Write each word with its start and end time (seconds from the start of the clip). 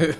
Spaghetti 0.00 0.16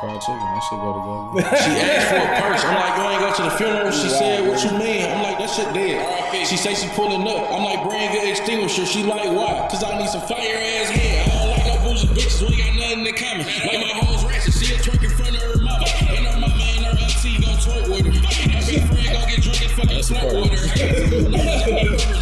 fried 0.00 0.16
chicken. 0.24 0.48
That 0.48 0.64
shit 0.64 0.80
go 0.80 0.96
together. 0.96 1.44
she 1.60 1.76
asked 1.76 2.08
for 2.08 2.16
a 2.16 2.40
purse. 2.40 2.64
I'm 2.64 2.72
like, 2.80 2.96
you 2.96 3.04
ain't 3.04 3.20
go 3.20 3.28
to 3.36 3.42
the 3.44 3.50
funeral. 3.60 3.92
She 3.92 4.08
said, 4.08 4.48
what 4.48 4.64
you 4.64 4.72
mean? 4.72 5.04
I'm 5.12 5.20
like, 5.20 5.36
that 5.44 5.50
shit 5.52 5.68
dead. 5.74 6.00
She 6.46 6.56
say 6.56 6.72
she 6.72 6.88
pulling 6.96 7.20
up. 7.28 7.52
I'm 7.52 7.64
like, 7.68 7.84
bring 7.84 8.00
an 8.00 8.28
extinguisher. 8.32 8.86
She 8.86 9.02
like, 9.04 9.28
why? 9.28 9.68
Cause 9.70 9.84
I 9.84 9.98
need 9.98 10.08
some 10.08 10.22
fire 10.22 10.40
ass 10.40 10.88
hair. 10.88 11.20
I 11.20 11.36
don't 11.36 11.52
like 11.52 11.66
no 11.68 11.76
bougie 11.84 12.08
bitches. 12.16 12.40
We 12.48 12.56
got 12.56 12.72
nothing 12.80 13.04
in 13.04 13.14
common. 13.14 13.44
Like 13.44 13.84
my 13.84 13.92
hoes 14.00 14.24
ratchet. 14.24 14.56
She 14.56 14.72
a 14.72 14.78
twerk 14.80 15.04
in 15.04 15.10
front 15.12 15.36
of 15.36 15.42
her 15.44 15.60
mama. 15.60 15.84
And 15.84 16.24
her 16.24 16.40
mama 16.40 16.64
and 16.64 16.88
her 16.88 16.96
auntie 16.96 17.44
gon' 17.44 17.60
twerk 17.60 17.92
with 17.92 18.08
her. 18.08 18.16
My 18.24 18.56
best 18.64 18.88
friend 18.88 19.04
gon' 19.12 19.28
get 19.28 19.44
drunk 19.44 19.60
and 19.60 19.72
fucking 19.76 20.00
flirt 20.00 20.32
with 20.32 20.48
her. 20.48 20.64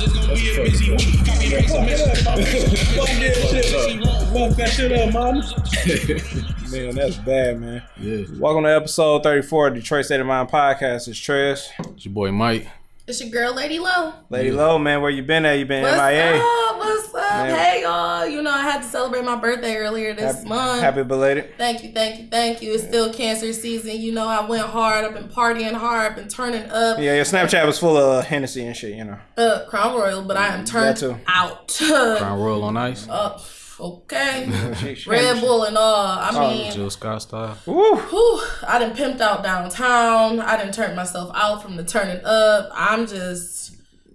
Just 0.03 0.19
gonna 0.19 0.35
be 0.35 0.51
a 0.51 0.67
busy 0.67 0.91
week. 0.91 1.23
Copy 1.31 1.47
and 1.47 1.63
paste 1.63 1.79
a 1.79 1.87
message. 1.87 2.27
Fuck 2.27 2.43
that 2.43 3.39
shit 3.39 4.03
up, 4.37 5.13
mom. 5.13 5.35
man, 6.71 6.95
that's 6.95 7.17
bad, 7.19 7.61
man. 7.61 7.83
Yeah. 8.01 8.25
Welcome 8.39 8.65
to 8.65 8.71
episode 8.75 9.23
34 9.23 9.69
of 9.69 9.75
Detroit 9.75 10.07
State 10.07 10.21
of 10.21 10.27
Mind 10.27 10.49
podcast. 10.49 11.07
It's 11.09 11.19
Trez. 11.21 11.69
It's 11.95 12.05
your 12.07 12.15
boy 12.15 12.33
Mike. 12.33 12.67
It's 13.07 13.21
your 13.21 13.31
girl, 13.31 13.55
Lady 13.55 13.79
Low. 13.79 14.15
Lady 14.31 14.51
Low, 14.53 14.79
man, 14.79 15.03
where 15.03 15.11
you 15.11 15.23
been 15.23 15.45
at? 15.45 15.59
You 15.59 15.67
been 15.67 15.83
What's 15.83 15.97
MIA? 15.97 16.37
up? 16.37 16.79
What's 16.79 17.09
up? 17.09 17.15
Man. 17.15 17.55
Hey, 17.59 17.83
y'all. 17.83 18.27
You 18.27 18.43
know, 18.43 18.51
I 18.53 18.63
had 18.63 18.79
to 18.83 18.89
celebrate 18.89 19.25
my 19.25 19.37
birthday 19.37 19.77
earlier 19.77 20.15
this 20.15 20.37
Happy, 20.37 20.49
month. 20.49 20.81
happy 20.81 21.03
belated. 21.03 21.51
Thank 21.59 21.83
you, 21.85 21.93
thank 21.93 22.21
you, 22.21 22.29
thank 22.29 22.63
you. 22.63 22.73
It's 22.73 22.85
still 22.85 23.13
cancer 23.13 23.53
season. 23.53 24.01
You 24.01 24.13
know, 24.13 24.27
I 24.29 24.47
went 24.47 24.63
hard. 24.67 25.05
I've 25.05 25.13
been 25.15 25.29
partying 25.29 25.75
hard. 25.75 26.13
I've 26.13 26.17
been 26.17 26.29
turning 26.29 26.71
up. 26.71 26.99
Yeah, 26.99 27.17
your 27.17 27.25
Snapchat 27.25 27.67
was 27.67 27.79
full 27.79 27.97
of 27.99 28.25
Hennessy 28.25 28.65
and 28.65 28.75
shit, 28.75 28.95
you 28.97 29.05
know. 29.05 29.19
Uh, 29.37 29.67
Crown 29.67 29.95
Royal, 29.95 30.23
but 30.23 30.37
I 30.39 30.49
am 30.55 30.65
turned 30.65 30.97
too. 30.97 31.19
out. 31.27 31.69
Crown 31.77 32.41
Royal 32.41 32.63
on 32.65 32.77
ice. 32.79 33.07
uh, 33.11 33.39
okay. 33.83 34.49
She- 34.81 34.95
she- 34.95 35.11
Red 35.11 35.41
Bull 35.41 35.65
and 35.65 35.77
all. 35.77 36.07
I 36.07 36.31
Oh, 36.33 36.51
mean, 36.51 36.73
Jill 36.73 36.91
Scott 36.91 37.23
style. 37.23 37.57
Woo. 37.67 37.97
whew, 37.97 38.43
I 38.67 38.79
done 38.79 38.95
pimped 38.97 39.21
out 39.21 39.43
downtown. 39.43 40.41
I 40.41 40.57
done 40.57 40.73
turned 40.73 40.97
myself 40.97 41.31
out 41.35 41.63
from 41.63 41.77
the 41.77 41.85
turning 41.85 42.25
up. 42.25 42.71
I'm 42.75 43.07
just, 43.07 43.62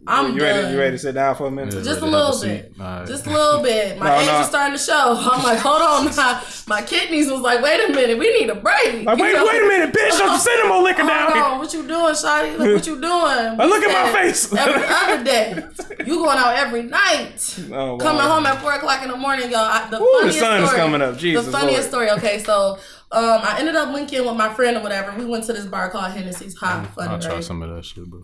I'm 0.09 0.33
You 0.33 0.39
done. 0.39 0.47
ready, 0.63 0.73
you 0.73 0.79
ready 0.79 0.91
to 0.91 0.97
sit 0.97 1.15
down 1.15 1.35
for 1.35 1.47
a 1.47 1.51
minute? 1.51 1.73
Yeah. 1.73 1.81
Just 1.81 1.99
a 2.01 2.05
Ready 2.05 2.11
to 2.11 2.17
little 2.17 2.31
have 2.33 2.43
a 2.43 2.47
bit. 2.47 2.65
seat? 2.75 3.07
Just 3.13 3.27
a 3.27 3.29
little 3.29 3.61
bit. 3.61 3.97
My 3.99 4.05
No, 4.09 4.19
age 4.21 4.27
no. 4.27 4.39
is 4.41 4.47
starting 4.47 4.77
to 4.77 4.83
show. 4.83 5.15
I'm 5.31 5.43
like, 5.43 5.59
hold 5.59 5.81
on. 5.81 6.15
My, 6.15 6.43
my 6.67 6.81
kidneys 6.81 7.29
was 7.29 7.41
like, 7.41 7.61
wait 7.61 7.89
a 7.89 7.93
minute. 7.93 8.17
We 8.17 8.31
need 8.39 8.49
a 8.49 8.55
break. 8.55 9.05
Like, 9.05 9.17
wait, 9.19 9.33
know? 9.35 9.45
wait 9.45 9.61
a 9.61 9.67
minute, 9.67 9.93
bitch. 9.93 10.19
I'm 10.21 10.39
send 10.39 10.61
him 10.61 10.69
more 10.69 10.81
liquor 10.83 11.03
down 11.03 11.23
Hold 11.23 11.33
here. 11.33 11.43
on. 11.43 11.59
What 11.59 11.73
you 11.73 11.87
doing, 11.87 12.13
Shotty? 12.15 12.57
Look 12.57 12.73
what 12.75 12.87
you 12.87 13.01
doing. 13.01 13.57
look 13.69 13.83
at 13.83 14.13
my 14.13 14.21
face. 14.21 14.53
Every 14.53 14.83
other 14.87 15.23
day. 15.23 15.63
You 16.05 16.15
going 16.15 16.37
out 16.37 16.55
every 16.55 16.83
night. 16.83 17.59
Oh, 17.71 17.95
wow. 17.95 17.97
Coming 17.97 18.21
home 18.21 18.45
at 18.45 18.61
4 18.61 18.73
o'clock 18.73 19.03
in 19.03 19.09
the 19.09 19.17
morning, 19.17 19.51
y'all. 19.51 19.59
I, 19.61 19.89
the 19.89 19.99
Woo, 19.99 20.05
the 20.05 20.17
funniest 20.19 20.39
sun 20.39 20.61
is 20.63 20.69
story, 20.69 20.81
coming 20.81 21.01
up. 21.01 21.17
Jesus 21.17 21.45
The 21.45 21.51
funniest 21.51 21.91
Lord. 21.91 22.07
story. 22.07 22.19
Okay, 22.19 22.39
so 22.39 22.79
um, 23.09 23.39
I 23.41 23.57
ended 23.59 23.75
up 23.77 23.93
linking 23.93 24.25
with 24.25 24.35
my 24.35 24.53
friend 24.53 24.75
or 24.75 24.81
whatever. 24.81 25.17
We 25.17 25.23
went 25.25 25.45
to 25.45 25.53
this 25.53 25.65
bar 25.65 25.89
called 25.89 26.11
Hennessy's 26.11 26.57
Hot. 26.57 26.87
Funny, 26.93 27.07
I'll 27.09 27.19
try 27.19 27.35
right? 27.35 27.43
some 27.43 27.61
of 27.61 27.73
that 27.73 27.85
shit, 27.85 28.05
bro. 28.05 28.23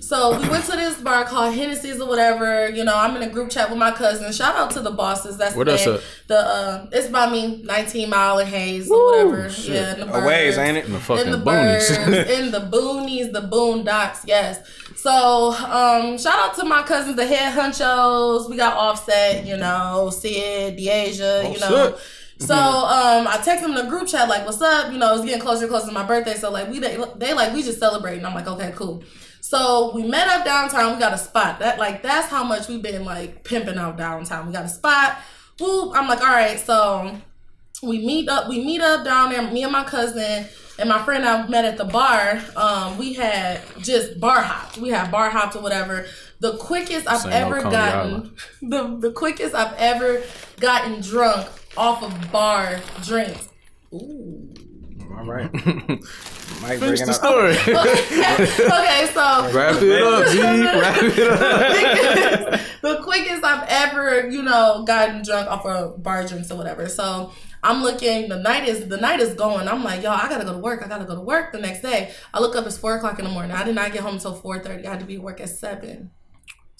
So 0.00 0.38
we 0.38 0.48
went 0.50 0.64
to 0.66 0.72
this 0.72 1.00
bar 1.00 1.24
called 1.24 1.54
Hennessy's 1.54 1.98
or 1.98 2.06
whatever. 2.06 2.68
You 2.68 2.84
know, 2.84 2.94
I'm 2.94 3.16
in 3.16 3.22
a 3.22 3.30
group 3.30 3.48
chat 3.50 3.70
with 3.70 3.78
my 3.78 3.92
cousin. 3.92 4.30
Shout 4.34 4.54
out 4.54 4.70
to 4.72 4.80
the 4.80 4.90
bosses. 4.90 5.38
That's 5.38 5.56
Where 5.56 5.64
the 5.64 5.72
that's 5.72 5.86
at? 5.86 6.00
The 6.26 6.36
uh, 6.38 6.86
it's 6.92 7.08
by 7.08 7.30
me, 7.30 7.62
19 7.64 8.10
Mile 8.10 8.38
and 8.38 8.48
Hayes 8.50 8.90
or 8.90 9.06
whatever. 9.06 9.48
Yeah, 9.62 9.94
in 9.94 10.00
the 10.00 10.14
A 10.14 10.26
ways, 10.26 10.58
ain't 10.58 10.76
it? 10.76 10.84
In 10.84 10.90
the 10.92 10.98
In 10.98 11.02
fucking 11.02 11.30
the 11.32 11.38
boonies. 11.38 12.06
birds, 12.06 12.30
in 12.30 12.50
the 12.50 12.60
boonies, 12.60 13.32
the 13.32 13.42
boondocks, 13.48 14.24
yes. 14.26 14.60
So, 14.96 15.52
um, 15.52 16.18
shout 16.18 16.38
out 16.38 16.54
to 16.56 16.64
my 16.66 16.82
cousins, 16.82 17.16
the 17.16 17.26
head 17.26 17.54
hunchos. 17.54 18.50
We 18.50 18.56
got 18.58 18.76
Offset, 18.76 19.46
you 19.46 19.56
know, 19.56 20.10
Sid, 20.10 20.76
Deasia, 20.78 21.52
you 21.52 21.60
know. 21.60 21.94
Offset. 21.94 22.00
So 22.38 22.54
um, 22.54 23.26
I 23.26 23.40
text 23.42 23.62
them 23.62 23.70
in 23.70 23.76
the 23.76 23.90
group 23.90 24.08
chat 24.08 24.28
like, 24.28 24.44
"What's 24.44 24.60
up?" 24.60 24.92
You 24.92 24.98
know, 24.98 25.14
it's 25.14 25.24
getting 25.24 25.40
closer 25.40 25.62
and 25.62 25.70
closer 25.70 25.86
to 25.86 25.92
my 25.92 26.06
birthday, 26.06 26.34
so 26.34 26.50
like 26.50 26.68
we 26.68 26.78
they, 26.78 26.98
they 27.16 27.32
like 27.32 27.54
we 27.54 27.62
just 27.62 27.78
celebrating. 27.78 28.24
I'm 28.24 28.34
like, 28.34 28.46
okay, 28.46 28.72
cool. 28.76 29.02
So 29.40 29.92
we 29.94 30.02
met 30.02 30.28
up 30.28 30.44
downtown. 30.44 30.94
We 30.94 30.98
got 30.98 31.14
a 31.14 31.18
spot. 31.18 31.60
That 31.60 31.78
like 31.78 32.02
that's 32.02 32.28
how 32.28 32.44
much 32.44 32.68
we've 32.68 32.82
been 32.82 33.04
like 33.04 33.44
pimping 33.44 33.78
out 33.78 33.96
downtown. 33.96 34.46
We 34.46 34.52
got 34.52 34.64
a 34.64 34.68
spot. 34.68 35.18
Whoop. 35.60 35.96
I'm 35.96 36.08
like, 36.08 36.20
all 36.20 36.34
right. 36.34 36.58
So 36.58 37.16
we 37.82 38.04
meet 38.04 38.28
up. 38.28 38.48
We 38.48 38.64
meet 38.64 38.80
up 38.80 39.04
down 39.04 39.30
there. 39.30 39.42
Me 39.50 39.62
and 39.62 39.72
my 39.72 39.84
cousin 39.84 40.46
and 40.78 40.88
my 40.88 41.02
friend 41.04 41.24
I 41.24 41.46
met 41.46 41.64
at 41.64 41.78
the 41.78 41.84
bar. 41.84 42.42
Um, 42.56 42.98
we 42.98 43.14
had 43.14 43.62
just 43.78 44.20
bar 44.20 44.42
hopped. 44.42 44.78
We 44.78 44.90
had 44.90 45.10
bar 45.10 45.30
hopped 45.30 45.56
or 45.56 45.62
whatever. 45.62 46.06
The 46.40 46.56
quickest 46.58 47.08
I've 47.08 47.20
Same 47.20 47.32
ever 47.32 47.62
gotten. 47.62 48.34
The 48.62 48.96
the 48.98 49.12
quickest 49.12 49.54
I've 49.54 49.74
ever 49.78 50.22
gotten 50.60 51.00
drunk 51.00 51.46
off 51.76 52.02
of 52.02 52.32
bar 52.32 52.80
drinks. 53.04 53.48
Ooh. 53.94 54.52
All 55.16 55.24
right. 55.24 55.52
Mike 56.62 56.78
Finish 56.78 57.00
bringing 57.00 57.06
the 57.06 57.10
up. 57.10 57.14
story. 57.14 57.52
okay, 57.56 59.06
so 59.12 59.50
Wrap 59.52 59.80
it 59.82 60.02
up, 60.02 60.28
G. 60.28 60.40
Wrap 60.80 61.02
it 61.02 61.28
up. 62.52 62.60
the 62.82 63.02
quickest 63.02 63.44
I've 63.44 63.66
ever, 63.68 64.28
you 64.28 64.42
know, 64.42 64.84
gotten 64.86 65.22
drunk 65.22 65.48
off 65.48 65.64
of 65.64 66.02
bar 66.02 66.26
drinks 66.26 66.50
or 66.50 66.56
whatever. 66.56 66.88
So 66.88 67.32
I'm 67.62 67.82
looking. 67.82 68.28
The 68.28 68.38
night 68.38 68.68
is 68.68 68.88
the 68.88 68.96
night 68.98 69.20
is 69.20 69.34
going. 69.34 69.68
I'm 69.68 69.82
like, 69.84 70.02
yo, 70.02 70.10
I 70.10 70.28
gotta 70.28 70.44
go 70.44 70.52
to 70.52 70.58
work. 70.58 70.84
I 70.84 70.88
gotta 70.88 71.04
go 71.04 71.14
to 71.14 71.20
work 71.20 71.52
the 71.52 71.58
next 71.60 71.80
day. 71.82 72.12
I 72.34 72.40
look 72.40 72.54
up. 72.56 72.66
It's 72.66 72.76
four 72.78 72.96
o'clock 72.96 73.18
in 73.18 73.24
the 73.24 73.30
morning. 73.30 73.52
I 73.52 73.64
did 73.64 73.74
not 73.74 73.92
get 73.92 74.02
home 74.02 74.14
until 74.14 74.34
four 74.34 74.58
thirty. 74.58 74.86
I 74.86 74.90
had 74.90 75.00
to 75.00 75.06
be 75.06 75.16
at 75.16 75.22
work 75.22 75.40
at 75.40 75.48
seven. 75.48 76.10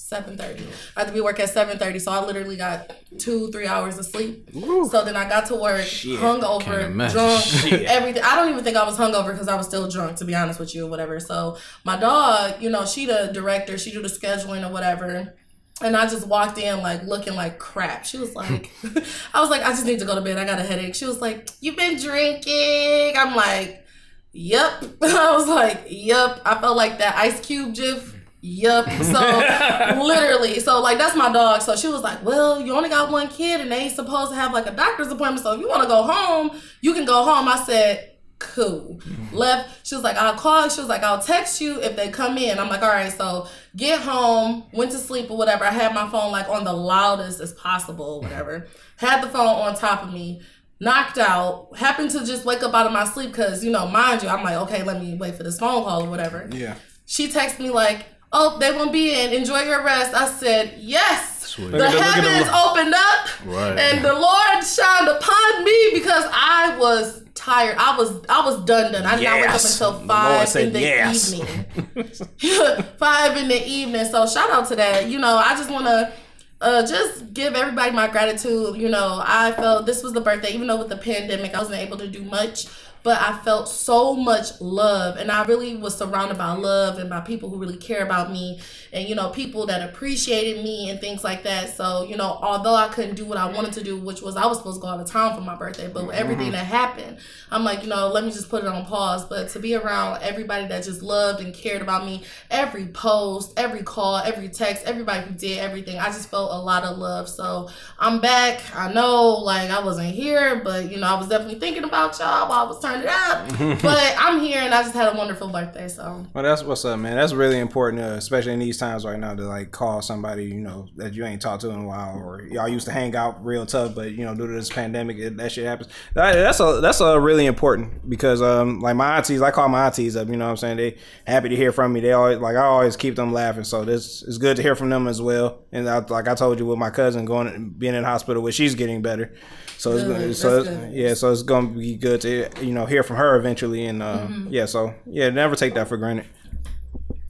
Seven 0.07 0.37
thirty. 0.37 0.63
I 0.97 1.01
had 1.01 1.09
to 1.09 1.13
be 1.13 1.19
at 1.19 1.25
work 1.25 1.41
at 1.41 1.51
seven 1.51 1.79
thirty. 1.79 1.99
So 1.99 2.13
I 2.13 2.25
literally 2.25 2.57
got 2.57 2.93
two, 3.19 3.51
three 3.51 3.67
hours 3.67 3.99
of 3.99 4.07
sleep. 4.07 4.49
So 4.53 5.05
then 5.05 5.17
I 5.17 5.29
got 5.29 5.47
to 5.47 5.57
work, 5.57 5.83
Shit. 5.83 6.21
Hungover, 6.21 7.11
drunk, 7.11 7.43
Shit. 7.45 7.83
everything. 7.87 8.23
I 8.23 8.37
don't 8.37 8.51
even 8.53 8.63
think 8.63 8.77
I 8.77 8.85
was 8.85 8.97
hungover 8.97 9.33
because 9.33 9.49
I 9.49 9.57
was 9.57 9.67
still 9.67 9.89
drunk, 9.91 10.17
to 10.19 10.25
be 10.25 10.33
honest 10.33 10.61
with 10.61 10.77
you, 10.77 10.87
or 10.87 10.91
whatever. 10.91 11.19
So 11.19 11.57
my 11.83 11.97
dog, 11.97 12.63
you 12.63 12.71
know, 12.71 12.87
she 12.87 13.07
the 13.07 13.31
director, 13.35 13.77
she 13.79 13.91
do 13.91 14.01
the 14.01 14.07
scheduling 14.07 14.65
or 14.65 14.73
whatever. 14.73 15.35
And 15.83 15.97
I 15.97 16.07
just 16.09 16.29
walked 16.29 16.59
in 16.59 16.83
like 16.83 17.03
looking 17.03 17.35
like 17.35 17.59
crap. 17.59 18.05
She 18.05 18.17
was 18.19 18.33
like, 18.37 18.71
I 19.35 19.41
was 19.41 19.51
like, 19.51 19.63
I 19.63 19.71
just 19.71 19.87
need 19.87 19.99
to 19.99 20.05
go 20.05 20.15
to 20.15 20.21
bed. 20.21 20.39
I 20.39 20.45
got 20.45 20.61
a 20.61 20.63
headache. 20.63 20.95
She 20.95 21.05
was 21.07 21.21
like, 21.21 21.49
You've 21.61 21.77
been 21.77 21.99
drinking. 22.01 23.15
I'm 23.19 23.35
like, 23.35 23.85
Yep. 24.33 24.85
I 25.03 25.33
was 25.37 25.49
like, 25.49 25.83
Yep. 25.89 26.43
I 26.45 26.61
felt 26.61 26.77
like 26.77 26.99
that 26.99 27.17
Ice 27.17 27.41
Cube 27.45 27.75
gif. 27.75 28.13
Yup. 28.49 28.89
So 28.89 29.99
literally, 30.05 30.61
so 30.61 30.81
like 30.81 30.99
that's 30.99 31.17
my 31.17 31.33
dog. 31.33 31.63
So 31.63 31.75
she 31.75 31.89
was 31.89 32.03
like, 32.03 32.25
"Well, 32.25 32.61
you 32.61 32.75
only 32.75 32.89
got 32.89 33.11
one 33.11 33.27
kid, 33.27 33.61
and 33.61 33.73
they 33.73 33.79
ain't 33.79 33.95
supposed 33.95 34.31
to 34.31 34.37
have 34.37 34.53
like 34.53 34.67
a 34.67 34.71
doctor's 34.71 35.09
appointment. 35.09 35.41
So 35.41 35.55
if 35.55 35.61
you 35.61 35.69
want 35.69 35.83
to 35.83 35.89
go 35.89 36.05
home, 36.05 36.53
you 36.81 36.95
can 36.95 37.05
go 37.05 37.25
home." 37.25 37.49
I 37.49 37.57
said, 37.65 38.13
"Cool." 38.39 39.01
Mm-hmm. 39.05 39.37
Left. 39.37 39.85
She 39.85 39.97
was 39.97 40.05
like, 40.05 40.17
"I'll 40.17 40.35
call." 40.35 40.69
She 40.69 40.81
was 40.81 40.89
like, 40.89 41.03
"I'll 41.03 41.21
text 41.21 41.61
you 41.61 41.83
if 41.83 41.97
they 41.97 42.09
come 42.09 42.39
in." 42.39 42.61
I'm 42.61 42.69
like, 42.69 42.83
"All 42.83 42.89
right." 42.89 43.11
So 43.11 43.49
get 43.75 44.01
home, 44.01 44.63
went 44.73 44.93
to 44.93 44.99
sleep 44.99 45.29
or 45.29 45.37
whatever. 45.37 45.65
I 45.65 45.73
had 45.73 45.93
my 45.93 46.09
phone 46.09 46.31
like 46.31 46.49
on 46.49 46.63
the 46.63 46.73
loudest 46.73 47.41
as 47.41 47.53
possible, 47.53 48.21
whatever. 48.21 48.69
Had 48.99 49.23
the 49.23 49.29
phone 49.29 49.47
on 49.47 49.75
top 49.75 50.05
of 50.05 50.13
me. 50.13 50.41
Knocked 50.81 51.19
out. 51.19 51.77
Happened 51.77 52.11
to 52.13 52.25
just 52.25 52.47
wake 52.47 52.63
up 52.63 52.73
out 52.73 52.87
of 52.87 52.93
my 52.93 53.05
sleep 53.05 53.31
because 53.31 53.63
you 53.63 53.71
know, 53.71 53.89
mind 53.89 54.23
you, 54.23 54.29
I'm 54.29 54.43
like, 54.43 54.57
okay, 54.69 54.83
let 54.83 55.03
me 55.03 55.15
wait 55.15 55.35
for 55.35 55.43
this 55.43 55.59
phone 55.59 55.85
call 55.85 56.05
or 56.05 56.09
whatever. 56.09 56.49
Yeah. 56.51 56.77
She 57.07 57.29
texted 57.29 57.61
me 57.61 57.71
like, 57.71 58.07
"Oh, 58.39 58.59
they 58.59 58.73
won't 58.73 58.93
be 58.93 59.13
in. 59.19 59.33
Enjoy 59.33 59.63
your 59.63 59.83
rest." 59.83 60.15
I 60.15 60.27
said, 60.27 60.75
"Yes." 60.79 61.33
Sweet. 61.47 61.71
The 61.71 61.79
Look 61.79 61.89
at 61.89 61.95
look 61.95 62.03
heavens 62.03 62.49
opened 62.53 62.95
up, 62.95 63.47
Right. 63.47 63.79
and 63.79 64.05
the 64.05 64.13
Lord 64.13 64.63
shined 64.65 65.09
upon 65.09 65.65
me 65.65 65.91
because 65.95 66.25
I 66.31 66.77
was 66.79 67.23
tired. 67.35 67.77
I 67.79 67.97
was 67.97 68.11
I 68.29 68.45
was 68.45 68.65
done 68.65 68.93
done. 68.93 69.07
I 69.07 69.17
did 69.17 69.25
not 69.25 69.41
wake 69.41 69.51
up 69.51 69.61
until 69.61 70.07
five 70.07 70.49
said 70.49 70.67
in 70.67 70.73
the 70.73 70.81
yes. 70.81 71.33
evening. 71.33 72.85
five 72.99 73.37
in 73.37 73.49
the 73.49 73.67
evening. 73.67 74.05
So 74.07 74.27
shout 74.27 74.51
out 74.51 74.69
to 74.69 74.77
that. 74.77 75.09
You 75.09 75.19
know, 75.19 75.37
I 75.37 75.55
just 75.57 75.71
want 75.71 75.87
to 75.87 76.13
uh, 76.61 76.87
just 76.87 77.33
give 77.33 77.55
everybody 77.55 77.93
my 77.93 78.09
gratitude. 78.09 78.77
You 78.77 78.89
know, 78.89 79.23
I 79.25 79.53
felt 79.53 79.87
this 79.87 80.03
was 80.03 80.13
the 80.13 80.21
birthday, 80.21 80.53
even 80.53 80.67
though 80.67 80.79
with 80.79 80.89
the 80.89 80.97
pandemic, 80.97 81.55
I 81.55 81.59
wasn't 81.59 81.79
able 81.79 81.99
to 81.99 82.09
do 82.09 82.23
much. 82.23 82.67
But 83.07 83.23
I 83.23 83.39
felt 83.45 83.69
so 83.69 84.15
much 84.17 84.61
love, 84.61 85.17
and 85.17 85.31
I 85.31 85.45
really 85.45 85.77
was 85.77 85.97
surrounded 85.97 86.39
by 86.39 86.51
love 86.55 86.99
and 86.99 87.09
by 87.09 87.21
people 87.21 87.49
who 87.49 87.57
really 87.57 87.77
care 87.77 88.03
about 88.03 88.33
me, 88.33 88.59
and 88.93 89.09
you 89.09 89.15
know, 89.15 89.31
people 89.31 89.65
that 89.67 89.89
appreciated 89.89 90.65
me 90.65 90.91
and 90.91 91.01
things 91.01 91.23
like 91.23 91.45
that. 91.45 91.77
So, 91.77 92.03
you 92.03 92.17
know, 92.17 92.37
although 92.43 92.75
I 92.75 92.89
couldn't 92.89 93.15
do 93.15 93.25
what 93.25 93.39
I 93.39 93.49
wanted 93.49 93.75
to 93.75 93.85
do, 93.85 93.97
which 93.97 94.23
was 94.23 94.37
I 94.37 94.45
was 94.47 94.59
supposed 94.59 94.79
to 94.79 94.83
go 94.83 94.89
out 94.89 94.99
of 94.99 95.07
town 95.09 95.37
for 95.37 95.41
my 95.41 95.55
birthday, 95.55 95.87
but 95.87 96.09
with 96.09 96.17
everything 96.17 96.47
mm-hmm. 96.47 96.55
that 96.55 96.67
happened, 96.67 97.19
I'm 97.53 97.63
like, 97.63 97.85
you 97.85 97.89
know, 97.89 98.09
let 98.09 98.25
me 98.25 98.33
just 98.33 98.49
put 98.49 98.65
it 98.65 98.69
on 98.69 98.85
pause. 98.87 99.25
But 99.25 99.51
to 99.51 99.61
be 99.61 99.77
around 99.77 100.25
everybody 100.25 100.67
that 100.67 100.83
just 100.83 101.01
loved 101.01 101.41
and 101.41 101.55
cared 101.55 101.83
about 101.83 102.05
me, 102.05 102.25
every 102.51 102.87
post, 102.87 103.53
every 103.57 103.85
call, 103.85 104.17
every 104.17 104.49
text, 104.49 104.85
everybody 104.85 105.25
who 105.29 105.35
did 105.35 105.59
everything, 105.59 106.01
I 106.01 106.07
just 106.07 106.29
felt 106.29 106.51
a 106.51 106.59
lot 106.59 106.83
of 106.83 106.99
love. 106.99 107.29
So 107.29 107.71
I'm 108.01 108.21
back. 108.21 108.63
I 108.75 108.93
know, 108.93 109.35
like, 109.35 109.71
I 109.71 109.85
wasn't 109.85 110.13
here, 110.13 110.61
but 110.65 110.91
you 110.91 110.99
know, 110.99 111.07
I 111.07 111.15
was 111.15 111.29
definitely 111.29 111.61
thinking 111.61 111.85
about 111.85 112.19
y'all 112.19 112.49
while 112.49 112.65
I 112.65 112.69
was 112.69 112.81
turning 112.81 112.96
it 113.01 113.09
up. 113.09 113.49
but 113.83 114.15
I'm 114.19 114.41
here 114.41 114.61
and 114.61 114.75
I 114.75 114.83
just 114.83 114.95
had 114.95 115.13
a 115.13 115.17
wonderful 115.17 115.49
birthday. 115.49 115.89
So 115.89 116.27
Well, 116.35 116.45
that's 116.45 116.63
what's 116.63 116.85
up, 116.85 116.99
man. 116.99 117.17
That's 117.17 117.33
really 117.33 117.59
important, 117.59 118.03
uh, 118.03 118.17
especially 118.17 118.53
in 118.53 118.59
these 118.59 118.79
times 118.79 119.05
right 119.05 119.19
now, 119.19 119.35
to 119.35 119.43
like 119.43 119.71
call 119.71 120.03
somebody 120.03 120.45
you 120.45 120.61
know 120.61 120.89
that 120.97 121.15
you 121.15 121.25
ain't 121.25 121.43
talked 121.43 121.63
to 121.63 121.71
in 121.71 121.81
a 121.81 121.87
while, 121.87 122.19
or 122.19 122.43
y'all 122.43 122.69
used 122.69 122.87
to 122.87 122.93
hang 122.93 123.15
out 123.17 123.45
real 123.45 123.67
tough, 123.67 123.95
but 123.95 124.13
you 124.13 124.25
know 124.25 124.35
due 124.35 124.47
to 124.47 124.53
this 124.53 124.69
pandemic, 124.69 125.19
it, 125.19 125.37
that 125.37 125.53
shit 125.53 125.65
happens. 125.65 125.91
That, 126.15 126.35
that's 126.35 126.61
a 126.61 126.81
that's 126.81 127.01
a 127.01 127.19
really 127.19 127.47
important 127.47 128.09
because 128.09 128.43
um 128.43 128.81
like 128.81 128.97
my 128.97 129.17
aunties, 129.17 129.43
I 129.43 129.51
call 129.51 129.69
my 129.69 129.87
aunties 129.87 130.17
up. 130.17 130.29
You 130.29 130.37
know 130.37 130.47
what 130.47 130.53
I'm 130.53 130.57
saying? 130.57 130.77
They 130.77 130.97
happy 131.27 131.49
to 131.49 131.57
hear 131.57 131.73
from 131.73 131.93
me. 131.93 132.01
They 132.01 132.13
always 132.13 132.39
like 132.39 132.57
I 132.57 132.65
always 132.65 132.97
keep 132.97 133.17
them 133.17 133.33
laughing. 133.33 133.65
So 133.65 133.85
this 133.85 134.23
is 134.23 134.39
good 134.39 134.57
to 134.57 134.63
hear 134.63 134.75
from 134.75 134.91
them 134.91 135.09
as 135.09 135.21
well. 135.21 135.61
And 135.73 135.89
I, 135.89 135.99
like 135.99 136.29
I 136.29 136.35
told 136.35 136.59
you 136.59 136.67
with 136.67 136.79
my 136.79 136.91
cousin 136.91 137.25
going 137.25 137.71
being 137.71 137.95
in 137.95 138.05
hospital, 138.05 138.43
where 138.43 138.53
she's 138.53 138.75
getting 138.75 139.03
better. 139.03 139.35
So 139.79 139.93
it's 139.93 140.05
Good, 140.05 140.13
gonna, 140.21 140.35
so 140.35 140.57
that's 140.63 140.69
it's, 140.69 140.77
good. 140.79 140.93
yeah, 140.95 141.15
so 141.15 141.31
it's 141.33 141.43
gonna 141.43 141.69
be 141.69 141.97
good 141.97 142.21
to 142.23 142.49
you 142.63 142.73
know 142.73 142.87
hear 142.87 143.03
from 143.03 143.17
her 143.17 143.37
eventually, 143.37 143.87
and 143.87 144.03
uh, 144.03 144.19
Mm-hmm. 144.27 144.49
yeah, 144.51 144.65
so 144.67 144.95
yeah, 145.07 145.29
never 145.31 145.55
take 145.55 145.75
that 145.75 145.89
for 145.89 145.97
granted. 145.97 146.27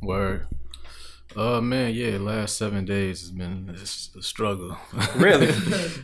Word. 0.02 0.46
Uh 1.34 1.60
man, 1.60 1.93
yeah, 1.93 2.16
last 2.19 2.56
seven 2.56 2.84
days 2.87 3.20
has 3.20 3.31
been 3.31 3.69
it's 3.75 4.10
a 4.16 4.22
struggle. 4.22 4.76
Really, 5.16 5.48
on 5.52 5.54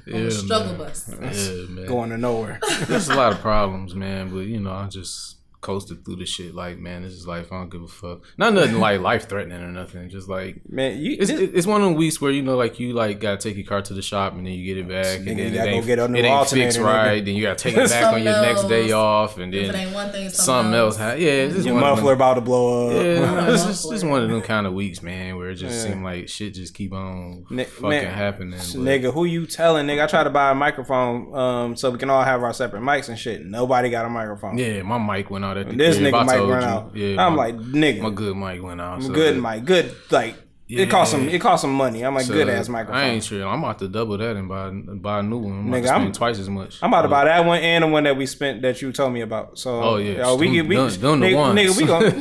Yeah, 0.07 0.23
the 0.25 0.31
struggle 0.31 0.69
man. 0.75 0.79
bus. 0.79 1.09
yeah, 1.09 1.67
man. 1.71 1.87
going 1.87 2.11
to 2.11 2.19
nowhere. 2.19 2.59
There's 2.87 3.09
a 3.09 3.15
lot 3.15 3.33
of 3.33 3.39
problems, 3.39 3.95
man, 3.95 4.29
but 4.31 4.41
you 4.41 4.61
know, 4.61 4.73
I 4.73 4.89
just 4.89 5.37
coasted 5.63 6.05
through 6.05 6.17
the 6.17 6.27
shit 6.27 6.55
like, 6.55 6.77
man, 6.79 7.03
this 7.03 7.13
is 7.15 7.27
life. 7.27 7.51
I 7.53 7.57
don't 7.61 7.71
give 7.71 7.83
a 7.83 7.89
fuck. 7.89 8.21
Not 8.37 8.53
nothing 8.53 8.79
like 8.79 9.01
life 9.11 9.29
threatening 9.29 9.63
or 9.63 9.69
nothing. 9.69 10.11
Just 10.11 10.29
like 10.29 10.61
Man, 10.69 10.99
you 10.99 11.17
it's, 11.19 11.31
it's 11.31 11.67
one 11.67 11.81
of 11.83 11.89
the 11.91 11.95
weeks 11.95 12.21
where 12.21 12.31
you 12.31 12.43
know, 12.43 12.57
like 12.57 12.79
you 12.81 12.93
like 12.93 13.21
gotta 13.21 13.39
take 13.39 13.57
your 13.57 13.65
car 13.65 13.81
to 13.81 13.95
the 13.95 14.03
shop 14.03 14.35
and 14.35 14.45
then 14.47 14.53
you 14.53 14.67
get 14.67 14.79
it 14.85 14.89
back, 14.89 15.21
Nigga, 15.21 15.31
and 15.31 15.39
you 15.39 15.45
then 15.51 15.55
gotta 15.55 15.69
it 15.69 15.73
go 15.73 15.77
ain't, 15.79 15.87
get 15.87 15.99
a 16.01 16.09
new 16.09 16.19
it 16.19 16.25
ain't 16.25 16.49
fixed 16.49 16.79
right. 16.79 17.23
nigga. 17.23 17.25
Then 17.25 17.35
you 17.37 17.43
gotta 17.43 17.55
take 17.57 17.77
it 17.77 17.89
back 17.91 18.13
on 18.13 18.23
your 18.23 18.43
next 18.43 18.65
day 18.65 18.93
off, 18.93 19.39
and 19.39 19.55
If 19.55 19.69
it 19.69 19.73
then 19.73 19.87
ain't 19.87 19.95
one 19.95 20.11
thing, 20.11 20.27
it's 20.27 20.43
something 20.43 20.75
else. 20.75 20.97
Ha- 20.99 21.13
yeah, 21.13 21.31
it's 21.31 21.55
just 21.55 21.67
your 21.67 21.75
one 21.77 21.85
of 21.85 21.89
them- 21.97 21.97
muffler 22.05 22.13
about 22.15 22.35
to 22.35 22.41
blow 22.41 22.89
up. 22.89 22.95
Yeah, 22.95 23.51
it's 23.55 23.65
just 23.65 23.93
it's 23.93 24.03
one 24.05 24.23
of 24.23 24.29
them 24.29 24.43
kind 24.43 24.67
of 24.67 24.73
weeks, 24.75 25.01
man, 25.03 25.37
where 25.37 25.51
it 25.51 25.55
just 25.57 25.87
Yeah. 25.87 25.93
seem 25.93 26.03
like 26.03 26.29
shit 26.29 26.55
just 26.55 26.75
keep 26.75 26.93
on 26.93 27.47
Ni- 27.51 27.65
fucking 27.65 27.89
man, 27.89 28.13
happening. 28.13 28.51
but- 28.59 28.81
Nigga, 28.83 29.13
who 29.13 29.25
you 29.25 29.47
telling? 29.47 29.87
Nigga, 29.87 30.03
I 30.03 30.07
tried 30.09 30.25
to 30.25 30.31
buy 30.31 30.51
a 30.51 30.55
microphone 30.55 31.35
um, 31.35 31.77
so 31.77 31.91
we 31.91 31.99
can 31.99 32.11
all 32.11 32.25
have 32.25 32.43
our 32.43 32.53
separate 32.53 32.83
mics 32.83 33.09
and 33.09 33.17
shit. 33.19 33.45
Nobody 33.47 33.91
got 33.91 34.05
a 34.05 34.09
microphone. 34.11 34.59
Yeah, 34.59 34.83
my 34.83 34.99
mic 34.99 35.31
went 35.31 35.45
out 35.45 35.52
at 35.57 35.69
the 35.71 35.77
This 35.77 35.99
nigga 35.99 36.25
mic 36.27 36.35
run 36.37 36.49
you. 36.49 36.55
out. 36.69 36.97
Yeah, 36.97 37.25
I'm 37.27 37.37
my, 37.37 37.47
like, 37.47 37.57
nigga, 37.59 38.01
my 38.03 38.11
good 38.11 38.37
mic 38.37 38.63
went 38.63 38.81
out. 38.81 39.03
So 39.03 39.11
good 39.13 39.41
mic, 39.43 39.65
good 39.65 39.95
like 40.11 40.37
it 40.69 40.89
cost 40.89 41.11
some 41.11 41.29
it 41.29 41.39
cost 41.39 41.61
some 41.61 41.75
money. 41.75 42.03
I'm 42.03 42.15
like 42.15 42.25
so 42.25 42.33
good 42.33 42.49
ass 42.49 42.67
microphone. 42.67 42.97
I 43.03 43.09
ain't 43.11 43.23
sure. 43.23 43.47
I'm 43.47 43.63
about 43.63 43.79
to 43.81 43.89
double 43.89 44.17
that 44.17 44.37
and 44.37 44.49
buy 44.49 44.71
buy 44.71 45.19
a 45.19 45.23
new 45.23 45.37
one. 45.37 45.53
I'm 45.53 45.67
Nigga, 45.69 45.91
I'm- 45.91 46.01
spend 46.03 46.15
twice 46.15 46.39
as 46.39 46.49
much. 46.49 46.79
I'm 46.81 46.89
about 46.89 47.03
to 47.03 47.09
buy 47.09 47.27
that 47.27 47.45
one 47.45 47.59
and 47.61 47.85
the 47.85 47.89
one 47.89 48.05
that 48.05 48.17
we 48.17 48.25
spent 48.25 48.63
that 48.63 48.81
you 48.81 48.91
told 48.91 49.13
me 49.13 49.21
about. 49.21 49.59
So 49.59 49.83
Oh, 49.83 49.97
yeah. 49.99 50.19
yo, 50.19 50.37
we 50.37 50.47
Them- 50.47 50.55
can 50.57 50.69
we 50.69 50.77
them- 50.77 50.89
them 50.89 51.21
the 51.21 51.27
nigga, 51.27 51.37
ones. 51.37 51.59
nigga 51.61 51.77
we 51.77 51.85
gon' 51.87 52.03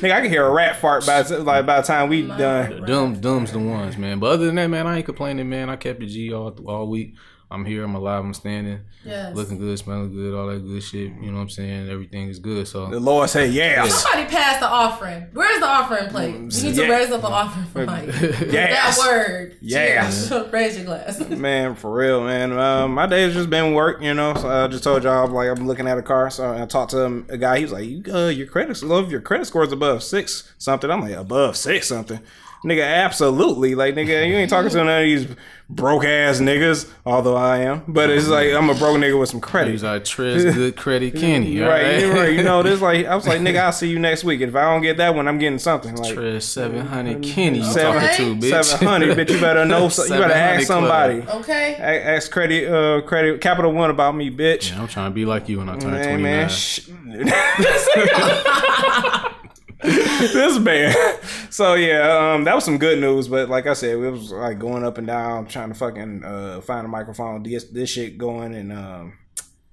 nigga 0.00 0.10
I 0.12 0.20
can 0.22 0.30
hear 0.30 0.46
a 0.46 0.50
rat 0.50 0.76
fart 0.76 1.04
by 1.04 1.20
like 1.20 1.66
by 1.66 1.80
the 1.82 1.86
time 1.86 2.08
we 2.08 2.22
done. 2.22 2.84
Dumb, 2.86 3.20
dumb's 3.20 3.52
the 3.52 3.58
ones, 3.58 3.98
man. 3.98 4.20
But 4.20 4.28
other 4.28 4.46
than 4.46 4.54
that, 4.54 4.68
man, 4.68 4.86
I 4.86 4.96
ain't 4.96 5.04
complaining, 5.04 5.46
man. 5.50 5.68
I 5.68 5.76
kept 5.76 6.00
the 6.00 6.06
G 6.06 6.32
all 6.32 6.56
all 6.66 6.88
week. 6.88 7.14
I'm 7.50 7.64
here. 7.64 7.82
I'm 7.82 7.94
alive. 7.94 8.22
I'm 8.24 8.34
standing, 8.34 8.80
Yes. 9.04 9.34
looking 9.34 9.58
good, 9.58 9.78
smelling 9.78 10.12
good, 10.12 10.34
all 10.38 10.48
that 10.48 10.58
good 10.66 10.82
shit. 10.82 11.12
You 11.22 11.30
know 11.30 11.36
what 11.38 11.42
I'm 11.44 11.48
saying? 11.48 11.88
Everything 11.88 12.28
is 12.28 12.38
good. 12.38 12.68
So 12.68 12.86
the 12.88 12.96
So 12.96 12.98
Lord 13.00 13.30
said 13.30 13.52
yeah. 13.52 13.86
Somebody 13.88 14.28
passed 14.30 14.60
the 14.60 14.66
offering. 14.68 15.26
Where's 15.32 15.58
the 15.60 15.66
offering 15.66 16.10
plate? 16.10 16.34
You 16.34 16.40
need 16.40 16.50
to 16.50 16.58
Mm, 16.58 16.76
Yeah. 16.76 16.88
raise 16.94 17.10
up 17.10 17.24
an 17.24 17.32
offering 17.32 17.64
for 17.66 17.86
Mike. 17.86 18.06
Yes. 18.52 18.98
That 18.98 19.06
word. 19.06 19.56
Yes. 19.62 20.28
Cheers. 20.28 20.52
raise 20.52 20.76
your 20.76 20.84
glass. 20.84 21.20
Man, 21.30 21.74
for 21.74 21.90
real, 21.90 22.22
man. 22.22 22.52
Um, 22.58 22.92
my 22.92 23.06
day's 23.06 23.32
just 23.32 23.48
been 23.48 23.72
work, 23.72 24.02
you 24.02 24.12
know. 24.12 24.34
So 24.34 24.48
I 24.48 24.66
just 24.68 24.84
told 24.84 25.04
y'all, 25.04 25.26
like, 25.28 25.48
I'm 25.48 25.66
looking 25.66 25.88
at 25.88 25.96
a 25.96 26.02
car. 26.02 26.28
So 26.30 26.52
I 26.52 26.66
talked 26.66 26.90
to 26.90 26.98
him, 27.00 27.26
a 27.30 27.38
guy. 27.38 27.56
He 27.58 27.64
was 27.64 27.72
like, 27.72 27.86
"You, 27.86 28.02
uh, 28.12 28.28
your 28.28 28.46
credit, 28.46 28.82
love 28.82 29.10
your 29.10 29.20
credit 29.22 29.46
score's 29.46 29.72
above 29.72 30.02
six 30.02 30.52
something." 30.58 30.90
I'm 30.90 31.00
like, 31.00 31.12
above 31.16 31.56
six 31.56 31.88
something, 31.88 32.20
nigga. 32.64 32.84
Absolutely, 33.04 33.74
like, 33.74 33.94
nigga, 33.94 34.28
you 34.28 34.34
ain't 34.36 34.50
talking 34.50 34.70
to 34.70 34.76
none 34.76 34.88
of 34.88 35.02
these 35.04 35.26
broke 35.70 36.04
ass 36.04 36.40
niggas. 36.40 36.90
Although 37.04 37.36
I 37.36 37.58
am, 37.58 37.82
but 37.88 38.08
it's 38.10 38.28
like 38.28 38.52
I'm 38.52 38.70
a 38.70 38.74
broke 38.74 38.96
nigga 38.98 39.18
with 39.20 39.28
some 39.28 39.40
credit. 39.40 39.72
he's 39.72 39.82
like 39.84 40.02
Trez 40.04 40.52
Good 40.54 40.76
Credit 40.76 41.14
Kenny, 41.20 41.62
all 41.62 41.68
Right, 41.68 41.82
right? 41.82 42.00
you're 42.00 42.14
right. 42.14 42.32
You 42.32 42.42
know, 42.42 42.62
this 42.62 42.80
like 42.80 43.06
I 43.06 43.14
was 43.14 43.26
like, 43.26 43.40
nigga, 43.40 43.60
I'll 43.60 43.72
see 43.72 43.88
you 43.88 43.98
next 43.98 44.24
week. 44.24 44.40
If 44.40 44.54
I 44.56 44.72
don't 44.72 44.82
get 44.82 44.96
that 44.96 45.14
one, 45.14 45.28
I'm 45.28 45.38
getting 45.38 45.58
something 45.58 45.94
like 45.96 46.14
Trez 46.14 46.42
700 46.42 47.22
Kenny. 47.22 47.58
You 47.58 47.64
Seven- 47.64 48.00
talking 48.02 48.40
to, 48.40 48.46
bitch? 48.46 48.64
seven 48.64 48.88
hundred. 48.88 49.16
Bitch, 49.18 49.30
you 49.34 49.40
better 49.40 49.64
know. 49.64 49.88
so- 49.88 50.04
You 50.04 50.10
better 50.20 50.32
ask 50.34 50.66
somebody. 50.66 51.22
club. 51.22 51.42
Okay. 51.42 51.74
A- 51.78 52.08
Ask 52.16 52.30
credit, 52.30 52.72
uh, 52.72 53.00
credit, 53.02 53.40
Capital 53.40 53.72
One 53.72 53.90
about 53.90 54.14
me, 54.16 54.30
bitch. 54.30 54.70
Yeah, 54.70 54.80
I'm 54.80 54.88
trying 54.88 55.10
to 55.10 55.14
be 55.14 55.24
like 55.24 55.48
you 55.48 55.58
when 55.58 55.68
I 55.68 55.76
turn 55.78 55.90
Man, 55.92 56.18
29. 56.18 56.22
man, 56.22 56.48
sh- 56.48 56.88
this 59.82 60.58
man. 60.58 60.94
So 61.50 61.74
yeah, 61.74 62.34
um, 62.34 62.44
that 62.44 62.54
was 62.54 62.64
some 62.64 62.76
good 62.76 63.00
news. 63.00 63.26
But 63.26 63.48
like 63.48 63.66
I 63.66 63.72
said, 63.72 63.92
it 63.92 64.10
was 64.10 64.30
like 64.30 64.58
going 64.58 64.84
up 64.84 64.98
and 64.98 65.06
down, 65.06 65.46
trying 65.46 65.70
to 65.70 65.74
fucking 65.74 66.22
uh, 66.22 66.60
find 66.60 66.84
a 66.84 66.88
microphone, 66.88 67.42
get 67.42 67.72
this 67.72 67.88
shit 67.88 68.18
going, 68.18 68.54
and 68.54 68.70
um, 68.70 69.18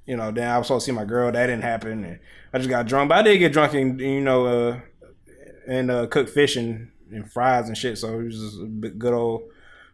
you 0.06 0.16
know, 0.16 0.31
then 0.31 0.50
I 0.50 0.57
was 0.57 0.68
supposed 0.68 0.86
to 0.86 0.92
see 0.92 0.96
my 0.96 1.04
girl. 1.04 1.31
That 1.31 1.48
didn't 1.48 1.63
happen, 1.63 2.06
and 2.06 2.19
I 2.54 2.57
just 2.60 2.69
got 2.69 2.88
drunk. 2.88 3.10
But 3.10 3.18
I 3.19 3.22
did 3.24 3.40
get 3.40 3.52
drunk 3.52 3.74
and 3.74 4.00
you 4.00 4.22
know, 4.22 4.46
uh, 4.46 4.80
and 5.68 5.92
uh, 5.92 6.07
cook 6.07 6.30
fish 6.30 6.56
and, 6.56 6.92
and 7.12 7.30
fries 7.30 7.68
and 7.68 7.78
shit. 7.78 7.98
So 7.98 8.19
it 8.19 8.24
was 8.24 8.40
just 8.40 8.62
a 8.62 8.66
good 8.66 9.13
old 9.13 9.44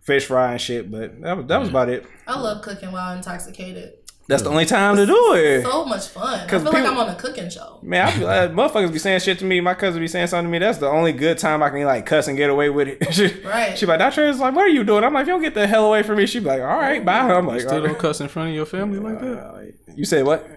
fish 0.02 0.26
fry 0.26 0.52
and 0.52 0.62
shit. 0.62 0.92
But 0.92 1.20
that 1.22 1.38
was 1.38 1.46
that 1.48 1.60
was 1.60 1.70
about 1.70 1.90
it. 1.90 2.06
I 2.28 2.40
love 2.40 2.62
cooking 2.62 2.92
while 2.92 3.16
intoxicated. 3.16 4.01
That's 4.32 4.44
the 4.44 4.50
only 4.50 4.66
time 4.66 4.96
to 4.96 5.06
do 5.06 5.34
it. 5.36 5.64
So 5.64 5.86
much 5.86 6.08
fun. 6.08 6.40
I 6.40 6.48
'Cause 6.48 6.64
feel 6.64 6.72
like 6.72 6.86
I'm 6.86 6.98
on 6.98 7.10
a 7.10 7.16
cooking 7.16 7.50
show. 7.50 7.80
Man, 7.82 8.08
I 8.08 8.12
feel 8.12 8.28
like 8.28 8.52
motherfuckers 8.54 8.92
be 8.94 8.98
saying 9.00 9.20
shit 9.20 9.38
to 9.40 9.46
me. 9.46 9.60
My 9.62 9.74
cousin 9.74 10.00
be 10.02 10.08
saying 10.08 10.28
something 10.28 10.46
to 10.48 10.52
me. 10.52 10.58
That's 10.60 10.78
the 10.80 10.88
only 10.88 11.12
good 11.14 11.38
time 11.38 11.62
I 11.62 11.70
can 11.70 11.84
like 11.84 12.06
cuss 12.06 12.28
and 12.28 12.38
get 12.38 12.50
away 12.50 12.70
with 12.70 12.88
it. 12.88 12.98
she, 13.14 13.28
Right. 13.44 13.78
She 13.78 13.86
be 13.86 13.90
like, 13.92 14.00
Doctor 14.00 14.26
is 14.26 14.40
like, 14.40 14.56
what 14.56 14.64
are 14.66 14.70
you 14.70 14.84
doing? 14.84 15.04
I'm 15.04 15.14
like, 15.14 15.24
if 15.24 15.28
you 15.28 15.34
don't 15.34 15.42
get 15.42 15.54
the 15.54 15.68
hell 15.68 15.86
away 15.86 16.02
from 16.04 16.18
me. 16.18 16.26
She 16.26 16.40
be 16.40 16.46
like, 16.46 16.62
all 16.62 16.68
right, 16.68 17.04
bye. 17.06 17.20
I'm 17.20 17.46
like, 17.46 17.62
Still 17.62 17.74
all 17.74 17.80
don't 17.82 17.90
right. 17.92 18.00
cuss 18.00 18.22
in 18.22 18.28
front 18.30 18.50
of 18.50 18.56
your 18.56 18.66
family 18.66 19.00
like 19.00 19.20
that? 19.20 19.38
Uh, 19.38 19.62
you 19.96 20.06
said 20.06 20.26
what? 20.26 20.48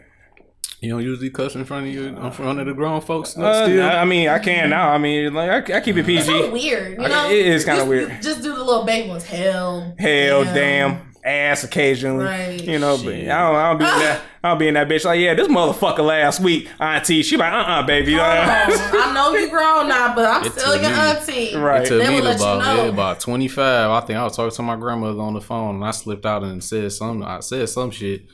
You 0.80 0.90
don't 0.90 1.02
usually 1.02 1.30
cuss 1.30 1.54
in 1.54 1.64
front 1.64 1.86
of 1.86 1.94
your 1.94 2.08
in 2.08 2.30
front 2.30 2.60
of 2.60 2.66
the 2.66 2.74
grown 2.74 3.00
folks. 3.00 3.36
No, 3.38 3.46
Uh, 3.46 3.64
still. 3.64 3.82
I 3.88 4.04
mean, 4.04 4.28
I 4.28 4.38
can 4.38 4.68
now. 4.68 4.90
I 4.90 4.98
mean, 4.98 5.32
like, 5.32 5.70
I, 5.70 5.78
I 5.78 5.80
keep 5.80 5.96
it 5.96 6.06
It's 6.08 6.26
so 6.26 6.32
PG. 6.32 6.52
weird, 6.52 6.98
you 6.98 7.04
I- 7.04 7.28
it 7.32 7.46
is 7.46 7.64
kinda 7.64 7.86
weird. 7.86 8.20
Just 8.20 8.42
do 8.42 8.54
the 8.54 8.62
little 8.62 8.84
baby 8.84 9.08
ones. 9.08 9.24
Hell. 9.24 9.94
Hell, 9.98 10.44
damn, 10.44 11.13
ass 11.24 11.64
occasionally. 11.64 12.24
Right. 12.24 12.62
You 12.62 12.78
know, 12.78 12.96
but 12.98 13.14
I 13.14 13.22
don't, 13.24 13.56
I 13.56 13.68
don't 13.70 13.78
be 13.78 13.84
in 13.84 13.90
that. 13.98 14.20
I 14.42 14.48
don't 14.50 14.58
be 14.58 14.68
in 14.68 14.74
that 14.74 14.88
bitch. 14.88 15.04
Like, 15.04 15.20
yeah, 15.20 15.34
this 15.34 15.48
motherfucker 15.48 16.04
last 16.04 16.40
week, 16.40 16.68
auntie. 16.78 17.22
She 17.22 17.36
like, 17.36 17.52
uh, 17.52 17.56
uh 17.56 17.82
baby. 17.86 18.12
Hold 18.12 18.22
on. 18.22 18.36
I 18.38 19.12
know 19.14 19.34
you 19.34 19.48
grown 19.48 19.88
now, 19.88 20.14
but 20.14 20.26
I'm 20.26 20.44
It 20.44 20.52
still 20.52 20.74
your 20.76 20.90
me- 20.90 20.96
auntie. 20.96 21.56
Right. 21.56 21.82
It 21.82 21.88
took 21.88 22.06
me 22.06 22.14
will 22.16 22.20
to 22.20 22.24
let 22.28 22.38
you 22.38 22.44
about, 22.44 22.58
know. 22.76 22.82
yeah, 22.84 22.88
about 22.90 23.20
25. 23.20 23.90
I 23.90 24.00
think 24.06 24.18
I 24.18 24.24
was 24.24 24.36
talking 24.36 24.54
to 24.54 24.62
my 24.62 24.76
grandmother 24.76 25.20
on 25.20 25.32
the 25.34 25.40
phone 25.40 25.76
and 25.76 25.84
I 25.84 25.92
slipped 25.92 26.26
out 26.26 26.42
and 26.42 26.62
said 26.62 26.92
something. 26.92 27.26
I 27.26 27.40
said 27.40 27.68
some 27.70 27.90
shit. 27.90 28.26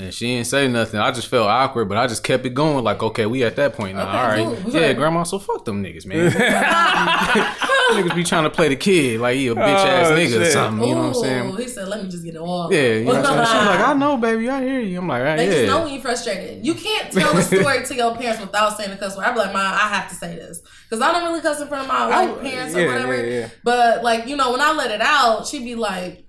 And 0.00 0.14
she 0.14 0.28
didn't 0.28 0.46
say 0.46 0.66
nothing. 0.66 0.98
I 0.98 1.10
just 1.10 1.28
felt 1.28 1.46
awkward, 1.48 1.88
but 1.88 1.98
I 1.98 2.06
just 2.06 2.24
kept 2.24 2.46
it 2.46 2.54
going. 2.54 2.82
Like, 2.84 3.02
okay, 3.02 3.26
we 3.26 3.44
at 3.44 3.56
that 3.56 3.74
point 3.74 3.96
now. 3.96 4.08
Okay, 4.08 4.18
All 4.46 4.52
right. 4.54 4.62
cool. 4.64 4.72
Yeah, 4.72 4.92
grandma, 4.94 5.24
so 5.24 5.38
fuck 5.38 5.64
them 5.66 5.84
niggas, 5.84 6.06
man. 6.06 6.30
niggas 7.90 8.14
be 8.14 8.24
trying 8.24 8.44
to 8.44 8.50
play 8.50 8.68
the 8.68 8.76
kid 8.76 9.20
like 9.20 9.36
he 9.36 9.48
a 9.48 9.54
bitch 9.54 9.60
ass 9.60 10.08
Oh, 10.08 10.16
nigga 10.16 10.40
or 10.40 10.44
something. 10.46 10.88
You 10.88 10.94
know 10.94 11.00
what 11.02 11.06
I'm 11.08 11.16
Ooh, 11.16 11.20
saying? 11.22 11.56
He 11.56 11.68
said, 11.68 11.88
"Let 11.88 12.02
me 12.02 12.08
just 12.08 12.24
get 12.24 12.34
it 12.34 12.40
off." 12.40 12.72
Yeah, 12.72 12.80
you 12.94 13.04
know 13.04 13.12
what 13.14 13.26
I'm 13.26 13.44
saying? 13.46 13.46
She's 13.46 13.66
like, 13.66 13.80
I 13.88 13.94
know, 13.94 14.16
baby, 14.16 14.48
I 14.48 14.62
hear 14.62 14.80
you. 14.80 14.98
I'm 14.98 15.08
like, 15.08 15.22
right, 15.22 15.36
They 15.36 15.46
just 15.46 15.66
know 15.66 15.78
yeah. 15.78 15.84
when 15.84 15.92
you're 15.94 16.02
frustrated. 16.02 16.64
You 16.64 16.74
can't 16.74 17.12
tell 17.12 17.36
a 17.36 17.42
story 17.42 17.84
to 17.84 17.94
your 17.94 18.16
parents 18.16 18.40
without 18.40 18.76
saying 18.76 18.90
a 18.92 18.96
cuss 18.96 19.16
word. 19.16 19.24
I'd 19.24 19.32
be 19.34 19.40
like, 19.40 19.52
"Mom, 19.52 19.62
I 19.66 19.88
have 19.88 20.08
to 20.08 20.14
say 20.14 20.36
this," 20.36 20.62
because 20.88 21.02
I 21.02 21.12
don't 21.12 21.24
really 21.28 21.40
cuss 21.42 21.60
in 21.60 21.68
front 21.68 21.82
of 21.82 21.88
my 21.88 22.06
like 22.06 22.38
I- 22.38 22.42
parents 22.50 22.74
yeah, 22.74 22.82
or 22.82 22.86
whatever. 22.92 23.16
yeah, 23.26 23.38
yeah. 23.40 23.48
But 23.64 24.02
like, 24.02 24.26
you 24.26 24.36
know, 24.36 24.52
when 24.52 24.60
I 24.60 24.72
let 24.72 24.90
it 24.90 25.00
out, 25.00 25.46
she'd 25.46 25.64
be 25.64 25.74
like, 25.74 26.24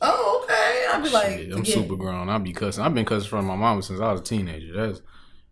"Oh, 0.00 0.42
okay." 0.44 0.86
I'd 0.92 1.02
be 1.02 1.10
like, 1.10 1.38
Shit, 1.38 1.52
I'm 1.52 1.58
"Forget 1.58 1.74
super 1.74 1.96
grown. 1.96 2.28
I 2.28 2.38
be 2.38 2.52
cussing. 2.52 2.84
I've 2.84 2.94
been 2.94 3.04
cussing 3.04 3.28
from 3.28 3.46
my 3.46 3.56
mama 3.56 3.82
since 3.82 4.00
I 4.00 4.12
was 4.12 4.20
a 4.20 4.24
teenager. 4.24 4.74
That's 4.74 5.02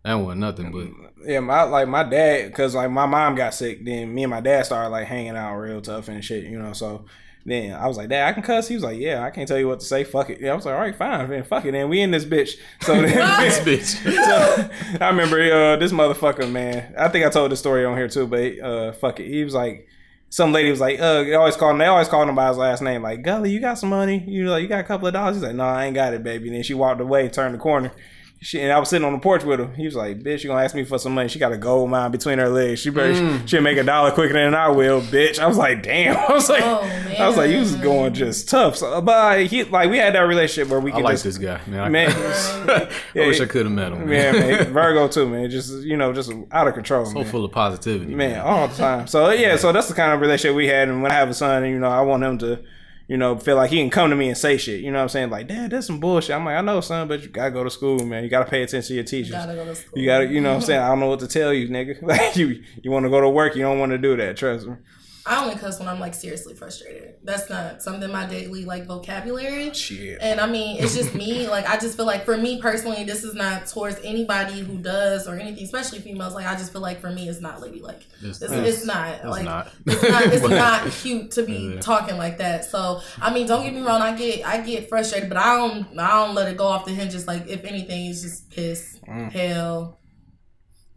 that 0.03 0.15
wasn't 0.15 0.41
nothing 0.41 0.71
but 0.71 1.25
Yeah, 1.25 1.39
my 1.39 1.63
like 1.63 1.87
my 1.87 2.03
dad, 2.03 2.53
cause 2.53 2.75
like 2.75 2.91
my 2.91 3.05
mom 3.05 3.35
got 3.35 3.53
sick. 3.53 3.83
Then 3.85 4.13
me 4.13 4.23
and 4.23 4.31
my 4.31 4.41
dad 4.41 4.65
started 4.65 4.89
like 4.89 5.07
hanging 5.07 5.35
out 5.35 5.55
real 5.55 5.81
tough 5.81 6.09
and 6.09 6.23
shit, 6.23 6.45
you 6.45 6.59
know. 6.59 6.73
So 6.73 7.05
then 7.45 7.73
I 7.73 7.87
was 7.87 7.97
like, 7.97 8.09
Dad, 8.09 8.27
I 8.29 8.33
can 8.33 8.43
cuss. 8.43 8.67
He 8.67 8.75
was 8.75 8.83
like, 8.83 8.99
Yeah, 8.99 9.23
I 9.23 9.29
can't 9.29 9.47
tell 9.47 9.57
you 9.57 9.67
what 9.67 9.79
to 9.81 9.85
say. 9.85 10.03
Fuck 10.03 10.29
it. 10.29 10.39
Yeah, 10.39 10.51
I 10.51 10.55
was 10.55 10.65
like, 10.65 10.75
All 10.75 10.79
right, 10.79 10.95
fine, 10.95 11.29
man, 11.29 11.43
fuck 11.43 11.65
it. 11.65 11.71
Then 11.71 11.89
we 11.89 12.01
in 12.01 12.11
this 12.11 12.25
bitch. 12.25 12.51
So 12.81 12.93
then, 13.01 13.03
this 13.41 13.59
bitch. 13.59 14.13
so 14.97 14.99
I 15.03 15.09
remember 15.09 15.41
uh, 15.41 15.75
this 15.77 15.91
motherfucker, 15.91 16.49
man. 16.49 16.93
I 16.97 17.09
think 17.09 17.25
I 17.25 17.29
told 17.29 17.51
the 17.51 17.57
story 17.57 17.85
on 17.85 17.97
here 17.97 18.07
too, 18.07 18.27
but 18.27 18.59
uh, 18.59 18.91
fuck 18.93 19.19
it. 19.19 19.27
He 19.27 19.43
was 19.43 19.53
like, 19.53 19.87
some 20.33 20.51
lady 20.51 20.71
was 20.71 20.79
like, 20.79 20.99
uh, 20.99 21.23
they 21.23 21.35
always 21.35 21.55
call 21.55 21.69
him. 21.69 21.77
They 21.77 21.85
always 21.85 22.07
called 22.07 22.27
him 22.27 22.33
by 22.33 22.47
his 22.47 22.57
last 22.57 22.81
name, 22.81 23.03
like 23.03 23.21
Gully. 23.21 23.51
You 23.51 23.59
got 23.59 23.77
some 23.77 23.89
money? 23.89 24.25
You 24.27 24.49
like, 24.49 24.63
you 24.63 24.67
got 24.67 24.79
a 24.79 24.83
couple 24.83 25.05
of 25.05 25.13
dollars? 25.13 25.35
He's 25.35 25.43
like, 25.43 25.53
No, 25.53 25.63
I 25.63 25.85
ain't 25.85 25.93
got 25.93 26.15
it, 26.15 26.23
baby. 26.23 26.47
And 26.47 26.55
then 26.55 26.63
she 26.63 26.73
walked 26.73 26.99
away, 27.01 27.29
turned 27.29 27.53
the 27.53 27.59
corner. 27.59 27.91
She 28.43 28.59
and 28.61 28.71
I 28.71 28.77
was 28.77 28.89
sitting 28.89 29.05
on 29.07 29.13
the 29.13 29.19
porch 29.19 29.43
with 29.43 29.59
him. 29.59 29.73
He 29.73 29.85
was 29.85 29.95
like, 29.95 30.19
"Bitch, 30.19 30.43
you 30.43 30.49
gonna 30.49 30.63
ask 30.63 30.75
me 30.75 30.83
for 30.83 30.99
some 30.99 31.13
money? 31.15 31.29
She 31.29 31.39
got 31.39 31.51
a 31.51 31.57
gold 31.57 31.89
mine 31.89 32.11
between 32.11 32.37
her 32.39 32.49
legs. 32.49 32.81
She 32.81 32.89
better 32.89 33.13
Mm. 33.13 33.47
she'll 33.47 33.61
make 33.61 33.77
a 33.77 33.83
dollar 33.83 34.11
quicker 34.11 34.33
than 34.33 34.53
I 34.53 34.67
will, 34.69 35.01
bitch." 35.01 35.39
I 35.39 35.47
was 35.47 35.57
like, 35.57 35.81
"Damn." 35.81 36.15
I 36.29 36.33
was 36.33 36.49
like, 36.49 36.61
Oh, 36.63 36.81
I 37.19 37.27
was 37.27 37.37
like, 37.37 37.49
you 37.51 37.59
was 37.59 37.75
going 37.75 38.13
just 38.13 38.49
tough. 38.49 38.75
So, 38.75 39.01
but 39.01 39.11
uh, 39.11 39.37
he 39.47 39.63
like 39.63 39.89
we 39.89 39.97
had 39.97 40.13
that 40.15 40.21
relationship 40.21 40.69
where 40.69 40.79
we 40.79 40.91
I 40.91 40.95
could 40.95 41.03
like 41.03 41.13
just 41.13 41.23
this 41.23 41.37
guy, 41.37 41.59
man. 41.67 41.79
I, 41.79 41.89
man. 41.89 42.09
I 42.69 42.89
Yeah, 43.13 43.27
wish 43.27 43.39
I 43.41 43.45
could 43.45 43.65
have 43.65 43.71
met 43.73 43.91
him. 43.91 44.11
Yeah, 44.11 44.31
Man. 44.33 44.39
man, 44.47 44.73
Virgo 44.73 45.07
too, 45.07 45.27
man. 45.29 45.49
Just 45.49 45.83
you 45.83 45.95
know, 45.97 46.11
just 46.13 46.31
out 46.51 46.67
of 46.67 46.73
control, 46.73 47.05
so 47.05 47.13
man. 47.15 47.25
full 47.25 47.45
of 47.45 47.51
positivity, 47.51 48.13
man, 48.13 48.39
all 48.41 48.67
the 48.67 48.75
time. 48.75 49.07
So 49.07 49.29
yeah, 49.31 49.55
so 49.57 49.71
that's 49.71 49.87
the 49.87 49.93
kind 49.93 50.13
of 50.13 50.21
relationship 50.21 50.55
we 50.55 50.67
had. 50.67 50.89
And 50.89 51.01
when 51.01 51.11
I 51.11 51.15
have 51.15 51.29
a 51.29 51.33
son, 51.33 51.65
you 51.65 51.79
know, 51.79 51.89
I 51.89 52.01
want 52.01 52.23
him 52.23 52.37
to, 52.39 52.59
you 53.07 53.17
know, 53.17 53.37
feel 53.37 53.55
like 53.55 53.69
he 53.69 53.77
can 53.77 53.89
come 53.89 54.09
to 54.09 54.15
me 54.15 54.29
and 54.29 54.37
say 54.37 54.57
shit. 54.57 54.81
You 54.81 54.91
know 54.91 54.97
what 54.97 55.03
I'm 55.03 55.09
saying? 55.09 55.29
Like, 55.29 55.47
Dad, 55.47 55.71
that's 55.71 55.87
some 55.87 55.99
bullshit. 55.99 56.35
I'm 56.35 56.45
like, 56.45 56.55
I 56.55 56.61
know, 56.61 56.79
son, 56.81 57.07
but 57.07 57.21
you 57.21 57.29
gotta 57.29 57.51
go 57.51 57.63
to 57.63 57.69
school, 57.69 58.05
man. 58.05 58.23
You 58.23 58.29
gotta 58.29 58.49
pay 58.49 58.63
attention 58.63 58.87
to 58.87 58.93
your 58.95 59.03
teachers. 59.03 59.31
Gotta 59.31 59.55
go 59.55 59.65
to 59.65 59.75
school. 59.75 59.99
You 59.99 60.05
gotta, 60.05 60.27
you 60.27 60.41
know 60.41 60.49
what 60.49 60.55
I'm 60.55 60.61
saying? 60.61 60.81
I 60.81 60.87
don't 60.87 60.99
know 60.99 61.07
what 61.07 61.19
to 61.19 61.27
tell 61.27 61.53
you, 61.53 61.67
nigga. 61.69 62.01
Like 62.13 62.35
you, 62.35 62.63
you 62.81 62.91
want 62.91 63.05
to 63.05 63.09
go 63.09 63.21
to 63.21 63.29
work, 63.29 63.55
you 63.55 63.61
don't 63.61 63.79
want 63.79 63.91
to 63.91 63.97
do 63.97 64.15
that. 64.17 64.37
Trust 64.37 64.67
me. 64.67 64.75
I 65.25 65.41
only 65.43 65.55
cuss 65.55 65.79
when 65.79 65.87
I'm 65.87 65.99
like 65.99 66.13
seriously 66.13 66.53
frustrated. 66.53 67.15
That's 67.23 67.49
not 67.49 67.81
something 67.81 68.11
my 68.11 68.25
daily 68.25 68.65
like 68.65 68.85
vocabulary. 68.85 69.73
Shit. 69.73 70.19
And 70.21 70.39
I 70.41 70.47
mean, 70.47 70.83
it's 70.83 70.95
just 70.95 71.13
me. 71.15 71.47
Like, 71.53 71.69
I 71.69 71.77
just 71.77 71.95
feel 71.97 72.05
like 72.07 72.25
for 72.25 72.35
me 72.35 72.59
personally, 72.59 73.03
this 73.03 73.23
is 73.23 73.35
not 73.35 73.67
towards 73.67 73.97
anybody 74.03 74.61
who 74.61 74.77
does 74.77 75.27
or 75.27 75.35
anything, 75.35 75.63
especially 75.63 75.99
females. 75.99 76.33
Like, 76.33 76.47
I 76.47 76.55
just 76.55 76.71
feel 76.71 76.81
like 76.81 76.99
for 76.99 77.11
me, 77.11 77.29
it's 77.29 77.41
not 77.41 77.61
ladylike. 77.61 78.01
It's- 78.21 78.41
It's, 78.41 78.51
it's- 78.51 78.85
not. 78.85 79.09
it's 79.15 79.25
like, 79.25 79.45
not. 79.45 79.71
It's 79.85 80.01
not. 80.03 80.23
It's 80.25 80.47
not 80.49 80.91
cute 80.91 81.31
to 81.31 81.43
be 81.43 81.73
Yeah. 81.75 81.79
talking 81.81 82.17
like 82.17 82.39
that. 82.39 82.65
So, 82.65 83.01
I 83.21 83.31
mean, 83.33 83.45
don't 83.45 83.63
get 83.63 83.73
me 83.73 83.81
wrong. 83.81 84.01
I 84.01 84.15
get, 84.15 84.45
I 84.47 84.61
get 84.61 84.89
frustrated, 84.89 85.29
but 85.29 85.37
I 85.37 85.55
don't, 85.57 85.99
I 85.99 86.25
don't 86.25 86.33
let 86.35 86.49
it 86.49 86.57
go 86.57 86.65
off 86.65 86.85
the 86.85 86.91
hinges. 86.91 87.27
Like, 87.27 87.47
if 87.47 87.63
anything, 87.65 88.07
it's 88.07 88.21
just 88.23 88.49
piss, 88.49 88.99
mm. 89.07 89.31
hell, 89.31 89.99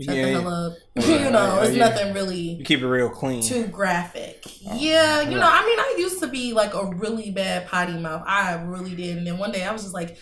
shut 0.01 0.15
the 0.15 0.31
hell 0.33 0.49
up. 0.49 0.73
you 0.97 1.31
know, 1.31 1.61
it's 1.63 1.77
yeah. 1.77 1.89
nothing 1.89 2.15
really 2.15 2.39
You 2.39 2.65
keep 2.65 2.81
it 2.81 2.87
real 2.87 3.09
clean. 3.09 3.43
too 3.43 3.67
graphic. 3.67 4.45
Yeah, 4.61 5.23
you 5.23 5.37
know, 5.39 5.49
I 5.49 5.65
mean, 5.65 5.79
I 5.79 5.97
used 5.99 6.21
to 6.21 6.29
be 6.29 6.53
like 6.53 6.75
a 6.75 6.87
really 6.87 7.31
bad 7.31 7.67
potty 7.67 7.95
mouth. 7.95 8.23
I 8.27 8.55
really 8.63 8.95
did, 8.95 9.19
and 9.19 9.27
then 9.27 9.39
one 9.39 9.53
day 9.53 9.65
I 9.65 9.73
was 9.73 9.83
just 9.83 9.95
like, 9.95 10.19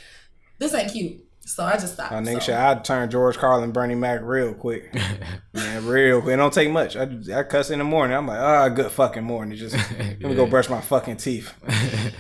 "This 0.59 0.75
ain't 0.75 0.93
cute," 0.93 1.25
so 1.41 1.65
I 1.65 1.73
just 1.73 1.95
stopped. 1.95 2.13
Uh, 2.13 2.21
nigga, 2.21 2.35
so. 2.35 2.41
shit, 2.41 2.55
I'd 2.55 2.85
turn 2.85 3.11
George 3.11 3.37
Carlin, 3.37 3.73
Bernie 3.73 3.95
Mac 3.95 4.21
real 4.23 4.55
quick. 4.55 4.95
Man, 5.55 5.87
real 5.87 6.21
quick. 6.21 6.35
It 6.35 6.37
don't 6.37 6.53
take 6.53 6.71
much. 6.71 6.97
I, 6.97 7.09
I 7.35 7.43
cuss 7.43 7.71
in 7.71 7.79
the 7.79 7.85
morning. 7.85 8.17
I'm 8.17 8.27
like, 8.27 8.39
ah, 8.39 8.69
good 8.69 8.91
fucking 8.91 9.25
morning. 9.25 9.57
Just 9.57 9.77
let 9.99 10.21
me 10.21 10.35
go 10.35 10.47
brush 10.47 10.69
my 10.69 10.81
fucking 10.81 11.17
teeth. 11.17 11.53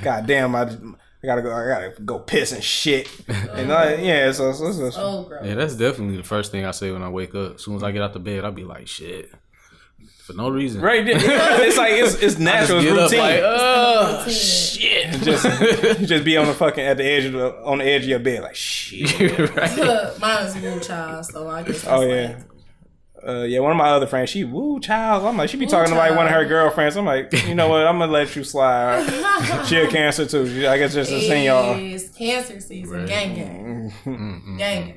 God 0.02 0.26
damn, 0.26 0.54
I, 0.54 0.76
I 1.24 1.26
gotta 1.26 1.42
go. 1.42 1.52
I 1.52 1.66
gotta 1.66 2.02
go 2.02 2.18
piss 2.18 2.52
and 2.52 2.62
shit. 2.62 3.08
And 3.28 3.72
I, 3.72 3.94
yeah, 3.94 4.30
so, 4.32 4.52
so, 4.52 4.70
so, 4.72 4.90
so- 4.90 5.00
Oh, 5.02 5.22
gross. 5.24 5.44
Yeah, 5.44 5.54
that's 5.54 5.74
definitely 5.76 6.16
the 6.18 6.22
first 6.22 6.52
thing 6.52 6.64
I 6.66 6.70
say 6.72 6.90
when 6.90 7.02
I 7.02 7.08
wake 7.08 7.34
up. 7.34 7.54
As 7.56 7.62
soon 7.64 7.76
as 7.76 7.82
I 7.82 7.92
get 7.92 8.02
out 8.02 8.12
the 8.12 8.18
bed, 8.18 8.44
I'll 8.44 8.52
be 8.52 8.64
like, 8.64 8.86
shit. 8.86 9.32
For 10.24 10.32
no 10.34 10.48
reason. 10.48 10.80
right. 10.80 11.04
It's 11.08 11.76
like 11.76 11.92
it's, 11.92 12.14
it's 12.14 12.22
I 12.22 12.26
just 12.26 12.38
natural. 12.38 12.78
It's 12.80 12.86
get 12.88 12.98
up 12.98 13.10
routine. 13.10 13.18
like, 13.20 13.40
uh, 13.44 14.16
Routine. 14.18 14.34
shit. 14.34 15.10
just 15.22 16.08
just 16.08 16.24
be 16.24 16.36
on 16.36 16.46
the 16.46 16.54
fucking 16.54 16.84
at 16.84 16.96
the 16.96 17.04
edge 17.04 17.24
of 17.26 17.32
the 17.34 17.54
on 17.62 17.78
the 17.78 17.84
edge 17.84 18.02
of 18.04 18.08
your 18.08 18.18
bed 18.20 18.42
like 18.42 18.54
shit. 18.54 19.38
right. 19.56 20.18
Mine 20.20 20.46
is 20.46 20.54
woo 20.56 20.80
child, 20.80 21.26
so 21.26 21.48
I 21.48 21.62
guess. 21.62 21.86
Oh 21.86 22.00
yeah. 22.02 22.26
like- 22.38 22.53
Uh, 23.26 23.42
yeah, 23.44 23.58
one 23.60 23.70
of 23.70 23.76
my 23.78 23.88
other 23.90 24.06
friends, 24.06 24.28
she 24.30 24.44
woo 24.44 24.78
child. 24.80 25.24
I'm 25.24 25.36
like, 25.36 25.48
she 25.48 25.56
be 25.56 25.66
talking 25.66 25.92
to 25.92 25.98
like 25.98 26.14
one 26.14 26.26
of 26.26 26.32
her 26.32 26.44
girlfriends. 26.44 26.96
I'm 26.96 27.06
like, 27.06 27.32
you 27.46 27.54
know 27.54 27.68
what? 27.68 27.86
I'm 27.86 27.98
gonna 27.98 28.12
let 28.12 28.36
you 28.36 28.44
slide. 28.44 29.04
She 29.66 29.76
a 29.76 29.88
cancer 29.88 30.26
too. 30.26 30.66
I 30.68 30.76
guess 30.78 30.92
just 30.94 31.10
to 31.10 31.20
see 31.20 31.46
y'all. 31.46 31.76
It's 31.78 32.08
cancer 32.10 32.60
season. 32.60 32.98
Right. 32.98 33.08
Gang 33.08 33.34
gang. 33.34 33.92
Gang 34.04 34.56
gang. 34.58 34.94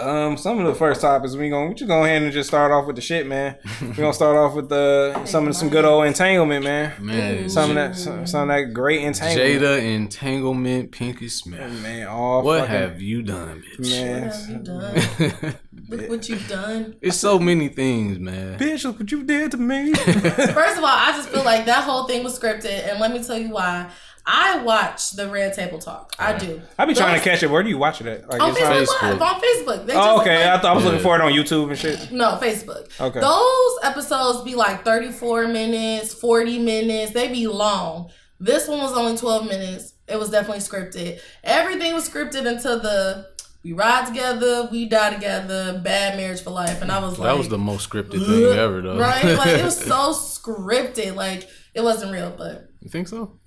Um, 0.00 0.36
some 0.36 0.60
of 0.60 0.66
the 0.66 0.76
first 0.76 1.00
topics 1.00 1.34
we 1.34 1.48
going 1.50 1.68
we 1.70 1.74
just 1.74 1.88
go 1.88 2.04
ahead 2.04 2.22
and 2.22 2.32
just 2.32 2.48
start 2.48 2.70
off 2.70 2.86
with 2.86 2.94
the 2.94 3.02
shit, 3.02 3.26
man. 3.26 3.56
We 3.80 3.88
gonna 3.94 4.12
start 4.12 4.36
off 4.36 4.54
with 4.54 4.68
the 4.68 5.24
some 5.26 5.48
of 5.48 5.56
some 5.56 5.68
good 5.70 5.84
old 5.84 6.06
entanglement, 6.06 6.62
man. 6.64 6.92
Man, 7.04 7.48
Some 7.50 7.70
of 7.70 7.74
that 7.76 7.96
some, 7.96 8.24
some 8.24 8.42
of 8.48 8.56
that 8.56 8.72
great 8.72 9.02
entanglement. 9.02 9.60
Jada 9.60 9.82
entanglement, 9.96 10.92
Pinkett 10.92 11.30
Smith. 11.30 11.82
man, 11.82 12.06
all 12.06 12.42
What 12.44 12.60
fucking, 12.60 12.74
have 12.76 13.02
you 13.02 13.22
done, 13.22 13.62
bitch? 13.76 13.90
man? 13.90 15.56
What 15.88 16.00
have 16.00 16.00
you 16.00 16.08
done? 16.08 16.08
Look 16.08 16.10
what 16.10 16.28
you've 16.28 16.48
done. 16.48 16.96
it's 17.00 17.16
so 17.16 17.38
many 17.38 17.68
things, 17.68 18.18
man. 18.18 18.58
Bitch, 18.58 18.84
look 18.84 18.98
what 19.00 19.10
you 19.10 19.22
did 19.24 19.50
to 19.52 19.56
me. 19.56 19.94
First 19.94 20.78
of 20.78 20.84
all, 20.84 20.86
I 20.86 21.12
just 21.16 21.28
feel 21.30 21.44
like 21.44 21.66
that 21.66 21.84
whole 21.84 22.06
thing 22.06 22.22
was 22.24 22.38
scripted, 22.38 22.88
and 22.90 23.00
let 23.00 23.12
me 23.12 23.22
tell 23.22 23.38
you 23.38 23.50
why. 23.50 23.90
I 24.30 24.58
watch 24.62 25.12
the 25.12 25.26
Red 25.28 25.54
Table 25.54 25.78
Talk. 25.78 26.14
I 26.18 26.36
do. 26.36 26.60
I 26.78 26.84
be 26.84 26.92
trying 26.92 27.14
Those- 27.14 27.22
to 27.24 27.30
catch 27.30 27.42
it. 27.42 27.50
Where 27.50 27.62
do 27.62 27.70
you 27.70 27.78
watch 27.78 28.02
it 28.02 28.06
at? 28.06 28.28
Like, 28.28 28.42
on 28.42 28.50
it's 28.50 28.60
Facebook, 28.60 28.70
on- 28.70 28.84
Facebook. 28.84 29.02
Live, 29.18 29.22
on 29.22 29.40
Facebook. 29.40 29.86
They 29.86 29.94
Oh, 29.94 30.20
okay. 30.20 30.44
like- 30.44 30.58
I 30.58 30.60
thought 30.60 30.72
I 30.72 30.74
was 30.74 30.84
looking 30.84 31.00
for 31.00 31.14
it 31.16 31.22
on 31.22 31.32
YouTube 31.32 31.70
and 31.70 31.78
shit. 31.78 32.12
No, 32.12 32.38
Facebook. 32.38 32.90
Okay. 33.00 33.20
Those 33.20 33.78
episodes 33.82 34.42
be 34.44 34.54
like 34.54 34.84
34 34.84 35.46
minutes, 35.48 36.12
40 36.12 36.58
minutes. 36.58 37.12
They 37.12 37.28
be 37.28 37.46
long. 37.46 38.10
This 38.38 38.68
one 38.68 38.80
was 38.80 38.92
only 38.92 39.16
12 39.16 39.46
minutes. 39.46 39.94
It 40.06 40.18
was 40.18 40.28
definitely 40.28 40.60
scripted. 40.62 41.20
Everything 41.42 41.94
was 41.94 42.06
scripted 42.06 42.46
until 42.46 42.78
the 42.80 43.28
we 43.62 43.72
ride 43.72 44.06
together, 44.06 44.68
we 44.70 44.88
die 44.88 45.14
together, 45.14 45.80
bad 45.82 46.16
marriage 46.16 46.42
for 46.42 46.50
life. 46.50 46.80
And 46.80 46.92
I 46.92 47.00
was 47.00 47.18
like, 47.18 47.30
that 47.30 47.38
was 47.38 47.48
the 47.48 47.58
most 47.58 47.90
scripted 47.90 48.24
thing 48.24 48.58
ever, 48.58 48.80
though. 48.80 48.98
right? 48.98 49.24
Like 49.24 49.48
it 49.48 49.64
was 49.64 49.76
so 49.84 50.12
scripted. 50.12 51.14
Like 51.14 51.48
it 51.74 51.82
wasn't 51.82 52.12
real, 52.12 52.34
but 52.36 52.68
you 52.80 52.88
think 52.88 53.08
so? 53.08 53.38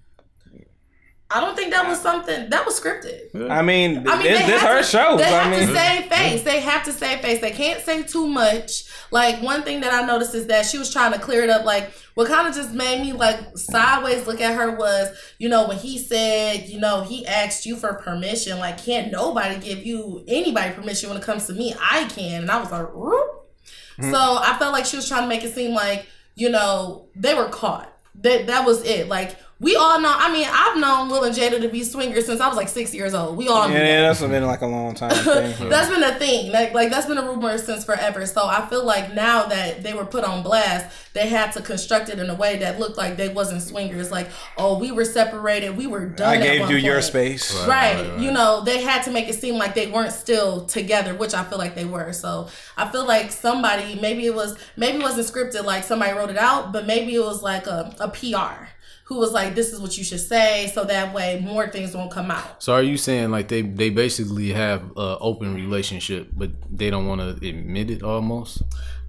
I 1.34 1.40
don't 1.40 1.56
think 1.56 1.72
that 1.72 1.88
was 1.88 2.00
something 2.00 2.50
that 2.50 2.66
was 2.66 2.80
scripted. 2.80 3.50
I 3.50 3.62
mean, 3.62 4.08
I 4.08 4.18
mean, 4.18 4.24
this, 4.24 4.40
they 4.42 4.48
this 4.48 4.62
her 4.62 4.78
to, 4.78 4.84
show. 4.84 5.18
They 5.18 5.24
so 5.24 5.36
I 5.36 5.44
have 5.44 5.58
mean, 5.58 5.68
to 5.68 5.74
save 5.74 6.06
face. 6.14 6.44
They 6.44 6.60
have 6.60 6.84
to 6.84 6.92
save 6.92 7.22
face. 7.22 7.40
They 7.40 7.52
can't 7.52 7.82
say 7.82 8.04
too 8.04 8.28
much. 8.28 8.84
Like 9.12 9.42
one 9.42 9.64
thing 9.64 9.82
that 9.82 9.94
I 9.94 10.06
noticed 10.06 10.36
is 10.36 10.48
that 10.48 10.66
she 10.66 10.78
was 10.78 10.92
trying 10.92 11.14
to 11.14 11.20
clear 11.20 11.44
it 11.44 11.50
up. 11.50 11.66
Like 11.66 11.92
what 12.16 12.28
kind 12.28 12.48
of 12.48 12.54
just 12.54 12.74
made 12.74 13.02
me 13.02 13.14
like 13.14 13.58
sideways 13.58 14.28
look 14.28 14.42
at 14.42 14.56
her 14.56 14.76
was, 14.76 15.10
you 15.38 15.48
know, 15.48 15.68
when 15.68 15.78
he 15.78 15.98
said, 15.98 16.68
you 16.68 16.80
know, 16.80 17.02
he 17.02 17.26
asked 17.26 17.66
you 17.66 17.78
for 17.78 17.94
permission. 17.94 18.60
Like 18.60 18.78
can't 18.84 19.12
nobody 19.12 19.58
give 19.60 19.86
you 19.86 20.26
anybody 20.28 20.74
permission 20.74 21.10
when 21.10 21.18
it 21.18 21.24
comes 21.24 21.48
to 21.48 21.54
me. 21.54 21.74
I 21.80 22.06
can, 22.06 22.42
and 22.42 22.52
I 22.52 22.60
was 22.60 22.72
like, 22.72 22.94
Whoop. 22.94 23.38
Mm-hmm. 23.98 24.12
so 24.12 24.18
I 24.18 24.58
felt 24.60 24.74
like 24.74 24.86
she 24.86 24.98
was 24.98 25.08
trying 25.08 25.24
to 25.24 25.28
make 25.28 25.44
it 25.44 25.54
seem 25.54 25.74
like, 25.74 26.08
you 26.36 26.50
know, 26.50 27.08
they 27.16 27.34
were 27.34 27.50
caught. 27.50 27.92
That 28.16 28.48
that 28.48 28.66
was 28.66 28.84
it. 28.84 29.08
Like. 29.08 29.38
We 29.62 29.76
all 29.76 30.02
know. 30.02 30.12
I 30.12 30.34
mean, 30.34 30.48
I've 30.52 30.80
known 30.80 31.10
Will 31.10 31.24
and 31.24 31.36
Jada 31.36 31.62
to 31.62 31.70
be 31.70 31.84
swingers 31.84 32.26
since 32.26 32.42
I 32.42 32.48
was 32.48 32.58
like 32.58 32.68
six 32.68 32.96
years 32.96 33.14
old. 33.14 33.38
We 33.38 33.48
all 33.48 33.68
knew 33.68 33.76
yeah, 33.76 33.80
that. 33.82 33.88
yeah, 33.88 34.02
that's 34.02 34.20
been 34.20 34.44
like 34.48 34.62
a 34.62 34.66
long 34.66 34.96
time 34.96 35.12
thing. 35.24 35.70
That's 35.70 35.88
been 35.88 36.02
a 36.02 36.16
thing. 36.16 36.52
Like, 36.52 36.74
like 36.74 36.90
that's 36.90 37.06
been 37.06 37.20
a 37.20 37.22
rumor 37.22 37.56
since 37.60 37.86
forever. 37.86 38.26
So 38.26 38.48
I 38.48 38.66
feel 38.66 38.84
like 38.84 39.14
now 39.14 39.46
that 39.46 39.84
they 39.84 39.94
were 39.94 40.06
put 40.06 40.24
on 40.24 40.42
blast, 40.42 41.14
they 41.14 41.28
had 41.28 41.52
to 41.52 41.62
construct 41.62 42.10
it 42.10 42.18
in 42.18 42.28
a 42.32 42.34
way 42.34 42.58
that 42.58 42.80
looked 42.80 42.98
like 42.98 43.18
they 43.18 43.30
wasn't 43.30 43.62
swingers. 43.62 44.10
Like, 44.10 44.30
oh, 44.58 44.80
we 44.80 44.92
were 44.92 45.06
separated, 45.06 45.78
we 45.78 45.86
were 45.86 46.08
done. 46.08 46.30
I 46.30 46.38
at 46.38 46.44
gave 46.44 46.62
one 46.62 46.72
you 46.72 46.78
your 46.78 47.00
space. 47.04 47.54
Right. 47.54 47.68
Right. 47.68 47.96
Right, 47.96 48.10
right. 48.10 48.20
You 48.20 48.32
know, 48.32 48.64
they 48.64 48.82
had 48.82 49.04
to 49.04 49.12
make 49.12 49.30
it 49.30 49.36
seem 49.36 49.60
like 49.60 49.76
they 49.76 49.92
weren't 49.92 50.14
still 50.14 50.66
together, 50.66 51.14
which 51.14 51.36
I 51.36 51.44
feel 51.44 51.60
like 51.60 51.76
they 51.76 51.86
were. 51.86 52.14
So 52.14 52.48
I 52.78 52.90
feel 52.90 53.06
like 53.06 53.32
somebody, 53.32 53.94
maybe 54.02 54.26
it 54.26 54.34
was, 54.34 54.58
maybe 54.76 54.98
it 54.98 55.04
wasn't 55.04 55.28
scripted, 55.28 55.66
like 55.66 55.84
somebody 55.84 56.14
wrote 56.14 56.32
it 56.32 56.38
out, 56.38 56.72
but 56.72 56.88
maybe 56.88 57.14
it 57.14 57.24
was 57.24 57.44
like 57.44 57.68
a, 57.68 57.96
a 58.00 58.08
PR 58.08 58.71
who 59.12 59.18
was 59.18 59.34
like, 59.34 59.56
this 59.56 59.74
is 59.74 59.82
what 59.82 59.98
you 59.98 60.06
should 60.06 60.22
say. 60.22 60.72
So 60.74 60.86
that 60.86 61.14
way 61.14 61.42
more 61.44 61.68
things 61.68 61.94
won't 61.94 62.12
come 62.12 62.32
out. 62.32 62.64
So 62.64 62.72
are 62.72 62.82
you 62.82 62.96
saying 62.96 63.30
like 63.30 63.50
they 63.50 63.62
they 63.62 63.90
basically 63.90 64.54
have 64.54 64.82
a 64.96 65.18
open 65.20 65.54
relationship, 65.54 66.30
but 66.32 66.52
they 66.72 66.90
don't 66.90 67.08
want 67.08 67.20
to 67.20 67.46
admit 67.46 67.92
it 67.92 68.04
almost? 68.04 68.62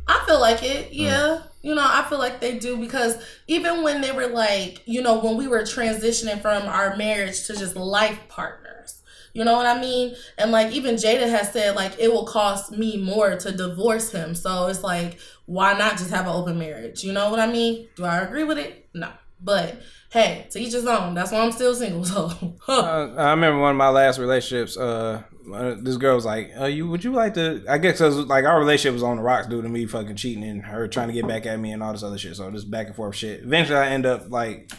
I 0.09 0.21
feel 0.27 0.41
like 0.41 0.65
it, 0.65 0.93
yeah. 0.93 1.43
You 1.63 1.77
know, 1.77 1.85
I 1.87 2.05
feel 2.09 2.19
like 2.19 2.41
they 2.41 2.59
do 2.59 2.79
because 2.79 3.17
even 3.47 3.85
when 3.85 4.01
they 4.01 4.11
were 4.11 4.27
like, 4.27 4.83
you 4.87 5.03
know, 5.03 5.21
when 5.21 5.37
we 5.37 5.47
were 5.47 5.63
transitioning 5.63 6.43
from 6.43 6.65
our 6.65 6.97
marriage 6.97 7.47
to 7.47 7.53
just 7.55 7.77
life 7.77 8.19
partners, 8.27 9.03
you 9.35 9.45
know 9.45 9.57
what 9.57 9.67
I 9.67 9.81
mean? 9.81 10.17
And 10.37 10.51
like 10.51 10.73
even 10.73 10.97
Jada 10.97 11.29
has 11.31 11.53
said, 11.53 11.77
like, 11.77 11.93
it 12.01 12.13
will 12.13 12.27
cost 12.27 12.73
me 12.73 12.97
more 12.97 13.37
to 13.37 13.53
divorce 13.53 14.11
him. 14.11 14.35
So 14.35 14.67
it's 14.67 14.83
like, 14.83 15.21
why 15.47 15.79
not 15.79 15.97
just 15.97 16.11
have 16.11 16.27
an 16.27 16.35
open 16.35 16.59
marriage? 16.59 17.05
You 17.05 17.13
know 17.13 17.31
what 17.31 17.39
I 17.39 17.47
mean? 17.47 17.87
Do 17.95 18.05
I 18.05 18.19
agree 18.19 18.43
with 18.43 18.59
it? 18.59 18.89
No. 18.93 19.13
But 19.45 19.83
hey, 20.11 20.47
to 20.51 20.59
each 20.61 20.73
his 20.73 20.87
own. 20.87 21.15
That's 21.15 21.33
why 21.33 21.41
I'm 21.41 21.53
still 21.53 21.75
single. 21.75 22.05
So, 22.05 22.31
Uh, 22.69 23.15
I 23.19 23.31
remember 23.31 23.59
one 23.61 23.73
of 23.73 23.77
my 23.77 23.89
last 23.89 24.19
relationships. 24.19 24.77
Uh, 24.77 25.23
uh, 25.53 25.75
this 25.81 25.97
girl 25.97 26.15
was 26.15 26.25
like, 26.25 26.53
uh, 26.61 26.67
"You 26.67 26.89
would 26.89 27.03
you 27.03 27.13
like 27.13 27.35
to?" 27.35 27.65
I 27.69 27.79
guess 27.79 27.99
'cause, 27.99 28.17
like 28.27 28.45
our 28.45 28.59
relationship 28.59 28.93
was 28.95 29.03
on 29.03 29.17
the 29.17 29.23
rocks 29.23 29.49
due 29.49 29.61
to 29.63 29.69
me 29.69 29.87
fucking 29.87 30.17
cheating 30.17 30.45
and 30.45 30.63
her 30.63 30.87
trying 30.87 31.09
to 31.09 31.15
get 31.15 31.27
back 31.27 31.47
at 31.47 31.59
me 31.59 31.73
and 31.73 31.83
all 31.83 31.93
this 31.93 32.03
other 32.05 32.19
shit. 32.19 32.37
So 32.37 32.51
just 32.53 32.71
back 32.71 32.87
and 32.87 32.95
forth 32.97 33.17
shit. 33.17 33.43
Eventually, 33.43 33.79
I 33.79 33.89
end 33.89 34.07
up 34.07 34.31
like 34.31 34.71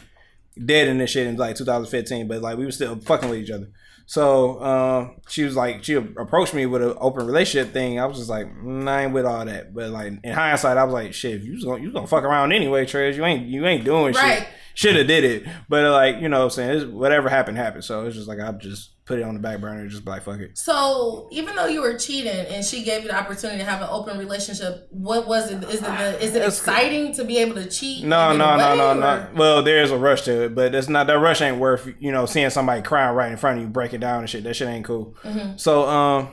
dead 0.64 0.88
in 0.88 1.00
this 1.00 1.10
shit 1.10 1.28
in 1.28 1.36
like 1.36 1.56
2015, 1.58 2.28
but 2.28 2.42
like 2.42 2.58
we 2.58 2.64
were 2.66 2.72
still 2.72 2.96
fucking 2.96 3.30
with 3.30 3.40
each 3.40 3.52
other. 3.52 3.68
So 4.06 4.62
um, 4.64 5.16
she 5.30 5.44
was 5.44 5.56
like, 5.56 5.84
she 5.84 5.94
approached 5.94 6.54
me 6.54 6.66
with 6.66 6.82
an 6.82 6.96
open 7.00 7.26
relationship 7.26 7.74
thing. 7.74 8.00
I 8.00 8.06
was 8.06 8.18
just 8.18 8.30
like, 8.30 8.48
mm, 8.48 8.88
I 8.88 9.04
ain't 9.06 9.14
with 9.14 9.26
all 9.26 9.46
that. 9.46 9.74
But 9.74 9.92
like 9.92 10.14
in 10.24 10.34
hindsight, 10.34 10.78
I 10.78 10.84
was 10.84 10.94
like, 10.94 11.14
shit, 11.14 11.36
if 11.36 11.44
you 11.44 11.54
was 11.54 11.64
gonna 11.64 11.80
you 11.82 11.88
was 11.88 11.94
gonna 11.94 12.08
fuck 12.08 12.24
around 12.24 12.52
anyway, 12.52 12.86
Trez. 12.86 13.16
You 13.16 13.26
ain't 13.26 13.48
you 13.48 13.66
ain't 13.66 13.86
doing 13.86 14.14
Right. 14.14 14.40
shit. 14.40 14.48
should 14.76 14.96
have 14.96 15.08
did 15.08 15.24
it, 15.24 15.44
but 15.70 15.90
like 15.92 16.22
you 16.22 16.28
know, 16.30 16.40
what 16.40 16.44
I'm 16.46 16.50
saying 16.52 16.78
it's, 16.78 16.86
whatever 16.86 17.30
happened 17.30 17.58
happened. 17.58 17.84
So 17.86 18.06
it's 18.06 18.16
just 18.16 18.28
like 18.28 18.40
I'm 18.40 18.60
just 18.60 18.92
put 19.06 19.20
it 19.20 19.24
on 19.24 19.34
the 19.34 19.40
back 19.40 19.60
burner, 19.60 19.82
and 19.82 19.90
just 19.90 20.06
like 20.06 20.24
fuck 20.24 20.40
it. 20.40 20.58
So 20.58 21.28
even 21.32 21.56
though 21.56 21.66
you 21.66 21.82
were 21.82 21.98
cheating 21.98 22.32
and 22.32 22.64
she 22.64 22.84
gave 22.84 23.04
you 23.04 23.10
the 23.10 23.16
opportunity 23.18 23.60
to 23.60 23.66
have 23.66 23.82
an 23.82 23.90
open 23.92 24.18
relationship, 24.18 24.88
what 24.92 25.28
was 25.28 25.52
it? 25.52 25.64
Is 25.66 25.76
it 25.76 25.82
the, 25.82 26.24
is 26.24 26.32
it 26.36 26.38
It's- 26.38 26.58
exciting 26.60 27.14
to 27.16 27.26
be 27.26 27.38
able 27.38 27.56
to 27.56 27.68
cheat? 27.70 28.06
No, 28.06 28.36
no, 28.36 28.56
no, 28.56 28.76
no, 28.76 28.94
no. 28.94 29.28
Well, 29.36 29.64
there 29.64 29.82
is 29.84 29.92
a 29.92 29.98
rush 29.98 30.22
to 30.24 30.46
it, 30.46 30.56
but 30.56 30.74
it's 30.74 30.88
not 30.90 31.08
that 31.08 31.20
rush 31.20 31.42
ain't 31.42 31.58
worth 31.58 31.88
you 32.00 32.12
know 32.12 32.26
seeing 32.26 32.50
somebody 32.50 32.82
crying 32.82 33.16
right 33.16 33.32
in 33.32 33.38
front 33.38 33.58
of 33.58 33.64
you, 33.64 33.70
breaking 33.70 34.00
down 34.00 34.22
and 34.22 34.30
shit. 34.30 34.44
That 34.44 34.56
shit 34.56 34.68
ain't 34.70 34.86
cool. 34.86 35.16
Mm-hmm. 35.24 35.58
So 35.58 35.88
um, 35.88 36.28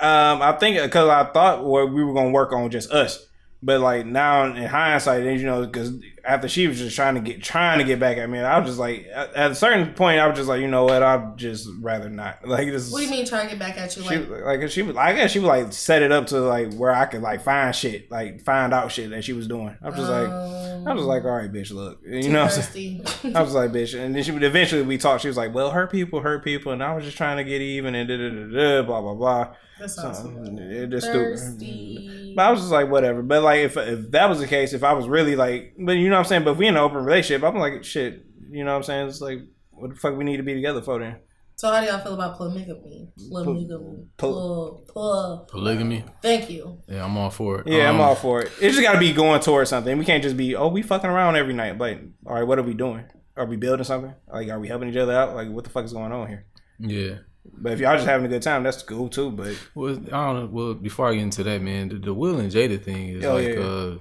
um, 0.00 0.42
I 0.42 0.56
think 0.58 0.80
because 0.82 1.08
I 1.08 1.24
thought 1.32 1.64
well, 1.64 1.88
we 1.88 2.02
were 2.04 2.14
gonna 2.14 2.30
work 2.30 2.52
on 2.52 2.70
just 2.70 2.90
us, 2.90 3.26
but 3.62 3.80
like 3.80 4.06
now 4.06 4.44
in 4.44 4.64
hindsight, 4.64 5.24
and 5.26 5.38
you 5.40 5.46
know, 5.46 5.66
because 5.66 5.92
after 6.28 6.46
she 6.48 6.68
was 6.68 6.78
just 6.78 6.94
trying 6.94 7.14
to 7.14 7.20
get 7.20 7.42
trying 7.42 7.78
to 7.78 7.84
get 7.84 7.98
back 7.98 8.18
at 8.18 8.28
me, 8.28 8.38
I 8.38 8.58
was 8.58 8.68
just 8.68 8.78
like 8.78 9.06
at, 9.12 9.34
at 9.34 9.50
a 9.50 9.54
certain 9.54 9.94
point, 9.94 10.20
I 10.20 10.26
was 10.26 10.36
just 10.36 10.48
like, 10.48 10.60
you 10.60 10.68
know 10.68 10.84
what, 10.84 11.02
I'd 11.02 11.36
just 11.38 11.68
rather 11.80 12.08
not. 12.10 12.38
Like 12.48 12.68
this. 12.68 12.90
What 12.92 12.98
do 12.98 13.04
you 13.04 13.10
mean 13.10 13.26
trying 13.26 13.44
to 13.48 13.50
get 13.50 13.58
back 13.58 13.76
at 13.78 13.96
you? 13.96 14.02
She 14.02 14.16
Like, 14.18 14.60
like 14.60 14.70
she 14.70 14.82
was 14.82 14.96
I 14.96 15.14
guess 15.14 15.30
she 15.32 15.38
was 15.38 15.48
like 15.48 15.72
set 15.72 16.02
it 16.02 16.12
up 16.12 16.26
to 16.28 16.40
like 16.40 16.74
where 16.74 16.94
I 16.94 17.06
could 17.06 17.22
like 17.22 17.42
find 17.42 17.74
shit 17.74 18.10
like 18.10 18.42
find 18.42 18.72
out 18.74 18.92
shit 18.92 19.10
that 19.10 19.24
she 19.24 19.32
was 19.32 19.46
doing. 19.48 19.76
I 19.82 19.86
was 19.88 19.96
just 19.96 20.10
like 20.10 20.28
I 20.28 20.92
was 20.94 21.04
like 21.04 21.22
um, 21.22 21.28
all 21.28 21.36
right 21.36 21.52
bitch 21.52 21.72
look 21.72 22.00
you 22.06 22.28
know 22.30 22.44
what 22.44 22.56
I'm 22.56 22.62
saying. 22.62 23.06
I 23.34 23.42
was 23.42 23.54
like 23.54 23.70
bitch 23.72 23.98
and 23.98 24.14
then 24.14 24.22
she 24.22 24.30
would 24.32 24.42
eventually 24.44 24.82
we 24.82 24.98
talked 24.98 25.22
she 25.22 25.28
was 25.28 25.36
like 25.36 25.54
well 25.54 25.70
hurt 25.70 25.90
people 25.90 26.20
hurt 26.20 26.44
people 26.44 26.72
and 26.72 26.82
I 26.82 26.94
was 26.94 27.04
just 27.04 27.16
trying 27.16 27.36
to 27.38 27.44
get 27.44 27.60
even 27.60 27.94
and 27.94 28.08
da 28.08 28.16
da 28.16 28.28
da 28.30 28.46
da 28.80 28.82
blah 28.86 29.00
blah 29.00 29.14
blah. 29.14 29.54
That's 29.78 29.94
So, 29.94 30.12
stupid. 30.12 30.58
it 30.58 30.90
just 30.90 31.06
stupid. 31.06 31.38
thirsty. 31.38 32.32
But 32.34 32.46
I 32.46 32.50
was 32.50 32.60
just 32.60 32.72
like 32.72 32.90
whatever. 32.90 33.22
But 33.22 33.42
like 33.44 33.60
if 33.60 33.76
if 33.76 34.10
that 34.10 34.28
was 34.28 34.40
the 34.40 34.46
case 34.48 34.72
if 34.72 34.82
I 34.82 34.92
was 34.92 35.06
really 35.06 35.36
like 35.36 35.74
but 35.78 35.92
you 35.92 36.10
know 36.10 36.17
what 36.18 36.26
I'm 36.26 36.28
saying 36.28 36.44
but 36.44 36.52
if 36.52 36.58
we 36.58 36.66
in 36.66 36.76
an 36.76 36.82
open 36.82 37.04
relationship 37.04 37.42
I'm 37.42 37.56
like 37.58 37.84
shit 37.84 38.24
you 38.50 38.64
know 38.64 38.72
what 38.72 38.76
I'm 38.78 38.82
saying 38.84 39.08
it's 39.08 39.20
like 39.20 39.38
what 39.70 39.90
the 39.90 39.96
fuck 39.96 40.16
we 40.16 40.24
need 40.24 40.38
to 40.38 40.42
be 40.42 40.54
together 40.54 40.82
for 40.82 40.98
then. 40.98 41.16
So 41.54 41.70
how 41.72 41.80
do 41.80 41.86
y'all 41.86 41.98
feel 41.98 42.14
about 42.14 42.36
polygamy? 42.36 43.08
Polygamy. 43.30 44.06
Pol- 44.16 44.84
pol- 44.88 45.48
Polygamy. 45.50 46.04
Thank 46.22 46.50
you. 46.50 46.78
Yeah, 46.88 47.04
I'm 47.04 47.16
all 47.18 47.30
for 47.30 47.60
it. 47.60 47.66
Yeah, 47.66 47.88
I'm 47.88 47.96
Um, 47.96 48.00
all 48.00 48.14
for 48.14 48.42
it. 48.42 48.52
It 48.60 48.70
just 48.70 48.80
got 48.82 48.92
to 48.92 48.98
be 49.00 49.12
going 49.12 49.40
towards 49.40 49.70
something. 49.70 49.98
We 49.98 50.04
can't 50.04 50.22
just 50.22 50.36
be, 50.36 50.54
oh, 50.54 50.68
we 50.68 50.82
fucking 50.82 51.10
around 51.10 51.34
every 51.36 51.54
night. 51.54 51.76
But 51.76 51.98
all 52.26 52.34
right, 52.34 52.44
what 52.46 52.58
are 52.60 52.62
we 52.62 52.74
doing? 52.74 53.04
Are 53.36 53.44
we 53.46 53.56
building 53.56 53.82
something? 53.84 54.14
Like, 54.32 54.48
are 54.50 54.60
we 54.60 54.68
helping 54.68 54.88
each 54.88 54.96
other 54.96 55.12
out? 55.12 55.34
Like, 55.34 55.48
what 55.50 55.64
the 55.64 55.70
fuck 55.70 55.84
is 55.84 55.92
going 55.92 56.12
on 56.12 56.28
here? 56.28 56.46
Yeah. 56.78 57.14
But 57.44 57.72
if 57.72 57.80
y'all 57.80 57.96
just 57.96 58.06
having 58.06 58.26
a 58.26 58.28
good 58.28 58.42
time, 58.42 58.62
that's 58.62 58.82
cool 58.82 59.08
too. 59.08 59.30
But 59.32 59.56
Well, 59.74 59.94
I 60.12 60.26
don't 60.26 60.36
know. 60.36 60.48
Well, 60.52 60.74
before 60.74 61.08
I 61.08 61.14
get 61.14 61.22
into 61.22 61.42
that, 61.42 61.60
man, 61.60 61.88
the, 61.88 61.96
the 61.96 62.14
Will 62.14 62.38
and 62.38 62.52
Jada 62.52 62.80
thing 62.80 63.08
is 63.08 63.24
Oh, 63.24 63.34
like, 63.34 63.44
yeah, 63.48 63.54
yeah. 63.54 63.60
uh, 63.64 63.96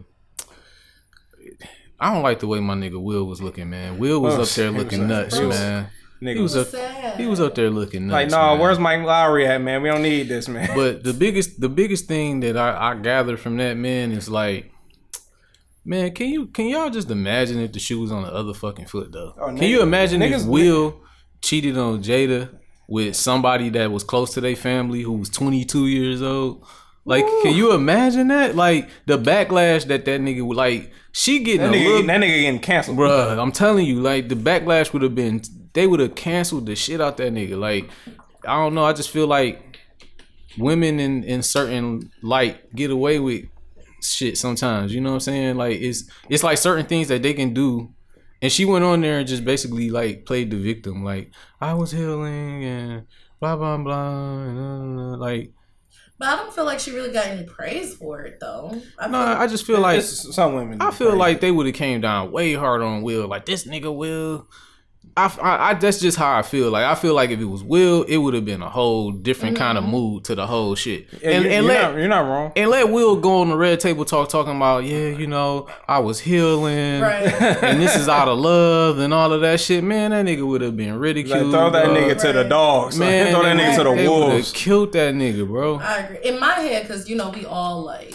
I 2.00 2.13
don't 2.13 2.24
like 2.24 2.39
the 2.39 2.48
way 2.48 2.60
my 2.60 2.75
nigga 2.75 3.01
Will 3.01 3.25
was 3.25 3.42
looking, 3.42 3.70
man. 3.70 3.98
Will 3.98 4.20
was 4.22 4.36
Oh, 4.36 4.42
up 4.44 4.50
there 4.50 4.70
he 4.72 4.75
was 4.75 4.84
looking 4.84 5.08
nuts, 5.08 5.39
was- 5.39 5.58
man. 5.58 5.88
nigga, 6.22 6.36
He 6.36 6.42
was 6.42 6.56
up, 6.56 6.68
Sad. 6.68 7.20
he 7.20 7.25
was 7.25 7.39
up 7.39 7.56
there 7.56 7.70
looking 7.70 8.08
like, 8.08 8.25
nuts. 8.27 8.34
no, 8.34 8.51
man. 8.51 8.60
where's 8.60 8.80
Mike 8.80 9.00
Lowrey 9.00 9.48
at, 9.48 9.62
man? 9.62 9.82
We 9.82 9.89
don't 9.89 10.04
need 10.04 10.27
this, 10.30 10.48
man. 10.48 10.70
But 10.75 11.04
the 11.04 11.13
biggest, 11.13 11.60
the 11.60 11.70
biggest 11.70 12.06
thing 12.08 12.42
that 12.42 12.56
I, 12.58 12.92
I 12.92 12.96
gathered 12.96 13.39
from 13.39 13.58
that 13.58 13.75
man 13.77 14.12
is 14.12 14.30
like, 14.30 14.72
man, 15.86 16.12
can 16.13 16.27
you 16.27 16.48
can 16.48 16.68
y'all 16.68 16.89
just 16.89 17.10
imagine 17.10 17.60
if 17.60 17.72
the 17.72 17.80
shoe 17.80 18.00
was 18.00 18.12
on 18.12 18.24
the 18.24 18.34
other 18.34 18.54
fucking 18.54 18.86
foot 18.86 19.12
though? 19.12 19.34
Oh, 19.39 19.48
can 19.48 19.63
you 19.63 19.80
niggas- 19.80 19.84
imagine 19.84 20.22
if 20.22 20.46
Will 20.46 21.00
cheated 21.42 21.77
on 21.77 22.04
Jada 22.04 22.50
with 22.88 23.16
somebody 23.16 23.70
that 23.70 23.92
was 23.92 24.04
close 24.04 24.34
to 24.34 24.42
their 24.42 24.56
family 24.56 25.01
who 25.01 25.13
was 25.13 25.30
22 25.30 25.88
years 25.88 26.22
old? 26.22 26.63
Like, 27.08 27.26
can 27.42 27.56
you 27.56 27.72
imagine 27.74 28.28
that? 28.28 28.56
Like 28.56 28.90
the 29.06 29.18
backlash 29.18 29.88
that 29.88 30.04
that 30.06 30.22
nigga 30.22 30.46
would 30.46 30.58
like. 30.58 30.92
She 31.14 31.40
getting 31.40 31.62
that 31.62 31.74
a 31.74 31.78
nigga, 31.78 31.86
little, 31.86 32.08
that 32.08 32.22
nigga 32.22 32.42
getting 32.42 32.60
canceled, 32.60 32.98
Bruh, 32.98 33.42
I'm 33.42 33.54
telling 33.54 33.86
you, 33.86 34.02
like 34.02 34.28
the 34.28 34.36
backlash 34.36 34.92
would 34.92 35.02
have 35.02 35.16
been 35.16 35.42
they 35.74 35.88
would 35.88 36.02
have 36.02 36.16
canceled 36.16 36.66
the 36.66 36.76
shit 36.76 37.00
out 37.00 37.16
that 37.18 37.32
nigga. 37.32 37.58
Like, 37.58 37.90
I 38.46 38.58
don't 38.58 38.76
know, 38.76 38.84
I 38.84 38.92
just 38.92 39.10
feel 39.10 39.26
like 39.26 39.80
women 40.58 41.00
in 41.00 41.24
in 41.24 41.42
certain 41.44 42.12
light 42.22 42.76
get 42.76 42.92
away 42.92 43.20
with 43.20 43.46
shit 44.04 44.38
sometimes. 44.38 44.94
You 44.94 45.00
know 45.00 45.12
what 45.12 45.16
I'm 45.16 45.22
saying? 45.22 45.56
Like 45.56 45.80
it's 45.80 46.10
it's 46.30 46.44
like 46.44 46.58
certain 46.58 46.86
things 46.86 47.08
that 47.08 47.24
they 47.24 47.34
can 47.34 47.54
do. 47.54 47.94
And 48.42 48.52
she 48.52 48.66
went 48.66 48.84
on 48.84 49.02
there 49.02 49.20
and 49.20 49.28
just 49.28 49.46
basically 49.46 49.90
like 49.90 50.26
played 50.26 50.52
the 50.52 50.58
victim. 50.58 51.06
Like 51.06 51.32
I 51.62 51.74
was 51.74 51.92
healing 51.92 52.66
and 52.66 53.08
blah 53.40 53.56
blah 53.56 53.78
blah. 53.78 54.44
And, 54.44 55.00
uh, 55.00 55.18
like 55.18 55.54
But 56.20 56.30
I 56.30 56.36
don't 56.36 56.52
feel 56.54 56.66
like 56.66 56.80
she 56.80 56.92
really 56.92 57.12
got 57.12 57.28
any 57.28 57.46
praise 57.46 57.96
for 57.96 58.22
it 58.22 58.40
though. 58.40 58.82
I 58.98 59.08
no, 59.08 59.24
feel 59.24 59.38
I 59.38 59.48
just 59.48 59.66
feel 59.66 59.80
like 59.80 60.02
some 60.02 60.56
women. 60.56 60.82
I 60.82 60.92
feel 60.92 61.16
like 61.16 61.42
they 61.42 61.52
would 61.52 61.68
have 61.68 61.76
came 61.76 62.02
down 62.02 62.32
way 62.32 62.54
hard 62.54 62.82
on 62.82 63.04
Will. 63.04 63.28
Like 63.28 63.46
this 63.46 63.66
nigga 63.66 63.96
Will. 63.96 64.48
I, 65.18 65.26
I, 65.42 65.70
I 65.70 65.74
that's 65.74 66.00
just 66.00 66.18
how 66.18 66.38
I 66.38 66.44
feel. 66.44 66.70
Like 66.70 66.86
I 66.86 66.94
feel 66.96 67.14
like 67.16 67.32
if 67.32 67.40
it 67.40 67.46
was 67.46 67.64
Will, 67.64 68.04
it 68.04 68.18
would 68.18 68.34
have 68.36 68.46
been 68.46 68.62
a 68.62 68.70
whole 68.70 69.12
different 69.12 69.58
kind 69.58 69.78
of 69.78 69.84
mm-hmm. 69.84 69.92
mood 69.94 70.24
to 70.26 70.36
the 70.36 70.46
whole 70.46 70.76
shit. 70.76 71.08
Yeah, 71.22 71.32
and 71.32 71.44
you're, 71.44 71.54
and 71.54 71.66
you're 71.66 71.74
let 71.76 71.82
not, 71.92 71.98
you're 72.00 72.08
not 72.08 72.20
wrong. 72.22 72.51
and 72.56 72.70
let 72.70 72.90
Will 72.90 73.16
go 73.18 73.42
on 73.42 73.50
the 73.50 73.58
red 73.58 73.80
table 73.80 74.06
talk 74.06 74.30
talking 74.30 74.56
about 74.56 74.84
yeah, 74.84 75.08
you 75.10 75.25
know, 75.27 75.68
I 75.88 76.00
was 76.00 76.20
healing, 76.20 77.01
Right. 77.01 77.24
and 77.64 77.82
this 77.82 77.96
is 77.96 78.08
out 78.08 78.27
of 78.27 78.38
love 78.38 79.00
and 79.00 79.14
all 79.14 79.34
of 79.34 79.42
that 79.42 79.60
shit. 79.60 79.84
Man, 79.84 80.12
that 80.12 80.25
nigga 80.25 80.46
would 80.48 80.62
have 80.62 80.77
been 80.77 80.92
Like, 80.92 81.01
ridiculed. 81.01 81.51
throw 81.51 81.70
that 81.72 81.86
dog. 81.88 81.98
nigga 81.98 82.22
to 82.22 82.34
the 82.34 82.44
dogs. 82.44 82.98
Man, 83.00 83.25
Man, 83.25 83.34
throw 83.34 83.44
that 83.44 83.58
they 83.58 83.64
nigga 83.64 83.77
to 83.77 83.84
the 83.84 83.96
they 83.96 84.08
would've 84.08 84.27
wolves. 84.30 84.51
Killed 84.51 84.94
that 84.94 85.16
nigga, 85.16 85.48
bro. 85.48 85.80
I 85.80 85.98
agree. 85.98 86.18
In 86.30 86.40
my 86.40 86.53
head, 86.53 86.84
because 86.84 87.10
you 87.10 87.16
know 87.16 87.30
we 87.30 87.46
all 87.46 87.82
like 87.82 88.14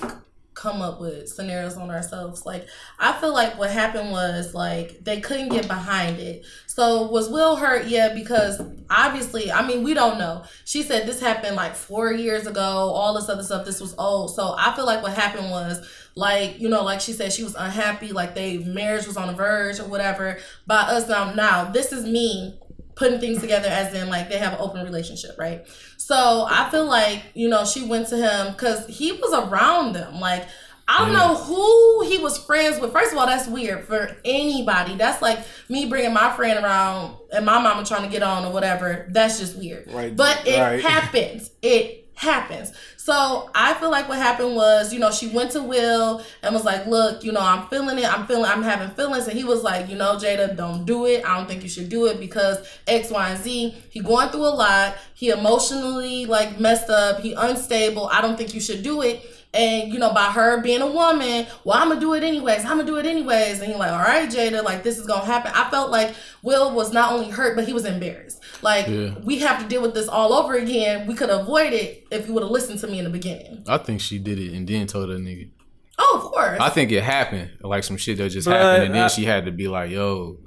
come 0.63 0.81
up 0.81 1.01
with 1.01 1.29
scenarios 1.29 1.77
on 1.77 1.91
ourselves. 1.91 2.47
Like 2.47 2.69
I 2.99 3.13
feel 3.21 3.33
like 3.33 3.59
what 3.59 3.71
happened 3.71 4.13
was 4.13 4.55
like 4.55 5.03
they 5.03 5.21
couldn't 5.21 5.49
get 5.49 5.67
behind 5.67 6.21
it. 6.21 6.47
So 6.67 7.09
was 7.09 7.29
Will 7.29 7.57
hurt? 7.57 7.87
Yeah, 7.87 8.15
because 8.15 8.63
obviously, 8.89 9.51
I 9.51 9.67
mean, 9.67 9.83
we 9.83 9.93
don't 9.93 10.19
know. 10.19 10.45
She 10.65 10.83
said 10.85 11.07
this 11.07 11.21
happened 11.21 11.57
like 11.57 11.75
four 11.75 12.13
years 12.13 12.47
ago. 12.47 12.61
All 12.61 13.15
this 13.15 13.29
other 13.29 13.43
stuff. 13.43 13.67
This 13.67 13.81
was 13.81 13.95
old. 13.99 14.35
So 14.35 14.55
I 14.57 14.75
feel 14.77 14.87
like 14.87 15.03
what 15.03 15.15
happened 15.15 15.51
was 15.51 15.85
like 16.15 16.61
you 16.61 16.69
know, 16.69 16.85
like 16.85 17.01
she 17.01 17.13
said, 17.13 17.33
she 17.33 17.43
was 17.43 17.57
unhappy. 17.57 18.13
Like 18.13 18.37
they 18.37 18.59
marriage 18.59 19.07
was 19.07 19.17
on 19.17 19.27
the 19.27 19.35
verge 19.35 19.81
or 19.81 19.85
whatever. 19.85 20.39
By 20.67 20.83
us 20.83 21.09
now, 21.09 21.35
now 21.35 21.65
this 21.65 21.93
is 21.93 22.05
me 22.05 22.57
putting 22.95 23.21
things 23.21 23.41
together 23.41 23.69
as 23.69 23.95
in 23.95 24.09
like 24.09 24.29
they 24.29 24.39
have 24.39 24.53
an 24.53 24.59
open 24.61 24.85
relationship, 24.85 25.39
right? 25.39 25.67
So 25.97 26.47
I 26.49 26.69
feel 26.71 26.87
like, 26.87 27.23
you 27.35 27.49
know, 27.49 27.65
she 27.65 27.85
went 27.85 28.09
to 28.09 28.17
him 28.17 28.53
because 28.53 28.87
he 28.87 29.13
was 29.13 29.33
around 29.33 29.95
them. 29.95 30.21
Like, 30.21 30.47
I 30.89 30.99
don't 30.99 31.13
know 31.13 31.37
who 31.37 32.05
he 32.07 32.19
was 32.19 32.37
friends 32.45 32.81
with. 32.81 32.93
First 32.93 33.13
of 33.13 33.19
all, 33.19 33.27
that's 33.27 33.47
weird 33.49 33.85
for 33.87 34.17
anybody. 34.25 34.97
That's 34.97 35.23
like 35.23 35.39
me 35.69 35.87
bringing 35.87 36.13
my 36.13 36.35
friend 36.35 36.63
around 36.63 37.17
and 37.33 37.47
my 37.47 37.63
mama 37.63 37.85
trying 37.85 38.03
to 38.03 38.09
get 38.09 38.23
on 38.23 38.45
or 38.45 38.53
whatever. 38.53 39.07
That's 39.11 39.39
just 39.39 39.57
weird. 39.57 39.91
Right. 39.91 40.15
But 40.15 40.47
it 40.47 40.61
Right. 40.61 40.81
happens. 40.85 41.51
It 41.63 42.02
happens. 42.23 42.73
So 42.97 43.51
I 43.55 43.75
feel 43.75 43.91
like 43.91 44.09
what 44.09 44.19
happened 44.19 44.55
was, 44.55 44.93
you 44.93 45.01
know, 45.01 45.11
she 45.11 45.29
went 45.29 45.51
to 45.53 45.63
Will 45.63 46.23
and 46.43 46.55
was 46.55 46.65
like, 46.65 46.87
"Look, 46.87 47.25
you 47.25 47.33
know, 47.33 47.41
I'm 47.41 47.67
feeling 47.67 47.99
it. 47.99 48.07
I'm 48.07 48.27
feeling. 48.27 48.45
I'm 48.45 48.63
having 48.63 48.91
feelings." 48.91 49.27
And 49.27 49.37
he 49.37 49.45
was 49.45 49.63
like, 49.63 49.89
"You 49.91 49.97
know, 49.97 50.15
Jada, 50.15 50.57
don't 50.57 50.85
do 50.85 51.07
it. 51.07 51.25
I 51.25 51.37
don't 51.37 51.49
think 51.49 51.63
you 51.65 51.69
should 51.69 51.89
do 51.89 52.07
it 52.07 52.21
because 52.21 52.59
X, 52.87 53.11
Y, 53.11 53.29
and 53.29 53.43
Z. 53.43 53.75
He 53.91 54.01
going 54.01 54.29
through 54.29 54.47
a 54.47 54.55
lot. 54.55 54.97
He 55.15 55.31
emotionally 55.31 56.27
like 56.27 56.61
messed 56.61 56.91
up. 56.91 57.21
He 57.21 57.33
unstable. 57.33 58.07
I 58.07 58.21
don't 58.21 58.37
think 58.37 58.55
you 58.55 58.61
should 58.61 58.83
do 58.83 59.03
it." 59.03 59.27
And 59.55 59.93
you 59.93 59.99
know, 59.99 60.15
by 60.15 60.27
her 60.31 60.63
being 60.63 60.81
a 60.81 60.87
woman, 60.87 61.47
well, 61.65 61.79
I'm 61.79 61.89
gonna 61.89 62.01
do 62.01 62.15
it 62.15 62.23
anyways. 62.23 62.65
I'm 62.65 62.79
gonna 62.79 62.85
do 62.85 62.97
it 62.97 63.05
anyways. 63.05 63.61
And 63.61 63.69
you're 63.69 63.79
like, 63.79 63.93
all 63.93 63.99
right, 63.99 64.31
Jada, 64.31 64.65
like 64.65 64.83
this 64.83 64.99
is 64.99 65.07
gonna 65.07 65.25
happen. 65.25 65.53
I 65.55 65.69
felt 65.71 65.91
like 65.91 66.15
Will 66.43 66.73
was 66.73 66.93
not 66.93 67.13
only 67.13 67.31
hurt, 67.31 67.55
but 67.55 67.67
he 67.67 67.75
was 67.75 67.85
embarrassed. 67.85 68.42
Like 68.63 68.87
Yeah. 68.87 69.15
we 69.25 69.39
have 69.41 69.61
to 69.63 69.69
deal 69.69 69.83
with 69.83 69.95
this 69.95 70.09
all 70.09 70.33
over 70.33 70.55
again. 70.55 71.07
We 71.07 71.15
could 71.15 71.31
avoid 71.31 71.73
it 71.73 72.07
if 72.11 72.27
you 72.29 72.33
would 72.35 72.43
have 72.43 72.51
listened 72.53 72.79
to 72.81 72.87
me 72.87 72.99
in 72.99 73.05
the 73.05 73.11
beginning. 73.11 73.65
I 73.69 73.79
think 73.79 74.01
she 74.01 74.19
did 74.19 74.39
it 74.39 74.53
and 74.55 74.67
then 74.69 74.87
told 74.87 75.09
that 75.11 75.19
nigga. 75.21 75.51
Oh, 75.99 76.13
of 76.25 76.33
course. 76.33 76.59
I 76.61 76.69
think 76.71 76.91
it 76.93 77.03
happened, 77.03 77.51
like 77.61 77.85
some 77.85 77.97
shit 77.97 78.19
that 78.19 78.31
just 78.31 78.47
But, 78.49 78.57
happened, 78.57 78.85
and 78.85 78.93
uh, 78.95 78.99
then 79.01 79.09
she 79.11 79.25
had 79.25 79.45
to 79.47 79.53
be 79.53 79.69
like, 79.69 79.91
"Yo, 79.91 80.39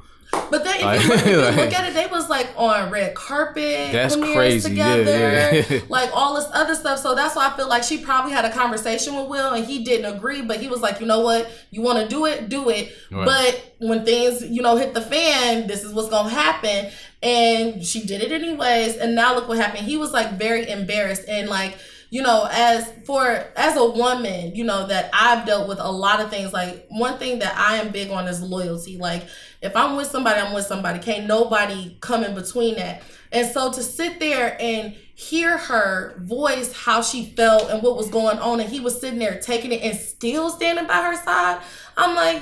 but 0.50 0.63
then 0.63 0.76
if 0.80 1.04
you, 1.04 1.10
look, 1.10 1.19
if 1.19 1.28
you 1.28 1.36
look 1.63 1.74
at 1.74 1.88
it, 1.89 1.93
they 1.93 2.08
was 2.08 2.30
like 2.30 2.50
on 2.56 2.91
red 2.91 3.15
carpet. 3.15 3.91
That's 3.91 4.15
crazy. 4.15 4.74
Yeah, 4.74 4.98
Together, 4.98 5.63
yeah. 5.69 5.80
like 5.89 6.10
all 6.13 6.36
this 6.36 6.48
other 6.54 6.76
stuff. 6.76 7.00
So 7.00 7.15
that's 7.15 7.36
why 7.36 7.48
I 7.48 7.56
feel 7.56 7.67
like 7.67 7.84
she 7.84 7.98
probably 8.00 8.32
had 8.32 8.45
a 8.45 8.52
conversation 8.52 9.15
with 9.15 9.28
Will, 9.28 9.54
and 9.54 9.65
he 9.65 9.84
didn't 9.84 10.13
agree. 10.13 10.41
But 10.41 10.60
he 10.60 10.67
was 10.67 10.82
like, 10.82 11.00
you 11.00 11.06
know 11.06 11.21
what, 11.21 11.50
you 11.71 11.82
want 11.82 12.00
to 12.02 12.08
do 12.08 12.26
it, 12.26 12.50
do 12.50 12.69
it. 12.69 12.95
Right. 13.12 13.26
But 13.26 13.76
when 13.80 14.06
things, 14.06 14.43
you 14.43 14.62
know, 14.62 14.76
hit 14.76 14.93
the 14.93 15.02
fan, 15.02 15.67
this 15.67 15.84
is 15.84 15.93
what's 15.93 16.10
gonna 16.10 16.30
happen. 16.30 16.91
And 17.21 17.84
she 17.84 18.06
did 18.06 18.21
it 18.21 18.32
anyways. 18.32 18.98
And 18.98 19.15
now 19.15 19.36
look 19.36 19.48
what 19.48 19.58
happened. 19.58 19.88
He 19.88 19.98
was 19.98 20.13
like 20.13 20.34
very 20.38 20.69
embarrassed 20.69 21.24
and 21.28 21.50
like 21.50 21.78
you 22.12 22.21
know 22.21 22.48
as 22.52 22.91
for 23.06 23.45
as 23.56 23.76
a 23.76 23.86
woman 23.86 24.56
you 24.56 24.63
know 24.63 24.88
that 24.88 25.10
i've 25.12 25.45
dealt 25.45 25.67
with 25.67 25.80
a 25.80 25.91
lot 25.91 26.21
of 26.21 26.30
things 26.30 26.54
like 26.54 26.86
one 26.89 27.17
thing 27.17 27.39
that 27.39 27.56
i 27.58 27.78
am 27.78 27.91
big 27.91 28.10
on 28.12 28.28
is 28.28 28.41
loyalty 28.41 28.98
like 28.98 29.24
if 29.65 29.75
i'm 29.75 29.95
with 29.95 30.08
somebody 30.08 30.39
i'm 30.39 30.54
with 30.54 30.65
somebody. 30.65 30.99
Can't 30.99 31.25
nobody 31.25 31.97
come 32.01 32.23
in 32.23 32.36
between 32.36 32.75
that. 32.75 33.04
And 33.32 33.47
so 33.47 33.71
to 33.71 33.84
sit 33.84 34.19
there 34.19 34.56
and 34.62 34.95
hear 35.15 35.58
her 35.58 36.15
voice 36.19 36.73
how 36.73 37.01
she 37.01 37.25
felt 37.25 37.69
and 37.69 37.82
what 37.82 37.95
was 37.95 38.10
going 38.10 38.38
on 38.39 38.60
and 38.60 38.69
he 38.69 38.82
was 38.82 38.99
sitting 38.99 39.17
there 39.17 39.39
taking 39.39 39.71
it 39.71 39.82
and 39.82 39.97
still 39.97 40.49
standing 40.49 40.86
by 40.88 41.01
her 41.01 41.15
side 41.15 41.62
i'm 41.95 42.13
like 42.13 42.41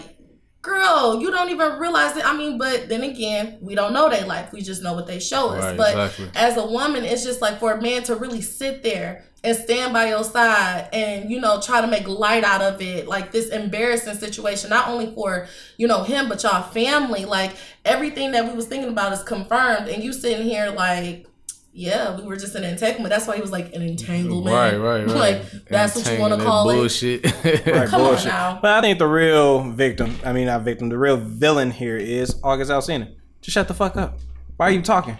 girl, 0.63 1.19
you 1.21 1.29
don't 1.29 1.49
even 1.49 1.77
realize 1.77 2.17
it. 2.17 2.25
I 2.25 2.35
mean, 2.35 2.57
but 2.57 2.89
then 2.89 3.03
again, 3.03 3.59
we 3.61 3.75
don't 3.75 3.93
know 3.93 4.09
their 4.09 4.25
life. 4.25 4.51
We 4.51 4.61
just 4.61 4.81
know 4.81 4.93
what 4.93 5.05
they 5.05 5.19
show 5.19 5.49
us. 5.49 5.63
Right, 5.63 5.77
but 5.77 5.89
exactly. 5.89 6.29
as 6.33 6.57
a 6.57 6.65
woman, 6.65 7.03
it's 7.03 7.23
just 7.23 7.41
like 7.41 7.59
for 7.59 7.73
a 7.73 7.81
man 7.81 8.01
to 8.03 8.15
really 8.15 8.41
sit 8.41 8.81
there 8.81 9.25
and 9.43 9.57
stand 9.57 9.91
by 9.91 10.07
your 10.07 10.23
side 10.23 10.87
and 10.93 11.29
you 11.29 11.39
know 11.39 11.59
try 11.59 11.81
to 11.81 11.87
make 11.87 12.07
light 12.07 12.45
out 12.45 12.61
of 12.61 12.81
it 12.81 13.09
like 13.09 13.33
this 13.33 13.49
embarrassing 13.49 14.15
situation 14.15 14.69
not 14.69 14.87
only 14.87 15.13
for 15.13 15.47
you 15.75 15.85
know 15.85 16.01
him 16.01 16.29
but 16.29 16.41
y'all 16.43 16.63
family 16.63 17.25
like 17.25 17.51
everything 17.83 18.31
that 18.31 18.47
we 18.47 18.53
was 18.53 18.67
thinking 18.67 18.89
about 18.89 19.11
is 19.11 19.21
confirmed 19.23 19.89
and 19.89 20.01
you 20.01 20.13
sitting 20.13 20.47
here 20.47 20.69
like 20.69 21.27
yeah 21.75 22.15
we 22.15 22.23
were 22.23 22.35
just 22.35 22.53
an 22.53 22.63
entanglement 22.63 23.09
that's 23.09 23.25
why 23.25 23.35
he 23.35 23.41
was 23.41 23.51
like 23.51 23.73
an 23.73 23.81
entanglement 23.81 24.55
Right, 24.55 24.77
right, 24.77 25.07
right. 25.07 25.15
like 25.41 25.65
that's 25.65 25.95
what 25.95 26.05
you 26.11 26.19
want 26.19 26.33
to 26.33 26.39
Entanglement 26.39 26.43
call 26.45 26.69
it 26.69 26.75
bullshit. 26.75 27.25
Right, 27.65 27.89
Come 27.89 28.01
on 28.01 28.23
now. 28.25 28.59
But 28.61 28.71
I 28.71 28.81
think 28.81 28.99
the 28.99 29.07
real 29.07 29.63
victim, 29.71 30.17
I 30.23 30.33
mean 30.33 30.45
not 30.45 30.61
victim, 30.61 30.89
the 30.89 30.97
real 30.97 31.17
villain 31.17 31.71
here 31.71 31.97
is 31.97 32.39
August 32.43 32.69
Alsina. 32.69 33.13
Just 33.41 33.53
shut 33.55 33.67
the 33.67 33.73
fuck 33.73 33.97
up. 33.97 34.19
Why 34.57 34.67
are 34.67 34.71
you 34.71 34.81
talking? 34.83 35.17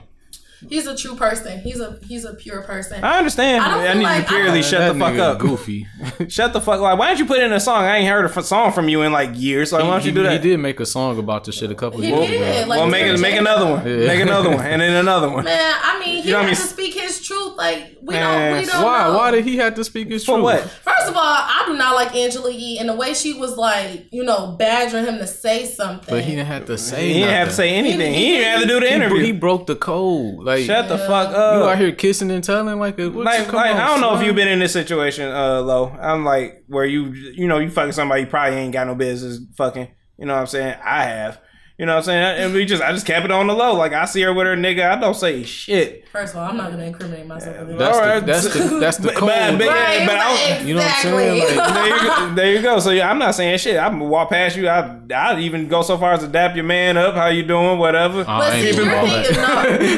He's 0.70 0.88
a 0.88 0.96
true 0.96 1.16
person 1.16 1.60
he's 1.62 1.80
a 1.80 1.98
he's 2.08 2.26
a 2.26 2.34
pure 2.34 2.62
person 2.64 3.04
I 3.04 3.18
understand. 3.18 3.64
I 3.64 3.70
don't 3.70 3.88
I, 3.88 3.94
need 3.94 4.04
like- 4.04 4.18
you 4.18 4.24
to 4.24 4.30
purely 4.30 4.60
I 4.60 4.62
shut 4.62 4.80
That 4.80 4.94
the 4.94 5.00
fuck 5.00 5.18
up. 5.20 5.40
Goofy. 5.40 5.88
Shut 6.30 6.54
the 6.54 6.62
fuck 6.62 6.80
up. 6.82 6.98
Why 7.00 7.08
didn't 7.08 7.20
you 7.20 7.26
put 7.26 7.40
in 7.40 7.52
a 7.54 7.60
song? 7.60 7.84
I 7.84 7.98
ain't 7.98 8.08
heard 8.10 8.26
a 8.26 8.30
f- 8.38 8.44
song 8.46 8.72
from 8.72 8.90
you 8.90 9.02
in 9.04 9.12
like 9.12 9.32
years. 9.34 9.72
Like, 9.72 9.84
why 9.84 9.92
don't 9.92 10.06
you 10.06 10.12
do 10.12 10.24
that? 10.24 10.32
he 10.34 10.50
did 10.50 10.58
make 10.60 10.80
a 10.80 10.86
song 10.86 11.18
about 11.20 11.44
the 11.46 11.52
shit 11.52 11.72
a 11.72 11.76
couple 11.76 12.02
He 12.02 12.10
years 12.10 12.28
did, 12.28 12.42
ago. 12.62 12.70
like- 12.70 12.80
well, 12.80 12.88
make 12.88 13.06
it, 13.06 13.20
make 13.20 13.36
another 13.36 13.66
one. 13.72 13.86
Yeah. 13.88 14.08
Make 14.08 14.20
another 14.22 14.50
one, 14.50 14.66
and 14.66 14.82
then 14.82 14.96
another 14.96 15.30
one. 15.30 15.44
man 15.46 15.76
i 15.84 16.00
mean 16.00 16.22
he 16.22 16.28
You 16.30 16.32
know 16.32 16.38
what 16.40 16.44
I 16.44 16.48
mean? 16.48 16.56
to 16.56 16.62
speak 16.62 16.94
his 16.94 17.22
truth 17.22 17.56
like 17.58 17.98
we 18.02 18.14
Man, 18.16 18.52
don't 18.52 18.62
we 18.62 18.66
don't 18.68 18.84
Why? 18.84 19.04
know. 19.06 19.18
Why 19.18 19.32
did 19.32 19.46
he 19.46 19.58
have 19.58 19.76
to 19.76 19.84
speak 19.84 20.10
his 20.10 20.26
For 20.26 20.34
truth? 20.36 20.44
what? 20.44 20.62
First 20.64 21.08
of 21.08 21.16
all, 21.16 21.24
I 21.24 21.64
do 21.68 21.76
not 21.78 21.96
like 21.96 22.14
Angela 22.16 22.52
Yee 22.52 22.78
and 22.80 22.90
the 22.90 22.96
way 22.96 23.14
she 23.14 23.34
was 23.34 23.56
like, 23.58 24.08
you 24.12 24.24
know, 24.24 24.56
badgering 24.60 25.06
him 25.06 25.18
to 25.20 25.28
say 25.28 25.66
something. 25.66 26.14
But 26.14 26.24
he 26.24 26.32
didn't 26.32 26.48
have 26.48 26.66
to 26.66 26.78
say. 26.78 27.08
He 27.08 27.14
didn't 27.20 27.30
have 27.30 27.48
to 27.50 27.54
say 27.54 27.70
anything. 27.74 28.14
He 28.14 28.30
didn't 28.38 28.52
have 28.52 28.62
to 28.62 28.68
do 28.68 28.80
the 28.82 28.92
interview. 28.94 29.20
he 29.24 29.32
broke 29.32 29.68
the 29.68 29.76
code. 29.78 30.44
Like 30.44 30.53
Shut 30.62 30.88
the 30.88 30.98
fuck 30.98 31.32
you 31.32 31.36
up. 31.36 31.72
out 31.72 31.78
here 31.78 31.92
kissing 31.92 32.32
and 32.32 32.44
telling 32.44 32.80
like 32.80 33.00
a 33.00 33.04
like, 33.04 33.52
like 33.52 33.76
on, 33.76 33.82
I 33.82 33.88
don't 33.88 34.02
know 34.02 34.16
if 34.16 34.26
you've 34.26 34.36
been 34.36 34.48
in 34.48 34.60
this 34.60 34.74
situation, 34.74 35.32
uh, 35.32 35.62
low. 35.62 35.90
I'm 35.90 36.24
like 36.24 36.64
where 36.68 36.86
you, 36.86 37.08
you 37.08 37.48
know, 37.48 37.60
you 37.60 37.70
fucking 37.70 37.94
somebody 37.94 38.22
you 38.22 38.28
probably 38.28 38.58
ain't 38.58 38.74
got 38.74 38.88
no 38.88 38.96
business 38.96 39.40
fucking. 39.56 39.88
You 40.18 40.26
know 40.26 40.36
what 40.36 40.42
I'm 40.42 40.48
saying? 40.48 40.78
I 40.84 41.04
have. 41.06 41.42
You 41.84 41.88
know 41.88 41.96
what 41.96 41.98
I'm 41.98 42.04
saying? 42.06 42.46
And 42.46 42.54
we 42.54 42.64
just, 42.64 42.82
I 42.82 42.94
just 42.94 43.06
kept 43.06 43.26
it 43.26 43.32
on 43.32 43.48
the 43.48 43.54
low. 43.54 43.74
Like 43.76 43.92
I 43.92 44.06
see 44.06 44.22
her 44.22 44.34
with 44.34 44.48
her 44.48 44.56
nigga, 44.56 44.90
I 44.90 44.98
don't 44.98 45.14
say 45.16 45.44
shit. 45.44 46.08
First 46.08 46.34
of 46.34 46.40
all, 46.40 46.50
I'm 46.50 46.56
not 46.56 46.72
gonna 46.72 46.84
incriminate 46.86 47.28
myself. 47.28 47.68
with 47.68 47.78
That's 47.78 47.98
Alright. 47.98 48.22
the 48.26 48.32
that's 48.32 48.54
the 48.54 48.80
that's 48.80 48.98
the 49.00 49.08
But- 49.10 49.16
code. 49.18 49.30
but- 49.30 49.58
but- 49.60 49.68
right, 49.68 50.08
but 50.08 50.16
I 50.16 50.56
like, 50.60 50.66
you 50.66 50.76
know 50.76 50.80
what 50.80 50.90
I'm 50.96 51.02
saying? 51.02 51.42
exactly. 51.44 51.58
Like, 51.58 51.74
there, 51.74 51.88
you 51.98 52.04
go, 52.08 52.36
there 52.36 52.54
you 52.54 52.62
go. 52.62 52.80
So 52.80 52.92
yeah, 52.92 53.12
I'm 53.12 53.20
not 53.20 53.36
saying 53.36 53.58
shit. 53.58 53.78
I'm 53.78 54.00
gonna 54.00 54.06
walk 54.06 54.30
past 54.30 54.56
you. 54.56 54.70
I 54.70 54.98
I'd 55.14 55.40
even 55.40 55.68
go 55.68 55.82
so 55.82 55.98
far 55.98 56.14
as 56.14 56.22
to 56.22 56.28
dap 56.30 56.56
your 56.56 56.64
man 56.64 56.96
up. 56.96 57.16
How 57.16 57.28
you 57.28 57.44
doing? 57.44 57.78
Whatever. 57.78 58.22
Uh, 58.22 58.24
but 58.24 58.30
I 58.30 58.62
see, 58.62 58.68
ain't 58.70 58.78
your 58.78 58.86
doing 58.86 58.98
all 58.98 59.06
that. 59.06 59.32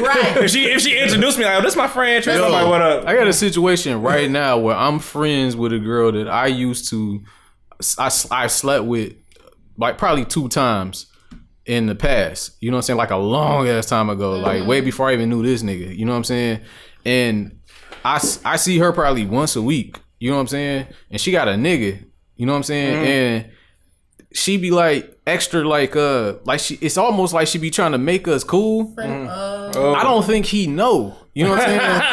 right. 0.08 0.36
if 0.38 0.50
she 0.50 0.64
if 0.64 0.80
she 0.80 0.98
introduced 0.98 1.38
me 1.38 1.44
like, 1.44 1.60
oh, 1.60 1.62
this 1.62 1.76
my 1.76 1.86
friend. 1.86 2.24
Trey. 2.24 2.34
Yo, 2.34 2.46
I'm 2.46 2.50
like, 2.50 2.66
what 2.66 2.82
up? 2.82 3.06
I 3.06 3.14
got 3.14 3.28
a 3.28 3.32
situation 3.32 4.02
right 4.02 4.28
now 4.28 4.58
where 4.58 4.74
I'm 4.74 4.98
friends 4.98 5.54
with 5.54 5.72
a 5.72 5.78
girl 5.78 6.10
that 6.10 6.26
I 6.26 6.48
used 6.48 6.90
to, 6.90 7.22
I, 7.96 8.10
I 8.32 8.46
slept 8.48 8.86
with 8.86 9.12
like 9.78 9.98
probably 9.98 10.24
two 10.24 10.48
times 10.48 11.06
in 11.66 11.86
the 11.86 11.94
past. 11.94 12.56
You 12.60 12.70
know 12.70 12.76
what 12.76 12.78
I'm 12.78 12.82
saying? 12.82 12.96
Like 12.98 13.10
a 13.10 13.16
long 13.16 13.68
ass 13.68 13.86
time 13.86 14.08
ago, 14.10 14.38
like 14.38 14.66
way 14.66 14.80
before 14.80 15.08
I 15.08 15.12
even 15.14 15.28
knew 15.30 15.42
this 15.42 15.62
nigga. 15.62 15.96
You 15.96 16.04
know 16.04 16.12
what 16.12 16.18
I'm 16.18 16.24
saying? 16.24 16.60
And 17.04 17.60
I, 18.04 18.14
I 18.44 18.56
see 18.56 18.78
her 18.78 18.92
probably 18.92 19.26
once 19.26 19.56
a 19.56 19.62
week. 19.62 19.98
You 20.18 20.30
know 20.30 20.36
what 20.36 20.42
I'm 20.42 20.48
saying? 20.48 20.86
And 21.10 21.20
she 21.20 21.32
got 21.32 21.48
a 21.48 21.52
nigga. 21.52 22.04
You 22.36 22.46
know 22.46 22.52
what 22.52 22.58
I'm 22.58 22.62
saying? 22.64 23.06
And 23.06 23.50
she 24.32 24.56
be 24.58 24.70
like 24.70 25.18
extra 25.26 25.66
like 25.66 25.96
uh 25.96 26.34
like 26.44 26.60
she 26.60 26.74
it's 26.76 26.96
almost 26.98 27.32
like 27.34 27.48
she 27.48 27.58
be 27.58 27.70
trying 27.70 27.92
to 27.92 27.98
make 27.98 28.28
us 28.28 28.44
cool. 28.44 28.94
Uh, 28.98 29.56
Oh. 29.74 29.94
I 29.94 30.04
don't 30.04 30.24
think 30.24 30.46
he 30.46 30.66
know. 30.68 31.16
You 31.34 31.44
know 31.44 31.50
what 31.50 31.60
I'm 31.60 31.66
saying? 31.68 31.80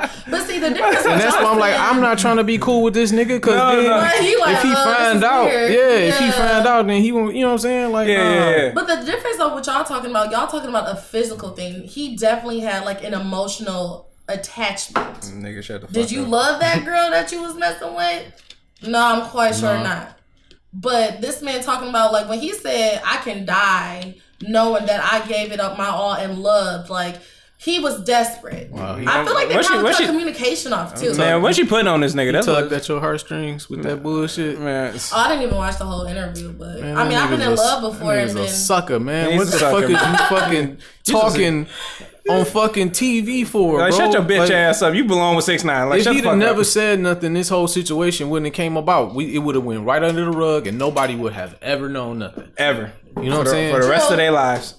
obviously, 0.00 0.30
but 0.30 0.45
see 0.45 0.45
the 0.68 0.74
difference. 0.74 1.06
And 1.06 1.20
that's 1.20 1.36
why 1.36 1.44
I'm 1.44 1.58
like, 1.58 1.74
I'm 1.78 2.00
not 2.00 2.18
trying 2.18 2.36
to 2.36 2.44
be 2.44 2.58
cool 2.58 2.82
with 2.82 2.94
this 2.94 3.12
nigga 3.12 3.28
because 3.36 3.56
No, 3.56 3.80
no. 3.82 3.88
Like, 3.98 4.14
if 4.20 4.62
he 4.62 4.72
uh, 4.72 4.84
find 4.84 5.24
out, 5.24 5.44
weird. 5.46 5.72
yeah, 5.72 5.78
if 5.78 6.18
he 6.18 6.24
Yeah. 6.26 6.30
find 6.32 6.66
out, 6.66 6.86
then 6.86 7.00
he 7.02 7.12
won't. 7.12 7.34
You 7.34 7.42
know 7.42 7.48
what 7.48 7.52
I'm 7.54 7.58
saying? 7.58 7.92
Like, 7.92 8.08
Yeah, 8.08 8.22
nah. 8.24 8.30
yeah, 8.50 8.56
yeah. 8.66 8.72
But 8.74 8.86
the 8.86 9.04
difference 9.04 9.40
of 9.40 9.52
what 9.52 9.66
y'all 9.66 9.84
talking 9.84 10.10
about, 10.10 10.30
y'all 10.30 10.46
talking 10.46 10.68
about 10.70 10.90
a 10.90 10.96
physical 10.96 11.50
thing. 11.50 11.84
He 11.84 12.16
definitely 12.16 12.60
had 12.60 12.84
like 12.84 13.02
an 13.04 13.14
emotional 13.14 14.08
attachment. 14.28 15.20
Nigga, 15.22 15.62
shut 15.62 15.80
the 15.82 15.86
fuck 15.86 15.94
Did 15.94 16.10
you 16.10 16.22
up. 16.22 16.28
love 16.28 16.60
that 16.60 16.84
girl 16.84 17.10
that 17.10 17.30
you 17.32 17.42
was 17.42 17.54
messing 17.56 17.94
with? 17.94 18.54
No, 18.82 19.00
I'm 19.04 19.28
quite 19.30 19.54
sure 19.54 19.74
No. 19.76 19.82
not. 19.84 20.18
But 20.72 21.20
this 21.22 21.40
man 21.42 21.62
talking 21.62 21.88
about 21.88 22.12
like 22.12 22.28
when 22.28 22.38
he 22.40 22.52
said 22.52 23.00
I 23.04 23.16
can 23.18 23.46
die 23.46 24.16
knowing 24.42 24.84
that 24.86 25.00
I 25.02 25.26
gave 25.26 25.50
it 25.52 25.60
up 25.60 25.78
my 25.78 25.86
all 25.86 26.12
and 26.12 26.38
loved, 26.40 26.90
like 26.90 27.16
he 27.58 27.80
was 27.80 28.02
desperate. 28.04 28.70
Wow, 28.70 28.96
I 28.96 29.24
feel 29.24 29.34
like 29.34 29.48
they 29.48 29.54
What 29.56 29.64
she- 29.64 29.68
probably 29.68 29.84
what 29.84 29.92
cut 29.96 30.00
she- 30.02 30.06
communication 30.06 30.72
off 30.72 31.00
too. 31.00 31.14
Man, 31.14 31.40
what 31.42 31.54
she 31.56 31.64
putting 31.64 31.88
on 31.88 32.00
this 32.00 32.14
nigga? 32.14 32.32
That's 32.32 32.46
tugged 32.46 32.70
what, 32.70 32.80
at 32.82 32.88
your 32.88 33.00
heartstrings 33.00 33.68
with 33.70 33.82
that 33.84 34.02
bullshit. 34.02 34.60
man. 34.60 34.94
Oh, 34.94 35.16
I 35.16 35.28
didn't 35.30 35.44
even 35.44 35.56
watch 35.56 35.78
the 35.78 35.84
whole 35.84 36.04
interview, 36.04 36.52
but 36.52 36.80
Man, 36.80 36.96
I 36.96 37.08
mean, 37.08 37.16
I've 37.16 37.30
been 37.30 37.40
in 37.40 37.48
a- 37.48 37.54
love 37.54 37.92
before 37.92 38.14
and 38.14 38.30
nigga's 38.30 38.52
a 38.52 38.54
sucker, 38.54 39.00
man. 39.00 39.30
He's 39.32 39.38
What 39.38 39.50
the 39.50 39.58
fuck 39.58 39.82
is 39.84 39.90
man. 39.90 40.12
you 40.12 40.18
fucking 40.36 40.78
talking 41.04 41.66
on 42.28 42.44
fucking 42.44 42.90
TV 42.90 43.46
for, 43.46 43.78
Like, 43.78 43.90
bro? 43.90 43.98
shut 43.98 44.12
your 44.12 44.22
bitch 44.22 44.40
Like, 44.40 44.50
ass 44.50 44.82
up. 44.82 44.94
You 44.94 45.04
belong 45.04 45.36
with 45.36 45.44
six 45.44 45.64
nine. 45.64 45.88
Like, 45.88 46.00
if 46.00 46.12
he'd 46.12 46.24
have 46.24 46.36
never 46.36 46.60
up. 46.60 46.66
said 46.66 47.00
nothing, 47.00 47.32
this 47.34 47.48
whole 47.48 47.68
situation 47.68 48.28
wouldn't 48.28 48.46
have 48.46 48.54
came 48.54 48.76
about. 48.76 49.14
We 49.14 49.34
it 49.34 49.38
would 49.38 49.54
have 49.54 49.64
went 49.64 49.84
right 49.86 50.02
under 50.02 50.24
the 50.24 50.30
rug, 50.32 50.66
and 50.66 50.76
nobody 50.78 51.14
would 51.14 51.32
have 51.32 51.56
ever 51.62 51.88
known 51.88 52.18
nothing. 52.18 52.48
ever. 52.58 52.92
You 53.16 53.30
know 53.30 53.30
for 53.30 53.38
what 53.38 53.46
I'm 53.46 53.52
saying? 53.52 53.74
For 53.74 53.82
the 53.82 53.88
rest 53.88 54.10
of 54.10 54.16
their 54.18 54.30
lives. 54.32 54.74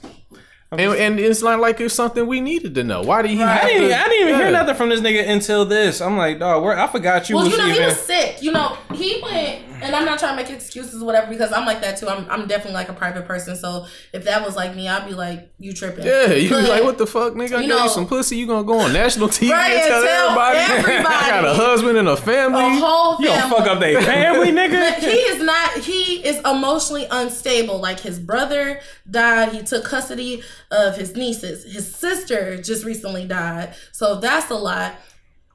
And, 0.69 0.81
and 0.81 1.19
it's 1.19 1.41
not 1.41 1.59
like 1.59 1.79
it's 1.79 1.93
something 1.93 2.27
we 2.27 2.41
needed 2.41 2.75
to 2.75 2.83
know. 2.83 3.01
Why 3.01 3.21
did 3.21 3.31
he? 3.31 3.41
I 3.41 3.47
have 3.47 3.67
didn't, 3.69 3.89
to, 3.89 3.97
I 3.97 4.03
didn't 4.09 4.27
even 4.27 4.41
hear 4.41 4.51
nothing 4.51 4.75
from 4.75 4.89
this 4.89 4.99
nigga 4.99 5.29
until 5.29 5.63
this. 5.63 6.01
I'm 6.01 6.17
like, 6.17 6.39
dog, 6.39 6.61
where 6.61 6.77
I 6.77 6.87
forgot 6.87 7.29
you 7.29 7.37
Well, 7.37 7.45
was 7.45 7.53
you 7.53 7.57
know, 7.59 7.67
even. 7.69 7.79
he 7.81 7.85
was 7.85 7.97
sick. 7.99 8.43
You 8.43 8.51
know, 8.51 8.77
he 8.93 9.21
went, 9.23 9.61
and 9.81 9.95
I'm 9.95 10.05
not 10.05 10.19
trying 10.19 10.35
to 10.37 10.43
make 10.43 10.51
excuses 10.51 11.01
or 11.01 11.05
whatever 11.05 11.29
because 11.29 11.51
I'm 11.51 11.65
like 11.65 11.81
that 11.81 11.97
too. 11.97 12.07
I'm, 12.07 12.29
I'm 12.29 12.47
definitely 12.47 12.73
like 12.73 12.89
a 12.89 12.93
private 12.93 13.25
person. 13.25 13.55
So 13.55 13.85
if 14.13 14.23
that 14.25 14.43
was 14.45 14.55
like 14.55 14.75
me, 14.75 14.87
I'd 14.87 15.05
be 15.07 15.13
like, 15.13 15.51
you 15.59 15.73
tripping. 15.73 16.05
Yeah, 16.05 16.33
you 16.33 16.49
be 16.49 16.55
like, 16.55 16.83
what 16.83 16.97
the 16.97 17.07
fuck, 17.07 17.33
nigga? 17.33 17.53
I 17.57 17.61
you 17.61 17.67
gave 17.67 17.69
know- 17.69 17.83
you 17.83 17.89
some 17.89 18.07
pussy. 18.07 18.37
You 18.37 18.47
gonna 18.47 18.65
go 18.65 18.79
on 18.79 18.93
national 18.93 19.27
TV 19.29 19.51
Right, 19.51 19.71
and 19.71 19.87
tell, 19.87 20.03
tell 20.03 20.29
everybody, 20.29 20.59
everybody. 20.89 21.15
I 21.15 21.29
got 21.29 21.45
a 21.45 21.53
husband 21.53 21.97
and 21.97 22.07
a 22.07 22.17
family. 22.17 22.61
A 22.63 22.69
whole 22.79 23.17
you 23.21 23.27
family. 23.27 23.41
gonna 23.49 23.55
fuck 23.55 23.67
up 23.67 23.79
their 23.79 24.01
family, 24.01 24.51
nigga? 24.51 24.95
he 24.99 25.07
is 25.07 25.43
not. 25.43 25.77
He 25.77 26.25
is 26.27 26.39
emotionally 26.39 27.07
unstable. 27.09 27.79
Like 27.79 27.99
his 27.99 28.19
brother 28.19 28.79
died. 29.09 29.53
He 29.53 29.61
took 29.63 29.85
custody 29.85 30.43
of 30.71 30.95
his 30.97 31.15
nieces. 31.15 31.63
His 31.71 31.93
sister 31.93 32.61
just 32.61 32.83
recently 32.85 33.25
died. 33.25 33.75
So 33.91 34.19
that's 34.19 34.49
a 34.51 34.55
lot. 34.55 34.95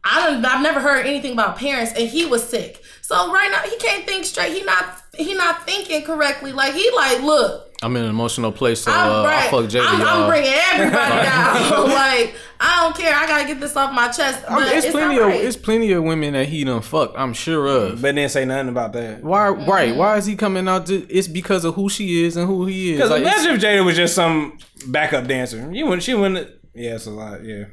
I 0.05 0.31
don't. 0.31 0.45
I've 0.45 0.63
never 0.63 0.81
heard 0.81 1.07
anything 1.07 1.33
about 1.33 1.57
parents, 1.57 1.93
and 1.93 2.09
he 2.09 2.27
was 2.27 2.47
sick. 2.49 2.83
So 3.03 3.33
right 3.33 3.51
now 3.51 3.69
he 3.69 3.77
can't 3.77 4.05
think 4.07 4.25
straight. 4.25 4.53
He 4.53 4.63
not. 4.63 5.03
He 5.17 5.35
not 5.35 5.65
thinking 5.65 6.03
correctly. 6.03 6.53
Like 6.53 6.75
he 6.75 6.91
like 6.95 7.23
look. 7.23 7.69
I'm 7.83 7.97
in 7.97 8.05
an 8.05 8.11
emotional 8.11 8.53
place, 8.53 8.83
so 8.83 8.93
I'm 8.93 9.11
uh, 9.11 9.25
right. 9.25 9.49
I 9.49 9.51
fuck 9.51 9.65
Jada, 9.65 9.85
I'm, 9.87 10.03
I'm 10.03 10.29
bringing 10.29 10.53
everybody 10.53 10.95
down. 11.23 11.89
like 11.89 12.35
I 12.61 12.83
don't 12.83 12.97
care. 12.97 13.13
I 13.15 13.27
gotta 13.27 13.47
get 13.47 13.61
this 13.61 13.77
off 13.77 13.93
my 13.93 14.07
chest. 14.07 14.45
I 14.49 14.61
mean, 14.61 14.69
it's, 14.77 14.87
it's 14.87 14.93
plenty 14.93 15.19
of 15.19 15.27
right. 15.27 15.41
it's 15.41 15.57
plenty 15.57 15.91
of 15.93 16.05
women 16.05 16.35
that 16.35 16.49
he 16.49 16.63
done 16.63 16.81
fucked. 16.81 17.19
I'm 17.19 17.35
sure 17.35 17.67
of. 17.67 18.01
But 18.01 18.15
didn't 18.15 18.31
say 18.31 18.45
nothing 18.45 18.69
about 18.69 18.93
that. 18.93 19.23
Why? 19.23 19.49
Mm-hmm. 19.49 19.71
Right? 19.71 19.97
Why 19.97 20.17
is 20.17 20.27
he 20.27 20.37
coming 20.37 20.69
out? 20.69 20.87
To, 20.87 20.95
it's 21.09 21.27
because 21.27 21.65
of 21.65 21.75
who 21.75 21.89
she 21.89 22.25
is 22.25 22.37
and 22.37 22.47
who 22.47 22.67
he 22.67 22.93
is. 22.93 22.99
Because 22.99 23.11
Like, 23.11 23.23
imagine 23.23 23.57
if 23.57 23.61
Jada 23.61 23.85
was 23.85 23.97
just 23.97 24.15
some 24.15 24.59
backup 24.87 25.27
dancer. 25.27 25.69
You 25.73 25.87
wouldn't. 25.87 26.05
She 26.05 26.15
wouldn't. 26.15 26.51
Yeah, 26.75 26.95
it's 26.95 27.05
a 27.07 27.11
lot. 27.11 27.45
Yeah, 27.45 27.65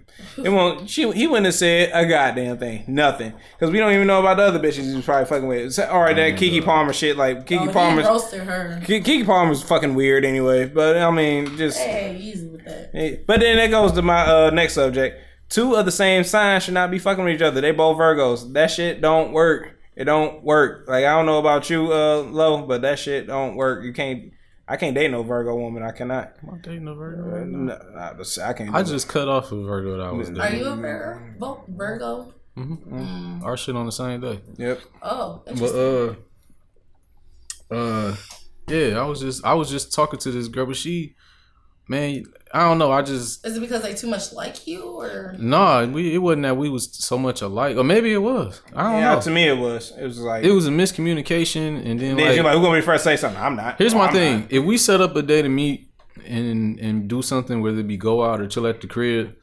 it 0.43 0.49
won't. 0.49 0.89
She 0.89 1.09
he 1.13 1.25
wouldn't 1.25 1.45
have 1.45 1.55
said 1.55 1.91
a 1.93 2.05
goddamn 2.05 2.57
thing. 2.57 2.83
Nothing. 2.87 3.31
Because 3.57 3.71
we 3.71 3.79
don't 3.79 3.93
even 3.93 4.07
know 4.07 4.19
about 4.19 4.35
the 4.35 4.43
other 4.43 4.59
bitches 4.59 4.89
he 4.89 4.93
was 4.95 5.05
probably 5.05 5.25
fucking 5.25 5.47
with. 5.47 5.73
So- 5.73 5.87
All 5.89 6.01
right, 6.01 6.15
that 6.17 6.33
Keke 6.33 6.65
Palmer 6.65 6.91
shit. 6.91 7.15
Like 7.15 7.45
Keke 7.47 7.61
Oh, 7.61 7.67
he 7.67 7.71
Palmer's. 7.71 8.05
roasted 8.05 8.41
her. 8.41 8.81
Ki- 8.85 8.99
Keke 8.99 9.25
Palmer's 9.25 9.63
fucking 9.63 9.95
weird 9.95 10.25
anyway. 10.25 10.65
But 10.65 10.97
I 10.97 11.09
mean, 11.11 11.55
just. 11.55 11.77
Hey, 11.79 12.17
easy 12.17 12.47
with 12.49 12.65
that. 12.65 12.89
Hey, 12.91 13.23
But 13.25 13.39
then 13.39 13.55
that 13.55 13.71
goes 13.71 13.93
to 13.93 14.01
my 14.01 14.19
uh, 14.25 14.49
next 14.49 14.73
subject. 14.73 15.21
Two 15.47 15.75
of 15.75 15.85
the 15.85 15.91
same 15.93 16.25
sign 16.25 16.59
should 16.59 16.73
not 16.73 16.91
be 16.91 16.99
fucking 16.99 17.23
with 17.23 17.35
each 17.35 17.41
other. 17.41 17.61
They 17.61 17.71
both 17.71 17.97
Virgos. 17.97 18.51
That 18.53 18.69
shit 18.69 18.99
don't 18.99 19.31
work. 19.31 19.79
It 19.95 20.03
don't 20.05 20.43
work. 20.43 20.85
Like 20.89 21.05
I 21.05 21.15
don't 21.15 21.25
know 21.25 21.39
about 21.39 21.69
you, 21.69 21.91
uh, 21.93 22.17
Lo, 22.23 22.63
but 22.65 22.81
that 22.81 22.99
shit 22.99 23.27
don't 23.27 23.55
work. 23.55 23.83
You 23.85 23.93
can't. 23.93 24.33
I 24.71 24.77
can't 24.77 24.93
date 24.93 25.09
no 25.09 25.23
Virgo 25.23 25.55
woman. 25.55 25.81
I 25.81 25.91
cannot. 25.91 26.33
I'm 26.43 26.47
not 26.49 26.61
dating 26.61 26.87
a 26.87 26.93
Virgo 26.93 27.23
right 27.23 27.47
now. 27.47 27.75
No, 27.75 27.99
I, 27.99 28.13
just- 28.13 28.37
I 28.39 28.53
can't. 28.53 28.69
I 28.73 28.83
do 28.83 28.89
it. 28.89 28.93
just 28.93 29.07
cut 29.09 29.27
off 29.27 29.51
a 29.51 29.55
Virgo 29.63 29.97
that 29.97 30.03
I 30.05 30.11
was 30.11 30.29
Are 30.29 30.33
dating. 30.33 30.59
you 30.59 30.67
a 30.67 30.75
Virgo? 30.75 31.19
Vo- 31.39 31.63
Virgo? 31.69 32.33
Our 33.43 33.57
shit 33.57 33.75
on 33.75 33.85
the 33.85 33.91
same 33.91 34.19
day. 34.21 34.41
Yep. 34.57 34.79
Oh, 35.01 35.41
But 35.45 36.15
uh, 37.71 37.73
uh, 37.73 38.15
yeah, 38.67 38.99
I 38.99 39.05
was 39.05 39.21
just 39.21 39.45
I 39.45 39.53
was 39.53 39.69
just 39.69 39.93
talking 39.93 40.19
to 40.19 40.31
this 40.31 40.47
girl, 40.49 40.65
but 40.65 40.75
she 40.75 41.15
man, 41.87 42.25
I 42.53 42.61
don't 42.61 42.79
know. 42.79 42.91
I 42.91 43.01
just 43.03 43.45
Is 43.45 43.57
it 43.57 43.59
because 43.59 43.83
they 43.83 43.93
too 43.93 44.07
much 44.07 44.33
like 44.33 44.65
you 44.65 44.81
or? 44.81 45.35
no, 45.37 45.87
we 45.87 46.15
it 46.15 46.17
wasn't 46.17 46.43
that 46.43 46.57
we 46.57 46.67
was 46.69 46.91
so 46.93 47.17
much 47.17 47.41
alike, 47.41 47.77
or 47.77 47.83
maybe 47.83 48.11
it 48.11 48.17
was. 48.21 48.61
I 48.75 48.83
don't 48.83 49.01
Yeah, 49.01 49.15
know. 49.15 49.21
to 49.21 49.29
me 49.29 49.47
it 49.47 49.57
was. 49.57 49.93
It 49.99 50.03
was 50.05 50.19
like 50.19 50.43
It 50.43 50.51
was 50.51 50.65
a 50.67 50.71
miscommunication, 50.71 51.85
and 51.85 51.99
then 51.99 52.15
Then 52.15 52.25
like, 52.25 52.35
you're 52.35 52.43
like, 52.43 52.55
who 52.55 52.61
gonna 52.61 52.75
be 52.77 52.79
the 52.81 52.85
first 52.85 53.03
to 53.03 53.09
say 53.11 53.17
something? 53.17 53.41
I'm 53.41 53.55
not. 53.55 53.77
Here's 53.77 53.93
Oh, 53.93 53.97
my 53.99 54.07
I'm 54.07 54.13
thing: 54.13 54.39
not. 54.41 54.51
if 54.51 54.63
we 54.63 54.77
set 54.77 54.99
up 55.01 55.15
a 55.15 55.21
day 55.21 55.41
to 55.43 55.49
meet 55.49 55.91
and 56.25 56.79
and 56.79 57.07
do 57.07 57.21
something, 57.21 57.61
whether 57.61 57.79
it 57.79 57.87
be 57.87 57.97
go 57.97 58.23
out 58.23 58.41
or 58.41 58.47
chill 58.47 58.65
at 58.67 58.81
the 58.81 58.87
crib, 58.87 59.35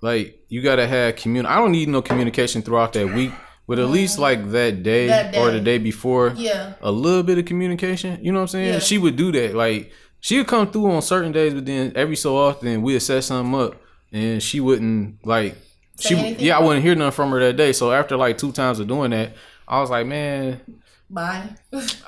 like 0.00 0.40
you 0.48 0.62
gotta 0.62 0.86
have 0.86 1.16
commun. 1.16 1.46
I 1.46 1.56
don't 1.56 1.72
need 1.72 1.88
no 1.88 2.02
communication 2.02 2.62
throughout 2.62 2.92
that 2.94 3.14
week, 3.14 3.32
but 3.68 3.78
at 3.78 3.86
least 3.88 4.18
like 4.18 4.50
that 4.50 4.82
day, 4.82 5.06
That 5.06 5.36
or 5.36 5.50
the 5.50 5.58
day. 5.60 5.78
day 5.78 5.78
before, 5.78 6.32
Yeah. 6.36 6.74
a 6.82 6.90
little 6.90 7.22
bit 7.22 7.38
of 7.38 7.44
communication. 7.44 8.18
You 8.22 8.32
know 8.32 8.38
what 8.40 8.42
I'm 8.42 8.48
saying? 8.48 8.72
Yeah. 8.74 8.78
She 8.80 8.98
would 8.98 9.16
do 9.16 9.30
that. 9.32 9.54
Like 9.54 9.92
she 10.22 10.38
would 10.38 10.46
come 10.46 10.70
through 10.70 10.90
on 10.92 11.02
certain 11.02 11.32
days, 11.32 11.52
but 11.52 11.66
then 11.66 11.92
every 11.96 12.14
so 12.16 12.38
often 12.38 12.80
we'd 12.80 13.00
set 13.00 13.24
something 13.24 13.60
up, 13.60 13.74
and 14.12 14.42
she 14.42 14.60
wouldn't 14.60 15.26
like. 15.26 15.56
Say 15.96 16.14
She 16.14 16.16
anything? 16.16 16.46
yeah, 16.46 16.58
I 16.58 16.62
wouldn't 16.62 16.82
hear 16.84 16.94
nothing 16.94 17.12
from 17.12 17.30
her 17.32 17.40
that 17.40 17.56
day. 17.56 17.72
So 17.72 17.92
after 17.92 18.16
like 18.16 18.38
two 18.38 18.52
times 18.52 18.78
of 18.78 18.86
doing 18.88 19.10
that, 19.10 19.34
I 19.66 19.80
was 19.80 19.90
like, 19.90 20.06
man, 20.06 20.60
Bye. 21.10 21.46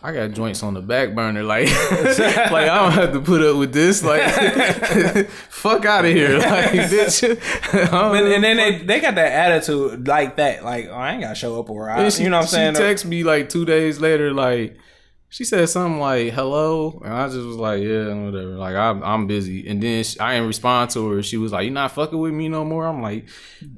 I 0.02 0.12
got 0.12 0.30
joints 0.30 0.62
on 0.62 0.72
the 0.72 0.80
back 0.80 1.14
burner. 1.14 1.42
Like, 1.42 1.66
like 1.90 2.70
I 2.70 2.82
don't 2.82 2.92
have 2.92 3.12
to 3.12 3.20
put 3.20 3.42
up 3.42 3.56
with 3.58 3.72
this. 3.72 4.02
Like, 4.02 4.22
fuck 5.50 5.84
out 5.84 6.06
of 6.06 6.10
here. 6.12 6.38
Like, 6.38 6.70
bitch. 6.70 7.22
And, 7.22 8.26
and 8.32 8.44
then 8.44 8.56
they, 8.56 8.78
they 8.78 9.00
got 9.00 9.16
that 9.16 9.32
attitude 9.32 10.06
like 10.08 10.36
that, 10.36 10.64
like 10.64 10.86
oh, 10.88 10.94
I 10.94 11.12
ain't 11.12 11.20
gotta 11.20 11.34
show 11.34 11.58
up 11.60 11.68
or 11.68 11.90
I, 11.90 12.02
And 12.02 12.12
she, 12.12 12.22
you 12.22 12.30
know 12.30 12.38
what 12.38 12.44
I'm 12.44 12.48
saying? 12.48 12.74
She 12.76 12.80
texted 12.80 13.04
me 13.06 13.24
like 13.24 13.48
two 13.50 13.64
days 13.66 14.00
later, 14.00 14.32
like 14.32 14.78
she 15.28 15.44
said 15.44 15.68
something 15.68 15.98
like 16.00 16.32
"hello," 16.32 17.00
and 17.04 17.12
I 17.12 17.26
just 17.26 17.38
was 17.44 17.56
like, 17.56 17.82
"Yeah, 17.82 18.12
whatever." 18.14 18.56
Like 18.56 18.76
I'm, 18.76 19.02
I'm 19.02 19.26
busy, 19.26 19.66
and 19.68 19.82
then 19.82 20.04
she, 20.04 20.18
I 20.20 20.34
didn't 20.34 20.46
respond 20.48 20.90
to 20.92 21.08
her. 21.10 21.22
She 21.22 21.36
was 21.36 21.52
like, 21.52 21.64
"You're 21.64 21.72
not 21.72 21.90
fucking 21.92 22.18
with 22.18 22.32
me 22.32 22.48
no 22.48 22.64
more." 22.64 22.86
I'm 22.86 23.02
like, 23.02 23.26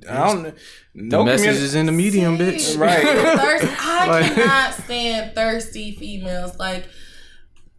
I 0.09 0.32
don't. 0.32 0.42
"The 0.44 0.54
No 0.94 1.24
message 1.24 1.48
communi- 1.56 1.62
is 1.62 1.74
in 1.74 1.87
the 1.87 1.92
medium, 1.92 2.37
See? 2.37 2.42
bitch." 2.44 2.78
Right. 2.78 3.02
Thirst, 3.61 3.76
I 3.80 4.06
Like- 4.09 4.35
cannot 4.35 4.74
stand 4.74 5.35
thirsty 5.35 5.92
females. 5.96 6.59
Like, 6.59 6.87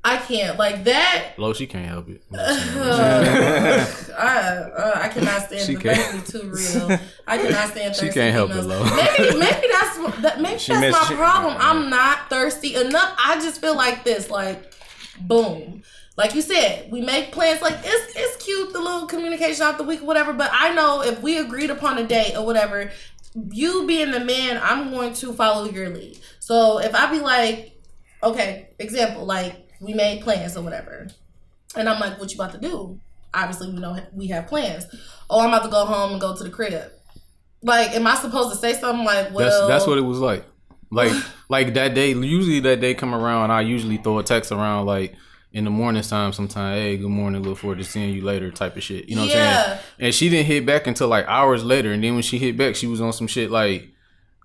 I 0.09 0.17
can't. 0.17 0.57
Like 0.57 0.83
that. 0.85 1.33
Lo, 1.37 1.53
she 1.53 1.67
can't 1.67 1.87
help 1.87 2.07
it. 2.09 2.21
Uh, 2.31 3.85
I, 4.17 4.37
uh, 4.39 4.91
I 4.95 5.07
cannot 5.09 5.43
stand 5.47 5.61
She 5.65 5.75
the 5.75 5.81
can't. 5.81 6.21
thirsty 6.23 6.39
too 6.39 6.49
real. 6.51 6.99
I 7.27 7.37
cannot 7.37 7.69
stand 7.69 7.95
She 7.95 8.01
thirsty 8.05 8.13
can't 8.19 8.33
help 8.33 8.51
it. 8.51 8.61
Lo. 8.63 8.83
Maybe, 8.83 9.37
maybe 9.37 9.67
that's 9.71 10.21
that, 10.21 10.39
maybe 10.41 10.57
She 10.59 10.71
that's 10.71 10.81
missed- 10.81 11.01
my 11.01 11.07
she- 11.09 11.15
problem. 11.15 11.55
I'm 11.59 11.89
not 11.89 12.29
thirsty 12.29 12.75
enough. 12.75 13.15
I 13.23 13.35
just 13.41 13.61
feel 13.61 13.75
like 13.75 14.03
this. 14.03 14.29
Like, 14.29 14.73
boom. 15.21 15.83
Like 16.15 16.33
you 16.33 16.41
said, 16.41 16.89
we 16.91 17.01
make 17.01 17.31
plans. 17.31 17.61
Like 17.61 17.77
it's 17.83 18.15
it's 18.15 18.43
cute 18.43 18.73
the 18.73 18.79
little 18.79 19.05
communication 19.07 19.61
out 19.63 19.77
the 19.77 19.83
week, 19.83 20.01
whatever. 20.01 20.33
But 20.33 20.49
I 20.53 20.73
know 20.73 21.03
if 21.03 21.21
we 21.21 21.37
agreed 21.37 21.69
upon 21.69 21.97
a 21.99 22.07
date 22.07 22.35
or 22.35 22.43
whatever, 22.45 22.91
you 23.51 23.85
being 23.85 24.11
the 24.11 24.19
man, 24.21 24.59
I'm 24.63 24.89
going 24.89 25.13
to 25.15 25.33
follow 25.33 25.65
your 25.69 25.89
lead. 25.89 26.17
So 26.39 26.79
if 26.79 26.95
I 26.95 27.11
be 27.11 27.19
like, 27.19 27.79
okay, 28.23 28.69
example, 28.79 29.25
like 29.25 29.66
we 29.81 29.93
made 29.93 30.21
plans 30.21 30.55
or 30.57 30.61
whatever, 30.63 31.07
and 31.75 31.87
I'm 31.89 31.99
like, 31.99 32.19
what 32.19 32.31
you 32.33 32.39
about 32.41 32.53
to 32.53 32.59
do? 32.59 32.99
Obviously, 33.33 33.71
we 33.71 33.79
know 33.79 33.97
we 34.13 34.27
have 34.27 34.47
plans. 34.47 34.85
Oh, 35.29 35.41
I'm 35.41 35.49
about 35.49 35.63
to 35.63 35.69
go 35.69 35.85
home 35.85 36.13
and 36.13 36.21
go 36.21 36.35
to 36.35 36.43
the 36.43 36.49
crib. 36.49 36.91
Like, 37.61 37.91
am 37.91 38.07
I 38.07 38.15
supposed 38.15 38.51
to 38.51 38.55
say 38.55 38.73
something 38.73 39.05
like, 39.05 39.33
well, 39.33 39.39
That's 39.45 39.67
that's 39.67 39.87
what 39.87 39.97
it 39.97 40.01
was 40.01 40.19
like. 40.19 40.45
Like 40.91 41.11
like 41.49 41.73
that 41.73 41.93
day. 41.93 42.13
Usually 42.13 42.59
that 42.61 42.79
day 42.81 42.93
come 42.93 43.13
around. 43.13 43.51
I 43.51 43.61
usually 43.61 43.97
throw 43.97 44.19
a 44.19 44.23
text 44.23 44.51
around 44.51 44.85
like 44.85 45.15
in 45.51 45.65
the 45.65 45.69
morning 45.69 46.01
time. 46.03 46.31
Sometime, 46.33 46.77
hey, 46.77 46.97
good 46.97 47.09
morning. 47.09 47.43
Look 47.43 47.57
forward 47.57 47.79
to 47.79 47.83
seeing 47.83 48.13
you 48.13 48.21
later. 48.23 48.51
Type 48.51 48.77
of 48.77 48.83
shit. 48.83 49.09
You 49.09 49.15
know 49.15 49.23
what 49.23 49.31
I'm 49.31 49.37
Yeah. 49.37 49.65
saying? 49.65 49.79
And 49.99 50.15
she 50.15 50.29
didn't 50.29 50.45
hit 50.45 50.65
back 50.65 50.87
until 50.87 51.09
like 51.09 51.25
hours 51.27 51.63
later. 51.63 51.91
And 51.91 52.03
then 52.03 52.13
when 52.13 52.23
she 52.23 52.37
hit 52.37 52.55
back, 52.57 52.75
she 52.75 52.87
was 52.87 53.01
on 53.01 53.11
some 53.11 53.27
shit 53.27 53.51
like, 53.51 53.81
I'm 53.83 53.91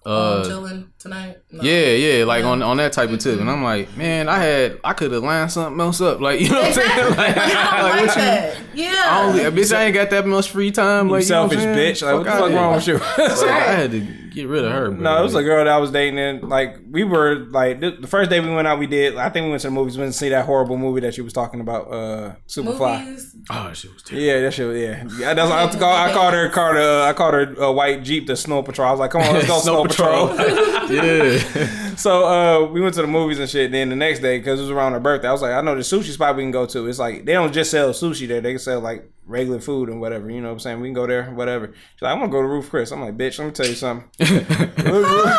uh, 0.05 0.45
chilling 0.45 0.91
tonight? 0.99 1.37
No. 1.51 1.63
yeah, 1.63 1.91
yeah, 1.91 2.25
like 2.25 2.43
Yeah. 2.43 2.51
on 2.51 2.63
on 2.63 2.77
that 2.79 2.93
type 2.93 3.11
of 3.11 3.19
tip. 3.19 3.39
And 3.41 3.49
I'm 3.51 3.63
like, 3.63 3.97
man, 3.97 4.29
I 4.29 4.39
had 4.39 4.79
I 4.83 4.93
could 4.95 5.13
have 5.13 5.23
lined 5.23 5.53
something 5.53 5.81
else 5.81 6.01
up. 6.01 6.21
Like 6.21 6.41
you 6.41 6.49
know 6.51 6.57
what 6.61 6.67
I'm 6.67 6.73
saying? 6.75 7.15
Like, 7.17 7.37
I 7.37 7.83
like, 7.83 8.07
like 8.07 8.17
what 8.17 8.17
you- 8.17 8.83
Yeah. 8.85 9.03
I 9.07 9.23
only, 9.25 9.41
bitch, 9.45 9.77
I 9.77 9.85
ain't 9.85 9.95
got 9.95 10.11
that 10.11 10.27
much 10.27 10.51
free 10.51 10.71
time. 10.71 11.09
Like 11.09 11.21
You 11.21 11.27
selfish 11.27 11.59
you 11.61 11.67
know 11.67 11.73
what 11.73 11.79
bitch. 11.79 12.03
Like 12.03 12.15
what 12.15 12.25
the 12.25 12.31
fuck 12.31 12.53
wrong 12.53 12.75
with 12.75 12.87
you? 12.87 12.99
So 12.99 13.49
I 13.49 13.61
had 13.61 13.91
to 13.93 14.01
get 14.35 14.49
rid 14.49 14.65
of 14.65 14.73
her. 14.73 14.91
Bro. 14.91 15.01
No, 15.01 15.19
it 15.19 15.23
was 15.23 15.35
a 15.35 15.43
girl 15.43 15.59
that 15.65 15.69
I 15.73 15.79
was 15.79 15.91
dating. 15.91 16.19
And 16.19 16.49
like 16.49 16.77
we 16.91 17.05
were 17.05 17.37
like 17.51 17.81
th- 17.81 18.01
the 18.01 18.07
first 18.07 18.31
day 18.31 18.41
we 18.41 18.51
went 18.55 18.67
out, 18.69 18.79
we 18.79 18.87
did. 18.87 19.17
I 19.17 19.29
think 19.31 19.45
we 19.45 19.51
went 19.51 19.63
to 19.63 19.69
the 19.69 19.73
movies. 19.73 19.97
We 19.97 20.03
went 20.03 20.13
to 20.13 20.19
see 20.19 20.29
that 20.31 20.47
horrible 20.47 20.77
movie 20.79 21.01
that 21.01 21.17
you 21.17 21.25
was 21.25 21.33
talking 21.33 21.61
about, 21.61 21.91
uh, 21.93 22.35
Superfly. 22.49 23.05
Movies. 23.05 23.37
Oh, 23.51 23.73
shit 23.73 23.93
was 23.93 24.03
terrible. 24.03 24.27
Yeah, 24.27 24.41
that 24.41 24.55
shit. 24.55 24.67
was- 24.69 24.79
Yeah, 24.81 25.05
yeah. 25.19 25.35
That's 25.35 25.51
I, 25.51 25.79
call, 25.79 25.93
I 25.93 26.13
called 26.13 26.35
her. 26.35 26.49
Called 26.51 26.77
her. 26.77 27.03
I 27.03 27.13
called 27.13 27.35
her 27.35 27.55
a 27.59 27.73
white 27.73 28.03
Jeep, 28.03 28.27
the 28.27 28.37
Snow 28.37 28.63
Patrol. 28.63 28.89
I 28.89 28.91
was 28.93 29.01
like, 29.01 29.11
come 29.11 29.23
on, 29.23 29.35
let's 29.35 29.47
go 29.47 29.59
Snow, 29.61 29.85
Snow 29.87 29.87
Patrol. 29.87 30.29
Patrol. 30.29 30.91
yeah. 30.91 31.91
so 31.97 32.27
uh, 32.27 32.67
we 32.71 32.81
went 32.81 32.95
to 32.97 33.03
the 33.03 33.09
movies 33.09 33.39
and 33.39 33.49
shit. 33.49 33.71
Then 33.73 33.89
the 33.89 33.97
next 33.97 34.21
day, 34.21 34.39
because 34.39 34.59
it 34.61 34.63
was 34.63 34.71
around 34.71 34.93
her 34.93 35.01
birthday, 35.01 35.29
I 35.29 35.33
was 35.33 35.43
like, 35.43 35.53
I 35.53 35.61
know 35.61 35.75
the 35.75 35.81
sushi 35.83 36.11
spot 36.13 36.37
we 36.37 36.43
can 36.43 36.51
go 36.51 36.67
to. 36.67 36.87
It's 36.89 36.99
like 36.99 37.25
they 37.25 37.33
don't 37.33 37.53
just 37.53 37.71
sell 37.71 37.91
sushi 37.91 38.27
there; 38.29 38.41
they 38.41 38.53
can 38.53 38.59
sell 38.59 38.81
like 38.81 39.11
regular 39.27 39.61
food 39.61 39.89
and 39.89 40.01
whatever. 40.01 40.31
You 40.31 40.41
know 40.41 40.49
what 40.49 40.55
I'm 40.55 40.59
saying? 40.61 40.81
We 40.81 40.89
can 40.89 40.95
go 40.95 41.07
there, 41.07 41.31
whatever. 41.31 41.69
She's 41.69 42.03
like, 42.03 42.13
I'm 42.13 42.19
gonna 42.21 42.33
go 42.33 42.43
to 42.43 42.49
Ruth's 42.49 42.71
Chris. 42.71 42.91
I'm 42.93 43.01
like, 43.01 43.17
bitch, 43.17 43.39
let 43.39 43.47
me 43.47 43.53
tell 43.53 43.67
you 43.67 43.75
something. 43.75 44.09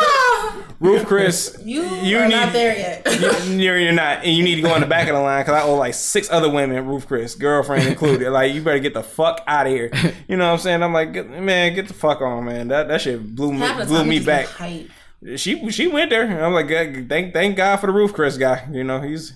Ruth's 0.80 1.06
Chris, 1.06 1.56
You, 1.64 1.82
You 1.82 2.18
are 2.18 2.28
need- 2.28 2.34
not 2.34 2.52
there 2.52 2.76
yet. 2.76 3.46
you're, 3.48 3.78
you're 3.78 3.92
not, 3.92 4.24
and 4.24 4.34
you 4.36 4.42
need 4.42 4.56
to 4.56 4.62
go 4.62 4.74
in 4.74 4.80
the 4.82 4.86
back 4.86 5.08
of 5.08 5.14
the 5.14 5.20
line 5.20 5.42
because 5.42 5.62
I 5.62 5.66
owe 5.66 5.76
like 5.76 5.94
six 5.94 6.30
other 6.30 6.50
women, 6.50 6.84
Ruth's 6.86 7.06
Chris, 7.06 7.34
girlfriend 7.34 7.86
included. 7.88 8.30
Like, 8.30 8.52
you 8.52 8.60
better 8.60 8.80
get 8.80 8.92
the 8.92 9.02
fuck 9.02 9.40
out 9.46 9.66
of 9.66 9.72
here. 9.72 9.90
You 10.28 10.36
know 10.36 10.46
what 10.46 10.52
I'm 10.54 10.58
saying? 10.58 10.82
I'm 10.82 10.92
like, 10.92 11.12
man, 11.30 11.74
get 11.74 11.88
the 11.88 11.94
fuck 11.94 12.20
on, 12.20 12.44
man. 12.44 12.68
That 12.68 12.88
that 12.88 13.00
shit 13.00 13.34
blew 13.34 13.52
me 13.54 13.66
blew 13.86 14.04
me 14.04 14.20
back. 14.20 14.46
hype. 14.46 14.90
She 15.36 15.70
she 15.70 15.86
went 15.86 16.10
there. 16.10 16.44
I'm 16.44 16.52
like, 16.52 16.68
thank 17.08 17.32
thank 17.32 17.56
God 17.56 17.76
for 17.76 17.86
the 17.86 17.92
Ruth's 17.92 18.12
Chris 18.12 18.36
guy. 18.36 18.68
You 18.70 18.84
know, 18.84 19.00
he's 19.00 19.32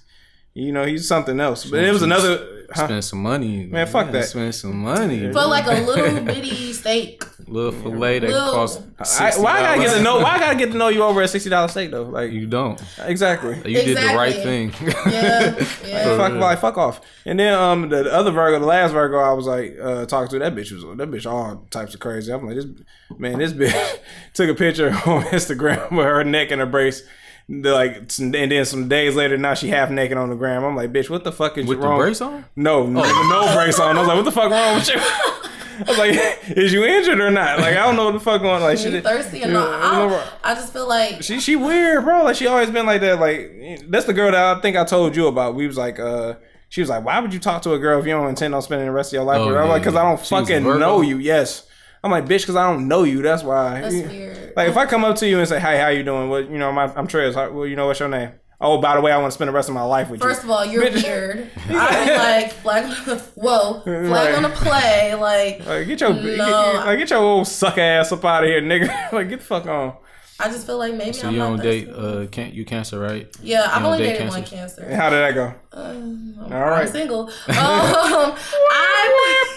you 0.54 0.72
know 0.72 0.84
he's 0.84 1.06
something 1.06 1.38
else. 1.40 1.64
But 1.64 1.84
it 1.84 1.92
was 1.92 2.02
another. 2.02 2.54
Huh? 2.70 2.84
Spend 2.84 3.02
some 3.02 3.22
money, 3.22 3.64
Man, 3.64 3.86
fuck 3.86 4.10
that. 4.12 4.26
Spend 4.26 4.54
some 4.54 4.76
money. 4.82 5.32
For 5.32 5.46
like 5.46 5.64
a 5.66 5.80
little 5.86 6.20
bitty 6.22 6.74
steak. 6.74 7.24
little 7.46 7.72
fillet 7.72 8.18
that 8.18 8.28
Little- 8.28 8.52
cost. 8.52 8.82
I, 9.18 9.32
why 9.40 9.52
I 9.52 9.62
gotta 9.62 9.80
get 9.80 9.94
to 9.96 10.02
know? 10.02 10.18
Why 10.20 10.34
I 10.34 10.38
gotta 10.38 10.56
get 10.58 10.72
to 10.72 10.76
know 10.76 10.88
you 10.88 11.02
over 11.02 11.22
a 11.22 11.28
sixty 11.28 11.48
dollar 11.48 11.68
steak 11.68 11.90
though? 11.92 12.02
Like 12.02 12.30
You 12.30 12.46
don't. 12.46 12.78
exactly. 13.06 13.56
You 13.64 13.80
did 13.82 13.96
the 13.96 14.14
right 14.14 14.34
thing. 14.34 14.74
Yeah. 14.82 15.54
Yeah. 15.86 16.16
fuck, 16.18 16.34
like, 16.34 16.58
fuck 16.60 16.76
off. 16.76 17.00
And 17.24 17.40
then 17.40 17.54
um 17.54 17.88
the, 17.88 18.02
the 18.02 18.12
other 18.12 18.32
Virgo, 18.32 18.58
the 18.58 18.66
last 18.66 18.92
Virgo, 18.92 19.16
I 19.18 19.32
was 19.32 19.46
like 19.46 19.78
uh 19.82 20.04
talking 20.04 20.28
to 20.32 20.38
that 20.40 20.54
bitch 20.54 20.70
was 20.70 20.82
that 20.98 21.10
bitch 21.10 21.24
all 21.24 21.64
types 21.70 21.94
of 21.94 22.00
crazy. 22.00 22.30
I'm 22.30 22.44
like 22.46 22.56
this 22.56 22.66
man, 23.16 23.38
this 23.38 23.54
bitch 23.54 23.98
took 24.34 24.50
a 24.50 24.54
picture 24.54 24.90
on 24.90 25.22
Instagram 25.32 25.90
with 25.90 26.04
her 26.04 26.22
neck 26.22 26.50
in 26.50 26.60
a 26.60 26.66
brace. 26.66 27.02
The, 27.50 27.72
like 27.72 27.96
and 28.18 28.34
then 28.34 28.64
some 28.66 28.88
days 28.88 29.14
later, 29.16 29.38
now 29.38 29.54
she 29.54 29.68
half 29.68 29.90
naked 29.90 30.18
on 30.18 30.28
the 30.28 30.34
gram. 30.36 30.64
I'm 30.64 30.76
like, 30.76 30.92
bitch, 30.92 31.08
what 31.08 31.24
the 31.24 31.32
fuck 31.32 31.56
is 31.56 31.64
you 31.64 31.70
With 31.70 31.80
the 31.80 31.88
wrong? 31.88 31.98
brace 31.98 32.20
on? 32.20 32.44
No, 32.56 32.86
no, 32.86 33.00
no 33.02 33.54
brace 33.54 33.78
on. 33.80 33.96
I 33.96 34.00
was 34.00 34.08
like, 34.08 34.16
what 34.16 34.24
the 34.26 34.32
fuck 34.32 34.50
wrong 34.50 34.74
with 34.74 34.88
you? 34.88 34.96
I 35.80 35.84
was 35.86 35.96
like, 35.96 36.10
is 36.58 36.72
you 36.72 36.84
injured 36.84 37.20
or 37.20 37.30
not? 37.30 37.60
Like, 37.60 37.72
I 37.76 37.86
don't 37.86 37.96
know 37.96 38.04
what 38.06 38.12
the 38.14 38.20
fuck 38.20 38.42
going. 38.42 38.62
Like, 38.62 38.76
she 38.78 38.90
You 38.90 39.00
thirsty 39.00 39.42
and 39.42 39.52
Yeah, 39.52 39.58
all. 39.60 39.68
you 39.68 39.74
I, 39.76 39.92
know 39.92 39.98
don't- 40.08 40.10
what? 40.12 40.38
I 40.44 40.54
just 40.54 40.72
feel 40.72 40.88
like 40.88 41.22
she 41.22 41.40
she 41.40 41.56
weird, 41.56 42.04
bro. 42.04 42.24
Like 42.24 42.36
she 42.36 42.46
always 42.48 42.70
been 42.70 42.84
like 42.84 43.00
that. 43.00 43.18
Like 43.20 43.88
that's 43.88 44.04
the 44.06 44.12
girl 44.12 44.30
that 44.32 44.56
I 44.58 44.60
think 44.60 44.76
I 44.76 44.84
told 44.84 45.16
you 45.16 45.28
about. 45.28 45.54
We 45.54 45.66
was 45.66 45.78
like, 45.78 45.98
uh, 45.98 46.34
she 46.68 46.82
was 46.82 46.90
like, 46.90 47.02
why 47.04 47.18
would 47.20 47.32
you 47.32 47.40
talk 47.40 47.62
to 47.62 47.72
a 47.72 47.78
girl 47.78 47.98
if 47.98 48.04
you 48.06 48.12
don't 48.12 48.28
intend 48.28 48.54
on 48.54 48.60
spending 48.60 48.86
the 48.88 48.92
rest 48.92 49.10
of 49.10 49.14
your 49.14 49.24
life 49.24 49.38
Oh, 49.38 49.46
with 49.46 49.54
her? 49.54 49.60
I'm 49.62 49.68
yeah, 49.68 49.72
like, 49.72 49.82
because 49.82 49.94
I 49.94 50.02
don't 50.02 50.20
She 50.22 50.28
fucking 50.34 50.64
know 50.64 51.00
you. 51.00 51.16
Yes. 51.18 51.66
I'm 52.04 52.10
like, 52.10 52.24
bitch, 52.26 52.40
because 52.42 52.56
I 52.56 52.70
don't 52.70 52.86
know 52.88 53.02
you. 53.04 53.22
That's 53.22 53.42
why. 53.42 53.80
that's 53.80 53.94
weird. 53.94 54.52
Like 54.56 54.68
if 54.68 54.76
I 54.76 54.86
come 54.86 55.04
up 55.04 55.16
to 55.16 55.28
you 55.28 55.38
and 55.38 55.48
say, 55.48 55.58
hey, 55.60 55.78
how 55.80 55.88
you 55.88 56.02
doing? 56.04 56.28
What 56.30 56.50
you 56.50 56.58
know, 56.58 56.70
my, 56.72 56.84
I'm 56.94 57.06
Trez. 57.08 57.34
How- 57.34 57.50
Well, 57.50 57.66
you 57.66 57.76
know 57.76 57.86
what's 57.86 58.00
your 58.00 58.08
name? 58.08 58.30
Oh, 58.60 58.80
by 58.80 58.96
the 58.96 59.00
way, 59.00 59.12
I 59.12 59.18
want 59.18 59.30
to 59.30 59.34
spend 59.34 59.48
the 59.48 59.52
rest 59.52 59.68
of 59.68 59.74
my 59.76 59.82
life 59.82 60.10
with 60.10 60.20
First 60.20 60.42
you. 60.42 60.50
of 60.50 60.56
all, 60.58 60.64
you're 60.66 60.82
Bitch. 60.84 61.04
weird. 61.04 61.50
Be 61.68 61.74
like, 61.74 62.50
flag 62.54 62.86
whoa, 63.36 63.80
flag 63.82 64.10
Right. 64.10 64.34
on 64.34 64.42
the 64.42 64.48
play. 64.48 65.14
Like, 65.14 65.64
Like 65.64 65.86
get 65.86 66.00
your 66.00 66.12
No. 66.14 66.22
get- 66.36 66.86
like 66.86 66.98
get 66.98 67.10
your 67.10 67.20
old 67.20 67.46
suck 67.46 67.78
ass 67.78 68.10
up 68.10 68.24
out 68.24 68.42
of 68.42 68.48
here, 68.50 68.60
nigga. 68.60 68.88
like 69.12 69.28
get 69.28 69.38
the 69.38 69.44
fuck 69.44 69.66
on. 69.66 69.94
I 70.40 70.48
just 70.48 70.66
feel 70.66 70.78
like 70.78 70.94
maybe 70.94 71.14
So 71.14 71.26
I'm 71.28 71.34
you 71.34 71.38
not 71.40 71.48
don't 71.48 71.62
date 71.62 71.88
uh 71.88 72.26
can't 72.28 72.54
you 72.54 72.64
cancer, 72.64 72.98
right? 72.98 73.28
Yeah, 73.42 73.68
I've 73.72 73.84
only 73.84 73.98
don't 73.98 74.06
date 74.06 74.12
dated 74.18 74.28
one 74.28 74.44
cancer. 74.44 74.82
And 74.82 74.94
how 74.94 75.10
did 75.10 75.16
that 75.16 75.34
go? 75.34 75.54
Um, 75.72 76.36
All 76.40 76.48
right. 76.48 76.82
I'm 76.82 76.88
single. 76.88 77.22
Um, 77.22 77.32
I've, 77.48 78.36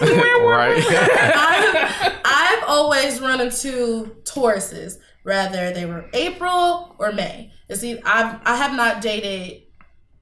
right. 0.42 0.84
I've, 2.04 2.20
I've 2.24 2.64
always 2.66 3.20
run 3.20 3.40
into 3.40 4.16
Tauruses, 4.24 4.94
rather 5.24 5.72
they 5.72 5.86
were 5.86 6.08
April 6.14 6.96
or 6.98 7.12
May. 7.12 7.52
You 7.70 7.76
see, 7.76 8.00
I've 8.04 8.40
I 8.44 8.56
have 8.56 8.74
not 8.74 9.00
dated 9.00 9.62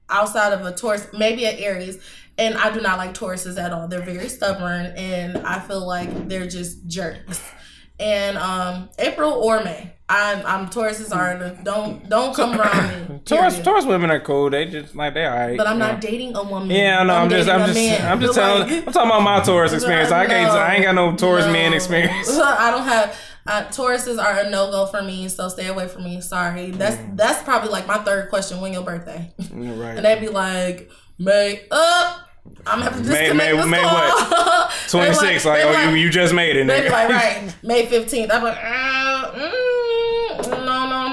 outside 0.09 0.53
of 0.53 0.63
a 0.65 0.73
Taurus, 0.73 1.07
maybe 1.17 1.45
an 1.45 1.55
Aries, 1.57 1.97
and 2.37 2.55
I 2.55 2.71
do 2.71 2.81
not 2.81 2.99
like 2.99 3.13
Tauruses 3.15 3.57
at 3.57 3.71
all. 3.73 3.87
They're 3.87 4.01
very 4.01 4.29
stubborn, 4.29 4.87
and 4.95 5.37
I 5.39 5.59
feel 5.59 5.85
like 5.87 6.27
they're 6.27 6.47
just 6.47 6.85
jerks. 6.87 7.41
And 7.99 8.37
um, 8.37 8.89
April 8.99 9.31
or 9.31 9.63
May, 9.63 9.93
I'm, 10.13 10.45
I'm 10.45 10.67
Tauruses 10.69 11.15
are 11.15 11.37
the, 11.37 11.57
don't 11.63 12.09
don't 12.09 12.35
come 12.35 12.59
around 12.59 13.09
me. 13.09 13.19
Taurus. 13.25 13.59
Taurus 13.61 13.85
women 13.85 14.11
are 14.11 14.19
cool. 14.19 14.49
They 14.49 14.65
just 14.65 14.93
like 14.93 15.13
they're 15.13 15.31
alright. 15.31 15.57
But 15.57 15.67
I'm 15.67 15.79
not 15.79 15.95
know. 15.95 15.99
dating 16.09 16.35
a 16.35 16.43
woman. 16.43 16.69
Yeah, 16.69 16.99
I 16.99 17.03
know. 17.05 17.15
I'm, 17.15 17.29
just, 17.29 17.47
I'm 17.47 17.61
just, 17.61 17.75
man. 17.75 18.11
I'm 18.11 18.19
just 18.19 18.33
telling. 18.35 18.67
like, 18.69 18.87
I'm 18.87 18.93
talking 18.93 19.09
about 19.09 19.21
my 19.23 19.39
Taurus 19.41 19.71
experience. 19.77 20.11
I 20.11 20.25
can't. 20.25 20.53
No. 20.53 20.59
I 20.59 20.73
ain't 20.75 20.83
got 20.83 20.95
no 20.95 21.15
Taurus 21.15 21.45
No. 21.45 21.53
man 21.53 21.73
experience. 21.73 22.29
I 22.37 22.71
don't 22.71 22.83
have. 22.83 23.15
Uh, 23.47 23.63
Tauruses 23.69 24.21
are 24.23 24.39
a 24.41 24.49
no 24.49 24.69
go 24.69 24.85
for 24.85 25.01
me, 25.01 25.27
so 25.29 25.47
stay 25.49 25.67
away 25.67 25.87
from 25.87 26.03
me. 26.03 26.19
Sorry. 26.21 26.71
That's 26.71 26.97
that's 27.13 27.41
probably 27.43 27.69
like 27.69 27.87
my 27.87 27.97
third 27.99 28.29
question. 28.29 28.59
When 28.61 28.73
your 28.73 28.83
birthday? 28.83 29.33
Mm. 29.39 29.81
right. 29.81 29.95
And 29.97 30.05
they'd 30.05 30.19
be 30.19 30.27
like, 30.27 30.91
May 31.17 31.65
up. 31.71 32.27
I'm 32.65 32.79
gonna 32.79 32.91
have 32.91 32.93
to 33.01 33.07
May- 33.07 33.27
disconnect 33.29 33.35
May- 33.37 33.55
this 33.61 33.67
May 33.67 33.81
call. 33.81 33.93
what? 33.93 34.71
26. 34.89 35.43
they 35.43 35.49
Like, 35.49 35.61
be 35.61 35.67
oh, 35.67 35.89
you, 35.91 35.95
you 35.95 36.09
just 36.09 36.33
made 36.33 36.55
it, 36.55 36.65
They 36.67 36.81
be 36.81 36.89
like, 36.89 37.07
right, 37.09 37.55
May 37.63 37.85
15th. 37.85 38.31
I'm 38.31 38.43
like, 38.43 38.57
uh, 38.57 39.31
mm, 39.31 39.70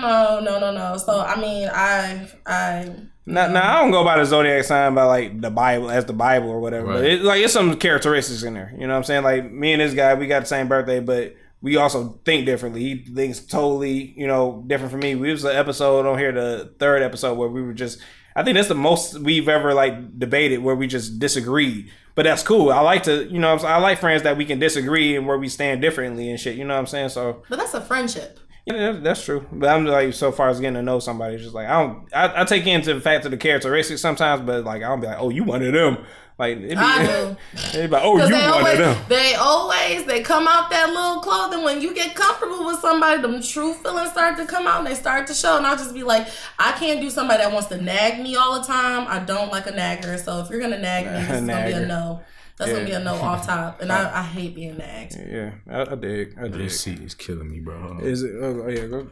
no, 0.09 0.41
no, 0.41 0.41
no, 0.41 0.59
no, 0.59 0.73
no, 0.73 0.93
no. 0.93 0.97
So 0.97 1.21
I 1.21 1.41
mean, 1.41 1.69
I, 1.73 2.29
I, 2.47 2.95
Now, 3.27 3.47
now 3.49 3.77
I 3.77 3.83
don't 3.83 3.91
go 3.91 4.05
by 4.05 4.19
the 4.19 4.25
zodiac 4.25 4.65
sign 4.65 4.95
by 4.95 5.05
like 5.05 5.41
the 5.41 5.51
Bible 5.51 5.91
as 5.91 6.07
the 6.07 6.13
Bible 6.15 6.49
or 6.49 6.61
whatever, 6.61 6.87
but 6.95 7.05
it, 7.05 7.23
like 7.23 7.43
it's 7.43 7.53
some 7.53 7.77
characteristics 7.77 8.43
in 8.43 8.55
there. 8.55 8.73
You 8.73 8.87
know 8.87 8.95
what 8.95 8.99
I'm 8.99 9.05
saying? 9.05 9.23
Like 9.23 9.53
me 9.53 9.73
and 9.73 9.81
this 9.83 9.95
guy, 9.95 10.15
we 10.15 10.27
got 10.27 10.41
the 10.41 10.47
same 10.47 10.67
birthday, 10.69 11.01
but 11.01 11.37
we 11.61 11.77
also 11.77 12.19
think 12.25 12.47
differently. 12.47 12.81
He 12.81 13.05
thinks 13.05 13.41
totally, 13.41 14.15
you 14.17 14.27
know, 14.27 14.65
different 14.67 14.93
from 14.93 15.01
me. 15.01 15.15
We 15.15 15.31
was 15.31 15.45
an 15.45 15.55
episode 15.57 16.07
on 16.07 16.19
here, 16.19 16.33
the 16.33 16.73
third 16.79 17.03
episode 17.03 17.35
where 17.37 17.49
we 17.49 17.63
were 17.63 17.75
just. 17.75 17.99
I 18.37 18.45
think 18.45 18.55
that's 18.55 18.69
the 18.69 18.77
most 18.77 19.19
we've 19.19 19.49
ever 19.49 19.75
like 19.75 20.19
debated 20.19 20.59
where 20.59 20.77
we 20.77 20.87
just 20.87 21.19
disagreed. 21.19 21.91
But 22.15 22.23
that's 22.23 22.43
cool. 22.45 22.71
I 22.71 22.81
like 22.81 23.03
to, 23.05 23.25
you 23.25 23.39
know, 23.41 23.49
what 23.49 23.55
I'm 23.55 23.59
saying? 23.61 23.75
I 23.75 23.79
like 23.79 23.99
friends 23.99 24.23
that 24.23 24.37
we 24.37 24.45
can 24.45 24.59
disagree 24.61 25.17
and 25.17 25.27
where 25.27 25.39
we 25.39 25.49
stand 25.49 25.81
differently 25.83 26.31
and 26.31 26.39
shit. 26.39 26.57
You 26.57 26.65
know 26.65 26.75
what 26.75 26.81
I'm 26.81 26.87
saying? 26.87 27.09
So 27.11 27.43
but 27.49 27.59
that's 27.59 27.75
a 27.75 27.81
friendship. 27.81 28.39
Yeah, 28.75 28.93
that's 28.93 29.25
true. 29.25 29.47
But 29.51 29.71
I'm 29.71 29.85
like 29.85 30.13
so 30.15 30.33
far 30.33 30.49
as 30.49 30.61
getting 30.61 30.75
to 30.75 30.83
know 30.83 30.99
somebody, 30.99 31.35
it's 31.35 31.43
just 31.45 31.55
like 31.55 31.69
I 31.69 31.83
don't. 31.83 32.15
I, 32.15 32.43
I 32.43 32.45
take 32.45 32.67
into 32.67 32.95
the 32.95 33.01
fact 33.01 33.25
of 33.25 33.31
the 33.31 33.37
characteristics 33.37 34.01
sometimes, 34.01 34.43
but 34.43 34.65
like 34.65 34.83
I 34.83 34.89
don't 34.89 35.01
be 35.01 35.07
like, 35.07 35.19
oh, 35.19 35.31
you 35.31 35.45
one 35.45 35.63
of 35.63 35.73
them. 35.73 36.05
Like 36.39 36.59
it'd 36.59 36.71
be, 36.71 36.77
I 36.77 37.05
do. 37.05 37.37
it'd 37.71 37.91
be 37.91 37.97
like, 37.97 38.03
oh, 38.05 38.15
you 38.15 38.23
one 38.23 38.31
they 38.31 38.45
of 38.45 38.53
always, 38.53 38.79
them. 38.79 39.05
they 39.09 39.35
always, 39.35 40.05
they 40.05 40.23
come 40.23 40.47
out 40.47 40.71
that 40.71 40.89
little 40.89 41.21
clothing. 41.21 41.65
When 41.65 41.83
you 41.83 41.93
get 41.93 42.15
comfortable 42.15 42.65
with 42.65 42.79
somebody, 42.79 43.21
them 43.21 43.43
true 43.43 43.75
feelings 43.75 44.11
start 44.11 44.37
to 44.37 44.47
come 44.47 44.67
out 44.69 44.79
and 44.79 44.87
they 44.87 44.95
start 44.95 45.27
to 45.27 45.35
show. 45.35 45.57
And 45.57 45.67
I'll 45.67 45.77
just 45.77 45.95
be 45.95 46.05
like, 46.05 46.29
I 46.59 46.73
can't 46.73 47.01
do 47.01 47.11
somebody 47.11 47.43
that 47.43 47.53
wants 47.53 47.69
to 47.69 47.83
nag 47.83 48.23
me 48.23 48.37
all 48.37 48.61
the 48.61 48.67
time. 48.67 49.09
I 49.09 49.19
don't 49.19 49.51
like 49.51 49.67
a 49.67 49.73
nagger. 49.73 50.17
So 50.19 50.41
if 50.41 50.51
you're 50.51 50.61
gonna 50.61 50.79
nag 50.79 51.07
me, 51.07 51.19
is 51.19 51.47
gonna 51.47 51.67
be 51.67 51.73
a 51.73 51.87
no. 51.87 52.23
That's 52.59 52.73
gonna 52.73 52.85
be 52.85 52.91
a 52.93 52.99
no 53.01 53.15
off 53.15 53.47
top. 53.47 53.81
And 53.81 53.93
I, 53.93 54.19
I 54.21 54.23
hate 54.23 54.55
being 54.55 54.77
nagged. 54.79 55.17
Yeah, 55.17 55.53
I, 55.71 55.83
I 55.83 55.95
dig. 55.95 56.35
I 56.39 56.43
dig. 56.49 56.53
This 56.55 56.81
seat 56.81 57.01
is 57.01 57.15
killing 57.15 57.51
me, 57.51 57.61
bro. 57.61 57.99
Is 58.03 58.23
it? 58.23 58.33
Oh, 58.41 58.63
oh, 58.65 58.69
yeah, 58.69 58.87
go. 58.87 59.09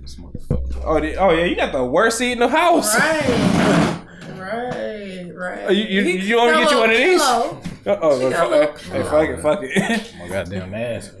This 0.00 0.14
motherfucker. 0.16 0.82
Oh, 0.84 1.00
the, 1.00 1.16
oh 1.16 1.30
yeah, 1.30 1.44
you 1.44 1.56
got 1.56 1.72
the 1.72 1.84
worst 1.84 2.18
seat 2.18 2.32
in 2.32 2.38
the 2.38 2.48
house. 2.48 2.94
Right, 2.98 3.26
right, 4.38 5.30
right. 5.34 5.64
Oh, 5.68 5.72
you- 5.72 5.84
you- 6.02 6.02
you 6.20 6.36
want 6.36 6.52
me 6.52 6.58
to 6.58 6.64
get 6.64 6.70
you 6.72 6.78
one 6.78 6.90
of 6.90 6.96
these? 6.96 7.20
Pillow. 7.22 7.62
Uh 7.86 7.98
oh, 8.02 8.30
got 8.30 8.46
a 8.46 8.50
little- 8.50 8.76
hey, 8.76 9.02
fuck 9.04 9.28
it, 9.28 9.40
fuck 9.40 9.58
it. 9.62 10.14
My 10.18 10.28
goddamn 10.28 10.74
ass. 10.74 11.12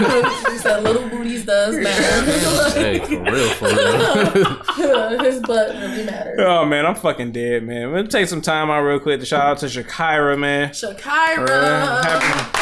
He 0.00 0.56
said 0.58 0.82
little 0.82 1.06
booties 1.10 1.44
does 1.44 1.76
matter. 1.76 2.80
hey, 2.80 2.98
for 3.00 3.22
real, 3.22 3.48
for 3.50 3.66
real. 3.66 5.18
His 5.22 5.40
butt 5.40 5.74
really 5.74 6.04
matters. 6.04 6.38
oh 6.40 6.64
man, 6.64 6.86
I'm 6.86 6.94
fucking 6.94 7.32
dead, 7.32 7.64
man. 7.64 7.92
We'll 7.92 8.06
take 8.06 8.26
some 8.26 8.40
time 8.40 8.70
out 8.70 8.80
real 8.80 8.98
quick 8.98 9.20
to 9.20 9.26
shout 9.26 9.42
out 9.44 9.58
to 9.58 9.66
Shakira, 9.66 10.38
man. 10.38 10.49
Shakira. 10.72 11.48
Uh, 11.48 12.02
happy- 12.02 12.56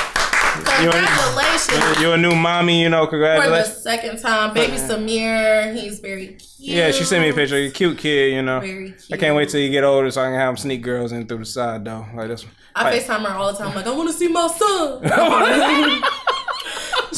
Congratulations. 0.59 2.01
You're 2.01 2.15
a 2.15 2.19
new 2.19 2.35
mommy, 2.35 2.83
you 2.83 2.89
know. 2.89 3.07
For 3.07 3.19
the 3.19 3.25
Congratulations. 3.27 3.77
second 3.77 4.19
time, 4.21 4.55
baby 4.55 4.77
Samir, 4.77 5.75
he's 5.75 6.01
very 6.01 6.27
cute. 6.29 6.43
Yeah, 6.59 6.91
she 6.91 7.05
sent 7.05 7.23
me 7.23 7.29
a 7.31 7.35
picture. 7.35 7.59
You're 7.59 7.69
a 7.69 7.73
cute 7.73 7.99
kid, 7.99 8.33
you 8.35 8.43
know. 8.43 8.61
Very 8.61 8.91
cute. 8.91 9.05
I 9.13 9.17
can't 9.17 9.37
wait 9.37 9.49
till 9.51 9.61
you 9.61 9.71
get 9.71 9.85
older 9.85 10.11
so 10.11 10.21
I 10.21 10.27
can 10.27 10.35
have 10.35 10.51
him 10.51 10.57
sneak 10.57 10.83
girls 10.83 11.13
in 11.13 11.27
through 11.27 11.39
the 11.39 11.45
side 11.47 11.85
though. 11.85 12.05
Like 12.15 12.29
this. 12.29 12.45
one. 12.45 12.53
I 12.75 12.85
like- 12.91 13.03
FaceTime 13.03 13.23
her 13.25 13.35
all 13.37 13.53
the 13.53 13.59
time. 13.59 13.75
like, 13.75 13.87
I 13.87 13.91
want 13.93 14.09
to 14.11 14.15
see 14.15 14.29
my 14.29 14.47
son. 14.49 15.03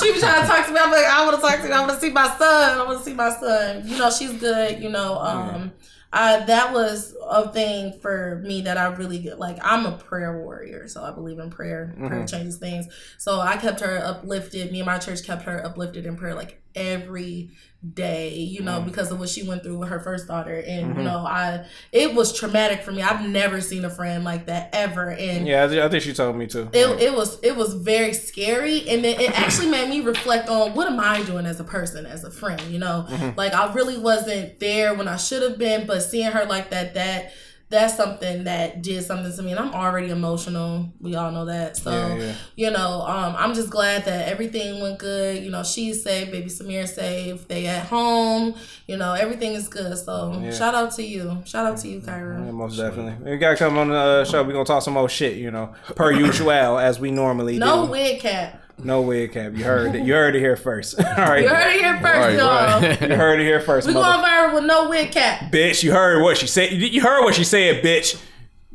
she 0.01 0.11
was 0.13 0.21
trying 0.21 0.43
to 0.43 0.47
talk 0.49 0.67
to 0.67 0.73
me. 0.73 0.79
I'm 0.81 0.91
like, 0.91 1.05
I 1.07 1.25
want 1.25 1.37
to 1.37 1.43
talk 1.43 1.61
to 1.61 1.67
you. 1.69 1.73
I 1.73 1.81
want 1.81 1.93
to 1.93 1.99
see 2.01 2.11
my 2.11 2.29
son. 2.39 2.79
I 2.79 2.83
want 2.85 2.99
to 2.99 3.05
see 3.05 3.15
my 3.15 3.31
son. 3.31 3.83
You 3.87 3.99
know, 3.99 4.11
she's 4.11 4.33
good. 4.33 4.83
You 4.83 4.89
know, 4.91 5.19
um, 5.19 5.73
I, 6.12 6.40
that 6.40 6.73
was 6.73 7.16
a 7.23 7.53
thing 7.53 7.99
for 8.01 8.42
me 8.44 8.62
that 8.62 8.77
I 8.77 8.87
really 8.87 9.20
get. 9.20 9.38
Like, 9.38 9.59
I'm 9.62 9.87
a 9.87 9.92
prayer 9.92 10.42
warrior, 10.42 10.88
so 10.88 11.05
I 11.05 11.12
believe 11.12 11.38
in 11.38 11.51
prayer. 11.51 11.94
Prayer 11.96 12.11
mm-hmm. 12.11 12.27
changes 12.27 12.59
things. 12.59 12.88
So 13.18 13.40
I 13.40 13.57
kept 13.57 13.81
her 13.81 13.99
uplifted. 13.99 14.73
Me 14.73 14.81
and 14.81 14.87
my 14.87 14.99
church 14.99 15.25
kept 15.25 15.42
her 15.42 15.64
uplifted 15.64 16.07
in 16.07 16.16
prayer, 16.16 16.35
like 16.35 16.60
every 16.75 17.51
day. 17.95 18.37
You 18.37 18.61
know, 18.63 18.83
because 18.83 19.11
of 19.11 19.19
what 19.19 19.29
she 19.31 19.43
went 19.43 19.63
through 19.63 19.79
with 19.79 19.89
her 19.89 20.01
first 20.01 20.29
daughter, 20.29 20.63
and 20.67 20.97
you 20.97 21.03
know, 21.03 21.19
I 21.27 21.65
it 21.93 22.15
was 22.15 22.33
traumatic 22.39 22.83
for 22.83 22.93
me. 22.93 23.01
I've 23.03 23.27
never 23.29 23.61
seen 23.61 23.85
a 23.85 23.91
friend 23.91 24.23
like 24.25 24.47
that 24.47 24.71
ever, 24.75 25.11
and 25.11 25.47
Yeah, 25.47 25.65
I, 25.65 25.69
thi- 25.69 25.81
I 25.81 25.89
think 25.89 26.03
she 26.03 26.13
told 26.13 26.37
me 26.37 26.47
too. 26.47 26.69
it, 26.73 27.01
it 27.03 27.15
was 27.15 27.41
it 27.43 27.57
was 27.57 27.75
very 27.75 28.13
scary 28.13 28.89
and 28.89 29.03
then 29.05 29.19
it 29.21 29.39
actually 29.41 29.69
made 29.71 29.89
me 29.89 30.01
reflect 30.01 30.49
on 30.49 30.75
what 30.75 30.87
am 30.87 31.01
i 31.01 31.23
doing 31.25 31.47
as 31.47 31.59
a 31.61 31.65
person 31.65 32.05
as 32.07 32.25
a 32.25 32.31
friend 32.31 32.61
you 32.63 32.79
know 32.79 33.07
Mm-hmm. 33.09 33.39
like 33.39 33.53
i 33.55 33.73
really 33.73 33.99
wasn't 33.99 34.59
there 34.61 34.95
when 34.95 35.09
i 35.09 35.17
should 35.17 35.43
have 35.43 35.59
been 35.59 35.87
but 35.87 36.01
seeing 36.03 36.31
her 36.31 36.45
like 36.45 36.71
that 36.71 36.95
that 36.95 37.33
that's 37.71 37.97
something 37.97 38.45
that 38.45 38.83
did 38.83 39.03
something 39.05 39.35
to 39.35 39.43
me 39.43 39.53
and 39.53 39.61
i'm 39.61 39.73
already 39.73 40.11
emotional. 40.11 40.93
We 41.01 41.15
all 41.15 41.31
know 41.31 41.45
that. 41.47 41.77
So 41.77 41.91
Yeah, 41.91 42.15
yeah. 42.17 42.35
you 42.57 42.71
know 42.71 43.03
um, 43.03 43.35
i'm 43.39 43.55
just 43.55 43.71
glad 43.71 44.05
that 44.05 44.29
everything 44.29 44.81
went 44.81 44.99
good. 44.99 45.43
You 45.43 45.51
know 45.51 45.63
she's 45.63 46.03
safe 46.03 46.31
baby 46.31 46.49
samir 46.49 46.87
safe 46.89 47.47
they 47.49 47.67
at 47.67 47.87
home 47.87 48.55
you 48.87 48.97
know 48.97 49.15
everything 49.15 49.53
is 49.53 49.69
good. 49.69 49.97
So 49.97 50.51
shout 50.53 50.75
out 50.75 50.93
to 50.97 51.03
you. 51.03 51.43
Shout 51.45 51.67
out 51.67 51.79
to 51.79 51.89
you 51.89 52.01
kyra. 52.01 52.45
Yeah, 52.45 52.51
most 52.51 52.77
definitely. 52.77 53.31
We 53.31 53.39
gotta 53.39 53.57
come 53.57 53.79
on 53.79 53.89
the 53.89 53.95
uh, 53.95 54.25
show. 54.25 54.43
we're 54.43 54.53
gonna 54.53 54.65
talk 54.65 54.83
some 54.83 54.95
more 54.95 55.09
shit, 55.09 55.37
you 55.37 55.51
know, 55.51 55.73
per 55.95 56.11
usual 56.27 56.79
as 56.79 56.99
we 56.99 57.11
normally 57.11 57.59
no 57.59 57.83
do. 57.83 57.85
No 57.87 57.91
wig 57.91 58.21
cap 58.21 58.61
No 58.85 59.03
wig 59.03 59.33
cap. 59.33 59.53
You 59.55 59.64
heard 59.64 59.95
it. 59.95 60.05
You 60.05 60.12
heard 60.14 60.35
it 60.37 60.40
here 60.40 60.57
first. 60.57 60.99
All 61.05 61.05
right. 61.05 61.43
you 61.43 61.49
heard 61.49 61.75
it 61.77 61.81
here 61.81 61.95
first 62.01 62.05
Right, 62.05 62.35
y'all 62.37 62.81
right. 62.81 63.01
You 63.11 63.16
heard 63.16 63.40
it 63.40 63.45
here 63.45 63.61
first, 63.61 63.87
We 63.87 63.95
mother. 63.95 64.12
going 64.23 64.25
viral 64.25 64.55
with 64.55 64.64
no 64.64 64.88
wig 64.88 65.12
cap, 65.12 65.53
Bitch, 65.53 65.83
you 65.83 65.93
heard 65.93 66.23
what 66.23 66.37
she 66.37 66.47
said. 66.47 66.73
You- 66.73 66.87
You 66.88 67.01
heard 67.03 67.23
what 67.25 67.35
she 67.35 67.45
said, 67.45 67.83
bitch. 67.85 68.21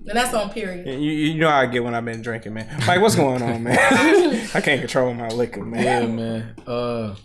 and 0.07 0.15
that's 0.17 0.33
on 0.33 0.49
period. 0.51 0.87
You, 0.87 1.11
you 1.11 1.39
know 1.39 1.49
how 1.49 1.59
I 1.59 1.65
get 1.65 1.83
when 1.83 1.93
I've 1.95 2.05
been 2.05 2.21
drinking, 2.21 2.53
man. 2.53 2.67
Like, 2.87 3.01
what's 3.01 3.15
going 3.15 3.41
on, 3.41 3.63
man? 3.63 3.77
I 4.53 4.61
can't 4.61 4.79
control 4.81 5.13
my 5.13 5.27
liquor, 5.29 5.63
man. 5.63 5.83
Yeah, 5.83 6.05
man. 6.07 6.55
Uh, 6.67 7.15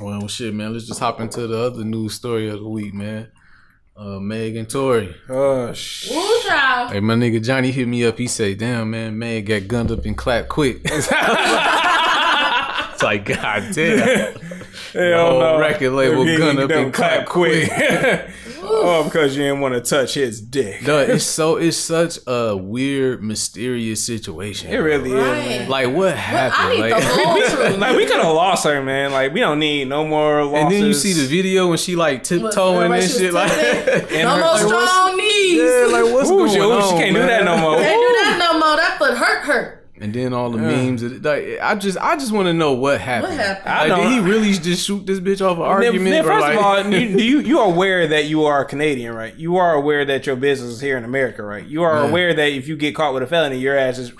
well, 0.00 0.26
shit, 0.28 0.54
man. 0.54 0.72
Let's 0.72 0.86
just 0.86 1.00
hop 1.00 1.20
into 1.20 1.46
the 1.46 1.58
other 1.58 1.84
news 1.84 2.14
story 2.14 2.48
of 2.48 2.60
the 2.60 2.68
week, 2.68 2.94
man. 2.94 3.28
Uh, 3.96 4.18
Meg 4.18 4.56
and 4.56 4.68
Tory. 4.68 5.14
Oh, 5.28 5.72
sh- 5.72 6.10
Woo 6.10 6.40
child. 6.42 6.90
Hey, 6.92 6.98
my 6.98 7.14
nigga 7.14 7.40
Johnny 7.44 7.70
hit 7.70 7.86
me 7.86 8.04
up. 8.04 8.18
He 8.18 8.26
say, 8.26 8.54
"Damn, 8.54 8.90
man, 8.90 9.16
Meg 9.16 9.46
got 9.46 9.68
gunned 9.68 9.92
up 9.92 10.04
and 10.04 10.16
clapped 10.16 10.48
quick." 10.48 10.80
it's 10.84 11.10
like, 13.02 13.24
god 13.24 13.72
damn. 13.72 14.34
Hell 14.92 15.30
whole 15.30 15.40
no. 15.40 15.58
record 15.60 15.90
label 15.92 16.24
He- 16.24 16.36
gun 16.36 16.58
up 16.58 16.70
and 16.72 16.92
clap 16.92 17.26
clap 17.26 17.26
quick. 17.26 17.70
oh, 18.66 19.04
because 19.04 19.36
you 19.36 19.42
didn't 19.44 19.60
want 19.60 19.74
to 19.74 19.80
touch 19.80 20.14
his 20.14 20.40
dick. 20.40 20.82
No, 20.86 20.98
it's 20.98 21.24
so 21.24 21.56
it's 21.56 21.76
such 21.76 22.18
a 22.26 22.56
weird, 22.56 23.22
mysterious 23.22 24.04
situation. 24.04 24.70
It 24.70 24.76
really 24.78 25.10
is, 25.10 25.14
Right. 25.16 25.38
man. 25.60 25.68
Like 25.68 25.94
what 25.94 26.12
I 26.14 26.16
happened? 26.16 26.74
need 26.74 26.80
Like, 26.90 27.02
the 27.02 27.08
whole. 27.08 27.78
Like 27.78 27.96
we 27.96 28.06
could 28.06 28.16
have 28.20 28.34
lost 28.34 28.64
her, 28.64 28.82
man. 28.82 29.12
Like 29.12 29.32
we 29.32 29.40
don't 29.40 29.58
need 29.58 29.88
no 29.88 30.06
more 30.06 30.44
losses. 30.44 30.62
and 30.62 30.72
then 30.72 30.84
you 30.86 30.94
see 30.94 31.12
the 31.12 31.26
video 31.26 31.68
when 31.68 31.78
she 31.78 31.96
like 31.96 32.22
tiptoeing 32.24 32.92
and 32.92 33.10
shit. 33.10 33.32
Like. 33.32 33.50
And 33.52 34.10
No 34.22 34.30
her- 34.30 34.40
more 34.40 34.40
like, 34.40 34.66
what's- 34.66 34.90
strong 34.90 35.16
knees. 35.16 35.58
yeah, 35.60 35.88
like 35.90 36.12
what's 36.12 36.30
Ooh, 36.30 36.36
going 36.38 36.50
she, 36.50 36.60
on? 36.60 36.82
she 36.90 36.96
can't 37.02 37.14
do 37.16 37.22
that 37.22 37.44
no 37.44 37.56
more. 37.58 37.76
Can't 37.84 38.00
do 38.00 38.14
that 38.24 38.36
no 38.38 38.58
more. 38.58 38.76
That 38.76 38.98
foot 38.98 39.14
hurt, 39.16 39.42
hurt. 39.44 39.80
And 40.04 40.12
then 40.12 40.34
all 40.34 40.50
the 40.50 40.58
memes. 40.58 41.00
that- 41.00 41.22
Like, 41.22 41.58
I 41.62 41.74
just, 41.76 41.96
I 41.98 42.14
just 42.16 42.30
want 42.30 42.46
to 42.46 42.52
know 42.52 42.72
what 42.74 43.00
happened. 43.00 43.36
What 43.38 43.46
happened? 43.46 43.68
I 43.68 43.86
Like, 43.86 44.02
did 44.02 44.12
he 44.12 44.20
really 44.20 44.52
just 44.52 44.86
shoot 44.86 45.06
this 45.06 45.18
bitch 45.18 45.40
off 45.40 45.56
an 45.56 45.62
Then- 45.62 45.70
argument? 45.70 46.10
then 46.10 46.24
first 46.24 46.40
like, 46.42 46.58
of 46.58 46.62
all, 46.64 46.86
you, 46.92 46.98
you 47.18 47.38
you 47.50 47.58
are 47.60 47.66
aware 47.72 48.06
that 48.08 48.26
you 48.26 48.44
are 48.44 48.64
Canadian, 48.66 49.14
right? 49.14 49.34
You 49.34 49.56
are 49.56 49.72
aware 49.74 50.04
that 50.04 50.26
your 50.26 50.36
business 50.36 50.70
is 50.72 50.80
here 50.82 50.98
in 50.98 51.04
America, 51.04 51.42
right? 51.42 51.64
You 51.66 51.82
are 51.84 52.02
Yeah. 52.02 52.08
aware 52.10 52.34
that 52.34 52.48
if 52.52 52.68
you 52.68 52.76
get 52.76 52.94
caught 52.94 53.14
with 53.14 53.22
a 53.22 53.26
felony, 53.26 53.58
your 53.58 53.76
ass 53.78 53.98
is 53.98 54.12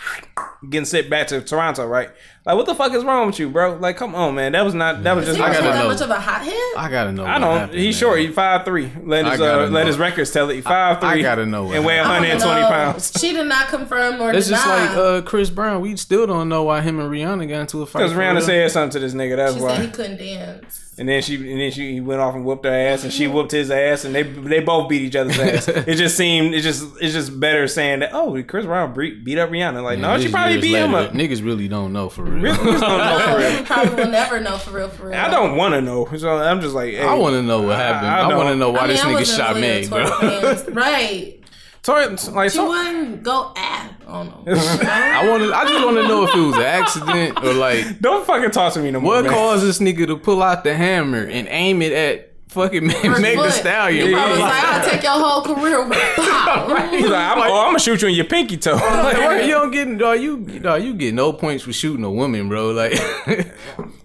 getting 0.71 0.87
sent 0.87 1.11
back 1.11 1.27
to 1.27 1.43
Toronto, 1.43 1.87
right? 1.87 2.09
Like, 2.47 2.57
what 2.57 2.67
the 2.67 2.75
fuck 2.75 2.93
is 2.93 3.03
wrong 3.05 3.29
with 3.29 3.39
you, 3.39 3.49
bro? 3.49 3.77
Like, 3.77 3.97
come 3.97 4.15
on, 4.15 4.35
man. 4.35 4.53
That 4.53 4.67
was 4.67 4.75
not. 4.75 5.03
That 5.03 5.17
was 5.17 5.25
just. 5.25 5.39
he 5.39 5.43
I 5.43 5.49
really 5.49 5.63
gotta 5.63 5.73
that 5.79 5.83
know. 5.85 5.89
much 5.89 6.01
of 6.03 6.11
a 6.11 6.21
hothead? 6.21 6.55
I 6.77 6.91
gotta 6.91 7.11
know. 7.11 7.25
I 7.25 7.39
don't. 7.39 7.59
happened, 7.59 7.79
He's 7.79 7.95
man. 7.97 8.01
short. 8.01 8.21
He's 8.21 8.35
five 8.35 8.67
three. 8.67 8.93
Let 9.03 9.25
his 9.27 9.41
uh, 9.41 9.69
let 9.71 9.87
his 9.87 9.97
records 9.97 10.31
tell 10.31 10.51
it. 10.51 10.57
He 10.57 10.61
five 10.61 11.01
three. 11.01 11.09
I 11.09 11.23
gotta 11.23 11.47
know 11.47 11.73
and 11.73 11.87
weigh 11.87 11.97
happened. 11.97 12.27
120 12.29 12.63
pounds. 12.67 13.13
She 13.19 13.33
did 13.33 13.47
not 13.47 13.69
confirm 13.69 14.19
nor 14.19 14.31
It's 14.35 14.49
deny. 14.49 14.59
just 14.59 14.69
like 14.69 14.91
uh, 14.99 15.23
Chris 15.23 15.49
Brown. 15.49 15.81
We 15.81 15.97
still 15.97 16.27
don't 16.27 16.51
know 16.51 16.65
why 16.65 16.83
him 16.83 17.01
and 17.01 17.11
Rihanna 17.11 17.49
got 17.49 17.61
into 17.63 17.81
a 17.81 17.87
fight. 17.87 18.01
Because 18.01 18.13
Rihanna 18.13 18.35
real. 18.37 18.41
said 18.43 18.71
something 18.73 19.01
to 19.01 19.07
this 19.07 19.15
nigga. 19.15 19.37
That's 19.37 19.55
she 19.55 19.63
why. 19.63 19.77
said 19.77 19.85
he 19.87 19.91
couldn't 19.91 20.17
dance. 20.19 20.84
And 20.97 21.09
then 21.09 21.23
she 21.23 21.35
and 21.35 21.61
then 21.61 21.73
she 21.73 21.95
he 21.95 22.01
went 22.01 22.21
off 22.21 22.35
and 22.35 22.45
whooped 22.45 22.65
her 22.65 22.73
ass, 22.73 23.03
and 23.03 23.13
she 23.13 23.27
whooped 23.27 23.51
his 23.51 23.71
ass, 23.71 24.05
and 24.05 24.15
they 24.15 24.23
they 24.23 24.61
both 24.61 24.89
beat 24.89 25.03
each 25.03 25.17
other's 25.17 25.39
ass. 25.39 25.69
it 25.69 25.97
just 25.97 26.17
seemed 26.17 26.55
it 26.55 26.61
just 26.61 26.85
it's 27.01 27.13
just 27.13 27.39
better 27.41 27.67
saying 27.67 28.01
that 28.01 28.11
oh 28.13 28.41
Chris 28.45 28.65
Brown 28.65 28.95
beat 28.95 29.25
beat 29.25 29.39
up 29.39 29.51
Rihanna. 29.51 29.83
Like 29.83 29.99
no, 29.99 30.19
she 30.21 30.31
probably 30.31 30.53
years 30.55 30.63
beat 30.63 30.77
him 30.77 30.95
up. 30.95 31.11
Niggas 31.11 31.45
really 31.45 31.67
don't 31.67 31.93
know 31.93 32.09
for 32.09 32.23
real. 32.23 32.35
real. 32.35 32.65
Really, 32.65 32.81
don't 32.81 32.99
know 32.99 33.19
for 33.19 33.39
real. 33.39 33.65
probably 33.65 34.05
will 34.05 34.11
never 34.11 34.41
know 34.41 34.57
for 34.57 34.71
real, 34.71 34.89
for 34.89 35.09
real. 35.09 35.15
I 35.15 35.29
don't 35.29 35.57
want 35.57 35.75
to 35.75 35.81
know. 35.81 36.07
So 36.17 36.31
I'm 36.31 36.61
just 36.61 36.75
like, 36.75 36.93
hey, 36.95 37.03
I 37.03 37.15
want 37.15 37.35
to 37.35 37.43
know 37.43 37.63
what 37.63 37.77
happened. 37.77 38.09
I 38.09 38.21
I, 38.21 38.29
know. 38.29 38.37
want 38.37 38.49
to 38.51 38.57
know 38.57 38.71
why 38.71 38.81
I 38.81 38.87
mean, 38.87 38.97
this 38.97 39.05
nigga 39.05 39.37
shot 39.37 39.55
really 39.57 39.67
a 39.67 39.81
Meg, 39.81 39.91
bro. 39.91 40.07
Tory 40.07 40.73
right. 40.75 41.41
Tory, 41.83 42.07
like 42.07 42.51
She 42.51 42.57
so, 42.57 42.69
wouldn't 42.69 43.23
go 43.23 43.53
ah. 43.57 43.94
I 44.07 44.13
don't 44.25 44.47
know. 44.47 44.53
I 44.55 45.29
want. 45.29 45.43
I 45.53 45.65
just 45.65 45.85
want 45.85 45.97
to 45.97 46.09
know 46.09 46.25
if 46.25 46.35
it 46.35 46.41
was 46.41 46.57
an 46.57 46.63
accident 46.63 47.45
or 47.45 47.55
like 47.55 48.01
don't 48.01 48.27
fucking 48.27 48.51
talk 48.51 48.73
to 48.75 48.81
me 48.81 48.91
no 48.91 49.01
more. 49.01 49.15
what 49.15 49.25
man. 49.25 49.33
caused 49.33 49.65
this 49.65 49.79
nigga 49.79 50.07
to 50.07 50.17
pull 50.17 50.43
out 50.43 50.65
the 50.65 50.75
hammer 50.75 51.25
and 51.25 51.49
aim 51.49 51.83
it 51.83 51.93
at 51.93 52.34
fucking 52.55 52.87
Meg, 52.87 52.97
Her 52.97 53.21
Meg 53.21 53.37
the 53.37 53.43
foot. 53.45 53.53
Stallion. 53.53 54.07
He 54.07 54.13
bro. 54.13 54.21
probably 54.23 54.43
was 54.43 54.51
like, 54.51 54.65
I'll 54.65 54.91
take 54.91 55.03
your 55.03 55.13
whole 55.13 55.43
career. 55.43 55.91
Pow. 55.91 56.89
He's 56.91 57.07
like, 57.09 57.33
I'm, 57.37 57.39
oh, 57.39 57.43
I'm 57.61 57.67
gonna 57.69 57.79
shoot 57.79 58.01
you 58.03 58.09
in 58.09 58.15
your 58.15 58.25
pinky 58.25 58.57
toe. 58.57 58.75
Like, 59.05 59.17
bro, 59.17 59.33
you 59.41 59.51
don't 59.51 59.71
get 59.71 59.99
dog, 59.99 60.21
you 60.21 60.39
dog, 60.61 60.83
you 60.83 60.95
get 60.95 61.13
no 61.15 61.33
points 61.33 61.65
for 61.65 61.73
shooting 61.73 62.05
a 62.05 62.11
woman, 62.11 62.49
bro. 62.49 62.71
Like 62.71 62.93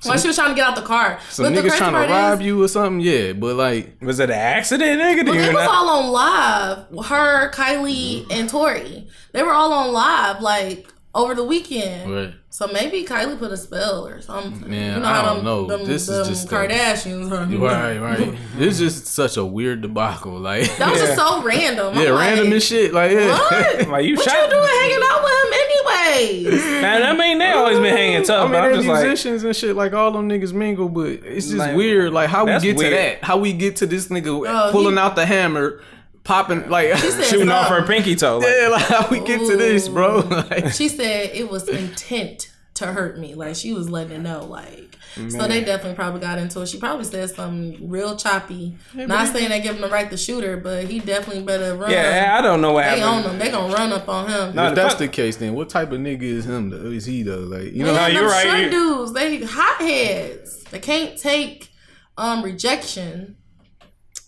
When 0.03 0.17
she 0.17 0.27
was 0.27 0.35
trying 0.35 0.49
to 0.49 0.55
get 0.55 0.67
out 0.67 0.75
the 0.75 0.81
car. 0.81 1.19
some 1.29 1.45
but 1.45 1.53
niggas 1.53 1.61
crazy 1.61 1.77
trying 1.77 1.93
to 2.07 2.13
rob 2.13 2.39
is, 2.39 2.45
you 2.45 2.63
or 2.63 2.67
something, 2.67 2.99
yeah. 3.01 3.33
But 3.33 3.55
like, 3.55 3.97
was 4.01 4.19
it 4.19 4.29
an 4.29 4.35
accident, 4.37 4.99
nigga? 5.01 5.25
Well, 5.25 5.33
Did 5.35 5.45
it 5.49 5.53
was 5.53 5.65
not- 5.65 5.69
all 5.69 5.89
on 5.89 6.11
live. 6.11 7.05
Her, 7.05 7.51
Kylie, 7.51 8.25
and 8.31 8.49
Tory. 8.49 9.07
They 9.33 9.43
were 9.43 9.51
all 9.53 9.71
on 9.73 9.91
live, 9.93 10.41
like 10.41 10.87
over 11.15 11.33
the 11.35 11.43
weekend. 11.43 12.13
right. 12.13 12.33
So 12.51 12.67
maybe 12.67 13.03
Kylie 13.03 13.37
put 13.37 13.51
a 13.51 13.57
spell 13.57 14.05
or 14.07 14.21
something. 14.21 14.69
Man, 14.69 14.95
you 14.95 14.99
know 15.01 15.07
I 15.07 15.13
how 15.13 15.21
don't 15.25 15.35
them, 15.37 15.45
know. 15.45 15.65
Them, 15.67 15.85
This 15.85 16.03
is 16.03 16.07
them 16.07 16.27
just 16.27 16.51
a- 16.51 16.55
Kardashians. 16.55 17.29
huh? 17.29 17.57
Right, 17.57 17.97
right. 17.99 18.37
This 18.57 18.79
is 18.79 18.93
just 19.01 19.05
such 19.13 19.37
a 19.37 19.45
weird 19.45 19.81
debacle. 19.81 20.37
Like, 20.39 20.63
That 20.77 20.91
was 20.91 20.99
just 21.01 21.15
so 21.17 21.41
random. 21.43 21.95
I'm 21.95 22.03
yeah, 22.03 22.11
like, 22.11 22.25
random 22.27 22.51
and 22.53 22.61
shit. 22.61 22.93
Like, 22.93 23.11
yeah. 23.11 23.27
What? 23.31 23.87
Like 23.89 24.05
you 24.05 24.15
what 24.15 24.25
shot. 24.25 24.35
you 24.43 24.49
doing 24.49 24.67
hanging 24.67 24.99
out 25.03 25.23
with 25.23 25.33
him 25.43 25.53
anyways? 25.53 26.81
Man, 26.81 27.03
I 27.03 27.13
mean, 27.17 27.37
they 27.39 27.51
always 27.51 27.79
been 27.79 27.95
hanging 27.95 28.21
I 28.21 28.23
tough. 28.23 28.43
mean, 28.43 28.51
but 28.53 28.57
I'm 28.57 28.63
they're 28.71 28.73
just 28.75 28.87
like, 28.87 29.05
musicians 29.05 29.43
and 29.43 29.55
shit. 29.55 29.75
Like 29.75 29.93
all 29.93 30.11
them 30.11 30.27
niggas 30.29 30.53
mingle, 30.53 30.89
but 30.89 31.07
it's 31.09 31.47
just 31.47 31.57
Like, 31.57 31.75
weird. 31.75 32.13
Like 32.13 32.29
how 32.29 32.45
we 32.45 32.51
get 32.59 32.77
weird. 32.77 32.91
to 32.91 32.95
that? 32.95 33.23
How 33.23 33.37
we 33.37 33.53
get 33.53 33.77
to 33.77 33.85
this 33.85 34.07
nigga 34.09 34.45
Oh, 34.47 34.71
pulling 34.71 34.95
he- 34.95 34.99
out 34.99 35.15
the 35.15 35.25
hammer, 35.25 35.81
popping 36.29 36.69
like 36.69 36.95
said 36.95 37.25
shooting 37.25 37.49
off 37.49 37.69
her 37.69 37.85
pinky 37.85 38.15
toe. 38.15 38.37
Like, 38.37 38.47
yeah. 38.59 38.67
Like 38.69 38.85
how 38.85 39.07
we 39.09 39.19
get 39.19 39.39
to 39.39 39.57
this, 39.57 39.87
bro? 39.87 40.21
Like, 40.29 40.71
She 40.73 40.87
said 40.87 41.31
it 41.33 41.49
was 41.49 41.67
intent 41.67 42.51
to 42.75 42.87
hurt 42.87 43.17
me. 43.17 43.33
Like 43.33 43.55
she 43.55 43.73
was 43.73 43.89
letting 43.89 44.13
it 44.13 44.19
know. 44.19 44.45
Like 44.45 44.95
so 45.15 45.47
they 45.47 45.63
definitely 45.63 45.95
probably 45.95 46.21
got 46.21 46.37
into 46.37 46.61
it. 46.61 46.67
She 46.67 46.77
probably 46.77 47.03
said 47.03 47.31
something 47.31 47.89
real 47.89 48.15
choppy. 48.15 48.77
Not 48.93 49.27
saying 49.29 49.49
they 49.49 49.59
give 49.59 49.75
him 49.75 49.81
the 49.81 49.89
right 49.89 50.09
to 50.11 50.17
shoot 50.17 50.43
her, 50.43 50.55
but 50.55 50.85
he 50.85 50.99
definitely 50.99 51.43
better 51.43 51.75
run. 51.75 51.91
yeah, 51.91 52.35
I 52.37 52.41
don't 52.41 52.61
know 52.61 52.73
what 52.73 52.85
they 52.85 53.01
own 53.01 53.23
happened. 53.23 53.33
him. 53.33 53.39
They 53.39 53.51
gonna 53.51 53.73
run 53.73 53.91
up 53.91 54.07
on 54.07 54.29
him. 54.29 54.55
No, 54.55 54.69
if 54.69 54.75
that's 54.75 54.95
the 54.95 55.07
case, 55.07 55.37
then 55.37 55.55
what 55.55 55.67
type 55.69 55.91
of 55.91 55.99
nigga 55.99 56.21
is 56.21 56.45
him? 56.45 56.69
Though? 56.69 56.91
Is 56.91 57.05
he 57.05 57.23
though? 57.23 57.39
Like 57.39 57.73
you 57.73 57.83
know? 57.83 57.93
Man, 57.93 58.13
you're 58.13 58.21
them 58.21 58.31
right. 58.31 58.61
short 58.61 58.71
dudes, 58.71 59.13
they 59.13 59.43
hotheads. 59.43 60.63
They 60.65 60.79
can't 60.79 61.17
take 61.17 61.71
um 62.17 62.43
rejection. 62.43 63.35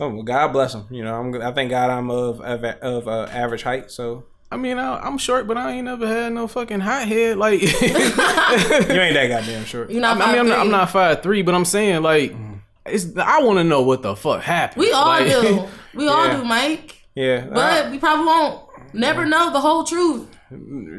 Oh 0.02 0.10
well, 0.10 0.24
God 0.24 0.48
bless 0.52 0.74
him. 0.74 0.86
You 0.90 1.04
know, 1.04 1.14
I'm. 1.16 1.42
I 1.42 1.52
thank 1.52 1.70
God 1.70 1.90
I'm 1.92 2.10
of 2.10 2.42
of, 2.42 2.64
of 2.64 3.08
uh, 3.08 3.28
average 3.32 3.62
height. 3.64 3.92
So 3.92 4.26
I 4.52 4.58
mean, 4.58 4.78
I, 4.80 4.98
I'm 5.00 5.18
short, 5.18 5.48
but 5.48 5.56
I 5.58 5.74
ain't 5.74 5.86
never 5.86 6.06
had 6.08 6.34
no 6.34 6.48
fucking 6.48 6.80
hot 6.82 7.08
head. 7.08 7.38
Like, 7.38 7.62
you 7.62 7.68
ain't 7.70 7.80
that 9.14 9.28
goddamn 9.30 9.64
short. 9.66 9.92
You 9.92 10.00
know, 10.02 10.10
I 10.10 10.16
mean, 10.32 10.40
I'm 10.40 10.48
not, 10.50 10.60
I'm 10.60 10.72
not 10.72 10.90
five 10.90 11.22
three, 11.24 11.42
but 11.44 11.54
I'm 11.56 11.66
saying 11.66 12.02
like, 12.02 12.32
Mm. 12.32 12.60
it's. 12.86 13.16
I 13.16 13.42
want 13.44 13.60
to 13.60 13.64
know 13.64 13.84
what 13.84 14.02
the 14.02 14.16
fuck 14.16 14.42
happened. 14.42 14.82
We 14.82 14.92
all 14.92 15.06
Like, 15.06 15.28
do. 15.28 15.68
We 15.94 16.08
all 16.08 16.30
do, 16.32 16.44
Mike. 16.46 16.96
Yeah, 17.16 17.46
But 17.46 17.92
we 17.92 18.00
probably 18.00 18.26
won't 18.26 18.94
never 18.94 19.26
know 19.26 19.52
the 19.52 19.60
whole 19.60 19.84
truth. 19.84 20.28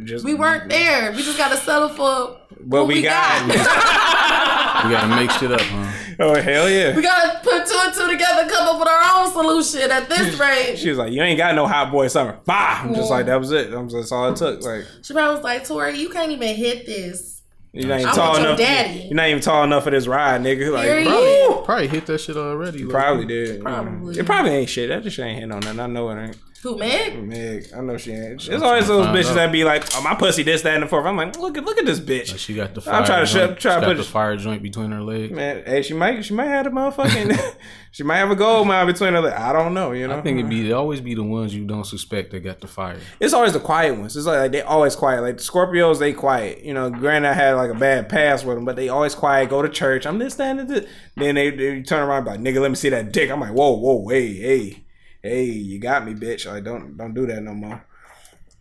Just 0.05 0.25
We 0.25 0.35
weren't 0.35 0.69
there. 0.69 1.11
We 1.13 1.23
just 1.23 1.37
gotta 1.39 1.57
settle 1.57 1.89
for 1.91 2.05
What 2.05 2.39
what 2.61 2.87
we 2.87 2.95
we 2.97 3.03
got. 3.03 3.49
got. 3.49 4.85
We 4.85 4.91
gotta 4.91 5.15
make 5.17 5.31
shit 5.33 5.51
up, 5.53 5.61
huh? 5.61 5.92
Oh 6.19 6.35
hell 6.41 6.69
yeah. 6.69 6.95
we 6.97 7.03
gotta 7.03 7.39
put 7.43 7.67
two 7.67 7.79
and 7.79 7.95
two 7.95 8.09
together, 8.09 8.49
come 8.51 8.69
up 8.69 8.79
with 8.79 8.89
our 8.89 9.23
own 9.25 9.33
solution 9.33 9.91
at 9.91 10.09
this 10.09 10.39
rate. 10.39 10.77
She 10.77 10.89
was 10.91 10.99
like, 10.99 11.13
"You 11.13 11.23
ain't 11.23 11.39
got 11.39 11.55
no 11.55 11.67
hot 11.67 11.91
boy 11.93 12.09
summer." 12.09 12.39
Bah! 12.45 12.81
I'm 12.85 12.95
just 12.95 13.11
like 13.11 13.27
that 13.27 13.39
was 13.41 13.51
it. 13.53 13.73
I'm 13.73 13.89
just, 13.89 13.97
that's 13.97 14.13
all 14.13 14.29
it 14.31 14.37
took. 14.37 14.63
Like 14.63 14.85
She 15.03 15.13
probably 15.15 15.37
was 15.37 15.45
like, 15.45 15.67
Tori, 15.67 15.99
you 15.99 16.09
can't 16.09 16.31
even 16.33 16.55
hit 16.57 16.87
this. 16.87 17.43
you're 17.73 17.89
not 17.89 18.01
even 18.01 18.11
I 18.11 18.15
tall 18.15 18.37
enough. 18.37 18.59
daddy. 18.59 19.01
You're 19.05 19.15
not 19.15 19.29
even 19.29 19.43
tall 19.43 19.65
enough 19.65 19.85
for 19.85 19.91
this 19.91 20.07
ride, 20.07 20.41
nigga. 20.43 20.73
Like 20.73 20.87
Period. 20.89 21.09
woo! 21.09 21.63
Probably 21.65 21.89
hit 21.89 22.07
that 22.07 22.19
shit 22.21 22.37
already. 22.37 22.85
like- 22.85 22.91
probably 22.91 23.25
did. 23.27 23.63
Probably. 23.63 24.19
It 24.19 24.27
probably 24.27 24.51
ain't 24.53 24.69
shit. 24.69 24.89
That 24.89 25.03
just 25.03 25.19
ain't 25.19 25.37
hitting 25.37 25.53
on 25.53 25.61
nothing. 25.61 25.81
I 25.81 25.87
know 25.87 26.11
it 26.11 26.23
ain't. 26.23 26.37
Who, 26.63 26.79
Meg? 26.79 27.21
Meg, 27.21 27.67
I 27.77 27.81
know 27.81 27.97
she 27.97 28.13
ain't. 28.13 28.47
There's 28.47 28.63
always 28.63 28.87
those 28.87 29.09
bitches 29.09 29.31
out. 29.31 29.35
that 29.35 29.51
be 29.51 29.65
like, 29.65 29.85
"Oh, 29.97 30.03
my 30.03 30.15
pussy, 30.15 30.45
this, 30.45 30.63
that, 30.63 30.75
and 30.75 30.85
the 30.85 30.87
fourth. 30.87 31.05
I'm 31.05 31.17
like, 31.17 31.37
look 31.37 31.59
at 31.59 31.65
look 31.65 31.77
at 31.77 31.85
this 31.85 31.99
bitch. 31.99 32.39
She 32.39 32.55
got 32.55 32.73
the 32.73 32.81
fire. 32.81 32.95
I'm 32.95 33.05
trying 33.05 33.27
to 33.27 33.33
joint, 33.33 33.59
try 33.59 33.75
she 33.75 33.81
to 33.81 33.87
got 33.87 33.89
put 33.89 33.97
the 33.97 34.05
fire 34.05 34.37
joint 34.37 34.63
between 34.63 34.93
her 34.93 35.03
legs. 35.03 35.33
Man, 35.33 35.65
hey, 35.67 35.83
she 35.83 35.93
might 35.93 36.25
she 36.25 36.35
might 36.35 36.47
have 36.47 36.67
a 36.67 36.71
motherfucking 36.71 37.57
she 37.91 38.05
might 38.05 38.19
have 38.19 38.31
a 38.31 38.37
gold 38.37 38.69
mine 38.69 38.87
between 38.87 39.13
her. 39.13 39.21
legs. 39.21 39.37
I 39.37 39.53
don't 39.53 39.75
know. 39.75 39.91
You 39.91 40.07
know, 40.07 40.19
I 40.19 40.21
think 40.21 40.39
it'd 40.39 40.49
be 40.49 40.71
it 40.71 40.73
always 40.73 41.01
be 41.01 41.17
the 41.17 41.25
ones 41.25 41.53
you 41.53 41.65
don't 41.65 41.85
suspect 41.85 42.31
that 42.31 42.41
got 42.41 42.61
the 42.61 42.69
fire. 42.69 42.99
it's 43.19 43.35
always 43.35 43.55
the 43.55 43.61
quiet 43.61 43.99
ones. 43.99 44.17
It's 44.17 44.27
like, 44.27 44.39
like 44.39 44.53
they 44.53 44.63
always 44.63 44.95
quiet. 44.95 45.23
Like 45.23 45.39
the 45.39 45.43
Scorpios, 45.43 45.99
they 45.99 46.13
quiet. 46.13 46.63
You 46.63 46.75
know, 46.75 46.91
granted, 46.91 47.31
I 47.31 47.33
had 47.33 47.55
like 47.55 47.73
a 47.73 47.75
bad 47.75 48.09
past 48.09 48.45
with 48.45 48.55
them, 48.55 48.65
but 48.65 48.77
they 48.77 48.89
always 48.89 49.17
quiet. 49.17 49.51
Go 49.51 49.63
to 49.63 49.69
church. 49.69 50.07
I'm 50.07 50.21
this, 50.21 50.37
that, 50.37 50.57
and 50.57 50.71
this. 50.71 50.89
Then 51.17 51.35
they, 51.35 51.51
they 51.51 51.83
turn 51.83 52.09
around 52.09 52.29
and 52.29 52.45
be 52.45 52.51
like, 52.51 52.55
nigga, 52.55 52.63
let 52.63 52.71
me 52.71 52.77
see 52.77 52.91
that 52.91 53.13
dick. 53.13 53.33
I'm 53.33 53.41
like, 53.41 53.53
whoa, 53.53 53.73
whoa, 53.73 54.07
hey, 54.09 54.33
hey, 54.35 54.85
hey, 55.23 55.45
you 55.45 55.79
got 55.79 56.05
me, 56.05 56.15
bitch. 56.15 56.47
Like, 56.51 56.65
don't 56.65 56.97
don't 56.97 57.15
do 57.15 57.27
that 57.27 57.43
no 57.43 57.55
more. 57.55 57.85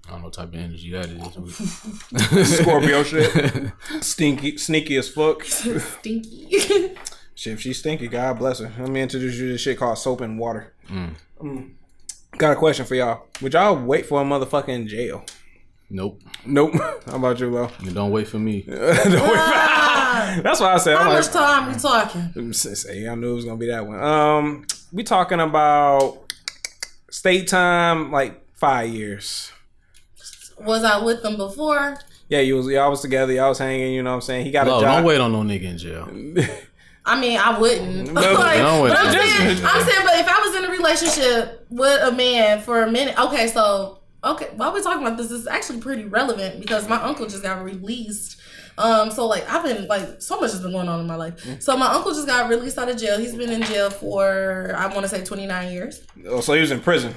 I 0.08 0.12
don't 0.12 0.20
know 0.20 0.26
what 0.26 0.34
type 0.34 0.50
of 0.50 0.56
energy 0.56 0.92
that 0.92 1.08
is. 1.10 2.58
Scorpio 2.60 3.04
shit, 3.04 3.72
stinky, 4.02 4.58
sneaky 4.58 4.98
as 4.98 5.10
fuck. 5.10 5.44
Stinky. 5.44 6.48
Shit, 7.34 7.54
if 7.54 7.62
she's 7.62 7.80
stinky, 7.80 8.08
God 8.08 8.38
bless 8.38 8.60
her. 8.60 8.72
Let 8.80 8.90
me 8.90 9.02
introduce 9.02 9.36
you 9.36 9.48
to 9.48 9.52
this 9.54 9.62
shit 9.62 9.78
called 9.78 9.98
soap 9.98 10.22
and 10.22 10.38
water. 10.38 10.74
Mm. 10.90 11.72
Got 12.38 12.52
a 12.52 12.56
question 12.56 12.86
for 12.86 12.96
y'all. 12.96 13.26
Would 13.42 13.54
y'all 13.54 13.76
wait 13.84 14.06
for 14.06 14.22
a 14.22 14.26
motherfucking 14.26 14.88
jail? 14.88 15.24
nope. 15.90 16.22
Nope. 16.46 16.74
How 17.06 17.16
about 17.16 17.40
you, 17.40 17.50
Lo? 17.50 17.70
And 17.80 17.94
don't 17.94 18.12
wait 18.12 18.28
for 18.28 18.40
me. 18.40 18.64
That's 18.68 20.60
what 20.60 20.72
I 20.72 20.78
said. 20.78 20.98
How 20.98 21.04
I'm 21.10 21.14
much 21.14 21.26
like, 21.26 21.34
time 21.34 21.74
we 21.74 21.80
talking? 21.80 22.54
say, 22.54 23.08
I 23.08 23.16
knew 23.16 23.32
it 23.32 23.36
was 23.36 23.46
gonna 23.46 23.58
be 23.58 23.68
that 23.68 23.86
one. 23.86 24.02
Um, 24.02 24.66
we 24.92 25.04
talking 25.04 25.40
about 25.40 26.21
state 27.12 27.48
time, 27.48 28.12
like 28.12 28.42
five 28.56 28.90
years. 28.90 29.52
Was 30.60 30.84
I 30.84 31.04
with 31.04 31.22
them 31.22 31.38
before? 31.38 31.98
Yeah, 32.30 32.40
you 32.40 32.56
was 32.56 32.68
y'all 32.68 32.90
was 32.90 33.02
together, 33.02 33.34
y'all 33.34 33.50
was 33.50 33.58
hanging. 33.60 33.94
You 33.94 34.02
know 34.04 34.12
what 34.12 34.16
I'm 34.16 34.22
saying? 34.22 34.46
He 34.46 34.52
got 34.52 34.66
No, 34.66 34.78
a 34.78 34.82
job. 34.82 34.96
don't 34.98 35.04
wait 35.06 35.20
on 35.20 35.32
no 35.32 35.42
nigga 35.42 35.64
in 35.64 35.78
jail. 35.78 36.10
I 37.06 37.20
mean, 37.20 37.38
I 37.40 37.58
wouldn't. 37.60 38.14
No, 38.14 38.22
Like, 38.22 38.58
don't 38.60 38.88
but. 38.88 38.98
I'm 38.98 39.14
Just- 39.14 39.38
saying, 39.38 39.58
I'm 39.66 39.84
saying, 39.84 40.06
but 40.06 40.20
if 40.20 40.28
I 40.28 40.40
was 40.40 40.56
in 40.56 40.66
a 40.66 40.72
relationship 40.72 41.66
with 41.70 42.02
a 42.04 42.12
man 42.12 42.62
for 42.62 42.84
a 42.84 42.92
minute, 42.92 43.18
okay, 43.20 43.48
so 43.48 44.00
okay, 44.24 44.50
while 44.56 44.72
we're 44.72 44.82
talking 44.84 45.02
about 45.06 45.18
this, 45.18 45.30
this 45.30 45.42
is 45.42 45.48
actually 45.48 45.82
pretty 45.82 46.06
relevant 46.06 46.60
because 46.62 46.88
my 46.88 47.02
uncle 47.02 47.26
just 47.26 47.42
got 47.44 47.64
released. 47.64 48.40
Um, 48.78 49.12
so 49.12 49.28
like 49.28 49.48
I've 49.50 49.64
been 49.64 49.88
like 49.88 50.22
so 50.22 50.40
much 50.40 50.52
has 50.52 50.62
been 50.62 50.72
going 50.72 50.88
on 50.88 51.00
in 51.00 51.08
my 51.08 51.16
life. 51.16 51.62
So 51.62 51.76
my 51.78 51.88
uncle 51.88 52.14
just 52.14 52.28
got 52.28 52.50
released 52.50 52.78
out 52.78 52.90
of 52.90 52.98
jail. 52.98 53.20
He's 53.20 53.36
been 53.36 53.52
in 53.52 53.64
jail 53.64 53.90
for 53.90 54.74
I 54.78 54.88
want 54.88 55.02
to 55.02 55.08
say 55.08 55.24
29 55.24 55.72
years. 55.72 56.02
Oh, 56.28 56.42
so 56.42 56.54
he 56.54 56.62
was 56.62 56.72
in 56.72 56.80
prison. 56.80 57.14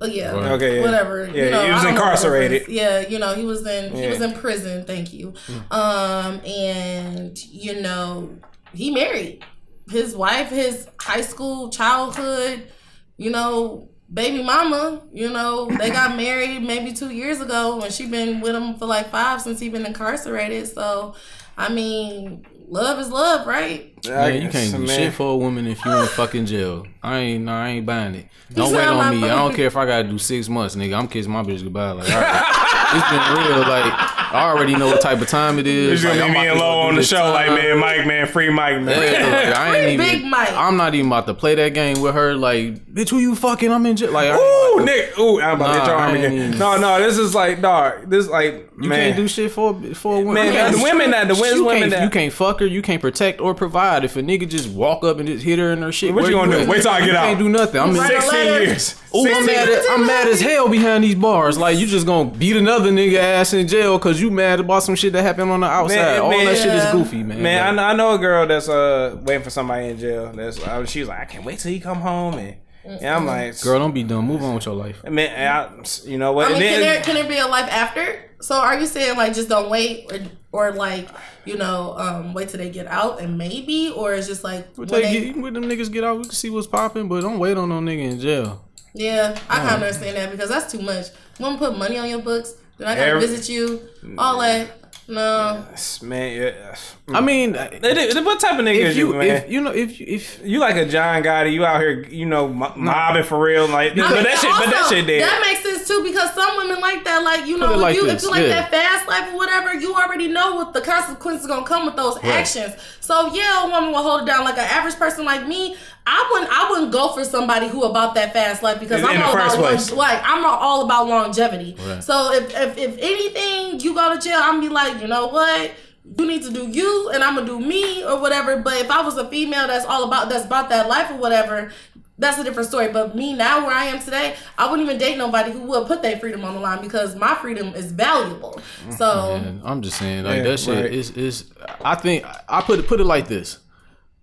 Oh 0.00 0.06
yeah. 0.06 0.32
Okay, 0.32 0.76
yeah. 0.76 0.82
Whatever. 0.82 1.26
Yeah, 1.26 1.44
you 1.44 1.50
know, 1.50 1.64
he 1.66 1.72
was 1.72 1.80
I 1.80 1.84
know 1.84 1.90
incarcerated. 1.90 2.68
Yeah, 2.68 3.00
you 3.00 3.18
know, 3.18 3.34
he 3.34 3.44
was 3.44 3.66
in 3.66 3.94
he 3.94 4.06
was 4.06 4.20
in 4.20 4.32
prison, 4.32 4.84
thank 4.84 5.12
you. 5.12 5.34
Hmm. 5.46 5.72
Um 5.72 6.40
and 6.44 7.38
you 7.44 7.80
know, 7.80 8.36
he 8.72 8.90
married. 8.90 9.44
His 9.90 10.16
wife, 10.16 10.48
his 10.48 10.88
high 10.98 11.20
school 11.20 11.68
childhood, 11.68 12.70
you 13.18 13.30
know, 13.30 13.90
baby 14.12 14.42
mama, 14.42 15.02
you 15.12 15.30
know, 15.30 15.66
they 15.66 15.90
got 15.90 16.16
married 16.16 16.62
maybe 16.62 16.92
2 16.92 17.10
years 17.10 17.40
ago 17.40 17.80
and 17.80 17.92
she 17.92 18.06
been 18.06 18.40
with 18.40 18.54
him 18.54 18.74
for 18.74 18.86
like 18.86 19.10
5 19.10 19.42
since 19.42 19.60
he 19.60 19.68
been 19.68 19.86
incarcerated. 19.86 20.68
So, 20.68 21.14
I 21.56 21.68
mean, 21.68 22.46
love 22.68 22.98
is 22.98 23.10
love, 23.10 23.46
right? 23.46 23.93
Man, 24.08 24.42
you 24.42 24.48
can't 24.48 24.74
do 24.76 24.86
shit 24.88 25.12
for 25.12 25.32
a 25.32 25.36
woman 25.36 25.66
if 25.66 25.84
you 25.84 25.92
in 25.92 26.06
fucking 26.06 26.46
jail. 26.46 26.86
I 27.02 27.18
ain't, 27.18 27.44
no, 27.44 27.52
I 27.52 27.68
ain't 27.70 27.86
buying 27.86 28.14
it. 28.14 28.26
Don't 28.52 28.72
wait 28.72 28.86
on 28.86 28.96
not 28.98 29.14
me. 29.14 29.24
I 29.24 29.36
don't 29.36 29.54
care 29.56 29.66
if 29.66 29.76
I 29.76 29.86
gotta 29.86 30.08
do 30.08 30.18
six 30.18 30.48
months, 30.48 30.76
nigga. 30.76 30.98
I'm 30.98 31.08
kissing 31.08 31.32
my 31.32 31.42
bitch 31.42 31.62
goodbye. 31.62 31.92
Like, 31.92 32.10
all 32.12 32.20
right. 32.20 32.92
it's 32.94 33.10
been 33.10 33.50
real. 33.56 33.60
Like, 33.60 33.92
I 34.34 34.50
already 34.50 34.74
know 34.74 34.86
what 34.88 35.00
type 35.00 35.20
of 35.20 35.28
time 35.28 35.58
it 35.60 35.66
is. 35.66 36.02
He's 36.02 36.10
gonna 36.10 36.26
be 36.26 36.32
me 36.32 36.48
and 36.48 36.58
Low 36.58 36.80
on 36.80 36.94
the 36.96 37.00
this 37.02 37.08
show, 37.08 37.30
like 37.32 37.46
time. 37.46 37.54
man, 37.56 37.78
Mike, 37.78 38.06
man, 38.06 38.26
free 38.26 38.50
Mike, 38.50 38.80
man. 38.82 38.88
Yeah, 39.00 39.26
like, 39.48 39.56
I 39.56 39.66
ain't 39.76 39.84
Free 40.00 40.06
even. 40.08 40.20
Big 40.22 40.30
Mike. 40.30 40.52
I'm 40.52 40.76
not 40.76 40.94
even 40.94 41.06
about 41.06 41.26
to 41.26 41.34
play 41.34 41.54
that 41.54 41.72
game 41.72 42.00
with 42.00 42.14
her. 42.14 42.34
Like, 42.34 42.84
bitch, 42.92 43.10
who 43.10 43.18
you 43.18 43.36
fucking? 43.36 43.70
I'm 43.70 43.86
in 43.86 43.96
jail. 43.96 44.10
Like, 44.12 44.32
Ooh, 44.34 44.34
about 44.34 44.78
to- 44.78 44.84
Nick. 44.84 45.18
Ooh, 45.18 45.40
I'm 45.40 45.54
about 45.60 45.66
to 45.66 45.72
hit 45.72 45.78
Nah, 45.78 45.86
your 45.86 45.96
arm 45.96 46.14
again. 46.16 46.32
even- 46.32 46.58
No, 46.58 46.76
no, 46.78 46.98
this 47.00 47.16
is 47.16 47.32
like, 47.34 47.60
dog. 47.60 48.10
This 48.10 48.24
is 48.24 48.30
like, 48.30 48.70
You 48.80 48.88
man. 48.88 48.98
can't 48.98 49.16
do 49.16 49.28
shit 49.28 49.52
for 49.52 49.72
for 49.94 50.16
a 50.16 50.20
woman. 50.20 50.34
Man, 50.34 50.72
the 50.72 50.82
women 50.82 51.10
that- 51.12 51.28
the 51.28 51.34
you 51.34 51.64
women 51.64 51.90
that- 51.90 52.02
you 52.02 52.10
can't 52.10 52.32
fuck 52.32 52.58
her. 52.60 52.66
You 52.66 52.82
can't 52.82 53.00
protect 53.00 53.40
or 53.40 53.54
provide. 53.54 53.93
If 54.02 54.16
a 54.16 54.22
nigga 54.22 54.48
just 54.48 54.70
walk 54.70 55.04
up 55.04 55.18
and 55.18 55.28
just 55.28 55.44
hit 55.44 55.58
her 55.58 55.70
in 55.72 55.82
her 55.82 55.92
shit, 55.92 56.14
What 56.14 56.22
where 56.22 56.30
you 56.32 56.36
gonna 56.38 56.64
do? 56.64 56.70
Wait 56.70 56.80
till 56.82 56.90
I 56.90 57.04
get 57.04 57.14
out. 57.14 57.24
Can't 57.26 57.38
do 57.38 57.48
nothing. 57.50 57.80
I'm 57.80 57.90
in 57.90 57.96
16 57.96 58.44
years. 58.46 59.00
Ooh, 59.14 59.28
I'm 59.30 59.46
mad, 59.46 59.68
as, 59.68 59.86
I'm 59.90 60.06
mad 60.06 60.26
as 60.28 60.40
hell 60.40 60.68
behind 60.68 61.04
these 61.04 61.14
bars. 61.14 61.56
Like 61.58 61.76
you 61.78 61.86
just 61.86 62.06
gonna 62.06 62.30
beat 62.30 62.56
another 62.56 62.90
nigga 62.90 63.18
ass 63.18 63.52
in 63.52 63.68
jail 63.68 63.98
because 63.98 64.20
you 64.20 64.30
mad 64.30 64.58
about 64.60 64.82
some 64.82 64.94
shit 64.96 65.12
that 65.12 65.22
happened 65.22 65.50
on 65.50 65.60
the 65.60 65.66
outside. 65.66 65.96
Man, 65.96 66.20
All 66.22 66.30
man, 66.30 66.46
that 66.46 66.56
shit 66.56 66.74
is 66.74 66.84
goofy, 66.90 67.22
man. 67.22 67.42
Man, 67.42 67.62
I 67.66 67.70
know, 67.70 67.82
I 67.84 67.92
know 67.94 68.14
a 68.14 68.18
girl 68.18 68.46
that's 68.46 68.68
uh 68.68 69.16
waiting 69.22 69.44
for 69.44 69.50
somebody 69.50 69.88
in 69.90 69.98
jail. 69.98 70.32
That's 70.34 70.58
uh, 70.60 70.84
she 70.86 71.00
was 71.00 71.08
like, 71.10 71.20
I 71.20 71.24
can't 71.26 71.44
wait 71.44 71.58
till 71.60 71.70
he 71.70 71.78
come 71.78 71.98
home, 72.00 72.34
and, 72.34 72.56
and 72.84 73.06
I'm 73.06 73.26
like, 73.26 73.60
girl, 73.60 73.78
don't 73.78 73.94
be 73.94 74.02
dumb. 74.02 74.26
Move 74.26 74.42
on 74.42 74.56
with 74.56 74.66
your 74.66 74.74
life. 74.74 75.04
man, 75.04 75.30
I, 75.30 75.84
you 76.04 76.18
know 76.18 76.32
what? 76.32 76.46
I 76.46 76.54
mean, 76.54 76.62
And 76.62 76.62
can 76.64 76.70
then- 76.72 76.80
there 76.80 77.02
can 77.02 77.14
there 77.14 77.28
be 77.28 77.38
a 77.38 77.46
life 77.46 77.70
after? 77.70 78.30
So 78.40 78.56
are 78.56 78.78
you 78.78 78.86
saying 78.86 79.16
like 79.16 79.32
just 79.32 79.48
don't 79.48 79.70
wait 79.70 80.10
or 80.12 80.18
or 80.54 80.70
like 80.72 81.08
you 81.44 81.56
know 81.56 81.94
um 81.98 82.32
wait 82.32 82.48
till 82.48 82.58
they 82.58 82.70
get 82.70 82.86
out 82.86 83.20
and 83.20 83.36
maybe 83.36 83.90
or 83.96 84.14
it's 84.14 84.28
just 84.28 84.44
like 84.44 84.62
But 84.76 84.88
when 84.90 85.02
they 85.02 85.02
they- 85.02 85.12
get, 85.14 85.22
you 85.26 85.32
can 85.42 85.52
them 85.54 85.64
niggas 85.64 85.90
get 85.92 86.04
out. 86.04 86.16
We 86.18 86.22
can 86.24 86.32
see 86.32 86.50
what's 86.50 86.68
popping, 86.68 87.08
but 87.08 87.20
don't 87.22 87.38
wait 87.40 87.56
on 87.56 87.68
no 87.68 87.80
nigga 87.80 88.10
in 88.12 88.20
jail. 88.20 88.62
yeah 88.94 89.36
I 89.50 89.56
kind 89.56 89.76
of 89.76 89.82
understand 89.82 90.16
that 90.16 90.30
because 90.30 90.48
that's 90.48 90.70
too 90.70 90.80
much. 90.80 91.06
One 91.38 91.58
put 91.58 91.76
money 91.76 91.98
on 91.98 92.08
your 92.08 92.20
books, 92.22 92.54
then 92.78 92.86
I 92.88 92.94
gotta 92.94 93.10
Every- 93.10 93.26
visit 93.26 93.48
you, 93.52 93.80
all 94.16 94.38
that. 94.40 94.68
No, 95.06 95.66
man, 96.02 96.40
yeah. 96.40 96.76
I 97.08 97.20
mean, 97.20 97.52
mm. 97.52 97.60
uh, 97.60 97.86
It- 97.86 98.16
it- 98.16 98.24
what 98.24 98.40
type 98.40 98.58
of 98.58 98.64
nigga 98.64 98.76
is 98.76 98.96
you, 98.96 99.08
you, 99.08 99.18
man? 99.18 99.26
if 99.26 99.50
you 99.50 99.60
know, 99.60 99.70
if 99.70 100.00
you, 100.00 100.06
if 100.08 100.40
you 100.42 100.58
like 100.58 100.76
a 100.76 100.86
John 100.86 101.22
Gotti, 101.22 101.52
you 101.52 101.64
out 101.64 101.80
here, 101.80 102.04
you 102.04 102.24
know, 102.24 102.48
mobbing 102.48 103.24
for 103.24 103.38
real, 103.38 103.68
like, 103.68 103.92
I 103.92 103.96
but 103.96 104.10
mean, 104.14 104.22
that 104.24 104.38
shit, 104.38 104.50
but 104.50 104.70
that 104.70 104.86
shit 104.88 105.06
dead. 105.06 105.22
That 105.22 105.42
makes 105.46 105.62
sense 105.62 105.86
too 105.86 106.02
because 106.02 106.32
some 106.32 106.56
women 106.56 106.80
like 106.80 107.04
that. 107.04 107.22
Like 107.22 107.46
you 107.46 107.58
know, 107.58 107.74
if 107.74 107.80
like 107.80 107.96
you 107.96 108.06
this, 108.06 108.14
if 108.14 108.22
you 108.22 108.30
like 108.30 108.42
yeah. 108.42 108.48
that 108.48 108.70
fast 108.70 109.06
life 109.06 109.32
or 109.32 109.36
whatever, 109.36 109.74
you 109.74 109.94
already 109.94 110.28
know 110.28 110.54
what 110.54 110.72
the 110.72 110.80
consequences 110.80 111.46
gonna 111.46 111.66
come 111.66 111.84
with 111.84 111.96
those 111.96 112.16
actions. 112.24 112.74
So 113.04 113.32
yeah, 113.34 113.64
a 113.66 113.70
woman 113.70 113.92
will 113.92 114.02
hold 114.02 114.22
it 114.22 114.26
down. 114.26 114.44
Like 114.44 114.56
an 114.56 114.64
average 114.64 114.96
person 114.96 115.26
like 115.26 115.46
me, 115.46 115.76
I 116.06 116.28
wouldn't 116.32 116.50
I 116.50 116.70
wouldn't 116.70 116.90
go 116.90 117.12
for 117.12 117.22
somebody 117.22 117.68
who 117.68 117.84
about 117.84 118.14
that 118.14 118.32
fast 118.32 118.62
life 118.62 118.80
because 118.80 119.00
In- 119.00 119.06
I'm 119.06 119.16
in 119.16 119.22
all 119.22 119.34
about 119.34 119.58
place. 119.58 119.92
like 119.92 120.20
I'm 120.24 120.42
all 120.44 120.84
about 120.86 121.06
longevity. 121.06 121.76
Right. 121.86 122.02
So 122.02 122.32
if, 122.32 122.50
if 122.56 122.78
if 122.78 122.98
anything, 122.98 123.80
you 123.80 123.94
go 123.94 124.14
to 124.14 124.20
jail, 124.20 124.38
I'm 124.42 124.60
be 124.60 124.70
like, 124.70 125.02
you 125.02 125.06
know 125.06 125.26
what? 125.26 125.72
You 126.18 126.26
need 126.26 126.42
to 126.44 126.50
do 126.50 126.66
you, 126.68 127.10
and 127.10 127.22
I'm 127.22 127.34
gonna 127.34 127.46
do 127.46 127.58
me 127.60 128.02
or 128.04 128.18
whatever. 128.20 128.56
But 128.60 128.74
if 128.80 128.90
I 128.90 129.02
was 129.02 129.16
a 129.18 129.28
female 129.28 129.66
that's 129.66 129.84
all 129.84 130.04
about 130.04 130.30
that's 130.30 130.44
about 130.46 130.70
that 130.70 130.88
life 130.88 131.10
or 131.10 131.16
whatever, 131.16 131.72
that's 132.18 132.38
a 132.38 132.44
different 132.44 132.68
story. 132.68 132.88
But 132.88 133.16
me 133.16 133.34
now, 133.34 133.66
where 133.66 133.74
I 133.74 133.86
am 133.86 133.98
today, 133.98 134.36
I 134.56 134.70
wouldn't 134.70 134.88
even 134.88 134.98
date 134.98 135.18
nobody 135.18 135.50
who 135.50 135.60
would 135.60 135.86
put 135.86 136.02
their 136.02 136.18
freedom 136.18 136.44
on 136.44 136.54
the 136.54 136.60
line 136.60 136.80
because 136.80 137.16
my 137.16 137.34
freedom 137.34 137.68
is 137.74 137.92
valuable. 137.92 138.52
Mm-hmm. 138.52 138.92
So 138.92 139.34
And 139.34 139.60
I'm 139.64 139.82
just 139.82 139.98
saying, 139.98 140.24
like 140.24 140.38
Yeah, 140.38 140.42
that 140.44 140.60
shit 140.60 140.84
right. 140.84 140.92
is 140.92 141.10
is. 141.10 141.50
I 141.84 141.94
think 141.94 142.24
I 142.48 142.60
put 142.62 142.78
it 142.78 142.86
put 142.86 143.00
it 143.00 143.04
like 143.04 143.28
this. 143.28 143.58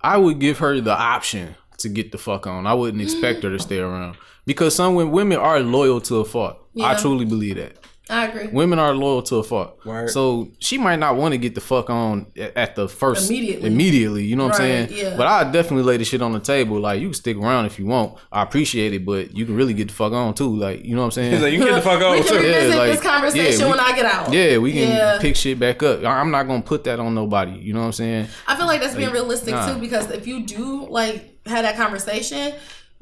I 0.01 0.17
would 0.17 0.39
give 0.39 0.59
her 0.59 0.79
the 0.81 0.93
option 0.97 1.55
to 1.79 1.89
get 1.89 2.11
the 2.11 2.17
fuck 2.17 2.47
on. 2.47 2.65
I 2.65 2.73
wouldn't 2.73 3.01
expect 3.01 3.43
her 3.43 3.49
to 3.49 3.59
stay 3.59 3.79
around 3.79 4.15
because 4.45 4.75
some 4.75 4.95
women, 4.95 5.11
women 5.11 5.37
are 5.37 5.59
loyal 5.59 5.99
to 6.01 6.17
a 6.17 6.25
fault. 6.25 6.57
I 6.81 6.95
truly 6.95 7.25
believe 7.25 7.57
that. 7.57 7.77
I 8.11 8.25
agree. 8.27 8.47
Women 8.47 8.77
are 8.77 8.93
loyal 8.93 9.21
to 9.23 9.37
a 9.37 9.43
fuck. 9.43 9.85
Word. 9.85 10.09
So 10.09 10.49
she 10.59 10.77
might 10.77 10.97
not 10.99 11.15
want 11.15 11.31
to 11.33 11.37
get 11.37 11.55
the 11.55 11.61
fuck 11.61 11.89
on 11.89 12.27
at, 12.37 12.57
at 12.57 12.75
the 12.75 12.89
first 12.89 13.29
Immediately. 13.29 13.67
Immediately, 13.67 14.23
you 14.25 14.35
know 14.35 14.45
what 14.47 14.55
I'm 14.55 14.57
saying? 14.57 14.89
yeah. 14.91 15.15
But 15.15 15.27
I 15.27 15.49
definitely 15.49 15.83
lay 15.83 15.97
the 15.97 16.03
shit 16.05 16.21
on 16.21 16.33
the 16.33 16.39
table. 16.41 16.79
Like 16.79 16.99
you 16.99 17.07
can 17.07 17.13
stick 17.13 17.37
around 17.37 17.67
if 17.67 17.79
you 17.79 17.85
want. 17.85 18.17
I 18.31 18.43
appreciate 18.43 18.93
it, 18.93 19.05
but 19.05 19.35
you 19.35 19.45
can 19.45 19.55
really 19.55 19.73
get 19.73 19.87
the 19.87 19.93
fuck 19.93 20.11
on 20.11 20.33
too. 20.33 20.53
Like 20.55 20.83
you 20.83 20.93
know 20.93 21.01
what 21.01 21.05
I'm 21.05 21.11
saying? 21.11 21.31
He's 21.31 21.41
like, 21.41 21.53
you 21.53 21.59
can 21.59 21.69
get 21.69 21.75
the 21.75 21.81
fuck 21.81 21.99
we 22.11 22.19
can 22.21 22.27
too. 22.27 22.35
revisit 22.35 22.77
like, 22.77 22.91
this 22.91 23.01
conversation 23.01 23.59
yeah, 23.59 23.65
we- 23.65 23.71
when 23.71 23.79
I 23.79 23.95
get 23.95 24.05
out. 24.05 24.33
Yeah, 24.33 24.57
we 24.57 24.73
can 24.73 24.89
Yeah. 24.89 25.17
pick 25.21 25.35
shit 25.37 25.57
back 25.57 25.81
up. 25.81 26.03
I- 26.03 26.19
I'm 26.19 26.31
not 26.31 26.47
gonna 26.47 26.61
put 26.61 26.83
that 26.83 26.99
on 26.99 27.15
nobody. 27.15 27.53
You 27.53 27.73
know 27.73 27.79
what 27.79 27.85
I'm 27.87 27.91
saying? 27.93 28.27
I 28.47 28.57
feel 28.57 28.65
like 28.67 28.81
that's 28.81 28.93
being 28.95 29.07
Like, 29.07 29.13
realistic 29.15 29.53
nah. 29.53 29.73
too 29.73 29.79
because 29.79 30.11
if 30.11 30.27
you 30.27 30.45
do 30.45 30.85
like 30.89 31.29
have 31.45 31.63
that 31.63 31.77
conversation, 31.77 32.53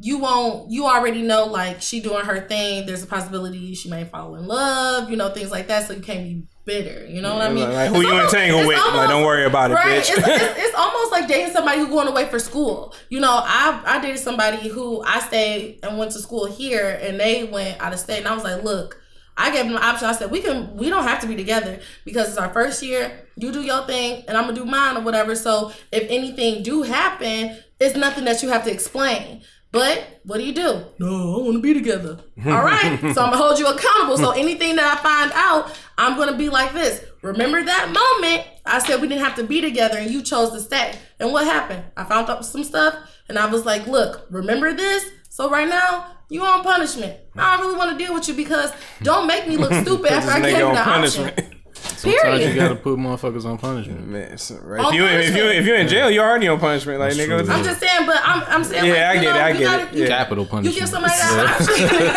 you 0.02 0.18
won't 0.18 0.72
you 0.72 0.86
already 0.86 1.22
know 1.22 1.46
like 1.46 1.82
she 1.82 2.00
doing 2.00 2.26
her 2.26 2.42
thing. 2.42 2.86
There's 2.86 3.04
a 3.04 3.08
possibility 3.08 3.74
she 3.76 3.90
may 3.90 4.06
fall 4.06 4.36
in 4.36 4.48
love, 4.48 5.10
you 5.10 5.18
know, 5.18 5.30
things 5.30 5.52
like 5.52 5.68
that. 5.68 5.88
So 5.88 5.94
you 5.94 6.02
can't 6.02 6.24
be 6.24 6.44
bitter. 6.66 7.06
You 7.06 7.22
know 7.22 7.36
what 7.36 7.48
I 7.50 7.54
mean? 7.54 7.72
Like, 7.72 7.90
who 7.90 7.96
It's 7.96 8.04
you 8.04 8.10
almost- 8.12 8.34
entangled 8.34 8.68
with? 8.68 8.78
Like, 8.78 9.10
don't 9.10 9.26
worry 9.26 9.46
about 9.46 9.72
it, 9.72 9.74
right? 9.74 10.02
bitch. 10.04 10.10
It's, 10.18 10.28
it's, 10.28 10.58
it's 10.68 10.76
almost 10.78 11.12
like 11.12 11.28
dating 11.28 11.52
somebody 11.54 11.80
who 11.80 11.88
going 11.88 12.08
away 12.08 12.28
for 12.28 12.40
school. 12.40 12.94
You 13.10 13.20
know, 13.20 13.42
I 13.44 13.82
I 13.86 14.00
dated 14.02 14.20
somebody 14.20 14.70
who 14.70 15.02
I 15.04 15.20
stayed 15.20 15.80
and 15.84 15.98
went 15.98 16.12
to 16.12 16.20
school 16.20 16.46
here, 16.46 17.00
and 17.02 17.20
they 17.20 17.44
went 17.46 17.82
out 17.82 17.92
of 17.94 18.00
state, 18.00 18.20
and 18.20 18.28
I 18.28 18.34
was 18.36 18.44
like, 18.44 18.64
look. 18.64 19.02
I 19.42 19.52
gave 19.52 19.64
them 19.64 19.74
the 19.76 19.82
option. 19.82 20.06
I 20.06 20.12
said, 20.12 20.32
we 20.32 20.42
can, 20.42 20.76
we 20.76 20.90
don't 20.90 21.06
have 21.06 21.22
to 21.22 21.28
be 21.28 21.38
together 21.38 21.80
because 22.04 22.28
it's 22.28 22.38
our 22.38 22.50
first 22.52 22.84
year. 22.84 23.26
You 23.38 23.54
do 23.54 23.62
your 23.62 23.88
thing, 23.88 24.26
and 24.28 24.38
I'm 24.38 24.44
gonna 24.44 24.58
do 24.58 24.66
mine 24.66 24.98
or 24.98 25.02
whatever. 25.02 25.34
So 25.34 25.72
if 25.94 26.04
anything 26.10 26.62
do 26.62 26.82
happen, 26.84 27.58
it's 27.80 27.96
nothing 27.96 28.26
that 28.26 28.44
you 28.44 28.50
have 28.50 28.66
to 28.66 28.72
explain. 28.72 29.42
But 29.72 30.22
what 30.24 30.38
do 30.38 30.44
you 30.44 30.54
do? 30.54 30.84
No, 31.00 31.36
I 31.40 31.44
want 31.44 31.54
to 31.58 31.62
be 31.62 31.74
together. 31.76 32.20
All 32.46 32.64
right, 32.64 32.98
so 33.00 33.08
I'm 33.08 33.14
gonna 33.32 33.38
hold 33.38 33.60
you 33.60 33.68
accountable. 33.68 34.18
So 34.18 34.32
anything 34.32 34.76
that 34.78 34.98
I 34.98 35.02
find 35.02 35.32
out, 35.36 35.78
I'm 35.98 36.18
gonna 36.18 36.36
be 36.38 36.50
like 36.50 36.74
this. 36.74 37.04
Remember 37.22 37.62
that 37.64 37.86
moment 37.88 38.48
I 38.66 38.80
said 38.80 39.02
we 39.02 39.08
didn't 39.08 39.24
have 39.24 39.36
to 39.36 39.44
be 39.44 39.62
together, 39.62 39.98
and 39.98 40.10
you 40.10 40.24
chose 40.24 40.52
to 40.54 40.60
stay. 40.60 40.94
And 41.20 41.32
what 41.32 41.46
happened? 41.46 41.84
I 41.96 42.04
found 42.04 42.30
out 42.30 42.46
some 42.46 42.64
stuff, 42.64 42.96
and 43.28 43.38
I 43.38 43.46
was 43.46 43.64
like, 43.66 43.86
look, 43.86 44.26
remember 44.32 44.74
this. 44.74 45.06
So 45.30 45.50
right 45.50 45.68
now, 45.70 46.16
you 46.30 46.44
on 46.44 46.64
punishment. 46.64 47.16
I 47.38 47.56
don't 47.58 47.66
really 47.68 47.78
want 47.78 47.92
to 47.98 48.04
deal 48.04 48.14
with 48.14 48.28
you 48.28 48.34
because 48.34 48.72
don't 49.04 49.28
make 49.28 49.48
me 49.48 49.56
look 49.58 49.72
stupid 49.86 50.12
after 50.12 50.32
I 50.32 50.40
This 50.40 50.54
gave 50.54 50.56
nigga 50.56 50.60
you 50.60 50.66
on 50.66 50.76
the 50.76 50.82
punishment. 50.82 51.38
option. 51.40 51.59
Sometimes 52.00 52.46
you 52.46 52.56
gotta 52.56 52.76
put 52.76 52.98
motherfuckers 52.98 53.46
on 53.46 53.58
punishment. 53.58 54.08
Man, 54.08 54.38
so- 54.38 54.58
right. 54.64 54.80
On 54.84 54.94
If 54.94 55.00
you 55.00 55.06
if 55.06 55.36
you 55.36 55.46
if 55.50 55.66
you're 55.66 55.76
in 55.78 55.88
jail, 55.88 56.10
you're 56.10 56.24
already 56.26 56.48
on 56.48 56.60
punishment. 56.60 57.00
Like 57.00 57.14
That's 57.14 57.20
nigga, 57.28 57.44
true. 57.46 57.54
I'm 57.54 57.64
just 57.64 57.80
saying, 57.80 58.06
but 58.06 58.22
I'm, 58.24 58.44
I'm 58.48 58.64
saying, 58.64 58.86
Yeah, 58.86 58.92
like, 58.94 59.04
I 59.04 59.14
you 59.14 59.22
get 59.22 59.36
it, 59.36 59.42
I 59.42 59.52
get 59.54 59.62
gotta- 59.62 59.84
it. 59.84 59.94
you- 59.94 60.02
Yeah. 60.04 60.08
Capital 60.10 60.44
You 60.46 60.50
punishment. 60.50 60.80
give 60.80 60.90
somebody 60.90 61.14
that 61.14 62.16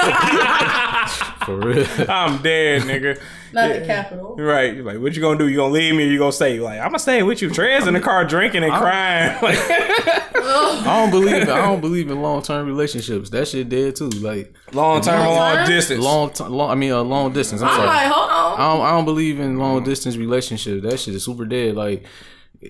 option. 1.40 1.46
For 1.46 1.56
real. 1.56 1.86
I'm 2.10 2.40
dead, 2.42 2.82
nigga. 2.82 3.20
Not 3.52 3.72
the 3.72 3.84
capital. 3.86 4.36
Right. 4.36 4.74
You're 4.74 4.84
like, 4.84 4.98
what 4.98 5.14
you 5.14 5.20
gonna 5.20 5.38
do? 5.38 5.48
You 5.48 5.56
gonna 5.56 5.72
leave 5.72 5.94
me 5.94 6.04
or 6.04 6.06
you 6.06 6.18
gonna 6.18 6.32
stay? 6.32 6.54
You're 6.54 6.64
like, 6.64 6.78
I'm 6.80 6.86
gonna 6.88 6.98
stay 6.98 7.22
with 7.22 7.42
you. 7.42 7.48
Trez 7.50 7.86
in 7.86 7.94
the 7.94 8.00
car 8.00 8.24
drinking 8.24 8.64
and 8.64 8.72
crying. 8.72 9.38
Like, 9.42 9.58
I 9.58 10.82
don't 10.84 11.10
believe 11.10 11.42
I 11.48 11.60
don't 11.62 11.80
believe 11.80 12.10
in 12.10 12.20
long 12.22 12.42
term 12.42 12.66
relationships. 12.66 13.30
That 13.30 13.48
shit 13.48 13.68
dead 13.68 13.96
too. 13.96 14.08
Like 14.10 14.54
long 14.72 15.00
term, 15.00 15.20
Long 15.20 15.36
long 15.36 15.66
distance. 15.66 16.02
long 16.04 16.30
time. 16.30 16.50
Long, 16.52 16.70
I 16.70 16.74
mean, 16.74 16.90
a 16.92 17.02
long 17.02 17.32
distance. 17.32 17.62
I'm 17.62 17.68
I'm 17.68 17.74
sorry. 17.76 17.86
like, 17.88 18.06
hold 18.12 18.30
on. 18.30 18.60
I 18.60 18.72
don't, 18.76 18.86
I 18.86 18.90
don't 18.90 19.04
believe 19.04 19.40
in 19.40 19.58
long 19.58 19.84
distance 19.84 20.16
relationships. 20.16 20.82
That 20.82 20.98
shit 20.98 21.14
is 21.14 21.24
super 21.24 21.44
dead. 21.44 21.74
Like, 21.76 22.04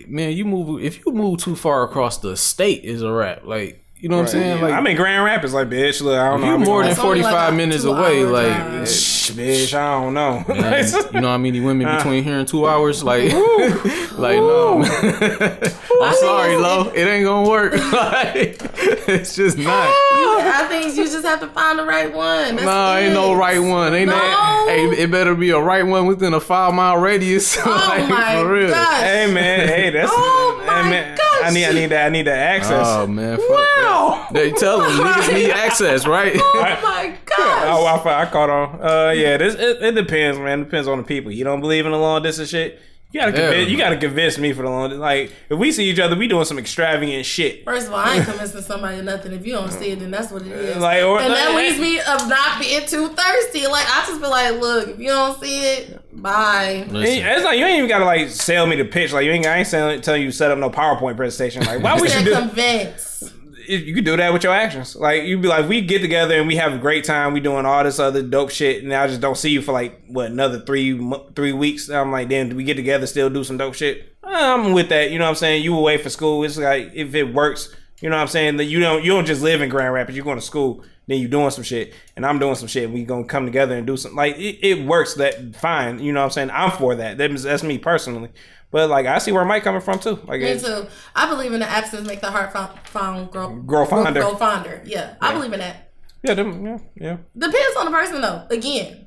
man, 0.07 0.33
you 0.33 0.45
move 0.45 0.83
if 0.83 1.05
you 1.05 1.12
move 1.12 1.39
too 1.41 1.57
far 1.57 1.83
across 1.85 2.18
the 2.18 2.37
state 2.37 2.85
is 2.85 3.03
a 3.03 3.12
wrap. 3.12 3.45
Like, 3.45 3.85
you 4.03 4.09
know 4.09 4.17
what 4.17 4.23
I'm 4.25 4.29
saying? 4.29 4.61
Like, 4.61 4.73
I'm 4.75 4.87
in 4.89 4.97
Grand 4.97 5.25
Rapids. 5.25 5.55
Like, 5.55 5.69
bitch, 5.71 6.03
look, 6.03 6.19
I 6.19 6.29
don't 6.31 6.41
know. 6.41 6.47
you 6.47 6.53
how 6.53 6.59
many- 6.59 6.71
more 6.71 6.83
than 6.83 6.91
It's 6.91 7.01
only 7.01 7.23
like 7.23 7.31
45 7.33 7.55
minutes 7.55 7.85
away. 7.85 8.25
Like, 8.25 8.47
drive. 8.57 8.89
Shh, 8.89 9.31
bitch, 9.31 9.75
I 9.75 10.01
don't 10.03 10.13
know. 10.15 10.45
man, 10.49 10.85
you 11.15 11.21
know 11.21 11.29
how 11.29 11.39
many 11.39 11.61
women 11.61 11.87
between 11.97 12.25
here 12.25 12.39
and 12.41 12.49
two 12.49 12.67
hours? 12.67 13.05
Like, 13.05 13.33
like 14.19 14.37
no. 14.39 14.83
I'm 16.03 16.15
sorry, 16.17 16.57
Lo. 16.57 16.91
It 16.95 17.07
ain't 17.07 17.25
gonna 17.25 17.49
work. 17.49 17.73
like, 17.93 18.61
it's 19.09 19.37
just 19.37 19.57
not. 19.57 19.87
You- 19.89 20.33
I 20.45 20.67
think 20.69 20.97
you 20.97 21.05
just 21.05 21.25
have 21.25 21.39
to 21.41 21.47
find 21.49 21.79
the 21.79 21.85
right 21.85 22.13
one. 22.13 22.57
That's 22.57 22.65
Nah, 22.65 22.97
it. 22.97 23.03
ain't 23.05 23.15
no 23.15 23.35
right 23.35 23.61
one. 23.61 23.95
Ain't 23.95 24.11
that? 24.11 24.67
No. 24.67 24.73
Hey, 24.97 25.03
it 25.03 25.11
better 25.11 25.35
be 25.37 25.51
a 25.51 25.59
right 25.61 25.87
one 25.87 26.07
within 26.07 26.35
a 26.35 26.41
five 26.41 26.75
mile 26.75 26.97
radius. 26.99 27.57
Oh 27.65 27.71
like, 27.71 28.09
my 28.09 28.43
for 28.43 28.53
real. 28.53 28.71
gosh. 28.71 29.01
hey 29.03 29.33
man, 29.33 29.69
hey, 29.69 29.91
that's. 29.91 30.11
Oh 30.13 30.59
hey, 30.61 30.67
my 30.67 30.83
man, 30.91 31.17
gosh. 31.17 31.32
I 31.45 31.51
need, 31.51 31.64
I 31.66 31.72
need 31.72 31.86
that, 31.86 32.07
I 32.07 32.09
need 32.09 32.26
that 32.26 32.38
access. 32.38 32.86
Oh 32.86 33.07
man, 33.07 33.36
fuck 33.36 33.49
wow. 33.49 34.26
that. 34.30 34.34
They 34.34 34.53
tell 34.53 34.80
them 34.80 34.90
niggas 34.90 35.34
need 35.34 35.51
access, 35.66 36.07
right? 36.07 36.32
Oh 36.36 36.78
my 36.82 37.16
gosh. 37.24 37.64
Oh, 37.66 37.84
I, 37.84 38.22
I 38.22 38.26
caught 38.26 38.51
on. 38.51 38.80
Uh, 38.80 39.11
yeah, 39.11 39.36
this 39.36 39.55
it, 39.55 39.82
it 39.82 39.95
depends, 39.95 40.38
man. 40.38 40.61
It 40.61 40.64
depends 40.64 40.88
on 40.88 40.99
the 40.99 41.05
people. 41.05 41.30
You 41.30 41.45
don't 41.45 41.61
believe 41.61 41.86
in 41.86 41.93
the 41.93 41.99
long 41.99 42.22
distance 42.22 42.51
shit. 42.51 42.80
You 43.13 43.21
gotta 43.21 43.33
convince, 43.33 43.71
you 43.71 43.77
gotta 43.77 43.97
convince 43.99 44.39
me 44.39 44.53
for 44.55 44.63
the 44.63 44.71
long. 44.71 44.91
Like 44.99 45.31
if 45.51 45.59
we 45.59 45.71
see 45.71 45.91
each 45.91 45.99
other, 45.99 46.17
we 46.17 46.27
doing 46.29 46.47
some 46.47 46.59
extravagant 46.59 47.27
shit. 47.27 47.63
First 47.63 47.89
of 47.89 47.93
all, 47.93 47.99
I 47.99 48.17
ain't 48.17 48.25
convincing 48.25 48.63
somebody 48.63 48.99
of 49.01 49.05
nothing. 49.05 49.33
If 49.35 49.47
you 49.47 49.53
don't 49.53 49.71
see 49.71 49.91
it, 49.91 49.99
then 50.01 50.11
that's 50.11 50.33
what 50.33 50.43
it 50.43 50.53
is. 50.53 50.79
Like, 50.79 51.03
or- 51.03 51.21
and 51.21 51.31
that 51.33 51.51
like- 51.53 51.57
leaves 51.57 51.79
me 51.79 51.99
of 52.01 52.27
not 52.29 52.59
being 52.61 52.87
too 52.87 53.09
thirsty. 53.09 53.67
Like 53.67 53.85
I 53.87 54.05
just 54.07 54.21
be 54.21 54.27
like, 54.27 54.59
look, 54.61 54.89
if 54.89 54.99
you 54.99 55.09
don't 55.09 55.39
see 55.39 55.61
it, 55.61 56.23
bye. 56.23 56.87
And 56.89 56.97
It's 56.97 57.45
like 57.45 57.59
you 57.59 57.67
ain't 57.67 57.77
even 57.79 57.89
gotta 57.89 58.07
like 58.07 58.31
sell 58.31 58.67
me 58.67 58.77
the 58.77 58.87
pitch. 58.87 59.13
Like 59.13 59.27
you 59.27 59.33
ain't, 59.33 59.47
I 59.47 59.59
ain't 59.59 59.67
selling, 59.69 60.01
telling 60.01 60.23
you 60.23 60.31
set 60.33 60.51
up 60.51 60.57
no 60.59 60.71
PowerPoint 60.71 61.17
presentation. 61.17 61.65
Like 61.65 61.83
why 61.83 61.95
we 62.01 62.09
should 62.09 62.25
Said 62.25 62.25
do? 62.25 62.33
convince. 62.35 63.31
You 63.67 63.95
could 63.95 64.05
do 64.05 64.17
that 64.17 64.33
with 64.33 64.45
your 64.45 64.53
actions. 64.53 64.97
Like 64.97 65.25
you'd 65.25 65.43
be 65.43 65.49
like, 65.49 65.69
we 65.69 65.81
get 65.81 66.01
together 66.01 66.39
and 66.39 66.47
we 66.47 66.57
have 66.57 66.73
a 66.73 66.79
great 66.79 67.05
time. 67.05 67.33
We 67.33 67.41
doing 67.41 67.67
all 67.67 67.85
this 67.85 67.99
other 67.99 68.23
dope 68.23 68.51
shit, 68.51 68.83
and 68.83 68.93
I 68.93 69.07
just 69.07 69.21
don't 69.21 69.37
see 69.37 69.51
you 69.51 69.63
for 69.63 69.73
like 69.73 70.03
what 70.07 70.31
another 70.31 70.61
three 70.61 70.99
three 71.35 71.53
weeks. 71.53 71.89
I'm 71.89 72.11
like, 72.13 72.29
then 72.29 72.51
do 72.51 72.57
we 72.57 72.65
get 72.65 72.75
together 72.75 73.07
still 73.07 73.31
do 73.31 73.45
some 73.45 73.59
dope 73.59 73.75
shit? 73.75 74.17
Uh, 74.23 74.29
I'm 74.31 74.73
with 74.73 74.89
that. 74.91 75.11
You 75.11 75.19
know 75.19 75.25
what 75.25 75.31
I'm 75.31 75.37
saying? 75.37 75.65
You 75.65 75.77
away 75.77 75.99
for 75.99 76.11
school. 76.11 76.45
It's 76.45 76.59
like 76.59 76.93
if 76.95 77.15
it 77.15 77.35
works. 77.35 77.75
You 78.01 78.11
know 78.11 78.17
what 78.17 78.23
I'm 78.23 78.29
saying? 78.29 78.57
That 78.57 78.65
you 78.65 78.81
don't 78.81 79.05
you 79.05 79.13
don't 79.13 79.27
just 79.27 79.43
live 79.43 79.63
in 79.63 79.69
Grand 79.69 79.95
Rapids. 79.95 80.17
You're 80.17 80.25
going 80.25 80.39
to 80.39 80.45
school. 80.45 80.85
Then 81.07 81.19
you 81.19 81.29
doing 81.29 81.51
some 81.51 81.65
shit, 81.65 81.95
and 82.17 82.25
I'm 82.25 82.39
doing 82.39 82.55
some 82.55 82.69
shit. 82.69 82.85
And 82.85 82.95
we 82.95 83.05
gonna 83.05 83.25
come 83.25 83.45
together 83.45 83.77
and 83.77 83.87
do 83.87 83.97
some 83.97 84.15
like 84.15 84.37
it, 84.37 84.59
it 84.67 84.87
works. 84.87 85.15
That 85.15 85.57
fine. 85.57 85.99
You 85.99 86.13
know 86.13 86.21
what 86.21 86.27
I'm 86.27 86.31
saying? 86.31 86.51
I'm 86.51 86.71
for 86.71 86.95
that. 86.95 87.19
That's, 87.19 87.43
that's 87.43 87.63
me 87.63 87.79
personally. 87.79 88.31
But 88.73 88.89
like 88.91 89.07
I 89.07 89.18
see 89.18 89.31
where 89.33 89.45
Mike 89.45 89.62
coming 89.62 89.83
from 89.83 89.99
too. 90.01 90.18
Like 90.25 90.41
Me 90.41 90.59
too. 90.59 90.87
I 91.14 91.29
believe 91.29 91.53
in 91.53 91.61
the 91.61 91.68
absence 91.68 92.07
make 92.09 92.20
the 92.20 92.31
heart 92.31 92.53
found, 92.53 92.79
found 92.87 93.31
grow 93.31 93.51
Grow 93.51 93.85
fonder. 93.85 94.20
Grow 94.20 94.35
fonder. 94.35 94.83
Yeah, 94.85 95.14
I 95.20 95.35
believe 95.35 95.53
in 95.53 95.61
that. 95.61 95.93
yeah, 96.25 96.35
them, 96.35 96.64
yeah, 96.64 96.79
yeah. 96.97 97.16
Depends 97.37 97.77
on 97.77 97.85
the 97.85 97.91
person 97.93 98.20
though. 98.20 98.47
Again, 98.51 99.07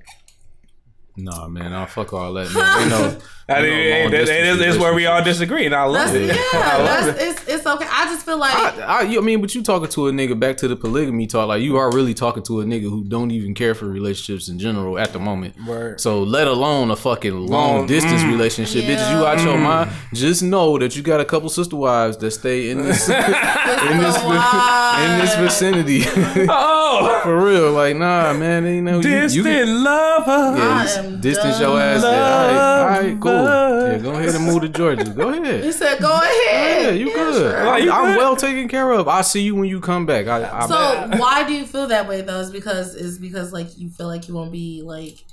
Nah, 1.18 1.48
man, 1.48 1.74
I'll 1.74 1.86
fuck 1.88 2.14
all 2.14 2.34
that. 2.34 2.54
Man. 2.54 2.90
They 2.90 2.90
know. 2.90 3.20
I 3.48 3.62
mean, 3.62 3.70
know 3.70 3.76
hey, 3.78 4.02
long 4.04 4.12
that- 4.12 4.18
distance 4.26 4.58
that 4.60 4.68
is 4.70 4.78
where 4.80 4.94
we 4.96 5.06
all 5.06 5.24
disagree, 5.24 5.66
and 5.68 5.76
I 5.76 5.84
love 5.84 6.12
That's, 6.12 6.16
it. 6.16 6.36
yeah, 6.36 6.42
I 6.54 6.78
love 6.82 7.06
that's, 7.06 7.22
it. 7.22 7.28
it's, 7.28 7.48
it's 7.48 7.68
okay. 7.68 7.86
I 7.88 8.06
just 8.06 8.26
feel 8.26 8.38
like 8.38 8.54
I, 8.56 8.82
I, 8.82 9.02
you- 9.04 9.20
I 9.20 9.22
mean, 9.22 9.40
but 9.40 9.54
you 9.54 9.62
talking 9.62 9.88
to 9.88 10.08
a 10.08 10.12
nigga 10.12 10.40
back 10.40 10.58
to 10.58 10.68
the 10.68 10.76
polygamy 10.76 11.28
talk, 11.28 11.48
like 11.50 11.62
you 11.62 11.78
are 11.78 11.92
really 11.92 12.16
talking 12.16 12.42
to 12.44 12.62
a 12.62 12.64
nigga 12.66 12.90
who 12.90 13.04
don't 13.04 13.30
even 13.30 13.54
care 13.54 13.76
for 13.76 13.86
relationships 13.86 14.50
in 14.50 14.58
general 14.58 14.98
at 14.98 15.14
the 15.14 15.20
moment. 15.20 15.56
Word. 15.64 16.02
So 16.02 16.24
let 16.24 16.48
alone 16.48 16.90
a 16.90 16.96
fucking 16.96 17.34
long 17.48 17.76
Long- 17.78 17.86
distance 17.88 18.22
mm. 18.24 18.32
relationship, 18.32 18.84
bitches. 18.86 18.98
Yeah. 18.98 19.20
You 19.20 19.26
out 19.28 19.40
your 19.44 19.58
mind. 19.60 19.92
Just 20.14 20.42
know 20.42 20.80
that 20.80 20.96
you 20.96 21.04
got 21.04 21.20
a 21.20 21.26
couple 21.26 21.50
sister 21.50 21.76
wives 21.76 22.18
that 22.18 22.32
stay 22.32 22.72
in 22.72 22.80
this 22.82 23.08
in 23.10 23.16
this 23.16 24.18
in 24.24 25.20
this 25.20 25.36
vicinity. 25.36 26.02
Oh, 26.50 27.20
for 27.24 27.46
real, 27.46 27.72
like 27.74 27.96
nah, 27.96 28.34
man. 28.34 28.64
They 28.64 28.82
know 28.82 29.00
you, 29.02 29.28
you 29.28 29.44
can, 29.44 29.84
lover. 29.84 30.58
yeah, 30.58 30.70
I 30.70 30.84
just 30.84 30.98
am 30.98 31.22
distance 31.22 31.60
your 31.60 31.80
ass. 31.80 32.02
There. 32.02 32.12
All 32.12 32.48
right, 32.48 32.80
all 32.80 32.86
right, 32.88 33.22
cool. 33.22 33.35
Lover. 33.44 33.92
Yeah, 33.92 33.98
go 34.00 34.12
ahead 34.12 34.36
and 34.36 34.46
move 34.46 34.62
to 34.62 34.70
Georgia. 34.70 35.04
Go 35.06 35.30
ahead. 35.30 35.64
he 35.64 35.72
said, 35.72 36.00
"Go 36.00 36.12
ahead." 36.12 36.84
Yeah, 36.84 36.90
you 36.92 37.14
good. 37.14 37.34
sure. 37.36 37.66
Like, 37.66 37.90
I'm 37.90 38.16
well 38.18 38.36
taken 38.36 38.68
care 38.68 38.92
of. 38.92 39.08
I'll 39.08 39.24
see 39.24 39.42
you 39.42 39.56
when 39.56 39.70
you 39.70 39.80
come 39.80 40.06
back. 40.06 40.28
I, 40.28 40.62
I, 40.62 40.68
So 40.68 41.18
why 41.20 41.44
do 41.48 41.54
you 41.54 41.66
feel 41.66 41.88
that 41.88 42.08
way 42.08 42.22
though? 42.22 42.40
Is 42.40 42.52
because 42.52 42.96
is 42.96 43.18
because 43.20 43.52
like 43.54 43.78
you 43.78 43.90
feel 43.90 44.08
like 44.08 44.28
you 44.28 44.34
won't 44.34 44.52
be 44.52 44.82
like 44.84 45.24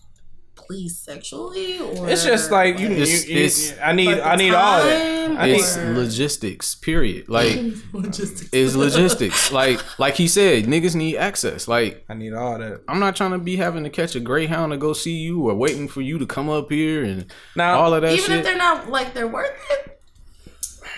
pleased 0.67 1.03
sexually, 1.05 1.79
or 1.81 2.09
It's 2.09 2.25
just 2.25 2.51
like 2.51 2.79
you. 2.79 2.89
It's- 2.91 3.27
you, 3.29 3.35
you- 3.37 3.45
it's- 3.45 3.75
I 3.83 3.93
need. 3.93 4.07
Like 4.07 4.23
I 4.25 4.37
need 4.37 4.55
all 4.55 4.81
of 4.81 4.85
time, 4.85 5.35
that. 5.37 5.49
It's 5.49 5.77
or- 5.77 5.95
logistics. 5.95 6.75
Period. 6.75 7.29
Like 7.29 7.59
logistics. 7.93 8.49
it's 8.53 8.75
logistics. 8.75 9.53
like 9.53 9.81
like 9.99 10.15
he 10.15 10.29
said, 10.29 10.65
niggas 10.65 10.95
need 10.95 11.17
access. 11.17 11.69
Like 11.69 12.05
I 12.09 12.15
need 12.15 12.33
all 12.35 12.59
that. 12.59 12.83
I'm 12.89 12.99
not 13.01 13.17
trying 13.17 13.33
to 13.33 13.39
be 13.39 13.57
having 13.57 13.85
to 13.85 13.91
catch 13.91 14.15
a 14.17 14.21
greyhound 14.21 14.73
to 14.73 14.79
go 14.79 14.93
see 14.93 15.17
you 15.17 15.49
or 15.49 15.55
waiting 15.55 15.89
for 15.89 16.01
you 16.01 16.19
to 16.19 16.27
come 16.27 16.49
up 16.49 16.71
here 16.71 17.03
and 17.05 17.27
Now- 17.57 17.79
all 17.81 17.95
of 17.95 18.03
that 18.03 18.13
Even 18.13 18.33
if 18.39 18.45
they're 18.45 18.57
not 18.57 18.89
like 18.91 19.15
they're 19.15 19.29
worth 19.29 19.51
it. 19.71 19.99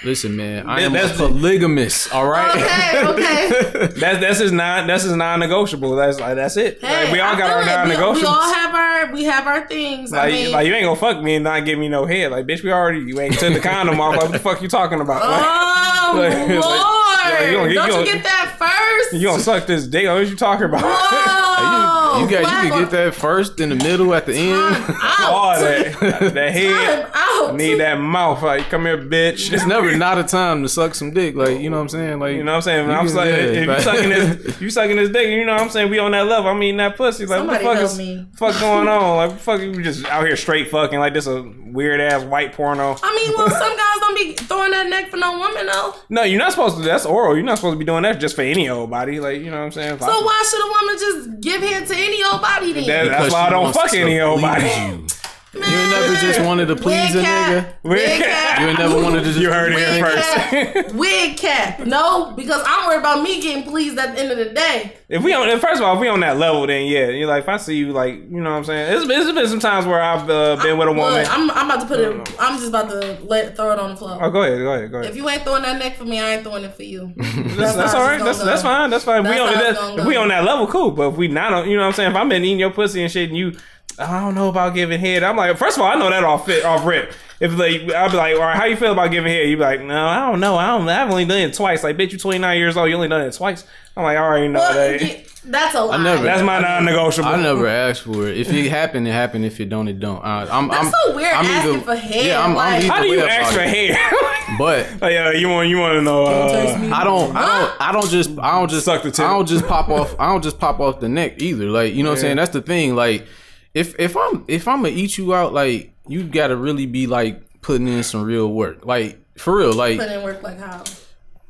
Listen, 0.05 0.37
man, 0.37 0.69
I 0.69 0.77
Man, 0.77 0.85
am 0.85 0.91
a 0.93 0.95
that's- 0.99 1.17
polygamist. 1.17 2.13
All 2.15 2.27
right. 2.29 2.51
Okay, 2.55 3.07
okay. 3.09 3.87
That's 4.01 4.21
that's 4.21 4.39
his 4.39 4.53
non. 4.53 4.87
That's 4.87 5.03
his 5.05 5.15
non-negotiable. 5.15 5.97
That's 5.97 6.21
like 6.21 6.35
that's 6.37 6.57
it. 6.57 6.81
Hey, 6.81 7.05
like, 7.05 7.13
we 7.13 7.21
all 7.21 7.35
I 7.35 7.39
got 7.39 7.51
our 7.51 7.63
it. 7.63 7.67
Non-negotiables. 7.67 8.21
We, 8.21 8.25
all 8.27 8.55
have 8.55 8.75
our 8.75 9.13
we 9.13 9.25
have 9.25 9.47
our 9.47 9.67
things. 9.67 10.13
I 10.13 10.19
like, 10.25 10.33
mean, 10.33 10.53
like 10.53 10.67
you 10.67 10.75
ain't 10.75 10.85
gonna 10.85 10.97
fuck 11.01 11.23
me 11.23 11.37
and 11.37 11.45
not 11.45 11.65
give 11.65 11.79
me 11.79 11.89
no 11.89 12.05
head. 12.07 12.31
Like, 12.33 12.47
bitch, 12.47 12.63
we 12.63 12.71
already 12.73 13.01
you 13.01 13.19
ain't 13.21 13.39
took 13.39 13.55
the 13.55 13.61
condom 13.61 14.01
off. 14.01 14.13
Like, 14.17 14.23
what 14.25 14.33
the 14.33 14.39
fuck 14.39 14.61
you 14.63 14.69
talking 14.69 15.01
about? 15.01 15.23
Like, 15.23 15.43
oh 15.45 16.17
like- 16.19 16.49
like- 16.49 16.49
Lord! 16.49 17.41
yeah, 17.41 17.51
you 17.51 17.57
gonna- 17.57 17.69
you 17.69 17.75
Don't 17.75 17.89
gonna- 17.91 18.07
you 18.07 18.13
get 18.13 18.23
that 18.25 18.57
first? 18.59 19.21
you 19.21 19.27
gonna 19.29 19.43
suck 19.43 19.67
this 19.67 19.87
dick? 19.87 20.07
What 20.07 20.27
you 20.29 20.37
talking 20.37 20.67
about? 20.67 20.83
Whoa! 20.83 22.21
You 22.21 22.31
got 22.31 22.65
you 22.65 22.71
can 22.71 22.81
get 22.83 22.91
that 22.91 23.15
first 23.15 23.61
in 23.61 23.71
the 23.71 23.75
middle 23.77 24.15
at 24.15 24.27
the 24.27 24.35
end. 24.35 24.53
all 25.25 25.59
that, 25.59 25.97
that 26.35 26.53
head. 26.53 27.07
Time 27.47 27.55
out. 27.55 27.57
Need 27.57 27.81
that 27.81 27.95
mouth. 28.01 28.43
Like, 28.43 28.69
come 28.71 28.85
here, 28.87 28.99
bitch. 28.99 29.53
It's 29.53 29.67
never 29.67 29.97
not 29.97 30.19
a 30.19 30.25
time 30.25 30.63
to 30.63 30.69
suck 30.69 30.95
some 30.95 31.13
dick. 31.13 31.35
Like 31.35 31.61
you 31.61 31.71
know 31.71 31.77
what 31.77 31.83
I'm 31.83 31.89
saying. 31.89 32.19
Like 32.19 32.37
You 32.37 32.45
know 32.45 32.53
what 32.53 32.57
I'm 32.57 32.63
saying? 32.63 32.87
You 32.89 32.95
I'm 32.95 33.07
can- 33.07 33.15
saying 33.15 33.55
yeah, 33.55 33.61
if 33.61 33.67
you 33.79 33.81
sucking 33.83 34.09
this, 34.11 34.61
you 34.61 34.71
sucking 34.71 34.97
this 34.97 35.11
dick. 35.11 35.29
You 35.29 35.45
know 35.45 35.53
what 35.55 35.63
I'm 35.63 35.71
saying? 35.71 35.91
We 35.91 35.99
on 35.99 36.13
that 36.13 36.27
level. 36.27 36.51
I'm 36.51 36.63
eating 36.63 36.79
that 36.79 36.97
pussy. 36.97 37.27
Like 37.27 37.39
Somebody 37.39 37.65
what 37.65 37.75
the 37.75 37.81
fuck 37.81 37.89
help 37.89 37.91
is 37.93 37.99
me. 37.99 38.27
fuck 38.37 38.61
going 38.61 38.89
on? 38.89 39.17
Like 39.17 39.29
what 39.31 39.37
the 39.39 39.43
fuck 39.45 39.61
you 39.61 39.83
just 39.83 40.05
out 40.07 40.25
here 40.27 40.37
straight 40.37 40.69
fucking 40.71 40.99
like 40.99 41.15
this 41.15 41.27
a 41.27 41.43
weird 41.43 42.01
ass 42.01 42.23
white 42.25 42.53
porno? 42.53 42.97
I 43.03 43.15
mean, 43.17 43.33
well, 43.37 43.49
some 43.51 43.77
guys 43.77 44.01
don't 44.01 44.15
be 44.17 44.33
throwing 44.45 44.71
that 44.73 44.89
neck 44.89 45.11
for 45.11 45.17
no 45.17 45.39
woman 45.39 45.67
though. 45.67 45.95
No, 46.09 46.23
you're 46.23 46.39
not 46.39 46.51
supposed 46.53 46.77
to. 46.77 46.83
That's 46.83 47.07
oral. 47.07 47.35
You're 47.37 47.45
not 47.45 47.59
supposed 47.59 47.75
to 47.75 47.79
be 47.79 47.85
doing 47.85 48.03
that 48.03 48.21
just 48.21 48.37
for 48.37 48.43
any 48.43 48.69
old 48.69 48.91
body. 48.91 49.21
Like 49.21 49.39
you 49.41 49.51
know 49.51 49.59
what 49.59 49.65
I'm 49.67 49.73
saying? 49.73 49.99
So 50.01 50.07
why 50.07 50.45
should 50.51 50.61
a 50.61 50.69
woman 50.69 50.99
just 50.99 51.41
give 51.41 51.63
head 51.63 51.87
to 51.89 51.95
any 51.97 52.23
old 52.25 52.41
body 52.43 52.73
then? 52.73 52.87
That- 52.87 53.09
that's 53.11 53.33
why 53.33 53.47
I 53.47 53.51
don't 53.51 53.73
fuck 53.75 53.93
any 53.95 54.21
old 54.21 54.41
body. 54.41 54.65
You. 54.67 55.07
You 55.55 55.63
ain't 55.63 55.91
never 55.91 56.15
just 56.17 56.41
wanted 56.41 56.67
to 56.67 56.77
please 56.77 57.15
a 57.15 57.19
Wig 57.19 57.25
nigga. 57.27 57.65
cap. 57.65 57.79
Wig 57.85 58.23
cap. 58.23 58.61
You 58.61 58.67
ain't 58.69 58.79
never 58.79 59.03
wanted 59.03 59.19
to 59.21 59.25
just 59.25 59.39
You 59.39 59.51
heard 59.53 59.73
it 59.73 59.77
Wig 59.77 60.03
first. 60.03 60.29
cap. 60.29 60.93
Wig 60.93 61.37
cap. 61.37 61.81
No, 61.81 62.33
because 62.37 62.63
I'm 62.67 62.87
worried 62.89 62.99
about 63.01 63.23
me 63.23 63.41
getting 63.41 63.63
pleased 63.65 63.99
at 63.99 64.15
the 64.15 64.21
end 64.23 64.33
of 64.33 64.39
the 64.39 64.53
day. 64.55 64.97
If 65.09 65.23
we 65.23 65.33
on, 65.35 65.47
first 65.61 65.81
of 65.81 65.87
all, 65.87 65.95
if 65.95 66.01
we 66.01 66.09
on 66.09 66.21
that 66.21 66.39
level, 66.39 66.67
then 66.67 66.87
yeah, 66.87 67.09
you're 67.09 67.29
like, 67.29 67.43
if 67.45 67.49
I 67.49 67.57
see 67.59 67.77
you, 67.77 67.93
like, 67.93 68.15
you 68.15 68.41
know 68.41 68.51
what 68.51 68.57
I'm 68.57 68.65
saying? 68.65 68.95
It's, 68.97 69.09
it's 69.09 69.33
been 69.33 69.49
some 69.49 69.61
times 69.61 69.87
where 69.87 70.01
I've 70.03 70.29
uh, 70.29 70.57
been 70.63 70.79
with 70.79 70.89
a 70.89 70.93
woman. 70.93 71.15
Look, 71.15 71.31
I'm, 71.39 71.51
I'm 71.51 71.71
about 71.71 71.81
to 71.83 71.87
put 71.87 72.01
it. 72.01 72.37
I'm 72.41 72.57
just 72.59 72.69
about 72.69 72.89
to 72.91 73.19
let 73.25 73.55
throw 73.57 73.73
it 73.73 73.79
on 73.79 73.91
the 73.91 73.97
floor. 73.97 74.19
oh, 74.21 74.31
go 74.31 74.43
ahead, 74.43 74.59
go 74.59 74.73
ahead, 74.73 74.91
go 74.91 74.99
ahead. 74.99 75.11
If 75.11 75.17
you 75.17 75.29
ain't 75.29 75.43
throwing 75.43 75.63
that 75.63 75.79
neck 75.79 75.97
for 75.97 76.05
me, 76.05 76.21
I 76.21 76.35
ain't 76.35 76.43
throwing 76.43 76.65
it 76.65 76.75
for 76.75 76.83
you. 76.83 77.13
That's, 77.55 77.77
that's 77.77 77.93
how 77.93 78.01
all 78.01 78.09
it's 78.09 78.11
right. 78.11 78.19
gonna 78.19 78.25
That's 78.25 78.39
go. 78.39 78.45
that's 78.47 78.63
fine. 78.63 78.91
That's 78.91 79.05
fine. 79.05 79.25
If 79.25 79.31
we 79.31 79.37
That's 79.39 79.41
on 79.43 79.49
it's 79.49 79.59
that, 79.63 79.75
gonna 79.77 80.03
if 80.03 80.07
we 80.09 80.15
go. 80.15 80.23
on 80.23 80.29
that 80.29 80.45
level, 80.45 80.67
cool. 80.67 80.91
But 80.91 81.11
if 81.13 81.17
we 81.17 81.29
not 81.29 81.53
on, 81.53 81.69
you 81.71 81.77
know 81.77 81.83
what 81.83 81.89
I'm 81.89 81.93
saying? 81.95 82.11
If 82.11 82.17
I'm 82.17 82.29
been 82.29 82.45
eating 82.45 82.59
your 82.59 82.71
pussy 82.71 83.03
and 83.03 83.11
shit, 83.13 83.29
and 83.29 83.39
you, 83.39 83.53
I 83.99 84.21
don't 84.21 84.35
know 84.35 84.49
about 84.49 84.75
giving 84.75 84.99
head. 85.01 85.23
I'm 85.23 85.37
like, 85.37 85.57
first 85.57 85.77
of 85.77 85.83
all, 85.83 85.91
I 85.91 85.95
know 85.97 86.11
that 86.11 86.25
off 86.25 86.47
fit 86.47 86.65
off 86.65 86.85
rip. 86.85 87.13
If 87.41 87.57
like, 87.59 87.83
I'll 87.93 88.11
be 88.11 88.17
like, 88.17 88.35
all 88.35 88.41
right, 88.43 88.57
how 88.57 88.65
you 88.65 88.77
feel 88.77 88.93
about 88.93 89.11
giving 89.11 89.31
head? 89.33 89.49
You 89.49 89.57
be 89.57 89.63
like, 89.63 89.81
no, 89.81 90.07
I 90.07 90.31
don't 90.31 90.41
know. 90.41 90.57
I 90.57 90.69
don't. 90.69 90.89
I've 90.89 91.11
only 91.11 91.25
done 91.25 91.39
it 91.39 91.55
twice. 91.55 91.83
Like, 91.83 91.97
bitch, 91.97 92.13
you 92.13 92.19
29 92.19 92.59
years 92.59 92.77
old. 92.77 92.89
You 92.89 92.95
only 92.97 93.09
done 93.09 93.23
it 93.23 93.33
twice. 93.35 93.65
I'm 93.97 94.03
like, 94.05 94.17
I 94.17 94.21
already 94.21 94.49
know 94.49 94.61
Well, 94.61 94.73
that. 94.75 95.03
yeah, 95.03 95.21
that's 95.45 95.75
a 95.75 95.85
lie. 95.85 96.03
never- 96.03 96.23
That's 96.25 96.43
my 96.43 96.59
non-negotiable. 96.61 97.29
I 97.29 97.41
never 97.43 97.67
asked 97.67 98.03
for 98.03 98.27
it. 98.29 98.37
If 98.39 98.53
it 98.53 98.69
happened, 98.71 99.07
it 99.07 99.13
happened. 99.13 99.45
If 99.45 99.61
it 99.61 99.69
don't, 99.69 99.87
it 99.89 100.01
don't. 100.01 100.25
I, 100.25 100.47
I'm, 100.51 100.69
That's 100.69 100.87
I'm, 100.87 100.93
so 101.07 101.17
weird 101.17 101.33
I'm 101.35 101.45
asking 101.45 101.81
for 101.83 101.95
head, 101.95 102.55
like- 102.55 102.85
How 102.85 103.03
do 103.03 103.09
you 103.09 103.21
ask 103.21 103.53
for 103.53 103.61
about 103.61 103.69
it. 103.75 103.95
head? 103.95 104.15
But 104.59 104.87
oh 105.03 105.09
yeah, 105.09 105.33
you 105.33 105.49
want 105.49 105.69
you 105.69 105.79
want 105.79 105.95
to 105.95 106.03
know? 106.03 106.27
taste 106.53 106.77
Uh, 106.77 106.79
me. 106.79 106.91
I 106.91 107.03
don't, 107.03 107.35
I 107.35 107.41
don't, 107.41 107.81
I 107.83 107.93
don't 107.93 108.09
just, 108.09 108.39
I 108.39 108.53
don't 108.61 108.71
just 108.71 108.85
Suck 108.85 109.03
the 109.03 109.11
tip. 109.11 109.25
I 109.25 109.31
don't 109.31 109.47
just 109.49 109.67
pop 109.67 109.89
off, 109.89 110.15
I 110.19 110.29
don't 110.29 110.45
just 110.45 110.61
pop 110.61 110.79
off 110.81 111.01
the 111.01 111.09
neck 111.09 111.43
either. 111.43 111.65
Like 111.65 111.95
you 111.95 112.05
know 112.05 112.11
what 112.11 112.17
I'm 112.19 112.21
saying? 112.21 112.37
That's 112.37 112.53
the 112.53 112.63
thing. 112.63 112.95
Like 112.95 113.27
if 113.75 113.99
if 113.99 114.17
I'm 114.17 114.45
if 114.49 114.67
I'm 114.69 114.83
gonna 114.83 114.95
eat 114.95 115.19
you 115.19 115.35
out, 115.35 115.53
like 115.53 115.93
you 116.09 116.25
gotta 116.25 116.57
really 116.57 116.87
be 116.87 117.07
like 117.07 117.61
putting 117.61 117.89
in 117.89 118.03
some 118.03 118.23
real 118.25 118.53
work. 118.53 118.85
Like 118.87 119.19
for 119.37 119.59
real, 119.59 119.75
like 119.75 119.99
Put 119.99 120.11
in 120.11 120.23
work 120.23 120.43
like 120.43 120.59
how? 120.59 120.85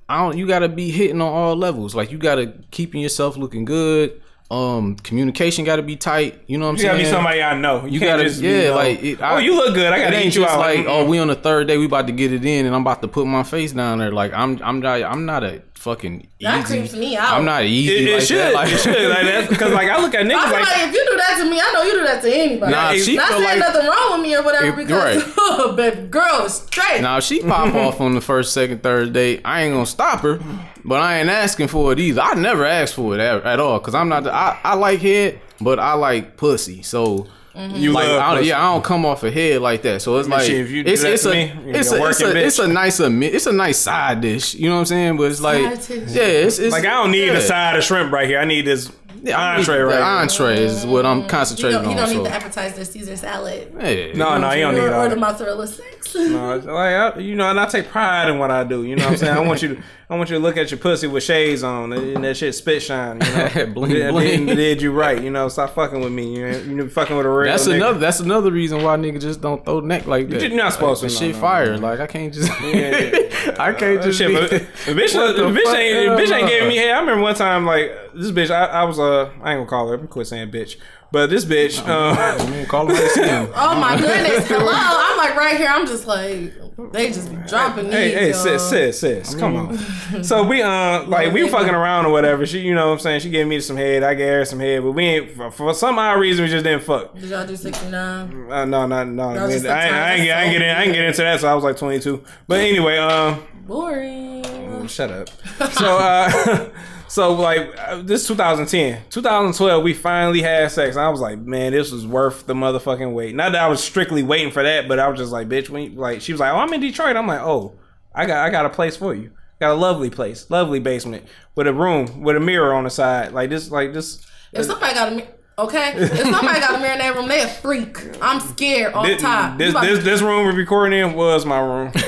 I 0.08 0.18
don't. 0.18 0.36
You 0.36 0.46
gotta 0.46 0.68
be 0.68 0.90
hitting 0.90 1.20
on 1.20 1.32
all 1.32 1.56
levels. 1.56 1.94
Like 1.94 2.10
you 2.10 2.18
gotta 2.18 2.54
keeping 2.70 3.00
yourself 3.00 3.36
looking 3.36 3.64
good. 3.64 4.20
Um, 4.50 4.96
communication 4.96 5.64
gotta 5.64 5.82
be 5.82 5.96
tight. 5.96 6.42
You 6.46 6.58
know 6.58 6.66
what 6.66 6.70
I'm 6.72 6.76
you 6.76 6.82
saying? 6.82 6.98
You 6.98 7.04
gotta 7.04 7.10
be 7.10 7.16
somebody 7.16 7.42
I 7.42 7.58
know. 7.58 7.86
You, 7.86 7.92
You 7.92 8.00
can't 8.00 8.18
gotta, 8.18 8.24
just 8.24 8.42
yeah, 8.42 8.70
like 8.74 9.02
it, 9.02 9.18
oh, 9.22 9.38
you 9.38 9.56
look 9.56 9.74
good. 9.74 9.92
I 9.92 9.98
gotta 9.98 10.16
ain't 10.16 10.26
eat 10.26 10.34
you 10.36 10.44
out. 10.44 10.58
like, 10.58 10.84
oh, 10.86 11.06
we 11.06 11.18
on 11.18 11.28
the 11.28 11.34
third 11.34 11.66
day, 11.66 11.78
we 11.78 11.86
about 11.86 12.06
to 12.06 12.12
get 12.12 12.32
it 12.32 12.44
in, 12.44 12.66
and 12.66 12.74
I'm 12.74 12.82
about 12.82 13.00
to 13.02 13.08
put 13.08 13.26
my 13.26 13.42
face 13.42 13.72
down 13.72 13.98
there. 13.98 14.12
Like 14.12 14.32
I'm, 14.34 14.62
I'm 14.62 14.80
not, 14.80 15.02
I'm 15.02 15.24
not 15.24 15.44
a 15.44 15.62
fucking 15.84 16.26
That 16.40 16.64
easy. 16.64 16.78
creeps 16.78 16.94
me 16.94 17.16
out. 17.16 17.34
I'm 17.34 17.44
not 17.44 17.64
easy. 17.64 17.94
It, 17.96 18.08
it 18.08 18.12
like 18.14 18.22
should. 18.22 18.38
That. 18.38 18.54
Like, 18.54 18.72
it 18.72 18.78
should. 18.80 19.08
Like 19.10 19.22
that 19.24 19.48
because 19.50 19.72
like 19.78 19.88
I 19.90 20.00
look 20.02 20.14
at 20.14 20.20
I 20.20 20.24
niggas 20.24 20.42
feel 20.42 20.52
like. 20.52 20.62
like, 20.62 20.88
if 20.88 20.94
you 20.94 21.06
do 21.10 21.16
that 21.16 21.36
to 21.38 21.50
me, 21.50 21.60
I 21.60 21.72
know 21.72 21.82
you 21.82 21.92
do 21.92 22.02
that 22.04 22.22
to 22.22 22.34
anybody. 22.34 22.72
Nah, 22.72 22.90
Yeah, 22.90 23.02
she 23.02 23.16
Not 23.16 23.28
feel 23.28 23.36
saying 23.38 23.60
like 23.60 23.72
nothing 23.74 23.86
wrong 23.86 24.12
with 24.12 24.20
me 24.22 24.34
or 24.36 24.42
whatever 24.42 24.66
If- 24.68 24.76
because 24.76 25.24
right. 25.24 25.34
oh, 25.38 25.74
baby 25.76 26.06
girl 26.08 26.46
is 26.46 26.54
straight. 26.54 27.02
now 27.02 27.18
if 27.18 27.24
she 27.24 27.40
pop 27.42 27.74
off 27.76 28.00
on 28.00 28.14
the 28.14 28.20
first, 28.20 28.52
second, 28.52 28.82
third 28.82 29.12
date, 29.12 29.42
I 29.44 29.62
ain't 29.62 29.74
gonna 29.74 29.86
stop 29.86 30.20
her, 30.20 30.40
but 30.84 31.00
I 31.00 31.18
ain't 31.20 31.28
asking 31.28 31.68
for 31.68 31.92
it 31.92 32.00
either. 32.00 32.22
I 32.22 32.34
never 32.34 32.64
ask 32.64 32.94
for 32.94 33.14
it 33.14 33.20
at, 33.20 33.44
at 33.44 33.60
all 33.60 33.78
because 33.78 33.94
I'm 33.94 34.08
not. 34.08 34.24
The, 34.24 34.34
I 34.34 34.58
I 34.64 34.74
like 34.74 35.00
head, 35.00 35.40
but 35.60 35.78
I 35.78 35.92
like 35.92 36.36
pussy. 36.36 36.82
So. 36.82 37.26
Mm-hmm. 37.54 37.76
You 37.76 37.92
Like 37.92 38.08
love 38.08 38.20
I 38.20 38.34
don't, 38.34 38.44
yeah, 38.44 38.58
I 38.58 38.72
don't 38.72 38.82
come 38.82 39.06
off 39.06 39.22
a 39.22 39.30
head 39.30 39.62
like 39.62 39.82
that. 39.82 40.02
So 40.02 40.18
it's 40.18 40.28
like 40.28 40.42
shit, 40.42 40.60
if 40.60 40.70
you 40.70 40.82
do 40.82 40.90
it's 40.90 41.02
that 41.02 41.12
it's 41.12 41.22
to 41.22 41.30
a 41.30 41.32
me, 41.32 41.70
it's 41.70 41.92
a 41.92 41.94
a 41.94 42.08
it's 42.08 42.20
working 42.20 42.36
a, 42.36 42.40
it's 42.40 42.58
a 42.58 42.66
nice 42.66 42.98
it's 42.98 43.46
a 43.46 43.52
nice 43.52 43.78
side 43.78 44.20
dish. 44.20 44.54
You 44.54 44.68
know 44.68 44.74
what 44.74 44.80
I'm 44.80 44.86
saying? 44.86 45.16
But 45.16 45.30
it's 45.30 45.40
like 45.40 45.60
yeah, 45.60 46.24
it's, 46.24 46.58
it's 46.58 46.72
Like 46.72 46.84
I 46.84 47.02
don't 47.02 47.12
need 47.12 47.26
yeah. 47.26 47.34
a 47.34 47.40
side 47.40 47.76
of 47.76 47.84
shrimp 47.84 48.12
right 48.12 48.26
here. 48.26 48.40
I 48.40 48.44
need 48.44 48.66
this 48.66 48.90
Yeah, 49.24 49.40
I 49.40 49.56
need- 49.56 49.60
entree 49.60 49.78
right 49.78 49.96
the 49.96 50.02
entree 50.02 50.64
is 50.64 50.84
what 50.84 51.06
I'm 51.06 51.20
mm. 51.20 51.22
you 51.22 51.28
concentrating 51.28 51.82
don't, 51.82 51.90
you 51.90 51.96
don't 51.96 52.08
so. 52.08 52.16
need 52.18 52.26
the 52.26 52.34
appetizer 52.34 52.76
this 52.76 52.90
Caesar 52.92 53.16
salad. 53.16 53.72
yeah. 53.80 54.12
No, 54.12 54.38
no, 54.38 54.52
you 54.52 54.62
don't 54.62 54.74
need 54.74 54.80
or, 54.80 54.94
all 54.94 55.06
or 55.06 55.08
the 55.08 55.14
that. 55.14 55.20
mozzarella 55.20 55.66
sticks. 55.66 56.14
No, 56.14 56.56
it's 56.56 56.66
like 56.66 57.16
I, 57.16 57.18
you 57.18 57.34
know, 57.34 57.48
and 57.50 57.58
I 57.58 57.66
take 57.66 57.88
pride 57.88 58.28
in 58.28 58.38
what 58.38 58.50
I 58.50 58.64
do. 58.64 58.84
You 58.84 58.96
know 58.96 59.04
what 59.04 59.12
I'm 59.12 59.16
saying? 59.16 59.36
I 59.36 59.40
want 59.40 59.62
you 59.62 59.76
to, 59.76 59.82
I 60.10 60.16
want 60.16 60.28
you 60.28 60.36
to 60.36 60.42
look 60.42 60.56
at 60.56 60.70
your 60.70 60.78
pussy 60.78 61.06
with 61.06 61.24
shades 61.24 61.62
on 61.62 61.92
and 61.92 62.22
that 62.22 62.36
shit 62.36 62.54
spit 62.54 62.82
shine. 62.82 63.20
You 63.20 63.32
know, 63.32 63.66
Bling, 63.74 63.90
did, 63.90 64.10
bling. 64.12 64.46
Did, 64.46 64.56
did 64.56 64.82
you 64.82 64.92
right? 64.92 65.20
You 65.20 65.30
know, 65.30 65.48
stop 65.48 65.74
fucking 65.74 66.00
with 66.00 66.12
me. 66.12 66.36
You 66.36 66.46
know, 66.46 66.58
you 66.58 66.88
fucking 66.88 67.16
with 67.16 67.26
a 67.26 67.28
real. 67.28 67.50
That's 67.50 67.66
nigga. 67.66 67.76
another. 67.76 67.98
That's 67.98 68.20
another 68.20 68.50
reason 68.52 68.82
why 68.82 68.96
nigga 68.96 69.20
just 69.20 69.40
don't 69.40 69.64
throw 69.64 69.80
neck 69.80 70.06
like 70.06 70.28
that. 70.28 70.42
You're 70.42 70.56
not 70.56 70.74
supposed 70.74 71.02
like, 71.02 71.10
to, 71.10 71.18
the 71.18 71.24
no, 71.24 71.26
Shit 71.28 71.34
no, 71.36 71.40
fire. 71.40 71.78
Like 71.78 72.00
I 72.00 72.06
can't 72.06 72.34
just. 72.34 72.48
yeah. 72.62 73.54
I 73.58 73.72
can't 73.72 74.00
uh, 74.00 74.02
just. 74.02 74.18
Shit, 74.18 74.28
be- 74.28 74.34
but 74.34 74.50
bitch, 74.96 75.14
What 75.14 75.36
the 75.36 75.42
the 75.42 75.48
bitch 75.48 75.74
ain't, 75.74 76.16
the 76.16 76.22
bitch 76.22 76.36
ain't 76.36 76.48
giving 76.48 76.68
me 76.68 76.76
head. 76.76 76.90
I 76.90 77.00
remember 77.00 77.22
one 77.22 77.34
time, 77.34 77.64
like 77.64 77.90
this 78.14 78.30
bitch. 78.30 78.50
I, 78.50 78.66
I 78.66 78.84
was 78.84 78.98
uh, 78.98 79.13
I 79.42 79.52
ain't 79.52 79.58
gonna 79.60 79.66
call 79.66 79.88
her. 79.88 79.94
I'm 79.94 80.06
quit 80.08 80.26
saying 80.26 80.50
bitch. 80.50 80.76
But 81.12 81.30
this 81.30 81.44
bitch, 81.44 81.78
uh, 81.86 82.14
Mm, 82.38 82.66
Call 82.66 82.88
him 82.88 82.96
how 82.96 83.02
you 83.02 83.08
see 83.10 83.22
him. 83.22 83.48
Oh 83.54 83.78
my 83.78 83.96
goodness! 83.96 84.48
Hello, 84.48 84.72
I'm 84.72 85.16
like 85.16 85.36
right 85.36 85.56
here. 85.56 85.68
I'm 85.68 85.86
just 85.86 86.06
like 86.08 86.52
they 86.92 87.12
just 87.12 87.30
be 87.30 87.36
dropping 87.46 87.92
hey, 87.92 88.08
these. 88.08 88.14
hey, 88.42 88.50
y'all. 88.50 88.58
sis, 88.58 88.98
sis, 88.98 89.00
sis, 89.00 89.34
come 89.36 89.54
on. 89.54 90.24
So 90.24 90.42
we, 90.42 90.60
uh, 90.60 91.04
like 91.04 91.32
we 91.32 91.44
were 91.44 91.48
fucking 91.50 91.72
around 91.74 92.06
or 92.06 92.10
whatever. 92.12 92.44
She, 92.46 92.60
you 92.60 92.74
know, 92.74 92.88
what 92.88 92.94
I'm 92.94 92.98
saying 92.98 93.20
she 93.20 93.30
gave 93.30 93.46
me 93.46 93.60
some 93.60 93.76
head. 93.76 94.02
I 94.02 94.14
gave 94.14 94.28
her 94.28 94.44
some 94.44 94.58
head, 94.58 94.82
but 94.82 94.90
we 94.90 95.04
ain't 95.04 95.36
for, 95.36 95.50
for 95.52 95.72
some 95.74 95.98
odd 96.00 96.18
reason 96.18 96.44
we 96.44 96.50
just 96.50 96.64
didn't 96.64 96.82
fuck. 96.82 97.14
Did 97.14 97.24
y'all 97.30 97.46
do 97.46 97.54
69? 97.56 98.50
Uh, 98.50 98.64
no, 98.64 98.86
no, 98.86 99.04
no. 99.04 99.22
I, 99.28 99.38
mean, 99.38 99.50
just 99.50 99.66
I, 99.66 99.84
ain't- 99.84 99.94
I, 99.94 100.14
ain't, 100.14 100.24
get- 100.24 100.36
I 100.36 100.42
ain't 100.42 100.52
get 100.52 100.62
in, 100.62 100.76
I 100.76 100.82
ain't 100.84 100.92
get 100.94 101.04
into 101.04 101.22
that. 101.22 101.40
So 101.40 101.48
I 101.48 101.54
was 101.54 101.62
like 101.62 101.76
22. 101.76 102.24
But 102.48 102.58
anyway, 102.60 102.98
um, 102.98 103.40
Boring. 103.66 104.86
shut 104.88 105.10
up. 105.10 105.28
So, 105.74 105.96
uh, 105.98 106.70
so 107.08 107.32
like 107.34 107.70
uh, 107.78 108.02
this 108.02 108.26
2010, 108.26 109.02
2012, 109.10 109.82
we 109.84 109.94
finally 109.94 110.42
had 110.42 110.70
sex. 110.70 110.96
I 110.96 111.08
was 111.08 111.20
like, 111.20 111.38
man, 111.38 111.72
this 111.72 111.92
was 111.92 112.06
worth 112.06 112.46
the 112.46 112.54
motherfucking 112.54 113.12
wait. 113.12 113.34
Not 113.34 113.52
that 113.52 113.62
I 113.62 113.68
was 113.68 113.82
strictly 113.82 114.22
waiting 114.22 114.50
for 114.52 114.62
that, 114.62 114.88
but 114.88 114.98
I 114.98 115.08
was 115.08 115.18
just 115.18 115.32
like, 115.32 115.48
bitch, 115.48 115.68
when 115.70 115.94
like 115.96 116.20
she 116.20 116.32
was 116.32 116.40
like, 116.40 116.52
oh, 116.52 116.56
I'm 116.56 116.72
in 116.72 116.80
Detroit. 116.80 117.16
I'm 117.16 117.26
like, 117.26 117.40
oh, 117.40 117.74
I 118.14 118.26
got 118.26 118.46
I 118.46 118.50
got 118.50 118.66
a 118.66 118.70
place 118.70 118.96
for 118.96 119.14
you. 119.14 119.30
Got 119.60 119.70
a 119.70 119.74
lovely 119.74 120.10
place, 120.10 120.50
lovely 120.50 120.80
basement 120.80 121.24
with 121.54 121.66
a 121.68 121.72
room 121.74 122.22
with 122.22 122.36
a 122.36 122.40
mirror 122.40 122.74
on 122.74 122.84
the 122.84 122.90
side, 122.90 123.32
like 123.32 123.50
this, 123.50 123.70
like 123.70 123.92
this. 123.92 124.24
If 124.52 124.64
somebody 124.66 124.94
got 124.94 125.12
a 125.12 125.14
mi- 125.16 125.26
okay, 125.58 125.92
if 125.96 126.18
somebody 126.18 126.58
got 126.60 126.74
a 126.74 126.78
mirror 126.78 126.92
in 126.94 126.98
that 126.98 127.14
room, 127.14 127.28
they 127.28 127.42
a 127.42 127.48
freak. 127.48 127.96
I'm 128.20 128.40
scared 128.40 128.94
all 128.94 129.04
the 129.04 129.10
This, 129.14 129.22
time. 129.22 129.56
this, 129.58 129.66
You 129.66 129.70
about- 129.78 129.84
this, 129.86 130.04
this 130.04 130.22
room 130.22 130.44
we're 130.46 130.54
recording 130.56 130.98
in 130.98 131.14
was 131.14 131.46
my 131.46 131.60
room. 131.60 131.92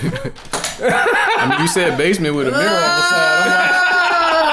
I 0.79 1.47
mean, 1.51 1.61
you 1.61 1.69
said 1.69 1.97
basement 1.97 2.35
with 2.35 2.49
a 2.49 2.51
mirror 2.51 2.65
on 2.65 2.67
the 2.67 3.03
side. 3.03 3.93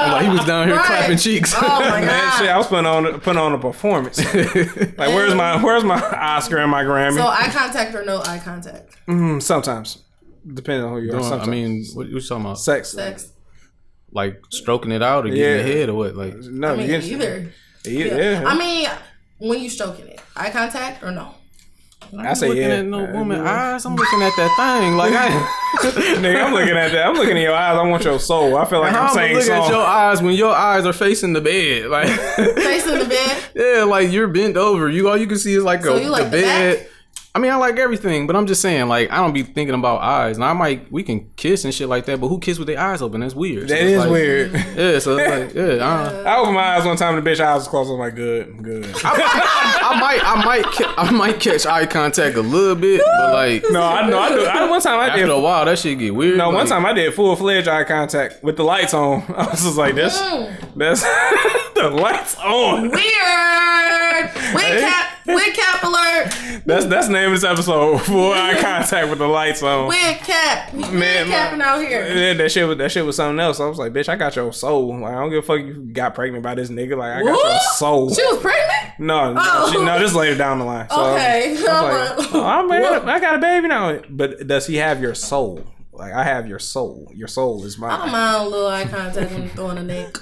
I'm 0.04 0.12
like, 0.12 0.24
he 0.24 0.30
was 0.30 0.44
down 0.46 0.66
here 0.68 0.76
Right. 0.76 0.86
clapping 0.86 1.18
cheeks. 1.18 1.54
Oh 1.56 1.60
my 1.60 2.00
Man, 2.04 2.38
shit, 2.38 2.48
I 2.48 2.56
was 2.58 2.66
putting 2.66 2.86
on 2.86 3.20
putting 3.20 3.40
on 3.40 3.52
a 3.52 3.58
performance. 3.58 4.18
like, 4.34 4.98
where's 4.98 5.34
my 5.34 5.62
where's 5.62 5.84
my 5.84 6.00
Oscar 6.00 6.58
and 6.58 6.70
my 6.70 6.82
Grammy? 6.84 7.16
So 7.16 7.26
eye 7.26 7.48
contact 7.52 7.94
or 7.94 8.04
no 8.04 8.20
eye 8.22 8.40
contact? 8.44 8.96
Mm, 9.06 9.42
sometimes, 9.42 9.98
depending 10.52 10.84
on 10.84 10.92
who 10.92 11.00
you 11.06 11.12
are. 11.14 11.20
Doing- 11.20 11.32
I 11.40 11.46
mean, 11.46 11.84
what, 11.94 12.06
what 12.06 12.08
you 12.12 12.20
talking 12.20 12.44
about? 12.44 12.58
sex. 12.58 12.90
Sex. 12.90 13.30
Like 14.12 14.40
stroking 14.50 14.92
it 14.92 15.02
out 15.02 15.26
or 15.26 15.30
getting 15.30 15.42
Yeah. 15.42 15.56
the 15.56 15.62
head 15.64 15.88
or 15.88 15.94
what? 15.94 16.14
Like, 16.14 16.36
No, 16.36 16.74
I 16.74 16.76
mean, 16.76 16.90
either. 16.90 17.52
Yeah, 17.84 18.16
yeah. 18.16 18.44
I 18.46 18.56
mean, 18.56 18.88
when 19.38 19.60
you 19.60 19.68
stroking 19.68 20.06
it, 20.06 20.20
eye 20.36 20.50
contact 20.50 21.02
or 21.02 21.10
no? 21.10 21.34
I 22.18 22.34
say 22.34 22.48
looking 22.48 22.62
yeah. 22.62 22.68
at 22.76 22.84
no 22.86 23.06
Uh, 23.06 23.12
woman 23.12 23.40
eyes. 23.40 23.84
I'm 23.84 23.96
looking 23.96 24.22
at 24.22 24.32
that 24.36 24.80
thing. 24.80 24.96
Like, 24.96 25.12
I, 25.12 25.28
Nigga, 26.20 26.44
I'm 26.44 26.52
looking 26.54 26.76
at 26.76 26.92
that. 26.92 27.06
I'm 27.06 27.14
looking 27.14 27.36
at 27.36 27.42
your 27.42 27.54
eyes. 27.54 27.76
I 27.76 27.82
want 27.86 28.04
your 28.04 28.18
soul. 28.20 28.56
I 28.56 28.64
feel 28.64 28.80
like 28.80 28.94
I'm 28.94 29.08
I'm 29.08 29.14
saying 29.14 29.36
looking 29.36 29.52
at 29.52 29.68
your 29.68 29.82
eyes 29.84 30.22
when 30.22 30.34
your 30.34 30.54
eyes 30.54 30.86
are 30.86 30.92
facing 30.92 31.32
the 31.32 31.40
bed. 31.40 31.86
Like, 31.90 32.08
Facing 32.08 32.98
the 33.00 33.06
bed. 33.06 33.42
yeah, 33.54 33.84
like 33.84 34.10
you're 34.12 34.28
bent 34.28 34.56
over. 34.56 34.88
You 34.88 35.08
all 35.08 35.16
you 35.16 35.26
can 35.26 35.38
see 35.38 35.54
is 35.54 35.64
like 35.64 35.84
So 35.84 35.96
a, 35.96 36.00
you 36.02 36.08
like 36.10 36.30
the 36.30 36.36
the 36.36 36.42
bed. 36.42 36.78
back? 36.78 36.88
I 37.36 37.40
mean, 37.40 37.50
I 37.50 37.56
like 37.56 37.78
everything, 37.80 38.28
but 38.28 38.36
I'm 38.36 38.46
just 38.46 38.60
saying, 38.62 38.86
like, 38.86 39.10
I 39.10 39.16
don't 39.16 39.32
be 39.32 39.42
thinking 39.42 39.74
about 39.74 40.00
eyes. 40.02 40.36
And 40.36 40.44
I 40.44 40.52
might, 40.52 40.92
we 40.92 41.02
can 41.02 41.28
kiss 41.34 41.64
and 41.64 41.74
shit 41.74 41.88
like 41.88 42.04
that, 42.06 42.20
but 42.20 42.28
who 42.28 42.38
kiss 42.38 42.60
with 42.60 42.68
their 42.68 42.78
eyes 42.78 43.02
open? 43.02 43.22
That's 43.22 43.34
weird. 43.34 43.68
So 43.68 43.74
That 43.74 43.82
it's 43.82 43.90
is 43.90 43.98
like- 43.98 44.10
weird. 44.10 44.52
Yeah, 44.52 44.98
so 45.00 45.18
it's 45.18 45.30
like, 45.30 45.52
yeah, 45.54 45.64
I, 45.84 46.12
don't- 46.12 46.26
I 46.28 46.36
opened 46.36 46.54
my 46.54 46.76
eyes 46.76 46.84
one 46.86 46.96
time 46.96 47.16
and 47.16 47.26
the 47.26 47.28
bitch 47.28 47.40
eyes 47.40 47.56
was 47.58 47.66
closed. 47.66 47.90
I'm 47.90 47.98
like, 47.98 48.14
good, 48.14 48.62
good. 48.62 48.86
I 49.02 49.98
might, 50.00 50.20
I 50.24 50.44
might, 50.44 50.64
ca- 50.64 50.94
I 50.96 51.10
might 51.10 51.40
catch 51.40 51.66
eye 51.66 51.86
contact 51.86 52.36
a 52.36 52.40
little 52.40 52.76
bit, 52.76 53.00
but 53.04 53.32
like, 53.32 53.64
No, 53.68 53.82
I 53.82 54.08
know. 54.08 54.16
I 54.20 54.28
do. 54.28 54.44
I, 54.44 54.70
one 54.70 54.80
time 54.80 55.00
I 55.00 55.08
after 55.08 55.22
did. 55.22 55.30
a 55.30 55.40
while, 55.40 55.64
that 55.64 55.76
shit 55.80 55.98
get 55.98 56.14
weird. 56.14 56.38
No, 56.38 56.50
one 56.50 56.68
time 56.68 56.86
I 56.86 56.92
did 56.92 57.12
full 57.14 57.34
fledged 57.34 57.66
eye 57.66 57.82
contact 57.82 58.44
with 58.44 58.56
the 58.56 58.62
lights 58.62 58.94
on. 58.94 59.22
I 59.36 59.48
was 59.50 59.64
just 59.64 59.76
like, 59.76 59.96
this, 59.96 60.22
mm. 60.22 60.54
that's 60.76 61.02
the 61.74 61.90
lights 61.90 62.36
on. 62.38 62.90
Weird. 62.90 64.30
Wig 64.54 64.80
cap. 64.80 65.03
Wig 65.26 65.54
cap 65.54 65.82
alert. 65.82 66.62
That's 66.66 66.86
that's 66.86 67.06
the 67.06 67.12
name 67.12 67.32
of 67.32 67.40
this 67.40 67.44
episode. 67.44 67.98
Full 68.02 68.32
eye 68.32 68.56
contact 68.60 69.08
with 69.08 69.18
the 69.18 69.26
lights 69.26 69.62
on. 69.62 69.88
Wig 69.88 70.18
cap. 70.18 70.72
Man, 70.74 71.26
capping 71.26 71.60
out 71.62 71.80
here. 71.80 72.06
Yeah, 72.06 72.34
that 72.34 72.50
shit 72.52 72.66
was 72.68 72.76
that 72.78 72.92
shit 72.92 73.04
was 73.04 73.16
something 73.16 73.40
else. 73.40 73.58
I 73.60 73.66
was 73.66 73.78
like, 73.78 73.92
bitch, 73.92 74.08
I 74.08 74.16
got 74.16 74.36
your 74.36 74.52
soul. 74.52 74.98
Like, 74.98 75.12
I 75.14 75.20
don't 75.20 75.30
give 75.30 75.44
a 75.44 75.46
fuck 75.46 75.58
you 75.60 75.74
got 75.92 76.14
pregnant 76.14 76.42
by 76.42 76.54
this 76.54 76.68
nigga. 76.68 76.96
Like, 76.96 77.14
I 77.16 77.22
got 77.22 77.26
your 77.44 77.58
soul. 77.76 78.14
She 78.14 78.22
was 78.24 78.40
pregnant. 78.40 78.98
No, 78.98 79.32
no, 79.32 79.40
Oh. 79.42 79.72
she, 79.72 79.82
no, 79.84 79.98
this 79.98 80.14
later 80.14 80.36
down 80.36 80.58
the 80.58 80.64
line. 80.64 80.88
So 80.90 81.00
Okay. 81.14 81.48
I 81.48 81.50
was 81.52 81.62
like, 82.32 82.34
I'm 82.34 82.68
like, 82.68 82.82
oh, 82.82 82.94
I'm-? 83.00 83.08
I 83.08 83.18
got 83.20 83.34
a 83.34 83.38
baby 83.38 83.68
now. 83.68 84.00
But 84.08 84.46
does 84.46 84.66
he 84.66 84.76
have 84.76 85.00
your 85.00 85.14
soul? 85.14 85.64
Like, 85.92 86.12
I 86.12 86.22
have 86.24 86.46
your 86.48 86.58
soul. 86.58 87.10
Your 87.14 87.28
soul 87.28 87.64
is 87.64 87.78
mine. 87.78 87.90
I 87.92 87.98
don't 87.98 88.10
mind 88.12 88.46
a 88.46 88.48
little 88.48 88.66
eye 88.68 88.84
contact 88.84 89.32
when 89.32 89.48
throwing 89.50 89.78
a 89.78 89.82
neck. 89.82 90.16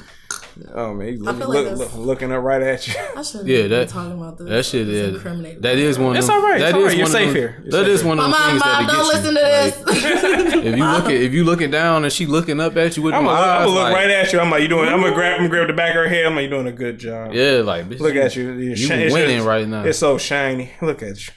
Oh 0.74 0.94
man, 0.94 1.08
he 1.08 1.16
look, 1.16 1.36
feel 1.38 1.48
like 1.48 1.76
look, 1.76 1.94
looking 1.96 2.30
up 2.32 2.42
right 2.42 2.62
at 2.62 2.86
you. 2.86 2.94
I 3.16 3.22
shouldn't 3.22 3.48
Yeah, 3.48 3.62
be 3.62 3.68
that- 3.68 3.88
talking 3.88 4.12
about 4.12 4.38
this. 4.38 4.48
That 4.48 4.64
shit 4.64 4.88
is 4.88 5.14
incriminating. 5.14 5.60
that 5.62 5.78
is 5.78 5.98
one. 5.98 6.12
Of 6.12 6.18
It's 6.18 6.28
all 6.28 6.40
right, 6.42 6.60
it's 6.60 6.64
that 6.70 6.74
all 6.74 6.80
is 6.82 6.86
right, 6.88 6.96
you're 6.96 7.04
one 7.04 7.12
safe 7.12 7.34
here. 7.34 7.60
You're 7.62 7.70
That 7.72 7.84
safe 7.84 7.88
is 7.88 8.00
here. 8.02 8.08
one 8.08 8.18
of 8.18 8.24
them 8.24 8.30
Mom, 8.32 8.48
things 8.50 8.60
mom, 8.60 8.86
that 8.86 8.92
don't 8.92 8.96
get 8.96 9.06
listen 9.14 9.34
you. 9.34 9.40
to 9.40 9.42
Like, 9.42 9.84
this. 9.84 10.54
if 10.64 10.76
you 10.76 10.84
look 10.84 11.04
at 11.06 11.10
if 11.12 11.32
you 11.32 11.44
looking 11.44 11.70
down 11.70 12.04
and 12.04 12.12
she 12.12 12.26
looking 12.26 12.60
up 12.60 12.76
at 12.76 12.96
you 12.96 13.02
with 13.02 13.14
I'm 13.14 13.24
gonna, 13.24 13.38
I'm 13.38 13.58
gonna 13.64 13.66
look 13.74 13.82
like, 13.84 13.94
right 13.94 14.10
at 14.10 14.32
you. 14.32 14.40
I'm 14.40 14.50
like, 14.50 14.62
you 14.62 14.68
doing? 14.68 14.88
I'm 14.88 15.00
gonna 15.00 15.14
grab, 15.14 15.32
I'm 15.34 15.38
gonna 15.38 15.48
grab 15.48 15.66
the 15.68 15.72
back 15.74 15.90
of 15.90 15.96
her 15.96 16.08
head. 16.08 16.26
I'm 16.26 16.34
like, 16.34 16.44
you 16.44 16.50
doing 16.50 16.66
a 16.68 16.72
good 16.72 16.98
job. 16.98 17.32
Yeah, 17.32 17.62
like 17.64 17.88
bitch, 17.88 18.00
Look 18.00 18.14
at 18.16 18.36
you. 18.36 18.44
You're 18.52 18.60
You 18.62 18.76
shi- 18.76 18.92
it's 18.94 19.12
winning 19.12 19.36
just- 19.38 19.46
right 19.48 19.66
now. 19.66 19.84
It's 19.84 19.98
so 19.98 20.18
shiny. 20.18 20.70
Look 20.80 21.02
at 21.02 21.26
you. 21.26 21.32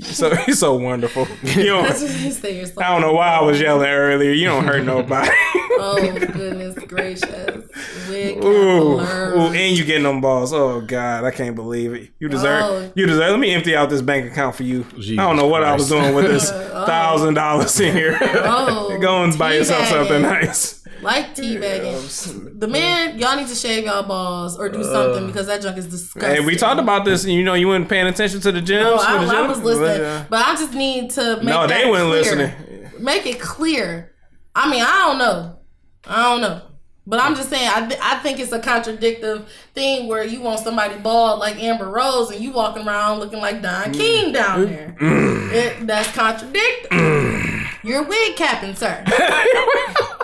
So 0.00 0.34
he's 0.46 0.58
so 0.58 0.74
wonderful. 0.76 1.26
You 1.42 1.64
don't, 1.66 1.84
That's 1.84 2.02
what 2.02 2.10
he 2.10 2.30
says. 2.30 2.76
I 2.78 2.92
don't 2.92 3.00
know 3.00 3.12
why 3.14 3.28
I 3.28 3.42
was 3.42 3.60
yelling 3.60 3.88
earlier. 3.88 4.32
You 4.32 4.46
don't 4.46 4.64
hurt 4.64 4.84
nobody. 4.84 5.30
Oh 5.80 5.94
goodness 6.32 6.74
gracious! 6.86 7.68
Wig 8.08 8.42
Ooh, 8.42 8.98
ooh, 8.98 9.52
and 9.52 9.78
you 9.78 9.84
getting 9.84 10.02
them 10.02 10.20
balls. 10.20 10.52
Oh 10.52 10.80
God, 10.80 11.22
I 11.22 11.30
can't 11.30 11.54
believe 11.54 11.94
it. 11.94 12.10
You 12.18 12.28
deserve. 12.28 12.62
Oh. 12.64 12.92
You 12.96 13.06
deserve. 13.06 13.30
Let 13.30 13.38
me 13.38 13.54
empty 13.54 13.76
out 13.76 13.88
this 13.88 14.02
bank 14.02 14.26
account 14.32 14.56
for 14.56 14.64
you. 14.64 14.82
Jesus 14.96 15.20
I 15.20 15.22
don't 15.22 15.36
know 15.36 15.46
what 15.46 15.62
I 15.62 15.74
was 15.74 15.88
doing 15.88 16.16
with 16.16 16.26
this 16.26 16.50
Oh. 16.52 16.84
thousand 16.84 17.34
dollars 17.34 17.78
in 17.78 17.94
here. 17.94 18.18
Oh, 18.20 18.98
Go 19.00 19.22
and 19.22 19.38
buy 19.38 19.54
yourself 19.54 19.86
something 19.86 20.20
nice. 20.22 20.77
Like 21.02 21.34
teabagging. 21.34 22.58
The 22.58 22.66
man, 22.66 23.18
y'all 23.18 23.36
need 23.36 23.46
to 23.48 23.54
shave 23.54 23.84
y'all 23.84 24.02
balls 24.02 24.58
or 24.58 24.68
do 24.68 24.80
uh, 24.80 24.82
something 24.82 25.26
because 25.28 25.46
that 25.46 25.62
junk 25.62 25.78
is 25.78 25.86
disgusting. 25.86 26.42
Hey, 26.42 26.44
we 26.44 26.56
talked 26.56 26.80
about 26.80 27.04
this. 27.04 27.22
and 27.24 27.32
You 27.32 27.44
know, 27.44 27.54
you 27.54 27.68
weren't 27.68 27.88
paying 27.88 28.08
attention 28.08 28.40
to 28.40 28.50
the 28.50 28.60
gym. 28.60 28.82
No, 28.82 28.96
I, 28.96 29.24
the 29.24 29.32
I 29.32 29.46
was 29.46 29.62
listening, 29.62 30.00
Yeah. 30.00 30.24
but 30.28 30.44
I 30.44 30.54
just 30.56 30.74
need 30.74 31.10
to 31.12 31.36
make 31.36 31.44
No, 31.44 31.68
they 31.68 31.88
weren't 31.88 32.10
listening. 32.10 32.52
Make 32.98 33.26
it 33.26 33.40
clear. 33.40 34.12
I 34.56 34.68
mean, 34.68 34.82
I 34.82 35.06
don't 35.06 35.18
know. 35.18 35.60
I 36.04 36.22
don't 36.22 36.40
know. 36.40 36.62
But 37.06 37.20
I'm 37.20 37.36
just 37.36 37.48
saying, 37.48 37.70
I, 37.72 37.86
th- 37.86 38.00
I 38.02 38.18
think 38.18 38.38
it's 38.38 38.52
a 38.52 38.58
contradictive 38.58 39.48
thing 39.72 40.08
where 40.08 40.24
you 40.24 40.42
want 40.42 40.60
somebody 40.60 40.98
bald 40.98 41.38
like 41.38 41.56
Amber 41.56 41.88
Rose 41.88 42.30
and 42.30 42.42
you 42.44 42.52
walking 42.52 42.86
around 42.86 43.20
looking 43.20 43.38
like 43.38 43.62
Don 43.62 43.92
mm. 43.92 43.94
King 43.94 44.32
down 44.32 44.66
there. 44.66 44.96
Mm. 45.00 45.50
Mm. 45.50 45.52
It, 45.52 45.86
that's 45.86 46.10
contradictory. 46.12 47.62
You're 47.82 48.02
wig 48.02 48.36
capping, 48.36 48.74
sir. 48.74 49.04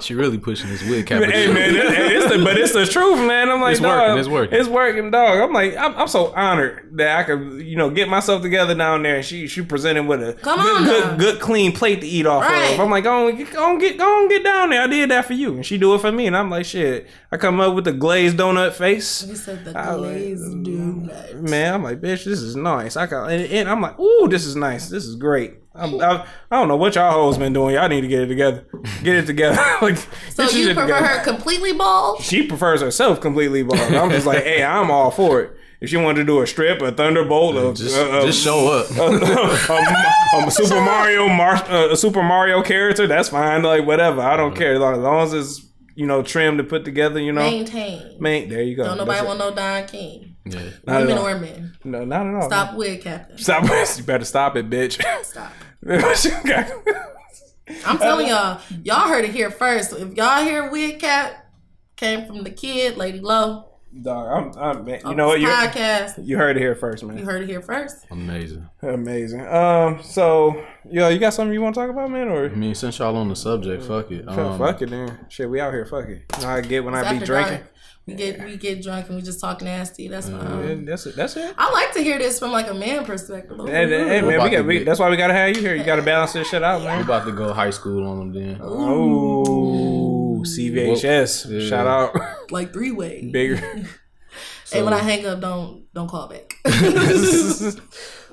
She 0.00 0.14
really 0.14 0.38
pushing 0.38 0.68
this 0.68 0.82
wig 0.88 1.06
cap. 1.06 1.22
Hey 1.22 1.52
man, 1.52 1.74
it- 1.74 2.12
it's 2.12 2.30
the, 2.32 2.42
but 2.44 2.56
it's 2.56 2.72
the 2.72 2.86
truth, 2.86 3.18
man. 3.26 3.48
I'm 3.50 3.60
like, 3.60 3.72
It's 3.72 3.80
dog, 3.80 3.98
working, 3.98 4.18
it's 4.18 4.28
working. 4.28 4.58
it's 4.60 4.68
working, 4.68 5.10
dog. 5.10 5.38
I'm 5.40 5.52
like, 5.52 5.76
I'm, 5.76 5.94
I'm 5.96 6.08
so 6.08 6.32
honored 6.34 6.90
that 6.98 7.18
I 7.18 7.22
could, 7.24 7.62
you 7.62 7.76
know, 7.76 7.90
get 7.90 8.08
myself 8.08 8.42
together 8.42 8.74
down 8.74 9.02
there, 9.02 9.16
and 9.16 9.24
she 9.24 9.46
she 9.46 9.62
presented 9.62 10.04
with 10.06 10.22
a 10.22 10.32
Come 10.34 10.60
good, 10.60 10.76
on 10.76 10.84
good, 10.84 11.04
now. 11.04 11.16
good, 11.16 11.40
clean 11.40 11.72
plate 11.72 12.00
to 12.02 12.06
eat 12.06 12.26
off 12.26 12.42
Right. 12.44 12.74
of. 12.74 12.80
I'm 12.80 12.90
like, 12.90 13.04
go 13.04 13.26
on, 13.28 13.36
go 13.44 13.64
on, 13.64 13.78
get, 13.78 13.98
go 13.98 14.04
on, 14.22 14.28
get 14.28 14.44
down 14.44 14.70
there. 14.70 14.82
I 14.82 14.86
did 14.86 15.10
that 15.10 15.24
for 15.24 15.32
you, 15.32 15.54
and 15.54 15.64
she 15.66 15.78
do 15.78 15.94
it 15.94 16.00
for 16.00 16.12
me, 16.12 16.26
and 16.26 16.36
I'm 16.36 16.50
like, 16.50 16.66
shit. 16.66 17.08
I 17.32 17.36
come 17.38 17.58
up 17.60 17.74
with 17.74 17.84
the 17.84 17.92
glazed 17.92 18.36
donut 18.36 18.72
face. 18.72 19.26
You 19.26 19.34
said 19.36 19.64
the 19.64 19.76
I 19.78 19.90
like- 19.92 19.98
glazed 20.12 20.44
mm, 20.44 20.64
donut. 20.66 21.40
Man, 21.40 21.74
I'm 21.74 21.82
like, 21.82 22.00
bitch, 22.00 22.24
this 22.24 22.40
is 22.40 22.56
nice. 22.56 22.96
I 22.96 23.06
got, 23.06 23.30
and, 23.30 23.44
and 23.52 23.68
I'm 23.68 23.80
like, 23.80 23.98
ooh, 23.98 24.28
this 24.28 24.44
is 24.46 24.56
nice. 24.56 24.88
This 24.88 25.04
is 25.04 25.16
great. 25.16 25.54
I'm, 25.78 26.00
I, 26.00 26.26
I 26.50 26.56
don't 26.58 26.68
know 26.68 26.76
what 26.76 26.94
y'all 26.94 27.12
hoes 27.12 27.38
been 27.38 27.52
doing. 27.52 27.74
Y'all 27.74 27.88
need 27.88 28.00
to 28.02 28.08
get 28.08 28.22
it 28.22 28.26
together. 28.28 28.66
Get 29.02 29.16
it 29.16 29.26
together. 29.26 29.56
like, 29.82 29.96
So 30.30 30.44
you 30.50 30.66
prefer 30.66 30.82
together. 30.82 31.06
her 31.06 31.24
completely 31.24 31.72
bald? 31.72 32.22
She 32.22 32.46
prefers 32.46 32.80
herself 32.80 33.20
completely 33.20 33.62
bald. 33.62 33.80
I'm 33.80 34.10
just 34.10 34.26
like, 34.26 34.44
hey, 34.44 34.64
I'm 34.64 34.90
all 34.90 35.10
for 35.10 35.40
it. 35.42 35.52
If 35.78 35.90
she 35.90 35.98
wanted 35.98 36.20
to 36.20 36.24
do 36.24 36.40
a 36.40 36.46
strip, 36.46 36.80
a 36.80 36.90
thunderbolt, 36.90 37.56
a, 37.56 37.74
Just, 37.82 37.96
a, 37.96 38.18
a, 38.22 38.26
just 38.26 38.42
show 38.42 38.68
up. 38.72 38.90
a, 38.96 40.46
a 40.46 40.50
Super 40.50 40.80
Mario, 40.80 41.28
Mar- 41.28 41.64
uh, 41.70 41.90
a 41.90 41.96
Super 41.96 42.22
Mario 42.22 42.62
character, 42.62 43.06
that's 43.06 43.28
fine. 43.28 43.62
Like 43.62 43.86
whatever, 43.86 44.22
I 44.22 44.36
don't 44.36 44.56
care. 44.56 44.78
Like, 44.78 44.96
as 44.96 45.02
long 45.02 45.22
as 45.26 45.32
it's 45.34 45.66
you 45.94 46.06
know 46.06 46.22
trimmed 46.22 46.58
to 46.58 46.64
put 46.64 46.84
together, 46.84 47.20
you 47.20 47.32
know. 47.32 47.42
Maintain. 47.42 48.16
Man, 48.20 48.48
there 48.48 48.62
you 48.62 48.74
go. 48.76 48.84
Don't 48.84 48.96
nobody 48.98 49.18
That's 49.18 49.26
want 49.28 49.40
it. 49.40 49.44
no 49.44 49.54
Don 49.54 49.86
King. 49.86 50.36
Yeah. 50.46 50.60
Not 50.86 51.02
at 51.02 51.06
Women 51.08 51.18
or 51.18 51.38
men. 51.38 51.76
No, 51.84 52.04
not 52.04 52.26
at 52.26 52.34
all. 52.34 52.48
Stop 52.48 52.74
wig 52.76 53.02
capping. 53.02 53.36
Stop. 53.38 53.64
You 53.98 54.04
better 54.04 54.24
stop 54.24 54.56
it, 54.56 54.70
bitch. 54.70 55.02
Stop. 55.24 55.52
Dog, 55.86 56.66
I'm 57.84 57.98
telling 57.98 58.28
y'all, 58.28 58.60
y'all 58.84 59.08
heard 59.08 59.24
it 59.24 59.32
here 59.32 59.50
first. 59.50 59.92
If 59.92 60.14
y'all 60.14 60.42
hear 60.44 60.70
wig 60.70 60.98
cap 61.00 61.46
came 61.96 62.26
from 62.26 62.42
the 62.44 62.50
kid, 62.50 62.96
Lady 62.96 63.20
Low, 63.20 63.64
Dog, 64.02 64.54
I'm, 64.56 64.62
I'm, 64.62 64.84
man, 64.84 65.00
you 65.06 65.14
know 65.14 65.28
what? 65.28 65.40
You, 65.40 65.46
podcast, 65.48 66.26
you 66.26 66.36
heard 66.36 66.56
it 66.56 66.60
here 66.60 66.74
first, 66.74 67.02
man. 67.04 67.16
you 67.16 67.24
heard 67.24 67.42
it 67.42 67.48
here 67.48 67.62
first. 67.62 68.04
Amazing. 68.10 68.68
Amazing. 68.82 69.46
Um. 69.46 70.02
So, 70.02 70.62
yo, 70.90 71.08
you 71.08 71.18
got 71.18 71.32
something 71.32 71.54
you 71.54 71.62
want 71.62 71.74
to 71.76 71.80
talk 71.80 71.90
about, 71.90 72.10
man? 72.10 72.28
Or 72.28 72.44
I 72.46 72.48
mean, 72.48 72.74
since 72.74 72.98
y'all 72.98 73.16
on 73.16 73.28
the 73.28 73.36
subject, 73.36 73.82
fuck 73.84 74.10
it. 74.10 74.26
fuck, 74.26 74.36
Um, 74.38 74.58
fuck 74.58 74.82
it, 74.82 74.90
then. 74.90 75.18
Shit, 75.28 75.48
we 75.48 75.60
out 75.60 75.72
here. 75.72 75.86
Fuck 75.86 76.08
it. 76.08 76.22
You 76.36 76.42
know 76.42 76.48
I 76.50 76.60
get 76.60 76.84
when 76.84 76.94
I 76.94 77.02
be 77.18 77.24
drinking. 77.24 77.58
dark, 77.58 77.72
we 78.06 78.14
get 78.14 78.44
we 78.44 78.56
get 78.56 78.82
drunk 78.82 79.06
and 79.08 79.16
we 79.16 79.22
just 79.22 79.40
talk 79.40 79.60
nasty. 79.62 80.06
That's 80.08 80.28
fine. 80.28 80.40
Yeah, 80.40 80.72
um, 80.74 80.84
that's 80.84 81.06
it. 81.06 81.16
That's 81.16 81.36
it. 81.36 81.54
I 81.58 81.72
like 81.72 81.92
to 81.94 82.00
hear 82.02 82.18
this 82.18 82.38
from 82.38 82.52
like 82.52 82.68
a 82.70 82.74
man 82.74 83.04
perspective. 83.04 83.58
Hey, 83.66 83.88
hey, 83.88 84.08
hey, 84.08 84.20
man, 84.22 84.42
we 84.44 84.50
got. 84.50 84.64
We, 84.64 84.78
get- 84.78 84.84
that's 84.86 85.00
why 85.00 85.10
we 85.10 85.16
gotta 85.16 85.34
have 85.34 85.56
you 85.56 85.60
here. 85.62 85.74
You 85.74 85.82
gotta 85.84 86.02
balance 86.12 86.32
this 86.34 86.48
shit 86.48 86.62
out, 86.62 86.80
We 86.80 86.86
man. 86.86 87.02
about 87.02 87.24
to 87.26 87.32
go 87.32 87.52
high 87.52 87.70
school 87.70 88.06
on 88.06 88.18
them 88.18 88.32
then. 88.32 88.60
Oh, 88.62 90.42
CVHS. 90.46 91.50
Yeah. 91.50 91.68
Shout 91.68 91.86
out, 91.86 92.50
like 92.52 92.72
three 92.72 92.92
ways. 92.92 93.30
bigger. 93.32 93.56
and 94.72 94.84
when 94.84 94.94
I 94.94 94.98
hang 94.98 95.26
up, 95.26 95.40
don't 95.40 95.92
don't 95.92 96.08
call 96.08 96.28
back. 96.28 96.54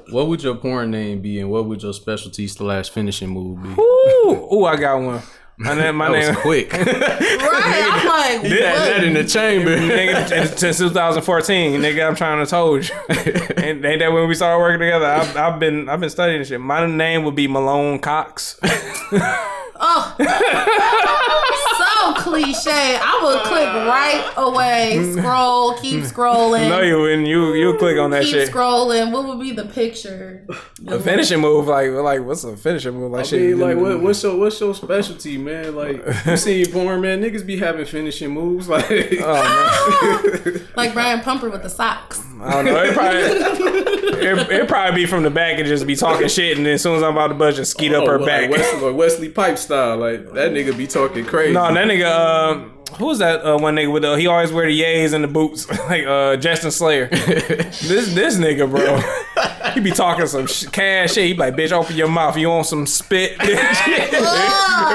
What 0.10 0.28
would 0.28 0.44
your 0.44 0.56
porn 0.56 0.92
name 0.92 1.22
be, 1.22 1.40
and 1.40 1.50
what 1.50 1.66
would 1.66 1.82
your 1.82 1.94
specialty 1.94 2.46
slash 2.50 2.90
finishing 2.90 3.30
move 3.30 3.64
be? 3.64 3.70
Ooh, 3.70 4.50
ooh, 4.54 4.66
I 4.66 4.76
got 4.76 4.98
one. 5.02 5.22
My 5.58 5.76
name, 5.76 5.96
my 5.96 6.10
That 6.12 6.18
was 6.18 6.28
name. 6.28 6.36
quick. 6.38 6.74
Right. 7.54 7.84
I'm 7.86 8.08
like, 8.08 8.52
Had 8.52 8.62
that 8.62 8.96
what? 8.98 9.04
in 9.04 9.14
the 9.14 9.24
chamber. 9.24 9.78
nigga, 9.78 10.58
since 10.58 10.78
2014, 10.80 11.80
nigga, 11.80 12.08
I'm 12.08 12.16
trying 12.16 12.44
to 12.44 12.50
told 12.50 12.88
you. 12.90 12.96
and 13.10 13.86
ain't 13.86 14.00
that 14.00 14.12
when 14.12 14.28
we 14.28 14.34
started 14.36 14.60
working 14.60 14.80
together? 14.80 15.06
I've, 15.06 15.38
I've 15.38 15.60
been 15.60 15.88
I've 15.90 16.00
been 16.00 16.10
studying 16.10 16.40
this 16.40 16.48
shit. 16.50 16.60
My 16.60 16.86
name 16.86 17.24
would 17.24 17.36
be 17.36 17.48
Malone 17.48 18.00
Cox. 18.00 18.60
Oh. 19.86 20.16
so 20.18 20.26
cliche. 22.24 22.98
I 23.02 23.22
would 23.24 23.40
click 23.44 23.68
right 23.68 24.34
away, 24.38 25.14
scroll, 25.18 25.76
keep 25.78 26.02
scrolling. 26.02 26.70
no, 26.70 26.82
you 26.82 27.00
wouldn't. 27.00 27.28
You 27.28 27.54
you 27.54 27.78
click 27.78 27.98
on 27.98 28.12
that 28.12 28.24
keep 28.24 28.34
shit. 28.34 28.50
scrolling. 28.50 29.12
What 29.12 29.26
would 29.28 29.40
be 29.40 29.52
the 29.52 29.66
picture? 29.66 30.46
A 30.88 31.00
finishing 31.00 31.40
move, 31.42 31.68
like 31.68 31.90
like 31.92 32.22
what's 32.22 32.44
a 32.44 32.56
finishing 32.58 32.94
move? 32.94 33.12
Like 33.12 33.22
I 33.22 33.28
shit. 33.28 33.42
mean, 33.42 33.60
like, 33.60 33.78
what, 33.78 34.02
what's 34.02 34.24
your 34.24 34.38
what's 34.38 34.60
your 34.60 34.74
specialty, 34.74 35.38
man? 35.38 35.76
Like, 35.76 36.04
you 36.26 36.38
see 36.38 36.66
porn, 36.66 37.02
man. 37.02 37.22
Niggas 37.22 37.46
be 37.46 37.58
having 37.58 37.86
finishing 37.86 38.32
moves, 38.32 38.68
like. 38.74 38.90
Oh, 39.22 40.60
Like 40.76 40.94
Brian 40.94 41.20
Pumper 41.22 41.50
with 41.50 41.62
the 41.64 41.70
socks. 41.70 42.20
I 42.42 42.52
don't 42.54 42.66
know. 42.66 42.84
It 42.84 42.94
probably 42.94 43.20
it, 43.22 44.52
it 44.52 44.68
probably 44.68 45.02
be 45.02 45.06
from 45.06 45.24
the 45.24 45.30
back 45.30 45.60
and 45.60 45.68
just 45.68 45.86
be 45.86 45.96
talking 45.96 46.28
shit, 46.28 46.58
and 46.58 46.66
then 46.66 46.74
as 46.74 46.82
soon 46.82 46.96
as 46.96 47.04
I'm 47.04 47.14
about 47.14 47.28
to 47.28 47.36
buzz, 47.36 47.56
just 47.56 47.72
skeet 47.72 47.94
up 47.94 48.04
Oh, 48.04 48.08
her 48.12 48.20
like 48.20 48.26
back. 48.28 48.50
Wesley, 48.50 48.92
Wesley 48.92 49.30
Pipe 49.30 49.58
style, 49.58 49.98
like 49.98 50.32
that 50.34 50.52
nigga 50.52 50.76
be 50.78 50.88
talking 50.88 51.26
crazy. 51.26 51.54
No, 51.54 51.74
that 51.74 51.88
nigga. 51.88 52.04
Uh, 52.14 52.70
who's 52.98 53.20
that 53.20 53.46
uh, 53.46 53.58
one 53.58 53.76
nigga 53.76 53.92
with 53.92 54.04
the? 54.04 54.16
He 54.16 54.28
always 54.28 54.52
wear 54.52 54.68
the 54.68 54.80
yays 54.82 55.14
and 55.14 55.24
the 55.24 55.28
boots, 55.28 55.70
like 55.90 56.06
uh, 56.06 56.38
Justin 56.38 56.72
Slayer. 56.72 57.08
this 57.08 58.14
this 58.14 58.38
nigga, 58.38 58.70
bro. 58.70 59.00
He 59.74 59.80
be 59.80 59.92
talking 59.92 60.28
some 60.28 60.48
sh- 60.48 60.68
cash 60.68 61.14
shit. 61.14 61.26
He 61.26 61.34
be 61.34 61.40
like, 61.40 61.56
bitch, 61.56 61.72
open 61.72 61.96
your 61.96 62.08
mouth. 62.08 62.38
You 62.38 62.50
want 62.50 62.68
some 62.68 62.86
spit? 62.86 63.32
and 63.42 63.50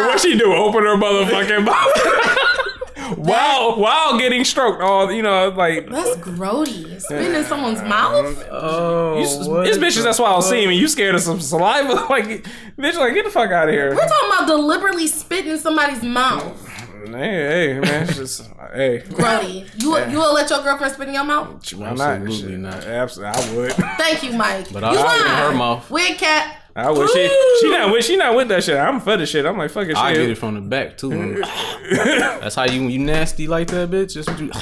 what 0.07 0.21
she 0.21 0.39
do? 0.39 0.53
Open 0.53 0.83
her 0.85 0.97
motherfucking 0.97 1.65
mouth. 1.65 3.19
while 3.19 3.77
while 3.81 4.19
getting 4.19 4.45
stroked. 4.45 4.83
All 4.83 5.11
you 5.11 5.23
know, 5.23 5.49
like 5.49 5.89
That's 5.91 6.17
grody. 6.17 7.01
Spit 7.01 7.35
in 7.35 7.45
someone's 7.45 7.83
mouth. 7.83 8.47
oh, 8.51 9.19
you, 9.19 9.63
it's 9.63 9.79
bitches. 9.79 10.05
That's 10.05 10.19
why 10.19 10.29
I'll 10.29 10.43
see 10.43 10.63
him. 10.63 10.71
You 10.71 10.87
scared 10.89 11.15
of 11.15 11.23
some 11.23 11.41
saliva? 11.41 12.07
Like, 12.09 12.47
bitch, 12.79 12.97
like 12.97 13.15
get 13.15 13.25
the 13.25 13.31
fuck 13.31 13.51
out 13.51 13.69
of 13.69 13.75
here. 13.75 13.91
We're 13.91 14.07
talking 14.09 14.31
about 14.33 14.47
deliberately 14.47 15.07
spitting 15.07 15.53
in 15.53 15.59
somebody's 15.59 16.03
mouth. 16.03 16.68
Hey, 17.07 17.75
hey, 17.75 17.81
man, 17.81 18.03
it's 18.09 18.17
just 18.17 18.43
hey. 18.73 19.03
Grody. 19.09 19.69
You 19.81 19.99
you 20.11 20.19
will 20.19 20.35
let 20.35 20.51
your 20.51 20.63
girlfriend 20.63 20.93
spit 20.93 21.09
in 21.09 21.15
your 21.15 21.25
mouth? 21.25 21.73
Why 21.75 21.93
not? 21.93 22.01
Absolutely 22.01 22.51
Shit. 22.51 22.61
not. 22.61 22.85
Absolutely, 22.85 23.33
I 23.33 23.57
would. 23.57 23.73
Thank 23.73 24.23
you, 24.23 24.33
Mike. 24.33 24.73
But 24.73 24.83
you 24.83 24.89
I'll 24.89 25.09
spit 25.09 25.27
in 25.27 25.33
her 25.37 25.55
mouth. 25.55 25.91
Wig 25.91 26.19
cat. 26.19 26.57
I 26.77 26.91
would. 26.91 27.11
She, 27.11 27.29
she 27.61 27.71
not 27.71 27.93
with. 27.93 28.05
She 28.05 28.17
not 28.17 28.37
with 28.37 28.49
that 28.49 28.63
shit. 28.63 28.77
I'm 28.77 29.01
for 29.01 29.17
the 29.17 29.27
shit. 29.27 29.47
I'm 29.47 29.59
like 29.59 29.71
fucking 29.71 29.91
shit. 29.91 29.99
I 29.99 30.13
get 30.13 30.31
it 30.31 30.39
from 30.39 30.55
the 30.55 30.61
back 30.61 30.97
too. 30.97 31.43
That's 31.91 32.55
how 32.55 32.65
you 32.65 32.83
you 32.83 32.99
nasty 33.01 33.47
like 33.49 33.69
that, 33.69 33.91
bitch. 33.91 34.15
Just 34.15 34.29
you, 34.39 34.51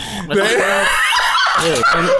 yeah, 1.64 1.82
come, 1.87 2.11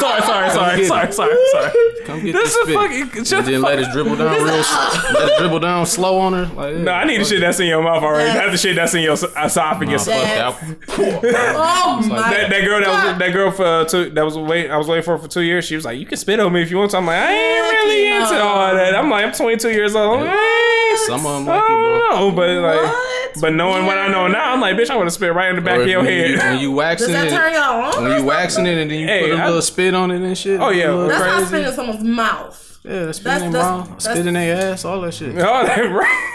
sorry, 0.00 0.22
sorry, 0.22 0.50
sorry, 0.50 0.84
sorry, 0.84 1.12
sorry, 1.12 1.36
sorry. 1.52 1.72
come 2.04 2.24
get 2.24 2.32
This 2.32 2.44
this 2.44 2.56
is 2.56 2.62
spit. 2.62 2.74
fucking. 2.76 3.24
Shut 3.24 3.38
and 3.40 3.48
then 3.48 3.60
fuck. 3.62 3.70
let 3.70 3.78
it 3.80 3.90
dribble 3.92 4.16
down 4.16 4.34
real, 4.36 4.44
let 4.46 5.28
it 5.32 5.38
dribble 5.38 5.60
down 5.60 5.86
slow 5.86 6.18
on 6.18 6.32
her. 6.32 6.46
Like, 6.54 6.74
yeah, 6.74 6.82
No, 6.82 6.92
I 6.92 7.04
need 7.04 7.20
the 7.20 7.24
shit 7.24 7.40
that's 7.40 7.60
in 7.60 7.66
your 7.66 7.82
mouth 7.82 8.02
already. 8.02 8.32
Not 8.38 8.50
the 8.52 8.58
shit 8.58 8.76
that's 8.76 8.94
in 8.94 9.02
your 9.02 9.14
esophagus. 9.14 10.06
Nah, 10.06 10.52
fuck 10.52 11.22
that. 11.22 11.56
Oh 11.58 12.00
my. 12.08 12.16
That, 12.30 12.50
that 12.50 12.60
girl 12.64 12.80
that 12.80 12.88
was 13.10 13.18
that 13.18 13.32
girl 13.32 13.50
for 13.50 13.64
uh, 13.64 13.84
two 13.84 14.10
that 14.10 14.24
was 14.24 14.36
wait 14.36 14.70
I 14.70 14.76
was 14.76 14.88
waiting 14.88 15.04
for 15.04 15.18
for 15.18 15.28
two 15.28 15.40
years. 15.42 15.64
She 15.64 15.74
was 15.74 15.84
like, 15.84 15.98
"You 15.98 16.06
can 16.06 16.16
spit 16.18 16.40
on 16.40 16.52
me 16.52 16.62
if 16.62 16.70
you 16.70 16.76
want 16.78 16.90
to." 16.92 16.96
I'm 16.98 17.06
like, 17.06 17.16
I 17.16 17.32
ain't 17.32 17.72
really 17.72 18.06
into 18.06 18.42
all 18.42 18.74
that. 18.74 18.94
I'm 18.94 19.10
like, 19.10 19.24
I'm 19.24 19.32
22 19.32 19.70
years 19.70 19.94
old. 19.94 20.20
I'm 20.20 20.26
like, 20.26 20.98
Some 21.06 21.26
of 21.26 21.42
'em 21.42 21.48
I 21.48 21.54
like 21.56 21.62
it, 21.62 21.66
bro. 21.66 21.98
don't 21.98 22.10
know, 22.10 22.30
but 22.32 22.48
like, 22.50 22.80
What? 22.92 23.40
but 23.40 23.54
knowing 23.54 23.86
what 23.86 23.98
I 23.98 24.08
know 24.08 24.28
now, 24.28 24.52
I'm 24.52 24.60
like, 24.60 24.76
bitch, 24.76 24.90
I 24.90 24.96
would 24.96 25.04
have 25.04 25.12
spit 25.12 25.34
right 25.34 25.50
in 25.50 25.56
the 25.56 25.62
back 25.62 25.78
Or 25.78 25.82
of 25.82 25.88
your 25.88 26.02
when 26.02 26.12
You, 26.12 26.38
head. 26.38 26.52
when 26.52 26.60
you 26.60 26.72
waxing 26.72 27.08
Does 27.12 27.16
that 27.16 27.26
it, 27.26 27.30
turn 27.36 27.52
y'all 27.52 27.94
on? 27.96 28.04
when 28.04 28.18
you 28.20 28.24
waxing 28.26 28.66
it 28.66 28.78
and 28.78 28.90
then 28.90 28.98
you 28.98 29.06
Hey, 29.06 29.30
put 29.30 29.38
a 29.38 29.42
I- 29.42 29.46
little 29.46 29.62
spit 29.76 29.94
on 29.94 30.10
it 30.10 30.22
and 30.22 30.38
shit. 30.38 30.58
Oh, 30.58 30.70
yeah. 30.70 30.86
a 30.86 30.92
little 30.92 31.08
That's 31.08 31.20
not 31.20 31.48
spit 31.48 31.66
in 31.66 31.72
someone's 31.74 32.02
mouth. 32.02 32.65
Yeah, 32.86 33.10
spit 33.12 33.24
That's- 33.24 33.42
in 33.42 33.52
their 33.52 33.62
mouth, 33.62 33.86
that's- 33.88 34.04
spit 34.04 34.26
in 34.26 34.34
their 34.34 34.72
ass, 34.72 34.84
all 34.84 35.00
that 35.00 35.12
shit. 35.14 35.38
All 35.42 35.64
that 35.64 35.78
right. 35.90 36.32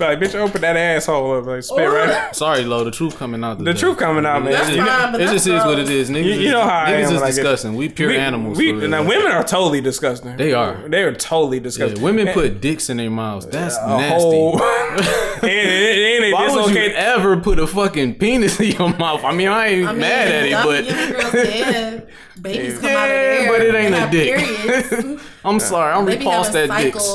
Like, 0.00 0.18
bitch, 0.20 0.34
open 0.34 0.62
that 0.62 0.76
asshole 0.78 1.38
up, 1.40 1.46
like 1.46 1.62
spit 1.62 1.90
right. 1.90 2.34
Sorry, 2.34 2.64
Lo, 2.64 2.84
the 2.84 2.90
truth 2.90 3.18
coming 3.18 3.44
out. 3.44 3.62
The 3.62 3.74
truth 3.74 3.98
coming 3.98 4.24
out, 4.24 4.42
man. 4.42 4.52
That's 4.52 4.70
You 4.70 4.76
know- 4.78 4.86
fine, 4.86 5.12
but 5.12 5.20
It 5.20 5.24
that's 5.24 5.32
just 5.44 5.46
is 5.48 5.62
what 5.64 5.78
it 5.78 5.90
is. 5.90 6.08
Niggas, 6.08 6.24
You- 6.24 6.32
you 6.40 6.50
know 6.52 6.62
how 6.62 6.84
I 6.84 6.90
niggas 6.92 7.02
is 7.02 7.10
when 7.10 7.16
I 7.22 7.26
get- 7.26 7.34
disgusting. 7.34 7.74
We 7.74 7.88
pure 7.90 8.08
we- 8.08 8.16
animals. 8.16 8.56
We, 8.56 8.70
for 8.72 8.78
real. 8.78 8.88
now, 8.88 9.02
women 9.02 9.30
are 9.30 9.42
totally 9.44 9.82
disgusting. 9.82 10.36
They 10.38 10.54
are. 10.54 10.76
They 10.88 11.02
are 11.02 11.12
totally 11.12 11.58
Yeah, 11.58 11.62
disgusting. 11.64 12.00
women 12.00 12.28
put 12.28 12.62
dicks 12.62 12.88
in 12.88 12.96
their 12.96 13.10
mouths. 13.10 13.44
That's 13.46 13.76
a 13.76 13.88
nasty. 13.88 14.14
whole. 14.20 14.62
and, 14.62 15.00
and, 15.00 15.06
and 15.42 16.24
it 16.24 16.32
Why 16.32 16.48
would 16.54 16.74
you 16.74 16.80
ever 16.94 17.36
put 17.36 17.58
a 17.58 17.66
fucking 17.66 18.14
penis 18.14 18.58
in 18.60 18.68
your 18.70 18.96
mouth? 18.96 19.22
I 19.24 19.32
mean, 19.34 19.48
I 19.48 19.66
ain't 19.66 19.86
I 19.88 19.92
mean, 19.92 20.00
mad 20.00 20.28
at 20.28 20.44
it, 20.44 20.50
young- 20.50 20.64
but 20.66 20.84
young 20.86 21.10
girls 21.10 21.32
dead. 21.32 22.08
Babies 22.40 22.78
come 22.78 22.90
out 22.90 23.04
of 23.04 23.10
Yeah, 23.10 23.16
there. 23.16 23.47
But 23.58 23.66
it 23.66 23.74
ain't 23.74 23.94
a 23.94 24.10
dick. 24.10 25.20
I'm 25.44 25.60
sorry. 25.60 25.92
I'm 25.92 26.04
They 26.04 26.16
be 26.16 26.24
repulsed 26.24 26.52
having 26.52 26.70
at 26.70 26.82
dicks. 26.82 27.08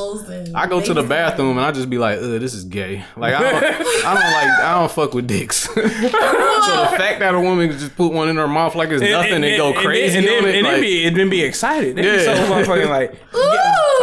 I 0.55 0.67
go 0.67 0.81
to 0.81 0.93
the 0.93 1.01
babies 1.01 1.03
come 1.03 1.03
out. 1.03 1.09
bathroom 1.09 1.57
and 1.57 1.65
I 1.65 1.71
just 1.71 1.89
be 1.89 1.97
like, 1.97 2.19
ugh, 2.19 2.39
this 2.39 2.53
is 2.53 2.63
gay. 2.63 3.03
Like 3.17 3.33
I 3.35 3.41
don't, 3.41 3.63
I 3.63 4.13
don't 4.13 4.33
like, 4.33 4.59
I 4.65 4.79
don't 4.79 4.91
fuck 4.91 5.13
with 5.13 5.27
dicks. 5.27 5.57
so 5.73 5.73
the 5.73 5.81
fact 6.97 7.19
that 7.19 7.33
a 7.35 7.39
woman 7.39 7.69
could 7.69 7.79
just 7.79 7.95
put 7.95 8.13
one 8.13 8.29
in 8.29 8.37
her 8.37 8.47
mouth 8.47 8.75
like 8.75 8.89
it's 8.89 9.01
nothing 9.01 9.43
and, 9.43 9.57
go 9.57 9.73
crazy 9.73 10.19
and, 10.19 10.27
on 10.27 10.43
then, 10.43 10.45
it, 10.45 10.55
and 10.55 10.63
like, 10.63 10.73
then 10.73 10.81
be, 10.81 11.05
it 11.05 11.13
then 11.15 11.29
be 11.29 11.43
excited. 11.43 11.95
They 11.95 12.01
be 12.01 12.19
so 12.23 12.33
Yeah. 12.33 12.47
motherfucking 12.47 12.89
like, 12.89 13.13
Ooh. 13.35 13.39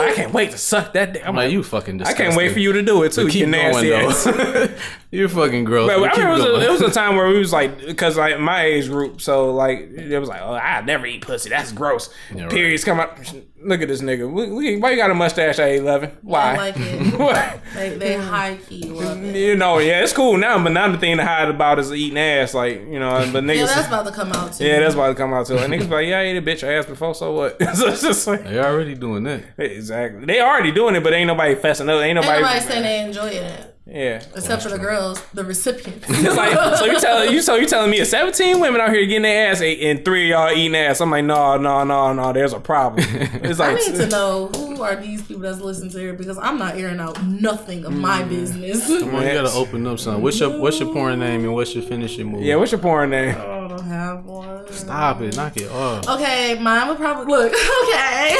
I 0.02 0.12
can't 0.14 0.32
wait 0.32 0.50
to 0.52 0.58
suck 0.58 0.92
that 0.94 1.12
dick. 1.12 1.22
I'm 1.22 1.30
I'm 1.30 1.36
like, 1.36 1.44
like, 1.46 1.52
you 1.52 1.62
fucking 1.62 2.02
I 2.02 2.12
can't 2.12 2.36
wait 2.36 2.52
for 2.52 2.58
you 2.58 2.72
to 2.72 2.82
do 2.82 3.02
it 3.02 3.12
too. 3.12 3.24
But 3.24 3.34
you 3.34 3.40
keep 3.40 3.48
nasty 3.48 3.90
going 3.90 4.06
ass. 4.06 4.70
Though. 5.10 5.16
You're 5.18 5.28
fucking 5.28 5.64
gross. 5.64 5.88
But 5.88 5.98
but 5.98 6.10
I 6.10 6.14
keep 6.14 6.24
remember 6.24 6.46
it 6.48 6.52
was, 6.52 6.62
a, 6.62 6.66
it 6.66 6.70
was 6.70 6.80
a 6.82 6.90
time 7.00 7.16
where 7.16 7.28
we 7.28 7.38
was 7.38 7.52
like, 7.52 7.78
because 7.84 8.16
like 8.16 8.38
my 8.38 8.62
age 8.64 8.88
group, 8.88 9.20
so 9.20 9.52
like 9.54 9.78
it 9.90 10.18
was 10.18 10.28
like, 10.28 10.40
oh, 10.42 10.54
I 10.54 10.80
never 10.82 11.06
eat 11.06 11.22
pussy. 11.22 11.48
That's 11.50 11.72
gross. 11.72 12.10
Yeah, 12.34 12.42
right. 12.44 12.50
Periods 12.52 12.84
come 12.84 13.00
out. 13.00 13.18
Look 13.62 13.82
at 13.82 13.88
this 13.88 14.00
nigga. 14.00 14.32
Look- 14.32 14.48
look- 14.48 14.82
Why 14.82 14.90
you 14.92 14.96
got 14.96 15.10
a 15.10 15.14
mustache 15.14 15.58
at 15.58 15.68
eleven? 15.74 16.16
Why? 16.22 16.54
I 16.54 16.56
like 16.56 16.74
it. 16.78 17.14
What? 17.20 17.60
They, 17.74 17.96
they 17.98 18.14
high 18.16 18.56
key 18.68 18.84
love 18.84 19.22
it. 19.22 19.36
You 19.36 19.54
know, 19.56 19.78
yeah, 19.78 20.02
it's 20.02 20.12
cool 20.14 20.36
now, 20.38 20.62
but 20.62 20.70
now 20.72 20.90
the 20.90 20.96
thing 20.96 21.18
to 21.18 21.24
hide 21.24 21.48
about 21.50 21.78
is 21.78 21.92
eating 21.92 22.16
ass, 22.16 22.54
like 22.54 22.76
you 22.80 22.98
know. 22.98 23.28
But 23.32 23.44
niggas, 23.44 23.56
Yeah, 23.56 23.66
that's 23.66 23.88
about 23.88 24.06
to 24.06 24.12
come 24.12 24.32
out 24.32 24.54
too. 24.54 24.64
yeah, 24.64 24.78
that's 24.80 24.94
about 24.94 25.08
to 25.08 25.14
come 25.14 25.34
out 25.34 25.46
too. 25.46 25.58
And 25.58 25.72
niggas 25.72 25.80
be 25.88 25.94
like, 25.94 26.06
yeah, 26.06 26.18
I 26.18 26.22
ate 26.22 26.36
a 26.38 26.42
bitch 26.42 26.62
ass 26.62 26.86
before, 26.86 27.14
so 27.14 27.32
what? 27.34 27.60
so 27.76 27.88
it's 27.88 28.00
just 28.02 28.26
like 28.26 28.44
They 28.44 28.58
already 28.58 28.94
doing 28.94 29.24
that. 29.24 29.42
exactly. 29.58 30.24
They 30.24 30.40
already 30.40 30.70
doing 30.72 30.94
it, 30.96 31.02
but 31.02 31.12
ain't 31.12 31.26
nobody 31.26 31.54
fessing 31.56 31.88
up. 31.90 32.00
Ain't 32.00 32.04
Ain't 32.04 32.14
nobody. 32.16 32.42
nobody 32.42 32.60
saying 32.60 32.82
they 32.82 33.00
enjoying 33.00 33.36
it. 33.44 33.76
Yeah. 33.90 34.22
Except 34.36 34.62
for 34.62 34.68
the 34.68 34.78
girls, 34.78 35.20
the 35.34 35.42
recipients. 35.44 36.06
It's 36.10 36.36
like 36.36 36.76
so 36.76 36.84
you 36.84 37.00
tell 37.00 37.30
you 37.30 37.42
so 37.42 37.56
you 37.56 37.66
telling 37.66 37.90
me 37.90 38.04
17 38.04 38.60
women 38.60 38.80
out 38.80 38.90
here 38.90 39.04
getting 39.06 39.22
their 39.22 39.50
ass 39.50 39.60
ate 39.60 39.80
and 39.82 40.04
three 40.04 40.30
of 40.32 40.38
y'all 40.38 40.56
eating 40.56 40.76
ass. 40.76 41.00
I'm 41.00 41.10
like, 41.10 41.24
no, 41.24 41.56
no, 41.56 41.82
no, 41.84 42.12
no. 42.12 42.32
There's 42.32 42.52
a 42.52 42.60
problem. 42.60 43.04
It's 43.42 43.58
like 43.58 43.72
I 43.76 43.80
need 43.80 43.96
to 43.96 44.06
know 44.16 44.46
who 44.48 44.82
are 44.82 44.96
these 44.96 45.22
people 45.22 45.42
that's 45.42 45.60
listening 45.60 45.90
to 45.90 45.98
here 45.98 46.12
because 46.14 46.38
I'm 46.38 46.58
not 46.58 46.76
airing 46.76 47.00
out 47.00 47.22
nothing 47.24 47.84
of 47.84 47.92
my 47.92 48.22
business. 48.22 48.86
Come 48.86 49.14
on, 49.14 49.26
you 49.26 49.32
gotta 49.32 49.50
open 49.52 49.86
up 49.86 49.98
something. 49.98 50.22
What's 50.22 50.38
your 50.40 50.58
What's 50.60 50.78
your 50.78 50.92
porn 50.92 51.18
name 51.18 51.44
and 51.44 51.54
what's 51.54 51.74
your 51.74 51.82
finishing 51.84 52.26
move? 52.26 52.42
yeah. 52.42 52.56
What's 52.56 52.72
your 52.72 52.80
porn 52.80 53.10
name? 53.10 53.34
I 53.36 53.68
don't 53.68 53.82
have 53.84 54.24
one. 54.24 54.72
Stop 54.72 55.20
it, 55.22 55.36
knock 55.36 55.56
it 55.56 55.70
off. 55.70 56.08
Okay, 56.08 56.56
mine 56.60 56.86
would 56.88 56.96
probably 56.98 57.26
look 57.32 57.52
okay. 57.84 58.36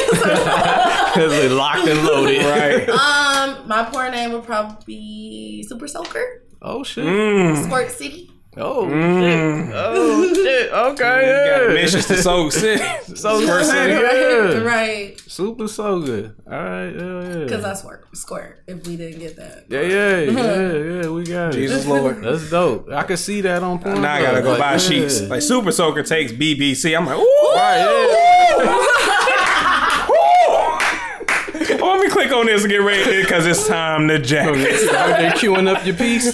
Cause 1.15 1.31
they 1.31 1.49
locked 1.49 1.89
and 1.89 2.05
loaded. 2.05 2.45
Right. 2.45 2.89
um, 2.89 3.67
my 3.69 3.85
porn 3.91 4.13
name 4.13 4.33
would 4.33 4.45
probably 4.45 4.77
be 4.87 5.39
Super 5.68 5.88
Soaker, 5.88 6.43
Oh 6.62 6.82
shit. 6.84 7.05
Mm. 7.05 7.64
Squirt 7.64 7.91
City. 7.91 8.30
Oh 8.57 8.84
Mm. 8.84 9.66
shit. 9.66 9.74
Oh 9.76 10.34
shit. 10.34 10.72
Okay. 10.72 10.97
Got 10.99 11.68
Yeah. 11.68 11.74
missions 11.74 12.07
to 12.09 12.16
soak 12.20 12.51
city. 12.53 12.82
So 13.14 13.41
Squirt 13.41 13.64
City. 13.64 13.93
Yeah. 13.93 14.59
right? 14.74 15.20
Super 15.26 15.68
so 15.68 16.01
good. 16.01 16.34
All 16.51 16.53
right. 16.59 16.91
Yeah. 16.91 17.22
Yeah. 17.28 17.45
Because 17.45 17.64
I 17.64 17.74
squirt, 17.74 18.05
squirt. 18.16 18.59
If 18.66 18.84
we 18.86 18.97
didn't 18.97 19.20
get 19.20 19.36
that, 19.36 19.66
Yeah. 19.68 19.82
Yeah. 19.82 20.16
Yeah. 20.36 21.03
Yeah. 21.03 21.09
We 21.11 21.24
got 21.24 21.49
it. 21.55 21.59
Jesus 21.59 21.86
Lord. 21.86 22.22
That's 22.24 22.51
dope. 22.51 22.91
I 22.91 23.05
can 23.05 23.16
see 23.16 23.41
that 23.43 23.62
on 23.62 23.78
porn. 23.78 24.03
Now 24.03 24.14
I 24.14 24.22
gotta 24.22 24.43
go 24.43 24.51
Like, 24.51 24.59
buy 24.59 24.72
yeah. 24.72 24.78
sheets. 24.78 25.20
Like 25.22 25.43
Super 25.43 25.70
Soaker 25.72 26.03
takes 26.03 26.32
BBC. 26.32 26.95
I'm 26.97 27.07
like, 27.07 27.18
ooh. 27.18 27.55
Right, 27.55 27.78
yeah. 27.86 28.97
Oh, 32.01 32.03
let 32.03 32.09
me 32.09 32.13
click 32.13 32.33
on 32.33 32.47
this 32.47 32.63
and 32.63 32.71
get 32.71 32.79
ready 32.79 33.21
because 33.21 33.47
it's 33.47 33.69
time 33.69 34.09
to 34.09 34.19
jack. 34.19 34.49
Out 34.49 34.55
there 34.55 35.31
queuing 35.33 35.69
up 35.69 35.85
your 35.85 35.95
piece. 35.97 36.33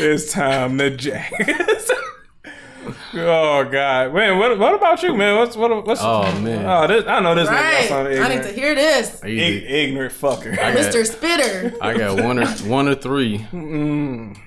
it's 0.00 0.32
time 0.32 0.78
to 0.78 0.90
jack. 0.96 1.30
oh 3.14 3.64
God, 3.70 4.14
man! 4.14 4.38
What 4.38 4.58
what 4.58 4.74
about 4.74 5.02
you, 5.02 5.14
man? 5.14 5.36
What's 5.36 5.56
what 5.56 5.86
what's? 5.86 6.00
Oh 6.02 6.22
man. 6.40 6.64
Oh, 6.64 6.86
this, 6.86 7.04
I 7.06 7.20
know 7.20 7.34
this 7.34 7.48
nigga 7.48 7.52
got 7.52 7.64
right? 7.64 7.88
something 7.88 8.18
I 8.18 8.28
need 8.28 8.34
ignorant. 8.36 8.42
to 8.48 8.52
hear 8.60 8.74
this, 8.74 9.22
Are 9.22 9.28
Ig- 9.28 9.64
ignorant 9.64 10.14
fucker. 10.14 10.52
I 10.52 10.72
got, 10.72 10.76
Mr. 10.76 11.06
Spitter. 11.06 11.76
I 11.82 11.98
got 11.98 12.22
one 12.24 12.38
or 12.38 12.46
one 12.66 12.88
or 12.88 12.94
three. 12.94 13.46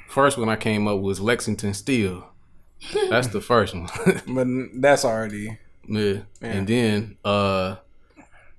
First 0.10 0.40
one 0.40 0.50
I 0.50 0.56
came 0.56 0.88
up 0.88 1.00
was 1.02 1.20
Lexington 1.20 1.76
Steel. 1.76 2.28
That's 3.10 3.28
the 3.28 3.42
first 3.42 3.76
one. 3.76 3.90
but 4.28 4.48
that's 4.82 5.06
already. 5.06 5.60
yeah. 5.88 6.22
And 6.42 6.68
then 6.68 7.18
uh 7.24 7.76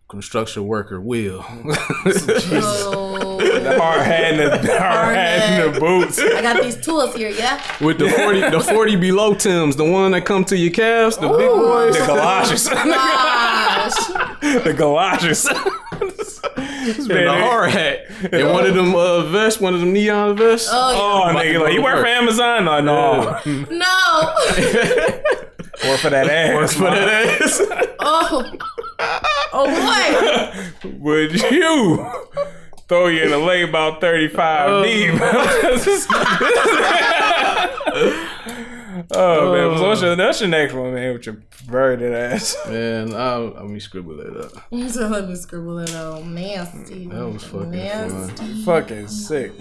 construction 0.09 0.67
worker 0.67 1.01
Will. 1.01 1.45
Oh, 1.49 3.21
The 3.65 3.79
hard 3.81 4.03
hat 4.03 4.35
and 4.35 4.39
the, 4.41 4.59
the 4.67 4.79
hard 4.79 5.15
hat 5.17 5.43
and 5.43 5.75
the 5.75 5.81
boots. 5.81 6.19
I 6.21 6.43
got 6.43 6.63
these 6.63 6.77
tools 6.77 7.15
here, 7.15 7.31
yeah. 7.31 7.63
With 7.81 7.99
the 7.99 8.11
forty, 8.11 8.41
the 8.41 8.61
forty 8.61 8.95
below 8.97 9.35
Tims, 9.35 9.77
the 9.77 9.85
one 9.85 10.13
that 10.13 10.27
come 10.27 10.45
to 10.47 10.57
your 10.57 10.71
calves, 10.73 11.17
the 11.17 11.29
big 11.29 11.49
boys. 11.49 11.97
The 11.99 12.07
galoshes. 12.07 12.69
Gosh. 12.69 13.95
the 14.65 14.75
galoshes. 14.77 15.47
and 15.47 17.07
the 17.09 17.33
hard 17.33 17.71
hat, 17.71 18.01
and 18.33 18.51
one 18.51 18.67
of 18.67 18.75
them 18.75 18.95
uh, 18.95 19.23
vests, 19.23 19.61
one 19.61 19.75
of 19.75 19.81
them 19.81 19.93
neon 19.95 20.37
vests. 20.37 20.69
Oh, 20.71 21.31
Oh, 21.31 21.35
nigga, 21.35 21.61
like 21.63 21.73
you 21.73 21.83
work 21.83 21.99
for 22.01 22.07
Amazon? 22.07 22.67
No, 22.67 22.81
no. 22.81 23.41
yeah. 23.47 23.65
no. 23.71 25.31
Or 25.87 25.99
for 25.99 26.09
that 26.09 26.29
ass. 26.29 26.75
for 26.75 26.85
that 26.85 27.41
ass. 27.43 27.61
Oh. 27.99 28.53
Oh 29.57 30.73
boy. 30.83 30.91
Would 30.99 31.41
you 31.51 32.05
throw 32.89 33.07
you 33.07 33.23
in 33.23 33.33
a 33.33 33.39
lake 33.39 33.69
about 33.69 34.01
35 34.01 34.85
deep? 34.85 35.15
oh, 39.13 39.53
man. 39.53 39.79
So 39.79 39.89
what's 39.89 40.03
your, 40.03 40.17
that's 40.17 40.41
your 40.41 40.51
next 40.51 40.75
one, 40.75 40.95
man, 40.95 41.13
with 41.13 41.27
your 41.27 41.37
perverted 41.67 42.13
ass. 42.13 42.57
Man, 42.69 43.15
I'll, 43.15 43.47
let 43.55 43.67
me 43.67 43.81
scribble 43.81 44.17
that 44.17 44.37
up. 44.37 44.91
So 44.91 45.09
let 45.09 45.29
me 45.29 45.35
scribble 45.37 45.79
it 45.79 45.93
out. 45.95 46.25
Nasty. 46.25 47.07
That 47.07 47.29
was 47.29 47.45
fucking 47.45 47.71
Nasty. 47.71 48.65
Fucking 48.65 49.09
sick. 49.09 49.53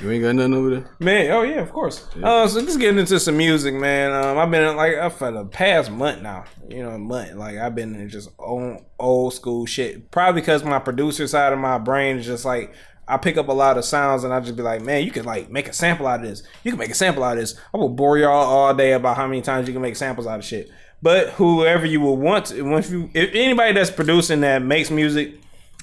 You 0.00 0.10
ain't 0.10 0.22
got 0.22 0.34
nothing 0.34 0.54
over 0.54 0.70
there. 0.70 0.90
Man, 0.98 1.30
oh 1.30 1.42
yeah, 1.42 1.60
of 1.60 1.72
course. 1.72 2.06
Uh, 2.22 2.46
so 2.48 2.60
just 2.62 2.78
getting 2.80 2.98
into 2.98 3.18
some 3.20 3.36
music, 3.36 3.74
man. 3.74 4.12
Um, 4.12 4.38
I've 4.38 4.50
been 4.50 4.76
like 4.76 4.96
uh, 4.96 5.10
for 5.10 5.30
the 5.30 5.44
past 5.44 5.90
month 5.90 6.22
now. 6.22 6.44
You 6.68 6.82
know, 6.82 6.96
month. 6.98 7.34
Like 7.34 7.58
I've 7.58 7.74
been 7.74 7.94
in 7.94 8.08
just 8.08 8.30
old, 8.38 8.84
old 8.98 9.34
school 9.34 9.66
shit. 9.66 10.10
Probably 10.10 10.40
because 10.40 10.64
my 10.64 10.78
producer 10.78 11.26
side 11.26 11.52
of 11.52 11.58
my 11.58 11.78
brain 11.78 12.18
is 12.18 12.26
just 12.26 12.44
like 12.44 12.72
I 13.10 13.16
pick 13.16 13.36
up 13.36 13.48
a 13.48 13.52
lot 13.52 13.76
of 13.76 13.84
sounds 13.84 14.24
and 14.24 14.32
I 14.32 14.40
just 14.40 14.56
be 14.56 14.62
like, 14.62 14.82
man, 14.82 15.04
you 15.04 15.10
could 15.10 15.26
like 15.26 15.50
make 15.50 15.68
a 15.68 15.72
sample 15.72 16.06
out 16.06 16.20
of 16.20 16.26
this. 16.26 16.42
You 16.64 16.70
can 16.70 16.78
make 16.78 16.90
a 16.90 16.94
sample 16.94 17.24
out 17.24 17.34
of 17.36 17.40
this. 17.40 17.58
I 17.74 17.78
will 17.78 17.88
bore 17.88 18.18
y'all 18.18 18.30
all 18.30 18.74
day 18.74 18.92
about 18.92 19.16
how 19.16 19.26
many 19.26 19.42
times 19.42 19.66
you 19.66 19.72
can 19.72 19.82
make 19.82 19.96
samples 19.96 20.26
out 20.26 20.38
of 20.38 20.44
shit. 20.44 20.70
But 21.02 21.30
whoever 21.30 21.86
you 21.86 22.00
will 22.00 22.16
want, 22.16 22.46
to, 22.46 22.62
once 22.62 22.90
you, 22.90 23.10
if 23.14 23.30
anybody 23.34 23.72
that's 23.72 23.90
producing 23.90 24.40
that 24.42 24.62
makes 24.62 24.90
music, 24.90 25.40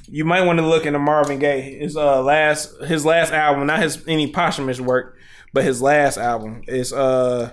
you 0.09 0.25
might 0.25 0.43
want 0.45 0.59
to 0.59 0.65
look 0.65 0.85
into 0.85 0.99
Marvin 0.99 1.39
Gaye. 1.39 1.61
His 1.79 1.97
uh 1.97 2.21
last 2.21 2.81
his 2.83 3.05
last 3.05 3.33
album, 3.33 3.67
not 3.67 3.81
his 3.81 4.03
any 4.07 4.31
posthumous 4.31 4.79
work, 4.79 5.17
but 5.53 5.63
his 5.63 5.81
last 5.81 6.17
album 6.17 6.63
is 6.67 6.93
uh 6.93 7.51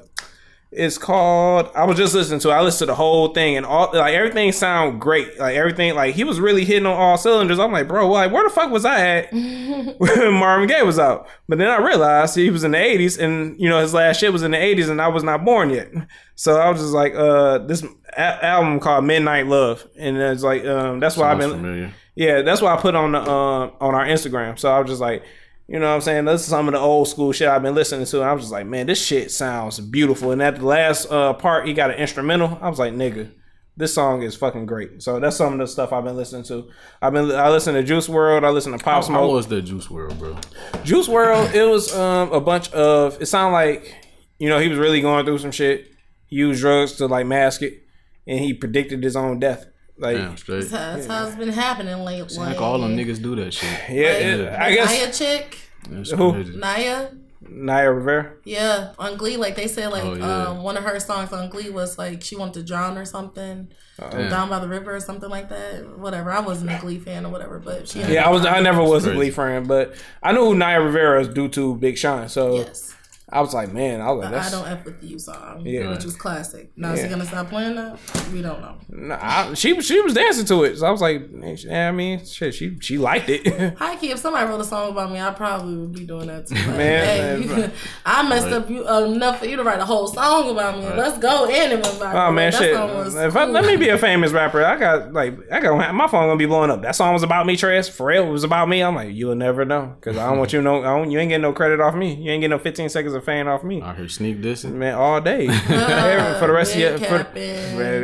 it's 0.76 0.98
called 0.98 1.70
I 1.74 1.84
was 1.84 1.96
just 1.96 2.14
listening 2.14 2.40
to 2.40 2.50
it. 2.50 2.52
I 2.52 2.60
listened 2.62 2.80
to 2.80 2.86
the 2.86 2.94
whole 2.94 3.28
thing 3.28 3.56
and 3.56 3.64
all 3.64 3.90
like 3.92 4.14
everything 4.14 4.50
sound 4.52 5.00
great. 5.00 5.38
Like 5.38 5.56
everything 5.56 5.94
like 5.94 6.14
he 6.14 6.24
was 6.24 6.40
really 6.40 6.64
hitting 6.64 6.86
on 6.86 6.94
all 6.96 7.16
cylinders. 7.16 7.58
I'm 7.58 7.72
like, 7.72 7.88
bro, 7.88 8.08
like 8.10 8.32
where 8.32 8.42
the 8.44 8.50
fuck 8.50 8.70
was 8.70 8.84
I 8.84 9.00
at 9.18 9.32
when 9.32 10.32
Marvin 10.34 10.68
Gaye 10.68 10.82
was 10.82 10.98
out? 10.98 11.26
But 11.48 11.58
then 11.58 11.68
I 11.68 11.78
realized 11.78 12.34
he 12.36 12.50
was 12.50 12.64
in 12.64 12.72
the 12.72 12.78
80s 12.78 13.18
and 13.22 13.58
you 13.60 13.68
know 13.68 13.80
his 13.80 13.94
last 13.94 14.18
shit 14.20 14.32
was 14.32 14.42
in 14.42 14.50
the 14.50 14.56
80s 14.58 14.90
and 14.90 15.00
I 15.00 15.08
was 15.08 15.22
not 15.22 15.44
born 15.44 15.70
yet. 15.70 15.88
So 16.34 16.56
I 16.58 16.68
was 16.70 16.80
just 16.80 16.92
like, 16.92 17.14
uh 17.14 17.58
this 17.58 17.84
a- 18.16 18.44
album 18.44 18.80
called 18.80 19.04
Midnight 19.04 19.46
Love. 19.46 19.86
And 19.96 20.16
it's 20.16 20.42
like 20.42 20.64
um 20.66 21.00
that's 21.00 21.16
why 21.16 21.30
I've 21.32 21.38
been 21.38 21.50
familiar. 21.50 21.92
yeah, 22.14 22.42
that's 22.42 22.60
why 22.60 22.74
I 22.74 22.80
put 22.80 22.94
on 22.94 23.12
the 23.12 23.20
um 23.20 23.72
on 23.80 23.94
our 23.94 24.06
Instagram. 24.06 24.58
So 24.58 24.70
I 24.72 24.80
was 24.80 24.88
just 24.90 25.00
like, 25.00 25.22
you 25.66 25.78
know 25.78 25.88
what 25.88 25.94
I'm 25.94 26.00
saying? 26.02 26.24
This 26.26 26.42
is 26.42 26.48
some 26.48 26.68
of 26.68 26.72
the 26.74 26.80
old 26.80 27.08
school 27.08 27.32
shit 27.32 27.48
I've 27.48 27.62
been 27.62 27.74
listening 27.74 28.06
to. 28.06 28.20
I 28.20 28.32
was 28.32 28.42
just 28.42 28.52
like, 28.52 28.66
man, 28.66 28.86
this 28.86 29.04
shit 29.04 29.30
sounds 29.30 29.80
beautiful. 29.80 30.30
And 30.30 30.42
at 30.42 30.56
the 30.56 30.66
last 30.66 31.10
uh 31.10 31.32
part, 31.34 31.66
he 31.66 31.72
got 31.72 31.90
an 31.90 31.96
instrumental. 31.96 32.58
I 32.60 32.68
was 32.68 32.78
like, 32.78 32.92
nigga, 32.92 33.30
this 33.76 33.94
song 33.94 34.22
is 34.22 34.36
fucking 34.36 34.66
great. 34.66 35.02
So 35.02 35.18
that's 35.18 35.36
some 35.36 35.54
of 35.54 35.58
the 35.58 35.66
stuff 35.66 35.92
I've 35.92 36.04
been 36.04 36.16
listening 36.16 36.44
to. 36.44 36.70
I've 37.00 37.12
been 37.12 37.30
I 37.32 37.48
listen 37.48 37.74
to 37.74 37.82
Juice 37.82 38.08
WRLD. 38.08 38.44
I 38.44 38.50
listen 38.50 38.72
to 38.72 38.78
Pop 38.78 39.04
Smoke. 39.04 39.20
how 39.20 39.28
was 39.28 39.46
that 39.48 39.62
Juice 39.62 39.86
WRLD, 39.86 40.18
bro? 40.18 40.36
Juice 40.84 41.08
WRLD, 41.08 41.54
it 41.54 41.64
was 41.64 41.94
um 41.96 42.30
a 42.32 42.40
bunch 42.40 42.70
of. 42.72 43.20
It 43.22 43.26
sounded 43.26 43.54
like 43.54 43.96
you 44.38 44.48
know 44.48 44.58
he 44.58 44.68
was 44.68 44.78
really 44.78 45.00
going 45.00 45.24
through 45.24 45.38
some 45.38 45.50
shit. 45.50 45.90
He 46.26 46.36
used 46.36 46.60
drugs 46.60 46.92
to 46.94 47.06
like 47.06 47.26
mask 47.26 47.62
it, 47.62 47.84
and 48.26 48.38
he 48.38 48.52
predicted 48.52 49.02
his 49.02 49.16
own 49.16 49.40
death. 49.40 49.66
Like 49.96 50.16
Damn, 50.16 50.36
straight. 50.36 50.68
That's 50.70 51.06
how 51.06 51.26
it's 51.26 51.36
been 51.36 51.50
happening 51.50 51.98
lately. 52.00 52.36
Like 52.36 52.60
all 52.60 52.78
them 52.78 52.96
niggas 52.96 53.22
do 53.22 53.36
that 53.36 53.52
shit. 53.54 53.70
yeah, 53.90 54.06
it- 54.12 54.52
I 54.52 54.74
Naya 54.84 55.12
chick, 55.12 55.56
That's 55.88 56.10
Who? 56.10 56.32
crazy. 56.32 56.56
Naya. 56.56 57.10
Naya 57.46 57.92
Rivera. 57.92 58.32
Yeah, 58.44 58.94
on 58.98 59.18
Glee, 59.18 59.36
like 59.36 59.54
they 59.54 59.68
said, 59.68 59.88
like 59.92 60.02
Oh, 60.02 60.14
yeah. 60.14 60.46
um, 60.48 60.62
one 60.62 60.76
of 60.78 60.84
her 60.84 60.98
songs 60.98 61.30
on 61.30 61.50
Glee 61.50 61.68
was 61.68 61.98
like 61.98 62.22
she 62.22 62.36
wanted 62.36 62.54
to 62.54 62.62
drown 62.62 62.96
or 62.96 63.04
something, 63.04 63.68
Damn. 64.00 64.30
down 64.30 64.48
by 64.48 64.58
the 64.60 64.66
river 64.66 64.96
or 64.96 65.00
something 65.00 65.28
like 65.28 65.50
that. 65.50 65.98
Whatever. 65.98 66.32
I 66.32 66.40
wasn't 66.40 66.70
a 66.70 66.78
Glee 66.80 66.98
fan 66.98 67.26
or 67.26 67.28
whatever, 67.28 67.58
but 67.58 67.86
she. 67.86 68.00
Yeah, 68.00 68.26
I 68.26 68.30
was. 68.30 68.46
I 68.46 68.60
never 68.60 68.82
was 68.82 69.04
a. 69.06 69.12
Glee 69.12 69.30
fan, 69.30 69.64
but 69.64 69.94
I 70.22 70.32
knew 70.32 70.40
who 70.46 70.54
Naya 70.54 70.80
Rivera 70.80 71.20
is 71.20 71.28
due 71.28 71.48
to 71.50 71.74
Big 71.76 71.98
Sean. 71.98 72.30
So 72.30 72.56
Yes, 72.56 72.94
I 73.34 73.40
was 73.40 73.52
like, 73.52 73.72
man, 73.72 74.00
I 74.00 74.12
was 74.12 74.30
like, 74.30 74.32
I 74.46 74.50
don't 74.50 74.68
f 74.68 74.84
with 74.84 75.02
you 75.02 75.18
song, 75.18 75.62
Yeah. 75.66 75.90
which 75.90 76.04
was 76.04 76.14
classic. 76.14 76.70
Now 76.76 76.92
is 76.92 77.00
Yeah. 77.00 77.06
she 77.06 77.10
gonna 77.10 77.24
stop 77.24 77.48
playing 77.48 77.74
that? 77.74 77.98
We 78.32 78.42
don't 78.42 78.60
know. 78.60 78.76
Nah, 78.88 79.18
I, 79.20 79.54
she 79.54 79.80
she 79.80 80.00
was 80.00 80.14
dancing 80.14 80.44
to 80.46 80.62
it, 80.62 80.78
so 80.78 80.86
I 80.86 80.90
was 80.92 81.00
like, 81.00 81.22
yeah, 81.64 81.88
I 81.88 81.90
mean, 81.90 82.24
shit, 82.24 82.54
she 82.54 82.78
she 82.80 82.96
liked 82.96 83.28
it. 83.28 83.74
Hi, 83.78 83.96
key, 83.96 84.12
if 84.12 84.20
somebody 84.20 84.46
wrote 84.48 84.60
a 84.60 84.64
song 84.64 84.92
about 84.92 85.10
me, 85.10 85.18
I 85.20 85.32
probably 85.32 85.76
would 85.76 85.92
be 85.92 86.04
doing 86.04 86.28
that 86.28 86.46
too. 86.46 86.54
Like, 86.54 86.66
Man, 86.68 87.42
hey, 87.42 87.46
man, 87.48 87.72
I 88.06 88.28
messed 88.28 88.46
up 88.46 88.70
you 88.70 88.86
uh, 88.86 89.00
enough 89.00 89.40
for 89.40 89.46
you 89.46 89.56
to 89.56 89.64
write 89.64 89.80
a 89.80 89.84
whole 89.84 90.06
song 90.06 90.50
about 90.50 90.78
me. 90.78 90.84
Let's 90.86 91.18
go 91.18 91.46
anyway. 91.50 91.82
oh 91.84 92.30
man, 92.30 92.52
that 92.52 92.54
shit. 92.54 92.74
song 92.74 92.94
was 92.94 93.16
If 93.16 93.34
I, 93.36 93.46
let 93.46 93.64
me 93.64 93.76
be 93.76 93.88
a 93.88 93.98
famous 93.98 94.30
rapper, 94.30 94.64
I 94.64 94.78
got 94.78 95.12
like 95.12 95.34
I 95.50 95.58
got 95.58 95.92
my 95.92 96.06
phone 96.06 96.28
gonna 96.28 96.36
be 96.36 96.46
blowing 96.46 96.70
up. 96.70 96.82
That 96.82 96.94
song 96.94 97.12
was 97.14 97.24
about 97.24 97.46
me, 97.46 97.56
real, 97.64 98.28
it 98.28 98.30
was 98.30 98.44
about 98.44 98.68
me. 98.68 98.80
I'm 98.80 98.94
like, 98.94 99.12
you'll 99.12 99.34
never 99.34 99.64
know 99.64 99.96
because 99.98 100.16
I 100.16 100.28
don't 100.28 100.38
want 100.38 100.52
you 100.52 100.60
to 100.60 100.62
know. 100.62 100.80
I 100.82 100.96
don't, 100.96 101.10
you 101.10 101.18
ain't 101.18 101.30
getting 101.30 101.42
no 101.42 101.52
credit 101.52 101.80
off 101.80 101.96
me. 101.96 102.14
You 102.14 102.30
ain't 102.30 102.40
getting 102.42 102.50
no 102.50 102.58
15 102.58 102.88
seconds 102.90 103.14
of 103.14 103.23
fame 103.24 103.48
off 103.48 103.64
me. 103.64 103.82
I 103.82 103.94
here 103.94 104.08
sneak 104.08 104.40
dissing. 104.40 104.72
Man, 104.72 104.94
all 104.94 105.20
day 105.20 105.48
Every- 105.68 106.38
for 106.40 106.46
the 106.46 106.52
rest 106.52 106.74
of 106.74 106.80
your 106.80 106.98
for, 106.98 107.26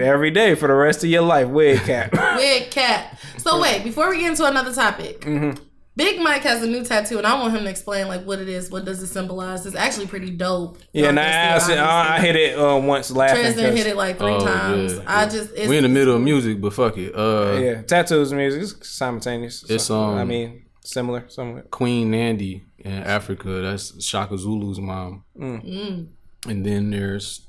every 0.03 0.31
day 0.31 0.55
for 0.55 0.67
the 0.69 0.75
rest 0.75 1.05
of 1.05 1.11
your 1.11 1.23
life. 1.23 1.49
Wig 1.49 1.81
cap. 1.81 2.13
Wig 2.37 2.71
cat. 2.71 3.19
So 3.39 3.61
wait, 3.61 3.85
before 3.85 4.11
we 4.11 4.19
get 4.19 4.31
into 4.31 4.45
another 4.45 4.73
topic, 4.73 5.21
Mm-hmm. 5.21 5.65
Big 5.97 6.21
Mike 6.21 6.43
has 6.43 6.63
a 6.63 6.67
new 6.67 6.83
tattoo, 6.85 7.19
and 7.19 7.27
I 7.27 7.39
want 7.39 7.55
him 7.55 7.65
to 7.65 7.69
explain 7.69 8.07
like 8.09 8.25
what 8.25 8.39
it 8.39 8.49
is. 8.49 8.71
What 8.71 8.85
does 8.87 9.03
it 9.03 9.09
symbolize? 9.09 9.67
It's 9.67 9.77
actually 9.77 10.07
pretty 10.07 10.31
dope. 10.31 10.79
Yeah, 10.93 11.09
and 11.09 11.19
I, 11.21 11.51
I, 11.51 11.55
just, 11.59 11.71
I, 11.71 12.17
I 12.17 12.21
hit 12.21 12.37
it 12.37 12.59
uh, 12.59 12.79
once 12.79 13.11
laughing. 13.11 13.43
Tristan 13.43 13.65
'cause- 13.71 13.77
hit 13.77 13.87
it 13.89 13.97
like 13.97 14.17
three 14.17 14.33
Oh, 14.33 14.41
times. 14.47 14.95
yeah, 14.95 15.03
I 15.07 15.23
yeah. 15.25 15.29
just 15.29 15.51
it's, 15.55 15.69
We 15.69 15.77
in 15.77 15.83
the 15.83 15.89
middle 15.91 16.15
of 16.17 16.23
music, 16.23 16.61
but 16.61 16.73
fuck 16.73 16.97
it. 16.97 17.13
Uh, 17.15 17.59
Yeah, 17.61 17.83
tattoos 17.83 18.31
and 18.31 18.39
music 18.41 18.63
is 18.63 18.77
simultaneous. 18.83 19.65
It's, 19.69 19.85
So, 19.85 20.01
I 20.01 20.21
um, 20.23 20.29
mean, 20.29 20.65
similar, 20.83 21.25
somewhat. 21.29 21.71
Queen 21.71 22.13
Nandi 22.13 22.65
in 22.85 22.93
Africa. 22.93 23.49
That's 23.61 24.03
Shaka 24.05 24.37
Zulu's 24.37 24.81
mom. 24.81 25.25
Mm. 25.39 26.09
And 26.47 26.67
then 26.67 26.91
there's 26.91 27.43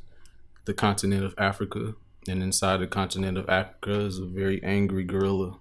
the 0.66 0.74
continent 0.74 1.24
of 1.24 1.34
Africa. 1.38 1.96
And 2.28 2.44
inside 2.44 2.78
the 2.78 2.88
continent 2.88 3.38
of 3.38 3.50
Africa 3.50 4.02
is 4.02 4.20
a 4.20 4.26
very 4.26 4.62
angry 4.64 5.04
gorilla. 5.04 5.58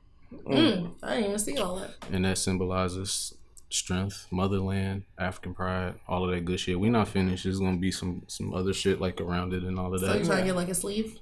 Mm, 0.46 0.92
I 1.02 1.14
didn't 1.14 1.24
even 1.24 1.38
see 1.38 1.58
all 1.58 1.76
that. 1.76 1.94
And 2.12 2.24
that 2.24 2.38
symbolizes 2.38 3.34
strength, 3.70 4.26
motherland, 4.30 5.04
African 5.18 5.54
pride, 5.54 5.94
all 6.06 6.24
of 6.24 6.30
that 6.32 6.44
good 6.44 6.60
shit. 6.60 6.78
We 6.78 6.90
not 6.90 7.08
finished. 7.08 7.44
There's 7.44 7.58
gonna 7.58 7.78
be 7.78 7.90
some 7.90 8.22
some 8.26 8.52
other 8.52 8.72
shit 8.72 9.00
like 9.00 9.20
around 9.20 9.54
it 9.54 9.62
and 9.62 9.78
all 9.78 9.94
of 9.94 10.00
that. 10.02 10.06
So 10.06 10.18
you 10.18 10.24
trying 10.24 10.38
to 10.40 10.44
get 10.44 10.56
like 10.56 10.68
a 10.68 10.74
sleeve? 10.74 11.18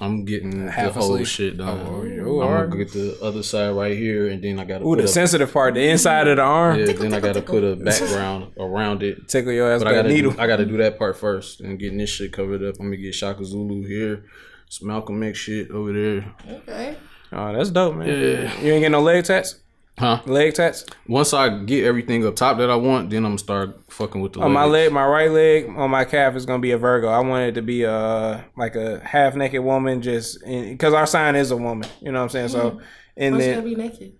I'm 0.00 0.24
getting 0.24 0.52
mm, 0.54 0.70
Half 0.70 0.94
the 0.94 1.00
whole 1.00 1.16
sleeve. 1.16 1.28
shit 1.28 1.56
done. 1.58 1.86
Oh, 1.86 2.04
you 2.04 2.40
I'm 2.42 2.48
are. 2.48 2.66
gonna 2.68 2.84
get 2.84 2.92
the 2.92 3.18
other 3.22 3.42
side 3.42 3.70
right 3.70 3.96
here, 3.96 4.28
and 4.28 4.42
then 4.42 4.58
I 4.58 4.64
gotta 4.64 4.84
Ooh, 4.84 4.90
put 4.94 4.98
the 4.98 5.04
a, 5.04 5.08
sensitive 5.08 5.52
part, 5.52 5.74
the 5.74 5.88
inside 5.88 6.28
of 6.28 6.36
the 6.36 6.42
arm. 6.42 6.78
yeah, 6.78 6.92
then 6.92 7.12
I 7.12 7.20
gotta 7.20 7.42
put 7.42 7.64
a 7.64 7.76
background 7.84 8.52
around 8.58 9.02
it. 9.02 9.28
Tickle 9.28 9.52
your 9.52 9.70
ass 9.72 9.80
But 9.82 9.88
with 9.88 9.96
I 9.96 9.98
a 9.98 10.02
gotta 10.02 10.14
needle. 10.14 10.32
do, 10.32 10.40
I 10.40 10.46
gotta 10.46 10.64
do 10.64 10.76
that 10.78 10.98
part 10.98 11.16
first 11.16 11.60
and 11.60 11.78
getting 11.78 11.98
this 11.98 12.08
shit 12.10 12.32
covered 12.32 12.62
up. 12.62 12.76
I'm 12.78 12.86
gonna 12.86 12.96
get 12.98 13.14
Shaka 13.14 13.44
Zulu 13.44 13.84
here, 13.86 14.24
some 14.68 14.88
Malcolm 14.88 15.22
X 15.22 15.38
shit 15.38 15.70
over 15.70 15.92
there. 15.92 16.34
Okay. 16.48 16.96
Oh, 17.32 17.52
that's 17.52 17.70
dope, 17.70 17.96
man. 17.96 18.08
Yeah. 18.08 18.14
You 18.60 18.72
ain't 18.72 18.80
getting 18.82 18.92
no 18.92 19.02
leg 19.02 19.24
tats? 19.24 19.56
Huh? 19.98 20.22
Leg 20.24 20.54
tats? 20.54 20.86
Once 21.06 21.34
I 21.34 21.58
get 21.64 21.84
everything 21.84 22.26
up 22.26 22.34
top 22.36 22.56
that 22.58 22.70
I 22.70 22.76
want, 22.76 23.10
then 23.10 23.18
I'm 23.18 23.32
gonna 23.32 23.38
start 23.38 23.78
fucking 23.92 24.20
with 24.22 24.32
the 24.32 24.40
On 24.40 24.50
my 24.50 24.64
leg, 24.64 24.92
my 24.92 25.04
right 25.06 25.30
leg, 25.30 25.68
on 25.76 25.90
my 25.90 26.04
calf 26.06 26.36
is 26.36 26.46
gonna 26.46 26.60
be 26.60 26.70
a 26.72 26.78
Virgo. 26.78 27.08
I 27.08 27.18
want 27.20 27.44
it 27.50 27.52
to 27.56 27.62
be 27.62 27.82
a 27.82 28.44
like 28.56 28.76
a 28.76 29.00
half 29.04 29.34
naked 29.34 29.62
woman, 29.62 30.00
just 30.00 30.38
because 30.44 30.94
our 30.94 31.06
sign 31.06 31.36
is 31.36 31.50
a 31.50 31.56
woman. 31.56 31.88
You 32.00 32.12
know 32.12 32.20
what 32.20 32.24
I'm 32.24 32.28
saying? 32.30 32.48
So, 32.48 32.80
and 33.16 33.34
Why 33.36 33.40
she 33.42 33.46
gotta 33.48 33.60
then 33.60 33.64
be 33.64 33.74
naked? 33.76 34.12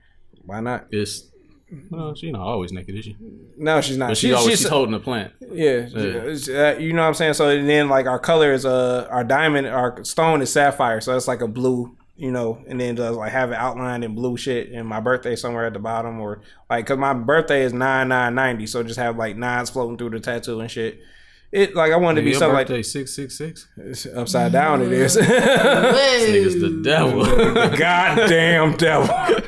why 0.44 0.60
not? 0.60 0.86
It's 0.90 1.28
well, 1.88 2.14
she 2.14 2.30
not 2.32 2.40
always 2.42 2.72
naked, 2.72 2.96
is 2.96 3.04
she? 3.06 3.16
No, 3.56 3.80
she's 3.80 3.96
not. 3.96 4.08
But 4.08 4.18
she 4.18 4.28
She- 4.28 4.32
always 4.34 4.50
she's 4.50 4.58
she's 4.60 4.68
holding 4.68 4.94
a 4.94 4.98
plant. 5.00 5.32
Yeah, 5.52 5.86
uh, 5.96 6.76
you 6.78 6.92
know 6.92 7.02
what 7.02 7.08
I'm 7.08 7.14
saying. 7.14 7.34
So 7.34 7.46
then, 7.48 7.88
like 7.88 8.04
our 8.06 8.18
color 8.18 8.52
is 8.52 8.66
uh 8.66 9.06
our 9.10 9.24
diamond, 9.24 9.66
our 9.68 10.04
stone 10.04 10.42
is 10.42 10.52
sapphire, 10.52 11.00
so 11.00 11.16
it's 11.16 11.28
like 11.28 11.40
a 11.40 11.48
blue, 11.48 11.96
you 12.20 12.30
know, 12.30 12.62
and 12.68 12.78
then 12.78 12.94
does 12.96 13.16
like 13.16 13.32
have 13.32 13.50
it 13.50 13.54
outlined 13.54 14.04
in 14.04 14.14
blue 14.14 14.36
shit, 14.36 14.70
and 14.72 14.86
my 14.86 15.00
birthday 15.00 15.34
somewhere 15.34 15.64
at 15.64 15.72
the 15.72 15.78
bottom, 15.78 16.20
or 16.20 16.42
like 16.68 16.84
because 16.84 16.98
my 16.98 17.14
birthday 17.14 17.62
is 17.62 17.72
nine 17.72 18.08
nine 18.08 18.34
ninety, 18.34 18.66
so 18.66 18.82
just 18.82 18.98
have 18.98 19.16
like 19.16 19.36
nines 19.36 19.70
floating 19.70 19.96
through 19.96 20.10
the 20.10 20.20
tattoo 20.20 20.60
and 20.60 20.70
shit, 20.70 21.00
it 21.50 21.74
like 21.74 21.92
I 21.92 21.96
wanted 21.96 22.20
to 22.20 22.24
be 22.26 22.32
Your 22.32 22.38
something 22.38 22.54
like 22.74 22.84
six 22.84 23.14
six 23.14 23.38
six. 23.38 23.68
it's 23.78 24.04
upside 24.04 24.52
down. 24.52 24.82
It 24.82 24.92
is. 24.92 25.16
Niggas 25.16 26.60
the 26.60 26.82
devil. 26.84 27.24
Goddamn 27.78 28.76
devil. 28.76 29.40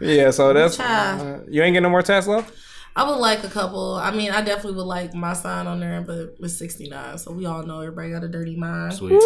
yeah, 0.00 0.30
so 0.32 0.52
that's 0.52 0.80
uh, 0.80 1.44
you 1.48 1.62
ain't 1.62 1.72
getting 1.74 1.84
no 1.84 1.90
more 1.90 2.02
Tesla. 2.02 2.44
I 2.96 3.08
would 3.08 3.18
like 3.18 3.44
a 3.44 3.48
couple. 3.48 3.94
I 3.94 4.10
mean, 4.10 4.32
I 4.32 4.42
definitely 4.42 4.72
would 4.72 4.86
like 4.86 5.14
my 5.14 5.32
sign 5.32 5.68
on 5.68 5.78
there, 5.78 6.00
but 6.00 6.34
with 6.40 6.50
69. 6.50 7.18
So 7.18 7.30
we 7.30 7.46
all 7.46 7.62
know 7.62 7.78
everybody 7.80 8.10
got 8.10 8.24
a 8.24 8.28
dirty 8.28 8.56
mind. 8.56 8.94
Sweet. 8.94 9.22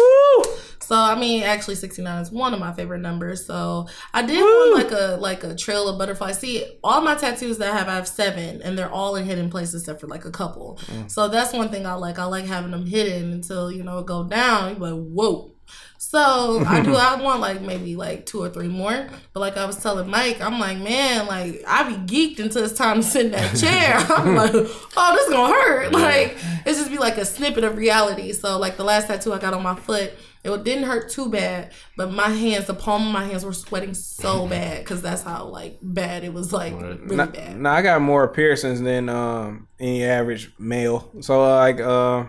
So 0.83 0.95
I 0.95 1.15
mean, 1.15 1.43
actually, 1.43 1.75
69 1.75 2.21
is 2.21 2.31
one 2.31 2.53
of 2.53 2.59
my 2.59 2.73
favorite 2.73 2.99
numbers. 2.99 3.45
So 3.45 3.87
I 4.13 4.21
did 4.21 4.41
want 4.41 4.83
like 4.83 4.91
a 4.91 5.17
like 5.17 5.43
a 5.43 5.55
trail 5.55 5.87
of 5.87 5.97
butterflies. 5.97 6.39
See, 6.39 6.65
all 6.83 7.01
my 7.01 7.15
tattoos 7.15 7.57
that 7.59 7.71
I 7.71 7.77
have, 7.77 7.87
I 7.87 7.95
have 7.95 8.07
seven, 8.07 8.61
and 8.61 8.77
they're 8.77 8.91
all 8.91 9.15
in 9.15 9.25
hidden 9.25 9.49
places 9.49 9.81
except 9.81 10.01
for 10.01 10.07
like 10.07 10.25
a 10.25 10.31
couple. 10.31 10.79
Mm. 10.87 11.09
So 11.09 11.27
that's 11.27 11.53
one 11.53 11.69
thing 11.69 11.85
I 11.85 11.93
like. 11.93 12.19
I 12.19 12.25
like 12.25 12.45
having 12.45 12.71
them 12.71 12.85
hidden 12.85 13.31
until 13.31 13.71
you 13.71 13.83
know 13.83 13.99
it 13.99 14.05
go 14.05 14.23
down. 14.23 14.71
You're 14.71 14.91
like, 14.91 15.05
whoa. 15.07 15.53
So 15.97 16.63
I 16.67 16.81
do. 16.81 16.93
I 16.93 17.19
want 17.21 17.39
like 17.39 17.61
maybe 17.61 17.95
like 17.95 18.25
two 18.25 18.41
or 18.41 18.49
three 18.49 18.67
more. 18.67 19.07
But 19.33 19.39
like 19.39 19.57
I 19.57 19.65
was 19.65 19.77
telling 19.77 20.09
Mike, 20.09 20.41
I'm 20.41 20.59
like, 20.59 20.77
man, 20.77 21.27
like 21.27 21.63
I 21.67 21.89
be 21.89 21.95
geeked 21.95 22.39
until 22.39 22.63
it's 22.65 22.73
time 22.73 22.97
to 22.97 23.03
sit 23.03 23.27
in 23.27 23.31
that 23.31 23.55
chair. 23.55 23.95
I'm 24.17 24.35
like, 24.35 24.51
oh, 24.53 25.15
this 25.15 25.29
gonna 25.29 25.53
hurt. 25.53 25.91
Like 25.91 26.37
it's 26.65 26.77
just 26.77 26.91
be 26.91 26.97
like 26.97 27.17
a 27.17 27.25
snippet 27.25 27.63
of 27.63 27.77
reality. 27.77 28.33
So 28.33 28.59
like 28.59 28.77
the 28.77 28.83
last 28.83 29.07
tattoo 29.07 29.33
I 29.33 29.39
got 29.39 29.53
on 29.53 29.63
my 29.63 29.75
foot, 29.75 30.13
it 30.45 30.63
didn't 30.65 30.83
hurt 30.83 31.09
too 31.09 31.29
bad, 31.29 31.71
but 31.95 32.11
my 32.11 32.27
hands, 32.29 32.65
the 32.67 32.73
palm 32.73 33.07
of 33.07 33.13
my 33.13 33.23
hands 33.25 33.45
were 33.45 33.53
sweating 33.53 33.93
so 33.93 34.45
bad 34.45 34.79
because 34.83 35.01
that's 35.01 35.21
how 35.21 35.45
like 35.45 35.79
bad 35.81 36.23
it 36.25 36.33
was 36.33 36.51
like 36.51 36.73
really 36.73 37.15
Nah, 37.15 37.27
bad. 37.27 37.59
Now 37.59 37.71
I 37.73 37.81
got 37.81 38.01
more 38.01 38.27
piercings 38.27 38.81
than 38.81 39.07
um 39.07 39.67
any 39.79 40.03
average 40.03 40.51
male. 40.59 41.09
So 41.21 41.43
uh, 41.43 41.55
like 41.55 41.79
uh 41.79 42.25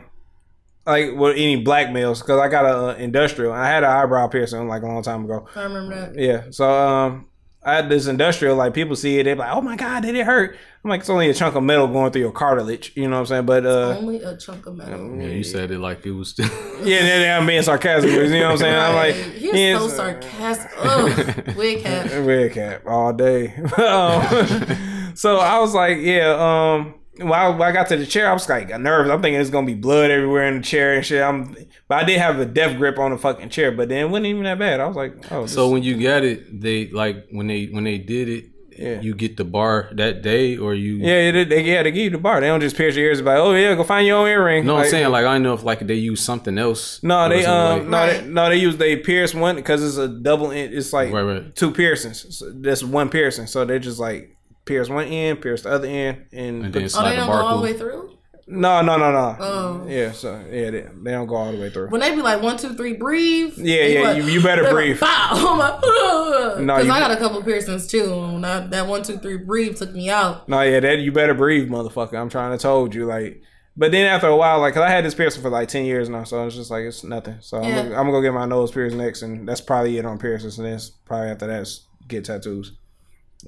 like 0.86 1.10
well 1.16 1.32
any 1.32 1.56
black 1.56 1.90
males 1.92 2.20
because 2.20 2.38
I 2.40 2.48
got 2.48 2.64
a 2.66 2.88
uh, 2.90 2.94
industrial. 2.94 3.52
I 3.52 3.66
had 3.66 3.82
an 3.82 3.90
eyebrow 3.90 4.28
piercing 4.28 4.68
like 4.68 4.82
a 4.82 4.86
long 4.86 5.02
time 5.02 5.24
ago. 5.24 5.48
I 5.56 5.62
remember 5.62 5.94
that. 6.12 6.16
Yeah. 6.20 6.44
So 6.50 6.70
um 6.70 7.26
I 7.64 7.74
had 7.76 7.88
this 7.88 8.06
industrial, 8.06 8.56
like 8.56 8.74
people 8.74 8.94
see 8.96 9.18
it, 9.18 9.24
they're 9.24 9.36
like, 9.36 9.50
Oh 9.52 9.60
my 9.60 9.76
god, 9.76 10.02
did 10.02 10.14
it 10.14 10.26
hurt? 10.26 10.56
I'm 10.84 10.90
like, 10.90 11.00
it's 11.00 11.08
only 11.08 11.30
a 11.30 11.34
chunk 11.34 11.54
of 11.54 11.62
metal 11.62 11.86
going 11.88 12.12
through 12.12 12.20
your 12.20 12.32
cartilage, 12.32 12.92
you 12.94 13.04
know 13.08 13.16
what 13.16 13.20
I'm 13.20 13.26
saying? 13.26 13.46
But 13.46 13.64
uh 13.64 13.96
Only 13.98 14.22
a 14.22 14.36
chunk 14.36 14.66
of 14.66 14.76
metal. 14.76 15.16
Yeah, 15.16 15.28
you 15.28 15.42
said 15.42 15.70
it 15.70 15.78
like 15.78 16.04
it 16.04 16.10
was. 16.10 16.30
Still- 16.30 16.46
yeah, 16.84 17.00
then 17.00 17.20
then 17.22 17.40
I'm 17.40 17.46
being 17.46 17.62
sarcastic, 17.62 18.10
you 18.10 18.28
know 18.28 18.42
what 18.44 18.52
I'm 18.52 18.58
saying? 18.58 18.76
I'm 18.78 18.94
like 18.94 19.14
He's 19.14 19.54
yeah, 19.54 19.78
so 19.78 19.88
sarcastic. 19.88 20.70
Ugh, 20.78 21.54
wig 21.56 21.82
cap. 21.82 22.10
Red 22.26 22.52
cap 22.52 22.82
all 22.86 23.12
day. 23.12 23.54
Um, 23.78 25.14
so 25.14 25.38
I 25.38 25.58
was 25.60 25.74
like, 25.74 25.98
yeah. 26.00 26.34
Um, 26.74 26.94
when 27.18 27.32
I, 27.32 27.48
when 27.48 27.62
I 27.62 27.72
got 27.72 27.88
to 27.88 27.96
the 27.96 28.06
chair, 28.06 28.28
I 28.28 28.32
was 28.32 28.48
like 28.48 28.68
nervous. 28.80 29.10
I'm 29.12 29.22
thinking 29.22 29.40
it's 29.40 29.50
gonna 29.50 29.66
be 29.66 29.74
blood 29.74 30.10
everywhere 30.10 30.46
in 30.48 30.56
the 30.58 30.62
chair 30.62 30.94
and 30.94 31.04
shit. 31.04 31.22
I'm, 31.22 31.56
but 31.88 31.98
I 32.02 32.04
did 32.04 32.18
have 32.18 32.38
a 32.40 32.44
death 32.46 32.76
grip 32.76 32.98
on 32.98 33.10
the 33.12 33.18
fucking 33.18 33.50
chair. 33.50 33.70
But 33.72 33.88
then 33.88 34.06
it 34.06 34.08
wasn't 34.10 34.26
even 34.26 34.44
that 34.44 34.58
bad. 34.58 34.80
I 34.80 34.86
was 34.86 34.96
like, 34.96 35.30
oh, 35.32 35.46
so 35.46 35.64
this- 35.66 35.72
when 35.72 35.82
you 35.82 36.02
got 36.02 36.24
it, 36.24 36.60
they 36.60 36.88
like 36.88 37.26
when 37.30 37.46
they 37.46 37.66
when 37.66 37.84
they 37.84 37.98
did 37.98 38.28
it, 38.28 38.44
Yeah. 38.76 39.00
you 39.00 39.14
get 39.14 39.36
the 39.36 39.44
bar 39.44 39.90
that 39.94 40.22
day, 40.22 40.56
or 40.56 40.74
you. 40.74 40.96
yeah, 40.96 41.30
they, 41.30 41.44
they, 41.44 41.62
yeah, 41.62 41.84
they 41.84 41.92
give 41.92 42.02
you 42.04 42.10
the 42.10 42.18
bar. 42.18 42.40
They 42.40 42.48
don't 42.48 42.60
just 42.60 42.76
pierce 42.76 42.96
your 42.96 43.06
ears. 43.06 43.22
Like, 43.22 43.38
oh 43.38 43.54
yeah, 43.54 43.76
go 43.76 43.84
find 43.84 44.04
your 44.04 44.16
own 44.18 44.26
earring. 44.26 44.66
No, 44.66 44.78
I'm 44.78 44.88
saying 44.88 45.08
like 45.12 45.24
I 45.26 45.38
know 45.38 45.54
if 45.54 45.62
like 45.62 45.86
they 45.86 45.94
use 45.94 46.20
something 46.20 46.58
else. 46.58 47.00
No, 47.04 47.28
they 47.28 47.44
um 47.46 47.88
like- 47.88 47.88
no 47.88 48.06
they, 48.22 48.26
no 48.28 48.48
they 48.50 48.56
use 48.56 48.76
they 48.76 48.96
pierce 48.96 49.32
one 49.32 49.54
because 49.54 49.84
it's 49.86 49.96
a 49.98 50.08
double. 50.08 50.50
It's 50.50 50.92
like 50.92 51.12
Right, 51.12 51.22
right. 51.22 51.54
two 51.54 51.70
piercings. 51.70 52.36
So 52.36 52.50
that's 52.52 52.82
one 52.82 53.08
piercing. 53.10 53.46
So 53.46 53.64
they're 53.64 53.78
just 53.78 54.00
like 54.00 54.33
pierce 54.64 54.88
one 54.88 55.06
end, 55.06 55.40
pierce 55.40 55.62
the 55.62 55.70
other 55.70 55.86
end, 55.88 56.26
and, 56.32 56.64
And 56.64 56.72
put- 56.72 56.80
then 56.80 56.90
Oh, 56.94 57.04
they 57.04 57.10
the 57.10 57.16
don't 57.16 57.26
go 57.26 57.32
all 57.32 57.56
the 57.58 57.62
way 57.62 57.72
through? 57.74 58.10
no 58.46 58.82
no 58.82 58.98
no 58.98 59.10
no. 59.10 59.36
Oh. 59.40 59.86
Yeah, 59.88 60.12
so 60.12 60.38
yeah, 60.50 60.70
they, 60.70 60.82
they 61.02 61.10
don't 61.12 61.26
go 61.26 61.34
all 61.36 61.50
the 61.52 61.58
way 61.58 61.70
through. 61.70 61.88
When 61.88 62.00
they 62.02 62.14
be 62.14 62.20
like 62.22 62.42
one, 62.42 62.56
two, 62.58 62.74
three, 62.74 62.92
breathe. 62.94 63.54
Yeah, 63.56 63.84
yeah, 63.86 64.00
like- 64.02 64.16
you- 64.18 64.24
you 64.28 64.42
better 64.42 64.68
breathe. 64.70 65.00
Like, 65.00 65.10
Bow. 65.10 65.30
I'm 65.32 65.58
like, 65.58 65.80
No, 66.60 66.74
because 66.76 66.86
you- 66.86 66.92
I 66.92 67.00
got 67.00 67.10
a 67.10 67.16
couple 67.16 67.42
piercings 67.42 67.86
too. 67.86 68.12
And 68.12 68.44
that, 68.44 68.70
that 68.70 68.86
one, 68.86 69.02
two, 69.02 69.16
three, 69.18 69.38
breathe 69.38 69.76
took 69.76 69.92
me 69.94 70.10
out. 70.10 70.48
No, 70.48 70.60
yeah, 70.60 70.80
that 70.80 70.98
you 70.98 71.10
better 71.12 71.32
breathe, 71.34 71.68
motherfucker. 71.70 72.14
I'm 72.20 72.28
trying 72.28 72.56
to 72.56 72.60
told 72.62 72.94
you, 72.94 73.06
like. 73.06 73.40
But 73.76 73.90
then 73.90 74.06
after 74.06 74.28
a 74.28 74.36
while, 74.36 74.60
like, 74.60 74.74
cause 74.74 74.84
I 74.84 74.88
had 74.88 75.04
this 75.04 75.16
piercing 75.16 75.42
for 75.42 75.50
like 75.50 75.66
ten 75.68 75.84
years 75.84 76.08
now, 76.08 76.22
so 76.22 76.46
it's 76.46 76.54
just 76.54 76.70
like 76.70 76.84
it's 76.84 77.02
nothing. 77.02 77.38
So 77.40 77.56
I'm, 77.56 77.62
gonna, 77.74 77.88
I'm 77.88 78.06
gonna 78.06 78.12
go 78.12 78.22
get 78.22 78.32
my 78.32 78.46
nose 78.46 78.70
pierced 78.70 78.94
next, 78.94 79.22
and 79.22 79.48
that's 79.48 79.60
probably 79.60 79.98
it 79.98 80.04
on 80.06 80.16
piercings, 80.18 80.58
and 80.60 80.66
then 80.68 80.78
probably 81.06 81.30
after 81.30 81.48
that 81.48 81.62
is 81.62 81.84
get 82.06 82.24
tattoos. 82.24 82.70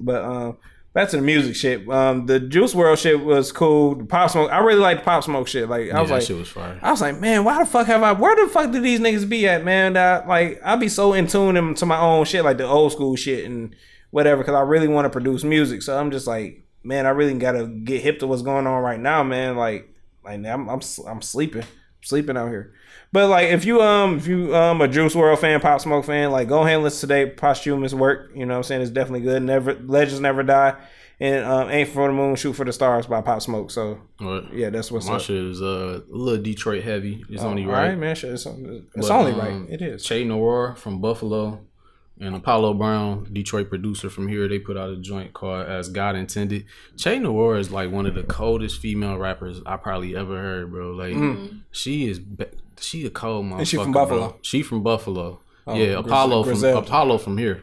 But 0.01 0.25
um, 0.25 0.59
to 1.05 1.17
the 1.17 1.23
music 1.23 1.55
shit. 1.55 1.87
Um, 1.91 2.25
the 2.25 2.41
Juice 2.41 2.73
WRLD 2.73 2.99
shit 2.99 3.21
was 3.23 3.53
cool. 3.53 3.97
The 3.97 4.05
Pop 4.07 4.31
Smoke, 4.31 4.51
I 4.51 4.59
really 4.59 4.81
like 4.81 4.99
the 4.99 5.05
Pop 5.05 5.23
Smoke 5.23 5.47
shit. 5.47 5.69
Like, 5.69 5.91
I 5.91 6.01
was 6.01 6.11
like, 6.11 6.23
shit 6.23 6.37
was 6.37 6.49
fire. 6.49 6.79
I 6.83 6.91
was 6.91 7.03
like, 7.03 7.21
man, 7.21 7.45
why 7.45 7.59
the 7.59 7.67
fuck 7.67 7.87
have 7.89 8.03
I? 8.03 8.13
Where 8.13 8.35
the 8.35 8.51
fuck 8.51 8.73
did 8.73 8.83
these 8.83 8.99
niggas 8.99 9.29
be 9.29 9.47
at, 9.47 9.63
man? 9.63 9.93
That 9.93 10.27
like 10.27 10.59
I 10.65 10.75
be 10.77 10.89
so 10.89 11.13
in 11.13 11.27
tune 11.27 11.75
to 11.75 11.87
my 11.87 12.01
own 12.01 12.25
shit, 12.25 12.45
like 12.45 12.57
the 12.57 12.67
old 12.67 12.93
school 12.93 13.15
shit 13.15 13.45
and 13.45 13.77
whatever, 14.11 14.43
because 14.43 14.55
I 14.55 14.61
really 14.61 14.89
want 14.89 15.05
to 15.05 15.11
produce 15.11 15.45
music. 15.45 15.83
So 15.83 15.99
I'm 15.99 16.11
just 16.11 16.27
like, 16.27 16.65
man, 16.83 17.05
I 17.05 17.11
really 17.11 17.35
gotta 17.35 17.67
get 17.67 18.01
hip 18.01 18.21
to 18.21 18.27
what's 18.27 18.43
going 18.43 18.67
on 18.67 18.83
right 18.83 18.99
now, 18.99 19.23
man. 19.23 19.57
Like, 19.57 19.95
like 20.25 20.45
I'm 20.47 20.69
I'm 20.71 20.81
I'm 21.07 21.21
sleeping, 21.21 21.65
sleeping 22.01 22.39
out 22.39 22.49
here. 22.49 22.73
But 23.13 23.29
like, 23.29 23.49
if 23.51 23.65
you 23.65 23.81
um 23.81 24.19
if 24.19 24.27
you 24.27 24.55
um 24.55 24.81
a 24.81 24.89
Juice 24.89 25.15
WRLD 25.15 25.39
fan, 25.39 25.61
Pop 25.61 25.81
Smoke 25.81 26.05
fan, 26.05 26.31
like 26.31 26.49
go 26.49 26.61
ahead 26.63 26.75
and 26.75 26.83
listen 26.85 27.01
to 27.09 27.15
their 27.15 27.27
posthumous 27.29 27.95
work. 27.95 28.31
You 28.35 28.45
know 28.47 28.55
what 28.55 28.59
I'm 28.59 28.63
saying? 28.65 28.83
It's 28.83 28.91
definitely 28.91 29.21
good. 29.21 29.43
Never 29.43 29.75
Legends 29.75 30.21
never 30.21 30.43
die. 30.43 30.77
And 31.19 31.47
um, 31.47 31.71
Aim 31.71 31.87
for 31.87 32.09
the 32.09 32.13
Moon, 32.13 32.37
Shoot 32.37 32.53
for 32.53 32.67
the 32.67 32.75
Stars 32.75 33.07
by 33.07 33.23
Pop 33.23 33.41
Smoke. 33.41 33.71
So 33.71 33.99
What? 34.19 34.53
yeah, 34.53 34.69
that's 34.69 34.93
what's 34.93 35.07
My 35.09 35.15
up. 35.15 35.23
shit 35.23 35.37
is 35.43 35.63
uh, 35.63 36.01
a 36.13 36.15
little 36.15 36.43
Detroit 36.43 36.83
heavy. 36.85 37.25
It's 37.31 37.43
only 37.43 37.65
All 37.65 37.71
right. 37.71 37.89
right, 37.89 37.99
man. 37.99 38.15
Shit, 38.15 38.33
It's, 38.33 38.45
it's 38.45 38.85
But, 38.95 39.11
only 39.11 39.33
um, 39.33 39.39
right. 39.39 39.71
It 39.73 39.81
is. 39.81 40.05
Che 40.05 40.25
Noir 40.25 40.75
from 40.75 41.01
Buffalo 41.01 41.61
and 42.21 42.35
Apollo 42.35 42.75
Brown, 42.75 43.29
Detroit 43.33 43.71
producer 43.71 44.11
from 44.11 44.29
here. 44.29 44.47
They 44.47 44.59
put 44.59 44.77
out 44.77 44.91
a 44.91 44.97
joint 44.97 45.33
called 45.33 45.67
As 45.67 45.89
God 45.89 46.17
Intended. 46.17 46.67
Che 46.99 47.19
Noir 47.19 47.57
is 47.57 47.71
like 47.71 47.91
one 47.91 48.05
of 48.05 48.15
the 48.15 48.23
coldest 48.23 48.79
female 48.83 49.17
rappers 49.17 49.63
I 49.65 49.79
probably 49.79 50.15
ever 50.15 50.37
heard, 50.37 50.71
bro. 50.71 50.91
Like 50.91 51.17
she 51.71 52.11
is, 52.11 52.21
she 52.81 53.07
a 53.07 53.11
cold 53.11 53.47
motherfucker. 53.47 53.61
Mm. 53.61 53.67
she 53.69 53.77
from. 53.77 53.93
Buffalo? 53.93 54.23
Oh, 54.23 54.37
She 54.43 54.63
from 54.63 54.83
Buffalo. 54.83 55.39
yeah, 55.69 55.75
Griz- 55.75 55.99
Apollo 55.99 56.45
from 56.45 56.65
Apollo 56.65 57.19
from 57.19 57.39
here. 57.39 57.63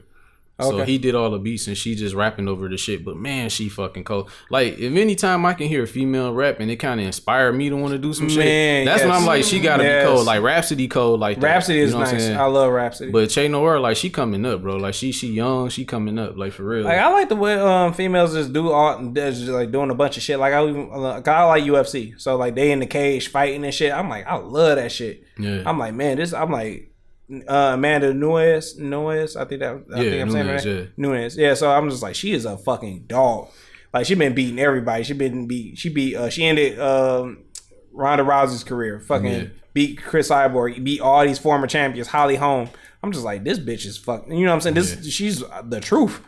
So 0.62 0.84
he 0.84 0.98
did 0.98 1.16
all 1.16 1.32
the 1.32 1.40
beats 1.40 1.68
and 1.68 1.76
she 1.78 1.96
just 1.96 2.14
rapping 2.16 2.48
over 2.48 2.70
the 2.70 2.78
shit. 2.78 3.04
But 3.04 3.18
man, 3.18 3.50
she 3.50 3.70
fucking 3.70 4.04
cold. 4.04 4.30
Like 4.50 4.78
if 4.78 4.96
anytime 4.96 5.46
I 5.46 5.56
can 5.56 5.68
hear 5.68 5.84
a 5.84 5.88
female 5.88 6.32
rap 6.34 6.60
and 6.60 6.70
it 6.70 6.76
kind 6.78 7.00
of 7.00 7.06
inspired 7.08 7.54
me 7.54 7.70
to 7.70 7.76
want 7.76 7.92
to 7.94 7.98
do 7.98 8.14
some 8.14 8.28
Man, 8.28 8.36
shit, 8.36 8.86
that's 8.86 9.02
when. 9.02 9.12
I'm 9.12 9.26
like, 9.26 9.44
she 9.44 9.60
gotta 9.60 9.84
Yes. 9.84 10.04
be 10.06 10.14
cold. 10.14 10.26
Like 10.28 10.42
Rapsody 10.44 10.88
cold. 10.88 11.20
Like 11.20 11.40
that. 11.40 11.48
Rapsody 11.48 11.80
You 11.80 11.86
is 11.86 11.94
know 11.94 12.00
what 12.00 12.08
I'm 12.10 12.18
nice. 12.18 12.30
I 12.30 12.46
love 12.46 12.72
Rapsody. 12.72 13.12
But 13.12 13.30
Che 13.32 13.48
Noir, 13.48 13.80
like 13.80 13.98
she 13.98 14.10
coming 14.10 14.46
up, 14.46 14.62
bro. 14.62 14.78
Like 14.78 14.94
she 14.94 15.12
she 15.12 15.30
young, 15.34 15.70
she 15.70 15.86
coming 15.86 16.18
up, 16.20 16.38
like 16.38 16.54
for 16.54 16.64
real. 16.64 16.84
like 16.84 17.00
I 17.00 17.12
like 17.12 17.30
the 17.30 17.36
way 17.36 17.56
um 17.56 17.94
females 17.94 18.34
just 18.34 18.54
do 18.54 18.72
all 18.72 19.04
just 19.12 19.42
like 19.48 19.72
doing 19.72 19.90
a 19.90 19.96
bunch 19.96 20.18
of 20.18 20.24
shit. 20.24 20.38
Like 20.40 20.54
I 20.54 20.64
even 20.68 20.90
like, 20.90 21.28
I 21.28 21.44
like 21.46 21.64
UFC, 21.64 22.20
so 22.22 22.38
like 22.38 22.54
they 22.56 22.72
in 22.72 22.80
the 22.80 22.86
cage 22.86 23.28
fighting 23.30 23.66
and 23.66 23.74
shit. 23.74 23.92
I'm 23.92 24.08
like 24.08 24.28
I 24.28 24.36
love 24.36 24.76
that 24.78 24.92
shit. 24.92 25.24
yeah, 25.38 25.64
I'm 25.66 25.80
like 25.80 25.94
man, 25.96 26.18
this. 26.18 26.32
I'm 26.32 26.52
like 26.52 26.92
uh, 27.32 27.72
Amanda 27.74 28.14
Nunes. 28.14 28.78
Nunes, 28.78 29.36
I 29.36 29.46
think 29.46 29.62
that. 29.62 29.84
I 29.96 30.02
Yeah, 30.02 30.10
think 30.10 30.22
I'm 30.22 30.32
saying 30.32 30.48
Nunes, 30.48 30.64
that. 30.64 30.70
yeah. 30.70 30.86
Nunes. 30.98 31.38
Yeah. 31.38 31.54
So 31.54 31.72
I'm 31.72 31.90
just 31.90 32.04
like 32.04 32.16
she 32.16 32.34
is 32.34 32.46
a 32.46 32.58
fucking 32.58 33.06
dog. 33.08 33.50
Like 33.94 34.06
she 34.06 34.16
been 34.16 34.34
beating 34.34 34.60
everybody. 34.60 35.04
She 35.04 35.14
been 35.14 35.48
beat. 35.48 35.78
She 35.78 35.90
beat. 35.90 36.16
Uh, 36.16 36.30
she 36.30 36.44
ended 36.46 36.80
um, 36.80 37.44
Ronda 37.92 38.24
Rousey's 38.24 38.64
career. 38.64 39.00
Fucking 39.00 39.32
Yeah. 39.32 39.44
beat 39.74 40.02
Cris 40.02 40.30
Cyborg. 40.30 40.84
Beat 40.84 41.00
all 41.02 41.24
these 41.26 41.40
former 41.40 41.68
champions. 41.68 42.08
Holly 42.08 42.36
Holm. 42.36 42.70
I'm 43.04 43.12
just 43.12 43.26
like 43.26 43.44
this 43.44 43.60
bitch 43.60 43.86
is 43.86 43.98
fucking. 43.98 44.34
You 44.36 44.46
know 44.46 44.52
what 44.52 44.56
I'm 44.56 44.62
saying? 44.62 44.76
This 44.76 45.06
she's 45.14 45.44
the 45.66 45.80
truth. 45.82 46.22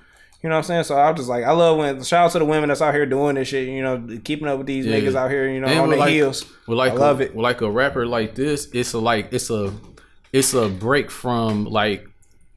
You 0.44 0.50
know 0.50 0.56
what 0.58 0.60
I'm 0.60 0.64
saying? 0.66 0.84
So 0.84 0.96
I'm 0.96 1.16
just 1.16 1.28
like 1.28 1.44
I 1.44 1.52
love 1.54 1.78
when 1.80 2.04
shout 2.04 2.26
out 2.26 2.32
to 2.34 2.40
the 2.40 2.46
women 2.46 2.70
that's 2.70 2.82
out 2.82 2.94
here 2.94 3.06
doing 3.08 3.34
this 3.36 3.48
shit. 3.48 3.68
You 3.68 3.82
know, 3.82 4.20
keeping 4.24 4.48
up 4.48 4.60
with 4.60 4.68
these 4.68 4.86
Yeah. 4.86 4.98
niggas 5.00 5.16
out 5.16 5.32
here. 5.32 5.50
You 5.50 5.60
know, 5.62 5.68
And 5.68 5.80
on 5.80 5.90
their 5.90 5.98
like- 5.98 6.12
heels. 6.12 6.46
With 6.68 6.78
like 6.78 6.92
I 6.92 6.96
love 6.96 7.20
a, 7.20 7.24
it. 7.24 7.36
With 7.36 7.42
like 7.44 7.62
a 7.62 7.72
rapper 7.72 8.06
like 8.06 8.36
this, 8.36 8.68
it's 8.74 8.94
a 8.94 9.00
like 9.00 9.30
it's 9.32 9.50
a 9.50 9.74
it's 10.38 10.54
a 10.54 10.68
break 10.70 11.10
from 11.12 11.66
like 11.66 12.08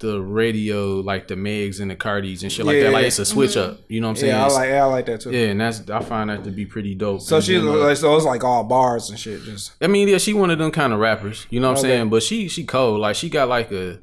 the 0.00 0.20
radio, 0.20 1.00
like 1.00 1.26
the 1.26 1.34
Megs 1.34 1.80
and 1.80 1.90
the 1.90 1.96
Cardis 1.96 2.42
and 2.42 2.52
shit 2.52 2.64
like 2.64 2.76
Yeah. 2.76 2.84
that. 2.84 2.92
Like 2.92 3.06
it's 3.06 3.18
a 3.18 3.24
switch 3.26 3.56
up. 3.56 3.78
You 3.88 4.00
know 4.00 4.06
what 4.06 4.10
I'm 4.10 4.16
saying? 4.16 4.32
Yeah, 4.32 4.44
I 4.46 4.48
like. 4.48 4.68
Yeah, 4.68 4.82
I 4.82 4.86
like 4.86 5.06
that 5.06 5.20
too. 5.22 5.30
yeah, 5.32 5.46
and 5.48 5.60
that's 5.60 5.88
I 5.90 6.00
find 6.00 6.30
that 6.30 6.44
to 6.44 6.50
be 6.50 6.66
pretty 6.66 6.94
dope. 6.94 7.20
So 7.20 7.36
And 7.36 7.44
she's 7.44 7.62
then, 7.62 7.80
like, 7.80 7.96
so 7.96 8.14
it's 8.16 8.24
like 8.24 8.44
all 8.44 8.62
bars 8.64 9.10
and 9.10 9.18
shit. 9.18 9.42
Just 9.42 9.72
I 9.80 9.86
mean, 9.88 10.06
yeah, 10.08 10.18
she 10.18 10.32
one 10.34 10.50
of 10.50 10.58
them 10.58 10.70
kind 10.70 10.92
of 10.92 11.00
rappers. 11.00 11.46
You 11.50 11.58
know 11.60 11.68
what 11.70 11.78
I'm 11.78 11.82
saying? 11.82 12.08
But 12.10 12.22
she 12.22 12.48
she 12.48 12.64
cold. 12.64 13.00
Like 13.00 13.16
she 13.16 13.28
got 13.28 13.48
like 13.48 13.72
a 13.72 13.98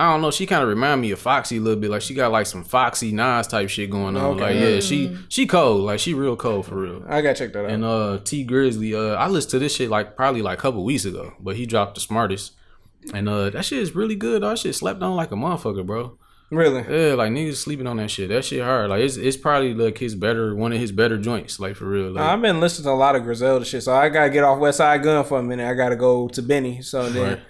I 0.00 0.12
don't 0.12 0.20
know. 0.22 0.30
She 0.30 0.46
kind 0.46 0.62
of 0.62 0.68
remind 0.68 1.00
me 1.00 1.10
of 1.12 1.18
Foxy 1.18 1.56
a 1.56 1.60
little 1.60 1.80
bit. 1.80 1.90
Like 1.90 2.02
she 2.02 2.14
got 2.14 2.30
like 2.30 2.46
some 2.46 2.62
Foxy 2.62 3.10
Nas 3.10 3.46
type 3.48 3.68
shit 3.70 3.90
going 3.90 4.16
on. 4.18 4.24
Okay. 4.36 4.40
Like 4.42 4.54
yeah, 4.56 4.80
she 4.80 5.16
she 5.30 5.46
cold. 5.46 5.80
Like 5.82 5.98
she 5.98 6.12
real 6.14 6.36
cold 6.36 6.66
for 6.66 6.76
real. 6.76 7.02
I 7.08 7.20
gotta 7.22 7.34
check 7.38 7.52
that 7.54 7.64
out. 7.64 7.70
And 7.70 7.84
uh 7.84 8.18
Tee 8.22 8.46
Grizzley, 8.46 8.92
uh 8.94 9.14
I 9.14 9.28
listened 9.28 9.52
to 9.52 9.58
this 9.60 9.74
shit 9.74 9.88
like 9.88 10.14
probably 10.14 10.42
like 10.42 10.58
a 10.58 10.60
couple 10.60 10.84
weeks 10.84 11.04
ago, 11.06 11.32
but 11.40 11.56
he 11.56 11.64
dropped 11.64 11.94
the 11.94 12.00
smartest. 12.02 12.52
And 13.12 13.28
uh 13.28 13.50
that 13.50 13.64
shit 13.64 13.80
is 13.80 13.94
really 13.94 14.16
good. 14.16 14.42
That 14.42 14.58
shit 14.58 14.74
slept 14.74 15.02
on 15.02 15.16
like 15.16 15.32
a 15.32 15.34
motherfucker, 15.36 15.84
bro. 15.86 16.18
Really? 16.50 16.80
Yeah, 16.80 17.14
like 17.14 17.30
niggas 17.30 17.56
sleeping 17.56 17.86
on 17.86 17.98
that 17.98 18.10
shit. 18.10 18.30
That 18.30 18.42
shit 18.44 18.62
hard. 18.62 18.88
Like 18.88 19.02
it's 19.02 19.16
it's 19.16 19.36
probably 19.36 19.74
like 19.74 19.98
his 19.98 20.14
better 20.14 20.54
one 20.54 20.72
of 20.72 20.78
his 20.80 20.92
better 20.92 21.18
joints. 21.18 21.60
Like 21.60 21.76
for 21.76 21.84
real. 21.84 22.12
Like, 22.12 22.24
I've 22.24 22.40
been 22.40 22.58
listening 22.60 22.84
to 22.84 22.90
a 22.90 22.92
lot 22.92 23.16
of 23.16 23.22
Griselda 23.22 23.64
shit, 23.66 23.82
so 23.82 23.94
I 23.94 24.08
gotta 24.08 24.30
get 24.30 24.44
off 24.44 24.58
Westside 24.58 25.02
Gunn 25.02 25.24
for 25.24 25.38
a 25.38 25.42
minute. 25.42 25.68
I 25.68 25.74
gotta 25.74 25.96
go 25.96 26.28
to 26.28 26.42
Benny. 26.42 26.80
So 26.80 27.10
then, 27.10 27.40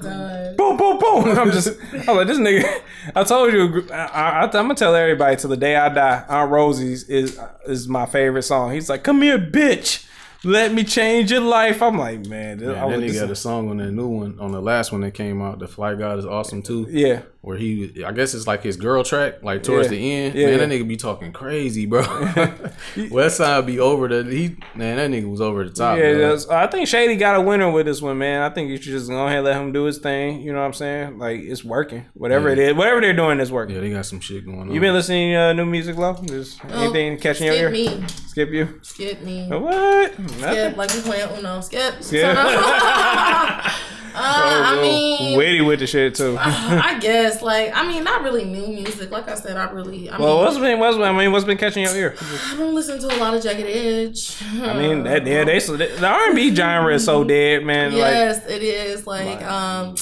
Done. 0.00 0.56
boom, 0.56 0.76
boom, 0.76 0.98
boom. 0.98 1.24
I'm 1.38 1.50
just, 1.50 1.78
I'm 2.08 2.16
like, 2.16 2.26
this 2.26 2.38
nigga. 2.38 2.80
I 3.14 3.24
told 3.24 3.52
you, 3.52 3.86
I, 3.90 3.94
I, 3.94 4.42
I'm 4.44 4.50
gonna 4.50 4.74
tell 4.74 4.94
everybody 4.94 5.36
till 5.36 5.50
the 5.50 5.56
day 5.56 5.76
I 5.76 5.88
die. 5.90 6.24
Aunt 6.28 6.50
Rosie's 6.50 7.04
is 7.04 7.38
is 7.66 7.88
my 7.88 8.06
favorite 8.06 8.42
song. 8.42 8.72
He's 8.72 8.88
like, 8.88 9.02
come 9.02 9.20
here, 9.22 9.38
bitch. 9.38 10.06
Let 10.44 10.72
me 10.72 10.82
change 10.84 11.30
your 11.30 11.40
life. 11.40 11.80
I'm 11.82 11.96
like, 11.98 12.26
man, 12.26 12.58
Man, 12.58 12.70
I 12.74 12.88
then 12.90 13.02
he 13.02 13.12
got 13.12 13.30
a 13.30 13.36
song 13.36 13.70
on 13.70 13.76
that 13.76 13.92
new 13.92 14.08
one, 14.08 14.38
on 14.40 14.50
the 14.52 14.60
last 14.60 14.90
one 14.92 15.02
that 15.02 15.14
came 15.14 15.40
out. 15.40 15.58
The 15.60 15.68
Fly 15.68 15.94
God 15.94 16.18
is 16.18 16.26
awesome 16.26 16.62
too. 16.62 16.86
yeah. 16.90 17.22
Where 17.42 17.56
he, 17.56 18.04
I 18.06 18.12
guess 18.12 18.34
it's 18.34 18.46
like 18.46 18.62
his 18.62 18.76
girl 18.76 19.02
track, 19.02 19.42
like 19.42 19.64
towards 19.64 19.86
Yeah. 19.90 19.98
the 19.98 20.12
end. 20.12 20.34
Yeah, 20.36 20.44
man, 20.46 20.52
yeah. 20.60 20.64
that 20.64 20.68
nigga 20.68 20.86
be 20.86 20.96
talking 20.96 21.32
crazy, 21.32 21.86
bro. 21.86 22.02
Westside 22.94 23.66
be 23.66 23.80
over 23.80 24.06
the 24.06 24.22
he. 24.30 24.56
Man, 24.76 24.96
that 24.96 25.10
nigga 25.10 25.28
was 25.28 25.40
over 25.40 25.64
the 25.64 25.72
top. 25.72 25.98
Yeah, 25.98 26.14
bro. 26.14 26.38
I 26.50 26.68
think 26.68 26.86
Shady 26.86 27.16
got 27.16 27.34
a 27.34 27.40
winner 27.40 27.68
with 27.68 27.86
this 27.86 28.00
one, 28.00 28.16
man. 28.18 28.42
I 28.42 28.50
think 28.54 28.70
you 28.70 28.76
should 28.76 28.92
just 28.92 29.08
go 29.08 29.26
ahead 29.26 29.38
and 29.38 29.44
let 29.44 29.56
him 29.60 29.72
do 29.72 29.82
his 29.84 29.98
thing. 29.98 30.40
You 30.42 30.52
know 30.52 30.60
what 30.60 30.66
I'm 30.66 30.72
saying? 30.72 31.18
Like 31.18 31.40
it's 31.40 31.64
working. 31.64 32.04
Whatever 32.14 32.46
Yeah. 32.48 32.52
it 32.52 32.58
is, 32.70 32.74
whatever 32.76 33.00
they're 33.00 33.12
doing 33.12 33.40
is 33.40 33.50
working. 33.50 33.74
yeah, 33.74 33.80
they 33.80 33.90
got 33.90 34.06
some 34.06 34.20
shit 34.20 34.44
going 34.44 34.60
on. 34.60 34.70
You 34.72 34.78
been 34.80 34.94
listening 34.94 35.32
to 35.32 35.36
uh, 35.40 35.52
new 35.52 35.66
music, 35.66 35.96
Lo? 35.96 36.14
Just 36.24 36.60
Oh, 36.70 36.80
anything 36.84 37.18
catching 37.18 37.46
your 37.48 37.56
Skip 37.56 37.64
ear? 37.64 37.70
me. 37.98 38.06
Skip 38.28 38.48
you? 38.50 38.78
Skip 38.82 39.20
me. 39.22 39.48
What? 39.48 40.12
Skip, 40.14 40.76
like 40.76 40.94
we 40.94 41.00
playing 41.00 41.38
Uno. 41.38 41.60
Skip. 41.60 42.04
Skip. 42.04 42.36
uh, 44.14 44.62
I 44.66 44.80
mean, 44.82 45.36
witty 45.38 45.60
with 45.60 45.80
the 45.80 45.86
shit 45.86 46.14
too. 46.14 46.36
I 46.38 46.98
guess, 47.00 47.42
like, 47.42 47.72
I 47.74 47.86
mean, 47.86 48.04
not 48.04 48.22
really 48.22 48.44
new 48.44 48.66
music. 48.66 49.10
Like 49.10 49.28
I 49.28 49.34
said, 49.34 49.56
I 49.56 49.70
really, 49.70 50.10
I 50.10 50.18
Well, 50.18 50.36
mean, 50.36 50.44
what's 50.44 50.58
been 50.58 50.78
what's 50.78 50.96
been, 50.96 51.06
I 51.06 51.12
mean 51.18 51.32
what's 51.32 51.44
been 51.44 51.58
catching 51.58 51.82
your 51.84 51.94
ear? 51.96 52.16
I 52.20 52.56
don't 52.56 52.74
listen 52.74 52.98
to 53.00 53.06
a 53.06 53.18
lot 53.18 53.34
of 53.34 53.42
Jagged 53.42 53.66
Edge. 53.66 54.36
I 54.60 54.74
mean 54.78 55.02
that 55.04 55.26
yeah, 55.26 55.44
they 55.44 55.60
so 55.60 55.76
the 55.76 56.06
R 56.06 56.26
and 56.28 56.36
B 56.36 56.54
genre 56.54 56.94
is 56.94 57.04
so 57.04 57.24
dead, 57.24 57.64
man. 57.64 57.92
Like 57.92 58.00
yes, 58.00 58.46
it 58.46 58.62
is. 58.62 59.06
Like, 59.06 59.42
um, 59.42 59.94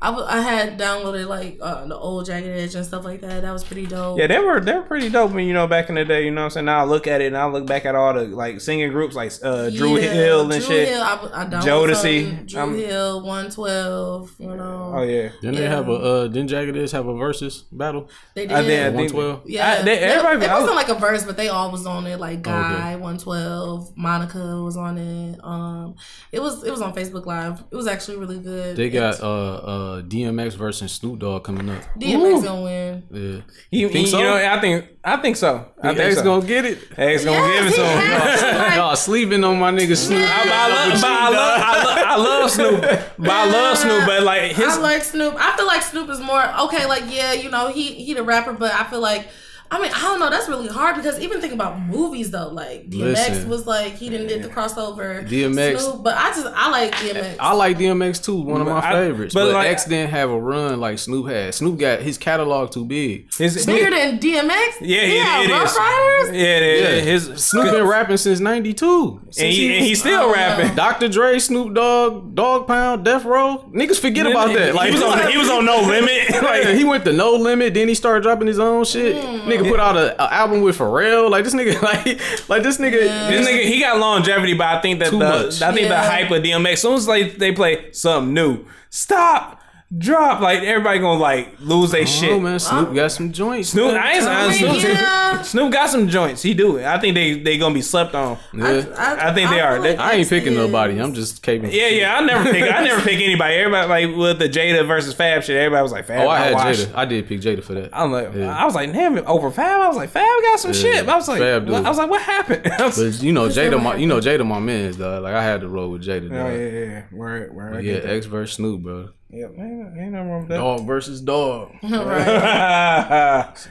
I, 0.00 0.06
w- 0.10 0.26
I 0.28 0.40
had 0.40 0.78
downloaded 0.78 1.26
like 1.26 1.58
uh, 1.60 1.84
the 1.86 1.96
old 1.96 2.26
Jagged 2.26 2.46
Edge 2.46 2.74
and 2.76 2.86
stuff 2.86 3.04
like 3.04 3.20
that. 3.22 3.42
That 3.42 3.52
was 3.52 3.64
pretty 3.64 3.84
dope. 3.86 4.16
yeah, 4.18 4.28
they 4.28 4.38
were 4.38 4.60
they 4.60 4.74
were 4.74 4.82
pretty 4.82 5.08
dope. 5.08 5.32
When 5.32 5.44
you 5.44 5.52
know 5.52 5.66
back 5.66 5.88
in 5.88 5.96
the 5.96 6.04
day, 6.04 6.24
you 6.24 6.30
know 6.30 6.42
what 6.42 6.44
I'm 6.44 6.50
saying. 6.50 6.66
Now 6.66 6.80
I 6.80 6.84
look 6.84 7.08
at 7.08 7.20
it 7.20 7.26
and 7.26 7.36
I 7.36 7.46
look 7.46 7.66
back 7.66 7.84
at 7.84 7.96
all 7.96 8.14
the 8.14 8.24
like 8.26 8.60
singing 8.60 8.92
groups 8.92 9.16
like 9.16 9.32
uh, 9.42 9.70
Dru 9.70 9.96
Yeah, 9.98 10.12
Hill 10.12 10.40
and 10.42 10.50
Dru 10.50 10.60
shit. 10.60 10.88
Hill, 10.88 11.02
I, 11.02 11.28
I 11.32 11.44
downloaded 11.46 11.94
Jodeci. 11.94 12.36
some 12.36 12.46
Dru 12.46 12.60
I'm- 12.60 12.74
Hill, 12.76 13.26
one 13.26 13.50
twelve. 13.50 14.34
You 14.38 14.54
know, 14.54 14.92
Oh 14.94 15.02
yeah, 15.02 15.30
Didn't 15.40 15.56
they 15.56 15.66
have 15.66 15.88
a 15.88 15.92
uh 15.92 16.28
didn't 16.28 16.48
Jagged 16.48 16.76
Edge 16.76 16.92
have 16.92 17.06
a 17.08 17.16
versus 17.16 17.64
battle? 17.72 18.08
they 18.34 18.46
did. 18.46 18.52
I 18.56 18.62
think 18.62 18.94
112? 19.14 19.42
Yeah, 19.46 19.78
I- 19.80 19.82
they- 19.82 19.98
everybody. 19.98 20.46
It, 20.46 20.52
wasn't 20.54 20.76
like 20.76 20.88
a 20.90 20.94
verse, 20.94 21.24
but 21.24 21.36
they 21.36 21.48
all 21.48 21.72
was 21.72 21.86
on 21.86 22.06
it. 22.06 22.20
Like 22.20 22.38
Oh, 22.38 22.42
Guy, 22.52 22.94
one 22.94 23.18
twelve, 23.18 23.96
Monica 23.96 24.62
was 24.62 24.76
on 24.76 24.96
it. 24.96 25.40
Um, 25.42 25.96
it 26.30 26.40
was 26.40 26.62
it 26.62 26.70
was 26.70 26.82
on 26.82 26.94
Facebook 26.94 27.26
Live. 27.26 27.64
It 27.70 27.74
was 27.74 27.88
actually 27.88 28.18
really 28.18 28.38
good. 28.38 28.76
They 28.76 28.90
got 28.90 29.14
It's- 29.14 29.22
uh 29.22 29.87
uh 29.88 30.02
DMX 30.02 30.54
versus 30.54 30.92
Snoop 30.92 31.18
Dogg 31.20 31.44
coming 31.44 31.68
up. 31.70 31.82
DMX 31.98 32.42
gonna 32.44 32.62
win. 32.62 33.02
Yeah. 33.10 33.40
you, 33.70 33.88
Think 33.88 34.06
you 34.06 34.10
so? 34.12 34.20
know 34.20 34.36
I 34.36 34.60
think 34.60 34.84
I 35.04 35.16
think 35.18 35.36
so. 35.36 35.66
I 35.82 35.88
think 35.94 36.00
X 36.00 36.16
so. 36.16 36.24
gonna 36.24 36.46
get 36.46 36.64
it. 36.64 36.78
X 36.96 37.24
gonna 37.24 37.36
Yes, 37.36 37.64
give 37.64 37.72
it 37.72 37.76
to 37.76 37.88
him. 37.88 37.98
has 37.98 38.42
like- 38.58 38.76
Y'all 38.76 38.96
sleeping 38.96 39.44
on 39.44 39.58
my 39.58 39.70
nigga 39.70 39.96
Snoop. 39.96 40.20
I, 40.22 40.42
I 40.44 40.68
love, 40.68 41.00
but 41.00 41.10
I 41.10 41.28
love, 41.30 41.60
I 41.62 41.84
love, 41.84 41.98
I 41.98 42.16
love 42.16 42.50
Snoop, 42.50 42.80
but 43.18 43.30
I 43.30 43.50
love 43.50 43.78
Snoop, 43.78 44.06
but 44.06 44.22
like 44.22 44.52
his, 44.52 44.66
I 44.76 44.80
like 44.80 45.02
Snoop. 45.02 45.34
I 45.38 45.56
feel 45.56 45.66
like 45.66 45.82
Snoop 45.82 46.08
is 46.10 46.20
more 46.20 46.44
okay. 46.64 46.86
Like 46.86 47.04
yeah, 47.08 47.32
you 47.32 47.50
know 47.50 47.68
he 47.68 47.94
he 47.94 48.14
the 48.14 48.22
rapper, 48.22 48.52
but 48.52 48.72
I 48.72 48.84
feel 48.84 49.00
like. 49.00 49.28
I 49.70 49.82
mean, 49.82 49.92
I 49.94 50.00
don't 50.00 50.18
know. 50.18 50.30
That's 50.30 50.48
really 50.48 50.68
hard 50.68 50.96
because 50.96 51.20
even 51.20 51.40
think 51.42 51.52
about 51.52 51.78
movies 51.80 52.30
though. 52.30 52.48
Like 52.48 52.88
DMX 52.88 53.00
Listen. 53.28 53.48
was 53.50 53.66
like 53.66 53.94
he 53.94 54.08
didn't 54.08 54.28
did 54.28 54.42
the 54.42 54.48
crossover. 54.48 55.28
DMX. 55.28 55.78
Snoop, 55.80 56.02
but 56.02 56.16
I 56.16 56.28
just 56.30 56.46
I 56.46 56.70
like 56.70 56.92
DMX. 56.94 57.36
I 57.38 57.52
like 57.52 57.76
DMX 57.76 58.24
too, 58.24 58.36
one 58.40 58.60
of 58.62 58.66
mm, 58.66 58.70
my 58.70 58.78
I- 58.88 58.92
favorites. 58.92 59.34
but 59.34 59.46
But, 59.46 59.54
like- 59.54 59.68
X 59.68 59.84
didn't 59.84 60.10
have 60.10 60.30
a 60.30 60.40
run 60.40 60.80
like 60.80 60.98
Snoop 60.98 61.28
had. 61.28 61.54
Snoop 61.54 61.78
got 61.78 62.00
his 62.00 62.16
catalog 62.16 62.70
too 62.70 62.84
big. 62.86 63.28
his, 63.36 63.66
Bigger 63.66 63.90
than 63.90 64.18
DMX. 64.18 64.80
Yeah, 64.80 65.02
yeah, 65.02 65.40
it, 65.42 65.50
it 65.50 65.52
Rough 65.52 65.70
is. 65.70 65.76
Riders. 65.76 66.28
Yeah, 66.36 66.56
it 66.56 66.62
is. 66.62 66.82
Yeah. 67.04 67.12
his 67.34 67.44
Snoop 67.44 67.70
been 67.70 67.84
rapping 67.86 68.16
since 68.16 68.40
'92, 68.40 69.20
and, 69.38 69.52
he, 69.52 69.76
and 69.76 69.84
he's 69.84 70.00
still 70.00 70.18
Oh, 70.20 70.32
rapping. 70.32 70.74
Dr. 70.74 71.08
Dre, 71.08 71.38
Snoop 71.38 71.74
Dogg, 71.74 72.34
Dog 72.34 72.66
Pound, 72.66 73.04
Death 73.04 73.24
Row. 73.24 73.68
Niggas 73.72 74.00
forget 74.00 74.26
about 74.26 74.52
that. 74.54 74.74
Like 74.74 74.88
he 74.88 74.94
was 74.94 75.02
on, 75.04 75.30
he 75.30 75.36
was 75.38 75.50
on 75.50 75.64
no 75.66 75.80
limit. 75.82 76.30
Like, 76.30 76.42
like 76.64 76.68
he 76.76 76.84
went 76.84 77.04
to 77.04 77.12
no 77.12 77.32
limit, 77.34 77.74
then 77.74 77.86
he 77.88 77.94
started 77.94 78.22
dropping 78.22 78.46
his 78.46 78.58
own 78.58 78.84
shit. 78.84 79.14
Mm. 79.16 79.57
Nigga 79.64 79.68
put 79.70 79.80
out 79.80 79.96
a, 79.96 80.22
a 80.22 80.32
album 80.34 80.62
with 80.62 80.78
Pharrell. 80.78 81.30
Like 81.30 81.44
this 81.44 81.54
nigga, 81.54 81.80
like 81.82 82.48
like 82.48 82.62
this 82.62 82.78
nigga. 82.78 83.00
this 83.30 83.46
nigga, 83.48 83.64
he 83.64 83.80
got 83.80 83.98
longevity, 83.98 84.54
but 84.54 84.66
I 84.66 84.80
think 84.80 84.98
that 85.00 85.10
Too 85.10 85.18
the 85.18 85.24
much. 85.24 85.62
I 85.62 85.72
think 85.72 85.88
Yeah. 85.88 86.02
the 86.02 86.08
hype 86.08 86.30
of 86.30 86.42
DMX. 86.42 86.72
As 86.72 86.80
soon 86.82 86.94
as 86.94 87.08
like 87.08 87.36
they 87.38 87.52
play 87.52 87.92
something 87.92 88.32
new, 88.34 88.64
stop, 88.90 89.57
drop. 89.96 90.40
Like 90.40 90.60
everybody 90.62 90.98
gonna 90.98 91.18
like 91.20 91.58
lose 91.60 91.90
their 91.92 92.02
Oh 92.02 92.06
shit. 92.06 92.42
man, 92.42 92.58
Snoop 92.58 92.94
got 92.94 93.10
some 93.12 93.32
joints. 93.32 93.70
Snoop, 93.70 93.92
I 93.94 94.12
ain't 94.14 94.24
I 94.26 94.50
saying 94.52 94.70
mean, 94.72 94.80
Snoop. 94.80 94.94
yeah. 94.94 95.42
Snoop 95.42 95.72
got 95.72 95.88
some 95.90 96.08
joints. 96.08 96.42
He 96.42 96.52
do 96.54 96.76
it. 96.76 96.84
I 96.84 96.98
think 96.98 97.14
they 97.14 97.38
they 97.40 97.56
gonna 97.58 97.74
be 97.74 97.82
slept 97.82 98.14
on. 98.14 98.38
Yeah. 98.52 98.84
I 98.96 99.32
think 99.32 99.50
they 99.50 99.60
are. 99.60 99.74
feel 99.74 99.82
They- 99.82 99.96
I 99.96 100.12
ain't 100.12 100.28
picking 100.28 100.52
is- 100.52 100.58
nobody. 100.58 101.00
I'm 101.00 101.14
just 101.14 101.42
caving. 101.42 101.70
Yeah, 101.72 101.88
yeah. 101.88 102.16
I 102.16 102.20
never 102.24 102.50
pick. 102.50 102.62
I 102.64 102.82
never 102.84 103.00
pick 103.02 103.20
anybody. 103.20 103.54
Everybody 103.54 104.06
like 104.06 104.16
with 104.16 104.38
the 104.38 104.48
Jada 104.48 104.86
versus 104.86 105.14
Fab 105.14 105.42
shit. 105.42 105.56
Everybody 105.56 105.82
was 105.82 105.92
like 105.92 106.04
Fab. 106.06 106.26
Oh, 106.26 106.28
I 106.28 106.38
had 106.40 106.54
watched. 106.54 106.80
Jada. 106.80 106.94
I 106.94 107.04
did 107.04 107.26
pick 107.26 107.40
Jada 107.40 107.62
for 107.62 107.74
that. 107.74 107.90
I'm 107.92 108.12
like, 108.12 108.34
Yeah. 108.34 108.54
I 108.56 108.64
was 108.64 108.74
like, 108.74 108.92
damn, 108.92 109.16
over 109.26 109.50
Fab. 109.50 109.80
I 109.80 109.88
was 109.88 109.96
like, 109.96 110.10
Fab 110.10 110.24
got 110.42 110.60
some 110.60 110.72
shit. 110.74 111.08
I 111.08 111.16
was 111.16 111.28
like, 111.28 111.38
Fab 111.40 111.66
do. 111.66 111.72
what- 111.72 111.84
I 111.86 111.88
was 111.88 111.98
like, 111.98 112.10
what 112.10 112.22
happened? 112.22 112.64
But 112.78 113.22
you 113.22 113.32
know, 113.32 113.48
Jada, 113.48 113.82
my, 113.82 113.96
you 113.96 114.06
know, 114.06 114.20
Jada, 114.20 114.46
my 114.46 114.58
man's 114.58 114.96
dog. 114.96 115.22
Like 115.22 115.34
I 115.34 115.42
had 115.42 115.60
to 115.62 115.68
roll 115.68 115.90
with 115.90 116.02
Jada. 116.04 116.28
Dog. 116.28 116.32
Oh 116.38 116.48
yeah, 116.50 116.56
yeah, 116.68 116.84
yeah. 116.84 117.02
Where, 117.10 117.48
where? 117.48 117.80
Yeah. 117.80 117.94
X 117.98 118.26
versus 118.26 118.56
Snoop, 118.56 118.82
bro. 118.82 119.08
Yeah, 119.30 119.48
man, 119.48 119.94
ain't 119.98 120.12
nothing 120.12 120.28
wrong 120.28 120.40
with 120.40 120.48
that. 120.48 120.56
Dog 120.56 120.86
versus 120.86 121.20
dog. 121.20 121.72
right. 121.82 122.24
That's 122.24 123.66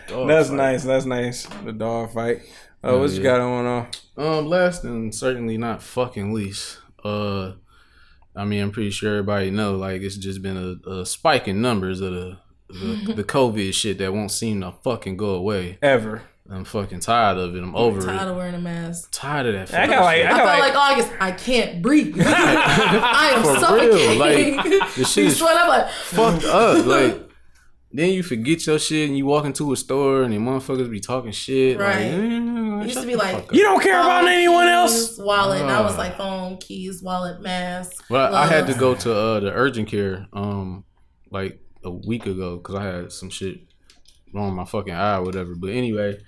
fight. 0.50 0.52
nice. 0.52 0.84
That's 0.84 1.06
nice. 1.06 1.48
The 1.66 1.74
dog 1.74 2.14
fight. 2.14 2.42
Oh, 2.84 3.00
what 3.00 3.10
you 3.10 3.18
yeah. 3.18 3.24
got 3.24 3.42
on 3.42 3.66
on? 3.66 3.88
Um, 4.18 4.46
last 4.46 4.84
and 4.84 5.14
certainly 5.14 5.58
not 5.58 5.82
fucking 5.82 6.32
least. 6.32 6.78
Uh, 7.04 7.54
I 8.36 8.46
mean, 8.46 8.62
I'm 8.62 8.72
pretty 8.72 8.92
sure 8.92 9.12
everybody 9.14 9.50
know. 9.50 9.76
Like, 9.76 10.02
it's 10.02 10.16
just 10.16 10.44
been 10.44 10.80
a, 10.86 10.90
a 10.90 11.06
spike 11.06 11.48
in 11.48 11.60
numbers 11.60 12.02
of 12.02 12.14
the 12.14 12.38
the, 12.70 13.14
the 13.16 13.24
COVID 13.24 13.74
shit 13.74 13.98
that 13.98 14.14
won't 14.14 14.32
seem 14.32 14.62
to 14.62 14.74
fucking 14.84 15.18
go 15.18 15.32
away. 15.32 15.80
Ever? 15.82 16.24
I'm 16.50 16.64
fucking 16.64 17.02
tired 17.02 17.38
of 17.38 17.56
it. 17.56 17.62
I'm 17.62 17.76
over 17.76 18.00
Tired 18.02 18.14
it. 18.14 18.18
Tired 18.20 18.30
of 18.30 18.38
wearing 18.38 18.56
a 18.56 18.60
mask. 18.60 19.10
Tired 19.12 19.48
of 19.54 19.70
that. 19.70 19.78
I 19.80 19.88
got 19.88 20.02
like, 20.04 20.18
shit. 20.18 20.26
I 20.28 20.30
I 20.30 20.38
got 20.38 20.46
felt 20.48 20.60
like, 20.60 20.74
like 20.76 20.92
August. 20.92 21.12
I 21.20 21.32
can't 21.34 21.82
breathe. 21.82 22.16
I 22.26 23.32
am 23.36 23.44
For 23.44 23.60
suffocating. 23.60 23.92
real, 23.92 24.18
like, 24.18 24.96
the 24.96 25.04
shit 25.06 25.24
you 25.24 25.30
is 25.30 25.38
sweat. 25.38 25.56
I'm 25.58 25.68
like, 25.68 25.90
fucked 25.92 26.46
up. 26.46 26.86
Like, 26.86 27.30
then 27.92 28.12
you 28.12 28.24
forget 28.24 28.66
your 28.66 28.80
shit 28.80 29.08
and 29.10 29.18
you 29.18 29.26
walk 29.26 29.46
into 29.46 29.72
a 29.74 29.76
store 29.76 30.24
and 30.24 30.34
the 30.34 30.38
motherfuckers 30.38 30.90
be 30.90 31.00
talking 31.00 31.32
shit. 31.32 31.78
Right. 31.80 32.12
Like, 32.12 32.84
eh, 32.84 32.84
used 32.86 33.02
to 33.02 33.08
be 33.08 33.16
like- 33.16 33.52
you 33.52 33.62
don't 33.64 33.82
care 33.82 34.00
about 34.00 34.22
phone, 34.22 34.30
anyone 34.32 34.68
else. 34.68 35.10
keys, 35.10 35.20
Wallet. 35.20 35.62
And 35.62 35.72
I 35.72 35.82
was 35.82 35.98
like 35.98 36.16
phone, 36.18 36.58
keys, 36.58 37.02
wallet, 37.04 37.42
mask. 37.42 38.06
Well, 38.10 38.34
I 38.34 38.46
had 38.48 38.68
to 38.68 38.74
go 38.74 38.96
to 38.96 39.14
uh, 39.14 39.40
the 39.42 39.52
urgent 39.52 39.90
care 39.90 40.28
um 40.32 40.86
like 41.32 41.60
a 41.84 41.92
week 41.92 42.26
ago 42.26 42.58
because 42.58 42.76
I 42.76 42.84
had 42.86 43.12
some 43.12 43.30
shit 43.30 43.60
wrong 44.34 44.48
with 44.48 44.56
my 44.56 44.66
fucking 44.66 44.94
eye 44.94 45.18
or 45.18 45.24
whatever. 45.24 45.56
But 45.56 45.72
anyway, 45.72 46.20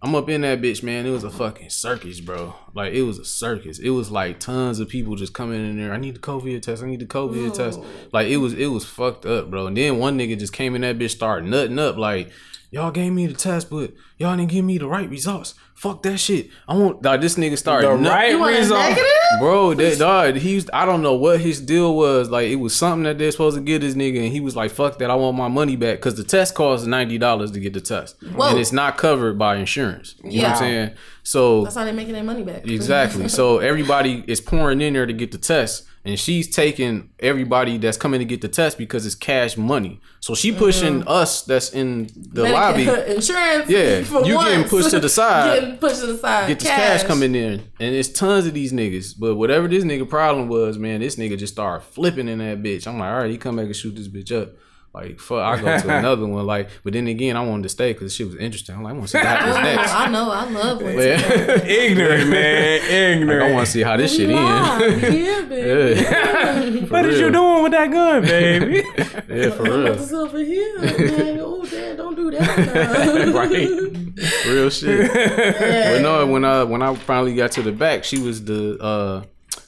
I'm 0.00 0.14
up 0.14 0.28
in 0.28 0.42
that 0.42 0.60
bitch, 0.60 0.82
man. 0.84 1.06
It 1.06 1.10
was 1.10 1.24
a 1.24 1.30
fucking 1.30 1.70
circus, 1.70 2.20
bro. 2.20 2.54
Like 2.72 2.92
it 2.92 3.02
was 3.02 3.18
a 3.18 3.24
circus. 3.24 3.80
It 3.80 3.90
was 3.90 4.12
like 4.12 4.38
tons 4.38 4.78
of 4.78 4.88
people 4.88 5.16
just 5.16 5.34
coming 5.34 5.58
in 5.58 5.76
there. 5.76 5.92
I 5.92 5.96
need 5.96 6.14
the 6.14 6.20
COVID 6.20 6.62
test. 6.62 6.84
I 6.84 6.86
need 6.86 7.00
the 7.00 7.06
COVID 7.06 7.52
test. 7.52 7.80
Like 8.12 8.28
it 8.28 8.36
was 8.36 8.54
it 8.54 8.66
was 8.66 8.84
fucked 8.84 9.26
up, 9.26 9.50
bro. 9.50 9.66
And 9.66 9.76
then 9.76 9.98
one 9.98 10.16
nigga 10.16 10.38
just 10.38 10.52
came 10.52 10.76
in 10.76 10.82
that 10.82 10.98
bitch, 10.98 11.10
started 11.10 11.48
nutting 11.48 11.78
up 11.78 11.96
like. 11.96 12.30
Y'all 12.70 12.90
gave 12.90 13.12
me 13.12 13.26
the 13.26 13.32
test, 13.32 13.70
but 13.70 13.94
y'all 14.18 14.36
didn't 14.36 14.50
give 14.50 14.62
me 14.62 14.76
the 14.76 14.86
right 14.86 15.08
results. 15.08 15.54
Fuck 15.74 16.02
that 16.02 16.18
shit. 16.18 16.50
I 16.66 16.74
want 16.76 17.02
like 17.02 17.20
this 17.22 17.36
nigga 17.36 17.56
started 17.56 17.88
The 17.88 17.96
nut- 17.96 18.12
right 18.12 18.30
You 18.32 18.38
want 18.40 18.54
a 18.56 18.58
result. 18.58 18.98
Bro, 19.38 19.74
that 19.74 19.98
dog, 19.98 20.34
he's 20.36 20.68
I 20.72 20.84
don't 20.84 21.00
know 21.02 21.14
what 21.14 21.40
his 21.40 21.60
deal 21.62 21.96
was. 21.96 22.28
Like 22.28 22.48
it 22.48 22.56
was 22.56 22.74
something 22.74 23.04
that 23.04 23.16
they're 23.16 23.30
supposed 23.30 23.56
to 23.56 23.62
get 23.62 23.80
this 23.80 23.94
nigga, 23.94 24.18
and 24.24 24.32
he 24.32 24.40
was 24.40 24.54
like, 24.54 24.70
"Fuck 24.70 24.98
that, 24.98 25.10
I 25.10 25.14
want 25.14 25.36
my 25.36 25.48
money 25.48 25.76
back." 25.76 25.96
Because 25.98 26.16
the 26.16 26.24
test 26.24 26.54
costs 26.54 26.86
ninety 26.86 27.16
dollars 27.16 27.52
to 27.52 27.60
get 27.60 27.72
the 27.72 27.80
test, 27.80 28.16
Whoa. 28.22 28.48
and 28.50 28.58
it's 28.58 28.72
not 28.72 28.98
covered 28.98 29.38
by 29.38 29.56
insurance. 29.56 30.14
You 30.18 30.22
know 30.24 30.28
what 30.28 30.34
Yeah. 30.34 30.50
I'm 30.50 30.56
saying? 30.58 30.90
So 31.22 31.62
That's 31.64 31.76
how 31.76 31.84
they're 31.84 31.92
making 31.94 32.14
their 32.14 32.24
money 32.24 32.42
back. 32.42 32.66
exactly. 32.66 33.28
so 33.28 33.58
everybody 33.58 34.24
is 34.26 34.40
pouring 34.42 34.80
in 34.82 34.92
there 34.94 35.06
to 35.06 35.12
get 35.14 35.30
the 35.32 35.38
test, 35.38 35.84
and 36.08 36.18
she's 36.18 36.48
taking 36.48 37.10
everybody 37.20 37.76
that's 37.76 37.98
coming 37.98 38.18
to 38.18 38.24
get 38.24 38.40
the 38.40 38.48
test 38.48 38.78
because 38.78 39.04
it's 39.04 39.14
cash 39.14 39.58
money. 39.58 40.00
So 40.20 40.34
she 40.34 40.52
pushing 40.52 41.00
mm-hmm. 41.00 41.08
us 41.08 41.42
that's 41.42 41.74
in 41.74 42.08
the 42.16 42.48
lobby. 42.48 42.82
Insurance. 43.14 43.68
Yeah, 43.68 43.98
you 44.24 44.42
getting 44.42 44.64
pushed 44.64 44.90
to 44.90 45.00
the 45.00 45.08
side. 45.10 45.60
getting 45.60 45.76
pushed 45.76 46.00
to 46.00 46.06
the 46.06 46.16
side. 46.16 46.48
get 46.48 46.60
this 46.60 46.68
cash. 46.68 47.02
coming 47.04 47.34
in, 47.34 47.60
and 47.78 47.94
it's 47.94 48.08
tons 48.08 48.46
of 48.46 48.54
these 48.54 48.72
niggas. 48.72 49.14
But 49.18 49.34
whatever 49.34 49.68
this 49.68 49.84
nigga 49.84 50.08
problem 50.08 50.48
was, 50.48 50.78
man, 50.78 51.00
this 51.00 51.16
nigga 51.16 51.36
just 51.36 51.52
started 51.52 51.84
flipping 51.84 52.28
in 52.28 52.38
that 52.38 52.62
bitch. 52.62 52.86
I'm 52.86 52.98
like, 52.98 53.10
all 53.10 53.20
right, 53.20 53.30
he 53.30 53.36
come 53.36 53.56
back 53.56 53.66
and 53.66 53.76
shoot 53.76 53.94
this 53.94 54.08
bitch 54.08 54.32
up. 54.32 54.52
Like 54.94 55.20
fuck, 55.20 55.38
I 55.38 55.60
go 55.60 55.78
to 55.78 55.98
another 55.98 56.26
one. 56.26 56.46
Like, 56.46 56.70
but 56.82 56.92
then 56.94 57.06
again, 57.06 57.36
I 57.36 57.44
wanted 57.44 57.64
to 57.64 57.68
stay 57.68 57.92
because 57.92 58.14
shit 58.14 58.26
was 58.26 58.36
interesting. 58.36 58.74
I'm 58.74 58.82
like, 58.82 58.94
I 58.94 58.96
want 58.96 59.08
to 59.08 59.12
see 59.12 59.18
what 59.18 59.26
happens 59.26 59.56
next. 59.56 59.94
I 59.94 60.08
know, 60.10 60.30
I 60.30 60.44
love 60.50 60.82
it. 60.82 60.96
Yeah. 60.96 61.64
Ignorant, 61.66 62.30
man. 62.30 62.80
Like, 62.80 62.90
Ignorant. 62.90 63.42
I 63.42 63.52
want 63.54 63.66
to 63.66 63.72
see 63.72 63.82
how 63.82 63.96
this 63.96 64.16
shit 64.16 64.30
ends. 64.30 65.02
Yeah, 65.18 65.42
baby. 65.42 66.00
Yeah. 66.00 66.70
what 66.88 67.04
is 67.06 67.20
you 67.20 67.30
doing 67.30 67.62
with 67.64 67.72
that 67.72 67.90
gun, 67.90 68.22
baby? 68.22 68.82
Yeah, 69.28 69.50
for 69.50 69.62
real. 69.64 69.86
It's 69.88 70.12
over 70.12 70.38
here, 70.38 70.80
man. 70.80 71.38
Oh, 71.40 71.64
dad, 71.64 71.96
don't 71.98 72.14
do 72.16 72.30
that. 72.30 73.32
Right. 73.34 74.46
Real 74.46 74.70
shit. 74.70 75.12
But 75.12 76.00
no, 76.02 76.26
when 76.26 76.44
I 76.44 76.64
when 76.64 76.82
I 76.82 76.94
finally 76.94 77.34
got 77.34 77.52
to 77.52 77.62
the 77.62 77.72
back, 77.72 78.04
she 78.04 78.18
was 78.18 78.44
the 78.44 78.78
uh 78.82 79.22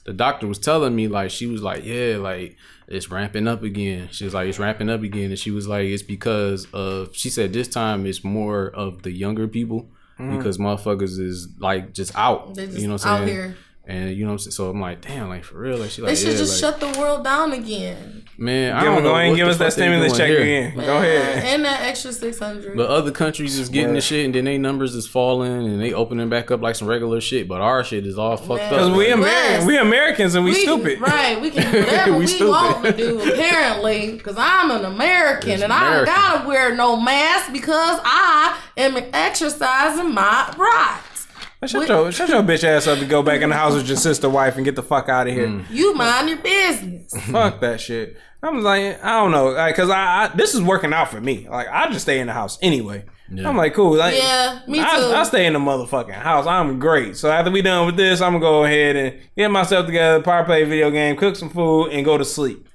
the 0.04 0.12
doctor 0.12 0.46
was 0.46 0.58
telling 0.58 0.94
me 0.96 1.08
like 1.08 1.30
she 1.30 1.46
was 1.46 1.62
like, 1.62 1.84
Yeah, 1.84 2.16
like 2.16 2.56
it's 2.90 3.10
ramping 3.10 3.46
up 3.48 3.62
again. 3.62 4.08
She 4.10 4.24
was 4.24 4.34
like, 4.34 4.48
It's 4.48 4.58
ramping 4.58 4.90
up 4.90 5.02
again. 5.02 5.30
And 5.30 5.38
she 5.38 5.50
was 5.50 5.66
like, 5.68 5.86
It's 5.86 6.02
because 6.02 6.66
of 6.72 7.14
she 7.16 7.30
said 7.30 7.52
this 7.52 7.68
time 7.68 8.04
it's 8.04 8.24
more 8.24 8.66
of 8.68 9.02
the 9.02 9.12
younger 9.12 9.48
people 9.48 9.88
mm. 10.18 10.36
because 10.36 10.58
motherfuckers 10.58 11.18
is 11.18 11.48
like 11.58 11.94
just 11.94 12.14
out. 12.16 12.54
Just 12.54 12.78
you 12.78 12.88
know 12.88 12.94
what 12.94 13.06
I'm 13.06 13.22
out 13.22 13.26
saying? 13.26 13.28
here. 13.28 13.56
And 13.86 14.14
you 14.14 14.22
know 14.24 14.28
what 14.28 14.32
I'm 14.34 14.38
saying? 14.38 14.52
So 14.52 14.70
I'm 14.70 14.80
like, 14.80 15.00
damn, 15.00 15.28
like 15.28 15.42
for 15.42 15.58
real. 15.58 15.78
Like 15.78 15.90
she 15.90 16.00
They 16.02 16.14
should 16.14 16.28
yeah, 16.32 16.36
just 16.36 16.62
like, 16.62 16.74
shut 16.78 16.80
the 16.94 16.96
world 17.00 17.24
down 17.24 17.52
again. 17.52 18.24
man, 18.38 18.72
I 18.76 18.80
Give 18.80 18.86
don't 18.86 18.98
him, 18.98 19.02
know 19.04 19.10
go 19.10 19.16
ahead 19.16 19.28
and 19.28 19.36
give 19.36 19.48
us 19.48 19.58
that 19.58 19.72
fuck 19.72 19.74
they 19.76 19.82
stimulus 19.82 20.16
check 20.16 20.28
here. 20.28 20.40
again. 20.42 20.76
Go 20.76 20.98
ahead. 20.98 21.44
And 21.44 21.64
that 21.64 21.80
extra 21.82 22.12
six 22.12 22.38
hundred. 22.38 22.76
But 22.76 22.88
other 22.88 23.10
countries 23.10 23.58
is 23.58 23.68
getting 23.68 23.94
the 23.94 24.00
shit 24.00 24.26
and 24.26 24.34
then 24.34 24.44
they 24.44 24.58
numbers 24.58 24.94
is 24.94 25.08
falling 25.08 25.66
and 25.66 25.80
they 25.80 25.92
opening 25.92 26.28
back 26.28 26.52
up 26.52 26.60
like 26.60 26.76
some 26.76 26.86
regular 26.86 27.20
shit. 27.20 27.48
But 27.48 27.62
our 27.62 27.82
shit 27.82 28.06
is 28.06 28.16
all 28.16 28.36
fucked 28.36 28.60
Man. 28.60 28.70
Because 28.70 28.88
up. 28.90 28.96
we 28.96 29.08
Yes. 29.08 29.14
American, 29.18 29.66
we 29.66 29.78
Americans 29.78 30.34
and 30.36 30.44
we, 30.44 30.54
stupid. 30.54 31.00
Right, 31.00 31.40
we 31.40 31.50
can 31.50 31.72
do 31.72 31.80
whatever 31.80 32.12
We 32.12 32.18
we, 32.20 32.26
stupid. 32.28 32.48
want 32.50 32.84
to 32.84 32.92
do, 32.92 33.20
apparently, 33.32 34.12
because 34.12 34.36
I'm 34.38 34.70
an 34.70 34.84
American 34.84 35.50
It's 35.52 35.62
and 35.62 35.72
I 35.72 35.96
don't 35.96 36.04
gotta 36.06 36.46
wear 36.46 36.76
no 36.76 37.00
mask 37.00 37.52
because 37.52 37.98
I 38.04 38.60
am 38.76 38.96
exercising 39.12 40.14
my 40.14 40.54
rights. 40.56 41.06
Shut 41.66 41.88
your, 41.88 42.10
shut 42.10 42.28
your 42.30 42.42
bitch 42.42 42.64
ass 42.64 42.86
up 42.86 42.98
and 42.98 43.08
go 43.08 43.22
back 43.22 43.42
in 43.42 43.50
the 43.50 43.54
house 43.54 43.74
with 43.74 43.86
your 43.86 43.96
sister 43.98 44.30
wife 44.30 44.56
and 44.56 44.64
get 44.64 44.76
the 44.76 44.82
fuck 44.82 45.10
out 45.10 45.28
of 45.28 45.34
here. 45.34 45.46
Mm. 45.46 45.66
You 45.70 45.94
mind 45.94 46.28
your 46.30 46.38
business. 46.38 47.12
Fuck 47.30 47.60
that 47.60 47.80
shit. 47.80 48.16
I'm 48.42 48.62
like, 48.62 49.04
I 49.04 49.20
don't 49.20 49.30
know, 49.30 49.50
like, 49.50 49.76
cause 49.76 49.90
I, 49.90 50.24
I 50.24 50.28
this 50.34 50.54
is 50.54 50.62
working 50.62 50.94
out 50.94 51.10
for 51.10 51.20
me. 51.20 51.46
Like, 51.46 51.68
I 51.68 51.88
just 51.90 52.02
stay 52.02 52.20
in 52.20 52.28
the 52.28 52.32
house 52.32 52.58
anyway. 52.62 53.04
I'm 53.30 53.56
like, 53.56 53.74
cool. 53.74 53.96
Like, 53.96 54.16
Yeah, 54.16 54.60
me 54.66 54.78
too. 54.78 54.84
I, 54.84 55.20
I 55.20 55.22
stay 55.24 55.44
in 55.44 55.52
the 55.52 55.58
motherfucking 55.58 56.10
house. 56.12 56.46
I'm 56.46 56.78
great. 56.78 57.16
So 57.18 57.30
after 57.30 57.50
we 57.50 57.60
done 57.62 57.84
with 57.86 57.96
this, 57.96 58.22
I'm 58.22 58.32
gonna 58.32 58.40
go 58.40 58.64
ahead 58.64 58.96
and 58.96 59.20
get 59.36 59.50
myself 59.50 59.84
together, 59.86 60.22
power 60.22 60.44
play 60.44 60.62
a 60.62 60.66
video 60.66 60.90
game, 60.90 61.14
cook 61.16 61.36
some 61.36 61.50
food, 61.50 61.90
and 61.90 62.04
go 62.04 62.16
to 62.16 62.24
sleep. 62.24 62.66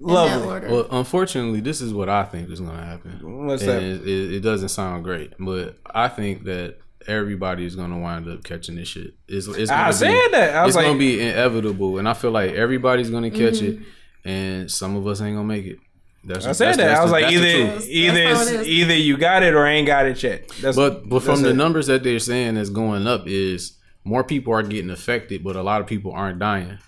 Lovely. 0.00 0.68
Well, 0.70 0.86
unfortunately, 0.90 1.60
this 1.60 1.80
is 1.80 1.94
what 1.94 2.08
I 2.10 2.24
think 2.24 2.50
is 2.50 2.60
going 2.60 2.76
to 2.76 2.84
happen. 2.84 3.46
What's 3.46 3.62
And 3.62 3.70
that? 3.70 3.82
It, 3.82 4.06
it, 4.06 4.34
it 4.34 4.40
doesn't 4.40 4.68
sound 4.68 5.02
great, 5.04 5.32
but 5.38 5.78
I 5.86 6.08
think 6.08 6.44
that 6.44 6.76
everybody 7.08 7.64
is 7.66 7.76
going 7.76 7.90
to 7.90 7.96
wind 7.96 8.28
up 8.28 8.42
catching 8.44 8.76
this 8.76 8.88
shit. 8.88 9.14
It's, 9.28 9.46
it's 9.46 9.70
I 9.70 9.82
gonna 9.82 9.92
said 9.92 10.10
be, 10.12 10.28
that. 10.32 10.54
I 10.56 10.64
was 10.64 10.70
it's 10.70 10.76
like, 10.76 10.86
going 10.86 10.96
to 10.96 10.98
be 10.98 11.20
inevitable, 11.20 11.98
and 11.98 12.08
I 12.08 12.14
feel 12.14 12.30
like 12.30 12.52
everybody's 12.52 13.10
going 13.10 13.24
to 13.24 13.30
catch 13.30 13.60
Mm-hmm. 13.60 13.82
it, 13.82 13.88
and 14.30 14.70
some 14.70 14.96
of 14.96 15.06
us 15.06 15.20
ain't 15.20 15.36
going 15.36 15.48
to 15.48 15.54
make 15.54 15.66
it. 15.66 15.78
That's 16.26 16.46
I 16.46 16.52
said 16.52 16.74
that's- 16.74 16.76
that. 16.78 16.84
that's 16.86 17.00
I 17.00 17.02
was 17.02 17.10
the- 17.12 17.20
like, 17.20 17.32
either 17.32 17.84
either 17.90 18.24
That's 18.24 18.38
how 18.38 18.46
it 18.46 18.48
it's- 18.54 18.60
is. 18.62 18.68
either 18.68 18.96
you 18.96 19.16
got 19.18 19.42
it 19.42 19.54
or 19.54 19.66
ain't 19.66 19.86
got 19.86 20.06
it 20.06 20.22
yet. 20.22 20.48
That's, 20.62 20.76
But 20.76 21.06
but 21.08 21.20
from 21.20 21.32
that's 21.36 21.42
the 21.42 21.50
it. 21.50 21.56
numbers 21.56 21.86
that 21.88 22.02
they're 22.02 22.18
saying 22.18 22.56
is 22.56 22.70
going 22.70 23.06
up 23.06 23.26
is 23.26 23.76
more 24.04 24.24
people 24.24 24.54
are 24.54 24.62
getting 24.62 24.90
affected, 24.90 25.44
but 25.44 25.54
a 25.56 25.62
lot 25.62 25.80
of 25.82 25.86
people 25.86 26.12
aren't 26.12 26.38
dying. 26.38 26.78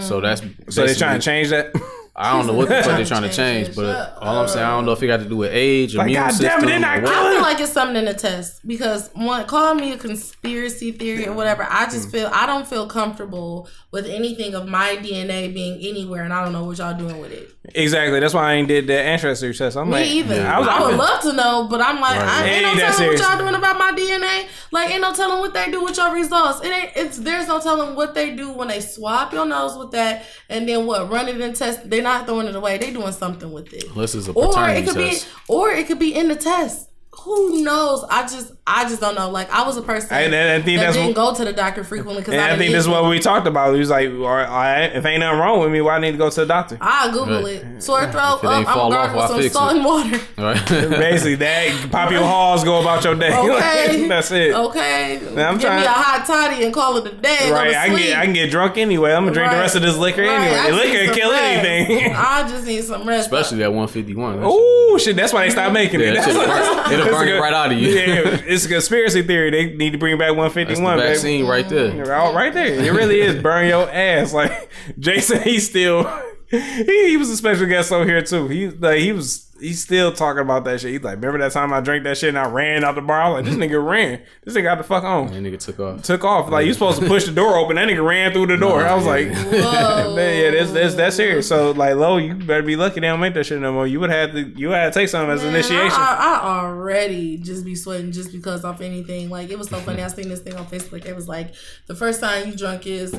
So 0.00 0.20
that's 0.20 0.42
so 0.68 0.84
they're 0.84 0.94
trying 0.94 1.18
to 1.18 1.24
change 1.24 1.48
that. 1.48 1.72
I 2.14 2.36
don't 2.36 2.46
know 2.46 2.52
what 2.52 2.68
the 2.68 2.82
fuck 2.82 2.96
they're 2.96 3.06
trying 3.06 3.22
to 3.22 3.32
Change 3.32 3.66
change, 3.68 3.76
but 3.76 3.92
Shut 3.94 4.18
all 4.22 4.38
I'm 4.42 4.48
saying, 4.48 4.66
I 4.66 4.70
don't 4.70 4.84
know 4.84 4.92
if 4.92 5.02
it 5.02 5.06
got 5.06 5.20
to 5.20 5.28
do 5.28 5.38
with 5.38 5.50
age, 5.52 5.94
Like, 5.94 6.08
immune 6.08 6.22
God 6.22 6.30
system. 6.30 6.46
damn 6.48 6.62
it, 6.64 6.66
they're 6.66 6.78
not 6.80 6.98
or 6.98 7.02
what. 7.02 7.12
I 7.14 7.32
feel 7.32 7.40
like 7.42 7.60
it's 7.60 7.72
something 7.72 7.96
in 7.96 8.04
the 8.04 8.12
test 8.14 8.66
because 8.66 9.08
one, 9.14 9.46
call 9.46 9.74
me 9.74 9.92
a 9.92 9.96
conspiracy 9.96 10.92
theory 10.92 11.26
or 11.26 11.32
whatever. 11.32 11.66
I 11.68 11.86
just 11.86 12.10
feel 12.10 12.28
I 12.32 12.44
don't 12.44 12.66
feel 12.66 12.86
comfortable 12.86 13.66
with 13.92 14.06
anything 14.06 14.54
of 14.54 14.68
my 14.68 14.96
DNA 14.96 15.52
being 15.54 15.80
anywhere, 15.80 16.24
and 16.24 16.34
I 16.34 16.44
don't 16.44 16.52
know 16.52 16.64
what 16.64 16.78
y'all 16.78 16.96
doing 16.96 17.18
with 17.18 17.32
it. 17.32 17.48
Exactly. 17.74 18.18
That's 18.20 18.34
why 18.34 18.50
I 18.50 18.54
ain't 18.54 18.68
did 18.68 18.86
the 18.86 18.98
ancestry 19.00 19.54
test. 19.54 19.76
I'm 19.76 19.86
Me 19.88 19.92
like, 19.92 20.06
either. 20.08 20.40
I 20.46 20.54
I, 20.54 20.58
was, 20.58 20.66
would 20.68 20.94
I 20.94 20.96
love 20.96 21.22
to 21.22 21.32
know, 21.32 21.68
but 21.70 21.80
I'm 21.80 22.00
like, 22.00 22.18
Right. 22.18 22.28
I 22.28 22.44
ain't 22.46 22.52
Ain't 22.54 22.62
no 22.64 22.74
that 22.74 22.80
telling 22.80 22.96
serious. 22.98 23.20
what 23.20 23.28
y'all 23.30 23.38
doing 23.38 23.54
about 23.54 23.78
my 23.78 23.92
DNA. 23.92 24.48
Like, 24.70 24.90
ain't 24.90 25.00
no 25.00 25.12
telling 25.14 25.40
what 25.40 25.54
they 25.54 25.70
do 25.70 25.82
with 25.84 25.96
your 25.96 26.12
results. 26.14 26.64
It 26.64 26.70
ain't. 26.72 26.90
It's 26.96 27.18
there's 27.18 27.46
no 27.48 27.60
telling 27.60 27.94
what 27.94 28.14
they 28.14 28.34
do 28.34 28.52
when 28.52 28.68
they 28.68 28.80
swap 28.80 29.32
your 29.32 29.46
nose 29.46 29.76
with 29.76 29.90
that, 29.92 30.24
and 30.48 30.68
then 30.68 30.86
what 30.86 31.10
run 31.10 31.28
it 31.28 31.40
and 31.40 31.54
test. 31.54 31.88
They're 31.88 32.02
not 32.02 32.26
throwing 32.26 32.46
it 32.46 32.54
away. 32.56 32.78
They 32.78 32.92
doing 32.92 33.12
something 33.12 33.52
with 33.52 33.72
it. 33.72 33.84
Unless 33.90 34.14
it's 34.14 34.28
a 34.28 34.32
Or 34.32 34.68
it 34.68 34.84
could 34.86 34.94
test. 34.94 35.26
be, 35.26 35.32
or 35.48 35.70
it 35.70 35.86
could 35.86 35.98
be 35.98 36.14
in 36.14 36.28
the 36.28 36.36
test. 36.36 36.88
Who 37.20 37.62
knows? 37.62 38.04
I 38.08 38.22
just, 38.22 38.52
I 38.66 38.84
just 38.88 39.00
don't 39.00 39.14
know. 39.14 39.28
Like, 39.30 39.52
I 39.52 39.66
was 39.66 39.76
a 39.76 39.82
person 39.82 40.10
and 40.16 40.34
I 40.34 40.62
think 40.64 40.80
that 40.80 40.94
didn't 40.94 41.08
what- 41.08 41.14
go 41.14 41.34
to 41.34 41.44
the 41.44 41.52
doctor 41.52 41.84
frequently 41.84 42.22
because 42.22 42.34
I, 42.34 42.52
I 42.54 42.56
think 42.58 42.72
this 42.72 42.84
is 42.84 42.88
what 42.88 43.08
we 43.08 43.20
talked 43.20 43.46
about. 43.46 43.74
He 43.74 43.78
was 43.78 43.90
like, 43.90 44.08
all 44.08 44.16
right, 44.28 44.86
if 44.86 45.04
ain't 45.04 45.20
nothing 45.20 45.38
wrong 45.38 45.60
with 45.60 45.70
me, 45.70 45.82
why 45.82 45.96
I 45.96 46.00
need 46.00 46.12
to 46.12 46.16
go 46.18 46.30
to 46.30 46.40
the 46.40 46.46
doctor? 46.46 46.78
I 46.80 47.10
Google 47.12 47.42
Right. 47.44 47.56
it. 47.56 47.82
Sore 47.82 48.10
throat. 48.10 48.38
If 48.38 48.44
it 48.44 48.46
ain't 48.48 48.66
Up, 48.66 48.68
I'm 48.68 48.74
fall 48.74 48.92
off, 48.92 49.12
gargling 49.12 49.16
why 49.16 49.22
with 49.22 49.30
some 49.30 49.40
fix 49.42 49.52
salt 49.52 49.72
it? 49.72 49.76
and 49.76 49.84
water. 49.84 50.20
Right? 50.38 50.68
Basically, 50.98 51.34
that 51.36 51.88
pop 51.92 52.10
your 52.10 52.22
halls, 52.24 52.64
go 52.64 52.80
about 52.80 53.04
your 53.04 53.14
day. 53.14 53.30
Okay. 53.42 54.08
That's 54.08 54.30
it. 54.32 54.54
Okay. 54.54 55.20
Now, 55.34 55.48
I'm 55.50 55.58
Give 55.58 55.64
me 55.64 55.68
trying- 55.68 55.84
a 55.84 55.88
hot 55.88 56.26
toddy 56.26 56.64
and 56.64 56.72
call 56.72 56.96
it 56.96 57.06
a 57.12 57.14
day. 57.14 57.50
Right, 57.52 57.74
I 57.76 57.88
can 57.88 57.96
get 57.98 58.18
I 58.18 58.24
can 58.24 58.34
get 58.34 58.50
drunk 58.50 58.78
anyway. 58.78 59.12
I'm 59.12 59.24
gonna 59.24 59.34
drink 59.34 59.52
the 59.52 59.58
rest 59.58 59.76
of 59.76 59.82
this 59.82 59.96
liquor 59.98 60.22
Right, 60.22 60.30
anyway. 60.40 60.56
just 60.56 60.72
Liquor 60.72 60.88
need 60.88 60.94
can 60.96 61.06
some 61.08 61.14
kill 61.14 61.30
rest. 61.30 61.66
anything. 61.66 62.14
I 62.16 62.48
just 62.48 62.64
need 62.66 62.84
some 62.84 63.06
rest. 63.06 63.26
Especially 63.26 63.58
that 63.58 63.70
151. 63.70 64.40
That 64.40 64.42
shit- 64.42 64.50
Oh 64.50 64.98
shit, 64.98 65.16
that's 65.16 65.32
why 65.32 65.44
they 65.44 65.50
stopped 65.50 65.72
making 65.74 66.00
it. 66.02 66.16
that 67.04 67.10
shit 67.10 67.18
burn- 67.18 67.28
it'll 67.28 67.28
burn 67.28 67.28
a 67.28 67.36
it 67.36 67.40
right 67.40 67.52
out 67.54 67.72
of 67.72 67.78
you. 67.78 67.88
Yeah, 67.90 68.40
it's 68.46 68.64
a 68.64 68.68
conspiracy 68.68 69.22
theory. 69.22 69.50
They 69.50 69.74
need 69.74 69.90
to 69.90 69.98
bring 69.98 70.16
back 70.18 70.28
That's 70.36 70.54
the 70.54 70.60
151, 70.84 70.98
baby. 70.98 71.08
vaccine 71.12 71.46
right 71.46 71.68
there. 71.68 72.14
All 72.14 72.34
right 72.34 72.52
there. 72.52 72.66
It 72.66 72.92
really 72.92 73.20
is 73.20 73.40
burn 73.42 73.68
your 73.68 73.88
ass. 73.90 74.32
Like 74.32 74.70
Jason, 74.98 75.42
he's 75.42 75.68
still 75.68 76.04
he, 76.50 77.08
he 77.10 77.16
was 77.16 77.30
a 77.30 77.36
special 77.36 77.66
guest 77.66 77.92
over 77.92 78.04
here 78.04 78.22
too. 78.22 78.48
He 78.48 78.68
like 78.68 78.98
he 78.98 79.12
was 79.12 79.48
he's 79.60 79.82
still 79.82 80.12
talking 80.12 80.42
about 80.42 80.64
that 80.64 80.80
shit. 80.80 80.90
He's 80.90 81.02
like, 81.02 81.16
remember 81.16 81.38
that 81.38 81.52
time 81.52 81.72
I 81.72 81.80
drank 81.80 82.04
that 82.04 82.18
shit 82.18 82.30
and 82.30 82.38
I 82.38 82.48
ran 82.48 82.84
out 82.84 82.94
the 82.94 83.00
bar? 83.00 83.20
I 83.20 83.28
was 83.28 83.36
like, 83.36 83.44
this 83.44 83.54
nigga 83.54 83.84
ran. 83.84 84.22
This 84.44 84.54
nigga 84.54 84.64
got 84.64 84.78
the 84.78 84.84
fuck 84.84 85.04
on. 85.04 85.28
That 85.28 85.42
nigga 85.42 85.58
took 85.58 85.78
off. 85.78 86.02
Took 86.02 86.24
off. 86.24 86.50
Like 86.50 86.66
you 86.66 86.72
supposed 86.72 87.00
to 87.00 87.06
push 87.06 87.24
the 87.24 87.32
door 87.32 87.56
open. 87.56 87.76
That 87.76 87.88
nigga 87.88 88.04
ran 88.04 88.32
through 88.32 88.46
the 88.46 88.56
door. 88.56 88.84
I 88.84 88.94
was 88.94 89.06
like, 89.06 89.28
Whoa. 89.32 90.14
Man, 90.16 90.42
yeah, 90.42 90.50
that's 90.58 90.72
that's 90.72 90.94
that's 90.94 91.16
serious. 91.16 91.48
So 91.48 91.70
like, 91.72 91.94
low, 91.96 92.16
you 92.16 92.34
better 92.34 92.62
be 92.62 92.76
lucky 92.76 93.00
they 93.00 93.06
don't 93.06 93.20
make 93.20 93.34
that 93.34 93.44
shit 93.44 93.60
no 93.60 93.72
more. 93.72 93.86
You 93.86 94.00
would 94.00 94.10
have 94.10 94.32
to 94.32 94.40
you 94.40 94.70
had 94.70 94.92
to 94.92 94.98
take 94.98 95.08
something 95.08 95.30
as 95.30 95.42
Man, 95.42 95.54
initiation. 95.54 95.92
I, 95.92 96.40
I 96.42 96.64
already 96.64 97.38
just 97.38 97.64
be 97.64 97.74
sweating 97.74 98.12
just 98.12 98.32
because 98.32 98.64
of 98.64 98.80
anything. 98.80 99.30
Like 99.30 99.50
it 99.50 99.58
was 99.58 99.68
so 99.68 99.78
funny. 99.78 100.02
I 100.02 100.08
seen 100.08 100.28
this 100.28 100.40
thing 100.40 100.54
on 100.54 100.66
Facebook. 100.66 101.04
It 101.06 101.14
was 101.14 101.28
like 101.28 101.54
the 101.86 101.94
first 101.94 102.20
time 102.20 102.48
you 102.48 102.56
drunk 102.56 102.86
is 102.86 103.12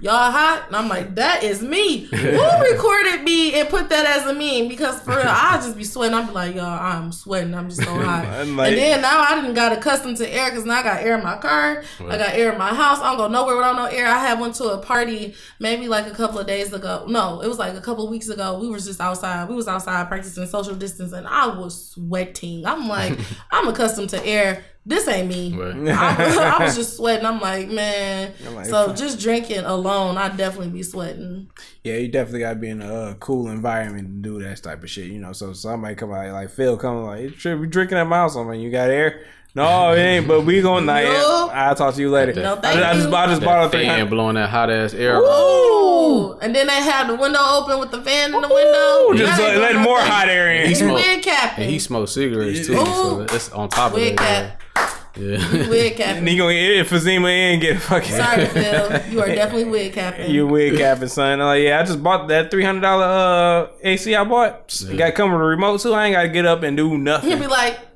y'all 0.00 0.30
hot, 0.30 0.64
and 0.66 0.76
I'm 0.76 0.88
like 0.88 1.14
that 1.14 1.42
is 1.42 1.62
me. 1.62 1.98
Who 2.06 2.72
recorded 2.72 3.22
me 3.22 3.54
and 3.58 3.68
put 3.68 3.88
that 3.88 4.06
as 4.06 4.26
a 4.26 4.34
meme? 4.34 4.68
Because 4.68 5.00
for 5.00 5.10
real, 5.16 5.24
I 5.26 5.56
just 5.56 5.71
be 5.76 5.84
sweating. 5.84 6.14
I'm 6.14 6.32
like 6.32 6.54
y'all, 6.54 6.64
I'm 6.66 7.12
sweating. 7.12 7.54
I'm 7.54 7.68
just 7.68 7.82
so 7.82 7.94
hot. 7.98 8.24
Like- 8.46 8.70
and 8.70 8.78
then 8.78 9.02
now 9.02 9.20
I 9.20 9.34
didn't 9.40 9.54
got 9.54 9.72
accustomed 9.72 10.16
to 10.18 10.28
air 10.28 10.50
because 10.50 10.64
now 10.64 10.80
I 10.80 10.82
got 10.82 11.02
air 11.02 11.16
in 11.18 11.24
my 11.24 11.36
car. 11.36 11.82
I 12.00 12.18
got 12.18 12.34
air 12.34 12.52
in 12.52 12.58
my 12.58 12.74
house. 12.74 12.98
I 12.98 13.10
don't 13.10 13.16
go 13.18 13.28
nowhere 13.28 13.56
without 13.56 13.76
no 13.76 13.84
air. 13.86 14.06
I 14.06 14.18
had 14.18 14.40
went 14.40 14.54
to 14.56 14.64
a 14.70 14.78
party 14.78 15.34
maybe 15.58 15.88
like 15.88 16.06
a 16.06 16.10
couple 16.14 16.38
of 16.38 16.46
days 16.46 16.72
ago. 16.72 17.04
No, 17.08 17.40
it 17.42 17.48
was 17.48 17.58
like 17.58 17.74
a 17.74 17.80
couple 17.80 18.04
of 18.04 18.10
weeks 18.10 18.28
ago. 18.28 18.58
We 18.58 18.68
was 18.68 18.84
just 18.86 19.00
outside. 19.00 19.48
We 19.48 19.54
was 19.54 19.68
outside 19.68 20.08
practicing 20.08 20.46
social 20.46 20.74
distance, 20.74 21.12
and 21.12 21.26
I 21.26 21.46
was 21.58 21.90
sweating. 21.90 22.66
I'm 22.66 22.88
like, 22.88 23.18
I'm 23.50 23.68
accustomed 23.68 24.10
to 24.10 24.24
air. 24.26 24.64
This 24.84 25.06
ain't 25.06 25.28
me. 25.28 25.54
Right. 25.54 25.88
I, 25.96 26.56
I 26.56 26.64
was 26.64 26.74
just 26.74 26.96
sweating. 26.96 27.24
I'm 27.24 27.40
like, 27.40 27.68
man. 27.68 28.32
like, 28.52 28.66
so 28.66 28.88
fuck. 28.88 28.96
just 28.96 29.20
drinking 29.20 29.64
alone, 29.64 30.16
I'd 30.16 30.36
definitely 30.36 30.70
be 30.70 30.82
sweating. 30.82 31.50
Yeah, 31.84 31.98
you 31.98 32.08
definitely 32.08 32.40
gotta 32.40 32.56
be 32.56 32.70
in 32.70 32.82
a 32.82 32.92
uh, 32.92 33.14
cool 33.14 33.48
environment 33.48 34.08
to 34.08 34.28
do 34.28 34.42
that 34.42 34.60
type 34.60 34.82
of 34.82 34.90
shit. 34.90 35.06
You 35.06 35.20
know, 35.20 35.32
so 35.32 35.52
somebody 35.52 35.94
come 35.94 36.12
out 36.12 36.32
like 36.32 36.50
Phil 36.50 36.76
come 36.76 37.04
like, 37.04 37.20
"Hey, 37.20 37.30
Trip, 37.30 37.60
we 37.60 37.68
drinking 37.68 37.98
at 37.98 38.08
my 38.08 38.16
house. 38.16 38.34
I'm 38.34 38.48
like, 38.48 38.58
you 38.58 38.70
got 38.70 38.90
air? 38.90 39.24
No, 39.54 39.92
it 39.92 39.98
ain't. 39.98 40.26
But 40.28 40.42
we 40.42 40.62
going 40.62 40.86
to 40.86 40.92
No. 41.04 41.50
I'll 41.52 41.74
talk 41.74 41.94
to 41.94 42.00
you 42.00 42.10
later. 42.10 42.32
No, 42.40 42.54
I, 42.56 42.60
thank 42.60 42.74
just, 42.78 42.84
I 42.86 42.92
just 42.94 43.04
you. 43.06 43.10
bought, 43.10 43.28
I 43.28 43.32
just 43.32 43.42
bought 43.42 43.60
That 43.60 43.66
a 43.66 43.70
three 43.70 43.84
fan 43.86 43.98
hundred. 43.98 44.10
blowing 44.10 44.34
that 44.36 44.48
hot 44.48 44.70
ass 44.70 44.94
air. 44.94 45.18
Ooh. 45.18 46.38
And 46.40 46.54
then 46.54 46.66
they 46.66 46.72
have 46.82 47.08
the 47.08 47.14
window 47.16 47.38
open 47.42 47.78
with 47.78 47.90
the 47.90 48.02
fan 48.02 48.34
in 48.34 48.40
the 48.40 48.48
window. 48.48 49.12
Just 49.14 49.38
Now 49.38 49.44
let, 49.46 49.54
they 49.54 49.60
let 49.60 49.76
more 49.82 50.00
hot 50.00 50.28
air 50.28 50.50
in. 50.52 50.68
He 50.68 50.74
smoke- 50.74 50.96
Wig 50.96 51.22
capping. 51.22 51.64
And 51.64 51.72
he 51.72 51.78
smoked 51.78 52.08
cigarettes 52.10 52.66
too, 52.66 52.72
Ooh. 52.74 52.84
so 52.86 53.24
that's 53.24 53.50
on 53.52 53.68
top 53.68 53.92
of 53.92 53.98
Wig 53.98 54.16
that. 54.18 54.58
cap. 54.58 54.90
Yeah. 55.14 55.68
Wig 55.68 55.92
And 55.92 55.96
capping. 55.98 56.26
he 56.26 56.38
gonna 56.38 56.54
get 56.54 56.86
Fazima 56.86 57.52
in 57.54 57.60
get 57.60 57.78
fucking. 57.82 58.10
Sorry, 58.14 58.46
Phil. 58.46 59.02
You 59.10 59.20
are 59.20 59.26
definitely 59.26 59.64
wig 59.64 59.92
capping. 59.92 60.30
You 60.30 60.46
wig 60.46 60.78
capping, 60.78 61.08
son. 61.08 61.38
Like, 61.40 61.62
yeah, 61.62 61.80
I 61.80 61.84
just 61.84 62.02
bought 62.02 62.28
that 62.28 62.50
three 62.50 62.64
hundred 62.64 62.80
dollar 62.80 63.04
uh 63.04 63.68
AC 63.82 64.14
I 64.14 64.24
bought. 64.24 64.74
It 64.90 64.96
got 64.96 65.06
to 65.08 65.12
come 65.12 65.30
with 65.32 65.40
a 65.42 65.44
remote 65.44 65.80
too. 65.82 65.92
I 65.92 66.06
ain't 66.06 66.14
got 66.14 66.22
to 66.22 66.28
get 66.30 66.46
up 66.46 66.62
and 66.62 66.78
do 66.78 66.96
nothing. 66.96 67.28
He'll 67.28 67.38
be 67.38 67.46
like, 67.46 67.78
beep. 67.78 67.91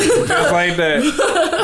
Just 0.00 0.52
like 0.52 0.76
that, 0.76 1.02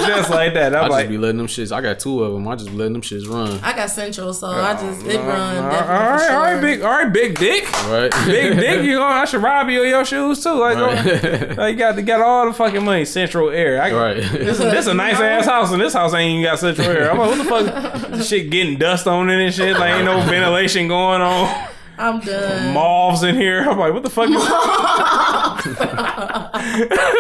just 0.07 0.31
like 0.31 0.55
that. 0.55 0.75
I 0.75 0.79
I'm 0.79 0.85
just 0.85 0.91
like, 0.93 1.09
be 1.09 1.19
letting 1.19 1.39
them 1.39 1.47
shits. 1.47 1.73
I 1.73 1.81
got 1.81 1.99
two 1.99 2.23
of 2.23 2.33
them. 2.33 2.47
I 2.49 2.57
just 2.57 2.71
be 2.71 2.77
letting 2.77 2.93
them 2.93 3.03
shits 3.03 3.29
run. 3.29 3.59
I 3.63 3.75
got 3.75 3.91
Central, 3.91 4.33
so 4.33 4.49
I 4.49 4.77
oh, 4.79 4.81
just 4.81 5.07
it 5.07 5.19
run 5.19 5.65
all 5.65 5.71
definitely 5.71 5.95
right, 5.97 6.27
for 6.27 6.33
all 6.35 6.43
right, 6.43 6.61
big, 6.61 6.83
all 6.83 6.91
right, 6.91 7.13
big 7.13 7.39
dick. 7.39 7.65
Right. 7.87 8.13
Big 8.27 8.57
dick, 8.57 8.85
you 8.85 8.93
know, 8.95 9.05
I 9.05 9.25
should 9.25 9.43
rob 9.43 9.69
you 9.69 9.83
of 9.83 9.89
your 9.89 10.05
shoes 10.05 10.43
too. 10.43 10.55
Like, 10.55 10.77
Right. 10.77 11.57
like 11.57 11.73
you 11.75 11.79
got 11.79 12.05
got 12.05 12.21
all 12.21 12.47
the 12.47 12.53
fucking 12.53 12.85
money. 12.85 13.05
Central 13.05 13.51
Air. 13.51 13.81
I, 13.83 13.93
Right. 13.93 14.17
This, 14.47 14.59
this 14.59 14.87
a 14.87 14.95
nice 14.95 15.19
ass 15.19 15.45
house, 15.55 15.73
and 15.73 15.81
this 15.81 15.93
house 15.93 16.15
ain't 16.15 16.31
even 16.31 16.45
got 16.45 16.59
Central 16.59 16.89
Air. 16.89 17.11
I'm 17.11 17.19
like, 17.19 17.31
what 17.31 17.39
the 17.39 17.71
fuck? 17.71 18.11
This 18.13 18.29
shit 18.29 18.51
getting 18.51 18.79
dust 18.79 19.07
on 19.07 19.29
it 19.31 19.45
and 19.45 19.53
shit. 19.55 19.77
Like, 19.79 19.95
ain't 19.95 20.05
no 20.05 20.21
ventilation 20.21 20.89
going 20.89 21.21
on. 21.21 21.69
I'm 21.99 22.21
done. 22.21 22.75
Moths 22.75 23.23
in 23.23 23.35
here. 23.37 23.61
I'm 23.69 23.79
like, 23.79 23.93
what 23.95 24.03
the 24.03 24.11
fuck? 24.11 24.29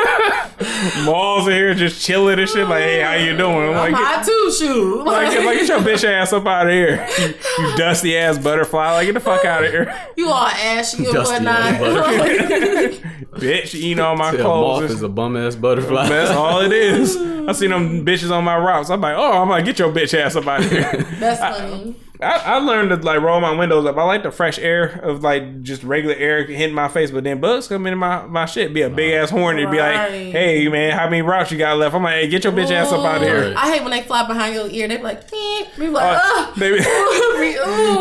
Moths 1.04 1.46
in 1.46 1.52
here 1.52 1.74
just 1.74 2.04
chilling 2.04 2.38
and 2.38 2.48
shit. 2.48 2.66
Like, 2.68 2.82
hey, 2.82 3.00
how 3.02 3.14
you 3.14 3.36
doing? 3.36 3.56
I'm 3.56 3.70
I'm 3.70 3.76
like, 3.76 3.90
get, 3.92 4.00
hot 4.04 4.24
too, 4.24 4.52
shoot. 4.58 5.04
like, 5.04 5.30
get, 5.30 5.44
like, 5.44 5.58
get 5.58 5.68
your 5.68 5.80
bitch 5.80 6.04
ass 6.04 6.32
up 6.32 6.46
out 6.46 6.66
of 6.66 6.72
here. 6.72 7.06
You, 7.18 7.34
you 7.66 7.76
dusty 7.76 8.16
ass 8.16 8.38
butterfly. 8.38 8.92
Like, 8.92 9.06
get 9.06 9.12
the 9.14 9.20
fuck 9.20 9.44
out 9.44 9.64
of 9.64 9.70
here. 9.70 9.94
you 10.16 10.28
all 10.28 10.46
ashy 10.46 11.04
and 11.04 11.12
Dusty 11.14 11.34
whatnot. 11.34 11.60
ass 11.60 11.80
Bitch, 13.36 13.74
you 13.74 13.80
eating 13.90 14.00
all 14.00 14.16
my 14.16 14.32
Yeah, 14.32 14.40
clothes. 14.42 14.82
moth 14.82 14.90
is 14.90 15.02
a 15.02 15.08
bum 15.10 15.36
ass 15.36 15.56
butterfly. 15.56 16.08
That's 16.08 16.30
all 16.30 16.60
it 16.60 16.72
is. 16.72 17.16
I 17.16 17.52
seen 17.58 17.70
them 17.70 18.04
bitches 18.06 18.30
on 18.30 18.44
my 18.44 18.56
routes. 18.56 18.88
I'm 18.90 19.00
like, 19.00 19.14
oh, 19.16 19.42
I'm 19.42 19.48
like, 19.50 19.64
get 19.66 19.78
your 19.78 19.92
bitch 19.92 20.14
ass 20.18 20.36
up 20.36 20.46
out 20.46 20.60
of 20.64 20.70
here. 20.70 20.90
That's 21.20 21.40
funny. 21.40 21.94
I, 21.98 22.05
I 22.22 22.58
learned 22.58 22.90
to 22.90 22.96
like 22.96 23.20
roll 23.20 23.40
my 23.40 23.50
windows 23.52 23.84
up. 23.86 23.96
I 23.96 24.02
like 24.04 24.22
the 24.22 24.30
fresh 24.30 24.58
air 24.58 25.00
of 25.02 25.22
like 25.22 25.62
just 25.62 25.82
regular 25.84 26.14
air 26.14 26.44
hitting 26.44 26.74
my 26.74 26.88
face, 26.88 27.10
but 27.10 27.24
then 27.24 27.40
bugs 27.40 27.68
come 27.68 27.86
into 27.86 27.96
my, 27.96 28.24
my 28.26 28.46
shit, 28.46 28.72
be 28.72 28.82
a 28.82 28.90
big 28.90 29.12
ass 29.14 29.30
horn 29.30 29.58
and 29.58 29.70
be 29.70 29.78
like, 29.78 30.10
hey 30.10 30.68
man, 30.68 30.92
how 30.96 31.04
many 31.10 31.22
routes 31.22 31.50
you 31.50 31.58
got 31.58 31.76
left? 31.76 31.94
I'm 31.94 32.02
like, 32.02 32.14
hey, 32.14 32.28
get 32.28 32.44
your 32.44 32.52
bitch 32.52 32.70
ass 32.70 32.92
up 32.92 33.04
out 33.04 33.16
of 33.16 33.22
here. 33.22 33.54
I 33.56 33.72
hate 33.72 33.82
when 33.82 33.90
they 33.90 34.02
fly 34.02 34.26
behind 34.26 34.54
your 34.54 34.68
ear. 34.68 34.88
They 34.88 34.96
be 34.96 35.02
like, 35.02 35.30
"Beep." 35.30 35.66
We 35.78 35.86
be 35.86 35.92
like, 35.92 36.16
Uh, 36.16 36.20
ugh. 36.22 36.58
baby. 36.58 36.78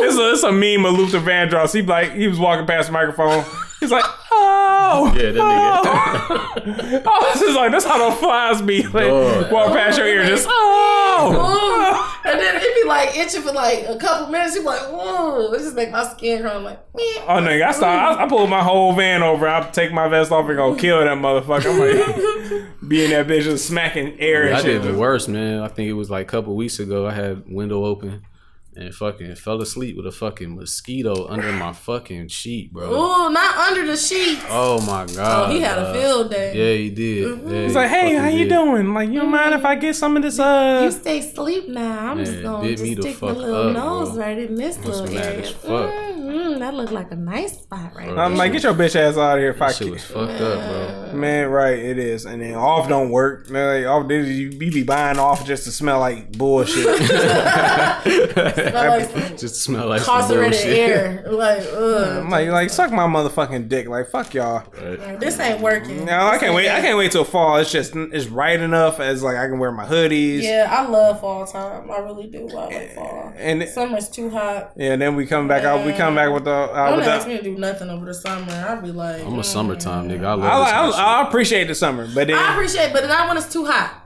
It's 0.06 0.18
a, 0.18 0.34
it's 0.34 0.44
a 0.44 0.52
meme 0.52 0.86
of 0.86 0.94
Luther 0.98 1.20
Vandross. 1.20 1.74
He 1.74 1.82
like 1.82 2.14
he 2.14 2.28
was 2.28 2.40
walking 2.40 2.66
past 2.66 2.88
the 2.88 2.94
microphone. 2.94 3.44
He's 3.86 3.91
like, 3.91 4.06
oh, 4.32 5.14
Yeah, 5.16 5.30
that 5.30 5.40
oh. 5.40 7.02
oh, 7.06 7.32
this 7.34 7.44
is 7.44 7.56
like 7.56 7.72
that's 7.72 7.86
how 7.86 8.10
the 8.10 8.16
flies 8.16 8.60
be. 8.64 8.82
Like, 8.82 9.06
Lord. 9.06 9.52
walk 9.52 9.74
past 9.74 9.99
your 9.99 10.07
ear, 10.07 10.26
just 10.26 10.48
oh. 10.49 12.22
And 12.26 12.40
then 12.40 12.56
it 12.56 12.84
be 12.84 12.88
like 12.88 13.16
itching 13.16 13.44
for 13.44 13.52
like 13.52 13.86
a 13.88 13.95
couple 13.98 14.32
minutes. 14.32 14.56
You 14.56 14.62
be 14.62 14.68
like, 14.70 14.91
whoa. 14.91 15.53
It 15.53 15.60
just 15.60 15.76
make 15.76 15.91
my 15.91 16.03
skin 16.03 16.41
crawl. 16.41 16.57
I'm 16.57 16.64
like, 16.64 16.80
"Meep." 16.94 17.26
Oh 17.28 17.40
nigga, 17.40 17.68
I 17.68 17.72
start. 17.74 18.18
I, 18.18 18.24
I 18.24 18.28
pulled 18.28 18.49
my 18.49 18.64
whole 18.64 18.94
van 18.94 19.22
over. 19.22 19.48
I 19.48 19.70
take 19.70 19.94
my 19.94 20.07
vest 20.07 20.32
off 20.32 20.48
and 20.48 20.57
go 20.57 20.74
kill 20.74 20.99
that 21.02 21.18
motherfucker. 21.20 21.70
I'm 21.70 22.57
like, 22.57 22.66
be 22.90 23.06
in 23.06 23.12
that 23.12 23.28
bitch 23.28 23.44
just 23.44 23.68
smacking 23.68 24.20
air 24.20 24.48
and 24.48 24.56
I 24.56 24.62
shit. 24.64 24.82
did 24.82 24.91
the 24.95 24.98
worst, 24.98 25.30
man. 25.30 25.62
I 25.62 25.68
think 25.68 25.90
it 25.90 25.94
was 25.94 26.10
like 26.10 26.26
a 26.28 26.30
couple 26.32 26.56
weeks 26.56 26.80
ago. 26.80 27.06
I 27.06 27.12
had 27.14 27.44
window 27.48 27.86
open 27.86 28.24
and 28.77 28.93
fucking 28.93 29.35
fell 29.35 29.61
asleep 29.61 29.95
with 29.95 30.06
a 30.06 30.11
fucking 30.11 30.56
mosquito 30.56 31.27
under 31.27 31.52
my 31.53 31.72
fucking 31.73 32.27
sheet, 32.27 32.73
bro. 32.73 32.89
Ooh, 32.91 33.30
not 33.31 33.56
under 33.57 33.85
the 33.85 33.95
sheets. 33.97 34.43
Oh 34.49 34.81
my 34.81 35.06
god. 35.15 35.49
Oh, 35.49 35.53
he 35.53 35.61
had 35.61 35.77
a 35.77 35.81
dog. 35.84 35.95
field 35.95 36.31
day. 36.31 36.53
Yeah, 36.56 36.77
he 36.77 36.89
did. 36.89 37.39
Yeah, 37.47 37.64
He's 37.64 37.76
like, 37.76 37.89
hey, 37.89 38.15
how 38.15 38.27
you 38.27 38.45
did. 38.45 38.49
doing? 38.49 38.93
Like, 38.93 39.10
you 39.10 39.22
don't 39.22 39.31
mind 39.31 39.53
if 39.56 39.64
I 39.64 39.76
get 39.76 39.95
some 39.95 40.18
of 40.18 40.23
this? 40.23 40.39
Uh, 40.39 40.81
You 40.84 40.91
stay 40.91 41.19
asleep 41.19 41.69
now. 41.69 42.11
I'm 42.11 42.23
just 42.23 42.41
gonna 42.43 42.64
bit 42.68 42.77
just 42.77 42.95
the 42.95 43.02
stick 43.02 43.22
my 43.22 43.31
little 43.31 43.68
up, 43.69 43.73
nose 43.73 44.11
bro. 44.11 44.19
right 44.26 44.38
in 44.38 44.56
this 44.56 44.77
was 44.80 45.02
little 45.02 45.15
mad 45.15 45.26
area. 45.26 45.39
as 45.41 45.49
fuck. 45.52 45.89
Mm-hmm, 45.91 46.60
that 46.60 46.73
looked 46.73 46.91
like 46.91 47.11
a 47.11 47.15
nice 47.15 47.60
spot 47.60 47.93
right 47.95 48.07
there. 48.07 48.19
I'm 48.19 48.35
like, 48.35 48.52
get 48.52 48.64
your 48.64 48.73
bitch 48.73 48.95
ass 48.95 49.15
out 49.18 49.38
of 49.38 49.41
here. 49.41 49.52
If 49.52 49.61
I 49.61 49.68
That 49.68 49.76
shit 49.76 49.85
can. 49.85 49.91
was 49.93 50.03
fucked 50.03 50.41
up, 50.41 51.10
bro. 51.11 51.14
Man, 51.19 51.47
right, 51.49 51.77
it 51.77 51.97
is. 51.99 52.26
And 52.26 52.41
then 52.41 52.56
off 52.56 52.89
don't 52.89 53.10
work. 53.10 53.49
Man, 53.49 53.84
like, 53.84 53.89
off, 53.89 54.10
you 54.11 54.18
you 54.18 54.49
be 54.72 54.84
buying 54.84 55.18
off 55.19 55.45
just 55.45 55.64
to 55.65 55.72
smell 55.72 55.99
like 55.99 56.31
bullshit. 56.38 56.85
Smell 58.70 58.90
like 58.90 59.38
Just 59.38 59.56
smell 59.56 59.88
like 59.88 60.02
some 60.02 60.22
concentrated 60.22 60.52
bullshit. 60.52 60.90
air. 60.90 61.24
Like, 61.36 61.64
ugh. 61.74 62.24
I'm 62.24 62.30
like, 62.30 62.48
like, 62.48 62.70
suck 62.70 62.92
my 62.92 63.06
motherfucking 63.08 63.68
dick. 63.68 63.88
Like, 63.88 64.10
fuck 64.10 64.34
y'all. 64.34 64.64
Right. 64.82 65.20
This 65.20 65.38
ain't 65.40 65.60
working. 65.60 66.06
No, 66.06 66.28
I 66.28 66.38
can't 66.38 66.44
ain't 66.44 66.56
wait. 66.56 66.70
I 66.70 66.80
can't 66.80 66.98
wait 66.98 67.12
till 67.12 67.26
fall. 67.26 67.58
It's 67.58 67.72
just, 67.72 67.96
it's 67.96 68.28
right 68.28 68.60
enough 68.60 69.00
as 69.00 69.22
like 69.22 69.36
I 69.36 69.48
can 69.48 69.60
wear 69.60 69.72
my 69.72 69.86
hoodies. 69.86 70.44
Yeah, 70.44 70.68
I 70.70 70.88
love 70.88 71.20
fall 71.20 71.46
time. 71.46 71.92
I 71.92 71.98
really 72.00 72.28
do. 72.28 72.50
I 72.50 72.66
like 72.66 72.96
fall. 72.96 73.34
And 73.36 73.68
Summer's 73.68 74.08
too 74.08 74.30
hot. 74.30 74.72
Yeah, 74.76 74.94
and 74.94 75.02
then 75.02 75.16
we 75.16 75.26
come 75.26 75.48
back 75.48 75.64
out. 75.64 75.86
We 75.86 75.94
come 75.94 76.16
back 76.16 76.34
with 76.34 76.46
the. 76.46 76.52
Uh, 76.52 76.90
Don't 76.90 77.00
with 77.00 77.08
ask 77.08 77.28
the 77.28 77.34
me 77.34 77.38
to 77.38 77.44
do 77.44 77.58
nothing 77.58 77.90
over 77.90 78.06
the 78.06 78.14
summer. 78.14 78.52
I'd 78.52 78.82
be 78.82 78.92
like, 78.92 79.22
I'm 79.22 79.34
a 79.34 79.38
mm. 79.40 79.46
summertime 79.46 80.10
nigga. 80.10 80.26
I 80.26 80.34
love 80.34 80.44
I, 80.44 80.46
I, 80.46 80.72
kind 80.72 80.88
of 80.88 80.94
shit. 80.94 81.04
I 81.04 81.28
appreciate 81.28 81.68
the 81.68 81.76
summer, 81.76 82.08
but 82.14 82.28
then 82.28 82.38
I 82.38 82.54
appreciate, 82.54 82.94
but 82.94 83.06
not 83.06 83.28
when 83.28 83.38
it's 83.38 83.52
too 83.52 83.66
hot. 83.66 84.05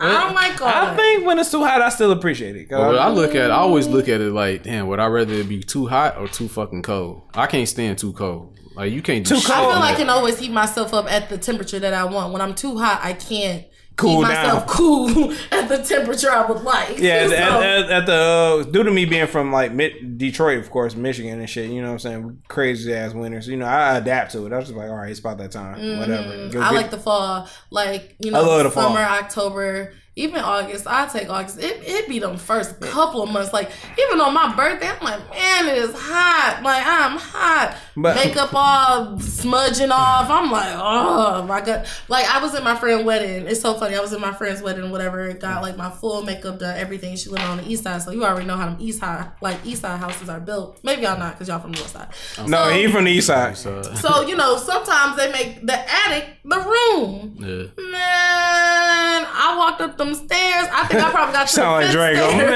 I 0.00 0.08
don't 0.12 0.30
uh, 0.30 0.34
like 0.34 0.60
all 0.60 0.68
I 0.68 0.84
that. 0.86 0.96
think 0.96 1.26
when 1.26 1.38
it's 1.38 1.50
too 1.50 1.64
hot, 1.64 1.80
I 1.80 1.88
still 1.88 2.10
appreciate 2.12 2.56
it. 2.56 2.68
'Cause 2.68 2.78
But 2.78 2.98
I 2.98 3.06
um, 3.06 3.14
look 3.14 3.34
at, 3.34 3.50
I 3.50 3.56
always 3.56 3.86
look 3.86 4.08
at 4.08 4.20
it 4.20 4.32
like, 4.32 4.62
damn, 4.64 4.88
would 4.88 4.98
I 5.00 5.06
rather 5.06 5.32
it 5.34 5.48
be 5.48 5.60
too 5.62 5.86
hot 5.86 6.16
or 6.18 6.26
too 6.28 6.48
fucking 6.48 6.82
cold? 6.82 7.22
I 7.34 7.46
can't 7.46 7.68
stand 7.68 7.98
too 7.98 8.12
cold. 8.12 8.58
Like 8.74 8.92
you 8.92 9.02
can't 9.02 9.24
do 9.24 9.36
Too 9.36 9.40
shit 9.40 9.50
I 9.52 9.54
cold. 9.60 9.70
feel 9.72 9.80
like 9.80 9.94
I 9.94 9.96
can 9.98 10.10
always 10.10 10.38
heat 10.40 10.50
myself 10.50 10.92
up 10.92 11.10
at 11.10 11.28
the 11.28 11.38
temperature 11.38 11.78
that 11.78 11.94
I 11.94 12.04
want. 12.06 12.32
When 12.32 12.42
I'm 12.42 12.56
too 12.56 12.76
hot, 12.76 13.00
I 13.04 13.12
can't 13.12 13.64
Cool 13.96 14.22
keep 14.22 14.28
myself 14.28 14.66
down. 14.66 14.76
cool 14.76 15.32
at 15.52 15.68
the 15.68 15.78
temperature 15.78 16.28
I 16.30 16.44
would 16.46 16.62
like. 16.62 16.98
Yeah, 16.98 17.28
So- 17.28 17.34
at, 17.34 17.62
at, 17.62 17.90
at 17.90 18.06
the 18.06 18.12
uh, 18.12 18.62
due 18.70 18.82
to 18.82 18.90
me 18.90 19.04
being 19.04 19.28
from 19.28 19.52
like 19.52 19.72
mid, 19.72 20.18
Detroit, 20.18 20.58
of 20.58 20.70
course, 20.70 20.96
Michigan 20.96 21.38
and 21.38 21.48
shit. 21.48 21.70
You 21.70 21.80
know 21.80 21.88
what 21.88 21.92
I'm 21.94 21.98
saying? 22.00 22.42
Crazy 22.48 22.92
ass 22.92 23.14
winters. 23.14 23.46
You 23.46 23.56
know, 23.56 23.66
I 23.66 23.96
adapt 23.98 24.32
to 24.32 24.46
it. 24.46 24.52
I 24.52 24.56
was 24.56 24.66
just 24.66 24.76
like, 24.76 24.88
all 24.90 24.96
right, 24.96 25.10
it's 25.10 25.20
about 25.20 25.38
that 25.38 25.52
time. 25.52 25.98
Whatever. 25.98 26.48
Go 26.48 26.58
Mm, 26.58 26.62
I 26.62 26.70
get- 26.70 26.74
like 26.74 26.90
the 26.90 26.98
fall, 26.98 27.48
like 27.70 28.16
you 28.18 28.32
know, 28.32 28.42
love 28.42 28.64
the 28.64 28.70
fall. 28.70 28.88
summer, 28.88 29.00
October, 29.00 29.92
even 30.16 30.40
August. 30.40 30.86
I 30.86 31.06
take 31.06 31.28
August. 31.28 31.58
It 31.58 31.82
it 31.84 32.08
be 32.08 32.18
them 32.20 32.36
first 32.36 32.80
couple 32.80 33.22
of 33.22 33.30
months. 33.30 33.52
Like 33.52 33.70
even 33.98 34.20
on 34.20 34.32
my 34.32 34.54
birthday, 34.54 34.88
I'm 34.88 35.02
like, 35.02 35.30
man, 35.30 35.68
it 35.68 35.78
is 35.78 35.92
hot. 35.94 36.60
Like 36.62 36.82
I'm 36.86 37.18
hot. 37.18 37.76
But- 37.96 38.14
Makeup 38.16 38.50
all 38.54 39.18
smudging 39.18 39.90
off. 39.90 40.30
I'm 40.30 40.50
like, 40.50 40.72
oh 40.76 41.42
my 41.46 41.60
god. 41.60 41.86
Like 42.08 42.26
I 42.26 42.40
was 42.42 42.54
at 42.54 42.62
my 42.62 42.76
friend's 42.76 43.04
wedding. 43.04 43.46
It's 43.46 43.60
so 43.60 43.74
funny. 43.74 43.96
I 43.96 44.00
was 44.00 44.12
at 44.12 44.20
my 44.20 44.32
friend's 44.32 44.62
wedding, 44.62 44.90
whatever. 44.90 45.32
Got 45.32 45.62
like 45.62 45.76
my 45.76 45.90
full 45.90 46.22
makeup 46.22 46.58
done, 46.60 46.76
everything. 46.78 47.16
She 47.16 47.28
lived 47.30 47.42
on 47.44 47.56
the 47.58 47.68
east 47.68 47.82
side, 47.82 48.02
so 48.02 48.10
you 48.12 48.24
already 48.24 48.46
know 48.46 48.56
how 48.56 48.66
them 48.66 48.76
east 48.80 49.00
side, 49.00 49.30
like 49.40 49.58
east 49.64 49.82
side 49.82 49.98
houses 49.98 50.28
are 50.28 50.40
built. 50.40 50.78
Maybe 50.84 51.02
y'all 51.02 51.18
not, 51.18 51.36
cause 51.38 51.48
y'all 51.48 51.58
from 51.60 51.72
the 51.72 51.80
west 51.80 51.92
side. 51.94 52.08
Oh. 52.38 52.46
no, 52.46 52.64
So- 52.64 52.70
he 52.70 52.86
from 52.90 53.04
the 53.04 53.10
east 53.12 53.26
side. 53.26 53.56
So, 53.56 53.82
So 53.82 54.22
you 54.22 54.36
know, 54.36 54.56
sometimes 54.56 55.16
they 55.16 55.30
make 55.32 55.66
the 55.66 55.76
attic 55.76 56.28
the 56.44 56.58
room. 56.60 57.36
yeah. 57.38 57.82
Man, 57.90 59.24
I 59.26 59.54
walked 59.56 59.80
up 59.80 59.96
them 60.04 60.14
stairs. 60.14 60.68
I 60.72 60.86
think 60.86 61.02
I 61.02 61.10
probably 61.10 61.32
got 61.32 61.46
to 61.46 61.52
Sound 61.52 61.82
the 61.84 61.86
like 61.86 61.86
fifth 61.86 61.96
Drago. 61.96 62.30
stair. 62.30 62.50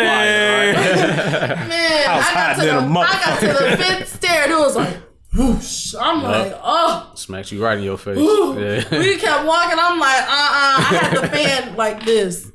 Man. 1.57 1.69
Man, 1.69 2.07
House 2.09 2.25
I 2.29 2.35
got, 2.35 2.55
to 2.55 2.67
the, 2.67 2.79
a 2.79 2.81
I 2.81 3.13
got 3.25 3.41
to 3.41 3.47
the 3.47 3.77
fifth 3.85 4.15
stair. 4.17 4.43
and 4.45 4.53
It 4.53 4.59
was 4.59 4.77
like, 4.77 4.97
whoosh. 5.35 5.95
I'm 5.99 6.23
like, 6.23 6.53
oh. 6.63 7.13
Smacks 7.15 7.53
you 7.53 7.63
right 7.63 7.79
in 7.79 7.85
your 7.85 7.99
face. 7.99 8.19
Ooh. 8.19 8.55
Yeah. 8.59 8.99
We 8.99 9.17
kept 9.17 9.47
walking. 9.47 9.79
I'm 9.81 9.99
like, 9.99 10.23
uh, 10.23 10.27
uh 10.27 10.79
I 10.79 10.81
had 10.83 11.17
the 11.23 11.29
fan 11.29 11.77
like 11.77 12.05
this. 12.05 12.51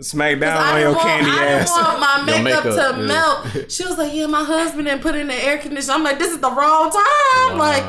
Smack 0.00 0.40
down 0.40 0.56
I 0.56 0.72
on 0.76 0.80
your 0.80 0.92
want, 0.92 1.02
candy 1.02 1.30
I 1.30 1.34
didn't 1.44 1.60
ass. 1.60 1.70
want 1.70 2.00
my 2.00 2.22
makeup, 2.24 2.64
makeup, 2.64 2.94
to 2.94 3.00
yeah. 3.00 3.06
melt. 3.06 3.70
She 3.70 3.84
was 3.84 3.98
like, 3.98 4.14
"Yeah, 4.14 4.24
my 4.24 4.42
husband 4.42 4.86
didn't 4.86 5.02
put 5.02 5.14
in 5.14 5.26
the 5.26 5.34
air 5.34 5.58
conditioner." 5.58 5.92
I'm 5.92 6.02
like, 6.02 6.18
"This 6.18 6.32
is 6.32 6.38
the 6.40 6.50
wrong 6.50 6.90
time." 6.90 7.58
Like, 7.58 7.84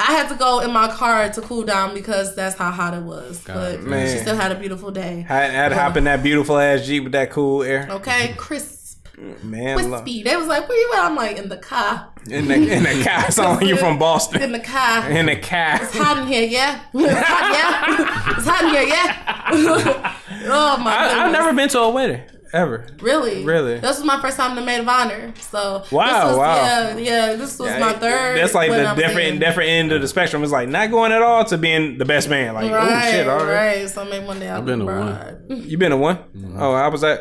I 0.00 0.12
had 0.12 0.28
to 0.30 0.34
go 0.34 0.60
in 0.60 0.72
my 0.72 0.88
car 0.88 1.28
to 1.28 1.40
cool 1.42 1.64
down 1.64 1.94
because 1.94 2.34
that's 2.34 2.56
how 2.56 2.70
hot 2.70 2.94
it 2.94 3.02
was. 3.02 3.42
but 3.46 3.82
man. 3.82 4.10
she 4.10 4.18
still 4.22 4.36
had 4.36 4.50
a 4.50 4.54
beautiful 4.54 4.90
day. 4.90 5.22
Had, 5.28 5.50
had 5.50 5.68
to 5.70 5.74
hop 5.74 5.96
in 5.96 6.04
that 6.04 6.22
beautiful 6.22 6.58
ass 6.58 6.86
Jeep 6.86 7.04
with 7.04 7.12
that 7.12 7.30
cool 7.30 7.62
air. 7.62 7.86
Okay, 7.90 8.34
crisp, 8.36 9.06
Man, 9.42 9.76
lo- 9.76 9.90
crispy. 9.90 10.22
They 10.22 10.34
was 10.36 10.46
like, 10.46 10.66
"Where 10.66 10.78
you 10.78 10.92
at?" 10.94 11.04
I'm 11.04 11.16
like, 11.16 11.36
"In 11.36 11.50
the 11.50 11.58
car, 11.58 12.08
in 12.30 12.48
the 12.48 12.54
in 12.54 12.82
the 12.82 13.04
car. 13.04 13.26
It 13.28 13.32
sound 13.32 13.60
like 13.60 13.68
you 13.68 13.76
from 13.76 13.98
Boston. 13.98 14.40
in 14.40 14.52
the 14.52 14.60
car." 14.60 15.10
In 15.10 15.26
the 15.26 15.36
car. 15.36 15.76
hot 15.78 16.18
in 16.18 16.26
here, 16.26 16.44
yeah. 16.44 16.80
It's 16.94 17.28
hot, 17.28 17.52
yeah. 17.52 18.34
It's 18.38 18.46
hot 18.46 18.64
in 18.64 18.70
here, 18.70 18.82
yeah. 18.84 20.16
oh 20.46 20.78
my 20.78 20.96
I, 20.96 21.08
goodness. 21.08 21.18
I've 21.18 21.32
never 21.32 21.52
been 21.52 21.68
to 21.68 21.80
a 21.80 21.90
wedding 21.90 22.22
ever. 22.52 22.86
Really? 23.00 23.44
Really? 23.44 23.78
This 23.78 23.96
was 23.98 24.04
my 24.04 24.20
first 24.20 24.36
time 24.36 24.56
to 24.56 24.62
maid 24.62 24.80
of 24.80 24.88
honor. 24.88 25.32
So 25.40 25.84
Wow, 25.90 26.06
this 26.06 26.24
was, 26.28 26.36
wow. 26.36 26.56
Yeah, 26.56 26.96
yeah. 26.96 27.32
This 27.34 27.58
was 27.58 27.80
my 27.80 27.92
third. 27.94 28.38
That's 28.38 28.54
like 28.54 28.70
the 28.70 28.86
I'm 28.88 28.96
different 28.96 29.16
saying. 29.16 29.38
different 29.40 29.70
end 29.70 29.92
of 29.92 30.00
the 30.00 30.08
spectrum. 30.08 30.42
It's 30.42 30.52
like 30.52 30.68
not 30.68 30.90
going 30.90 31.12
at 31.12 31.22
all 31.22 31.44
to 31.46 31.58
being 31.58 31.98
the 31.98 32.04
best 32.04 32.28
man. 32.28 32.54
Like 32.54 32.70
Right, 32.70 33.08
oh 33.08 33.10
shit, 33.10 33.28
all 33.28 33.38
right. 33.44 33.78
right. 33.78 33.90
So 33.90 34.04
maybe 34.04 34.24
one 34.26 34.38
day 34.40 34.48
I'll 34.48 34.58
I've 34.58 34.66
been 34.66 34.80
be 34.80 34.86
to 34.86 34.92
bride. 34.92 35.38
You 35.48 35.78
been 35.78 35.90
to 35.90 35.96
one? 35.96 36.16
Mm-hmm. 36.18 36.60
Oh, 36.62 36.72
I 36.72 36.88
was 36.88 37.04
at. 37.04 37.20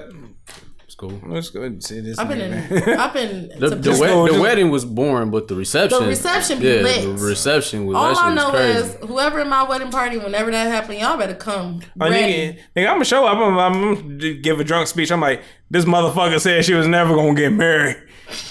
It's 1.02 1.22
cool. 1.22 1.32
Let's 1.32 1.50
go 1.50 1.62
and 1.64 1.82
see 1.84 2.02
this. 2.02 2.18
I've 2.20 2.28
been 2.28 2.42
in. 2.42 2.54
I've 3.00 3.14
been. 3.14 3.50
The, 3.60 3.70
to 3.70 3.76
the, 3.76 3.82
just- 3.82 4.02
wed- 4.02 4.32
the 4.34 4.40
wedding 4.42 4.70
was 4.70 4.84
boring, 4.86 5.32
but 5.32 5.48
the 5.48 5.56
reception. 5.56 6.00
The 6.02 6.08
reception 6.08 6.60
be 6.60 6.68
yeah, 6.68 6.82
lit. 6.82 7.02
The 7.18 7.24
reception 7.26 7.86
was 7.86 7.96
all 7.96 8.18
I 8.18 8.34
know 8.34 8.52
crazy. 8.52 8.80
is 8.80 8.96
whoever 9.08 9.40
in 9.40 9.50
my 9.50 9.64
wedding 9.64 9.92
party, 9.92 10.18
whenever 10.18 10.52
that 10.52 10.68
happened, 10.68 11.00
y'all 11.00 11.18
better 11.18 11.36
come 11.36 11.82
Oh, 12.00 12.10
ready. 12.10 12.54
nigga, 12.54 12.60
nigga, 12.76 12.88
I'm 12.88 12.96
gonna 12.96 13.06
show 13.06 13.26
up. 13.26 13.38
I'm, 13.38 13.58
I'm 13.58 13.96
gonna 13.96 14.34
give 14.34 14.60
a 14.60 14.64
drunk 14.64 14.88
speech. 14.88 15.12
I'm 15.12 15.22
like, 15.22 15.42
this 15.70 15.86
motherfucker 15.86 16.40
said 16.40 16.66
she 16.66 16.74
was 16.74 16.88
never 16.88 17.16
gonna 17.16 17.34
get 17.34 17.52
married. 17.54 17.98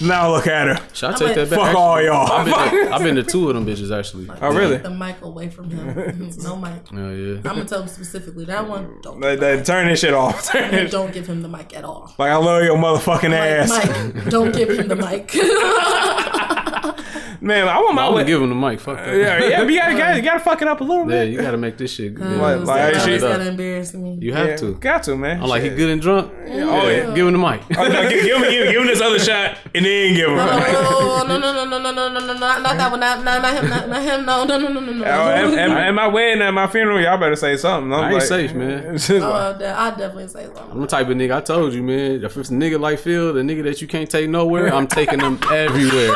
Now 0.01 0.31
look 0.31 0.47
at 0.47 0.67
her. 0.67 0.87
Should 0.93 1.09
I 1.09 1.13
take 1.13 1.27
like, 1.27 1.35
that 1.35 1.49
back? 1.49 1.59
Fuck 1.59 1.67
Actually, 1.67 1.81
all 1.81 2.01
y'all. 2.01 2.31
I've 2.31 2.45
been, 2.45 2.85
to, 2.87 2.93
I've 2.93 3.03
been 3.03 3.15
to 3.15 3.23
two 3.23 3.49
of 3.49 3.55
them 3.55 3.65
bitches 3.65 3.97
actually. 3.97 4.29
Oh 4.41 4.53
really? 4.53 4.75
Take 4.75 4.83
the 4.83 4.89
mic 4.89 5.21
away 5.21 5.49
from 5.49 5.69
him. 5.69 6.31
no 6.43 6.55
mic. 6.55 6.81
Oh 6.93 7.11
yeah. 7.11 7.35
I'm 7.35 7.41
gonna 7.43 7.65
tell 7.65 7.81
him 7.81 7.87
specifically 7.87 8.45
that 8.45 8.67
one. 8.67 8.99
Don't. 9.01 9.19
Like, 9.19 9.39
like, 9.39 9.65
turn 9.65 9.87
this 9.87 9.99
shit 9.99 10.13
off. 10.13 10.45
Turn 10.51 10.71
this- 10.71 10.91
Don't 10.91 11.13
give 11.13 11.27
him 11.27 11.41
the 11.41 11.49
mic 11.49 11.75
at 11.75 11.83
all. 11.83 12.13
like 12.17 12.31
I 12.31 12.35
love 12.37 12.63
your 12.63 12.77
motherfucking 12.77 13.33
ass, 13.33 13.69
Mike, 13.69 14.15
Mike, 14.15 14.29
don't 14.29 14.53
give 14.53 14.69
him 14.69 14.87
the 14.87 14.95
mic. 14.95 16.55
man. 17.41 17.67
I 17.67 17.77
want 17.79 17.95
my 17.95 18.05
I'm 18.05 18.11
gonna 18.13 18.25
give 18.25 18.41
him 18.41 18.49
the 18.49 18.55
mic. 18.55 18.79
Fuck 18.79 18.97
that. 18.97 19.15
Yeah, 19.15 19.43
yeah. 19.47 19.59
But 19.63 19.71
you 19.73 19.79
gotta, 19.79 19.97
gotta, 19.97 20.15
you 20.17 20.21
gotta 20.23 20.39
fuck 20.39 20.61
it 20.61 20.67
up 20.67 20.81
a 20.81 20.83
little 20.83 21.05
bit. 21.05 21.27
Yeah, 21.27 21.33
you 21.35 21.41
gotta 21.41 21.57
make 21.57 21.77
this 21.77 21.93
shit. 21.93 22.13
good. 22.15 22.37
Like- 22.37 22.59
like, 22.65 22.65
Sometimes 22.95 23.03
shit- 23.03 23.13
it's 23.15 23.23
gotta 23.23 23.47
embarrass 23.47 23.93
me. 23.93 24.17
You 24.21 24.33
have 24.33 24.47
Yeah, 24.47 24.55
to. 24.57 24.75
got 24.75 25.03
to, 25.03 25.15
man. 25.15 25.41
I'm 25.41 25.49
like, 25.49 25.63
he 25.63 25.69
good 25.69 25.89
and 25.89 26.01
drunk. 26.01 26.31
Oh 26.47 26.87
yeah. 26.89 27.13
Give 27.13 27.27
him 27.27 27.33
the 27.33 27.39
mic. 27.39 27.61
Oh, 27.77 27.87
no, 27.87 28.09
give, 28.09 28.23
give, 28.23 28.37
him, 28.37 28.43
give, 28.49 28.71
give 28.71 28.81
him 28.81 28.87
this 28.87 29.01
other 29.01 29.19
shot 29.19 29.57
and 29.73 29.85
then 29.85 30.13
give 30.15 30.29
him. 30.29 30.37
Oh, 30.39 31.23
no, 31.27 31.37
no, 31.37 31.53
no, 31.53 31.65
no, 31.65 31.79
no, 31.79 31.91
no, 31.91 32.09
no, 32.09 32.19
no, 32.27 32.33
not, 32.33 32.61
not 32.61 32.77
that 32.77 32.91
one, 32.91 32.99
not, 32.99 33.23
not, 33.23 33.41
not 33.41 33.53
him, 33.53 33.69
not, 33.69 33.89
not 33.89 34.01
him, 34.01 34.25
no, 34.25 34.43
no, 34.45 34.57
no, 34.57 34.67
no, 34.69 34.79
no, 34.79 34.91
no. 34.93 35.05
Oh, 35.05 35.29
at, 35.29 35.53
at, 35.53 35.69
at 35.69 35.91
my 35.91 36.07
wedding, 36.07 36.41
at 36.41 36.51
my 36.53 36.67
funeral, 36.67 36.99
y'all 37.01 37.17
better 37.17 37.35
say 37.35 37.55
something. 37.57 37.93
I'm 37.93 37.99
I 37.99 38.05
ain't 38.05 38.13
like, 38.15 38.23
safe, 38.23 38.53
man. 38.53 38.93
just 38.97 39.09
Oh, 39.11 39.55
that- 39.59 39.77
I'd 39.77 39.97
definitely 39.97 40.27
say 40.27 40.45
something. 40.45 40.71
I'm 40.71 40.81
the 40.81 40.87
type 40.87 41.07
of 41.07 41.15
nigga 41.17 41.35
I 41.37 41.41
told 41.41 41.73
you, 41.73 41.83
man. 41.83 42.23
If 42.23 42.35
it's 42.37 42.49
a 42.49 42.53
nigga 42.53 42.79
like 42.79 42.99
Phil, 42.99 43.33
the 43.33 43.41
nigga 43.41 43.63
that 43.63 43.81
you 43.81 43.87
can't 43.87 44.09
take 44.09 44.29
nowhere, 44.29 44.73
I'm 44.73 44.87
taking 44.87 45.19
them 45.19 45.39
everywhere. 45.51 46.13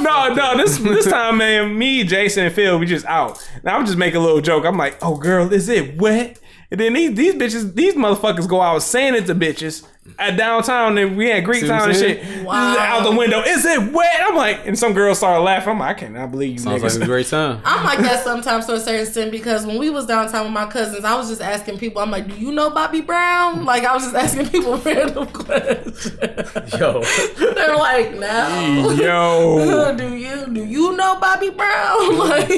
no, 0.00 0.28
no, 0.34 0.34
this 0.56 0.78
this 0.78 1.06
time, 1.06 1.38
man, 1.38 1.76
me, 1.76 2.04
Jason, 2.04 2.46
and 2.46 2.54
Phil, 2.54 2.78
we 2.78 2.86
just 2.86 3.06
out. 3.06 3.46
Now 3.62 3.76
I'm 3.76 3.86
just 3.86 3.98
making 3.98 4.16
a 4.20 4.24
little 4.24 4.40
joke. 4.40 4.64
I'm 4.64 4.76
like, 4.76 4.98
oh 5.02 5.16
girl, 5.16 5.52
is 5.52 5.68
it 5.68 6.00
wet? 6.00 6.38
And 6.70 6.80
then 6.80 6.94
these 6.94 7.14
these 7.14 7.34
bitches, 7.34 7.74
these 7.74 7.94
motherfuckers 7.94 8.48
go 8.48 8.60
out 8.60 8.82
saying 8.82 9.14
it 9.14 9.26
to 9.26 9.34
bitches 9.34 9.86
at 10.18 10.36
downtown 10.36 10.98
and 10.98 11.16
we 11.16 11.28
had 11.28 11.44
Greek 11.44 11.60
See 11.60 11.68
town 11.68 11.88
and 11.88 11.96
shit. 11.96 12.44
Wow. 12.44 12.76
Out 12.76 13.04
the 13.08 13.16
window, 13.16 13.40
is 13.40 13.64
it 13.64 13.92
wet? 13.92 14.20
I'm 14.20 14.34
like, 14.36 14.66
and 14.66 14.76
some 14.76 14.94
girls 14.94 15.18
started 15.18 15.42
laughing. 15.42 15.70
I'm 15.74 15.78
like, 15.78 15.96
I 15.96 16.00
cannot 16.00 16.32
believe 16.32 16.54
you 16.54 16.58
Sounds 16.58 16.82
like 16.82 16.90
niggas. 16.92 17.02
a 17.02 17.06
great 17.06 17.26
time. 17.28 17.60
I'm 17.64 17.84
like 17.84 18.00
that 18.00 18.24
sometimes 18.24 18.66
to 18.66 18.74
a 18.74 18.80
certain 18.80 19.02
extent 19.02 19.30
because 19.30 19.64
when 19.64 19.78
we 19.78 19.90
was 19.90 20.06
downtown 20.06 20.44
with 20.44 20.52
my 20.52 20.66
cousins, 20.66 21.04
I 21.04 21.14
was 21.14 21.28
just 21.28 21.40
asking 21.40 21.78
people, 21.78 22.02
I'm 22.02 22.10
like, 22.10 22.26
do 22.26 22.34
you 22.34 22.50
know 22.50 22.68
Bobby 22.70 23.00
Brown? 23.00 23.64
Like, 23.64 23.84
I 23.84 23.94
was 23.94 24.02
just 24.02 24.16
asking 24.16 24.48
people 24.48 24.76
random 24.84 25.26
questions. 25.28 26.10
Yo, 26.78 27.02
They're 27.54 27.76
like, 27.76 28.12
no. 28.14 28.90
Yo, 28.98 29.94
do 29.96 30.16
you 30.16 30.46
do 30.52 30.64
you 30.64 30.96
know 30.96 31.18
Bobby 31.20 31.50
Brown? 31.50 31.92
Like, 32.32 32.48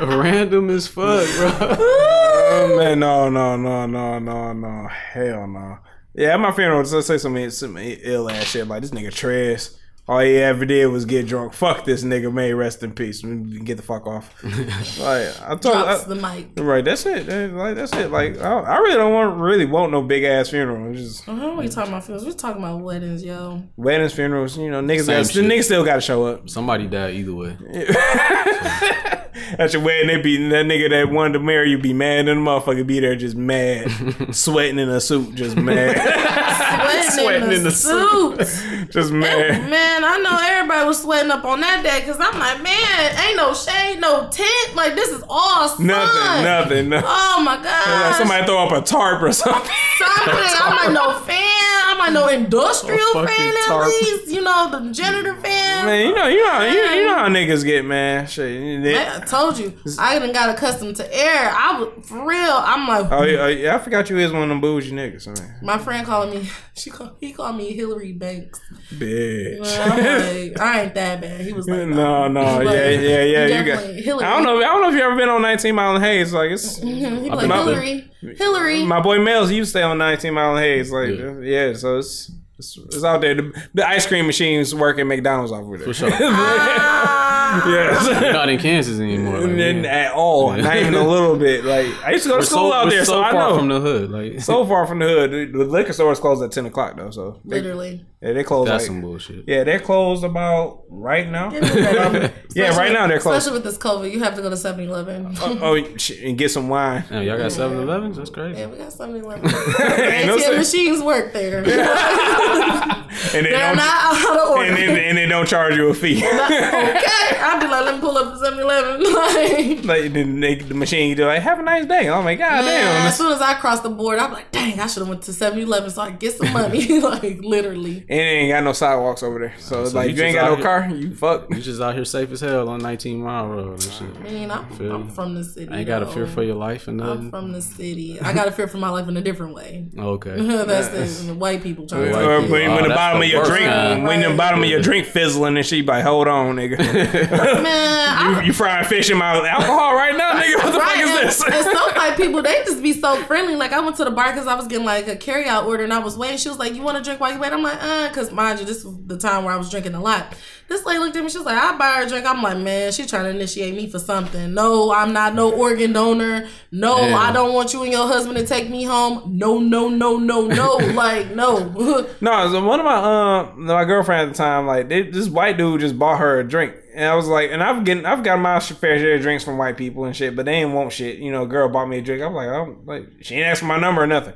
random 0.00 0.70
as 0.70 0.86
fuck, 0.86 1.26
bro. 1.36 1.76
oh, 1.78 2.74
man, 2.78 2.98
no, 3.00 3.28
no, 3.28 3.56
no, 3.56 3.86
no, 3.86 4.18
no, 4.18 4.52
no, 4.52 4.86
hell 4.88 5.21
no. 5.30 5.78
Yeah, 6.14 6.34
at 6.34 6.40
my 6.40 6.52
funeral, 6.52 6.82
just 6.82 7.06
say 7.06 7.18
some 7.18 7.50
some 7.50 7.76
ill 7.78 8.28
ass 8.28 8.44
shit 8.44 8.66
like 8.66 8.82
this 8.82 8.90
nigga 8.90 9.12
trash. 9.12 9.68
All 10.08 10.18
he 10.18 10.36
ever 10.38 10.64
did 10.64 10.86
was 10.88 11.04
get 11.04 11.28
drunk. 11.28 11.52
Fuck 11.52 11.84
this 11.84 12.02
nigga. 12.02 12.32
May 12.32 12.52
rest 12.52 12.82
in 12.82 12.92
peace. 12.92 13.22
Get 13.22 13.76
the 13.76 13.84
fuck 13.84 14.04
off. 14.04 14.34
like 14.98 15.28
I 15.42 15.56
told. 15.56 15.62
drops 15.62 16.04
I, 16.04 16.08
the 16.08 16.14
mic. 16.16 16.48
Right, 16.58 16.84
that's 16.84 17.06
it. 17.06 17.52
Like 17.52 17.76
that's 17.76 17.92
it. 17.92 18.10
Like 18.10 18.36
I, 18.40 18.52
I 18.52 18.78
really 18.78 18.96
don't 18.96 19.12
want 19.12 19.40
really 19.40 19.64
want 19.64 19.92
no 19.92 20.02
big 20.02 20.24
ass 20.24 20.50
funeral. 20.50 20.90
It's 20.92 21.00
just 21.00 21.24
How 21.24 21.52
are 21.52 21.56
we 21.56 21.68
talking 21.68 21.92
about 21.92 22.04
films? 22.04 22.24
We're 22.24 22.32
talking 22.32 22.60
about 22.60 22.80
weddings, 22.80 23.22
yo. 23.22 23.62
weddings, 23.76 24.12
funerals. 24.12 24.58
You 24.58 24.70
know, 24.72 24.82
niggas. 24.82 25.04
Same 25.04 25.22
Got, 25.22 25.26
the 25.26 25.32
shit. 25.34 25.44
niggas 25.44 25.64
still 25.64 25.84
got 25.84 25.94
to 25.94 26.00
show 26.00 26.26
up. 26.26 26.50
Somebody 26.50 26.88
died 26.88 27.14
either 27.14 27.34
way. 27.34 27.56
At 29.58 29.72
your 29.72 29.82
wedding, 29.82 30.08
they 30.08 30.20
be 30.20 30.36
that 30.48 30.66
nigga 30.66 30.90
that 30.90 31.10
wanted 31.10 31.34
to 31.34 31.38
marry 31.40 31.70
you 31.70 31.78
be 31.78 31.92
mad, 31.94 32.28
and 32.28 32.28
the 32.28 32.34
motherfucker 32.34 32.86
be 32.86 33.00
there 33.00 33.16
just 33.16 33.34
mad, 33.34 33.90
sweating 34.34 34.78
in 34.78 34.88
a 34.90 35.00
suit, 35.00 35.34
just 35.34 35.56
mad, 35.56 35.96
Sweating, 37.12 37.44
in, 37.44 37.52
in 37.52 37.62
the 37.64 37.70
the 37.70 38.44
suit. 38.44 38.90
just 38.90 39.10
mad. 39.10 39.70
Man, 39.70 40.04
I 40.04 40.18
know 40.18 40.38
everybody 40.40 40.86
was 40.86 41.00
sweating 41.02 41.30
up 41.30 41.44
on 41.44 41.60
that 41.60 41.82
day 41.82 42.00
because 42.00 42.18
I'm 42.20 42.38
like, 42.38 42.62
man, 42.62 43.26
ain't 43.26 43.36
no 43.36 43.54
shade, 43.54 44.00
no 44.00 44.28
tent. 44.30 44.74
Like, 44.74 44.94
this 44.94 45.08
is 45.10 45.22
all 45.28 45.68
sun. 45.68 45.86
Nothing, 45.86 46.44
nothing. 46.44 46.88
nothing. 46.90 47.08
Oh 47.10 47.42
my 47.42 47.56
god. 47.56 48.10
Like 48.10 48.14
somebody 48.16 48.44
throw 48.46 48.58
up 48.58 48.72
a 48.72 48.80
tarp 48.82 49.22
or 49.22 49.32
something. 49.32 49.70
Something. 49.98 50.34
I'm 50.60 50.76
like, 50.76 50.92
no 50.92 51.18
fan. 51.26 51.81
I'm 52.02 52.14
like, 52.14 52.22
no 52.22 52.28
industrial 52.28 52.98
A 52.98 53.12
fucking 53.12 53.28
fan 53.28 53.54
at 53.56 53.86
least. 53.86 54.28
You 54.32 54.42
know, 54.42 54.68
the 54.70 54.92
janitor 54.92 55.34
fan. 55.36 55.86
Man, 55.86 56.06
you 56.08 56.14
know, 56.14 56.26
you 56.26 56.44
know, 56.44 56.62
you, 56.64 56.78
you 57.00 57.06
know 57.06 57.14
how 57.14 57.28
niggas 57.28 57.64
get, 57.64 57.84
man. 57.84 58.26
Shit. 58.26 58.80
Man, 58.80 59.22
I 59.22 59.24
told 59.24 59.58
you, 59.58 59.72
I 59.98 60.16
even 60.16 60.32
got 60.32 60.50
accustomed 60.50 60.96
to 60.96 61.14
air. 61.14 61.50
I 61.50 61.78
was 61.80 62.06
for 62.08 62.26
real. 62.26 62.52
I'm 62.52 62.86
like, 62.88 63.10
Oh 63.10 63.24
yeah, 63.24 63.38
oh, 63.42 63.46
yeah, 63.48 63.74
I 63.74 63.78
forgot 63.78 64.08
you 64.10 64.18
is 64.18 64.32
one 64.32 64.42
of 64.42 64.48
them 64.48 64.60
bougie 64.60 64.92
niggas, 64.92 65.26
man. 65.26 65.58
my 65.62 65.78
friend 65.78 66.06
called 66.06 66.30
me. 66.34 66.48
She 66.74 66.88
call, 66.88 67.14
he 67.20 67.34
called 67.34 67.56
me 67.56 67.74
Hilary 67.74 68.12
Banks. 68.12 68.58
Bitch. 68.94 69.60
Well, 69.60 69.92
I'm 69.92 69.98
like, 69.98 70.58
I 70.60 70.82
ain't 70.84 70.94
that 70.94 71.20
bad. 71.20 71.42
He 71.42 71.52
was 71.52 71.68
like, 71.68 71.86
No, 71.86 72.28
no, 72.28 72.60
He 72.60 72.64
was 72.64 72.74
yeah, 72.74 72.88
yeah, 72.96 73.22
yeah. 73.46 73.60
You 73.60 73.66
got. 73.66 73.84
Hilary. 73.84 74.24
I 74.24 74.30
don't 74.34 74.42
know. 74.44 74.56
I 74.56 74.64
don't 74.64 74.80
know 74.80 74.88
if 74.88 74.94
you 74.94 75.02
ever 75.02 75.14
been 75.14 75.28
on 75.28 75.42
19 75.42 75.74
Mile 75.74 75.96
and 75.96 76.02
Hayes. 76.04 76.32
Like 76.32 76.50
it's 76.50 76.78
mm-hmm. 76.80 77.24
He 77.24 77.28
like 77.30 77.46
My- 77.46 77.58
Hilary, 77.58 78.10
Hilary. 78.22 78.84
my 78.84 79.00
boy 79.00 79.18
Mel's. 79.18 79.50
He 79.50 79.56
used 79.56 79.68
to 79.68 79.78
stay 79.80 79.82
on 79.82 79.98
19 79.98 80.32
Mile 80.32 80.56
and 80.56 80.64
Hayes. 80.64 80.90
Like 80.90 81.10
Yeah. 81.10 81.40
yeah, 81.40 81.72
so 81.74 81.91
it's. 81.98 82.30
It's, 82.58 82.76
it's 82.76 83.02
out 83.02 83.22
there. 83.22 83.34
The, 83.34 83.68
the 83.74 83.88
ice 83.88 84.06
cream 84.06 84.26
machines 84.26 84.72
work 84.72 84.96
at 84.98 85.06
McDonald's 85.06 85.50
over 85.50 85.76
there. 85.78 85.86
For 85.86 85.94
sure. 85.94 86.10
Yes. 87.66 88.08
Not 88.32 88.48
in 88.48 88.58
Kansas 88.58 88.98
anymore. 88.98 89.40
Like, 89.40 89.50
And 89.58 89.86
at 89.86 90.12
all, 90.12 90.52
not 90.56 90.76
even 90.76 90.94
a 90.94 91.06
little 91.06 91.36
bit. 91.36 91.64
Like 91.64 91.86
I 92.04 92.12
used 92.12 92.24
to 92.24 92.30
go 92.30 92.36
to 92.36 92.38
We're 92.40 92.46
school 92.46 92.70
so, 92.70 92.72
out 92.72 92.88
there, 92.90 93.04
so, 93.04 93.12
so, 93.12 93.22
I 93.22 93.32
far 93.32 93.50
know. 93.50 93.58
from 93.58 93.68
the 93.68 93.80
hood. 93.80 94.10
Like 94.10 94.40
so 94.40 94.64
far 94.64 94.86
from 94.86 95.00
the 95.00 95.06
hood, 95.06 95.30
the, 95.30 95.58
the 95.58 95.64
liquor 95.64 95.92
stores 95.92 96.18
closed 96.18 96.42
at 96.42 96.50
ten 96.50 96.66
o'clock 96.66 96.96
though. 96.96 97.10
So 97.10 97.40
they, 97.44 97.56
Literally. 97.60 98.06
Yeah, 98.22 98.32
they 98.32 98.44
close. 98.44 98.68
that's 98.68 98.82
like, 98.82 98.86
some 98.86 99.00
bullshit. 99.00 99.44
yeah, 99.48 99.64
they're 99.64 99.80
closed 99.80 100.24
about 100.24 100.84
right 100.88 101.28
now. 101.28 101.50
Yeah, 102.54 102.76
right 102.76 102.92
now 102.92 103.06
they're 103.06 103.18
closed. 103.18 103.38
Especially 103.38 103.56
with 103.56 103.64
this 103.64 103.78
COVID, 103.78 104.12
you 104.12 104.22
have 104.22 104.34
to 104.36 104.42
go 104.42 104.50
to 104.50 104.56
7 104.58 104.84
Eleven. 104.84 105.34
Oh, 105.40 105.58
oh 105.62 105.96
shit, 105.96 106.22
and 106.22 106.36
get 106.36 106.50
some 106.50 106.68
wine. 106.68 107.02
Damn, 107.08 107.22
y'all 107.22 107.38
got 107.38 107.50
7 107.50 107.78
Elevens? 107.80 108.18
That's 108.18 108.28
crazy. 108.28 108.60
Yeah, 108.60 108.66
we 108.66 108.76
got 108.76 108.92
7 108.92 109.16
Eleven. 109.16 109.48
ATM 109.50 110.58
machines 110.58 111.02
work 111.02 111.32
there. 111.32 111.64
And 113.34 113.46
they 113.46 113.50
They're 113.50 113.68
don't. 113.68 113.76
not 113.76 114.14
out 114.26 114.36
of 114.38 114.50
order. 114.50 114.64
and, 114.70 114.76
then, 114.76 114.96
and 114.98 115.18
they 115.18 115.26
don't 115.26 115.46
charge 115.46 115.76
you 115.76 115.88
a 115.88 115.94
fee. 115.94 116.16
okay, 116.16 116.26
I'll 116.26 117.60
be 117.60 117.66
like, 117.66 117.84
let 117.84 117.94
me 117.96 118.00
pull 118.00 118.16
up 118.16 118.32
to 118.32 118.38
7 118.38 118.58
Eleven. 118.58 119.02
Like, 119.12 119.84
like 119.84 120.12
then 120.12 120.40
they, 120.40 120.54
the 120.56 120.74
machine, 120.74 121.10
you 121.10 121.14
do 121.14 121.26
like, 121.26 121.42
have 121.42 121.58
a 121.58 121.62
nice 121.62 121.84
day. 121.86 122.08
Oh 122.08 122.18
I'm 122.18 122.24
like, 122.24 122.38
God 122.38 122.64
man, 122.64 122.84
damn. 122.84 123.06
as 123.06 123.16
soon 123.16 123.32
as 123.32 123.40
I 123.40 123.54
cross 123.54 123.80
the 123.80 123.90
board, 123.90 124.18
I'm 124.18 124.32
like, 124.32 124.50
dang, 124.50 124.80
I 124.80 124.86
should 124.86 125.00
have 125.00 125.08
went 125.08 125.22
to 125.22 125.32
7 125.32 125.58
Eleven 125.58 125.90
so 125.90 126.02
I 126.02 126.10
could 126.10 126.20
get 126.20 126.34
some 126.34 126.52
money. 126.52 127.00
like, 127.00 127.40
literally. 127.42 128.04
And 128.12 128.20
they 128.20 128.24
ain't 128.40 128.52
got 128.52 128.62
no 128.62 128.72
sidewalks 128.74 129.22
over 129.22 129.38
there. 129.38 129.54
So, 129.58 129.82
it's 129.82 129.92
so 129.92 129.96
like, 129.96 130.08
you 130.08 130.12
if 130.12 130.18
you 130.18 130.24
ain't 130.24 130.34
got 130.34 130.50
no 130.50 130.56
here- 130.56 130.64
car, 130.64 130.88
you 130.90 131.14
fuck. 131.14 131.48
You 131.50 131.62
just 131.62 131.80
out 131.80 131.94
here 131.94 132.04
safe 132.04 132.30
as 132.30 132.40
hell 132.40 132.68
on 132.68 132.80
19 132.80 133.22
Mile 133.22 133.46
Road 133.48 133.70
and 133.72 133.82
shit. 133.82 134.02
I 134.02 134.22
mean, 134.30 134.50
I'm, 134.50 134.66
I'm 134.92 135.08
from 135.08 135.34
the 135.34 135.42
city. 135.44 135.72
I 135.72 135.78
ain't 135.78 135.86
got 135.86 136.02
a 136.02 136.06
fear 136.06 136.26
for 136.26 136.42
your 136.42 136.56
life 136.56 136.88
and 136.88 136.98
nothing. 136.98 137.24
I'm 137.24 137.30
from 137.30 137.52
the 137.52 137.62
city. 137.62 138.20
I 138.20 138.32
got 138.34 138.48
a 138.48 138.52
fear 138.52 138.68
for 138.68 138.76
my 138.76 138.90
life 138.90 139.08
in 139.08 139.16
a 139.16 139.22
different 139.22 139.54
way. 139.54 139.86
Okay. 139.98 140.36
That's 140.66 140.88
the, 140.88 141.26
the 141.28 141.34
white 141.34 141.62
people 141.62 141.86
trying 141.86 142.04
to 142.04 142.12
White 142.12 142.22
Or 142.24 142.40
people. 142.42 142.52
when, 142.52 142.70
Oh, 142.70 142.74
when 142.74 142.82
the 142.88 142.94
bottom 142.94 143.20
the 143.20 143.26
of 143.26 143.32
your 143.32 143.40
worst 143.40 143.50
drink, 143.50 143.66
kind. 143.66 144.04
when 144.04 144.20
the 144.20 144.36
bottom 144.36 144.62
of 144.62 144.68
your 144.68 144.80
drink 144.82 145.06
fizzling 145.06 145.56
and 145.56 145.64
she 145.64 145.80
be 145.80 145.86
like, 145.86 146.04
hold 146.04 146.28
on, 146.28 146.56
nigga. 146.56 146.76
Man, 147.62 148.36
you, 148.42 148.46
you 148.48 148.52
frying 148.52 148.84
fish 148.84 149.10
in 149.10 149.16
my 149.16 149.36
alcohol 149.48 149.94
right 149.94 150.16
now, 150.16 150.32
nigga? 150.34 150.56
What 150.62 150.72
the 150.72 150.78
Right, 150.78 151.04
fuck 151.04 151.28
is 151.28 151.42
and 151.42 151.52
this? 151.54 151.64
some 151.72 151.94
white 151.94 152.14
people, 152.16 152.42
they 152.42 152.62
just 152.64 152.82
be 152.82 152.92
so 152.92 153.16
friendly. 153.24 153.56
Like 153.56 153.72
I 153.72 153.80
went 153.80 153.96
to 153.96 154.04
the 154.04 154.10
bar 154.10 154.32
because 154.32 154.46
I 154.46 154.54
was 154.54 154.66
getting 154.66 154.84
like 154.86 155.08
a 155.08 155.16
carry 155.16 155.46
out 155.46 155.64
order 155.66 155.84
and 155.84 155.92
I 155.92 155.98
was 156.00 156.16
waiting. 156.16 156.36
She 156.38 156.48
was 156.48 156.58
like, 156.58 156.74
"You 156.74 156.82
want 156.82 156.98
to 156.98 157.02
drink 157.04 157.20
while 157.20 157.32
you 157.32 157.38
wait?" 157.38 157.52
I'm 157.52 157.62
like, 157.62 157.78
"Uh," 157.82 158.01
because 158.08 158.32
mind 158.32 158.60
you, 158.60 158.66
this 158.66 158.84
was 158.84 158.96
the 159.06 159.18
time 159.18 159.44
where 159.44 159.54
I 159.54 159.56
was 159.56 159.70
drinking 159.70 159.94
a 159.94 160.00
lot. 160.00 160.34
This 160.68 160.84
lady 160.86 161.00
looked 161.00 161.16
at 161.16 161.22
me. 161.22 161.30
She 161.30 161.38
was 161.38 161.46
like, 161.46 161.56
"I 161.58 161.76
buy 161.76 161.92
her 161.96 162.06
a 162.06 162.08
drink." 162.08 162.24
I'm 162.26 162.42
like, 162.42 162.58
"Man, 162.58 162.92
she 162.92 163.06
trying 163.06 163.24
to 163.24 163.30
initiate 163.30 163.74
me 163.74 163.88
for 163.88 163.98
something." 163.98 164.54
No, 164.54 164.92
I'm 164.92 165.12
not 165.12 165.34
no 165.34 165.52
organ 165.52 165.92
donor. 165.92 166.48
No, 166.70 166.96
Damn. 166.96 167.18
I 167.18 167.32
don't 167.32 167.52
want 167.52 167.72
you 167.72 167.82
and 167.82 167.92
your 167.92 168.06
husband 168.06 168.38
to 168.38 168.46
take 168.46 168.70
me 168.70 168.84
home. 168.84 169.36
No, 169.38 169.58
no, 169.58 169.88
no, 169.88 170.16
no, 170.18 170.46
no. 170.46 170.76
like 170.94 171.34
no. 171.34 172.06
No, 172.20 172.50
so 172.50 172.64
one 172.64 172.80
of 172.80 172.86
my 172.86 172.94
um 172.94 173.66
my 173.66 173.84
girlfriend 173.84 174.22
at 174.22 174.28
the 174.32 174.38
time, 174.38 174.66
like 174.66 174.88
they, 174.88 175.02
this 175.02 175.28
white 175.28 175.56
dude 175.56 175.80
just 175.80 175.98
bought 175.98 176.18
her 176.18 176.40
a 176.40 176.44
drink, 176.48 176.74
and 176.94 177.04
I 177.04 177.14
was 177.14 177.26
like, 177.26 177.50
and 177.50 177.62
I've 177.62 177.84
getting 177.84 178.06
I've 178.06 178.22
got 178.22 178.38
my 178.38 178.60
fair 178.60 178.98
share 178.98 179.16
of 179.16 179.22
drinks 179.22 179.44
from 179.44 179.58
white 179.58 179.76
people 179.76 180.04
and 180.04 180.14
shit, 180.14 180.36
but 180.36 180.46
they 180.46 180.52
ain't 180.52 180.72
want 180.72 180.92
shit. 180.92 181.18
You 181.18 181.32
know, 181.32 181.42
a 181.42 181.46
girl 181.46 181.68
bought 181.68 181.86
me 181.86 181.98
a 181.98 182.02
drink. 182.02 182.22
I'm 182.22 182.34
like, 182.34 182.48
I'm 182.48 182.86
like, 182.86 183.08
she 183.20 183.34
ain't 183.36 183.46
asked 183.46 183.60
for 183.60 183.66
my 183.66 183.78
number 183.78 184.02
or 184.02 184.06
nothing. 184.06 184.34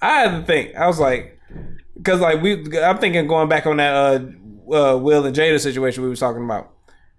I 0.00 0.20
had 0.20 0.40
to 0.40 0.44
think. 0.44 0.74
I 0.74 0.86
was 0.86 0.98
like, 0.98 1.37
because 1.98 2.20
like 2.20 2.40
we, 2.42 2.64
I'm 2.80 2.96
thinking 2.98 3.26
going 3.26 3.48
back 3.50 3.66
on 3.66 3.76
that 3.76 3.94
uh, 3.94 4.74
uh 4.74 4.96
Will 4.96 5.26
and 5.26 5.36
Jada 5.36 5.60
situation 5.60 6.02
we 6.02 6.08
was 6.08 6.20
talking 6.20 6.42
about. 6.44 6.70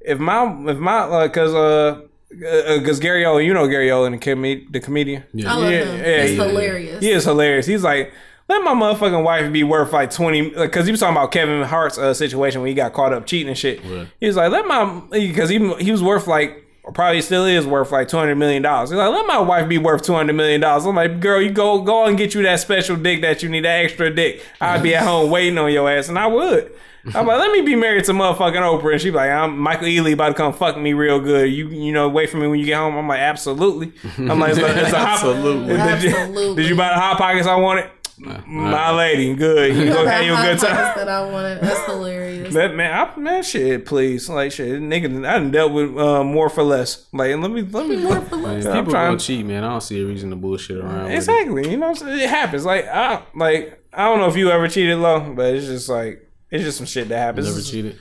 If 0.01 0.17
my 0.19 0.45
if 0.71 0.77
my 0.79 1.03
like, 1.05 1.31
because 1.33 1.53
uh. 1.53 2.01
Because 2.31 2.99
Gary 2.99 3.25
O, 3.25 3.37
you 3.39 3.55
know 3.55 3.67
Gary 3.67 3.89
O, 3.89 4.03
and 4.03 4.13
the, 4.13 4.19
com- 4.19 4.43
the 4.43 4.79
comedian. 4.79 5.23
Yeah. 5.33 5.51
I 5.51 5.55
love 5.55 5.71
Yeah, 5.71 5.83
him. 5.85 5.97
yeah, 5.99 6.21
He's 6.27 6.37
yeah. 6.37 6.43
hilarious. 6.43 6.99
He 7.03 7.09
is 7.09 7.23
hilarious. 7.23 7.65
He's 7.65 7.83
like, 7.83 8.13
let 8.47 8.61
my 8.63 8.75
motherfucking 8.75 9.23
wife 9.23 9.51
be 9.51 9.63
worth 9.63 9.91
like 9.93 10.11
twenty. 10.11 10.47
Because 10.51 10.85
he 10.85 10.91
was 10.91 10.99
talking 10.99 11.15
about 11.17 11.31
Kevin 11.31 11.63
Hart's 11.63 11.97
uh, 11.97 12.13
situation 12.13 12.61
when 12.61 12.67
he 12.67 12.75
got 12.75 12.93
caught 12.93 13.13
up 13.13 13.25
cheating 13.25 13.47
and 13.47 13.57
shit. 13.57 13.83
Right. 13.83 14.07
He 14.19 14.27
was 14.27 14.35
like, 14.35 14.51
let 14.51 14.67
my 14.67 15.01
because 15.09 15.49
he 15.49 15.57
he 15.79 15.91
was 15.91 16.03
worth 16.03 16.27
like 16.27 16.63
probably 16.93 17.21
still 17.21 17.45
is 17.45 17.65
worth 17.65 17.91
like 17.91 18.07
two 18.07 18.17
hundred 18.17 18.35
million 18.35 18.61
dollars. 18.61 18.89
He's 18.89 18.97
like, 18.97 19.11
let 19.11 19.25
my 19.27 19.39
wife 19.39 19.67
be 19.67 19.77
worth 19.77 20.03
two 20.03 20.13
hundred 20.13 20.33
million 20.33 20.61
dollars. 20.61 20.85
I'm 20.85 20.95
like, 20.95 21.19
girl, 21.19 21.41
you 21.41 21.51
go 21.51 21.81
go 21.81 22.05
and 22.05 22.17
get 22.17 22.33
you 22.33 22.43
that 22.43 22.59
special 22.59 22.95
dick 22.95 23.21
that 23.21 23.43
you 23.43 23.49
need, 23.49 23.65
that 23.65 23.85
extra 23.85 24.13
dick. 24.13 24.43
I'd 24.61 24.83
be 24.83 24.95
at 24.95 25.03
home 25.03 25.29
waiting 25.29 25.57
on 25.57 25.71
your 25.71 25.89
ass, 25.89 26.09
and 26.09 26.17
I 26.19 26.27
would. 26.27 26.71
I'm 27.15 27.25
like, 27.25 27.39
let 27.39 27.51
me 27.53 27.61
be 27.61 27.75
married 27.75 28.03
to 28.05 28.11
motherfucking 28.11 28.55
Oprah, 28.55 28.91
and 28.91 29.01
she 29.01 29.09
be 29.09 29.15
like, 29.15 29.31
I'm 29.31 29.57
Michael 29.57 29.87
Ealy 29.87 30.13
about 30.13 30.29
to 30.29 30.33
come 30.35 30.51
fuck 30.53 30.77
me 30.77 30.93
real 30.93 31.19
good. 31.19 31.45
You 31.51 31.69
you 31.69 31.91
know, 31.93 32.09
wait 32.09 32.29
for 32.29 32.37
me 32.37 32.47
when 32.47 32.59
you 32.59 32.65
get 32.65 32.75
home. 32.75 32.97
I'm 32.97 33.07
like, 33.07 33.19
absolutely. 33.21 33.93
I'm 34.17 34.39
like, 34.39 34.51
it's 34.51 34.59
a, 34.59 34.81
it's 34.83 34.93
a 34.93 34.99
hot, 34.99 35.09
Absolutely. 35.13 35.77
Did 35.77 36.03
you, 36.03 36.09
Absolutely. 36.09 36.63
did 36.63 36.69
you 36.69 36.75
buy 36.75 36.89
the 36.89 36.95
hot 36.99 37.17
pockets 37.17 37.47
I 37.47 37.55
wanted? 37.55 37.89
My 38.19 38.91
lady, 38.95 39.33
good. 39.35 39.75
You 39.75 39.85
go 39.93 40.05
have 40.05 40.23
you 40.25 40.33
a 40.33 40.37
good 40.37 40.59
time. 40.59 40.75
That 40.97 41.07
I 41.09 41.29
wanted. 41.31 41.61
That's 41.61 41.85
hilarious. 41.85 42.53
That 42.53 42.75
man, 42.75 42.91
I, 43.15 43.19
man, 43.19 43.43
shit, 43.43 43.85
please, 43.85 44.27
like 44.29 44.51
shit, 44.51 44.81
nigga, 44.81 45.25
I 45.25 45.39
done 45.39 45.51
dealt 45.51 45.71
with 45.71 45.97
uh, 45.97 46.23
more 46.23 46.49
for 46.49 46.63
less. 46.63 47.07
Like, 47.13 47.35
let 47.37 47.51
me, 47.51 47.61
let 47.61 47.87
me, 47.87 47.97
More 47.97 48.21
for 48.21 48.35
less. 48.37 48.65
I'm 48.65 48.77
People 48.79 48.91
trying- 48.91 49.07
gonna 49.11 49.19
cheat, 49.19 49.45
man. 49.45 49.63
I 49.63 49.69
don't 49.69 49.81
see 49.81 50.01
a 50.01 50.05
reason 50.05 50.29
to 50.31 50.35
bullshit 50.35 50.77
around. 50.77 51.11
exactly. 51.11 51.69
You 51.69 51.77
know, 51.77 51.87
what 51.89 52.01
I'm 52.01 52.07
saying? 52.07 52.19
it 52.19 52.29
happens. 52.29 52.65
Like, 52.65 52.85
I, 52.87 53.23
like, 53.35 53.83
I 53.93 54.05
don't 54.05 54.19
know 54.19 54.27
if 54.27 54.35
you 54.35 54.49
ever 54.51 54.67
cheated 54.67 54.97
low, 54.97 55.33
but 55.33 55.53
it's 55.55 55.65
just 55.67 55.89
like, 55.89 56.27
it's 56.51 56.63
just 56.63 56.77
some 56.77 56.87
shit 56.87 57.09
that 57.09 57.17
happens. 57.17 57.45
Never 57.47 57.59
It's- 57.59 57.71
cheated. 57.71 57.97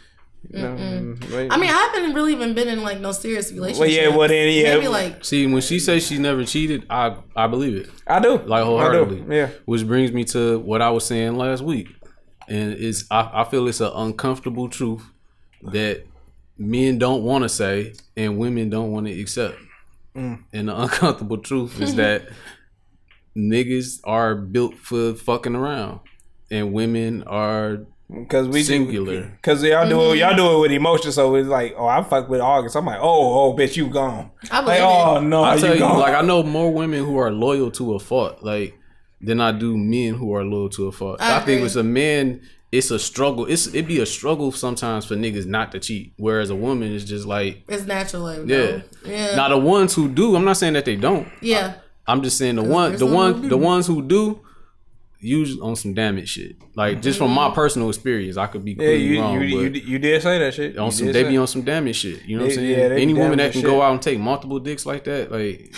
You 0.51 0.63
know, 0.63 1.17
I 1.51 1.59
mean, 1.59 1.71
I 1.71 1.91
haven't 1.93 2.15
really 2.15 2.33
even 2.33 2.55
been 2.55 2.69
in 2.69 2.83
like 2.83 3.01
no 3.01 3.13
serious 3.13 3.53
relationship. 3.53 3.81
Well, 3.81 3.91
yeah, 3.91 4.17
well, 4.17 4.29
then, 4.29 4.51
yeah. 4.53 4.75
Maybe 4.75 4.89
like 4.89 5.23
See, 5.23 5.47
when 5.47 5.61
she 5.61 5.79
says 5.79 6.07
she 6.07 6.19
never 6.19 6.45
cheated, 6.45 6.87
I 6.89 7.17
I 7.37 7.47
believe 7.49 7.77
it. 7.77 7.91
I 8.07 8.19
do, 8.19 8.39
like 8.39 8.65
wholeheartedly. 8.65 9.21
Do. 9.21 9.35
Yeah, 9.35 9.51
Which 9.67 9.87
brings 9.87 10.11
me 10.11 10.25
to 10.25 10.59
what 10.61 10.81
I 10.81 10.91
was 10.91 11.05
saying 11.05 11.37
last 11.37 11.63
week, 11.63 11.89
and 12.49 12.73
it's 12.73 13.05
I, 13.11 13.43
I 13.43 13.45
feel 13.45 13.69
it's 13.69 13.83
an 13.83 13.93
uncomfortable 13.95 14.71
truth 14.71 15.05
that 15.63 16.07
men 16.57 16.99
don't 16.99 17.25
want 17.25 17.43
to 17.43 17.49
say 17.49 17.95
and 18.17 18.39
women 18.39 18.71
don't 18.71 18.91
want 18.91 19.07
to 19.07 19.21
accept. 19.21 19.59
Mm. 20.17 20.45
And 20.53 20.69
the 20.69 20.81
uncomfortable 20.83 21.39
truth 21.39 21.79
is 21.81 21.95
that 21.97 22.29
niggas 23.37 24.01
are 24.05 24.35
built 24.35 24.77
for 24.77 25.15
fucking 25.15 25.55
around, 25.55 26.01
and 26.51 26.73
women 26.73 27.23
are 27.25 27.85
because 28.11 28.49
we 28.49 28.63
Singular. 28.63 29.23
Because 29.37 29.63
y'all 29.63 29.89
do 29.89 30.13
it, 30.13 30.19
y'all 30.19 30.31
mm-hmm. 30.31 30.37
do 30.37 30.57
it 30.57 30.61
with 30.61 30.73
emotion. 30.73 31.13
So 31.13 31.35
it's 31.35 31.49
like, 31.49 31.75
oh, 31.77 31.87
I 31.87 32.03
fuck 32.03 32.29
with 32.29 32.41
August. 32.41 32.77
I'm 32.77 32.87
like, 32.87 33.01
oh, 33.01 33.53
oh, 33.53 33.57
bitch, 33.57 33.77
you 33.77 33.89
gone. 33.89 34.31
I'm 34.51 34.65
Like, 34.65 34.81
oh 34.81 35.21
no, 35.21 35.45
I 35.45 35.59
tell 35.59 35.75
you, 35.75 35.81
gone. 35.81 35.99
like 35.99 36.15
I 36.15 36.23
know 36.23 36.43
more 36.43 36.73
women 36.73 37.05
who 37.05 37.19
are 37.19 37.31
loyal 37.31 37.71
to 37.73 37.95
a 37.95 37.99
fault, 37.99 38.43
like 38.43 38.79
than 39.21 39.41
I 39.41 39.53
do 39.53 39.77
men 39.77 40.15
who 40.15 40.35
are 40.35 40.45
loyal 40.45 40.71
to 40.71 40.87
a 40.87 40.93
fault. 40.93 41.21
I 41.21 41.37
I, 41.37 41.39
think 41.41 41.59
agree. 41.59 41.67
it's 41.67 41.77
a 41.77 41.83
man. 41.83 42.41
It's 42.71 42.91
a 42.91 42.99
struggle. 42.99 43.47
It's 43.47 43.67
it 43.69 43.87
be 43.87 44.01
a 44.01 44.07
struggle 44.07 44.53
sometimes 44.53 45.05
for 45.05 45.15
niggas 45.15 45.47
not 45.47 45.73
to 45.73 45.81
cheat, 45.81 46.13
whereas 46.17 46.51
a 46.51 46.57
woman 46.57 46.93
is 46.93 47.05
just 47.05 47.27
like, 47.27 47.65
It's 47.69 47.85
natural. 47.85 48.47
Yeah. 48.47 48.57
no. 48.67 48.83
yeah, 49.05 49.37
Now 49.37 49.49
the 49.49 49.59
ones 49.59 49.95
who 49.95 50.09
do, 50.09 50.37
I'm 50.37 50.45
not 50.45 50.59
saying 50.59 50.75
that 50.75 50.85
they 50.85 50.97
don't. 50.97 51.29
yeah. 51.41 51.75
I'm 52.07 52.23
just 52.23 52.39
saying 52.39 52.57
the 52.57 52.63
one, 52.63 52.97
the 52.97 53.05
one, 53.05 53.51
the 53.51 53.59
ones 53.59 53.87
who 53.87 54.01
do, 54.01 54.41
usually 55.21 55.61
on 55.61 55.75
some 55.77 55.95
damage 55.95 56.29
shit. 56.29 56.57
Like 56.75 57.03
just 57.03 57.19
from 57.19 57.33
my 57.33 57.51
personal 57.51 57.89
experience, 57.89 58.37
I 58.37 58.47
could 58.47 58.65
be 58.65 58.75
Mm-hmm. 58.75 58.83
yeah, 58.83 58.89
you, 58.91 59.21
wrong, 59.21 59.35
you, 59.35 59.41
you, 59.41 59.71
you 59.71 59.99
did 59.99 60.23
say 60.23 60.39
that 60.39 60.55
shit. 60.55 60.79
on 60.79 60.87
You 60.87 60.93
some, 60.93 61.13
they 61.13 61.25
be 61.25 61.37
on 61.37 61.47
some 61.47 61.63
damage 61.63 61.97
shit. 61.97 62.25
You 62.25 62.37
know 62.37 62.45
what 62.45 62.51
I'm 62.53 62.57
saying? 62.57 62.79
yeah, 62.93 62.97
Any 62.97 63.15
woman 63.15 63.39
that 63.39 63.53
can 63.53 63.63
shit. 63.63 63.71
go 63.71 63.83
out 63.83 63.93
and 63.93 64.03
take 64.03 64.19
multiple 64.19 64.59
dicks 64.61 64.87
like 64.87 65.05
that, 65.05 65.33
like 65.33 65.73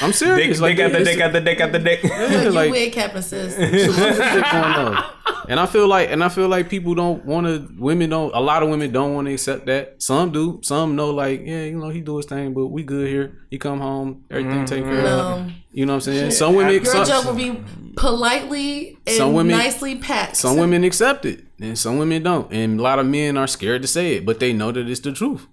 I'm 0.00 0.12
serious. 0.12 0.58
Dick, 0.58 0.60
like 0.60 0.76
dick 0.76 0.86
out 0.86 0.92
the 0.92 1.00
it's- 1.00 1.14
dick 1.14 1.20
out 1.20 1.32
the 1.32 1.40
dick 1.40 1.60
out 1.60 1.72
the 1.72 1.78
dick. 1.78 2.00
Yeah, 2.02 2.42
you 2.42 2.50
like 2.50 2.70
weird 2.70 2.92
Captain 2.92 3.22
Sis. 3.22 3.56
on. 4.52 5.04
And 5.48 5.60
I 5.60 5.66
feel 5.66 5.86
like, 5.86 6.10
and 6.10 6.24
I 6.24 6.28
feel 6.28 6.48
like 6.48 6.68
people 6.68 6.94
don't 6.94 7.24
want 7.24 7.46
to. 7.46 7.68
Women 7.78 8.10
don't. 8.10 8.34
A 8.34 8.40
lot 8.40 8.62
of 8.62 8.70
women 8.70 8.92
don't 8.92 9.14
want 9.14 9.28
to 9.28 9.34
accept 9.34 9.66
that. 9.66 10.02
Some 10.02 10.32
do. 10.32 10.60
Some 10.62 10.96
know, 10.96 11.10
like, 11.10 11.42
yeah, 11.44 11.64
you 11.64 11.78
know, 11.78 11.90
he 11.90 12.00
do 12.00 12.16
his 12.16 12.26
thing, 12.26 12.54
but 12.54 12.66
we 12.68 12.82
good 12.82 13.08
here. 13.08 13.46
He 13.50 13.58
come 13.58 13.80
home, 13.80 14.24
everything 14.30 14.64
taken 14.64 14.88
mm-hmm. 14.88 15.00
care 15.00 15.06
of. 15.06 15.46
No. 15.46 15.52
You 15.72 15.86
know 15.86 15.94
what 15.94 16.06
I'm 16.08 16.14
saying? 16.14 16.30
Some 16.30 16.54
women, 16.54 16.72
Your 16.72 16.84
some, 16.84 17.06
joke 17.06 17.24
will 17.24 17.34
be 17.34 17.62
politely 17.96 18.96
and 19.06 19.16
Some 19.16 19.32
women- 19.32 19.56
nicely 19.56 19.96
packed. 19.96 20.36
some 20.36 20.56
women 20.56 20.84
accept 20.84 21.24
it, 21.24 21.44
and 21.60 21.78
some 21.78 21.98
women 21.98 22.22
don't. 22.22 22.52
And 22.52 22.80
a 22.80 22.82
lot 22.82 22.98
of 22.98 23.06
men 23.06 23.36
are 23.36 23.46
scared 23.46 23.82
to 23.82 23.88
say 23.88 24.14
it, 24.14 24.26
but 24.26 24.40
they 24.40 24.52
know 24.52 24.72
that 24.72 24.88
it's 24.88 25.00
the 25.00 25.12
truth. 25.12 25.46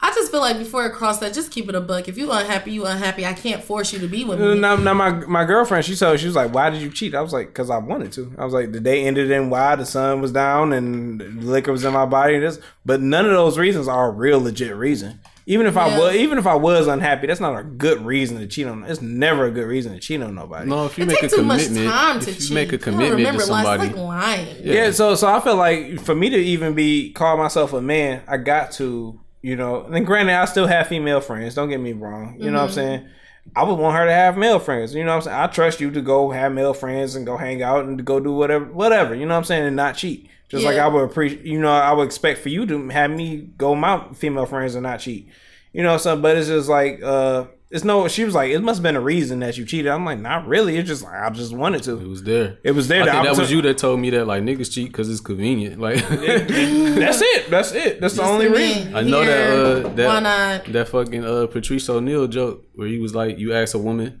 I 0.00 0.12
just 0.14 0.30
feel 0.30 0.40
like 0.40 0.58
before 0.58 0.86
it 0.86 0.92
crossed 0.92 1.20
that, 1.20 1.34
just 1.34 1.50
keep 1.50 1.68
it 1.68 1.74
a 1.74 1.80
buck. 1.80 2.06
If 2.08 2.16
you 2.16 2.30
unhappy, 2.30 2.70
you 2.70 2.86
unhappy. 2.86 3.26
I 3.26 3.32
can't 3.32 3.62
force 3.64 3.92
you 3.92 3.98
to 3.98 4.06
be 4.06 4.24
with 4.24 4.38
me. 4.40 4.54
Now, 4.58 4.76
now 4.76 4.94
my 4.94 5.10
my 5.10 5.44
girlfriend, 5.44 5.84
she 5.84 5.96
told 5.96 6.20
she 6.20 6.26
was 6.26 6.36
like, 6.36 6.54
"Why 6.54 6.70
did 6.70 6.80
you 6.82 6.90
cheat?" 6.90 7.14
I 7.16 7.20
was 7.20 7.32
like, 7.32 7.52
"Cause 7.52 7.68
I 7.68 7.78
wanted 7.78 8.12
to." 8.12 8.32
I 8.38 8.44
was 8.44 8.54
like, 8.54 8.70
"The 8.72 8.80
day 8.80 9.04
ended 9.04 9.30
in 9.30 9.50
why 9.50 9.74
the 9.74 9.84
sun 9.86 10.20
was 10.20 10.30
down 10.30 10.72
and 10.72 11.20
the 11.20 11.26
liquor 11.46 11.72
was 11.72 11.84
in 11.84 11.92
my 11.92 12.06
body." 12.06 12.34
And 12.36 12.44
this, 12.44 12.60
but 12.86 13.00
none 13.00 13.24
of 13.26 13.32
those 13.32 13.58
reasons 13.58 13.88
are 13.88 14.08
a 14.08 14.10
real 14.12 14.40
legit 14.40 14.76
reason. 14.76 15.18
Even 15.46 15.66
if 15.66 15.76
I 15.78 15.88
Yeah. 15.88 15.98
was, 15.98 16.14
even 16.14 16.36
if 16.38 16.46
I 16.46 16.54
was 16.54 16.86
unhappy, 16.86 17.26
that's 17.26 17.40
not 17.40 17.58
a 17.58 17.62
good 17.64 18.04
reason 18.04 18.38
to 18.38 18.46
cheat 18.46 18.66
on. 18.66 18.84
It's 18.84 19.00
never 19.02 19.46
a 19.46 19.50
good 19.50 19.66
reason 19.66 19.94
to 19.94 19.98
cheat 19.98 20.22
on 20.22 20.34
nobody. 20.34 20.68
No, 20.68 20.84
if 20.84 20.96
you 20.98 21.04
It 21.04 21.06
make 21.08 21.16
a 21.18 21.20
takes 21.22 21.34
too 21.34 21.42
much 21.42 21.64
commitment, 21.64 21.90
time 21.90 22.20
to 22.20 22.30
if 22.30 22.36
you 22.40 22.46
cheat. 22.48 22.54
make 22.54 22.68
a 22.68 22.72
You 22.72 22.78
don't 22.78 22.84
commitment 22.84 23.10
to 23.10 23.16
remember 23.16 23.38
lies. 23.46 23.46
somebody, 23.64 23.84
It's 23.88 23.96
like 23.96 24.06
lying. 24.06 24.46
Yeah, 24.62 24.90
so 24.90 25.14
so 25.14 25.26
I 25.26 25.40
feel 25.40 25.56
like 25.56 26.00
for 26.02 26.14
me 26.14 26.28
to 26.30 26.36
even 26.36 26.74
be 26.74 27.12
call 27.14 27.36
myself 27.38 27.72
a 27.72 27.80
man, 27.80 28.20
I 28.28 28.36
got 28.36 28.72
to, 28.72 29.18
you 29.42 29.56
know. 29.56 29.84
And 29.84 30.06
granted, 30.06 30.34
I 30.34 30.44
still 30.44 30.66
have 30.66 30.88
female 30.88 31.20
friends. 31.20 31.54
Don't 31.54 31.68
get 31.68 31.80
me 31.80 31.92
wrong. 31.92 32.36
You 32.38 32.50
know 32.50 32.58
what 32.58 32.68
I'm 32.68 32.72
saying? 32.72 33.08
I 33.56 33.64
would 33.64 33.78
want 33.78 33.96
her 33.96 34.04
to 34.04 34.12
have 34.12 34.36
male 34.36 34.58
friends. 34.58 34.94
You 34.94 35.04
know 35.04 35.12
what 35.12 35.16
I'm 35.16 35.22
saying? 35.22 35.38
I 35.38 35.46
trust 35.46 35.80
you 35.80 35.90
to 35.90 36.02
go 36.02 36.30
have 36.30 36.52
male 36.52 36.74
friends 36.74 37.14
and 37.14 37.24
go 37.24 37.36
hang 37.36 37.62
out 37.62 37.86
and 37.86 37.98
to 37.98 38.04
go 38.04 38.20
do 38.20 38.32
whatever, 38.32 38.66
whatever. 38.66 39.14
You 39.14 39.26
know 39.26 39.34
what 39.34 39.38
I'm 39.38 39.44
saying? 39.44 39.64
And 39.64 39.76
not 39.76 39.96
cheat. 39.96 40.28
Just 40.48 40.64
like 40.64 40.78
I 40.78 40.88
would 40.88 41.02
appreciate, 41.02 41.44
you 41.44 41.60
know, 41.60 41.70
I 41.70 41.92
would 41.92 42.06
expect 42.06 42.40
for 42.40 42.48
you 42.48 42.64
to 42.66 42.88
have 42.88 43.10
me 43.10 43.50
go 43.58 43.72
with 43.72 43.80
my 43.80 44.12
female 44.14 44.46
friends 44.46 44.74
and 44.74 44.82
not 44.82 45.00
cheat. 45.00 45.28
You 45.72 45.82
know, 45.82 45.98
so 45.98 46.16
but 46.16 46.36
it's 46.36 46.48
just 46.48 46.70
like, 46.70 47.02
uh, 47.02 47.46
it's 47.70 47.84
no. 47.84 48.08
She 48.08 48.24
was 48.24 48.34
like, 48.34 48.50
it 48.50 48.60
must 48.60 48.78
have 48.78 48.82
been 48.82 48.96
a 48.96 49.00
reason 49.00 49.40
that 49.40 49.58
you 49.58 49.64
cheated. 49.66 49.90
I'm 49.92 50.04
like, 50.04 50.18
not 50.20 50.46
really. 50.46 50.76
It's 50.78 50.88
just 50.88 51.02
like 51.02 51.14
I 51.14 51.28
just 51.30 51.52
wanted 51.54 51.82
to. 51.84 52.00
it 52.00 52.06
was 52.08 52.22
there. 52.22 52.58
It 52.64 52.72
was 52.72 52.88
there. 52.88 53.02
I 53.02 53.06
The 53.06 53.12
think 53.12 53.24
that 53.26 53.36
was 53.40 53.50
you 53.52 53.60
that 53.62 53.76
told 53.78 54.00
me 54.00 54.10
that 54.10 54.26
like 54.26 54.42
niggas 54.42 54.72
cheat 54.72 54.88
because 54.88 55.10
it's 55.10 55.20
convenient. 55.20 55.78
Like 55.80 55.96
That's 56.08 57.20
it. 57.22 57.50
That's 57.50 57.72
it. 57.72 58.00
That's 58.00 58.14
the 58.14 58.22
only 58.22 58.48
reason. 58.48 58.94
I 58.96 59.02
know 59.02 59.24
that 59.24 59.50
here. 59.52 59.86
uh 59.86 59.88
that 59.94 60.06
Why 60.06 60.20
not? 60.20 60.64
that 60.72 60.88
fucking 60.88 61.24
uh 61.24 61.46
Patrice 61.48 61.88
O'Neal 61.88 62.26
joke 62.26 62.64
where 62.74 62.88
he 62.88 62.98
was 62.98 63.14
like, 63.14 63.38
you 63.38 63.52
ask 63.54 63.74
a 63.74 63.78
woman, 63.78 64.20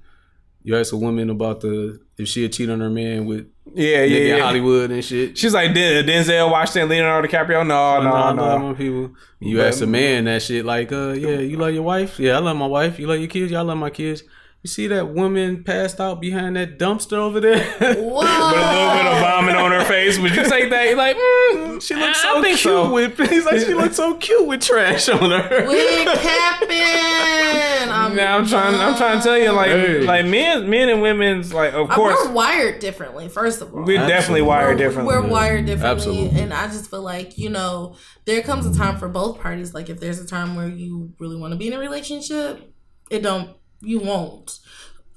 you 0.62 0.76
ask 0.76 0.92
a 0.92 0.96
woman 0.96 1.30
about 1.30 1.60
the 1.60 2.00
if 2.18 2.28
she 2.28 2.42
had 2.42 2.52
cheated 2.52 2.72
on 2.72 2.80
her 2.80 2.90
man 2.90 3.26
with 3.26 3.46
Yeah, 3.78 4.02
yeah, 4.02 4.36
yeah. 4.36 4.42
Hollywood 4.42 4.90
and 4.90 5.04
shit. 5.04 5.38
She's 5.38 5.54
like 5.54 5.72
Den- 5.72 6.04
Denzel 6.04 6.50
Washington, 6.50 6.88
Leonardo 6.88 7.28
DiCaprio. 7.28 7.64
No, 7.66 8.02
no, 8.02 8.32
no. 8.32 8.58
know 8.58 8.74
people. 8.74 9.10
You 9.40 9.58
But- 9.58 9.66
ask 9.68 9.82
a 9.82 9.86
man 9.86 10.24
that 10.24 10.42
shit 10.42 10.64
like, 10.64 10.90
uh, 10.90 11.12
yeah, 11.12 11.38
you 11.38 11.56
love 11.56 11.72
your 11.72 11.84
wife? 11.84 12.18
Yeah, 12.18 12.36
I 12.36 12.40
love 12.40 12.56
my 12.56 12.66
wife. 12.66 12.98
You 12.98 13.06
love 13.06 13.20
your 13.20 13.28
kids? 13.28 13.52
Yeah, 13.52 13.60
I 13.60 13.62
love 13.62 13.78
my 13.78 13.90
kids. 13.90 14.24
You 14.64 14.68
see 14.68 14.88
that 14.88 15.10
woman 15.14 15.62
passed 15.62 16.00
out 16.00 16.20
behind 16.20 16.56
that 16.56 16.80
dumpster 16.80 17.12
over 17.16 17.38
there? 17.38 17.58
With 17.80 17.80
a 17.80 17.94
little 17.94 18.20
bit 18.20 19.06
of 19.06 19.20
vomit 19.20 19.54
on 19.54 19.70
her 19.70 19.84
face. 19.84 20.18
Would 20.18 20.34
you 20.34 20.44
take 20.48 20.70
that? 20.70 20.84
You're 20.88 20.96
like, 20.96 21.16
mm, 21.16 21.80
she 21.80 21.94
looks 21.94 22.20
so 22.20 22.42
cute 22.42 22.58
so. 22.58 22.92
with. 22.92 23.16
He's 23.30 23.44
like, 23.44 23.60
she 23.60 23.72
looks 23.74 23.94
so 23.94 24.14
cute 24.16 24.44
with 24.48 24.60
trash 24.60 25.08
on 25.08 25.30
her. 25.30 25.64
Wig 25.68 26.08
capping. 26.08 27.88
I'm, 27.90 28.16
Now 28.16 28.38
I'm 28.38 28.46
trying. 28.48 28.74
I'm 28.74 28.96
trying 28.96 29.18
to 29.18 29.24
tell 29.24 29.38
you, 29.38 29.52
like, 29.52 29.68
Hey. 29.70 30.00
like 30.00 30.26
men, 30.26 30.68
men 30.68 30.88
and 30.88 31.02
women's, 31.02 31.54
like, 31.54 31.72
of 31.72 31.88
Uh, 31.90 31.94
course, 31.94 32.18
We're 32.26 32.32
wired 32.32 32.80
differently, 32.80 33.28
first 33.28 33.60
of 33.62 33.72
all. 33.72 33.84
we're 33.84 34.06
definitely 34.08 34.42
wired 34.42 34.76
We're- 34.76 34.88
differently. 34.88 35.14
We're 35.14 35.26
wired 35.28 35.66
differently, 35.66 35.90
Absolutely. 35.90 36.40
and 36.40 36.52
I 36.52 36.66
just 36.66 36.90
feel 36.90 37.02
like 37.02 37.38
you 37.38 37.48
know 37.48 37.94
there 38.24 38.42
comes 38.42 38.66
a 38.66 38.74
time 38.76 38.98
for 38.98 39.08
both 39.08 39.40
parties. 39.40 39.72
Like 39.72 39.88
if 39.88 40.00
there's 40.00 40.18
a 40.18 40.26
time 40.26 40.56
where 40.56 40.68
you 40.68 41.12
really 41.20 41.36
want 41.36 41.52
to 41.52 41.56
be 41.56 41.68
in 41.68 41.72
a 41.74 41.78
relationship, 41.78 42.72
it 43.10 43.22
don't. 43.22 43.50
You 43.80 44.00
won't. 44.00 44.58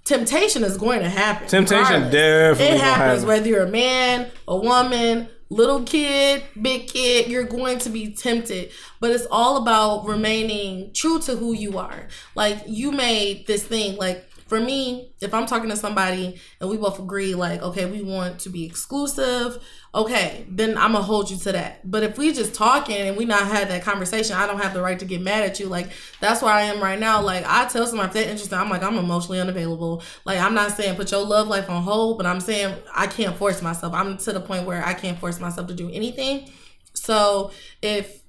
Temptation 0.03 0.63
is 0.63 0.77
going 0.77 1.01
to 1.01 1.09
happen. 1.09 1.47
Temptation 1.47 2.03
regardless. 2.03 2.11
definitely 2.11 2.75
It 2.75 2.81
happens 2.81 3.21
happen. 3.21 3.27
whether 3.27 3.47
you're 3.47 3.63
a 3.65 3.69
man, 3.69 4.31
a 4.47 4.57
woman, 4.57 5.29
little 5.49 5.83
kid, 5.83 6.43
big 6.59 6.87
kid. 6.87 7.27
You're 7.27 7.43
going 7.43 7.77
to 7.79 7.89
be 7.89 8.11
tempted, 8.11 8.71
but 8.99 9.11
it's 9.11 9.27
all 9.29 9.57
about 9.57 10.05
remaining 10.05 10.91
true 10.93 11.19
to 11.21 11.35
who 11.35 11.53
you 11.53 11.77
are. 11.77 12.07
Like 12.35 12.63
you 12.67 12.91
made 12.91 13.45
this 13.47 13.63
thing 13.63 13.97
like 13.97 14.25
for 14.51 14.59
me, 14.59 15.13
if 15.21 15.33
I'm 15.33 15.45
talking 15.45 15.69
to 15.69 15.77
somebody 15.77 16.37
and 16.59 16.69
we 16.69 16.75
both 16.75 16.99
agree, 16.99 17.35
like, 17.35 17.61
okay, 17.61 17.89
we 17.89 18.01
want 18.01 18.39
to 18.39 18.49
be 18.49 18.65
exclusive, 18.65 19.63
okay, 19.95 20.45
then 20.49 20.77
I'm 20.77 20.91
gonna 20.91 21.05
hold 21.05 21.31
you 21.31 21.37
to 21.37 21.53
that. 21.53 21.89
But 21.89 22.03
if 22.03 22.17
we 22.17 22.33
just 22.33 22.53
talking 22.53 22.97
and 22.97 23.15
we 23.15 23.23
not 23.23 23.47
had 23.47 23.69
that 23.69 23.81
conversation, 23.81 24.35
I 24.35 24.47
don't 24.47 24.61
have 24.61 24.73
the 24.73 24.81
right 24.81 24.99
to 24.99 25.05
get 25.05 25.21
mad 25.21 25.45
at 25.45 25.61
you. 25.61 25.67
Like 25.67 25.91
that's 26.19 26.41
where 26.41 26.51
I 26.51 26.63
am 26.63 26.83
right 26.83 26.99
now. 26.99 27.21
Like 27.21 27.45
I 27.47 27.63
tell 27.69 27.87
somebody 27.87 28.07
if 28.07 28.13
they're 28.13 28.29
interested, 28.29 28.57
I'm 28.57 28.69
like, 28.69 28.83
I'm 28.83 28.97
emotionally 28.97 29.39
unavailable. 29.39 30.03
Like 30.25 30.37
I'm 30.37 30.53
not 30.53 30.73
saying 30.73 30.97
put 30.97 31.11
your 31.11 31.25
love 31.25 31.47
life 31.47 31.69
on 31.69 31.83
hold, 31.83 32.17
but 32.17 32.25
I'm 32.25 32.41
saying 32.41 32.75
I 32.93 33.07
can't 33.07 33.37
force 33.37 33.61
myself. 33.61 33.93
I'm 33.93 34.17
to 34.17 34.33
the 34.33 34.41
point 34.41 34.65
where 34.65 34.85
I 34.85 34.93
can't 34.93 35.17
force 35.17 35.39
myself 35.39 35.67
to 35.67 35.73
do 35.73 35.89
anything. 35.89 36.51
So 36.93 37.51
if 37.81 38.20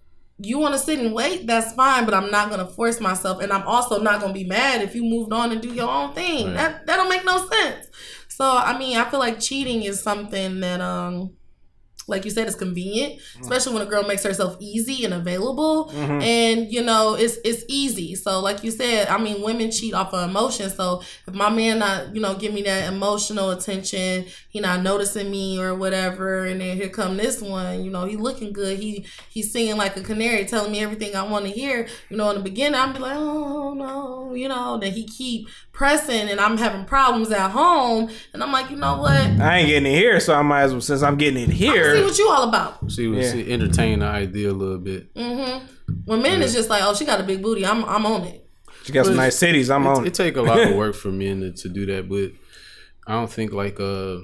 you 0.42 0.58
want 0.58 0.74
to 0.74 0.78
sit 0.78 0.98
and 0.98 1.14
wait, 1.14 1.46
that's 1.46 1.72
fine, 1.72 2.04
but 2.04 2.14
I'm 2.14 2.30
not 2.30 2.50
gonna 2.50 2.66
force 2.66 3.00
myself, 3.00 3.42
and 3.42 3.52
I'm 3.52 3.66
also 3.66 4.00
not 4.02 4.20
gonna 4.20 4.32
be 4.32 4.44
mad 4.44 4.82
if 4.82 4.94
you 4.94 5.04
moved 5.04 5.32
on 5.32 5.52
and 5.52 5.60
do 5.60 5.72
your 5.72 5.88
own 5.90 6.12
thing. 6.14 6.48
That 6.54 6.86
that 6.86 6.96
don't 6.96 7.08
make 7.08 7.24
no 7.24 7.38
sense. 7.48 7.86
So 8.28 8.44
I 8.50 8.78
mean, 8.78 8.96
I 8.96 9.04
feel 9.10 9.20
like 9.20 9.40
cheating 9.40 9.82
is 9.82 10.00
something 10.02 10.60
that 10.60 10.80
um 10.80 11.32
like 12.08 12.24
you 12.24 12.32
said, 12.32 12.48
it's 12.48 12.56
convenient, 12.56 13.20
especially 13.40 13.74
when 13.74 13.82
a 13.86 13.86
girl 13.88 14.02
makes 14.02 14.24
herself 14.24 14.56
easy 14.60 15.04
and 15.04 15.14
available. 15.14 15.88
And 16.20 16.70
you 16.70 16.82
know, 16.82 17.14
it's 17.14 17.36
it's 17.44 17.64
easy. 17.68 18.16
So, 18.16 18.40
like 18.40 18.64
you 18.64 18.72
said, 18.72 19.06
I 19.06 19.18
mean, 19.18 19.40
women 19.40 19.70
cheat 19.70 19.94
off 19.94 20.12
of 20.12 20.28
emotion. 20.28 20.68
So, 20.68 21.02
if 21.28 21.32
my 21.34 21.48
man 21.48 21.78
not, 21.78 22.12
you 22.14 22.20
know, 22.20 22.34
give 22.34 22.52
me 22.52 22.62
that 22.62 22.92
emotional 22.92 23.50
attention, 23.52 24.26
he 24.52 24.60
not 24.60 24.82
noticing 24.82 25.30
me 25.30 25.58
or 25.58 25.74
whatever, 25.74 26.44
and 26.44 26.60
then 26.60 26.76
here 26.76 26.90
come 26.90 27.16
this 27.16 27.40
one, 27.40 27.82
you 27.82 27.90
know, 27.90 28.04
he 28.04 28.16
looking 28.16 28.52
good. 28.52 28.78
He 28.78 29.06
he's 29.30 29.50
singing 29.50 29.78
like 29.78 29.96
a 29.96 30.02
canary, 30.02 30.44
telling 30.44 30.70
me 30.70 30.80
everything 30.80 31.16
I 31.16 31.22
want 31.22 31.46
to 31.46 31.50
hear. 31.50 31.88
You 32.10 32.18
know, 32.18 32.28
in 32.28 32.36
the 32.36 32.42
beginning, 32.42 32.78
I'm 32.78 32.92
be 32.92 32.98
like, 32.98 33.16
oh 33.16 33.72
no, 33.72 34.34
you 34.34 34.48
know. 34.48 34.76
Then 34.78 34.92
he 34.92 35.06
keep 35.06 35.48
pressing, 35.72 36.28
and 36.28 36.38
I'm 36.38 36.58
having 36.58 36.84
problems 36.84 37.30
at 37.30 37.50
home, 37.50 38.10
and 38.34 38.42
I'm 38.42 38.52
like, 38.52 38.68
you 38.70 38.76
know 38.76 38.98
what? 38.98 39.12
I 39.12 39.58
ain't 39.60 39.68
getting 39.68 39.90
it 39.90 39.96
here, 39.96 40.20
so 40.20 40.34
I 40.34 40.42
might 40.42 40.62
as 40.64 40.72
well 40.72 40.82
since 40.82 41.02
I'm 41.02 41.16
getting 41.16 41.44
it 41.44 41.48
See 41.48 41.54
here. 41.56 42.04
what 42.04 42.18
you 42.18 42.28
all 42.28 42.46
about. 42.48 42.90
She 42.92 43.06
was 43.06 43.24
Yeah. 43.26 43.32
she 43.32 43.50
entertain 43.52 44.00
the 44.00 44.06
idea 44.06 44.50
a 44.50 44.52
little 44.52 44.78
bit. 44.78 45.14
Mm-hmm. 45.14 45.66
When 46.04 46.20
men 46.20 46.42
is 46.42 46.52
just 46.52 46.68
like, 46.68 46.82
oh, 46.84 46.94
she 46.94 47.06
got 47.06 47.20
a 47.20 47.24
big 47.24 47.42
booty, 47.42 47.64
I'm 47.64 47.84
I'm 47.86 48.04
on 48.04 48.24
it. 48.24 48.46
She 48.84 48.92
got 48.92 49.06
some 49.06 49.16
nice 49.16 49.38
cities. 49.38 49.70
I'm 49.70 49.86
on 49.86 50.02
It, 50.04 50.08
it 50.08 50.08
it. 50.08 50.14
take 50.14 50.36
a 50.36 50.42
lot 50.42 50.60
of 50.60 50.74
work 50.76 50.94
for 50.94 51.08
men 51.08 51.40
to, 51.40 51.52
to 51.52 51.68
do 51.70 51.86
that, 51.86 52.08
but 52.08 52.32
I 53.06 53.14
don't 53.14 53.30
think 53.30 53.52
like 53.52 53.80
uh, 53.80 54.18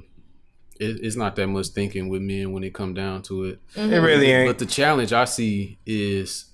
it, 0.78 1.00
it's 1.02 1.16
not 1.16 1.36
that 1.36 1.46
much 1.48 1.68
thinking 1.68 2.08
with 2.08 2.22
men 2.22 2.52
when 2.52 2.62
it 2.64 2.74
come 2.74 2.94
down 2.94 3.22
to 3.22 3.44
it. 3.44 3.60
It 3.74 3.78
mm-hmm. 3.80 4.04
really 4.04 4.30
ain't. 4.30 4.48
But 4.48 4.58
the 4.58 4.66
challenge 4.66 5.12
I 5.12 5.24
see 5.24 5.78
is 5.86 6.46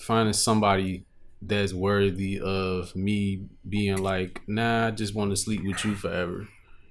finding 0.00 0.32
somebody 0.32 1.04
that's 1.40 1.72
worthy 1.72 2.40
of 2.40 2.94
me 2.96 3.46
being 3.68 3.98
like, 3.98 4.40
nah, 4.46 4.88
I 4.88 4.90
just 4.90 5.14
want 5.14 5.30
to 5.30 5.36
sleep 5.36 5.62
with 5.64 5.84
you 5.84 5.94
forever. 5.94 6.48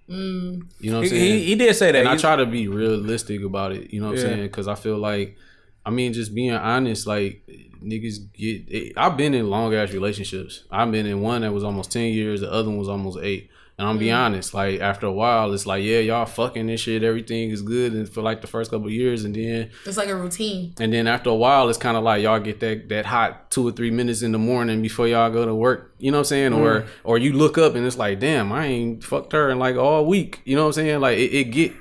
Mm. 0.09 0.67
You 0.79 0.91
know 0.91 0.97
what 0.97 1.03
I'm 1.03 1.03
He, 1.03 1.09
saying? 1.09 1.39
he, 1.39 1.45
he 1.45 1.55
did 1.55 1.75
say 1.75 1.91
that. 1.91 1.99
and 1.99 2.09
I 2.09 2.17
try 2.17 2.35
to 2.35 2.45
be 2.45 2.67
realistic 2.67 3.41
about 3.43 3.71
it. 3.71 3.91
You 3.93 4.01
know 4.01 4.09
what 4.09 4.17
Yeah. 4.17 4.23
I'm 4.23 4.29
saying? 4.29 4.41
Because 4.43 4.67
I 4.67 4.75
feel 4.75 4.97
like, 4.97 5.37
I 5.85 5.89
mean, 5.89 6.13
just 6.13 6.35
being 6.35 6.53
honest, 6.53 7.07
like 7.07 7.41
niggas 7.83 8.31
get. 8.33 8.67
It, 8.69 8.93
I've 8.97 9.17
been 9.17 9.33
in 9.33 9.49
long 9.49 9.73
ass 9.73 9.91
relationships. 9.91 10.63
I've 10.71 10.91
been 10.91 11.05
in 11.05 11.21
one 11.21 11.41
that 11.41 11.51
was 11.51 11.63
almost 11.63 11.91
ten 11.91 12.13
years. 12.13 12.41
The 12.41 12.51
other 12.51 12.69
one 12.69 12.77
was 12.77 12.89
almost 12.89 13.19
eight. 13.21 13.49
And 13.77 13.87
I'm 13.87 13.97
be 13.97 14.07
mm. 14.07 14.15
honest, 14.15 14.53
like 14.53 14.81
after 14.81 15.07
a 15.07 15.11
while, 15.11 15.51
it's 15.51 15.65
like 15.65 15.83
yeah, 15.83 15.97
y'all 15.97 16.27
fucking 16.27 16.67
this 16.67 16.81
shit. 16.81 17.01
Everything 17.01 17.49
is 17.49 17.63
good, 17.63 17.93
and 17.93 18.07
for 18.07 18.21
like 18.21 18.41
the 18.41 18.47
first 18.47 18.69
couple 18.69 18.85
of 18.85 18.93
years, 18.93 19.25
and 19.25 19.35
then 19.35 19.71
It's 19.85 19.97
like 19.97 20.09
a 20.09 20.15
routine. 20.15 20.75
and 20.79 20.93
then 20.93 21.07
after 21.07 21.31
a 21.31 21.35
while, 21.35 21.67
it's 21.69 21.79
kind 21.79 21.97
of 21.97 22.03
like 22.03 22.21
y'all 22.21 22.39
get 22.39 22.59
that 22.59 22.87
that 22.89 23.07
hot 23.07 23.49
two 23.49 23.67
or 23.67 23.71
three 23.71 23.89
minutes 23.89 24.21
in 24.21 24.31
the 24.31 24.37
morning 24.37 24.83
before 24.83 25.07
y'all 25.07 25.31
go 25.31 25.43
to 25.43 25.55
work. 25.55 25.95
You 25.97 26.11
know 26.11 26.17
what 26.17 26.21
I'm 26.21 26.25
saying? 26.25 26.53
Or 26.53 26.81
mm. 26.81 26.87
or 27.03 27.17
you 27.17 27.33
look 27.33 27.57
up 27.57 27.73
and 27.73 27.83
it's 27.83 27.97
like, 27.97 28.19
damn, 28.19 28.51
I 28.51 28.67
ain't 28.67 29.03
fucked 29.03 29.33
her 29.33 29.49
in 29.49 29.57
like 29.57 29.75
all 29.75 30.05
week. 30.05 30.41
You 30.45 30.55
know 30.55 30.63
what 30.63 30.77
I'm 30.77 30.85
saying? 30.85 30.99
Like 31.01 31.17
it, 31.17 31.33
it 31.33 31.43
get, 31.45 31.73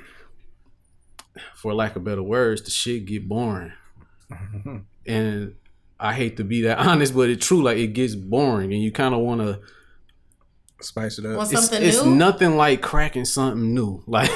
for 1.54 1.74
lack 1.74 1.94
of 1.94 2.04
better 2.04 2.22
words, 2.22 2.62
the 2.62 2.70
shit 2.70 3.04
get 3.04 3.28
boring. 3.28 3.74
and 5.06 5.54
I 6.02 6.12
hate 6.14 6.36
to 6.38 6.44
be 6.44 6.62
that 6.62 6.78
honest, 6.86 7.14
but 7.14 7.30
it's 7.30 7.46
true. 7.46 7.62
Like 7.62 7.78
it 7.78 7.88
gets 7.88 8.14
boring, 8.14 8.72
and 8.72 8.82
you 8.82 8.90
kind 8.92 9.14
of 9.14 9.20
want 9.20 9.40
to. 9.40 9.60
spice 10.80 11.18
it 11.20 11.24
up. 11.26 11.36
Want 11.36 11.52
It's, 11.52 11.60
something 11.68 11.86
it's 11.88 12.04
new? 12.04 12.14
nothing 12.16 12.56
like 12.56 12.82
cracking 12.82 13.24
something 13.24 13.72
new. 13.72 14.02
Like 14.08 14.34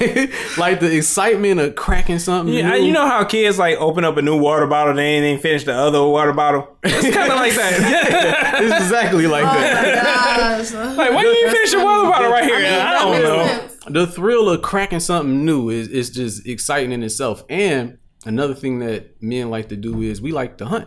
like 0.56 0.78
the 0.80 0.94
excitement 0.96 1.58
of 1.58 1.74
cracking 1.74 2.20
something 2.20 2.54
Yeah, 2.54 2.70
new. 2.70 2.84
You 2.86 2.92
know 2.92 3.04
how 3.06 3.24
kids 3.24 3.58
like 3.58 3.76
open 3.78 4.04
up 4.04 4.16
a 4.16 4.22
new 4.22 4.38
water 4.40 4.66
bottle, 4.68 4.94
they 4.94 5.02
ain't 5.16 5.24
even 5.26 5.40
finish 5.42 5.64
the 5.64 5.74
other 5.74 6.00
water 6.06 6.32
bottle. 6.32 6.68
It's 6.84 7.14
kind 7.14 7.32
of 7.32 7.36
like 7.38 7.52
that. 7.54 8.58
it's 8.62 8.76
exactly 8.84 9.26
like 9.26 9.42
Oh 9.44 9.60
that. 9.60 10.62
my 10.62 10.62
gosh. 10.62 10.96
like, 10.96 11.10
why 11.12 11.22
you 11.22 11.32
ain't 11.32 11.50
finish 11.50 11.72
your 11.72 11.84
water 11.84 12.10
bottle 12.10 12.30
right 12.30 12.44
here? 12.44 12.56
I, 12.56 12.60
that 12.60 12.98
don't 13.02 13.10
makes 13.12 13.28
know. 13.28 13.46
sense. 13.46 13.76
the 13.88 14.06
thrill 14.06 14.48
of 14.50 14.62
cracking 14.62 15.00
something 15.00 15.44
new 15.44 15.68
is 15.70 15.88
is 15.88 16.10
just 16.10 16.46
exciting 16.46 16.92
in 16.92 17.02
itself. 17.02 17.42
And 17.48 17.98
another 18.24 18.54
thing 18.54 18.78
that 18.78 19.20
men 19.20 19.50
like 19.50 19.68
to 19.70 19.76
do 19.76 20.00
is 20.02 20.22
we 20.22 20.30
like 20.30 20.58
to 20.58 20.66
hunt. 20.66 20.86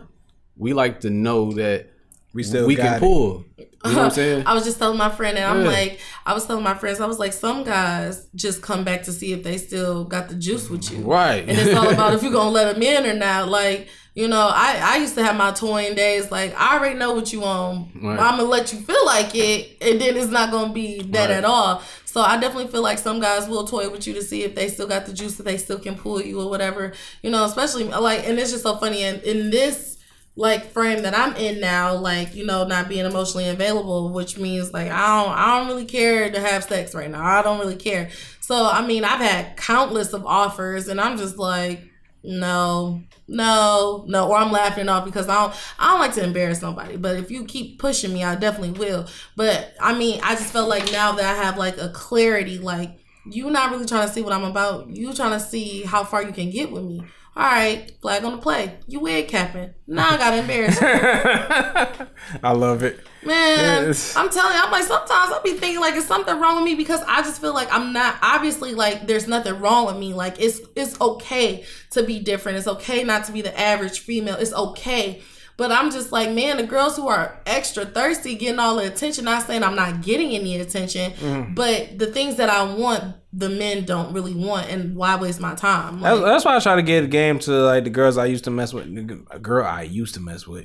We 0.60 0.72
like 0.74 1.00
to 1.00 1.10
know 1.10 1.52
that 1.52 1.86
We 2.32 2.42
still 2.44 2.66
we 2.66 2.76
can 2.76 2.94
it. 2.94 3.00
pull. 3.00 3.44
You 3.58 3.64
know 3.92 3.96
what 3.96 4.04
I'm 4.04 4.10
saying? 4.10 4.46
I 4.46 4.52
was 4.54 4.64
just 4.64 4.78
telling 4.78 4.98
my 4.98 5.08
friend, 5.10 5.38
and 5.38 5.46
I'm 5.46 5.64
like, 5.64 6.00
I 6.26 6.34
was 6.34 6.46
telling 6.46 6.62
my 6.62 6.74
friends, 6.74 7.00
I 7.00 7.06
was 7.06 7.18
like, 7.18 7.32
some 7.32 7.64
guys 7.64 8.28
just 8.34 8.60
come 8.62 8.84
back 8.84 9.02
to 9.04 9.12
see 9.12 9.32
if 9.32 9.42
they 9.42 9.56
still 9.56 10.04
got 10.04 10.28
the 10.28 10.34
juice 10.34 10.68
with 10.68 10.92
you, 10.92 10.98
Right. 10.98 11.48
And 11.48 11.58
it's 11.58 11.74
all 11.74 11.88
about 11.96 12.12
if 12.14 12.22
you're 12.22 12.30
gonna 12.32 12.50
let 12.50 12.72
them 12.74 12.82
in 12.82 13.06
or 13.06 13.14
not. 13.14 13.48
Like, 13.48 13.88
you 14.14 14.28
know, 14.28 14.50
I 14.52 14.78
I 14.82 14.96
used 14.98 15.14
to 15.14 15.24
have 15.24 15.36
my 15.36 15.52
toying 15.52 15.94
days. 15.94 16.30
Like, 16.30 16.54
I 16.60 16.76
already 16.76 16.96
know 16.98 17.14
what 17.14 17.32
you 17.32 17.42
on. 17.44 17.90
Right. 17.94 18.18
I'm 18.20 18.36
gonna 18.36 18.42
let 18.44 18.70
you 18.72 18.80
feel 18.80 19.04
like 19.06 19.34
it, 19.34 19.78
and 19.80 19.98
then 20.00 20.16
it's 20.16 20.30
not 20.30 20.50
gonna 20.50 20.72
be 20.74 21.00
that 21.14 21.30
Right. 21.30 21.38
at 21.38 21.44
all. 21.46 21.82
So 22.04 22.20
I 22.20 22.38
definitely 22.40 22.70
feel 22.72 22.82
like 22.82 22.98
some 22.98 23.20
guys 23.20 23.48
will 23.48 23.64
toy 23.66 23.88
with 23.88 24.04
you 24.06 24.12
to 24.14 24.22
see 24.22 24.42
if 24.42 24.56
they 24.56 24.68
still 24.68 24.88
got 24.88 25.06
the 25.06 25.12
juice, 25.12 25.38
if 25.38 25.46
they 25.46 25.56
still 25.56 25.78
can 25.78 25.94
pull 25.94 26.20
you 26.20 26.40
or 26.40 26.50
whatever. 26.50 26.92
You 27.22 27.30
know, 27.30 27.44
especially 27.44 27.84
like, 27.84 28.28
and 28.28 28.36
it's 28.38 28.50
just 28.50 28.64
so 28.64 28.76
funny. 28.76 29.04
And 29.04 29.22
in 29.22 29.50
this 29.50 29.89
like 30.36 30.70
frame 30.72 31.02
that 31.02 31.16
I'm 31.16 31.34
in 31.36 31.60
now, 31.60 31.94
like 31.94 32.34
you 32.34 32.46
know, 32.46 32.66
not 32.66 32.88
being 32.88 33.04
emotionally 33.04 33.48
available, 33.48 34.12
which 34.12 34.38
means 34.38 34.72
like 34.72 34.90
I 34.90 35.24
don't, 35.24 35.36
I 35.36 35.58
don't 35.58 35.68
really 35.68 35.84
care 35.84 36.30
to 36.30 36.40
have 36.40 36.64
sex 36.64 36.94
right 36.94 37.10
now. 37.10 37.24
I 37.24 37.42
don't 37.42 37.58
really 37.58 37.76
care. 37.76 38.10
So 38.40 38.66
I 38.66 38.86
mean, 38.86 39.04
I've 39.04 39.20
had 39.20 39.56
countless 39.56 40.12
of 40.12 40.24
offers, 40.24 40.88
and 40.88 41.00
I'm 41.00 41.18
just 41.18 41.36
like, 41.36 41.82
no, 42.22 43.02
no, 43.28 44.04
no, 44.08 44.28
or 44.28 44.36
I'm 44.36 44.52
laughing 44.52 44.88
off 44.88 45.04
because 45.04 45.28
I 45.28 45.34
don't, 45.42 45.54
I 45.78 45.90
don't 45.90 46.00
like 46.00 46.14
to 46.14 46.24
embarrass 46.24 46.62
nobody. 46.62 46.96
But 46.96 47.16
if 47.16 47.30
you 47.30 47.44
keep 47.44 47.78
pushing 47.78 48.12
me, 48.12 48.24
I 48.24 48.34
definitely 48.34 48.78
will. 48.78 49.06
But 49.36 49.74
I 49.80 49.96
mean, 49.96 50.20
I 50.22 50.34
just 50.34 50.52
felt 50.52 50.68
like 50.68 50.90
now 50.92 51.12
that 51.12 51.24
I 51.24 51.42
have 51.42 51.56
like 51.58 51.78
a 51.78 51.90
clarity, 51.90 52.58
like 52.58 52.98
you're 53.26 53.50
not 53.50 53.70
really 53.70 53.86
trying 53.86 54.06
to 54.06 54.12
see 54.12 54.22
what 54.22 54.32
I'm 54.32 54.44
about. 54.44 54.90
You 54.90 55.12
trying 55.12 55.38
to 55.38 55.40
see 55.40 55.82
how 55.82 56.04
far 56.04 56.22
you 56.22 56.32
can 56.32 56.50
get 56.50 56.70
with 56.70 56.84
me. 56.84 57.02
All 57.36 57.44
right, 57.44 57.90
flag 58.02 58.24
on 58.24 58.32
the 58.32 58.38
play. 58.38 58.78
You 58.88 59.00
wig 59.00 59.28
capping. 59.28 59.72
Now 59.86 60.10
I 60.10 60.16
got 60.18 60.34
embarrassed. 60.36 60.80
I 62.42 62.52
love 62.52 62.82
it. 62.82 63.00
Man, 63.24 63.86
Yes. 63.86 64.16
I'm 64.16 64.30
telling 64.30 64.54
you, 64.54 64.60
I'm 64.62 64.70
like 64.72 64.82
sometimes 64.84 65.32
I'll 65.32 65.42
be 65.42 65.52
thinking 65.52 65.80
like 65.80 65.94
is 65.94 66.06
something 66.06 66.38
wrong 66.40 66.56
with 66.56 66.64
me 66.64 66.74
because 66.74 67.02
I 67.06 67.22
just 67.22 67.40
feel 67.40 67.54
like 67.54 67.68
I'm 67.72 67.92
not 67.92 68.16
obviously 68.22 68.74
like 68.74 69.06
there's 69.06 69.28
nothing 69.28 69.58
wrong 69.60 69.86
with 69.86 69.96
me. 69.96 70.12
Like 70.12 70.40
it's 70.40 70.60
it's 70.74 71.00
okay 71.00 71.64
to 71.90 72.02
be 72.02 72.18
different. 72.18 72.58
It's 72.58 72.66
okay 72.66 73.04
not 73.04 73.24
to 73.26 73.32
be 73.32 73.42
the 73.42 73.58
average 73.58 74.00
female. 74.00 74.36
It's 74.36 74.52
okay. 74.52 75.22
But 75.60 75.70
I'm 75.72 75.90
just 75.90 76.10
like, 76.10 76.30
man, 76.30 76.56
the 76.56 76.62
girls 76.62 76.96
who 76.96 77.06
are 77.08 77.38
extra 77.44 77.84
thirsty 77.84 78.34
getting 78.34 78.58
all 78.58 78.76
the 78.76 78.86
attention, 78.90 79.26
not 79.26 79.42
saying 79.46 79.62
I'm 79.62 79.76
not 79.76 80.00
getting 80.00 80.30
any 80.32 80.58
attention, 80.58 81.10
Mm-hmm. 81.12 81.52
but 81.54 81.98
the 81.98 82.06
things 82.06 82.36
that 82.36 82.48
I 82.48 82.62
want, 82.74 83.16
the 83.34 83.50
men 83.50 83.84
don't 83.84 84.14
really 84.14 84.32
want, 84.32 84.70
and 84.70 84.96
why 84.96 85.16
waste 85.16 85.38
my 85.38 85.54
time? 85.54 86.00
That's, 86.00 86.18
Like, 86.18 86.24
that's 86.32 86.44
why 86.46 86.56
I 86.56 86.60
try 86.60 86.76
to 86.76 86.82
get 86.82 87.04
a 87.04 87.08
game 87.08 87.38
to 87.40 87.50
like 87.52 87.84
the 87.84 87.90
girls 87.90 88.16
I 88.16 88.24
used 88.24 88.44
to 88.44 88.50
mess 88.50 88.72
with. 88.72 88.86
A 89.30 89.38
girl 89.38 89.66
I 89.66 89.82
used 89.82 90.14
to 90.14 90.20
mess 90.20 90.46
with. 90.46 90.64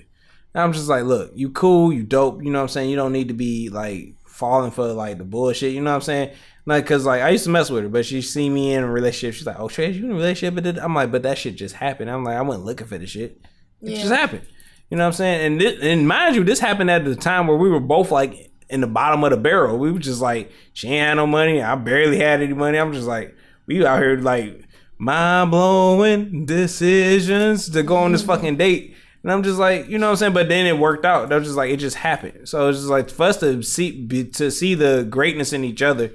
And 0.53 0.63
I'm 0.63 0.71
just 0.71 0.87
like, 0.87 1.03
look, 1.03 1.31
you 1.35 1.49
cool, 1.49 1.91
you 1.91 2.03
dope. 2.03 2.41
You 2.41 2.49
know 2.49 2.59
what 2.59 2.63
I'm 2.63 2.69
saying? 2.69 2.89
You 2.89 2.95
don't 2.95 3.11
need 3.11 3.27
to 3.27 3.33
be 3.33 3.67
like 3.67 4.15
falling 4.25 4.71
for 4.71 4.93
like 4.93 5.17
the 5.17 5.25
bullshit. 5.25 5.73
You 5.73 5.81
know 5.81 5.89
what 5.91 5.95
I'm 5.95 6.01
saying? 6.03 6.29
Like, 6.65 6.85
cause 6.87 7.05
like 7.05 7.21
I 7.21 7.29
used 7.31 7.43
to 7.43 7.49
mess 7.49 7.69
with 7.69 7.83
her, 7.83 7.89
but 7.89 8.05
she 8.05 8.21
see 8.21 8.49
me 8.49 8.73
in 8.73 8.81
a 8.85 8.89
relationship. 8.89 9.35
She's 9.35 9.45
like, 9.45 9.59
"Oh, 9.59 9.67
Trey, 9.67 9.91
you 9.91 10.05
in 10.05 10.11
a 10.11 10.15
relationship?" 10.15 10.55
But 10.55 10.81
I'm 10.81 10.95
like, 10.95 11.11
"But 11.11 11.23
that 11.23 11.37
shit 11.37 11.57
just 11.57 11.75
happened." 11.75 12.09
I'm 12.09 12.23
like, 12.23 12.37
"I 12.37 12.41
wasn't 12.41 12.65
looking 12.65 12.87
for 12.87 12.97
the 12.97 13.05
shit. 13.05 13.41
It 13.81 13.89
Yeah. 13.91 13.97
just 13.97 14.13
happened." 14.13 14.41
You 14.89 14.97
know 14.97 15.03
what 15.03 15.07
I'm 15.07 15.13
saying? 15.13 15.45
And 15.45 15.61
this, 15.61 15.79
and 15.81 16.07
mind 16.07 16.35
you, 16.35 16.43
this 16.43 16.59
happened 16.59 16.91
at 16.91 17.05
the 17.05 17.15
time 17.15 17.47
where 17.47 17.57
we 17.57 17.69
were 17.69 17.79
both 17.79 18.11
like 18.11 18.51
in 18.69 18.81
the 18.81 18.87
bottom 18.87 19.23
of 19.23 19.31
the 19.31 19.37
barrel. 19.37 19.77
We 19.77 19.91
were 19.91 19.99
just 19.99 20.21
like, 20.21 20.51
she 20.73 20.89
ain't 20.89 21.07
had 21.07 21.13
no 21.15 21.27
money. 21.27 21.61
I 21.61 21.75
barely 21.75 22.19
had 22.19 22.41
any 22.41 22.53
money. 22.53 22.77
I'm 22.77 22.93
just 22.93 23.07
like, 23.07 23.35
we 23.65 23.85
out 23.85 23.99
here 23.99 24.17
like 24.17 24.63
mind 24.97 25.51
blowing 25.51 26.45
decisions 26.45 27.69
to 27.69 27.83
go 27.83 27.97
on 27.97 28.11
this 28.11 28.23
fucking 28.23 28.57
date. 28.57 28.95
And 29.23 29.31
I'm 29.31 29.41
just 29.41 29.57
like, 29.57 29.87
you 29.87 29.97
know 29.97 30.07
what 30.07 30.11
I'm 30.11 30.17
saying? 30.17 30.33
But 30.33 30.49
then 30.49 30.67
it 30.67 30.77
worked 30.77 31.03
out. 31.03 31.29
That 31.29 31.35
was 31.37 31.47
just 31.47 31.57
like 31.57 31.71
it 31.71 31.77
just 31.77 31.95
happened. 31.95 32.47
So 32.47 32.69
it's 32.69 32.77
just 32.77 32.89
like 32.89 33.09
for 33.09 33.23
us 33.23 33.37
to 33.37 33.63
see 33.63 34.03
be, 34.03 34.25
to 34.25 34.51
see 34.51 34.75
the 34.75 35.05
greatness 35.09 35.51
in 35.51 35.63
each 35.63 35.81
other 35.81 36.11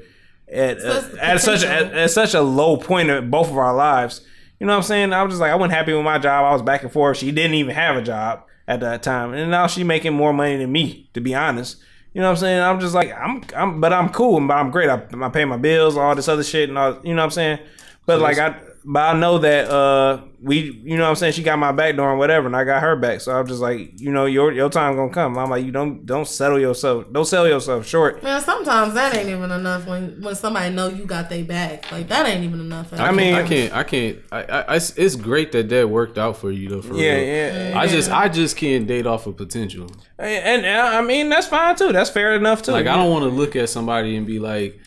at 0.48 0.78
uh, 0.80 1.02
at 1.20 1.40
such 1.40 1.62
potential. 1.62 1.68
at, 1.68 1.94
at 1.94 2.10
such 2.12 2.34
a 2.34 2.40
low 2.40 2.76
point 2.76 3.10
of 3.10 3.28
both 3.28 3.50
of 3.50 3.58
our 3.58 3.74
lives. 3.74 4.24
You 4.60 4.66
know 4.66 4.74
what 4.74 4.78
I'm 4.78 4.82
saying? 4.84 5.12
I 5.12 5.24
was 5.24 5.32
just 5.32 5.40
like, 5.40 5.50
I 5.50 5.56
wasn't 5.56 5.72
happy 5.72 5.92
with 5.92 6.04
my 6.04 6.18
job. 6.18 6.44
I 6.44 6.52
was 6.52 6.62
back 6.62 6.84
and 6.84 6.92
forth. 6.92 7.16
She 7.16 7.32
didn't 7.32 7.54
even 7.54 7.74
have 7.74 7.96
a 7.96 8.02
job 8.02 8.44
at 8.70 8.78
that 8.78 9.02
time, 9.02 9.34
and 9.34 9.50
now 9.50 9.66
she 9.66 9.82
making 9.82 10.14
more 10.14 10.32
money 10.32 10.56
than 10.56 10.70
me. 10.70 11.10
To 11.14 11.20
be 11.20 11.34
honest, 11.34 11.78
you 12.14 12.20
know 12.20 12.28
what 12.28 12.34
I'm 12.34 12.36
saying? 12.36 12.62
I'm 12.62 12.78
just 12.78 12.94
like, 12.94 13.12
I'm, 13.12 13.42
I'm, 13.56 13.80
but 13.80 13.92
I'm 13.92 14.10
cool, 14.10 14.40
but 14.46 14.54
I'm 14.54 14.70
great. 14.70 14.88
I, 14.88 15.02
I 15.20 15.28
pay 15.28 15.44
my 15.44 15.56
bills, 15.56 15.96
all 15.96 16.14
this 16.14 16.28
other 16.28 16.44
shit, 16.44 16.68
and 16.68 16.78
all. 16.78 17.00
You 17.02 17.14
know 17.14 17.22
what 17.22 17.24
I'm 17.24 17.30
saying? 17.32 17.58
But 18.06 18.20
like 18.20 18.38
I, 18.38 18.54
but 18.84 19.00
I 19.14 19.18
know 19.18 19.38
that 19.38 19.68
uh 19.70 20.22
we, 20.42 20.72
you 20.84 20.96
know 20.96 21.02
what 21.02 21.10
I'm 21.10 21.16
saying? 21.16 21.34
She 21.34 21.42
got 21.42 21.58
my 21.58 21.70
back 21.70 21.96
door 21.96 22.08
and 22.08 22.18
whatever, 22.18 22.46
and 22.46 22.56
I 22.56 22.64
got 22.64 22.80
her 22.80 22.96
back. 22.96 23.20
So 23.20 23.30
I'm 23.30 23.46
just 23.46 23.60
like, 23.60 24.00
you 24.00 24.10
know, 24.10 24.24
your 24.24 24.52
your 24.52 24.70
time 24.70 24.96
gonna 24.96 25.12
come. 25.12 25.36
I'm 25.36 25.50
like, 25.50 25.64
you 25.66 25.70
don't 25.70 26.06
don't 26.06 26.26
settle 26.26 26.58
yourself, 26.58 27.04
don't 27.12 27.26
sell 27.26 27.46
yourself 27.46 27.86
short. 27.86 28.22
Man, 28.22 28.40
sometimes 28.40 28.94
that 28.94 29.14
ain't 29.14 29.28
even 29.28 29.50
enough 29.50 29.86
when 29.86 30.22
when 30.22 30.34
somebody 30.34 30.74
know 30.74 30.88
you 30.88 31.04
got 31.04 31.28
their 31.28 31.44
back. 31.44 31.92
Like 31.92 32.08
that 32.08 32.26
ain't 32.26 32.42
even 32.42 32.60
enough. 32.60 32.90
I, 32.94 33.08
mean- 33.12 33.16
mean, 33.16 33.34
I 33.34 33.46
can't, 33.46 33.74
I 33.74 33.82
can't. 33.84 34.18
I, 34.32 34.42
I, 34.44 34.76
it's, 34.76 34.96
it's 34.96 35.14
great 35.14 35.52
that 35.52 35.68
that 35.68 35.90
worked 35.90 36.16
out 36.16 36.38
for 36.38 36.50
you 36.50 36.70
though. 36.70 36.80
For 36.82 36.94
Yeah, 36.94 37.14
real. 37.16 37.26
yeah. 37.72 37.78
I 37.78 37.86
just, 37.86 38.10
I 38.10 38.28
just 38.30 38.56
can't 38.56 38.86
date 38.86 39.06
off 39.06 39.26
of 39.26 39.36
potential. 39.36 39.88
And, 40.18 40.64
and 40.64 40.66
I 40.66 41.02
mean 41.02 41.28
that's 41.28 41.48
fine 41.48 41.76
too. 41.76 41.92
That's 41.92 42.08
fair 42.08 42.34
enough 42.34 42.62
too. 42.62 42.72
Like, 42.72 42.86
I 42.86 42.96
don't 42.96 43.10
want 43.10 43.24
to 43.24 43.28
look 43.30 43.56
at 43.56 43.68
somebody 43.68 44.16
and 44.16 44.26
be 44.26 44.38
like, 44.38 44.80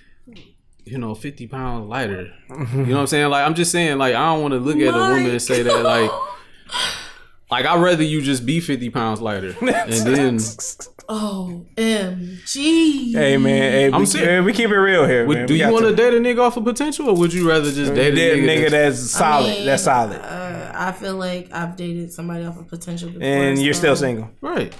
you 0.86 0.98
know, 0.98 1.16
fifty 1.16 1.48
pounds 1.48 1.88
lighter. 1.88 2.32
You 2.50 2.56
know 2.86 2.96
what 2.96 3.02
I'm 3.02 3.08
saying? 3.08 3.30
Like 3.30 3.46
I'm 3.46 3.56
just 3.56 3.72
saying, 3.72 3.98
like 3.98 4.16
I 4.16 4.26
don't 4.34 4.42
want 4.42 4.54
to 4.54 4.60
look 4.60 4.78
at 4.78 4.94
a 4.94 4.98
woman 5.14 5.32
and 5.32 5.42
say 5.42 5.64
that, 5.64 5.84
like, 5.84 6.12
like 7.52 7.66
I'd 7.66 7.82
rather 7.82 8.04
you 8.04 8.22
just 8.22 8.46
be 8.46 8.60
fifty 8.60 8.90
pounds 8.90 9.22
lighter, 9.22 9.56
and 9.62 9.92
then 9.92 10.40
Oh, 11.10 11.66
MG. 11.76 13.14
Hey 13.14 13.38
man, 13.38 13.72
hey, 13.72 13.92
I'm 13.92 14.00
we, 14.02 14.06
serious. 14.06 14.30
hey, 14.30 14.40
we 14.42 14.54
keep 14.54 14.70
it 14.70 14.78
real 14.78 15.06
here. 15.06 15.26
would, 15.28 15.38
man. 15.40 15.48
do 15.48 15.54
We 15.54 15.60
you 15.62 15.72
want 15.72 15.84
to 15.86 15.92
to 15.92 15.96
date 15.96 16.14
a 16.14 16.18
nigga 16.20 16.40
off 16.40 16.56
of 16.58 16.64
potential, 16.64 17.10
or 17.10 17.16
would 17.18 17.34
you 17.34 17.48
rather 17.48 17.72
just 17.72 17.94
date 17.94 18.14
a 18.14 18.16
date 18.16 18.40
a 18.40 18.42
nigga, 18.48 18.48
nigga 18.68 18.72
that's, 18.72 19.00
that's 19.00 19.12
solid? 19.12 19.50
mean, 19.50 19.66
that's 19.66 19.84
solid, 19.84 20.22
Uh, 20.22 20.72
I 20.74 20.92
feel 20.94 21.16
like 21.16 21.52
I've 21.52 21.76
dated 21.76 22.12
somebody 22.14 22.46
off 22.46 22.58
of 22.58 22.68
potential 22.70 23.10
before. 23.10 23.22
and 23.24 23.62
you're 23.62 23.74
still 23.74 23.96
single. 23.98 24.30
right? 24.42 24.74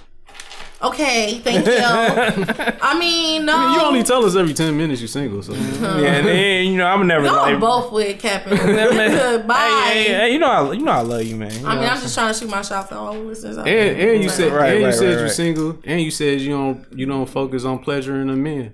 Okay, 0.84 1.40
thank 1.40 1.66
you. 1.66 1.74
I 2.82 2.98
mean, 3.00 3.46
no. 3.46 3.74
You 3.76 3.82
only 3.82 4.04
tell 4.04 4.26
us 4.26 4.36
every 4.36 4.54
ten 4.54 4.76
minutes 4.76 5.00
you're 5.00 5.08
single, 5.08 5.42
so 5.42 5.54
Uh-huh. 5.54 5.98
Yeah, 6.00 6.16
and, 6.16 6.28
and, 6.28 6.68
you 6.70 6.76
know 6.78 6.86
I'm 6.86 7.08
never 7.08 7.26
Y'all 7.26 7.36
like. 7.36 7.60
both 7.60 7.92
with 7.94 8.20
Cap 8.20 8.46
and 8.48 9.48
Bye. 9.48 9.90
Hey, 9.94 10.04
hey, 10.04 10.14
hey, 10.14 10.34
you 10.34 10.40
know 10.40 10.48
I, 10.50 10.72
you 10.74 10.82
know 10.84 10.92
I 10.92 11.00
love 11.02 11.24
you, 11.24 11.36
man. 11.38 11.52
You 11.58 11.66
I 11.68 11.76
know. 11.76 11.82
mean, 11.82 11.90
I'm 11.90 12.00
just 12.02 12.14
trying 12.14 12.34
to 12.34 12.40
shoot 12.40 12.50
my 12.50 12.62
shot 12.62 12.90
for 12.90 12.96
all 12.96 13.14
the 13.14 13.20
listeners. 13.20 13.58
out 13.58 13.68
and 13.68 14.00
and 14.00 14.24
you 14.24 14.30
said 14.30 14.52
Right, 14.52 14.72
and 14.74 14.80
you 14.82 14.86
right, 14.88 14.94
said 14.96 15.10
right, 15.14 15.20
you're 15.20 15.30
single, 15.30 15.80
and 15.86 16.02
you 16.02 16.12
said 16.12 16.42
you 16.42 16.50
don't 16.50 16.86
you 16.94 17.06
don't 17.06 17.28
focus 17.28 17.64
on 17.64 17.80
pleasure 17.80 18.12
pleasuring 18.12 18.28
the 18.28 18.36
men. 18.36 18.74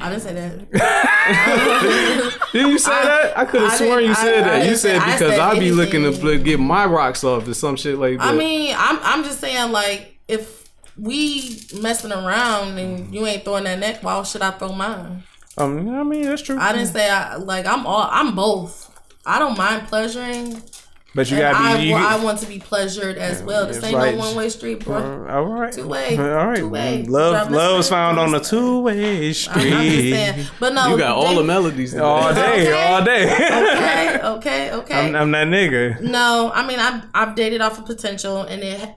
I 0.00 0.10
didn't 0.10 0.22
say 0.22 0.34
that. 0.34 0.52
Did 2.52 2.68
you 2.68 2.78
say 2.78 2.90
that? 2.90 3.36
I 3.38 3.44
could 3.44 3.62
have 3.62 3.72
sworn 3.74 4.04
you 4.04 4.10
I- 4.10 4.14
said 4.14 4.42
I 4.42 4.48
that. 4.48 4.56
You 4.58 4.64
didn't 4.64 4.78
said 4.78 5.00
say- 5.00 5.06
I 5.08 5.12
because 5.12 5.30
said 5.34 5.40
I 5.40 5.58
be 5.58 5.72
looking 5.72 6.02
to 6.12 6.38
get 6.38 6.60
my 6.60 6.84
rocks 6.86 7.24
off 7.24 7.46
or 7.48 7.54
some 7.54 7.76
shit 7.76 7.98
like 7.98 8.18
that. 8.18 8.26
I 8.28 8.34
mean, 8.36 8.74
I'm 8.78 8.98
I'm 9.02 9.24
just 9.24 9.40
saying, 9.40 9.72
like, 9.72 10.16
if 10.28 10.61
we 10.98 11.60
messing 11.80 12.12
around 12.12 12.78
and 12.78 13.14
you 13.14 13.26
ain't 13.26 13.44
throwing 13.44 13.64
that 13.64 13.78
neck, 13.78 14.02
why 14.02 14.22
should 14.24 14.42
I 14.42 14.50
throw 14.52 14.72
mine? 14.72 15.22
Um, 15.58 15.88
I 15.90 16.02
mean 16.02 16.22
that's 16.22 16.42
true. 16.42 16.58
I 16.58 16.72
didn't 16.72 16.88
say 16.88 17.08
I 17.10 17.36
like 17.36 17.66
I'm 17.66 17.86
all 17.86 18.08
I'm 18.10 18.34
both. 18.34 18.88
I 19.26 19.38
don't 19.38 19.56
mind 19.56 19.86
pleasuring, 19.86 20.62
but 21.14 21.30
you 21.30 21.36
and 21.36 21.52
gotta 21.52 21.58
I, 21.58 21.76
be. 21.76 21.88
You, 21.88 21.94
I 21.94 22.24
want 22.24 22.38
to 22.40 22.46
be 22.46 22.58
pleasured 22.58 23.18
as 23.18 23.42
well. 23.42 23.66
This 23.66 23.76
it's 23.76 23.86
ain't 23.86 23.96
right. 23.96 24.14
no 24.14 24.20
one 24.20 24.34
way 24.34 24.48
street, 24.48 24.84
bro. 24.84 24.96
Uh, 24.96 25.32
all 25.32 25.44
right. 25.44 25.72
Two-way. 25.72 26.16
All 26.18 26.46
right. 26.46 26.56
Two-way. 26.56 27.02
Love, 27.04 27.34
Drive 27.34 27.50
love 27.52 27.80
is 27.80 27.88
found 27.88 28.18
on 28.18 28.32
the 28.32 28.40
two-way 28.40 29.16
I'm 29.28 29.32
just 29.32 29.44
street. 29.50 30.10
saying, 30.10 30.46
but 30.58 30.72
no, 30.72 30.88
you 30.88 30.98
got 30.98 31.16
all 31.16 31.28
they- 31.28 31.36
the 31.36 31.44
melodies. 31.44 31.90
today. 31.92 32.02
All 32.02 32.34
day, 32.34 32.62
Okay. 32.62 32.72
all 32.88 33.04
day. 33.04 33.24
Okay, 33.30 34.20
okay, 34.24 34.72
okay. 34.72 35.08
I'm, 35.08 35.14
I'm 35.14 35.30
that 35.32 35.46
nigga. 35.48 36.00
no, 36.00 36.50
I 36.54 36.66
mean 36.66 36.78
I've 36.80 37.04
I've 37.14 37.34
dated 37.36 37.60
off 37.60 37.78
of 37.78 37.84
potential, 37.86 38.40
and 38.42 38.62
it 38.62 38.90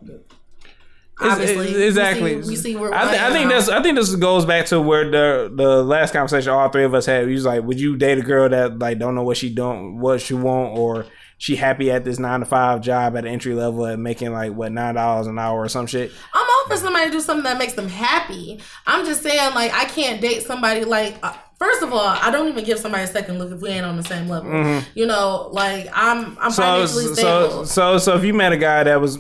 obviously 1.20 1.68
It's- 1.70 1.84
exactly. 1.90 2.36
we 2.38 2.42
see, 2.44 2.50
we 2.50 2.56
see 2.56 2.76
where 2.76 2.94
I, 2.94 3.10
th- 3.10 3.22
I 3.22 3.32
think 3.32 3.50
that's. 3.50 3.70
I 3.70 3.82
think 3.82 3.98
this 3.98 4.14
goes 4.16 4.46
back 4.46 4.66
to 4.68 4.82
where 4.82 5.10
the 5.10 5.52
the 5.56 5.84
last 5.84 6.12
conversation 6.14 6.52
all 6.52 6.70
three 6.70 6.84
of 6.84 6.94
us 6.94 7.06
had. 7.06 7.26
We 7.26 7.34
was 7.34 7.46
like, 7.46 7.64
would 7.64 7.80
you 7.80 7.96
date 7.98 8.18
a 8.18 8.22
girl 8.22 8.50
that 8.50 8.80
like 8.80 9.00
don't 9.00 9.16
know 9.16 9.24
what 9.24 9.38
she 9.38 9.54
don't 9.54 10.00
what 10.00 10.22
she 10.22 10.34
want 10.34 10.78
or 10.78 11.06
she 11.38 11.56
happy 11.58 11.92
at 11.92 12.06
this 12.06 12.18
nine 12.20 12.40
to 12.40 12.46
five 12.46 12.82
job 12.82 13.16
at 13.18 13.26
an 13.26 13.32
entry 13.32 13.54
level 13.54 13.84
and 13.86 14.02
making 14.02 14.32
like 14.32 14.54
what 14.54 14.72
nine 14.72 14.96
dollars 14.96 15.28
an 15.28 15.38
hour 15.40 15.60
or 15.62 15.70
some 15.70 15.86
shit. 15.88 16.12
I'm 16.34 16.46
all 16.50 16.68
for 16.68 16.78
somebody 16.78 17.06
to 17.08 17.12
do 17.12 17.20
something 17.22 17.44
that 17.44 17.58
makes 17.58 17.74
them 17.74 17.90
happy. 17.90 18.60
I'm 18.88 19.06
just 19.06 19.22
saying, 19.22 19.54
like, 19.54 19.74
I 19.74 19.86
can't 19.86 20.22
date 20.22 20.44
somebody 20.44 20.86
like. 20.86 21.18
Uh, 21.22 21.34
first 21.60 21.82
of 21.84 21.92
all, 21.94 22.00
I 22.08 22.32
don't 22.32 22.48
even 22.48 22.64
give 22.64 22.80
somebody 22.80 23.04
a 23.04 23.08
second 23.08 23.38
look 23.40 23.52
if 23.52 23.62
we 23.62 23.70
ain't 23.70 23.86
on 23.86 23.98
the 23.98 24.04
same 24.04 24.28
level. 24.30 24.82
You 24.96 25.06
know, 25.08 25.50
like 25.52 25.88
I'm 25.94 26.38
I'm 26.40 26.52
So 26.52 26.62
financially 26.62 27.16
so 27.16 27.64
so 27.66 27.98
so 27.98 28.16
if 28.16 28.24
you 28.24 28.34
met 28.34 28.52
a 28.54 28.58
guy 28.58 28.84
that 28.86 29.00
was 29.02 29.20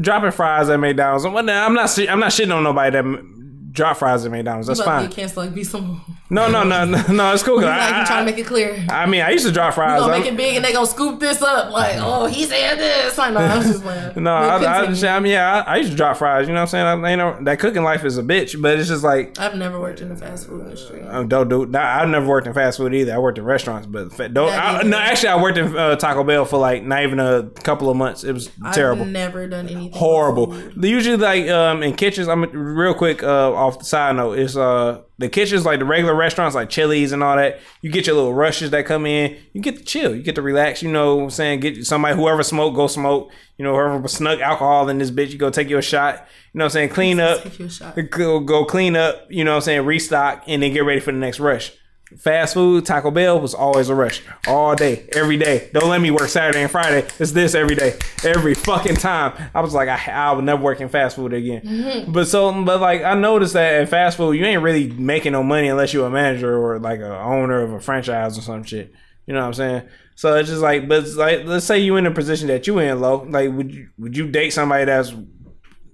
dropping 0.00 0.32
fries 0.32 0.68
at 0.68 0.80
McDonald's, 0.80 1.24
I'm 1.24 1.34
not 1.34 1.48
I'm 1.48 1.74
not 2.20 2.30
shitting 2.30 2.54
on 2.54 2.62
nobody 2.62 2.90
that 2.90 3.35
drop 3.76 3.96
fries 3.98 4.24
at 4.24 4.32
McDonald's. 4.32 4.66
That's 4.66 4.78
you 4.80 4.84
about 4.84 4.94
to 4.96 5.00
fine. 5.02 5.08
get 5.10 5.16
canceled 5.16 5.46
like 5.46 5.54
be 5.54 5.62
some. 5.62 6.02
No 6.28 6.50
no 6.50 6.64
no 6.64 6.84
no 6.84 7.00
no. 7.06 7.32
It's 7.32 7.44
cool. 7.44 7.56
'cause 7.56 7.64
Like 7.66 7.80
I, 7.92 8.00
you 8.00 8.06
trying 8.06 8.26
to 8.26 8.32
make 8.32 8.40
it 8.40 8.46
clear. 8.46 8.84
I 8.88 9.06
mean, 9.06 9.20
I 9.22 9.30
used 9.30 9.46
to 9.46 9.52
drop 9.52 9.74
fries. 9.74 10.00
You 10.00 10.06
gonna 10.08 10.18
make 10.18 10.26
it 10.32 10.36
big 10.36 10.56
and 10.56 10.64
they 10.64 10.72
gonna 10.72 10.86
scoop 10.86 11.20
this 11.20 11.40
up 11.40 11.70
like, 11.70 11.94
oh, 11.98 12.26
he 12.26 12.44
said 12.44 12.76
this. 12.78 13.16
I 13.18 13.30
know. 13.30 13.38
I'm 13.38 13.62
just 13.62 13.82
playing. 13.82 14.12
No, 14.16 14.32
I, 14.34 14.56
I. 14.56 14.84
I 14.86 15.20
mean, 15.20 15.32
yeah, 15.32 15.62
I, 15.66 15.74
I 15.74 15.76
used 15.76 15.90
to 15.90 15.96
drop 15.96 16.16
fries. 16.16 16.48
You 16.48 16.54
know 16.54 16.60
what 16.60 16.74
I'm 16.74 16.96
saying? 16.96 17.04
I, 17.04 17.10
you 17.10 17.16
know, 17.16 17.38
that 17.42 17.58
cooking 17.60 17.82
life 17.84 18.04
is 18.04 18.18
a 18.18 18.22
bitch, 18.22 18.60
but 18.60 18.78
it's 18.78 18.88
just 18.88 19.04
like 19.04 19.38
I've 19.38 19.54
never 19.56 19.78
worked 19.78 20.00
in 20.00 20.08
the 20.08 20.16
fast 20.16 20.46
food 20.48 20.62
industry. 20.62 21.02
um, 21.02 21.28
don't 21.28 21.48
do. 21.48 21.66
nah, 21.66 21.80
I've 22.00 22.08
never 22.08 22.26
worked 22.26 22.46
in 22.48 22.54
fast 22.54 22.78
food 22.78 22.92
either. 22.94 23.14
I 23.14 23.18
worked 23.18 23.38
in 23.38 23.44
restaurants, 23.44 23.86
but 23.86 24.32
don't. 24.34 24.50
I, 24.52 24.82
no, 24.82 24.96
actually, 24.96 25.28
I 25.28 25.40
worked 25.40 25.58
in 25.58 25.76
uh, 25.76 25.94
Taco 25.96 26.24
Bell 26.24 26.44
for 26.44 26.58
like 26.58 26.82
not 26.82 27.02
even 27.04 27.20
a 27.20 27.44
couple 27.62 27.88
of 27.90 27.96
months. 27.96 28.24
It 28.24 28.32
was 28.32 28.50
terrible. 28.72 29.02
I've 29.04 29.08
never 29.10 29.46
done 29.46 29.68
anything. 29.68 29.92
Horrible. 29.92 30.56
Usually, 30.82 31.16
like 31.16 31.48
um, 31.50 31.82
in 31.82 31.94
kitchens, 31.94 32.26
I'm 32.26 32.42
real 32.42 32.94
quick. 32.94 33.22
Uh, 33.22 33.52
off 33.66 33.78
the 33.78 33.84
side 33.84 34.16
note, 34.16 34.38
it's 34.38 34.56
uh 34.56 35.02
the 35.18 35.28
kitchens 35.28 35.64
like 35.64 35.78
the 35.78 35.84
regular 35.84 36.14
restaurants 36.14 36.54
like 36.54 36.70
Chili's 36.70 37.12
and 37.12 37.22
all 37.22 37.36
that. 37.36 37.60
You 37.82 37.90
get 37.90 38.06
your 38.06 38.16
little 38.16 38.34
rushes 38.34 38.70
that 38.70 38.86
come 38.86 39.06
in. 39.06 39.36
You 39.52 39.60
get 39.60 39.78
to 39.78 39.84
chill. 39.84 40.14
You 40.14 40.22
get 40.22 40.34
to 40.36 40.42
relax. 40.42 40.82
You 40.82 40.90
know, 40.90 41.16
what 41.16 41.22
I'm 41.24 41.30
saying 41.30 41.60
get 41.60 41.84
somebody 41.84 42.16
whoever 42.16 42.42
smoke 42.42 42.74
go 42.74 42.86
smoke. 42.86 43.30
You 43.58 43.64
know, 43.64 43.74
whoever 43.74 44.06
snuck 44.08 44.40
alcohol 44.40 44.88
in 44.88 44.98
this 44.98 45.10
bitch, 45.10 45.30
you 45.30 45.38
go 45.38 45.50
take 45.50 45.68
your 45.68 45.82
shot. 45.82 46.26
You 46.52 46.58
know, 46.58 46.64
what 46.64 46.66
I'm 46.66 46.70
saying 46.72 46.88
clean 46.90 47.20
up. 47.20 47.42
Take 47.42 47.58
you 47.58 47.66
a 47.66 47.70
shot. 47.70 47.96
Go, 48.10 48.40
go 48.40 48.64
clean 48.64 48.96
up. 48.96 49.26
You 49.30 49.44
know, 49.44 49.52
what 49.52 49.56
I'm 49.56 49.62
saying 49.62 49.86
restock 49.86 50.44
and 50.46 50.62
then 50.62 50.72
get 50.72 50.84
ready 50.84 51.00
for 51.00 51.12
the 51.12 51.18
next 51.18 51.40
rush. 51.40 51.72
Fast 52.18 52.54
food, 52.54 52.86
Taco 52.86 53.10
Bell 53.10 53.40
was 53.40 53.52
always 53.52 53.88
a 53.88 53.94
rush 53.94 54.22
all 54.46 54.76
day, 54.76 55.08
every 55.12 55.36
day. 55.36 55.68
Don't 55.72 55.90
let 55.90 56.00
me 56.00 56.12
work 56.12 56.28
Saturday 56.28 56.62
and 56.62 56.70
Friday. 56.70 57.04
It's 57.18 57.32
this 57.32 57.56
every 57.56 57.74
day, 57.74 57.98
every 58.22 58.54
fucking 58.54 58.94
time. 58.94 59.50
I 59.52 59.60
was 59.60 59.74
like, 59.74 59.88
I, 59.88 60.12
I 60.12 60.30
would 60.30 60.44
never 60.44 60.62
work 60.62 60.80
in 60.80 60.88
fast 60.88 61.16
food 61.16 61.32
again. 61.32 61.62
Mm-hmm. 61.62 62.12
But 62.12 62.28
so, 62.28 62.52
but 62.62 62.80
like, 62.80 63.02
I 63.02 63.14
noticed 63.14 63.54
that 63.54 63.80
in 63.80 63.88
fast 63.88 64.16
food, 64.16 64.34
you 64.34 64.44
ain't 64.44 64.62
really 64.62 64.88
making 64.88 65.32
no 65.32 65.42
money 65.42 65.66
unless 65.66 65.92
you're 65.92 66.06
a 66.06 66.10
manager 66.10 66.56
or 66.56 66.78
like 66.78 67.00
a 67.00 67.18
owner 67.18 67.60
of 67.60 67.72
a 67.72 67.80
franchise 67.80 68.38
or 68.38 68.42
some 68.42 68.62
shit. 68.62 68.92
You 69.26 69.34
know 69.34 69.40
what 69.40 69.46
I'm 69.48 69.54
saying? 69.54 69.88
So 70.14 70.36
it's 70.36 70.48
just 70.48 70.62
like, 70.62 70.88
but 70.88 71.08
like, 71.14 71.44
let's 71.44 71.66
say 71.66 71.80
you 71.80 71.96
in 71.96 72.06
a 72.06 72.12
position 72.12 72.46
that 72.48 72.68
you 72.68 72.78
in 72.78 73.00
low. 73.00 73.26
Like, 73.28 73.50
would 73.50 73.74
you 73.74 73.88
would 73.98 74.16
you 74.16 74.30
date 74.30 74.50
somebody 74.50 74.84
that's, 74.84 75.10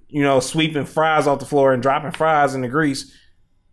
you 0.09 0.21
know, 0.21 0.39
sweeping 0.39 0.85
fries 0.85 1.25
off 1.25 1.39
the 1.39 1.45
floor 1.47 1.73
and 1.73 1.81
dropping 1.81 2.11
fries 2.11 2.53
in 2.53 2.61
the 2.61 2.67
grease? 2.67 3.11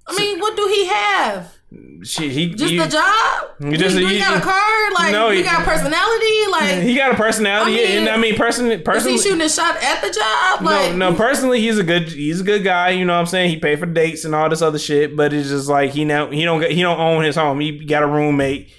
I 0.08 0.16
mean, 0.16 0.40
what 0.40 0.56
do 0.56 0.66
he 0.68 0.86
have? 0.86 1.59
Shit, 2.02 2.32
he 2.32 2.48
Just 2.48 2.72
you- 2.72 2.82
the 2.82 2.88
job? 2.88 3.44
You 3.60 3.76
just- 3.76 3.96
he 3.96 4.14
you- 4.14 4.18
got 4.18 4.38
a 4.38 4.40
car? 4.40 4.90
Like, 4.92 5.12
No, 5.12 5.30
he 5.30 5.36
he- 5.38 5.42
got 5.44 5.64
personality? 5.64 6.26
Like, 6.50 6.82
He 6.82 6.96
got 6.96 7.12
a 7.12 7.14
personality, 7.14 7.74
I 7.74 7.86
mean, 7.86 7.98
and 7.98 8.08
I 8.08 8.16
mean, 8.16 8.34
person, 8.34 8.72
is 8.72 8.82
personally, 8.82 9.12
he 9.18 9.22
shooting 9.22 9.40
a 9.40 9.48
shot 9.48 9.76
at 9.80 10.02
the 10.02 10.10
job? 10.10 10.62
Like, 10.62 10.96
no, 10.96 11.10
no, 11.10 11.16
personally, 11.16 11.60
he's 11.60 11.78
a 11.78 11.84
good, 11.84 12.08
he's 12.08 12.40
a 12.40 12.44
good 12.44 12.64
guy. 12.64 12.90
You 12.90 13.04
know 13.04 13.12
what 13.12 13.20
I'm 13.20 13.26
saying? 13.26 13.50
He 13.50 13.56
paid 13.58 13.78
for 13.78 13.86
dates 13.86 14.24
and 14.24 14.34
all 14.34 14.48
this 14.48 14.62
other 14.62 14.80
shit, 14.80 15.14
but 15.14 15.32
it's 15.32 15.48
just 15.50 15.68
like 15.68 15.92
he 15.92 16.04
now 16.04 16.28
he 16.30 16.42
don't 16.44 16.60
he 16.68 16.82
don't 16.82 16.98
own 16.98 17.22
his 17.22 17.36
home. 17.36 17.60
He 17.60 17.84
got 17.84 18.02
a 18.02 18.06
roommate. 18.08 18.72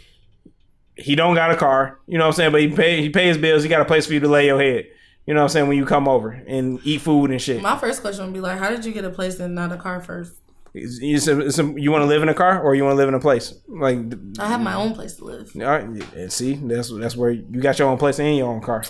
He 0.97 1.15
don't 1.15 1.34
got 1.35 1.49
a 1.51 1.55
car. 1.55 1.97
You 2.07 2.18
know 2.18 2.26
what 2.26 2.31
I'm 2.31 2.34
saying? 2.35 2.51
But 2.51 2.61
he 2.61 2.68
pay 2.68 3.01
he 3.01 3.09
pays 3.09 3.38
bills. 3.38 3.63
He 3.63 3.69
got 3.69 3.80
a 3.80 3.85
place 3.85 4.05
for 4.05 4.13
you 4.13 4.19
to 4.19 4.27
lay 4.27 4.47
your 4.47 4.61
head. 4.61 4.88
You 5.26 5.34
know 5.34 5.39
what 5.41 5.43
I'm 5.45 5.49
saying? 5.49 5.68
When 5.69 5.77
you 5.77 5.85
come 5.85 6.09
over 6.09 6.31
and 6.31 6.80
eat 6.84 6.99
food 7.01 7.31
and 7.31 7.41
shit. 7.41 7.61
My 7.61 7.77
first 7.77 8.01
question 8.01 8.26
would 8.26 8.34
be 8.34 8.41
like, 8.41 8.59
how 8.59 8.69
did 8.69 8.84
you 8.84 8.91
get 8.91 9.05
a 9.05 9.09
place 9.09 9.39
and 9.39 9.55
not 9.55 9.72
a 9.72 9.77
car 9.77 10.01
first? 10.01 10.34
A- 10.73 11.73
you 11.77 11.91
want 11.91 12.02
to 12.03 12.07
live 12.07 12.23
in 12.23 12.30
a 12.30 12.34
car 12.34 12.61
or 12.61 12.76
you 12.76 12.84
want 12.84 12.93
to 12.93 12.98
live 12.98 13.10
in 13.10 13.14
a 13.15 13.19
place? 13.19 13.53
Like, 13.68 13.98
I 14.39 14.48
have 14.48 14.61
my 14.61 14.73
own 14.73 14.93
place 14.93 15.15
to 15.15 15.26
live. 15.26 15.52
all 15.56 15.61
right, 15.64 15.84
and 15.84 16.31
see, 16.31 16.53
that's 16.56 16.91
that's 16.98 17.15
where 17.15 17.31
you 17.31 17.61
got 17.61 17.77
your 17.80 17.89
own 17.89 17.98
place 17.98 18.19
and 18.19 18.38
your 18.38 18.48
own 18.48 18.61
car. 18.61 18.84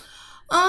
Um, 0.49 0.59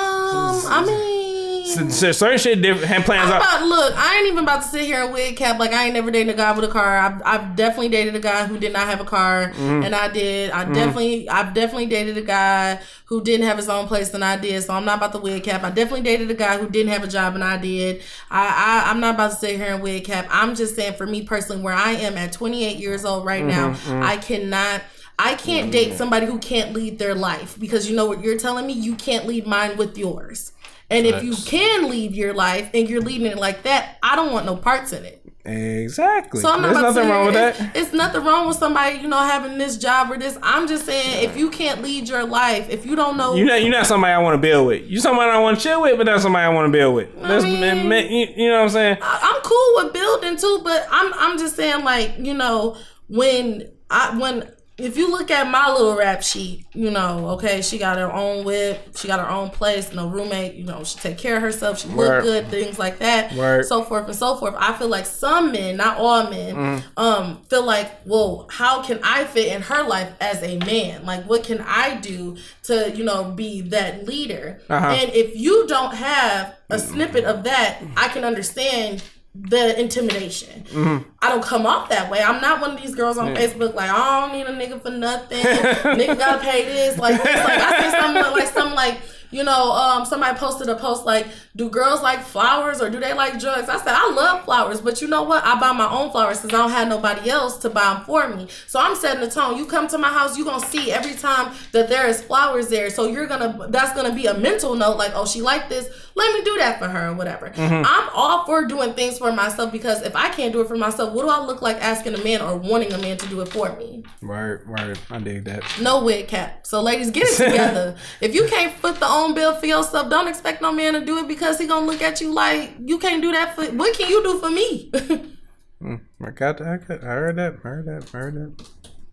I 0.69 0.85
mean, 0.87 1.22
So, 1.65 2.13
certain 2.13 2.39
shit 2.39 2.61
different 2.63 3.05
plans 3.05 3.31
I'm 3.31 3.35
out. 3.41 3.43
about, 3.43 3.67
look, 3.69 3.95
I 3.97 4.17
ain't 4.19 4.27
even 4.29 4.45
about 4.45 4.63
to 4.63 4.69
sit 4.69 4.83
here 4.83 5.03
and 5.05 5.13
wig 5.13 5.37
cap 5.37 5.59
like 5.59 5.73
I 5.73 5.85
ain't 5.85 5.95
never 5.95 6.11
dated 6.11 6.35
a 6.35 6.37
guy 6.37 6.53
with 6.53 6.65
a 6.65 6.73
car. 6.73 6.99
I've, 6.99 7.23
I've 7.25 7.57
definitely 7.57 7.89
dated 7.91 8.15
a 8.17 8.21
guy 8.21 8.47
who 8.47 8.59
did 8.59 8.73
not 8.73 8.87
have 8.89 9.01
a 9.01 9.05
car, 9.05 9.51
Mm-hmm. 9.53 9.83
and 9.85 9.95
I 9.95 10.09
did. 10.09 10.51
I 10.51 10.65
definitely, 10.73 11.29
I've 11.29 11.55
definitely 11.55 11.87
dated 11.87 12.17
a 12.19 12.23
guy 12.23 12.81
who 13.07 13.23
didn't 13.23 13.47
have 13.47 13.57
his 13.57 13.69
own 13.69 13.87
place, 13.87 14.13
and 14.15 14.25
I 14.25 14.37
did. 14.37 14.63
So 14.65 14.73
I'm 14.75 14.85
not 14.85 14.99
about 14.99 15.13
to 15.13 15.19
wig 15.19 15.45
cap. 15.45 15.63
I 15.63 15.71
definitely 15.71 16.03
dated 16.03 16.31
a 16.31 16.35
guy 16.35 16.59
who 16.59 16.69
didn't 16.69 16.93
have 16.93 17.05
a 17.05 17.09
job, 17.09 17.35
and 17.35 17.45
I 17.45 17.57
did. 17.59 18.03
I, 18.31 18.85
I 18.87 18.91
I'm 18.91 19.01
not 19.01 19.15
about 19.15 19.31
to 19.33 19.37
sit 19.37 19.57
here 19.57 19.75
and 19.75 19.83
wig 19.83 20.05
cap. 20.05 20.27
I'm 20.31 20.55
just 20.55 20.75
saying, 20.75 20.95
for 20.95 21.07
me 21.07 21.23
personally, 21.23 21.63
where 21.63 21.75
I 21.75 21.93
am 21.93 22.17
at 22.19 22.33
28 22.33 22.77
years 22.79 23.05
old 23.05 23.25
right 23.25 23.45
now, 23.45 23.71
Mm-hmm, 23.73 24.03
I 24.03 24.17
cannot. 24.17 24.83
I 25.19 25.35
can't 25.35 25.71
date 25.71 25.95
somebody 25.95 26.27
who 26.27 26.39
can't 26.39 26.73
lead 26.73 26.99
their 26.99 27.15
life 27.15 27.57
because 27.61 27.89
you 27.89 27.95
know 27.95 28.07
what 28.07 28.23
you're 28.25 28.39
telling 28.39 28.67
me? 28.67 28.73
You 28.73 28.95
can't 28.97 29.27
lead 29.27 29.47
mine 29.47 29.77
with 29.77 29.97
yours. 29.97 30.53
And 30.93 31.07
if 31.07 31.23
you 31.23 31.35
can 31.47 31.89
lead 31.91 32.13
your 32.15 32.35
life 32.35 32.71
and 32.75 32.89
you're 32.89 33.01
leading 33.01 33.27
it 33.27 33.39
like 33.39 33.63
that, 33.65 33.99
I 34.03 34.15
don't 34.17 34.33
want 34.33 34.47
no 34.47 34.57
parts 34.57 34.93
in 34.93 35.05
it. 35.05 35.19
Exactly. 35.45 36.41
So 36.41 36.49
I'm 36.53 36.63
not 36.63 36.73
There's 36.75 36.83
nothing 36.95 37.09
wrong 37.11 37.27
with 37.27 37.35
here- 37.35 37.53
that. 37.53 37.77
It's, 37.77 37.87
it's 37.89 37.93
nothing 37.93 38.25
wrong 38.25 38.47
with 38.47 38.57
somebody, 38.57 38.99
you 38.99 39.09
know, 39.09 39.19
having 39.19 39.59
this 39.59 39.77
job 39.77 40.11
or 40.11 40.17
this. 40.17 40.39
I'm 40.43 40.69
just 40.69 40.87
saying, 40.87 41.25
if 41.29 41.37
you 41.37 41.51
can't 41.51 41.83
lead 41.83 42.09
your 42.09 42.25
life, 42.25 42.71
if 42.71 42.87
you 42.87 42.95
don't 42.95 43.17
know, 43.17 43.35
You're 43.35 43.47
not, 43.49 43.61
you're 43.63 43.73
not 43.73 43.87
somebody 43.87 44.13
I 44.13 44.19
want 44.19 44.35
to 44.35 44.39
build 44.39 44.69
with. 44.69 44.87
You're 44.87 45.01
somebody 45.01 45.31
I 45.31 45.39
want 45.41 45.59
to 45.59 45.63
chill 45.63 45.83
with, 45.83 45.97
but 45.97 46.07
not 46.07 46.21
somebody 46.21 46.45
I 46.45 46.49
want 46.51 46.67
to 46.67 46.73
build 46.79 46.95
with. 46.95 47.21
That's, 47.21 47.43
mean- 47.45 47.61
man, 47.61 47.89
man, 47.89 48.11
you, 48.11 48.27
you 48.37 48.49
know 48.49 48.59
what 48.59 48.63
I'm 48.65 48.69
saying? 48.71 48.99
I- 49.03 49.35
I'm 49.35 49.43
cool 49.43 49.85
with 49.85 49.93
building 49.93 50.37
too, 50.37 50.61
but 50.63 50.87
I'm 50.91 51.13
I'm 51.15 51.39
just 51.39 51.57
saying, 51.57 51.83
like, 51.85 52.15
you 52.19 52.35
know, 52.35 52.77
when 53.09 53.69
I 53.91 54.17
when 54.17 54.49
if 54.83 54.97
you 54.97 55.11
look 55.11 55.31
at 55.31 55.49
my 55.51 55.71
little 55.73 55.97
rap 55.97 56.23
sheet, 56.23 56.67
you 56.75 56.91
know, 56.91 57.29
okay, 57.31 57.63
she 57.63 57.79
got 57.79 57.97
her 57.99 58.13
own 58.13 58.45
whip, 58.45 58.97
she 58.97 59.07
got 59.09 59.21
her 59.21 59.29
own 59.31 59.49
place, 59.51 59.93
no 59.93 60.09
roommate, 60.09 60.55
you 60.55 60.65
know, 60.65 60.83
she 60.85 60.99
take 60.99 61.19
care 61.19 61.37
of 61.37 61.43
herself, 61.43 61.81
she 61.81 61.89
look 61.89 61.99
Word. 61.99 62.23
good, 62.25 62.49
things 62.49 62.79
like 62.79 62.99
that, 62.99 63.33
Word. 63.35 63.65
so 63.65 63.85
forth 63.85 64.07
and 64.07 64.17
so 64.17 64.37
forth. 64.37 64.55
I 64.59 64.73
feel 64.75 64.89
like 64.89 65.07
some 65.07 65.53
men, 65.53 65.77
not 65.77 65.99
all 65.99 66.29
men, 66.29 66.55
Mm. 66.57 66.83
um, 66.97 67.43
feel 67.49 67.65
like, 67.65 67.91
well, 68.05 68.49
how 68.51 68.83
can 68.83 68.99
I 69.03 69.25
fit 69.25 69.53
in 69.55 69.63
her 69.63 69.85
life 69.85 70.11
as 70.21 70.43
a 70.43 70.59
man? 70.59 71.05
Like, 71.07 71.25
what 71.29 71.45
can 71.45 71.61
I 71.67 71.97
do 71.97 72.37
to, 72.65 72.91
you 72.95 73.05
know, 73.05 73.25
be 73.25 73.61
that 73.63 74.07
leader? 74.07 74.61
Uh-huh. 74.69 74.87
And 74.87 75.13
if 75.13 75.37
you 75.37 75.67
don't 75.69 75.95
have 75.95 76.57
a 76.71 76.79
snippet 76.79 77.25
of 77.25 77.45
that, 77.45 77.79
I 77.97 78.09
can 78.09 78.25
understand 78.25 79.03
the 79.35 79.81
intimidation. 79.81 80.65
Mm-hmm. 80.65 81.09
I 81.21 81.29
don't 81.31 81.43
come 81.43 81.67
off 81.67 81.89
that 81.89 82.11
way. 82.11 82.21
I'm 82.21 82.41
not 82.43 82.61
one 82.61 82.73
of 82.73 82.83
these 82.83 82.95
girls 82.95 83.17
on 83.17 83.35
Facebook 83.35 83.75
like 83.75 83.91
I 83.91 84.21
don't 84.21 84.33
need 84.37 84.47
a 84.47 84.53
nigga 84.53 84.83
for 84.83 84.91
nothing. 84.91 85.39
nigga 85.39 86.19
gotta 86.19 86.43
pay 86.43 86.65
this. 86.65 86.99
Like 86.99 87.23
this. 87.23 87.37
Like 87.37 87.61
I 87.61 87.83
see 87.83 87.99
something 87.99 88.33
like 88.33 88.49
some 88.49 88.75
like 88.75 88.99
you 89.33 89.43
know, 89.43 89.73
um, 89.73 90.05
somebody 90.05 90.39
posted 90.39 90.69
a 90.69 90.77
post 90.77 91.07
like, 91.07 91.27
"Do 91.57 91.71
girls 91.71 92.03
like 92.03 92.21
flowers 92.21 92.83
or 92.83 92.91
do 92.91 93.01
they 93.01 93.15
like 93.15 93.41
drugs?" 93.41 93.69
I 93.69 93.79
said, 93.79 93.95
"I 93.97 94.13
love 94.13 94.45
flowers, 94.45 94.83
but 94.83 95.01
you 95.01 95.09
know 95.09 95.23
what? 95.23 95.43
I 95.43 95.59
buy 95.59 95.73
my 95.73 95.91
own 95.91 96.11
flowers 96.11 96.43
because 96.43 96.55
I 96.55 96.63
don't 96.63 96.71
have 96.71 96.89
nobody 96.89 97.31
else 97.31 97.57
to 97.61 97.71
buy 97.71 97.95
them 97.95 98.05
for 98.05 98.29
me. 98.29 98.47
So 98.67 98.79
I'm 98.79 98.95
setting 98.95 99.23
the 99.23 99.31
tone. 99.31 99.57
You 99.57 99.65
come 99.65 99.89
to 99.89 99.97
my 99.97 100.11
house, 100.11 100.37
you 100.37 100.45
gonna 100.45 100.65
see 100.65 100.93
every 100.93 101.15
time 101.15 101.55
that 101.73 101.89
there 101.89 102.07
is 102.07 102.23
flowers 102.23 102.69
there. 102.69 102.91
So 102.91 103.07
you're 103.07 103.27
gonna 103.27 103.69
that's 103.71 103.95
gonna 103.95 104.15
be 104.15 104.27
a 104.27 104.35
mental 104.35 104.75
note 104.75 104.99
like, 104.99 105.13
oh, 105.15 105.25
she 105.25 105.41
like 105.41 105.71
this. 105.71 105.89
Let 106.15 106.35
me 106.35 106.45
do 106.45 106.57
that 106.59 106.79
for 106.79 106.89
her 106.89 107.09
or 107.11 107.15
whatever. 107.15 107.51
Mm-hmm. 107.51 107.85
I'm 107.87 108.09
all 108.15 108.45
for 108.45 108.65
doing 108.65 108.95
things 108.95 109.19
for 109.19 109.33
myself 109.33 109.73
because 109.73 110.03
if 110.03 110.15
I 110.15 110.29
can't 110.29 110.53
do 110.53 110.61
it 110.61 110.69
for 110.69 110.77
myself, 110.77 111.13
what 111.13 111.23
do 111.23 111.29
I 111.29 111.45
look 111.45 111.63
like 111.63 111.83
asking 111.83 112.15
a 112.15 112.23
man 112.25 112.41
or 112.41 112.57
wanting 112.57 112.93
a 112.93 112.99
man 112.99 113.17
to 113.19 113.27
do 113.29 113.41
it 113.41 113.49
for 113.49 113.75
me? 113.77 114.05
Word, 114.21 114.69
word. 114.69 114.99
I 115.11 115.19
dig 115.19 115.45
that. 115.45 115.65
No 115.81 116.05
wig 116.05 116.29
cap. 116.29 116.67
So 116.67 116.83
ladies, 116.83 117.11
get 117.11 117.25
it 117.25 117.51
together. 117.51 117.97
if 118.21 118.35
you 118.35 118.47
can't 118.49 118.75
foot 118.75 118.97
the 119.01 119.09
own 119.09 119.35
bill 119.35 119.55
for 119.55 119.67
yourself, 119.67 120.11
don't 120.11 120.29
expect 120.29 120.63
no 120.63 120.73
man 120.73 120.95
to 120.95 121.05
do 121.05 121.19
it 121.19 121.29
because 121.29 121.59
he 121.59 121.67
gonna 121.67 121.87
look 121.87 122.03
at 122.03 122.21
you 122.21 122.33
like 122.33 122.73
you 122.85 122.99
can't 122.99 123.23
do 123.23 123.33
that 123.33 123.55
for. 123.55 123.65
What 123.67 123.97
can 123.97 124.09
you 124.09 124.23
do 124.23 124.39
for 124.39 124.51
me? 124.51 124.93
Mm, 125.83 126.01
I 126.25 126.31
got 126.31 126.59
that. 126.59 126.69
I, 126.69 126.77
got, 126.77 127.03
I 127.03 127.07
heard 127.07 127.37
that. 127.37 127.55
I 127.55 127.69
heard 127.69 127.87
that. 127.87 128.15
I 128.15 128.19
heard 128.19 128.35
that. 128.37 128.69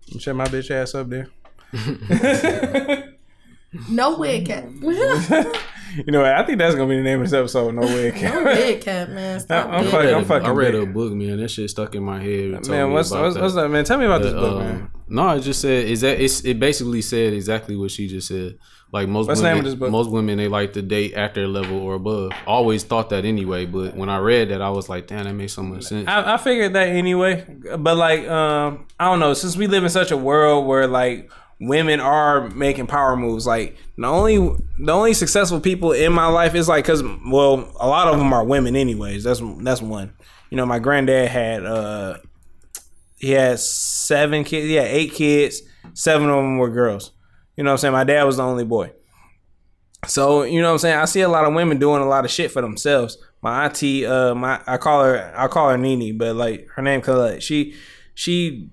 You 0.05 0.19
Shut 0.19 0.35
my 0.35 0.45
bitch 0.45 0.69
ass 0.69 0.93
up 0.93 1.09
there. 1.09 1.29
no 3.89 4.17
wig 4.17 4.45
cap. 4.47 4.65
You 6.05 6.11
know? 6.11 6.23
I 6.23 6.45
think 6.45 6.59
that's 6.59 6.75
gonna 6.75 6.87
be 6.87 6.97
the 6.97 7.01
name 7.03 7.19
of 7.19 7.25
this 7.25 7.33
episode. 7.33 7.73
No 7.73 7.81
way. 7.81 8.11
wig 8.11 8.81
cap, 8.81 9.09
man. 9.09 9.39
Stop 9.39 9.69
I'm 9.69 9.85
it. 9.87 9.89
fucking- 9.89 10.13
I'm 10.13 10.23
fucking 10.25 10.47
I 10.47 10.51
read 10.51 10.73
big. 10.73 10.83
a 10.83 10.85
book, 10.85 11.13
man. 11.13 11.37
That 11.37 11.49
shit 11.49 11.67
stuck 11.67 11.95
in 11.95 12.03
my 12.03 12.21
head. 12.21 12.67
Man, 12.67 12.89
me 12.89 12.93
what's 12.93 13.09
about 13.09 13.23
what's, 13.23 13.37
what's 13.39 13.55
that, 13.55 13.69
man? 13.69 13.83
Tell 13.85 13.97
me 13.97 14.05
about 14.05 14.21
this 14.21 14.33
book, 14.33 14.53
Um, 14.53 14.59
man. 14.59 14.91
No, 15.07 15.29
it 15.31 15.39
just 15.39 15.61
said 15.61 15.85
is 15.87 16.01
that 16.01 16.19
it's 16.21 16.45
it 16.45 16.59
basically 16.59 17.01
said 17.01 17.33
exactly 17.33 17.75
what 17.75 17.89
she 17.89 18.07
just 18.07 18.27
said. 18.27 18.59
Like 18.91 19.07
most 19.07 19.27
What's 19.27 19.41
name 19.41 19.53
women, 19.57 19.65
of 19.65 19.71
this 19.71 19.79
book? 19.79 19.91
most 19.91 20.09
women 20.11 20.37
they 20.37 20.47
like 20.47 20.73
to 20.73 20.83
date 20.83 21.13
at 21.13 21.33
their 21.33 21.47
level 21.47 21.77
or 21.79 21.95
above. 21.95 22.31
Always 22.45 22.83
thought 22.83 23.09
that 23.09 23.25
anyway, 23.25 23.65
but 23.65 23.95
when 23.95 24.09
I 24.09 24.17
read 24.19 24.49
that, 24.49 24.61
I 24.61 24.69
was 24.69 24.89
like, 24.89 25.07
damn, 25.07 25.23
that 25.25 25.33
makes 25.33 25.53
so 25.53 25.61
much 25.63 25.83
sense. 25.85 26.07
I, 26.07 26.33
I 26.35 26.37
figured 26.37 26.73
that 26.73 26.89
anyway, 26.89 27.45
but 27.77 27.97
like, 27.97 28.27
um, 28.27 28.85
I 28.99 29.05
don't 29.05 29.19
know. 29.19 29.33
Since 29.33 29.57
we 29.57 29.65
live 29.67 29.83
in 29.83 29.89
such 29.89 30.09
a 30.11 30.17
world 30.17 30.67
where 30.67 30.85
like 30.87 31.31
women 31.59 31.99
are 31.99 32.49
making 32.49 32.87
power 32.87 33.15
moves, 33.15 33.45
like 33.45 33.77
the 33.97 34.07
only 34.07 34.37
the 34.79 34.91
only 34.91 35.13
successful 35.13 35.59
people 35.59 35.91
in 35.91 36.13
my 36.13 36.27
life 36.27 36.55
is 36.55 36.67
like, 36.67 36.85
cause 36.85 37.03
well, 37.03 37.71
a 37.79 37.87
lot 37.87 38.07
of 38.07 38.17
them 38.17 38.31
are 38.33 38.43
women, 38.43 38.75
anyways. 38.75 39.23
That's 39.23 39.41
that's 39.61 39.81
one. 39.81 40.13
You 40.49 40.57
know, 40.57 40.65
my 40.65 40.79
granddad 40.79 41.29
had 41.29 41.65
uh, 41.65 42.17
he 43.17 43.31
had 43.31 43.59
seven 43.59 44.43
kids. 44.43 44.71
Had 44.71 44.87
eight 44.87 45.13
kids. 45.13 45.61
Seven 45.93 46.29
of 46.29 46.37
them 46.37 46.57
were 46.57 46.69
girls. 46.69 47.11
You 47.55 47.63
know 47.63 47.71
what 47.71 47.73
I'm 47.73 47.77
saying? 47.79 47.93
My 47.93 48.03
dad 48.05 48.23
was 48.23 48.37
the 48.37 48.43
only 48.43 48.63
boy. 48.63 48.91
So, 50.07 50.43
you 50.43 50.61
know 50.61 50.67
what 50.67 50.73
I'm 50.73 50.79
saying? 50.79 50.97
I 50.97 51.05
see 51.05 51.21
a 51.21 51.27
lot 51.27 51.45
of 51.45 51.53
women 51.53 51.77
doing 51.77 52.01
a 52.01 52.07
lot 52.07 52.23
of 52.23 52.31
shit 52.31 52.51
for 52.51 52.61
themselves. 52.61 53.17
My 53.41 53.65
auntie, 53.65 54.05
uh, 54.05 54.33
my 54.33 54.61
I 54.65 54.77
call 54.77 55.03
her 55.03 55.33
I 55.35 55.47
call 55.47 55.69
her 55.69 55.77
Nini, 55.77 56.13
but 56.13 56.35
like 56.35 56.67
her 56.75 56.81
name 56.81 57.01
Colette. 57.01 57.43
She 57.43 57.75
she 58.13 58.69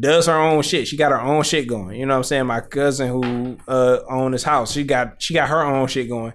does 0.00 0.26
her 0.26 0.34
own 0.36 0.62
shit. 0.62 0.88
She 0.88 0.96
got 0.96 1.12
her 1.12 1.20
own 1.20 1.42
shit 1.44 1.68
going. 1.68 1.98
You 1.98 2.06
know 2.06 2.14
what 2.14 2.18
I'm 2.18 2.24
saying? 2.24 2.46
My 2.46 2.60
cousin 2.60 3.08
who 3.08 3.56
uh 3.68 4.00
owned 4.08 4.34
this 4.34 4.42
house, 4.42 4.72
she 4.72 4.84
got 4.84 5.20
she 5.22 5.34
got 5.34 5.48
her 5.48 5.62
own 5.62 5.86
shit 5.88 6.08
going. 6.08 6.32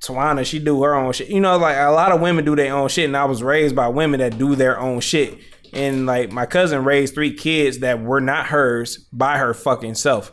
Tawana, 0.00 0.44
she 0.44 0.58
do 0.58 0.82
her 0.82 0.94
own 0.94 1.12
shit. 1.12 1.28
You 1.28 1.40
know, 1.40 1.56
like 1.58 1.76
a 1.76 1.90
lot 1.90 2.10
of 2.12 2.20
women 2.20 2.44
do 2.44 2.56
their 2.56 2.74
own 2.74 2.88
shit, 2.88 3.04
and 3.06 3.16
I 3.16 3.24
was 3.24 3.42
raised 3.42 3.76
by 3.76 3.88
women 3.88 4.20
that 4.20 4.36
do 4.38 4.54
their 4.56 4.78
own 4.78 5.00
shit. 5.00 5.38
And 5.72 6.06
like 6.06 6.30
my 6.32 6.44
cousin 6.44 6.84
raised 6.84 7.14
three 7.14 7.32
kids 7.34 7.78
that 7.78 8.02
were 8.02 8.20
not 8.20 8.46
hers 8.46 8.98
by 9.12 9.38
her 9.38 9.54
fucking 9.54 9.94
self. 9.94 10.32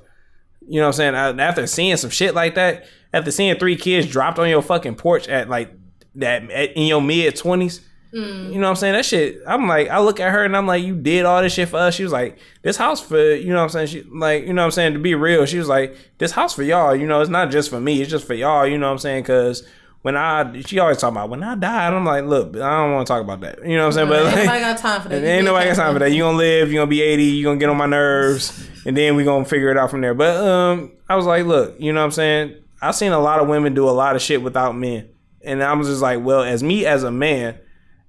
You 0.67 0.79
know 0.79 0.87
what 0.87 0.99
I'm 0.99 1.13
saying? 1.13 1.15
I- 1.15 1.47
After 1.47 1.65
seeing 1.67 1.97
some 1.97 2.09
shit 2.09 2.33
like 2.35 2.55
that, 2.55 2.85
after 3.13 3.31
seeing 3.31 3.57
three 3.57 3.75
kids 3.75 4.07
dropped 4.07 4.37
on 4.39 4.49
your 4.49 4.61
fucking 4.61 4.95
porch 4.95 5.27
at 5.27 5.49
like 5.49 5.71
that 6.15 6.49
at, 6.51 6.75
in 6.75 6.83
your 6.87 7.01
mid 7.01 7.35
twenties, 7.35 7.81
you 8.11 8.55
know 8.55 8.61
what 8.61 8.69
I'm 8.69 8.75
saying? 8.75 8.93
That 8.93 9.05
shit. 9.05 9.41
I'm 9.45 9.67
like, 9.67 9.89
I 9.89 9.99
look 9.99 10.19
at 10.19 10.31
her 10.31 10.43
and 10.43 10.55
I'm 10.57 10.65
like, 10.65 10.83
you 10.83 10.95
did 10.95 11.25
all 11.25 11.41
this 11.41 11.53
shit 11.53 11.69
for 11.69 11.77
us. 11.77 11.95
She 11.95 12.03
was 12.03 12.11
like, 12.11 12.39
this 12.63 12.77
house 12.77 13.01
for 13.01 13.35
you 13.35 13.49
know 13.49 13.57
what 13.57 13.63
I'm 13.63 13.69
saying. 13.69 13.87
She 13.87 14.01
like, 14.03 14.45
you 14.45 14.53
know 14.53 14.61
what 14.61 14.65
I'm 14.65 14.71
saying. 14.71 14.93
To 14.93 14.99
be 14.99 15.15
real, 15.15 15.45
she 15.45 15.57
was 15.57 15.67
like, 15.67 15.95
this 16.17 16.31
house 16.31 16.53
for 16.53 16.63
y'all. 16.63 16.95
You 16.95 17.07
know, 17.07 17.21
it's 17.21 17.29
not 17.29 17.51
just 17.51 17.69
for 17.69 17.79
me. 17.79 18.01
It's 18.01 18.09
just 18.09 18.25
for 18.25 18.33
y'all. 18.33 18.65
You 18.65 18.77
know 18.77 18.87
what 18.87 18.93
I'm 18.93 18.99
saying? 18.99 19.23
Because 19.23 19.67
when 20.01 20.15
I, 20.15 20.61
she 20.61 20.79
always 20.79 20.97
talk 20.97 21.11
about 21.11 21.29
when 21.29 21.43
I 21.43 21.55
died. 21.55 21.93
I'm 21.93 22.05
like, 22.05 22.23
look, 22.23 22.55
I 22.55 22.77
don't 22.77 22.93
want 22.93 23.07
to 23.07 23.13
talk 23.13 23.21
about 23.21 23.41
that. 23.41 23.65
You 23.65 23.75
know 23.75 23.87
what 23.87 23.97
I'm 23.97 24.07
saying? 24.07 24.09
But 24.09 24.25
Ain't 24.25 24.25
like, 24.25 24.45
nobody 24.45 24.59
got 24.61 24.77
time 24.77 25.01
for 25.01 25.09
that. 25.09 25.23
ain't 25.23 25.45
nobody 25.45 25.69
got 25.69 25.75
time 25.75 25.93
for 25.93 25.99
that. 25.99 26.11
You 26.11 26.23
gonna 26.23 26.37
live, 26.37 26.71
you 26.71 26.79
gonna 26.79 26.87
be 26.87 27.01
80, 27.01 27.23
you 27.23 27.43
gonna 27.43 27.59
get 27.59 27.69
on 27.69 27.77
my 27.77 27.85
nerves, 27.85 28.67
and 28.85 28.95
then 28.95 29.15
we 29.15 29.23
gonna 29.23 29.45
figure 29.45 29.69
it 29.69 29.77
out 29.77 29.91
from 29.91 30.01
there. 30.01 30.13
But 30.13 30.37
um, 30.37 30.93
I 31.09 31.15
was 31.15 31.25
like, 31.25 31.45
look, 31.45 31.75
you 31.79 31.91
know 31.91 31.99
what 31.99 32.05
I'm 32.05 32.11
saying? 32.11 32.55
I've 32.81 32.95
seen 32.95 33.11
a 33.11 33.19
lot 33.19 33.41
of 33.41 33.49
women 33.49 33.73
do 33.73 33.89
a 33.89 33.91
lot 33.91 34.15
of 34.15 34.21
shit 34.21 34.41
without 34.41 34.75
men. 34.77 35.09
And 35.43 35.61
I 35.61 35.73
was 35.73 35.87
just 35.87 36.01
like, 36.01 36.23
well, 36.23 36.43
as 36.43 36.63
me 36.63 36.85
as 36.85 37.03
a 37.03 37.11
man, 37.11 37.57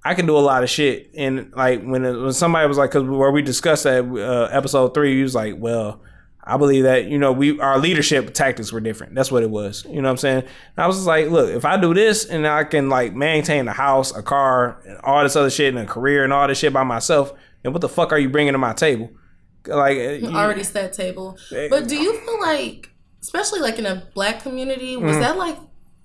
I 0.05 0.15
can 0.15 0.27
do 0.27 0.37
a 0.37 0.41
lot 0.41 0.63
of 0.63 0.71
shit. 0.71 1.11
And 1.15 1.53
like 1.55 1.83
when 1.83 2.05
it, 2.05 2.13
when 2.19 2.33
somebody 2.33 2.67
was 2.67 2.79
like, 2.79 2.91
because 2.91 3.09
where 3.09 3.31
we 3.31 3.43
discussed 3.43 3.85
that 3.85 4.05
uh, 4.05 4.49
episode 4.51 4.95
three, 4.95 5.17
he 5.17 5.23
was 5.23 5.35
like, 5.35 5.55
well, 5.59 6.01
I 6.43 6.57
believe 6.57 6.85
that 6.85 7.05
you 7.05 7.19
know 7.19 7.33
we 7.33 7.61
our 7.61 7.79
leadership 7.79 8.33
tactics 8.33 8.73
were 8.73 8.81
different. 8.81 9.15
That's 9.15 9.31
what 9.31 9.43
it 9.43 9.51
was. 9.51 9.85
You 9.85 9.97
know 10.01 10.09
what 10.09 10.13
I'm 10.13 10.17
saying? 10.17 10.39
And 10.39 10.79
I 10.79 10.87
was 10.87 10.97
just 10.97 11.07
like, 11.07 11.29
look, 11.29 11.51
if 11.51 11.65
I 11.67 11.79
do 11.79 11.93
this 11.93 12.25
and 12.25 12.47
I 12.47 12.65
can 12.65 12.89
like 12.89 13.15
maintain 13.15 13.69
a 13.69 13.73
house, 13.73 14.17
a 14.17 14.23
car, 14.23 14.81
and 14.87 14.99
all 15.05 15.23
this 15.23 15.37
other 15.37 15.51
shit, 15.51 15.75
and 15.75 15.79
a 15.79 15.91
career, 15.91 16.25
and 16.25 16.33
all 16.33 16.49
this 16.49 16.59
shit 16.59 16.73
by 16.73 16.83
myself, 16.83 17.33
then 17.63 17.73
what 17.73 17.83
the 17.83 17.89
fuck 17.91 18.11
are 18.13 18.19
you 18.19 18.31
bringing 18.31 18.53
to 18.55 18.59
my 18.59 18.73
table? 18.73 19.11
Like, 19.67 19.99
uh, 19.99 20.01
you- 20.13 20.29
already 20.35 20.65
set 20.65 20.95
table. 20.95 21.37
But 21.51 21.87
do 21.89 21.95
you 21.97 22.19
feel 22.21 22.41
like, 22.41 22.89
especially 23.21 23.61
like 23.61 23.79
in 23.79 23.85
a 23.85 24.09
black 24.15 24.43
community, 24.43 24.97
was 24.97 25.13
Mm-hmm. 25.13 25.21
that 25.21 25.37
like 25.37 25.59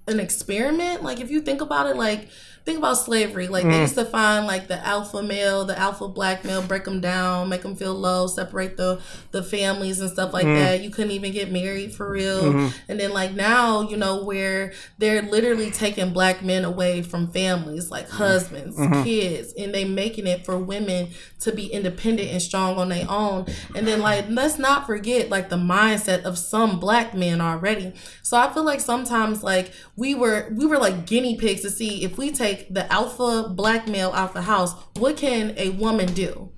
an 0.10 0.20
experiment? 0.20 1.02
Like 1.02 1.22
if 1.22 1.32
you 1.32 1.40
think 1.42 1.62
about 1.62 1.88
it, 1.90 1.96
like 1.96 2.28
think 2.66 2.80
about 2.80 2.96
slavery. 2.98 3.48
Like 3.48 3.64
Mm-hmm. 3.64 3.72
they 3.72 3.82
used 3.82 3.96
to 3.96 4.06
find 4.06 4.48
like 4.48 4.68
the 4.68 4.84
alpha 4.86 5.22
male, 5.22 5.66
the 5.66 5.78
alpha 5.78 6.08
black 6.08 6.44
male, 6.44 6.62
break 6.64 6.84
them 6.84 7.00
down, 7.00 7.48
make 7.50 7.62
them 7.62 7.76
feel 7.76 7.94
low, 7.94 8.28
separate 8.28 8.76
the 8.76 9.00
the 9.32 9.44
families 9.44 10.00
and 10.02 10.10
stuff 10.10 10.34
like 10.34 10.46
Mm-hmm. 10.46 10.56
that. 10.64 10.82
You 10.82 10.90
couldn't 10.90 11.12
even 11.12 11.32
get 11.32 11.52
married 11.52 11.94
for 11.94 12.10
real. 12.10 12.72
And 12.90 13.00
then 13.00 13.12
like 13.12 13.34
now, 13.34 13.82
you 13.82 13.98
know, 13.98 14.24
where 14.24 14.74
they're 14.98 15.22
literally 15.22 15.70
taking 15.72 16.12
black 16.12 16.44
men 16.44 16.66
away 16.66 17.02
from 17.04 17.28
families, 17.32 17.92
like 17.92 18.08
Mm-hmm. 18.08 18.18
husbands, 18.18 18.78
kids, 19.04 19.54
and 19.58 19.74
they 19.74 19.86
making 19.86 20.26
it 20.28 20.44
for 20.46 20.58
women 20.58 21.10
to 21.42 21.52
be 21.52 21.68
independent 21.68 22.30
and 22.32 22.42
strong 22.42 22.78
on 22.78 22.90
their 22.90 23.06
own. 23.08 23.46
And 23.76 23.88
then 23.88 24.02
like 24.02 24.26
let's 24.30 24.58
not 24.58 24.88
forget 24.88 25.30
like 25.30 25.50
the 25.50 25.58
mindset 25.58 26.24
of 26.24 26.38
some 26.40 26.80
black 26.80 27.14
men 27.14 27.42
already. 27.42 27.94
So 28.24 28.38
I 28.38 28.52
feel 28.52 28.64
like 28.64 28.80
sometimes 28.82 29.44
like 29.44 29.72
we 29.96 30.16
were 30.16 30.50
we 30.52 30.66
were 30.66 30.80
like 30.80 31.06
guinea 31.06 31.38
pigs 31.38 31.62
to 31.62 31.70
see 31.70 32.04
if 32.04 32.18
we 32.18 32.32
take 32.32 32.55
the 32.69 32.91
alpha 32.91 33.49
black 33.49 33.88
male 33.88 34.11
out 34.14 34.34
the 34.34 34.41
house, 34.44 34.73
what 34.98 35.18
can 35.18 35.53
a 35.57 35.69
woman 35.69 36.14
do? 36.14 36.49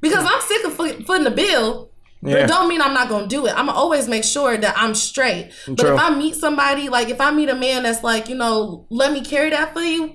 Because 0.00 0.24
I'm 0.28 0.40
sick 0.42 0.64
of 0.64 0.74
foot, 0.74 1.06
footing 1.06 1.24
the 1.24 1.30
bill. 1.30 1.90
But 2.22 2.30
Yeah. 2.32 2.44
it 2.44 2.48
don't 2.48 2.68
mean 2.68 2.80
I'm 2.80 2.94
not 2.94 3.08
gonna 3.08 3.26
do 3.26 3.46
it. 3.46 3.50
I'm 3.56 3.66
gonna 3.66 3.78
always 3.78 4.08
make 4.08 4.24
sure 4.24 4.56
that 4.56 4.74
I'm 4.76 4.94
straight. 4.94 5.50
But 5.68 5.86
if 5.86 5.98
I 5.98 6.10
meet 6.16 6.34
somebody, 6.34 6.88
like 6.88 7.08
if 7.08 7.20
I 7.20 7.30
meet 7.30 7.48
a 7.48 7.54
man 7.54 7.82
that's 7.84 8.02
like, 8.02 8.28
you 8.28 8.34
know, 8.34 8.86
let 8.90 9.12
me 9.12 9.20
carry 9.22 9.50
that 9.50 9.72
for 9.74 9.80
you, 9.80 10.14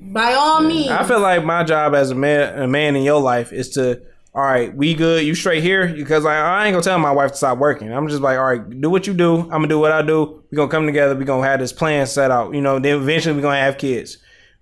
by 0.00 0.32
all 0.32 0.60
means. 0.60 0.90
I 0.90 1.04
feel 1.04 1.20
like 1.20 1.44
my 1.44 1.62
job 1.64 1.94
as 1.94 2.10
a 2.10 2.14
man, 2.14 2.58
a 2.62 2.66
man 2.66 2.96
in 2.96 3.02
your 3.02 3.20
life, 3.20 3.52
is 3.52 3.68
to, 3.70 4.00
all 4.34 4.42
right, 4.42 4.74
we 4.74 4.94
good. 4.94 5.24
You 5.26 5.34
straight 5.34 5.62
here 5.62 5.88
because 5.88 6.24
I, 6.24 6.36
I 6.36 6.66
ain't 6.66 6.72
gonna 6.72 6.82
tell 6.84 6.98
my 6.98 7.10
wife 7.10 7.32
to 7.32 7.36
stop 7.36 7.58
working. 7.58 7.92
I'm 7.92 8.08
just 8.08 8.22
like, 8.22 8.38
all 8.38 8.44
right, 8.46 8.80
do 8.80 8.88
what 8.88 9.06
you 9.06 9.12
do. 9.12 9.40
I'm 9.42 9.48
gonna 9.50 9.68
do 9.68 9.78
what 9.78 9.92
I 9.92 10.02
do. 10.02 10.42
We 10.50 10.56
gonna 10.56 10.70
come 10.70 10.86
together. 10.86 11.14
We 11.16 11.24
gonna 11.24 11.46
have 11.46 11.60
this 11.60 11.72
plan 11.72 12.06
set 12.06 12.30
out. 12.30 12.54
You 12.54 12.60
know, 12.60 12.78
then 12.78 12.96
eventually 12.96 13.34
we 13.34 13.42
gonna 13.42 13.60
have 13.60 13.76
kids. 13.76 14.18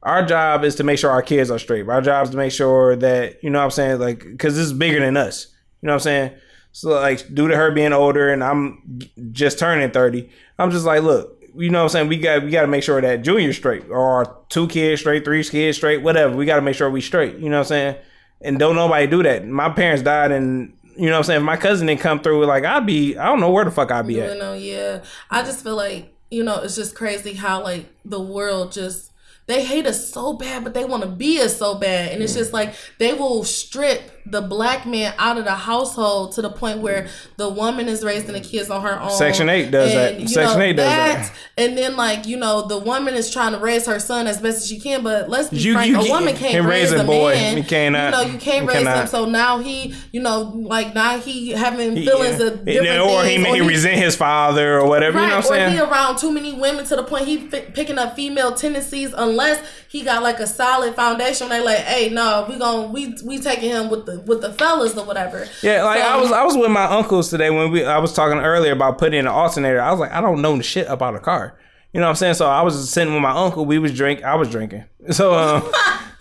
Our 0.09 0.25
job 0.25 0.65
is 0.65 0.75
to 0.77 0.85
make 0.85 0.99
sure 0.99 1.11
our 1.11 1.23
kids 1.23 1.51
are 1.51 1.59
straight. 1.59 1.89
Our 1.89 2.01
job 2.01 2.25
is 2.25 2.31
to 2.31 2.37
make 2.37 2.53
sure 2.53 2.97
that 2.97 3.43
you 3.43 3.51
know 3.51 3.59
what 3.59 3.65
I'm 3.67 3.71
saying, 3.73 4.01
like, 4.01 4.21
because 4.25 4.57
this 4.57 4.65
is 4.65 4.73
bigger 4.73 5.01
than 5.01 5.17
us. 5.17 5.49
You 5.83 5.87
know 5.87 5.93
what 5.93 5.97
I'm 5.97 6.01
saying? 6.01 6.33
So 6.73 6.91
like, 6.91 7.35
due 7.35 7.49
to 7.49 7.57
her 7.57 7.71
being 7.73 7.93
older 7.93 8.33
and 8.33 8.43
I'm 8.43 9.01
just 9.33 9.59
turning 9.59 9.91
30, 9.91 10.31
I'm 10.59 10.71
just 10.71 10.85
like, 10.85 11.03
look, 11.03 11.43
you 11.55 11.71
know 11.71 11.81
what 11.81 11.85
I'm 11.85 11.89
saying? 11.91 12.09
We 12.09 12.17
got 12.19 12.43
we 12.43 12.51
got 12.51 12.63
to 12.63 12.69
make 12.69 12.83
sure 12.85 13.01
that 13.01 13.23
Junior's 13.23 13.57
straight 13.57 13.89
or 13.91 14.37
two 14.49 14.67
kids 14.69 15.01
straight, 15.01 15.25
three 15.25 15.45
kids 15.45 15.77
straight, 15.77 16.03
whatever. 16.03 16.35
We 16.37 16.47
got 16.47 16.57
to 16.57 16.63
make 16.63 16.75
sure 16.77 16.89
we 16.91 17.01
straight. 17.01 17.37
You 17.37 17.49
know 17.51 17.59
what 17.59 17.67
I'm 17.67 17.69
saying? 17.69 17.97
And 18.41 18.59
don't 18.59 18.77
nobody 18.77 19.07
do 19.07 19.23
that. 19.25 19.47
My 19.47 19.69
parents 19.69 20.03
died 20.03 20.31
and 20.33 20.73
you 20.97 21.07
know 21.07 21.13
what 21.13 21.19
I'm 21.19 21.25
saying? 21.25 21.41
If 21.41 21.45
my 21.45 21.57
cousin 21.57 21.87
didn't 21.87 22.01
come 22.01 22.21
through, 22.21 22.45
like 22.47 22.65
I'd 22.65 22.87
be, 22.87 23.17
I 23.17 23.27
don't 23.27 23.41
know 23.41 23.51
where 23.51 23.65
the 23.65 23.71
fuck 23.71 23.91
I'd 23.93 24.07
be 24.07 24.15
You 24.15 24.23
at. 24.23 24.39
know, 24.39 24.53
yeah. 24.55 25.03
I 25.31 25.43
just 25.43 25.63
feel 25.63 25.77
like, 25.77 26.13
you 26.31 26.43
know, 26.43 26.61
it's 26.61 26.75
just 26.77 26.95
crazy 26.97 27.35
how 27.35 27.63
like 27.63 27.87
the 28.05 28.21
world 28.21 28.73
just 28.73 29.08
they 29.49 29.65
hate 29.65 29.87
us 29.87 30.11
so 30.11 30.35
bad, 30.35 30.63
but 30.63 30.75
they 30.75 30.85
want 30.85 31.03
to 31.03 31.09
be 31.09 31.41
us 31.41 31.57
so 31.57 31.75
bad. 31.75 32.13
And 32.13 32.23
it's 32.23 32.35
just 32.35 32.53
like 32.53 32.75
they 32.99 33.15
will 33.15 33.45
strip 33.45 34.18
the 34.31 34.43
black 34.43 34.87
man 34.87 35.15
out 35.19 35.39
of 35.39 35.45
the 35.45 35.55
household 35.55 36.33
to 36.33 36.43
the 36.43 36.51
point 36.51 36.79
where 36.81 37.09
the 37.37 37.49
woman 37.49 37.89
is 37.89 38.05
raising 38.05 38.33
the 38.33 38.41
kids 38.41 38.71
on 38.71 38.83
her 38.83 39.01
own. 39.01 39.11
Section 39.11 39.49
8 39.49 39.71
does 39.71 39.93
that. 39.93 40.21
you 40.21 40.29
Section 40.29 40.59
know, 40.59 40.65
8 40.65 40.73
does 40.77 40.87
that. 40.87 41.33
And 41.57 41.77
then 41.79 41.97
like, 41.97 42.27
you 42.27 42.37
know, 42.37 42.67
the 42.67 42.79
woman 42.79 43.15
is 43.15 43.31
trying 43.33 43.53
to 43.53 43.59
raise 43.59 43.87
her 43.87 43.99
son 43.99 44.27
as 44.27 44.41
best 44.41 44.59
as 44.59 44.69
she 44.69 44.79
can, 44.79 45.03
but 45.03 45.29
let's 45.29 45.49
be 45.49 45.57
You- 45.59 45.73
frank, 45.75 45.91
you 45.91 46.01
a 46.01 46.09
woman 46.09 46.35
can't 46.37 46.53
can 46.53 46.67
raise, 46.67 46.91
raise 46.93 47.01
a 47.01 47.05
boy. 47.05 47.35
man. 47.35 47.57
You 47.57 47.65
cannot. 47.65 48.05
You 48.05 48.11
know, 48.11 48.33
you 48.33 48.39
can't 48.39 48.63
You 48.65 48.69
raise 48.71 48.79
cannot. 48.85 48.99
him. 49.03 49.07
So 49.09 49.25
now 49.25 49.59
he, 49.59 49.95
you 50.13 50.21
know, 50.21 50.53
like 50.55 50.95
now 50.95 51.19
he 51.19 51.51
having 51.51 51.97
He- 51.97 52.07
feelings 52.07 52.41
of 52.41 52.67
yeah, 52.67 52.81
different 52.83 53.01
or 53.11 53.25
he 53.25 53.37
things, 53.37 53.43
may 53.43 53.61
resent 53.61 53.97
his 53.97 54.15
father 54.17 54.79
or 54.79 54.87
whatever. 54.89 55.19
you 55.21 55.27
know 55.27 55.37
what 55.37 55.47
I'm 55.47 55.51
Right, 55.53 55.67
or 55.67 55.71
he 55.71 55.81
around 55.81 56.19
too 56.19 56.31
many 56.31 56.53
women 56.53 56.85
to 56.87 56.97
the 56.97 57.03
point 57.03 57.27
he 57.27 57.37
fi- 57.49 57.61
picking 57.61 57.99
up 57.99 58.15
female 58.17 58.53
tendencies 58.53 59.13
unless 59.17 59.61
he 59.89 60.03
got 60.03 60.23
like 60.23 60.39
a 60.39 60.47
solid 60.47 60.95
foundation. 60.95 61.49
They 61.49 61.61
like, 61.61 61.79
hey, 61.79 62.11
no, 62.11 62.47
we 62.49 62.59
gon' 62.59 62.93
we 62.93 63.15
we 63.25 63.39
taking 63.39 63.71
him 63.71 63.89
with 63.91 64.07
the 64.07 64.21
with 64.21 64.41
the 64.43 64.53
fellas 64.53 64.97
or 64.97 65.05
whatever. 65.07 65.47
Yeah, 65.63 65.83
like 65.85 66.01
So- 66.01 66.07
I 66.09 66.17
was 66.21 66.31
I 66.33 66.45
was 66.45 66.57
with 66.57 66.71
my 66.71 66.85
uncles 66.85 67.31
today 67.31 67.51
when 67.51 67.71
we 67.71 67.85
I 67.85 67.99
was 67.99 68.13
talking 68.13 68.39
earlier 68.39 68.73
about 68.73 68.99
putting 68.99 69.19
in 69.21 69.27
an 69.27 69.33
alternator. 69.33 69.81
I 69.81 69.91
was 69.91 70.01
like, 70.01 70.13
I 70.13 70.21
don't 70.21 70.43
know 70.43 70.57
the 70.57 70.63
shit 70.63 70.87
about 70.89 71.15
a 71.15 71.21
car. 71.21 71.59
You 71.93 72.01
know 72.01 72.07
what 72.07 72.11
I'm 72.11 72.17
saying? 72.17 72.35
So 72.35 72.47
I 72.47 72.61
was 72.63 72.91
sitting 72.91 73.15
with 73.15 73.23
my 73.23 73.31
uncle. 73.31 73.65
We 73.65 73.79
was 73.79 73.97
drink. 73.97 74.23
I 74.23 74.35
was 74.35 74.51
drinking. 74.51 74.85
So 75.11 75.33
um, 75.35 75.63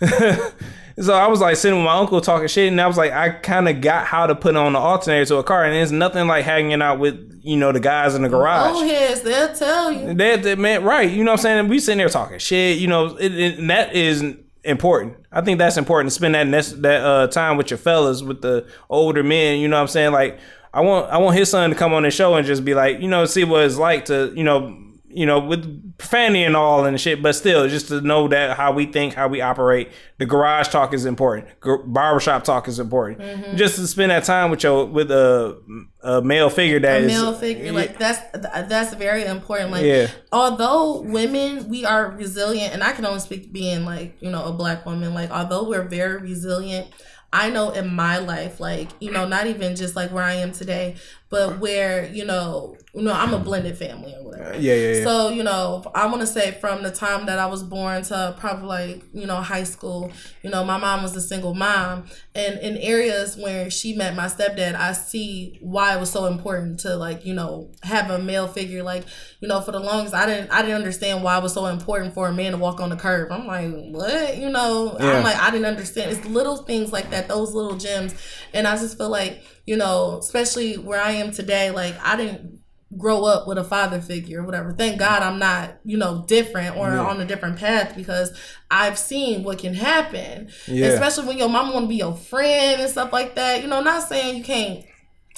so 1.00 1.14
I 1.14 1.26
was 1.28 1.40
like 1.40 1.56
sitting 1.56 1.78
with 1.78 1.84
my 1.84 1.96
uncle 1.96 2.20
talking 2.20 2.48
shit, 2.48 2.68
and 2.68 2.80
I 2.80 2.86
was 2.86 2.96
like, 2.96 3.12
I 3.12 3.30
kind 3.30 3.68
of 3.68 3.80
got 3.80 4.06
how 4.06 4.26
to 4.26 4.34
put 4.34 4.56
on 4.56 4.72
the 4.72 4.78
alternator 4.78 5.26
to 5.26 5.36
a 5.36 5.44
car, 5.44 5.64
and 5.64 5.74
it's 5.74 5.92
nothing 5.92 6.26
like 6.26 6.44
hanging 6.44 6.82
out 6.82 6.98
with 6.98 7.40
you 7.42 7.56
know 7.56 7.72
the 7.72 7.80
guys 7.80 8.14
in 8.14 8.22
the 8.22 8.28
garage. 8.28 8.72
Oh 8.74 8.86
heads, 8.86 9.22
they'll 9.22 9.54
tell 9.54 9.92
you. 9.92 10.14
That, 10.14 10.42
that 10.42 10.58
man, 10.58 10.84
right? 10.84 11.10
You 11.10 11.24
know 11.24 11.32
what 11.32 11.40
I'm 11.40 11.42
saying? 11.42 11.68
We 11.68 11.78
sitting 11.78 11.98
there 11.98 12.08
talking 12.08 12.38
shit. 12.38 12.78
You 12.78 12.88
know, 12.88 13.16
it, 13.16 13.34
it, 13.34 13.58
and 13.58 13.70
that 13.70 13.94
is 13.94 14.24
important. 14.64 15.16
I 15.30 15.40
think 15.40 15.58
that's 15.58 15.76
important 15.76 16.10
to 16.10 16.14
spend 16.14 16.34
that 16.34 16.46
nec- 16.46 16.82
that 16.82 17.04
uh, 17.04 17.26
time 17.28 17.56
with 17.56 17.70
your 17.70 17.78
fellas, 17.78 18.22
with 18.22 18.42
the 18.42 18.66
older 18.88 19.22
men. 19.22 19.60
You 19.60 19.68
know 19.68 19.76
what 19.76 19.82
I'm 19.82 19.88
saying? 19.88 20.12
Like, 20.12 20.38
I 20.72 20.80
want 20.80 21.10
I 21.10 21.18
want 21.18 21.36
his 21.36 21.50
son 21.50 21.70
to 21.70 21.76
come 21.76 21.92
on 21.92 22.02
the 22.02 22.10
show 22.10 22.34
and 22.34 22.46
just 22.46 22.64
be 22.64 22.74
like, 22.74 23.00
you 23.00 23.08
know, 23.08 23.24
see 23.24 23.44
what 23.44 23.64
it's 23.64 23.76
like 23.76 24.06
to, 24.06 24.32
you 24.34 24.44
know, 24.44 24.76
you 25.10 25.24
know, 25.26 25.38
with 25.40 25.96
profanity 25.98 26.44
and 26.44 26.54
all 26.56 26.84
and 26.84 27.00
shit, 27.00 27.22
but 27.22 27.34
still, 27.34 27.66
just 27.68 27.88
to 27.88 28.00
know 28.00 28.28
that 28.28 28.56
how 28.56 28.72
we 28.72 28.86
think, 28.86 29.14
how 29.14 29.26
we 29.28 29.40
operate. 29.40 29.90
The 30.18 30.26
garage 30.26 30.68
talk 30.68 30.92
is 30.92 31.06
important. 31.06 31.48
Barbershop 31.86 32.44
talk 32.44 32.68
is 32.68 32.78
important. 32.78 33.20
Mm-hmm. 33.20 33.56
Just 33.56 33.76
to 33.76 33.86
spend 33.86 34.10
that 34.10 34.24
time 34.24 34.50
with 34.50 34.62
your 34.62 34.84
with 34.84 35.10
a, 35.10 35.60
a 36.02 36.20
male 36.22 36.50
figure 36.50 36.80
that 36.80 37.02
A 37.02 37.04
is 37.04 37.12
male 37.12 37.34
figure, 37.34 37.72
like 37.72 37.98
that's 37.98 38.20
that's 38.68 38.94
very 38.94 39.24
important. 39.24 39.70
Like, 39.70 39.84
Yeah. 39.84 40.08
although 40.32 41.00
women 41.00 41.68
we 41.68 41.84
are 41.84 42.10
resilient, 42.10 42.74
and 42.74 42.82
I 42.82 42.92
can 42.92 43.04
only 43.06 43.20
speak 43.20 43.52
being 43.52 43.84
like 43.84 44.16
you 44.20 44.30
know 44.30 44.44
a 44.44 44.52
black 44.52 44.84
woman. 44.86 45.14
Like, 45.14 45.30
although 45.30 45.68
we're 45.68 45.88
very 45.88 46.18
resilient, 46.20 46.88
I 47.32 47.50
know 47.50 47.70
in 47.70 47.94
my 47.94 48.18
life, 48.18 48.58
like 48.60 48.88
you 49.00 49.10
know, 49.10 49.26
not 49.28 49.46
even 49.46 49.76
just 49.76 49.94
like 49.96 50.10
where 50.12 50.24
I 50.24 50.34
am 50.34 50.52
today, 50.52 50.96
but 51.30 51.58
where 51.58 52.06
you 52.06 52.24
know, 52.24 52.76
you 52.94 53.02
know, 53.02 53.12
I'm 53.12 53.34
a 53.34 53.38
blended 53.38 53.76
family 53.76 54.14
or 54.14 54.24
whatever. 54.24 54.54
yeah, 54.58 54.74
yeah, 54.74 54.92
yeah. 54.94 55.04
So, 55.04 55.28
you 55.28 55.42
know, 55.42 55.84
I 55.94 56.06
want 56.06 56.20
to 56.22 56.26
say 56.26 56.52
from 56.52 56.82
the 56.82 56.90
time 56.90 57.26
that 57.26 57.38
I 57.38 57.46
was 57.46 57.62
born 57.62 58.02
to 58.04 58.34
probably 58.38 58.66
like, 58.66 59.02
you 59.12 59.26
know, 59.26 59.36
high 59.36 59.64
school, 59.64 60.10
you 60.42 60.50
know, 60.50 60.64
my 60.64 60.78
mom 60.78 61.02
was 61.02 61.14
a 61.14 61.20
single 61.20 61.54
mom. 61.54 62.06
And 62.34 62.58
in 62.60 62.76
areas 62.78 63.36
where 63.36 63.70
she 63.70 63.94
met 63.94 64.16
my 64.16 64.26
stepdad, 64.26 64.74
I 64.74 64.92
see 64.92 65.58
why 65.60 65.94
it 65.96 66.00
was 66.00 66.10
so 66.10 66.26
important 66.26 66.80
to 66.80 66.96
like, 66.96 67.26
you 67.26 67.34
know, 67.34 67.70
have 67.82 68.10
a 68.10 68.18
male 68.18 68.48
figure. 68.48 68.82
Like, 68.82 69.04
you 69.40 69.48
know, 69.48 69.60
for 69.60 69.72
the 69.72 69.80
longest 69.80 70.14
I 70.14 70.24
didn't 70.26 70.50
I 70.50 70.62
didn't 70.62 70.76
understand 70.76 71.22
why 71.22 71.36
it 71.36 71.42
was 71.42 71.52
so 71.52 71.66
important 71.66 72.14
for 72.14 72.28
a 72.28 72.32
man 72.32 72.52
to 72.52 72.58
walk 72.58 72.80
on 72.80 72.88
the 72.88 72.96
curb. 72.96 73.30
I'm 73.30 73.46
like, 73.46 73.70
what? 73.90 74.38
You 74.38 74.48
know, 74.48 74.96
Yeah. 74.98 75.18
I'm 75.18 75.24
like, 75.24 75.36
I 75.36 75.50
didn't 75.50 75.66
understand. 75.66 76.10
It's 76.10 76.24
little 76.24 76.56
things 76.58 76.90
like 76.90 77.10
that, 77.10 77.28
those 77.28 77.52
little 77.52 77.76
gems. 77.76 78.14
And 78.54 78.66
I 78.66 78.76
just 78.76 78.96
feel 78.96 79.10
like, 79.10 79.42
you 79.68 79.76
know, 79.76 80.16
especially 80.18 80.78
where 80.78 80.98
I 80.98 81.12
am 81.12 81.30
today, 81.30 81.70
like 81.70 81.94
I 82.02 82.16
didn't 82.16 82.60
grow 82.96 83.26
up 83.26 83.46
with 83.46 83.58
a 83.58 83.64
father 83.64 84.00
figure 84.00 84.40
or 84.40 84.44
whatever. 84.46 84.72
Thank 84.72 84.98
God 84.98 85.22
I'm 85.22 85.38
not, 85.38 85.78
you 85.84 85.98
know, 85.98 86.24
different 86.26 86.74
or 86.78 86.88
on 86.88 87.20
a 87.20 87.26
different 87.26 87.58
path 87.58 87.94
because 87.94 88.32
I've 88.70 88.98
seen 88.98 89.44
what 89.44 89.58
can 89.58 89.74
happen. 89.74 90.48
Yeah. 90.66 90.86
Especially 90.86 91.26
when 91.26 91.36
your 91.36 91.50
mom 91.50 91.74
want 91.74 91.84
to 91.84 91.88
be 91.88 91.96
your 91.96 92.16
friend 92.16 92.80
and 92.80 92.90
stuff 92.90 93.12
like 93.12 93.34
that. 93.34 93.60
You 93.60 93.68
know, 93.68 93.82
not 93.82 94.08
saying 94.08 94.38
you 94.38 94.42
can't 94.42 94.86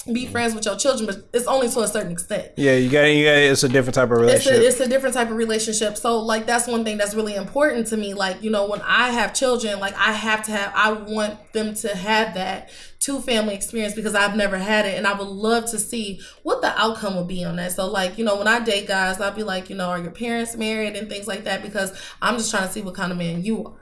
be 0.07 0.23
mm-hmm. 0.23 0.33
friends 0.33 0.55
with 0.55 0.65
your 0.65 0.77
children, 0.77 1.07
but 1.07 1.29
it's 1.33 1.47
only 1.47 1.69
to 1.69 1.81
a 1.81 1.89
certain 1.89 2.13
extent. 2.13 2.53
Yeah, 2.57 2.75
you 2.77 2.91
got 2.91 3.05
you 3.05 3.25
got. 3.25 3.37
It's 3.37 3.63
a 3.63 3.69
different 3.69 3.95
type 3.95 4.11
of 4.11 4.23
It's 4.23 4.47
relationship. 4.47 4.63
a, 4.63 4.67
it's 4.67 4.81
a 4.81 4.89
different 4.89 5.15
type 5.15 5.31
of 5.31 5.37
relationship. 5.37 5.97
So 5.97 6.21
like 6.21 6.47
that's 6.47 6.67
one 6.67 6.85
thing 6.85 6.97
that's 6.97 7.15
really 7.15 7.35
important 7.35 7.87
to 7.89 7.97
me. 7.97 8.15
Like, 8.15 8.43
you 8.43 8.51
know, 8.51 8.67
when 8.67 8.81
I 8.83 9.11
have 9.11 9.35
children, 9.35 9.79
like 9.81 9.95
I 9.97 10.13
have 10.13 10.43
to 10.45 10.53
have 10.53 10.73
I 10.75 10.93
want 10.93 11.53
them 11.53 11.75
to 11.75 11.97
have 11.97 12.35
that 12.35 12.71
two 13.01 13.21
family 13.21 13.55
experience 13.55 13.95
because 13.95 14.15
I've 14.15 14.37
never 14.37 14.59
had 14.59 14.85
it 14.85 14.97
and 14.97 15.07
I 15.07 15.15
would 15.15 15.27
love 15.27 15.65
to 15.71 15.79
see 15.79 16.21
what 16.43 16.61
the 16.61 16.79
outcome 16.79 17.17
would 17.17 17.29
be 17.29 17.45
on 17.45 17.57
that. 17.57 17.73
So 17.73 17.87
like, 17.91 18.19
you 18.19 18.25
know, 18.25 18.37
when 18.37 18.47
I 18.47 18.61
date 18.61 18.87
guys, 18.87 19.21
I'll 19.21 19.33
be 19.33 19.43
like, 19.43 19.71
you 19.71 19.77
know, 19.77 19.89
are 19.89 19.99
your 19.99 20.11
parents 20.11 20.55
married 20.55 20.97
and 20.97 21.09
things 21.09 21.27
like 21.27 21.45
that 21.45 21.63
because 21.63 21.99
I'm 22.21 22.37
just 22.37 22.51
trying 22.51 22.67
to 22.67 22.73
see 22.73 22.83
what 22.83 22.95
kind 22.95 23.11
of 23.11 23.19
man 23.19 23.43
you 23.43 23.65
are. 23.65 23.73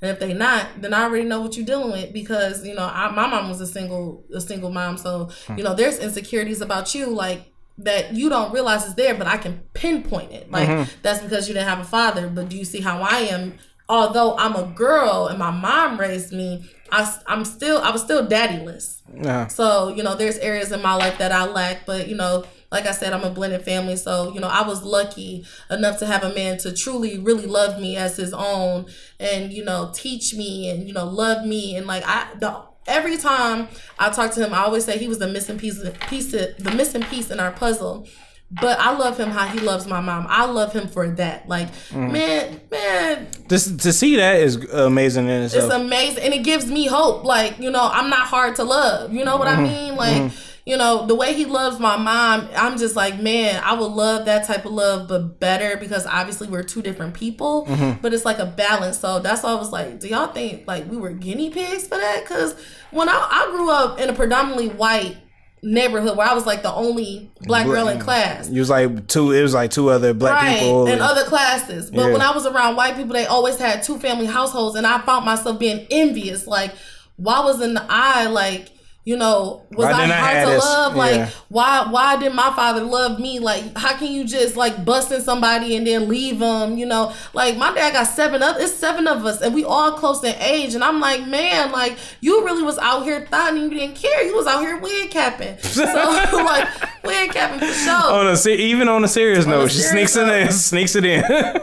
And 0.00 0.10
if 0.10 0.20
they 0.20 0.32
not, 0.32 0.80
then 0.80 0.94
I 0.94 1.04
already 1.04 1.24
know 1.24 1.40
what 1.40 1.56
you're 1.56 1.66
dealing 1.66 1.90
with 1.90 2.12
because 2.12 2.64
you 2.64 2.74
know 2.74 2.84
I, 2.92 3.10
my 3.10 3.26
mom 3.26 3.48
was 3.48 3.60
a 3.60 3.66
single 3.66 4.24
a 4.32 4.40
single 4.40 4.70
mom, 4.70 4.96
so 4.96 5.30
you 5.56 5.64
know 5.64 5.74
there's 5.74 5.98
insecurities 5.98 6.60
about 6.60 6.94
you 6.94 7.06
like 7.06 7.52
that 7.78 8.14
you 8.14 8.28
don't 8.28 8.52
realize 8.52 8.84
is 8.84 8.94
there, 8.94 9.14
but 9.14 9.26
I 9.26 9.38
can 9.38 9.60
pinpoint 9.72 10.32
it. 10.32 10.50
Like 10.50 10.88
that's 11.02 11.22
because 11.22 11.48
you 11.48 11.54
didn't 11.54 11.68
have 11.68 11.80
a 11.80 11.84
father. 11.84 12.28
But 12.28 12.48
do 12.48 12.56
you 12.56 12.64
see 12.64 12.80
how 12.80 13.02
I 13.02 13.20
am? 13.20 13.54
Although 13.88 14.36
I'm 14.36 14.54
a 14.54 14.64
girl 14.64 15.28
and 15.28 15.38
my 15.38 15.50
mom 15.50 15.98
raised 15.98 16.32
me, 16.32 16.68
I, 16.92 17.12
am 17.26 17.44
still 17.44 17.78
I 17.78 17.90
was 17.90 18.02
still 18.02 18.26
daddyless. 18.26 19.00
Uh-huh. 19.24 19.48
So 19.48 19.88
you 19.88 20.02
know 20.02 20.14
there's 20.14 20.38
areas 20.38 20.72
in 20.72 20.82
my 20.82 20.94
life 20.94 21.18
that 21.18 21.32
I 21.32 21.44
lack, 21.46 21.86
but 21.86 22.08
you 22.08 22.16
know 22.16 22.44
like 22.70 22.86
I 22.86 22.92
said, 22.92 23.12
I'm 23.12 23.24
a 23.24 23.30
blended 23.30 23.64
family. 23.64 23.96
So, 23.96 24.32
you 24.32 24.40
know, 24.40 24.48
I 24.48 24.66
was 24.66 24.82
lucky 24.82 25.46
enough 25.70 25.98
to 26.00 26.06
have 26.06 26.22
a 26.22 26.34
man 26.34 26.58
to 26.58 26.72
truly, 26.72 27.18
really 27.18 27.46
love 27.46 27.80
me 27.80 27.96
as 27.96 28.16
his 28.16 28.34
own 28.34 28.86
and, 29.18 29.52
you 29.52 29.64
know, 29.64 29.90
teach 29.94 30.34
me 30.34 30.68
and, 30.70 30.86
you 30.86 30.92
know, 30.92 31.06
love 31.06 31.46
me. 31.46 31.76
And 31.76 31.86
like, 31.86 32.02
I, 32.06 32.28
the, 32.38 32.62
every 32.86 33.16
time 33.16 33.68
I 33.98 34.10
talk 34.10 34.32
to 34.32 34.44
him, 34.44 34.52
I 34.52 34.58
always 34.58 34.84
say 34.84 34.98
he 34.98 35.08
was 35.08 35.18
the 35.18 35.28
missing 35.28 35.58
piece, 35.58 35.82
piece, 36.08 36.32
the 36.32 36.72
missing 36.74 37.02
piece 37.02 37.30
in 37.30 37.40
our 37.40 37.52
puzzle. 37.52 38.06
But 38.50 38.78
I 38.78 38.96
love 38.96 39.20
him 39.20 39.28
how 39.28 39.46
he 39.46 39.60
loves 39.60 39.86
my 39.86 40.00
mom. 40.00 40.26
I 40.28 40.46
love 40.46 40.72
him 40.72 40.88
for 40.88 41.06
that. 41.06 41.46
Like, 41.48 41.70
mm. 41.90 42.10
man, 42.10 42.60
man, 42.70 43.28
Just 43.46 43.80
to 43.80 43.92
see 43.92 44.16
that 44.16 44.40
is 44.40 44.56
amazing 44.72 45.28
in 45.28 45.42
it's 45.42 45.54
amazing 45.54 46.22
and 46.22 46.32
it 46.32 46.44
gives 46.44 46.66
me 46.66 46.86
hope 46.86 47.24
like 47.24 47.58
you 47.58 47.70
know 47.70 47.88
i'm 47.92 48.10
not 48.10 48.26
hard 48.26 48.56
to 48.56 48.64
love 48.64 49.12
you 49.12 49.24
know 49.24 49.36
what 49.36 49.48
i 49.48 49.54
mm-hmm. 49.54 49.62
mean 49.62 49.96
like 49.96 50.14
mm-hmm. 50.14 50.36
You 50.68 50.76
know 50.76 51.06
the 51.06 51.14
way 51.14 51.32
he 51.32 51.46
loves 51.46 51.80
my 51.80 51.96
mom 51.96 52.46
i'm 52.54 52.76
just 52.76 52.94
like 52.94 53.18
man 53.18 53.60
i 53.64 53.72
would 53.72 53.90
love 53.90 54.26
that 54.26 54.46
type 54.46 54.66
of 54.66 54.72
love 54.72 55.08
but 55.08 55.40
better 55.40 55.78
because 55.78 56.04
obviously 56.04 56.46
we're 56.46 56.62
two 56.62 56.82
different 56.82 57.14
people 57.14 57.64
mm-hmm. 57.64 57.98
but 58.02 58.12
it's 58.12 58.26
like 58.26 58.38
a 58.38 58.44
balance 58.44 58.98
so 58.98 59.18
that's 59.18 59.42
why 59.42 59.50
i 59.50 59.54
was 59.54 59.72
like 59.72 59.98
do 59.98 60.06
y'all 60.08 60.30
think 60.30 60.66
like 60.66 60.88
we 60.90 60.98
were 60.98 61.10
guinea 61.10 61.48
pigs 61.48 61.88
for 61.88 61.96
that 61.96 62.22
because 62.22 62.54
when 62.90 63.08
I, 63.08 63.14
I 63.14 63.50
grew 63.50 63.70
up 63.70 63.98
in 63.98 64.10
a 64.10 64.12
predominantly 64.12 64.68
white 64.68 65.16
neighborhood 65.62 66.16
where 66.18 66.28
i 66.28 66.34
was 66.34 66.44
like 66.44 66.62
the 66.62 66.72
only 66.72 67.30
black 67.40 67.64
girl 67.66 67.88
in 67.88 67.98
class 67.98 68.50
you 68.50 68.60
was 68.60 68.68
like 68.68 69.08
two. 69.08 69.32
It 69.32 69.42
was 69.42 69.54
like 69.54 69.70
two 69.70 69.88
other 69.88 70.12
black 70.12 70.42
right, 70.42 70.58
people. 70.58 70.86
and 70.86 71.00
other 71.00 71.24
classes. 71.24 71.90
But 71.90 72.06
Yeah. 72.06 72.12
when 72.12 72.20
I 72.20 72.32
was 72.32 72.46
around 72.46 72.76
white 72.76 72.96
people, 72.96 73.12
they 73.12 73.26
always 73.26 73.58
had 73.58 73.82
two 73.82 73.98
family 73.98 74.26
households, 74.26 74.76
and 74.76 74.86
I 74.86 75.00
found 75.00 75.24
myself 75.24 75.58
being 75.58 75.86
envious. 75.90 76.46
Like, 76.46 76.72
why 77.16 77.40
was 77.40 77.60
in 77.60 77.74
the 77.74 77.84
eye 77.88 78.26
like? 78.26 78.70
You 79.08 79.16
know, 79.16 79.62
was 79.70 79.86
Why 79.86 80.02
I 80.02 80.06
hard 80.06 80.44
to 80.44 80.52
this? 80.52 80.62
love? 80.62 80.92
Yeah. 80.92 80.98
Like, 80.98 81.30
why? 81.48 81.86
Why 81.90 82.18
did 82.18 82.34
my 82.34 82.52
father 82.54 82.82
love 82.82 83.18
me? 83.18 83.38
Like, 83.38 83.74
how 83.74 83.96
can 83.96 84.12
you 84.12 84.26
just 84.26 84.54
like 84.54 84.84
busting 84.84 85.22
somebody 85.22 85.76
and 85.76 85.86
then 85.86 86.10
leave 86.10 86.40
them? 86.40 86.76
You 86.76 86.84
know, 86.84 87.14
like 87.32 87.56
my 87.56 87.72
dad 87.72 87.94
got 87.94 88.04
seven 88.04 88.42
of 88.42 88.56
it's 88.58 88.74
seven 88.74 89.06
of 89.06 89.24
us, 89.24 89.40
and 89.40 89.54
we 89.54 89.64
all 89.64 89.92
close 89.92 90.22
in 90.22 90.34
age. 90.34 90.74
And 90.74 90.84
I'm 90.84 91.00
like, 91.00 91.26
man, 91.26 91.72
like 91.72 91.96
you 92.20 92.44
really 92.44 92.62
was 92.62 92.76
out 92.76 93.04
here 93.04 93.24
thought 93.24 93.54
and 93.54 93.72
you 93.72 93.78
didn't 93.78 93.96
care. 93.96 94.22
You 94.26 94.36
was 94.36 94.46
out 94.46 94.60
here 94.60 94.76
wig 94.76 95.10
capping. 95.10 95.56
So 95.56 95.84
like 96.44 96.68
wig 97.02 97.30
capping 97.30 97.66
for 97.66 97.72
sure. 97.72 98.12
on 98.12 98.26
a 98.26 98.48
even 98.50 98.90
on 98.90 99.04
a 99.04 99.08
serious 99.08 99.46
a 99.46 99.48
note, 99.48 99.70
she 99.70 99.78
serious 99.78 100.12
sneaks 100.12 100.16
it 100.16 100.28
in, 100.28 100.52
sneaks 100.52 100.96
it 100.96 101.06
in. 101.06 101.22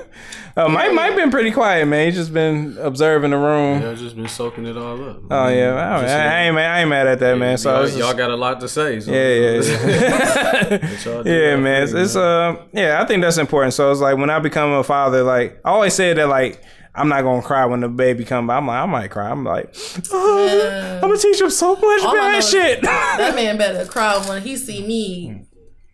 uh, 0.58 0.70
Mike, 0.70 0.94
Mike 0.94 1.16
been 1.16 1.32
pretty 1.32 1.52
quiet, 1.52 1.86
man. 1.86 2.08
He's 2.08 2.16
just 2.16 2.34
been 2.34 2.78
observing 2.80 3.32
the 3.32 3.38
room. 3.38 3.82
Yeah, 3.82 3.92
I've 3.92 3.98
just 4.00 4.16
been 4.16 4.28
soaking 4.28 4.66
it 4.66 4.78
all 4.78 5.04
up. 5.10 5.22
Oh 5.30 5.48
yeah, 5.50 5.98
I, 5.98 6.02
Just, 6.02 6.14
I, 6.14 6.26
I 6.26 6.42
ain't 6.44 6.56
mad, 6.56 6.72
I 6.72 6.80
ain't 6.82 6.90
mad 6.90 7.08
at 7.08 7.20
that, 7.20 7.38
man. 7.38 7.58
So 7.58 7.74
y'all, 7.74 7.84
it's 7.84 7.92
just- 7.96 8.00
y'all 8.08 8.14
got 8.18 8.32
a 8.32 8.36
lot 8.36 8.60
to 8.62 8.68
say. 8.70 9.00
So 9.02 9.12
yeah, 9.12 9.28
yeah, 9.28 9.52
yeah. 9.62 10.68
Let 10.82 11.06
y'all 11.06 11.24
do 11.24 11.30
yeah, 11.30 11.56
that 11.56 11.58
man. 11.60 11.84
It's, 11.84 11.92
thing, 11.92 12.02
it's 12.02 12.16
uh, 12.16 12.56
yeah. 12.72 13.02
I 13.02 13.06
think 13.06 13.22
that's 13.22 13.38
important. 13.38 13.74
So 13.74 13.92
it's 13.92 14.00
like 14.02 14.18
when 14.18 14.30
I 14.30 14.40
become 14.40 14.72
a 14.72 14.84
father, 14.84 15.24
like 15.24 15.60
I 15.66 15.70
always 15.72 15.94
say 15.94 16.14
that, 16.14 16.28
like 16.30 16.64
I'm 16.94 17.10
not 17.10 17.24
gonna 17.24 17.42
cry 17.42 17.66
when 17.66 17.82
the 17.82 17.90
baby 17.90 18.24
come. 18.24 18.48
by. 18.48 18.56
I'm 18.56 18.68
like, 18.68 18.82
I 18.82 18.86
might 18.86 19.12
cry. 19.12 19.30
I'm 19.30 19.44
like, 19.44 19.76
oh, 20.14 21.00
I'm 21.04 21.10
gonna 21.10 21.18
teach 21.18 21.42
him 21.42 21.50
so 21.50 21.76
much 21.76 21.84
All 22.02 22.10
I 22.12 22.14
know 22.14 22.20
bad 22.22 22.38
is 22.40 22.50
shit. 22.50 22.82
That 22.82 23.34
man 23.36 23.58
better 23.58 23.86
cry 23.86 24.18
when 24.28 24.42
he 24.42 24.56
see 24.56 24.86
me 24.86 25.45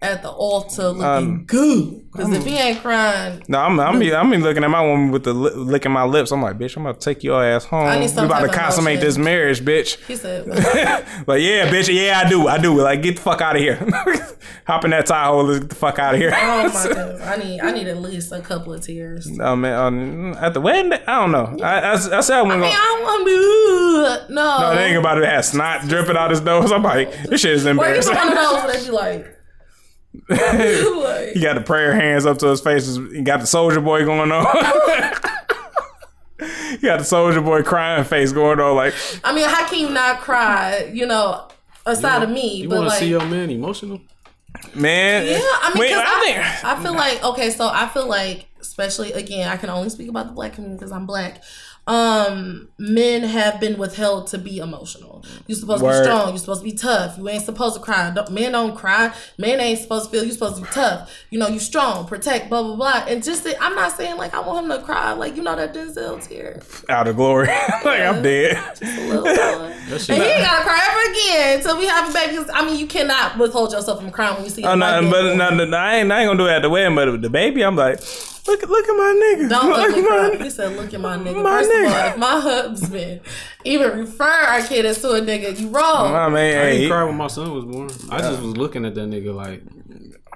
at 0.04 0.24
the 0.24 0.30
altar 0.30 0.90
looking 0.90 1.04
Um, 1.04 1.44
good. 1.46 2.12
Because 2.12 2.34
if 2.34 2.44
he 2.44 2.58
ain't 2.58 2.82
crying, 2.82 3.42
No, 3.48 3.60
I'm 3.60 3.80
I'm 3.80 4.00
be, 4.00 4.14
I'm 4.14 4.30
be 4.32 4.38
looking 4.38 4.64
at 4.64 4.70
my 4.70 4.82
woman 4.86 5.12
with 5.12 5.24
the 5.24 5.34
li- 5.34 5.52
licking 5.56 5.92
my 5.92 6.04
lips. 6.04 6.32
I'm 6.32 6.42
like, 6.42 6.58
bitch, 6.58 6.76
I'm 6.76 6.86
about 6.86 7.00
to 7.00 7.06
take 7.14 7.24
your 7.24 7.42
ass 7.46 7.66
home. 7.66 7.86
We 8.00 8.06
about 8.08 8.42
to 8.42 8.48
consummate 8.50 8.96
emotion. 8.96 9.08
this 9.08 9.18
marriage, 9.18 9.62
bitch. 9.62 9.98
he 10.08 10.16
said, 10.16 10.46
But 11.26 11.40
yeah, 11.42 11.70
bitch, 11.72 11.88
yeah, 11.94 12.24
I 12.26 12.30
do, 12.30 12.48
I 12.48 12.58
do. 12.58 12.82
Like, 12.82 13.02
get 13.04 13.16
the 13.18 13.22
fuck 13.22 13.42
out 13.42 13.56
of 13.56 13.62
here. 13.62 13.76
Hop 14.68 14.84
in 14.86 14.92
that 14.92 15.06
tie 15.06 15.26
hole, 15.26 15.44
let's 15.44 15.60
get 15.60 15.70
the 15.70 15.76
fuck 15.76 16.00
out 16.00 16.16
of 16.16 16.20
here. 16.20 16.32
"Oh 16.36 16.70
my 16.74 16.84
goodness, 16.88 17.22
I 17.22 17.38
need, 17.38 17.60
I 17.62 17.72
need 17.72 17.88
at 17.88 17.98
least 18.02 18.32
a 18.32 18.42
couple 18.42 18.74
of 18.74 18.82
tears." 18.82 19.30
Oh 19.40 19.56
man, 19.56 19.74
um, 19.74 20.34
at 20.40 20.54
the 20.54 20.62
wedding, 20.62 20.94
I 20.94 21.20
don't 21.20 21.32
know. 21.32 21.58
I, 21.64 21.80
I, 21.80 21.92
I 21.94 21.96
said 21.98 22.38
I 22.38 22.42
wasn't 22.42 22.64
I 22.64 22.68
mean, 22.68 22.72
gonna. 22.72 22.74
I 22.74 23.02
want 23.04 24.28
to. 24.28 24.34
No, 24.34 24.60
No, 24.60 24.76
they 24.76 24.86
ain't 24.88 24.98
about 24.98 25.16
to 25.16 25.26
have 25.28 25.46
snot 25.46 25.88
dripping 25.88 26.18
out 26.18 26.30
his 26.32 26.42
nose. 26.42 26.72
I'm 26.72 26.84
like, 26.84 27.12
this 27.24 27.42
shit 27.42 27.52
is 27.54 27.64
you 27.66 27.72
embarrassing. 27.72 28.14
one 28.16 28.28
of 28.30 28.36
those 28.36 28.82
they 28.82 28.86
be 28.88 28.92
like, 28.92 29.38
like 30.30 30.40
he 31.34 31.40
got 31.42 31.54
the 31.56 31.64
prayer 31.66 31.94
hands 31.94 32.26
up 32.26 32.38
to 32.40 32.48
his 32.48 32.62
face. 32.62 32.96
He 32.96 33.22
got 33.22 33.40
the 33.42 33.48
soldier 33.48 33.82
boy 33.82 34.04
going 34.06 34.32
on. 34.32 34.46
he 36.72 36.78
got 36.78 37.00
the 37.00 37.04
soldier 37.06 37.42
boy 37.42 37.64
crying 37.64 38.04
face 38.04 38.32
going 38.32 38.60
on. 38.60 38.76
Like, 38.76 38.94
I 39.24 39.34
mean, 39.34 39.48
how 39.48 39.68
can 39.68 39.80
you 39.80 39.90
not 39.90 40.20
cry? 40.22 40.90
You 40.94 41.06
know, 41.06 41.48
aside 41.86 42.24
of 42.24 42.30
me, 42.30 42.58
You 42.58 42.70
but 42.70 42.76
want 42.80 42.86
to 42.86 42.90
like, 42.90 43.00
see 43.00 43.10
your 43.10 43.26
man 43.26 43.50
emotional? 43.50 44.02
man, 44.76 45.26
yeah. 45.26 45.40
I 45.42 45.72
mean, 45.74 45.80
wait, 45.80 45.94
'cause 45.94 46.04
I 46.06 46.18
I, 46.18 46.20
think 46.26 46.66
I 46.66 46.84
feel 46.84 46.94
like 46.94 47.24
okay, 47.24 47.50
so 47.52 47.70
I 47.72 47.88
feel 47.88 48.08
like, 48.08 48.48
especially 48.60 49.14
again, 49.14 49.48
I 49.48 49.56
can 49.58 49.70
only 49.70 49.90
speak 49.90 50.10
about 50.10 50.28
the 50.28 50.34
black 50.34 50.54
community 50.54 50.80
because 50.80 50.92
I'm 50.92 51.06
black. 51.06 51.42
Um, 51.92 52.70
men 52.80 53.24
have 53.24 53.60
been 53.60 53.78
withheld 53.78 54.28
to 54.28 54.38
be 54.38 54.60
emotional. 54.60 55.26
You're 55.46 55.58
supposed 55.58 55.84
to 55.84 55.90
be 55.90 55.94
strong. 56.04 56.30
You're 56.30 56.38
supposed 56.38 56.62
to 56.62 56.64
be 56.64 56.72
tough. 56.72 57.18
You 57.18 57.28
ain't 57.28 57.44
supposed 57.44 57.76
to 57.76 57.82
cry. 57.82 58.12
Don't, 58.16 58.32
men 58.32 58.54
don't 58.54 58.76
cry. 58.78 59.14
Men 59.38 59.60
ain't 59.60 59.78
supposed 59.80 60.06
to 60.06 60.12
feel. 60.12 60.24
You're 60.24 60.32
supposed 60.32 60.56
to 60.56 60.62
be 60.62 60.70
tough. 60.70 61.12
You 61.32 61.40
know, 61.40 61.50
you 61.50 61.60
strong, 61.60 62.08
protect, 62.08 62.48
blah 62.48 62.64
blah 62.64 62.78
blah. 62.78 63.06
And 63.10 63.22
just, 63.22 63.44
that- 63.44 63.62
I'm 63.62 63.76
not 63.76 63.92
saying 63.92 64.16
like 64.16 64.34
I 64.34 64.40
want 64.40 64.66
him 64.66 64.72
to 64.80 64.82
cry. 64.86 65.12
Like 65.12 65.36
you 65.36 65.44
know 65.44 65.54
that 65.54 65.74
Denzel 65.74 66.26
tear. 66.26 66.62
out 66.88 67.10
of 67.10 67.18
glory. 67.18 67.48
like 67.84 67.86
I'm 67.86 68.24
dead. 68.24 68.56
a 68.82 68.86
little 69.10 69.24
boy. 69.24 69.30
and 69.32 70.00
he 70.00 70.14
ain't 70.14 70.46
gotta 70.46 70.64
cry 70.64 70.80
ever 70.92 71.12
again 71.12 71.58
until 71.58 71.78
we 71.78 71.88
have 71.88 72.10
a 72.10 72.14
baby. 72.14 72.38
I 72.54 72.66
mean, 72.66 72.80
you 72.80 72.88
cannot 72.88 73.38
withhold 73.38 73.74
yourself 73.74 74.00
from 74.00 74.12
crying 74.12 74.36
when 74.36 74.46
you 74.46 74.50
see. 74.50 74.64
Oh 74.64 74.76
no, 74.76 75.02
but 75.12 75.24
born. 75.24 75.38
no, 75.38 75.66
no, 75.66 75.78
I 75.78 75.96
ain't, 75.98 76.10
I 76.12 76.22
ain't 76.22 76.30
gonna 76.30 76.38
do 76.38 76.48
it 76.48 76.52
at 76.52 76.62
the 76.62 76.70
wedding. 76.70 76.96
But 76.96 77.22
the 77.22 77.30
baby, 77.30 77.64
I'm 77.66 77.76
like, 77.76 78.00
look, 78.48 78.62
look 78.62 78.86
at 78.90 78.94
my 78.96 79.36
nigga. 79.38 79.50
Don't 79.50 79.70
look 79.70 79.90
ugly 79.90 80.00
at 80.02 80.08
cry. 80.08 80.30
my. 80.38 80.44
He 80.44 80.50
said, 80.50 80.76
"Look 80.78 80.94
at 80.94 81.00
my 81.02 81.18
nigga." 81.18 81.44
My 81.44 81.60
First 81.60 81.70
nigga. 81.72 81.81
Of 81.86 81.92
if 81.92 82.18
my 82.18 82.40
husband 82.40 83.22
even 83.64 84.00
refer 84.00 84.24
our 84.24 84.62
kid 84.62 84.86
as 84.86 85.02
to 85.02 85.12
a 85.12 85.22
nigga, 85.22 85.60
you 85.60 85.70
wrong. 85.70 86.14
I 86.14 86.28
mean, 86.28 86.36
I 86.38 86.40
hey, 86.40 86.78
didn't 86.78 86.92
cry 86.92 87.04
when 87.04 87.18
my 87.18 87.28
son 87.28 87.54
was 87.54 87.66
born. 87.66 87.90
I 88.12 88.20
just 88.22 88.42
was 88.42 88.58
looking 88.58 88.86
at 88.86 88.96
that 88.96 89.10
nigga 89.10 89.34
like 89.34 89.64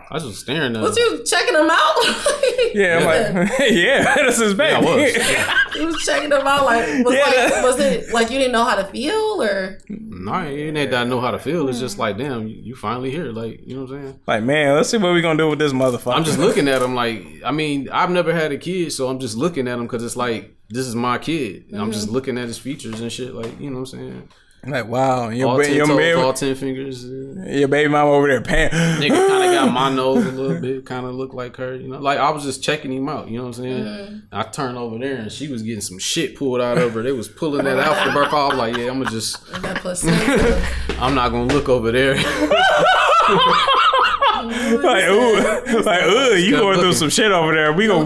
I 0.09 0.15
was 0.15 0.23
just 0.23 0.41
staring 0.41 0.75
at 0.75 0.81
Was 0.83 0.97
him. 0.97 1.03
you 1.03 1.23
checking 1.23 1.55
him 1.55 1.67
out? 1.69 1.95
yeah, 2.75 2.97
I'm 2.99 3.05
like, 3.05 3.59
yeah, 3.71 4.03
that's 4.15 4.37
his 4.37 4.53
baby. 4.53 4.71
Yeah, 4.71 4.77
I 4.77 4.95
was. 4.95 5.73
he 5.73 5.85
was 5.85 6.05
checking 6.05 6.31
him 6.31 6.45
out. 6.45 6.65
Like, 6.65 7.03
was 7.03 7.15
Yeah, 7.15 7.25
like, 7.25 7.63
was 7.63 7.79
it 7.79 8.13
like 8.13 8.29
you 8.29 8.37
didn't 8.37 8.51
know 8.51 8.63
how 8.63 8.75
to 8.75 8.85
feel, 8.85 9.41
or 9.41 9.79
No, 9.89 10.41
it 10.43 10.77
ain't 10.77 10.91
that 10.91 10.93
I 10.93 11.03
know 11.05 11.21
how 11.21 11.31
to 11.31 11.39
feel. 11.39 11.67
It's 11.69 11.79
just 11.79 11.97
like, 11.97 12.17
damn, 12.17 12.47
you, 12.47 12.55
you 12.55 12.75
finally 12.75 13.09
here. 13.09 13.31
Like, 13.31 13.65
you 13.65 13.75
know 13.75 13.83
what 13.83 13.93
I'm 13.93 14.03
saying? 14.03 14.19
like, 14.27 14.43
man, 14.43 14.75
let's 14.75 14.89
see 14.89 14.97
what 14.97 15.13
we 15.13 15.21
gonna 15.21 15.37
do 15.37 15.49
with 15.49 15.59
this 15.59 15.73
motherfucker. 15.73 16.15
I'm 16.15 16.23
just 16.23 16.39
looking 16.45 16.67
at 16.67 16.83
him 16.83 16.93
like, 16.93 17.25
I 17.43 17.51
mean, 17.51 17.89
I've 17.89 18.11
never 18.11 18.31
had 18.31 18.51
a 18.51 18.57
kid, 18.57 18.91
so 18.91 19.09
I'm 19.09 19.19
just 19.19 19.35
looking 19.35 19.67
at 19.67 19.79
him 19.79 19.85
because 19.85 20.03
it's 20.03 20.15
like, 20.15 20.55
this 20.69 20.85
is 20.85 20.95
my 20.95 21.17
kid. 21.17 21.65
And 21.71 21.81
I'm 21.81 21.91
just 21.91 22.05
mm-hmm. 22.05 22.15
looking 22.15 22.37
at 22.37 22.47
his 22.47 22.59
features 22.59 23.01
and 23.01 23.11
shit. 23.11 23.33
Like, 23.33 23.59
you 23.59 23.69
know 23.69 23.79
what 23.79 23.93
I'm 23.93 23.99
saying? 23.99 24.29
Like, 24.71 24.87
wow, 24.87 25.29
your, 25.29 25.49
All 25.49 25.57
ba- 25.57 25.65
10 25.65 25.75
your, 25.75 25.85
toes, 25.87 25.97
baby, 25.97 26.19
all 26.21 26.33
10 26.33 26.55
fingers. 26.55 27.05
uh, 27.05 27.43
your 27.47 27.67
baby 27.67 27.89
mama 27.89 28.11
over 28.11 28.27
there 28.27 28.41
paying. 28.41 28.69
Nigga 28.69 29.27
kind 29.27 29.43
of 29.43 29.53
got 29.53 29.71
my 29.71 29.89
nose 29.95 30.25
a 30.25 30.31
little 30.31 30.59
bit, 30.59 30.85
kind 30.85 31.05
of 31.05 31.13
looked 31.15 31.33
like 31.33 31.55
her, 31.57 31.75
you 31.75 31.87
know. 31.87 31.99
Like 31.99 32.17
I 32.19 32.29
was 32.31 32.43
just 32.43 32.63
checking 32.63 32.91
him 32.91 33.07
out, 33.09 33.29
you 33.29 33.37
know 33.37 33.45
what 33.45 33.57
I'm 33.57 33.63
saying. 33.63 34.21
I 34.31 34.43
turned 34.43 34.77
over 34.77 34.97
there 34.97 35.17
and 35.17 35.31
she 35.31 35.47
was 35.47 35.61
getting 35.61 35.81
some 35.81 35.99
shit 35.99 36.35
pulled 36.35 36.61
out 36.61 36.77
of 36.77 36.93
her. 36.93 37.01
They 37.03 37.11
was 37.11 37.27
pulling 37.27 37.65
that 37.65 37.79
out 37.79 37.95
from 38.03 38.13
her. 38.13 38.23
I 38.25 38.47
was 38.47 38.57
like, 38.57 38.75
yeah, 38.77 38.89
I'm 38.89 38.99
gonna 39.01 39.11
just. 39.11 39.37
I'm 40.99 41.13
not 41.15 41.29
gonna 41.31 41.53
look 41.53 41.69
over 41.69 41.91
there. 41.91 42.15
like, 44.49 45.03
ooh, 45.05 45.81
like, 45.83 46.03
ooh, 46.03 46.35
you 46.37 46.51
going 46.51 46.79
through 46.79 46.93
some 46.93 47.09
shit 47.09 47.31
over 47.31 47.53
there. 47.53 47.73
We 47.73 47.87
gonna, 47.87 48.05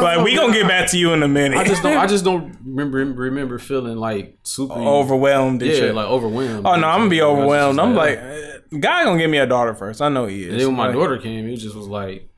like, 0.00 0.24
we 0.24 0.34
gonna 0.34 0.52
get 0.52 0.66
back 0.68 0.90
to 0.90 0.98
you 0.98 1.12
in 1.12 1.22
a 1.22 1.28
minute. 1.28 1.58
I 1.58 1.64
just 1.64 1.82
don't, 1.82 1.96
I 1.96 2.06
just 2.06 2.24
don't 2.24 2.56
remember 2.64 2.98
remember 3.20 3.58
feeling 3.58 3.96
like 3.96 4.38
super 4.42 4.74
overwhelmed 4.74 5.62
and 5.62 5.70
yeah, 5.70 5.76
shit. 5.78 5.94
like 5.94 6.06
overwhelmed. 6.06 6.66
oh 6.66 6.76
no, 6.76 6.86
I'm 6.88 7.00
gonna 7.00 7.10
be 7.10 7.20
I 7.20 7.26
was 7.26 7.34
just 7.36 7.40
overwhelmed. 7.40 7.80
I'm 7.80 7.94
like, 7.94 8.18
like, 8.18 8.26
eh, 8.26 8.78
guy 8.80 9.04
gonna 9.04 9.18
give 9.18 9.30
me 9.30 9.38
a 9.38 9.46
daughter 9.46 9.74
first. 9.74 10.00
I 10.02 10.08
know 10.08 10.26
he 10.26 10.44
is. 10.44 10.50
and 10.52 10.60
then 10.60 10.66
when 10.68 10.76
my 10.76 10.86
Like, 10.88 10.94
daughter 10.96 11.18
came, 11.18 11.48
it 11.48 11.56
just 11.56 11.74
was 11.76 11.86
like. 11.86 12.28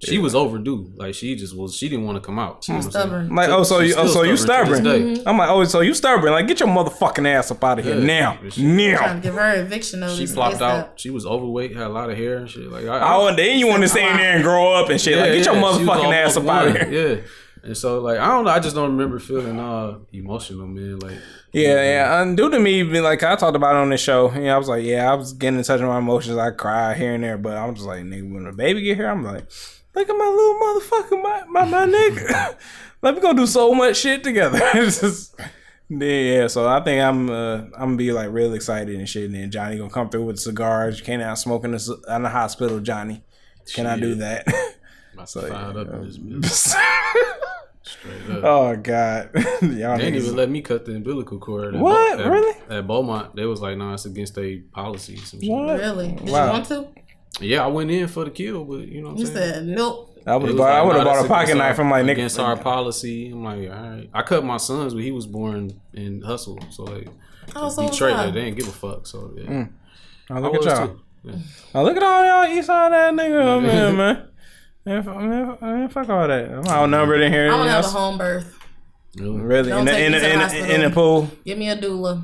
She 0.00 0.18
was 0.18 0.34
overdue. 0.34 0.92
Like 0.96 1.14
she 1.14 1.34
just 1.34 1.56
was. 1.56 1.74
She 1.74 1.88
didn't 1.88 2.04
want 2.06 2.16
to 2.16 2.20
come 2.20 2.38
out. 2.38 2.66
You 2.68 2.74
know 2.74 2.80
I'm? 2.80 2.90
Stubborn. 2.90 3.34
Like, 3.34 3.48
oh, 3.48 3.64
so 3.64 3.80
you, 3.80 3.94
oh, 3.96 4.06
so 4.06 4.22
you 4.22 4.36
stubborn 4.36 4.68
to 4.68 4.90
stubborn? 4.90 5.08
this 5.08 5.18
day. 5.18 5.24
I'm 5.26 5.36
like, 5.36 5.50
oh, 5.50 5.64
so 5.64 5.80
you 5.80 5.92
stubborn? 5.92 6.30
Like, 6.32 6.46
get 6.46 6.60
your 6.60 6.68
motherfucking 6.68 7.26
ass 7.26 7.50
up 7.50 7.64
out 7.64 7.80
of 7.80 7.84
here 7.84 7.98
Yeah. 7.98 8.04
now, 8.04 8.38
She- 8.50 8.62
now. 8.62 8.96
Trying 8.98 9.16
to 9.16 9.22
give 9.22 9.34
her 9.34 9.54
eviction 9.60 10.00
notice. 10.00 10.16
She 10.18 10.26
flopped 10.26 10.58
ASAP. 10.58 10.60
out. 10.62 11.00
She 11.00 11.10
was 11.10 11.26
overweight, 11.26 11.74
had 11.74 11.86
a 11.86 11.88
lot 11.88 12.10
of 12.10 12.16
hair 12.16 12.36
and 12.36 12.48
shit. 12.48 12.70
Like 12.70 12.84
I, 12.86 13.14
Oh, 13.16 13.26
and 13.26 13.36
then 13.38 13.58
you 13.58 13.66
want 13.66 13.82
to 13.82 13.88
stay 13.88 14.08
in 14.08 14.16
there 14.16 14.34
and 14.36 14.44
grow 14.44 14.72
up 14.74 14.88
and 14.88 15.00
shit. 15.00 15.18
like, 15.18 15.32
get 15.32 15.44
your 15.46 15.54
she 15.54 15.60
was 15.60 15.78
motherfucking 15.78 16.14
ass 16.14 16.36
up 16.36 16.46
out 16.46 16.68
of 16.68 16.76
here. 16.76 16.88
Yeah. 17.16 17.20
And 17.64 17.76
so 17.76 18.00
like 18.00 18.18
I 18.20 18.28
don't 18.28 18.44
know, 18.44 18.50
I 18.52 18.60
just 18.60 18.76
don't 18.76 18.92
remember 18.92 19.18
feeling 19.18 19.58
uh 19.58 19.98
emotional, 20.12 20.68
man. 20.68 21.00
Like 21.00 21.18
Yeah, 21.52 21.82
yeah. 21.82 22.22
And 22.22 22.36
due 22.36 22.48
to 22.50 22.60
me, 22.60 22.84
like 22.84 23.24
I 23.24 23.34
talked 23.34 23.56
about 23.56 23.74
it 23.74 23.78
on 23.78 23.90
this 23.90 24.00
show. 24.00 24.32
Yeah, 24.32 24.54
I 24.54 24.58
was 24.58 24.68
like, 24.68 24.84
yeah, 24.84 25.10
I 25.10 25.14
was 25.16 25.32
getting 25.32 25.58
in 25.58 25.64
touch 25.64 25.80
with 25.80 25.88
my 25.88 25.98
emotions. 25.98 26.38
I 26.38 26.52
cry 26.52 26.94
here 26.94 27.14
and 27.14 27.24
there, 27.24 27.36
but 27.36 27.56
I'm 27.56 27.74
just 27.74 27.86
like, 27.86 28.04
nigga, 28.04 28.32
when 28.32 28.44
the 28.44 28.52
baby 28.52 28.82
get 28.82 28.96
here, 28.96 29.08
I'm 29.08 29.24
like, 29.24 29.50
look 29.94 30.08
at 30.08 30.16
my 30.16 30.26
little 30.26 30.60
motherfucker, 30.60 31.22
my 31.22 31.44
my, 31.48 31.64
my 31.64 31.86
nigga. 31.86 32.56
like 33.02 33.14
we 33.14 33.20
gonna 33.20 33.38
do 33.38 33.46
so 33.46 33.74
much 33.74 33.96
shit 33.96 34.22
together. 34.24 34.58
just. 34.74 35.34
Yeah, 35.90 36.48
so 36.48 36.68
I 36.68 36.80
think 36.84 37.02
I'm 37.02 37.30
uh, 37.30 37.54
I'm 37.62 37.70
gonna 37.72 37.96
be 37.96 38.12
like 38.12 38.30
real 38.30 38.52
excited 38.52 38.94
and 38.94 39.08
shit. 39.08 39.24
And 39.24 39.34
then 39.34 39.50
Johnny 39.50 39.78
gonna 39.78 39.88
come 39.88 40.10
through 40.10 40.24
with 40.26 40.38
cigars. 40.38 40.98
You 40.98 41.04
can't 41.06 41.22
out 41.22 41.38
smoking 41.38 41.70
this 41.70 41.88
in 41.88 42.22
the 42.22 42.28
hospital, 42.28 42.78
Johnny. 42.80 43.22
Can 43.72 43.86
I 43.86 43.98
do 43.98 44.14
that? 44.16 44.46
about 45.14 45.30
So, 45.30 45.40
to 45.40 45.48
fired 45.48 45.76
yeah, 45.76 45.80
up 45.82 45.88
in 45.94 46.40
this 46.42 46.58
bitch. 46.68 46.76
Straight 47.82 48.30
up. 48.36 48.44
oh 48.44 48.76
God, 48.76 49.30
y'all 49.34 49.96
They 49.96 50.04
didn't 50.04 50.14
even 50.16 50.36
let 50.36 50.50
me 50.50 50.60
cut 50.60 50.84
the 50.84 50.94
umbilical 50.94 51.38
cord. 51.38 51.74
At 51.74 51.80
What? 51.80 52.18
Bo- 52.18 52.24
at- 52.24 52.30
Really? 52.30 52.60
At 52.68 52.86
Beaumont, 52.86 53.34
they 53.34 53.46
was 53.46 53.62
like, 53.62 53.78
"No, 53.78 53.94
it's 53.94 54.04
against 54.04 54.34
their 54.34 54.58
policies." 54.72 55.26
Some 55.30 55.40
shit. 55.40 55.48
What? 55.50 55.78
Really? 55.78 56.12
Did 56.12 56.28
Wow. 56.28 56.44
you 56.46 56.52
want 56.52 56.66
to? 56.66 56.88
Yeah, 57.40 57.64
I 57.64 57.68
went 57.68 57.90
in 57.90 58.08
for 58.08 58.24
the 58.24 58.30
kill, 58.30 58.64
but 58.64 58.80
you 58.88 59.00
know 59.00 59.08
what 59.08 59.12
I'm 59.14 59.18
You 59.20 59.26
saying. 59.26 59.36
said 59.54 59.66
nope. 59.66 60.06
I 60.26 60.36
would 60.36 60.48
have 60.48 60.54
was 60.54 60.56
bought. 60.58 60.72
I 60.72 60.78
like, 60.80 60.86
would 60.86 60.96
have 60.96 61.04
bought 61.04 61.24
a 61.24 61.28
pocket 61.28 61.56
knife. 61.56 61.76
from 61.76 61.86
I'm 61.86 61.90
like, 61.92 62.04
nigga, 62.04 62.12
against 62.12 62.38
our 62.38 62.56
policy. 62.56 63.30
I'm 63.30 63.44
like, 63.44 63.70
all 63.70 63.90
right. 63.90 64.10
I 64.12 64.22
cut 64.22 64.44
my 64.44 64.56
son's, 64.58 64.92
but 64.92 65.02
he 65.02 65.10
was 65.10 65.26
born 65.26 65.80
in 65.94 66.20
Hutzel, 66.22 66.72
so 66.72 66.84
like 66.84 67.08
Oh, 67.56 67.68
so 67.70 67.88
Detroit, 67.88 68.12
I. 68.14 68.24
like, 68.26 68.34
they 68.34 68.44
didn't 68.44 68.56
give 68.58 68.68
a 68.68 68.72
fuck. 68.72 69.06
So 69.06 69.32
yeah, 69.36 69.66
Oh, 70.30 70.34
I 70.34 70.38
look 70.40 70.54
at 70.56 70.64
y'all. 70.64 70.88
too. 70.88 71.00
Yeah. 71.24 71.34
Oh, 71.74 71.82
look 71.84 71.96
at 71.96 72.02
all 72.02 72.24
y'all 72.24 72.56
east 72.58 72.66
side 72.66 72.92
that 72.92 73.14
nigga 73.14 73.42
over 73.44 73.66
there, 73.66 73.92
man. 73.94 74.28
Man, 74.84 75.02
fuck, 75.02 75.16
man, 75.16 75.46
fuck- 75.46 75.62
man, 75.62 75.88
fuck 75.88 76.08
all 76.10 76.28
that. 76.28 76.50
I'm 76.50 76.66
outnumbered 76.66 77.20
in 77.22 77.32
here. 77.32 77.50
I 77.50 77.54
want 77.54 77.66
to 77.68 77.72
have 77.72 77.84
a 77.84 77.88
home 77.88 78.18
birth. 78.18 78.54
Really? 79.16 79.40
Really, 79.40 79.70
in 79.72 79.84
the, 79.86 80.04
in, 80.04 80.12
the, 80.12 80.32
in, 80.32 80.38
the, 80.40 80.74
in 80.74 80.80
the 80.82 80.90
pool. 80.90 81.30
Give 81.44 81.56
me 81.58 81.68
a 81.70 81.76
doula. 81.76 82.22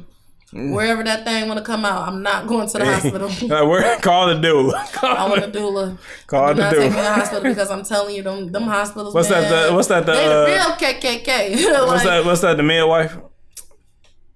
Wherever 0.52 1.02
that 1.02 1.24
thing 1.24 1.48
want 1.48 1.58
to 1.58 1.64
come 1.64 1.84
out, 1.84 2.06
I'm 2.06 2.22
not 2.22 2.46
going 2.46 2.68
to 2.68 2.78
the 2.78 2.84
hospital. 2.84 3.28
Uh, 3.54 3.66
we're, 3.66 3.98
call 3.98 4.28
the 4.28 4.34
dude. 4.34 4.72
I 5.02 5.28
want 5.28 5.42
a 5.44 5.48
doula. 5.48 5.98
Call 6.28 6.48
Do 6.48 6.54
the 6.54 6.60
not 6.62 6.70
take 6.72 6.80
me 6.82 6.88
to 6.90 6.94
the 7.02 7.12
hospital 7.12 7.42
because 7.42 7.70
I'm 7.70 7.82
telling 7.84 8.14
you, 8.14 8.22
them 8.22 8.52
them 8.52 8.62
hospitals. 8.64 9.14
What's 9.14 9.28
that, 9.28 9.68
the- 9.68 9.74
what's 9.74 9.88
that, 9.88 10.06
the, 10.06 10.12
they 10.12 10.24
uh, 10.24 10.44
the 10.44 10.52
real 10.52 10.92
KKK. 10.92 11.72
like, 11.72 11.86
What's 11.86 12.04
that? 12.04 12.24
What's 12.24 12.40
that? 12.42 12.56
The 12.56 12.62
midwife? 12.62 13.16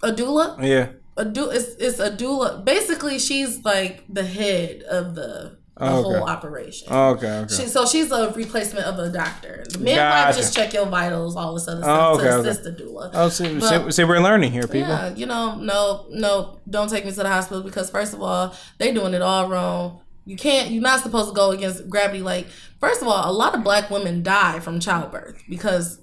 A 0.02 0.10
doula. 0.12 0.56
Yeah. 0.62 0.90
A 1.16 1.24
du- 1.24 1.51
it's, 1.51 1.74
it's 1.78 1.98
a 1.98 2.10
doula. 2.10 2.64
Basically, 2.64 3.18
she's 3.18 3.64
like 3.64 4.05
the 4.09 4.24
head 4.24 4.82
of 4.82 5.14
the, 5.14 5.57
the 5.78 5.84
Oh, 5.84 5.98
okay. 6.06 6.18
whole 6.18 6.28
operation. 6.28 6.88
Oh, 6.90 7.10
okay. 7.10 7.26
Okay. 7.40 7.55
She, 7.55 7.66
so 7.68 7.86
she's 7.86 8.10
a 8.10 8.32
replacement 8.32 8.86
of 8.86 8.98
a 8.98 9.10
doctor. 9.10 9.64
The 9.70 9.78
midwife 9.78 9.96
Gotcha. 9.96 10.38
just 10.38 10.55
check 10.55 10.72
your 10.72 10.86
vitals, 10.86 11.36
all 11.36 11.55
this 11.55 11.68
other 11.68 11.82
Oh, 11.84 11.84
stuff 11.84 12.14
okay, 12.14 12.24
to 12.24 12.34
okay. 12.38 12.48
assist 12.48 12.64
the 12.64 12.72
doula. 12.72 13.10
oh, 13.14 13.28
see, 13.28 13.59
But- 13.59 14.09
we're 14.09 14.20
learning 14.20 14.52
here, 14.52 14.62
people. 14.64 14.88
Yeah, 14.88 15.14
you 15.14 15.26
know, 15.26 15.55
no, 15.56 16.06
no, 16.10 16.59
don't 16.68 16.88
take 16.90 17.05
me 17.05 17.10
to 17.12 17.16
the 17.22 17.28
hospital 17.28 17.62
because 17.62 17.90
first 17.90 18.12
of 18.12 18.20
all, 18.22 18.55
they're 18.78 18.92
doing 18.94 19.14
it 19.14 19.22
all 19.22 19.48
wrong. 19.48 20.00
You 20.24 20.36
can't. 20.36 20.70
You're 20.70 20.82
not 20.82 21.00
supposed 21.00 21.28
to 21.30 21.34
go 21.34 21.52
against 21.52 21.88
gravity. 21.88 22.20
Like, 22.22 22.48
first 22.80 23.00
of 23.00 23.09
all, 23.09 23.30
a 23.30 23.32
lot 23.32 23.55
of 23.55 23.64
black 23.64 23.88
women 23.88 24.22
die 24.22 24.60
from 24.60 24.78
childbirth 24.78 25.42
because, 25.48 26.00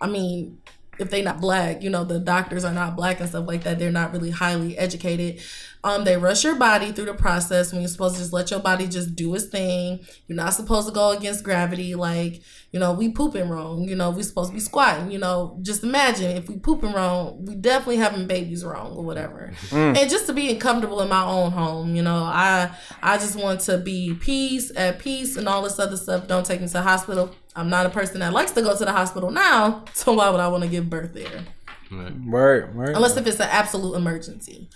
I 0.00 0.08
mean, 0.08 0.58
if 0.98 1.10
they're 1.10 1.22
not 1.22 1.40
black, 1.40 1.82
you 1.82 1.90
know, 1.90 2.02
the 2.04 2.18
doctors 2.18 2.64
are 2.64 2.72
not 2.72 2.96
black 2.96 3.20
and 3.20 3.28
stuff 3.28 3.46
like 3.46 3.62
that. 3.64 3.78
They're 3.78 3.92
not 3.92 4.12
really 4.12 4.30
highly 4.30 4.76
educated. 4.78 5.40
Um, 5.86 6.02
they 6.02 6.16
rush 6.16 6.42
your 6.42 6.56
body 6.56 6.90
through 6.90 7.04
the 7.04 7.14
process 7.14 7.72
when 7.72 7.80
you're 7.80 7.88
supposed 7.88 8.16
to 8.16 8.20
just 8.20 8.32
let 8.32 8.50
your 8.50 8.58
body 8.58 8.88
just 8.88 9.14
do 9.14 9.32
its 9.36 9.44
thing. 9.44 10.00
You're 10.26 10.34
not 10.34 10.52
supposed 10.52 10.88
to 10.88 10.92
go 10.92 11.10
against 11.12 11.44
gravity. 11.44 11.94
Like, 11.94 12.42
you 12.72 12.80
know, 12.80 12.92
we 12.92 13.12
pooping 13.12 13.48
wrong. 13.48 13.88
You 13.88 13.94
know, 13.94 14.10
we 14.10 14.24
supposed 14.24 14.50
to 14.50 14.54
be 14.54 14.58
squatting. 14.60 15.12
You 15.12 15.20
know, 15.20 15.60
just 15.62 15.84
imagine 15.84 16.36
if 16.36 16.48
we 16.48 16.58
pooping 16.58 16.92
wrong, 16.92 17.44
we 17.46 17.54
definitely 17.54 17.98
having 17.98 18.26
babies 18.26 18.64
wrong 18.64 18.96
or 18.96 19.04
whatever. 19.04 19.52
And 19.96 20.10
just 20.10 20.26
to 20.26 20.32
be 20.32 20.52
comfortable 20.56 21.00
in 21.02 21.08
my 21.08 21.24
own 21.24 21.52
home, 21.52 21.94
you 21.94 22.02
know, 22.02 22.16
I 22.16 22.76
I 23.00 23.16
just 23.18 23.36
want 23.36 23.60
to 23.60 23.78
be 23.78 24.12
peace 24.14 24.72
at 24.74 24.98
peace 24.98 25.36
and 25.36 25.48
all 25.48 25.62
this 25.62 25.78
other 25.78 25.96
stuff. 25.96 26.26
Don't 26.26 26.44
take 26.44 26.60
me 26.60 26.66
to 26.66 26.72
the 26.72 26.82
hospital. 26.82 27.32
I'm 27.54 27.70
not 27.70 27.86
a 27.86 27.90
person 27.90 28.18
that 28.20 28.32
likes 28.32 28.50
to 28.52 28.60
go 28.60 28.76
to 28.76 28.84
the 28.84 28.92
hospital 28.92 29.30
now, 29.30 29.84
so 29.94 30.14
why 30.14 30.30
would 30.30 30.40
I 30.40 30.48
want 30.48 30.64
to 30.64 30.68
give 30.68 30.90
birth 30.90 31.14
there? 31.14 31.44
Word, 31.90 32.74
word. 32.74 32.96
Unless 32.96 33.16
if 33.16 33.26
it's 33.26 33.40
an 33.40 33.48
absolute 33.50 33.94
emergency. 33.94 34.68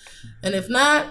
And 0.43 0.55
if 0.55 0.69
not, 0.69 1.07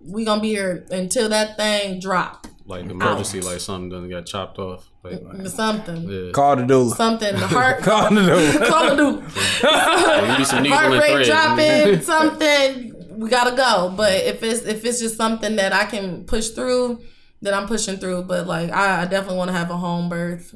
we 0.00 0.24
gonna 0.24 0.40
be 0.40 0.48
here 0.48 0.86
until 0.90 1.28
that 1.30 1.56
thing 1.56 2.00
drop. 2.00 2.46
Like 2.66 2.86
emergency, 2.86 3.40
like 3.42 3.60
something 3.60 3.90
done 3.90 4.08
got 4.08 4.24
chopped 4.26 4.58
off. 4.58 4.88
Like, 5.02 5.20
mm, 5.20 5.46
Something. 5.50 6.08
yeah. 6.08 6.30
Call 6.32 6.56
the 6.56 6.62
doula. 6.62 6.94
Something. 6.96 7.34
The 7.34 7.46
heart 7.46 7.82
Call 7.82 8.08
the 8.08 8.20
doula. 8.22 8.66
call 8.68 8.88
the 8.88 8.96
dude. 8.96 9.24
Like, 9.62 10.30
you 10.32 10.38
need 10.38 10.46
some 10.46 10.62
needle 10.62 10.78
Heart 10.78 10.92
and 10.92 11.00
rate 11.02 11.26
thread. 11.26 11.26
dropping, 11.26 12.00
something, 12.38 13.18
we 13.20 13.28
gotta 13.28 13.54
go. 13.54 13.92
But 13.94 14.14
if 14.24 14.42
it's 14.42 14.62
if 14.62 14.82
it's 14.86 14.98
just 15.00 15.16
something 15.18 15.56
that 15.56 15.74
I 15.74 15.84
can 15.84 16.24
push 16.24 16.48
through, 16.50 17.02
then 17.42 17.52
I'm 17.52 17.66
pushing 17.66 17.98
through. 17.98 18.22
But 18.22 18.46
like 18.46 18.70
I, 18.70 19.02
I 19.02 19.04
definitely 19.04 19.36
wanna 19.36 19.52
have 19.52 19.70
a 19.70 19.76
home 19.76 20.08
birth. 20.08 20.54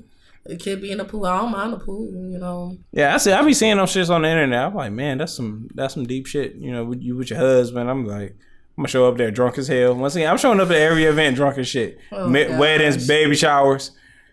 It 0.48 0.62
could 0.62 0.80
be 0.80 0.90
in 0.90 0.98
the 0.98 1.04
pool. 1.04 1.26
I 1.26 1.38
don't 1.38 1.52
mind 1.52 1.74
the 1.74 1.78
pool, 1.78 2.10
you 2.30 2.38
know. 2.38 2.78
Yeah, 2.92 3.14
I 3.14 3.18
see. 3.18 3.32
I 3.32 3.42
be 3.42 3.52
seeing 3.52 3.76
those 3.76 3.90
shits 3.92 4.08
on 4.08 4.22
the 4.22 4.28
internet. 4.28 4.64
I'm 4.64 4.74
like, 4.74 4.92
man, 4.92 5.18
that's 5.18 5.34
some 5.34 5.68
that's 5.74 5.92
some 5.92 6.06
deep 6.06 6.26
shit. 6.26 6.54
You 6.54 6.72
know, 6.72 6.84
with 6.86 7.02
you 7.02 7.16
with 7.16 7.28
your 7.30 7.38
husband. 7.38 7.90
I'm 7.90 8.06
like, 8.06 8.30
I'm 8.30 8.82
gonna 8.82 8.88
show 8.88 9.06
up 9.06 9.18
there 9.18 9.30
drunk 9.30 9.58
as 9.58 9.68
hell. 9.68 9.94
Once 9.94 10.16
again, 10.16 10.30
I'm 10.30 10.38
showing 10.38 10.58
up 10.58 10.70
at 10.70 10.76
every 10.76 11.04
event 11.04 11.36
drunk 11.36 11.58
as 11.58 11.68
shit. 11.68 11.98
Oh, 12.10 12.30
weddings, 12.30 13.06
baby 13.06 13.36
showers, 13.36 13.90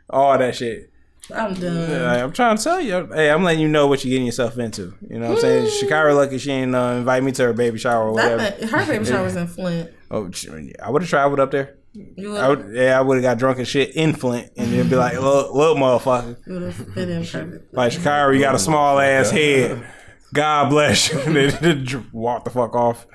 all 0.10 0.38
that 0.38 0.56
shit. 0.56 0.90
I'm 1.34 1.54
done. 1.56 2.04
Like, 2.04 2.22
I'm 2.22 2.32
trying 2.32 2.58
to 2.58 2.64
tell 2.64 2.80
you. 2.80 3.10
Hey, 3.14 3.30
I'm 3.30 3.44
letting 3.44 3.60
you 3.60 3.68
know 3.68 3.88
what 3.88 4.06
you're 4.06 4.12
getting 4.12 4.28
yourself 4.28 4.58
into. 4.58 4.94
You 5.10 5.20
know 5.20 5.30
what 5.30 5.36
I'm 5.38 5.42
saying? 5.42 5.84
Shakira 5.84 6.16
lucky 6.16 6.38
she 6.38 6.52
ain't 6.52 6.76
uh, 6.76 6.96
invite 6.98 7.24
me 7.24 7.32
to 7.34 7.44
her 7.44 7.54
baby 7.54 7.80
shower 7.80 8.08
or 8.08 8.14
whatever. 8.14 8.38
That, 8.38 8.64
her 8.64 8.86
baby 8.86 9.06
shower 9.12 9.24
was 9.24 9.36
in 9.36 9.48
Flint. 9.48 9.92
Oh, 10.12 10.30
I 10.82 10.90
would 10.90 11.02
have 11.02 11.10
traveled 11.10 11.40
up 11.40 11.52
there. 11.52 11.78
You 11.96 12.36
I 12.38 12.50
would 12.50 12.66
would, 12.66 12.76
yeah, 12.76 12.98
I 12.98 13.02
would 13.02 13.16
have 13.16 13.24
got 13.24 13.38
drunk 13.38 13.58
and 13.60 13.68
shit 13.68 13.96
in 13.96 14.14
Flint, 14.14 14.52
and 14.58 14.72
then 14.72 14.90
be 14.90 14.96
like, 14.96 15.20
"Look, 15.20 15.54
look, 15.54 15.78
motherfucker, 15.78 16.38
you 16.46 16.54
would 16.54 16.62
have 16.64 16.76
fit 16.94 17.10
in 17.10 17.26
perfect. 17.26 17.74
like 17.74 17.92
Shakira, 17.94 18.34
you 18.34 18.42
got 18.42 18.56
a 18.56 18.60
small 18.60 19.00
ass 19.00 19.32
head. 19.32 19.86
God 20.34 20.70
bless 20.70 21.12
you." 21.12 21.20
And 21.26 21.36
then 21.52 22.10
walk 22.12 22.44
the 22.44 22.50
fuck 22.50 22.76
off. 22.76 23.08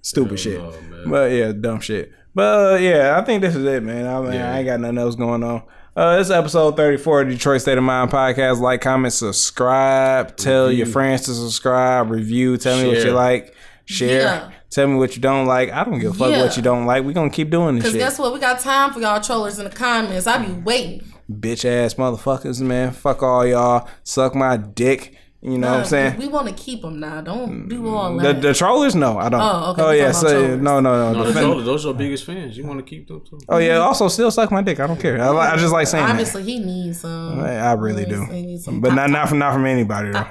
Stupid 0.00 0.38
shit. 0.40 0.60
no, 0.60 0.70
man. 0.70 1.10
But 1.10 1.32
yeah, 1.32 1.52
dumb 1.52 1.80
shit. 1.80 2.12
But 2.34 2.74
uh, 2.74 2.76
yeah, 2.78 3.18
I 3.18 3.24
think 3.24 3.42
this 3.42 3.54
is 3.54 3.64
it, 3.64 3.82
man. 3.82 4.06
I 4.06 4.20
mean, 4.20 4.32
Yeah. 4.34 4.52
I 4.52 4.58
ain't 4.58 4.66
got 4.66 4.80
nothing 4.80 4.98
else 4.98 5.14
going 5.16 5.42
on. 5.44 5.62
Uh, 5.94 6.16
this 6.16 6.28
is 6.28 6.30
episode 6.30 6.74
34 6.76 7.22
of 7.22 7.28
Detroit 7.28 7.60
State 7.60 7.76
of 7.76 7.84
Mind 7.84 8.10
podcast. 8.10 8.60
Like, 8.60 8.80
comment, 8.80 9.12
subscribe. 9.12 10.36
Tell 10.38 10.72
your 10.72 10.86
friends 10.86 11.22
to 11.22 11.34
subscribe. 11.34 12.10
Review. 12.10 12.56
Tell 12.56 12.80
me 12.82 12.88
what 12.88 13.04
you 13.04 13.12
like. 13.12 13.54
Share. 13.84 14.22
Yeah. 14.22 14.50
Tell 14.72 14.86
me 14.86 14.94
what 14.94 15.14
you 15.14 15.20
don't 15.20 15.44
like. 15.44 15.70
I 15.70 15.84
don't 15.84 15.98
give 15.98 16.12
a 16.12 16.14
fuck 16.14 16.30
Yeah. 16.30 16.42
what 16.44 16.56
you 16.56 16.62
don't 16.62 16.86
like. 16.86 17.04
We 17.04 17.12
gonna 17.12 17.28
keep 17.28 17.50
doing 17.50 17.74
this 17.74 17.84
Cause 17.84 17.92
shit. 17.92 18.00
guess 18.00 18.18
what? 18.18 18.32
We 18.32 18.40
got 18.40 18.58
time 18.58 18.90
for 18.94 19.00
y'all 19.00 19.20
trollers 19.20 19.58
in 19.58 19.64
the 19.64 19.70
comments. 19.70 20.26
I 20.26 20.38
be 20.38 20.46
mm. 20.50 20.64
waiting. 20.64 21.12
bitch 21.30 21.66
ass 21.66 21.94
motherfuckers, 21.94 22.60
man. 22.62 22.90
Fuck 22.92 23.22
all 23.22 23.46
y'all. 23.46 23.86
Suck 24.02 24.34
my 24.34 24.56
dick. 24.56 25.14
You 25.44 25.58
know 25.58 25.72
what 25.72 25.80
I'm 25.80 25.84
saying? 25.86 26.18
We, 26.18 26.28
want 26.28 26.46
to 26.46 26.54
keep 26.54 26.82
them 26.82 27.00
now. 27.00 27.20
Don't 27.20 27.64
mm. 27.66 27.68
do 27.68 27.88
all 27.88 28.16
The, 28.16 28.32
that. 28.32 28.42
the 28.42 28.54
trollers? 28.54 28.94
No, 28.94 29.18
I 29.18 29.28
don't. 29.28 29.40
Oh, 29.42 29.72
okay, 29.72 29.82
Oh, 29.82 29.90
yeah. 29.90 30.12
So, 30.12 30.28
trollers. 30.28 30.62
no, 30.62 30.78
no, 30.78 31.12
no. 31.12 31.18
No, 31.18 31.24
The 31.26 31.32
those, 31.32 31.62
are, 31.62 31.64
those 31.64 31.84
are 31.84 31.88
your 31.88 31.94
biggest 31.98 32.24
fans. 32.24 32.56
You 32.56 32.64
want 32.64 32.78
to 32.78 32.88
keep 32.88 33.08
them 33.08 33.22
too. 33.28 33.40
oh, 33.48 33.58
yeah. 33.58 33.78
Also, 33.78 34.06
still 34.06 34.30
suck 34.30 34.52
my 34.52 34.62
dick. 34.62 34.78
I 34.78 34.86
don't 34.86 35.00
care. 35.00 35.20
I, 35.20 35.54
I 35.54 35.56
just 35.56 35.72
like 35.72 35.88
saying 35.88 36.04
that. 36.04 36.12
Obviously, 36.12 36.44
he 36.44 36.60
needs 36.60 37.00
some. 37.00 37.40
I 37.40 37.56
I 37.58 37.72
really 37.72 38.04
do. 38.06 38.20
needs- 38.20 38.32
he 38.32 38.42
needs 38.42 38.64
some 38.64 38.80
But 38.80 38.94
not 38.94 39.10
not 39.10 39.28
from 39.28 39.40
not 39.40 39.52
from 39.52 39.66
anybody 39.66 40.12
though. 40.12 40.26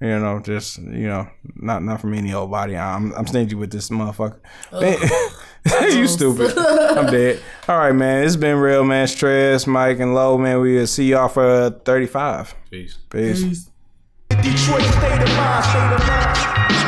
Pop, 0.00 0.08
pop. 0.08 0.08
You 0.08 0.18
know, 0.18 0.40
just 0.40 0.78
you 0.78 1.06
know, 1.08 1.28
not 1.56 1.82
not 1.82 2.00
from 2.00 2.14
any 2.14 2.32
old 2.34 2.50
body. 2.50 2.76
I'm 2.76 3.12
I'm 3.14 3.26
stingy 3.26 3.54
with 3.54 3.70
this 3.70 3.90
motherfucker. 3.90 4.40
you 5.94 6.06
stupid. 6.06 6.56
I'm 6.58 7.06
dead. 7.06 7.40
All 7.68 7.78
right, 7.78 7.92
man. 7.92 8.24
It's 8.24 8.36
been 8.36 8.56
real, 8.56 8.84
man. 8.84 9.06
Stress, 9.06 9.66
Mike, 9.66 10.00
and 10.00 10.14
Low, 10.14 10.36
man. 10.38 10.60
We'll 10.60 10.86
see 10.86 11.10
y'all 11.10 11.28
for 11.28 11.44
uh, 11.44 11.70
35. 11.70 12.54
Peace. 12.70 12.98
Peace. 13.08 13.70
Detroit 14.28 14.82
state 14.82 15.22
of 15.22 15.36
mind, 15.36 15.64
state 15.64 15.92
of 15.92 16.06
mind. 16.06 16.83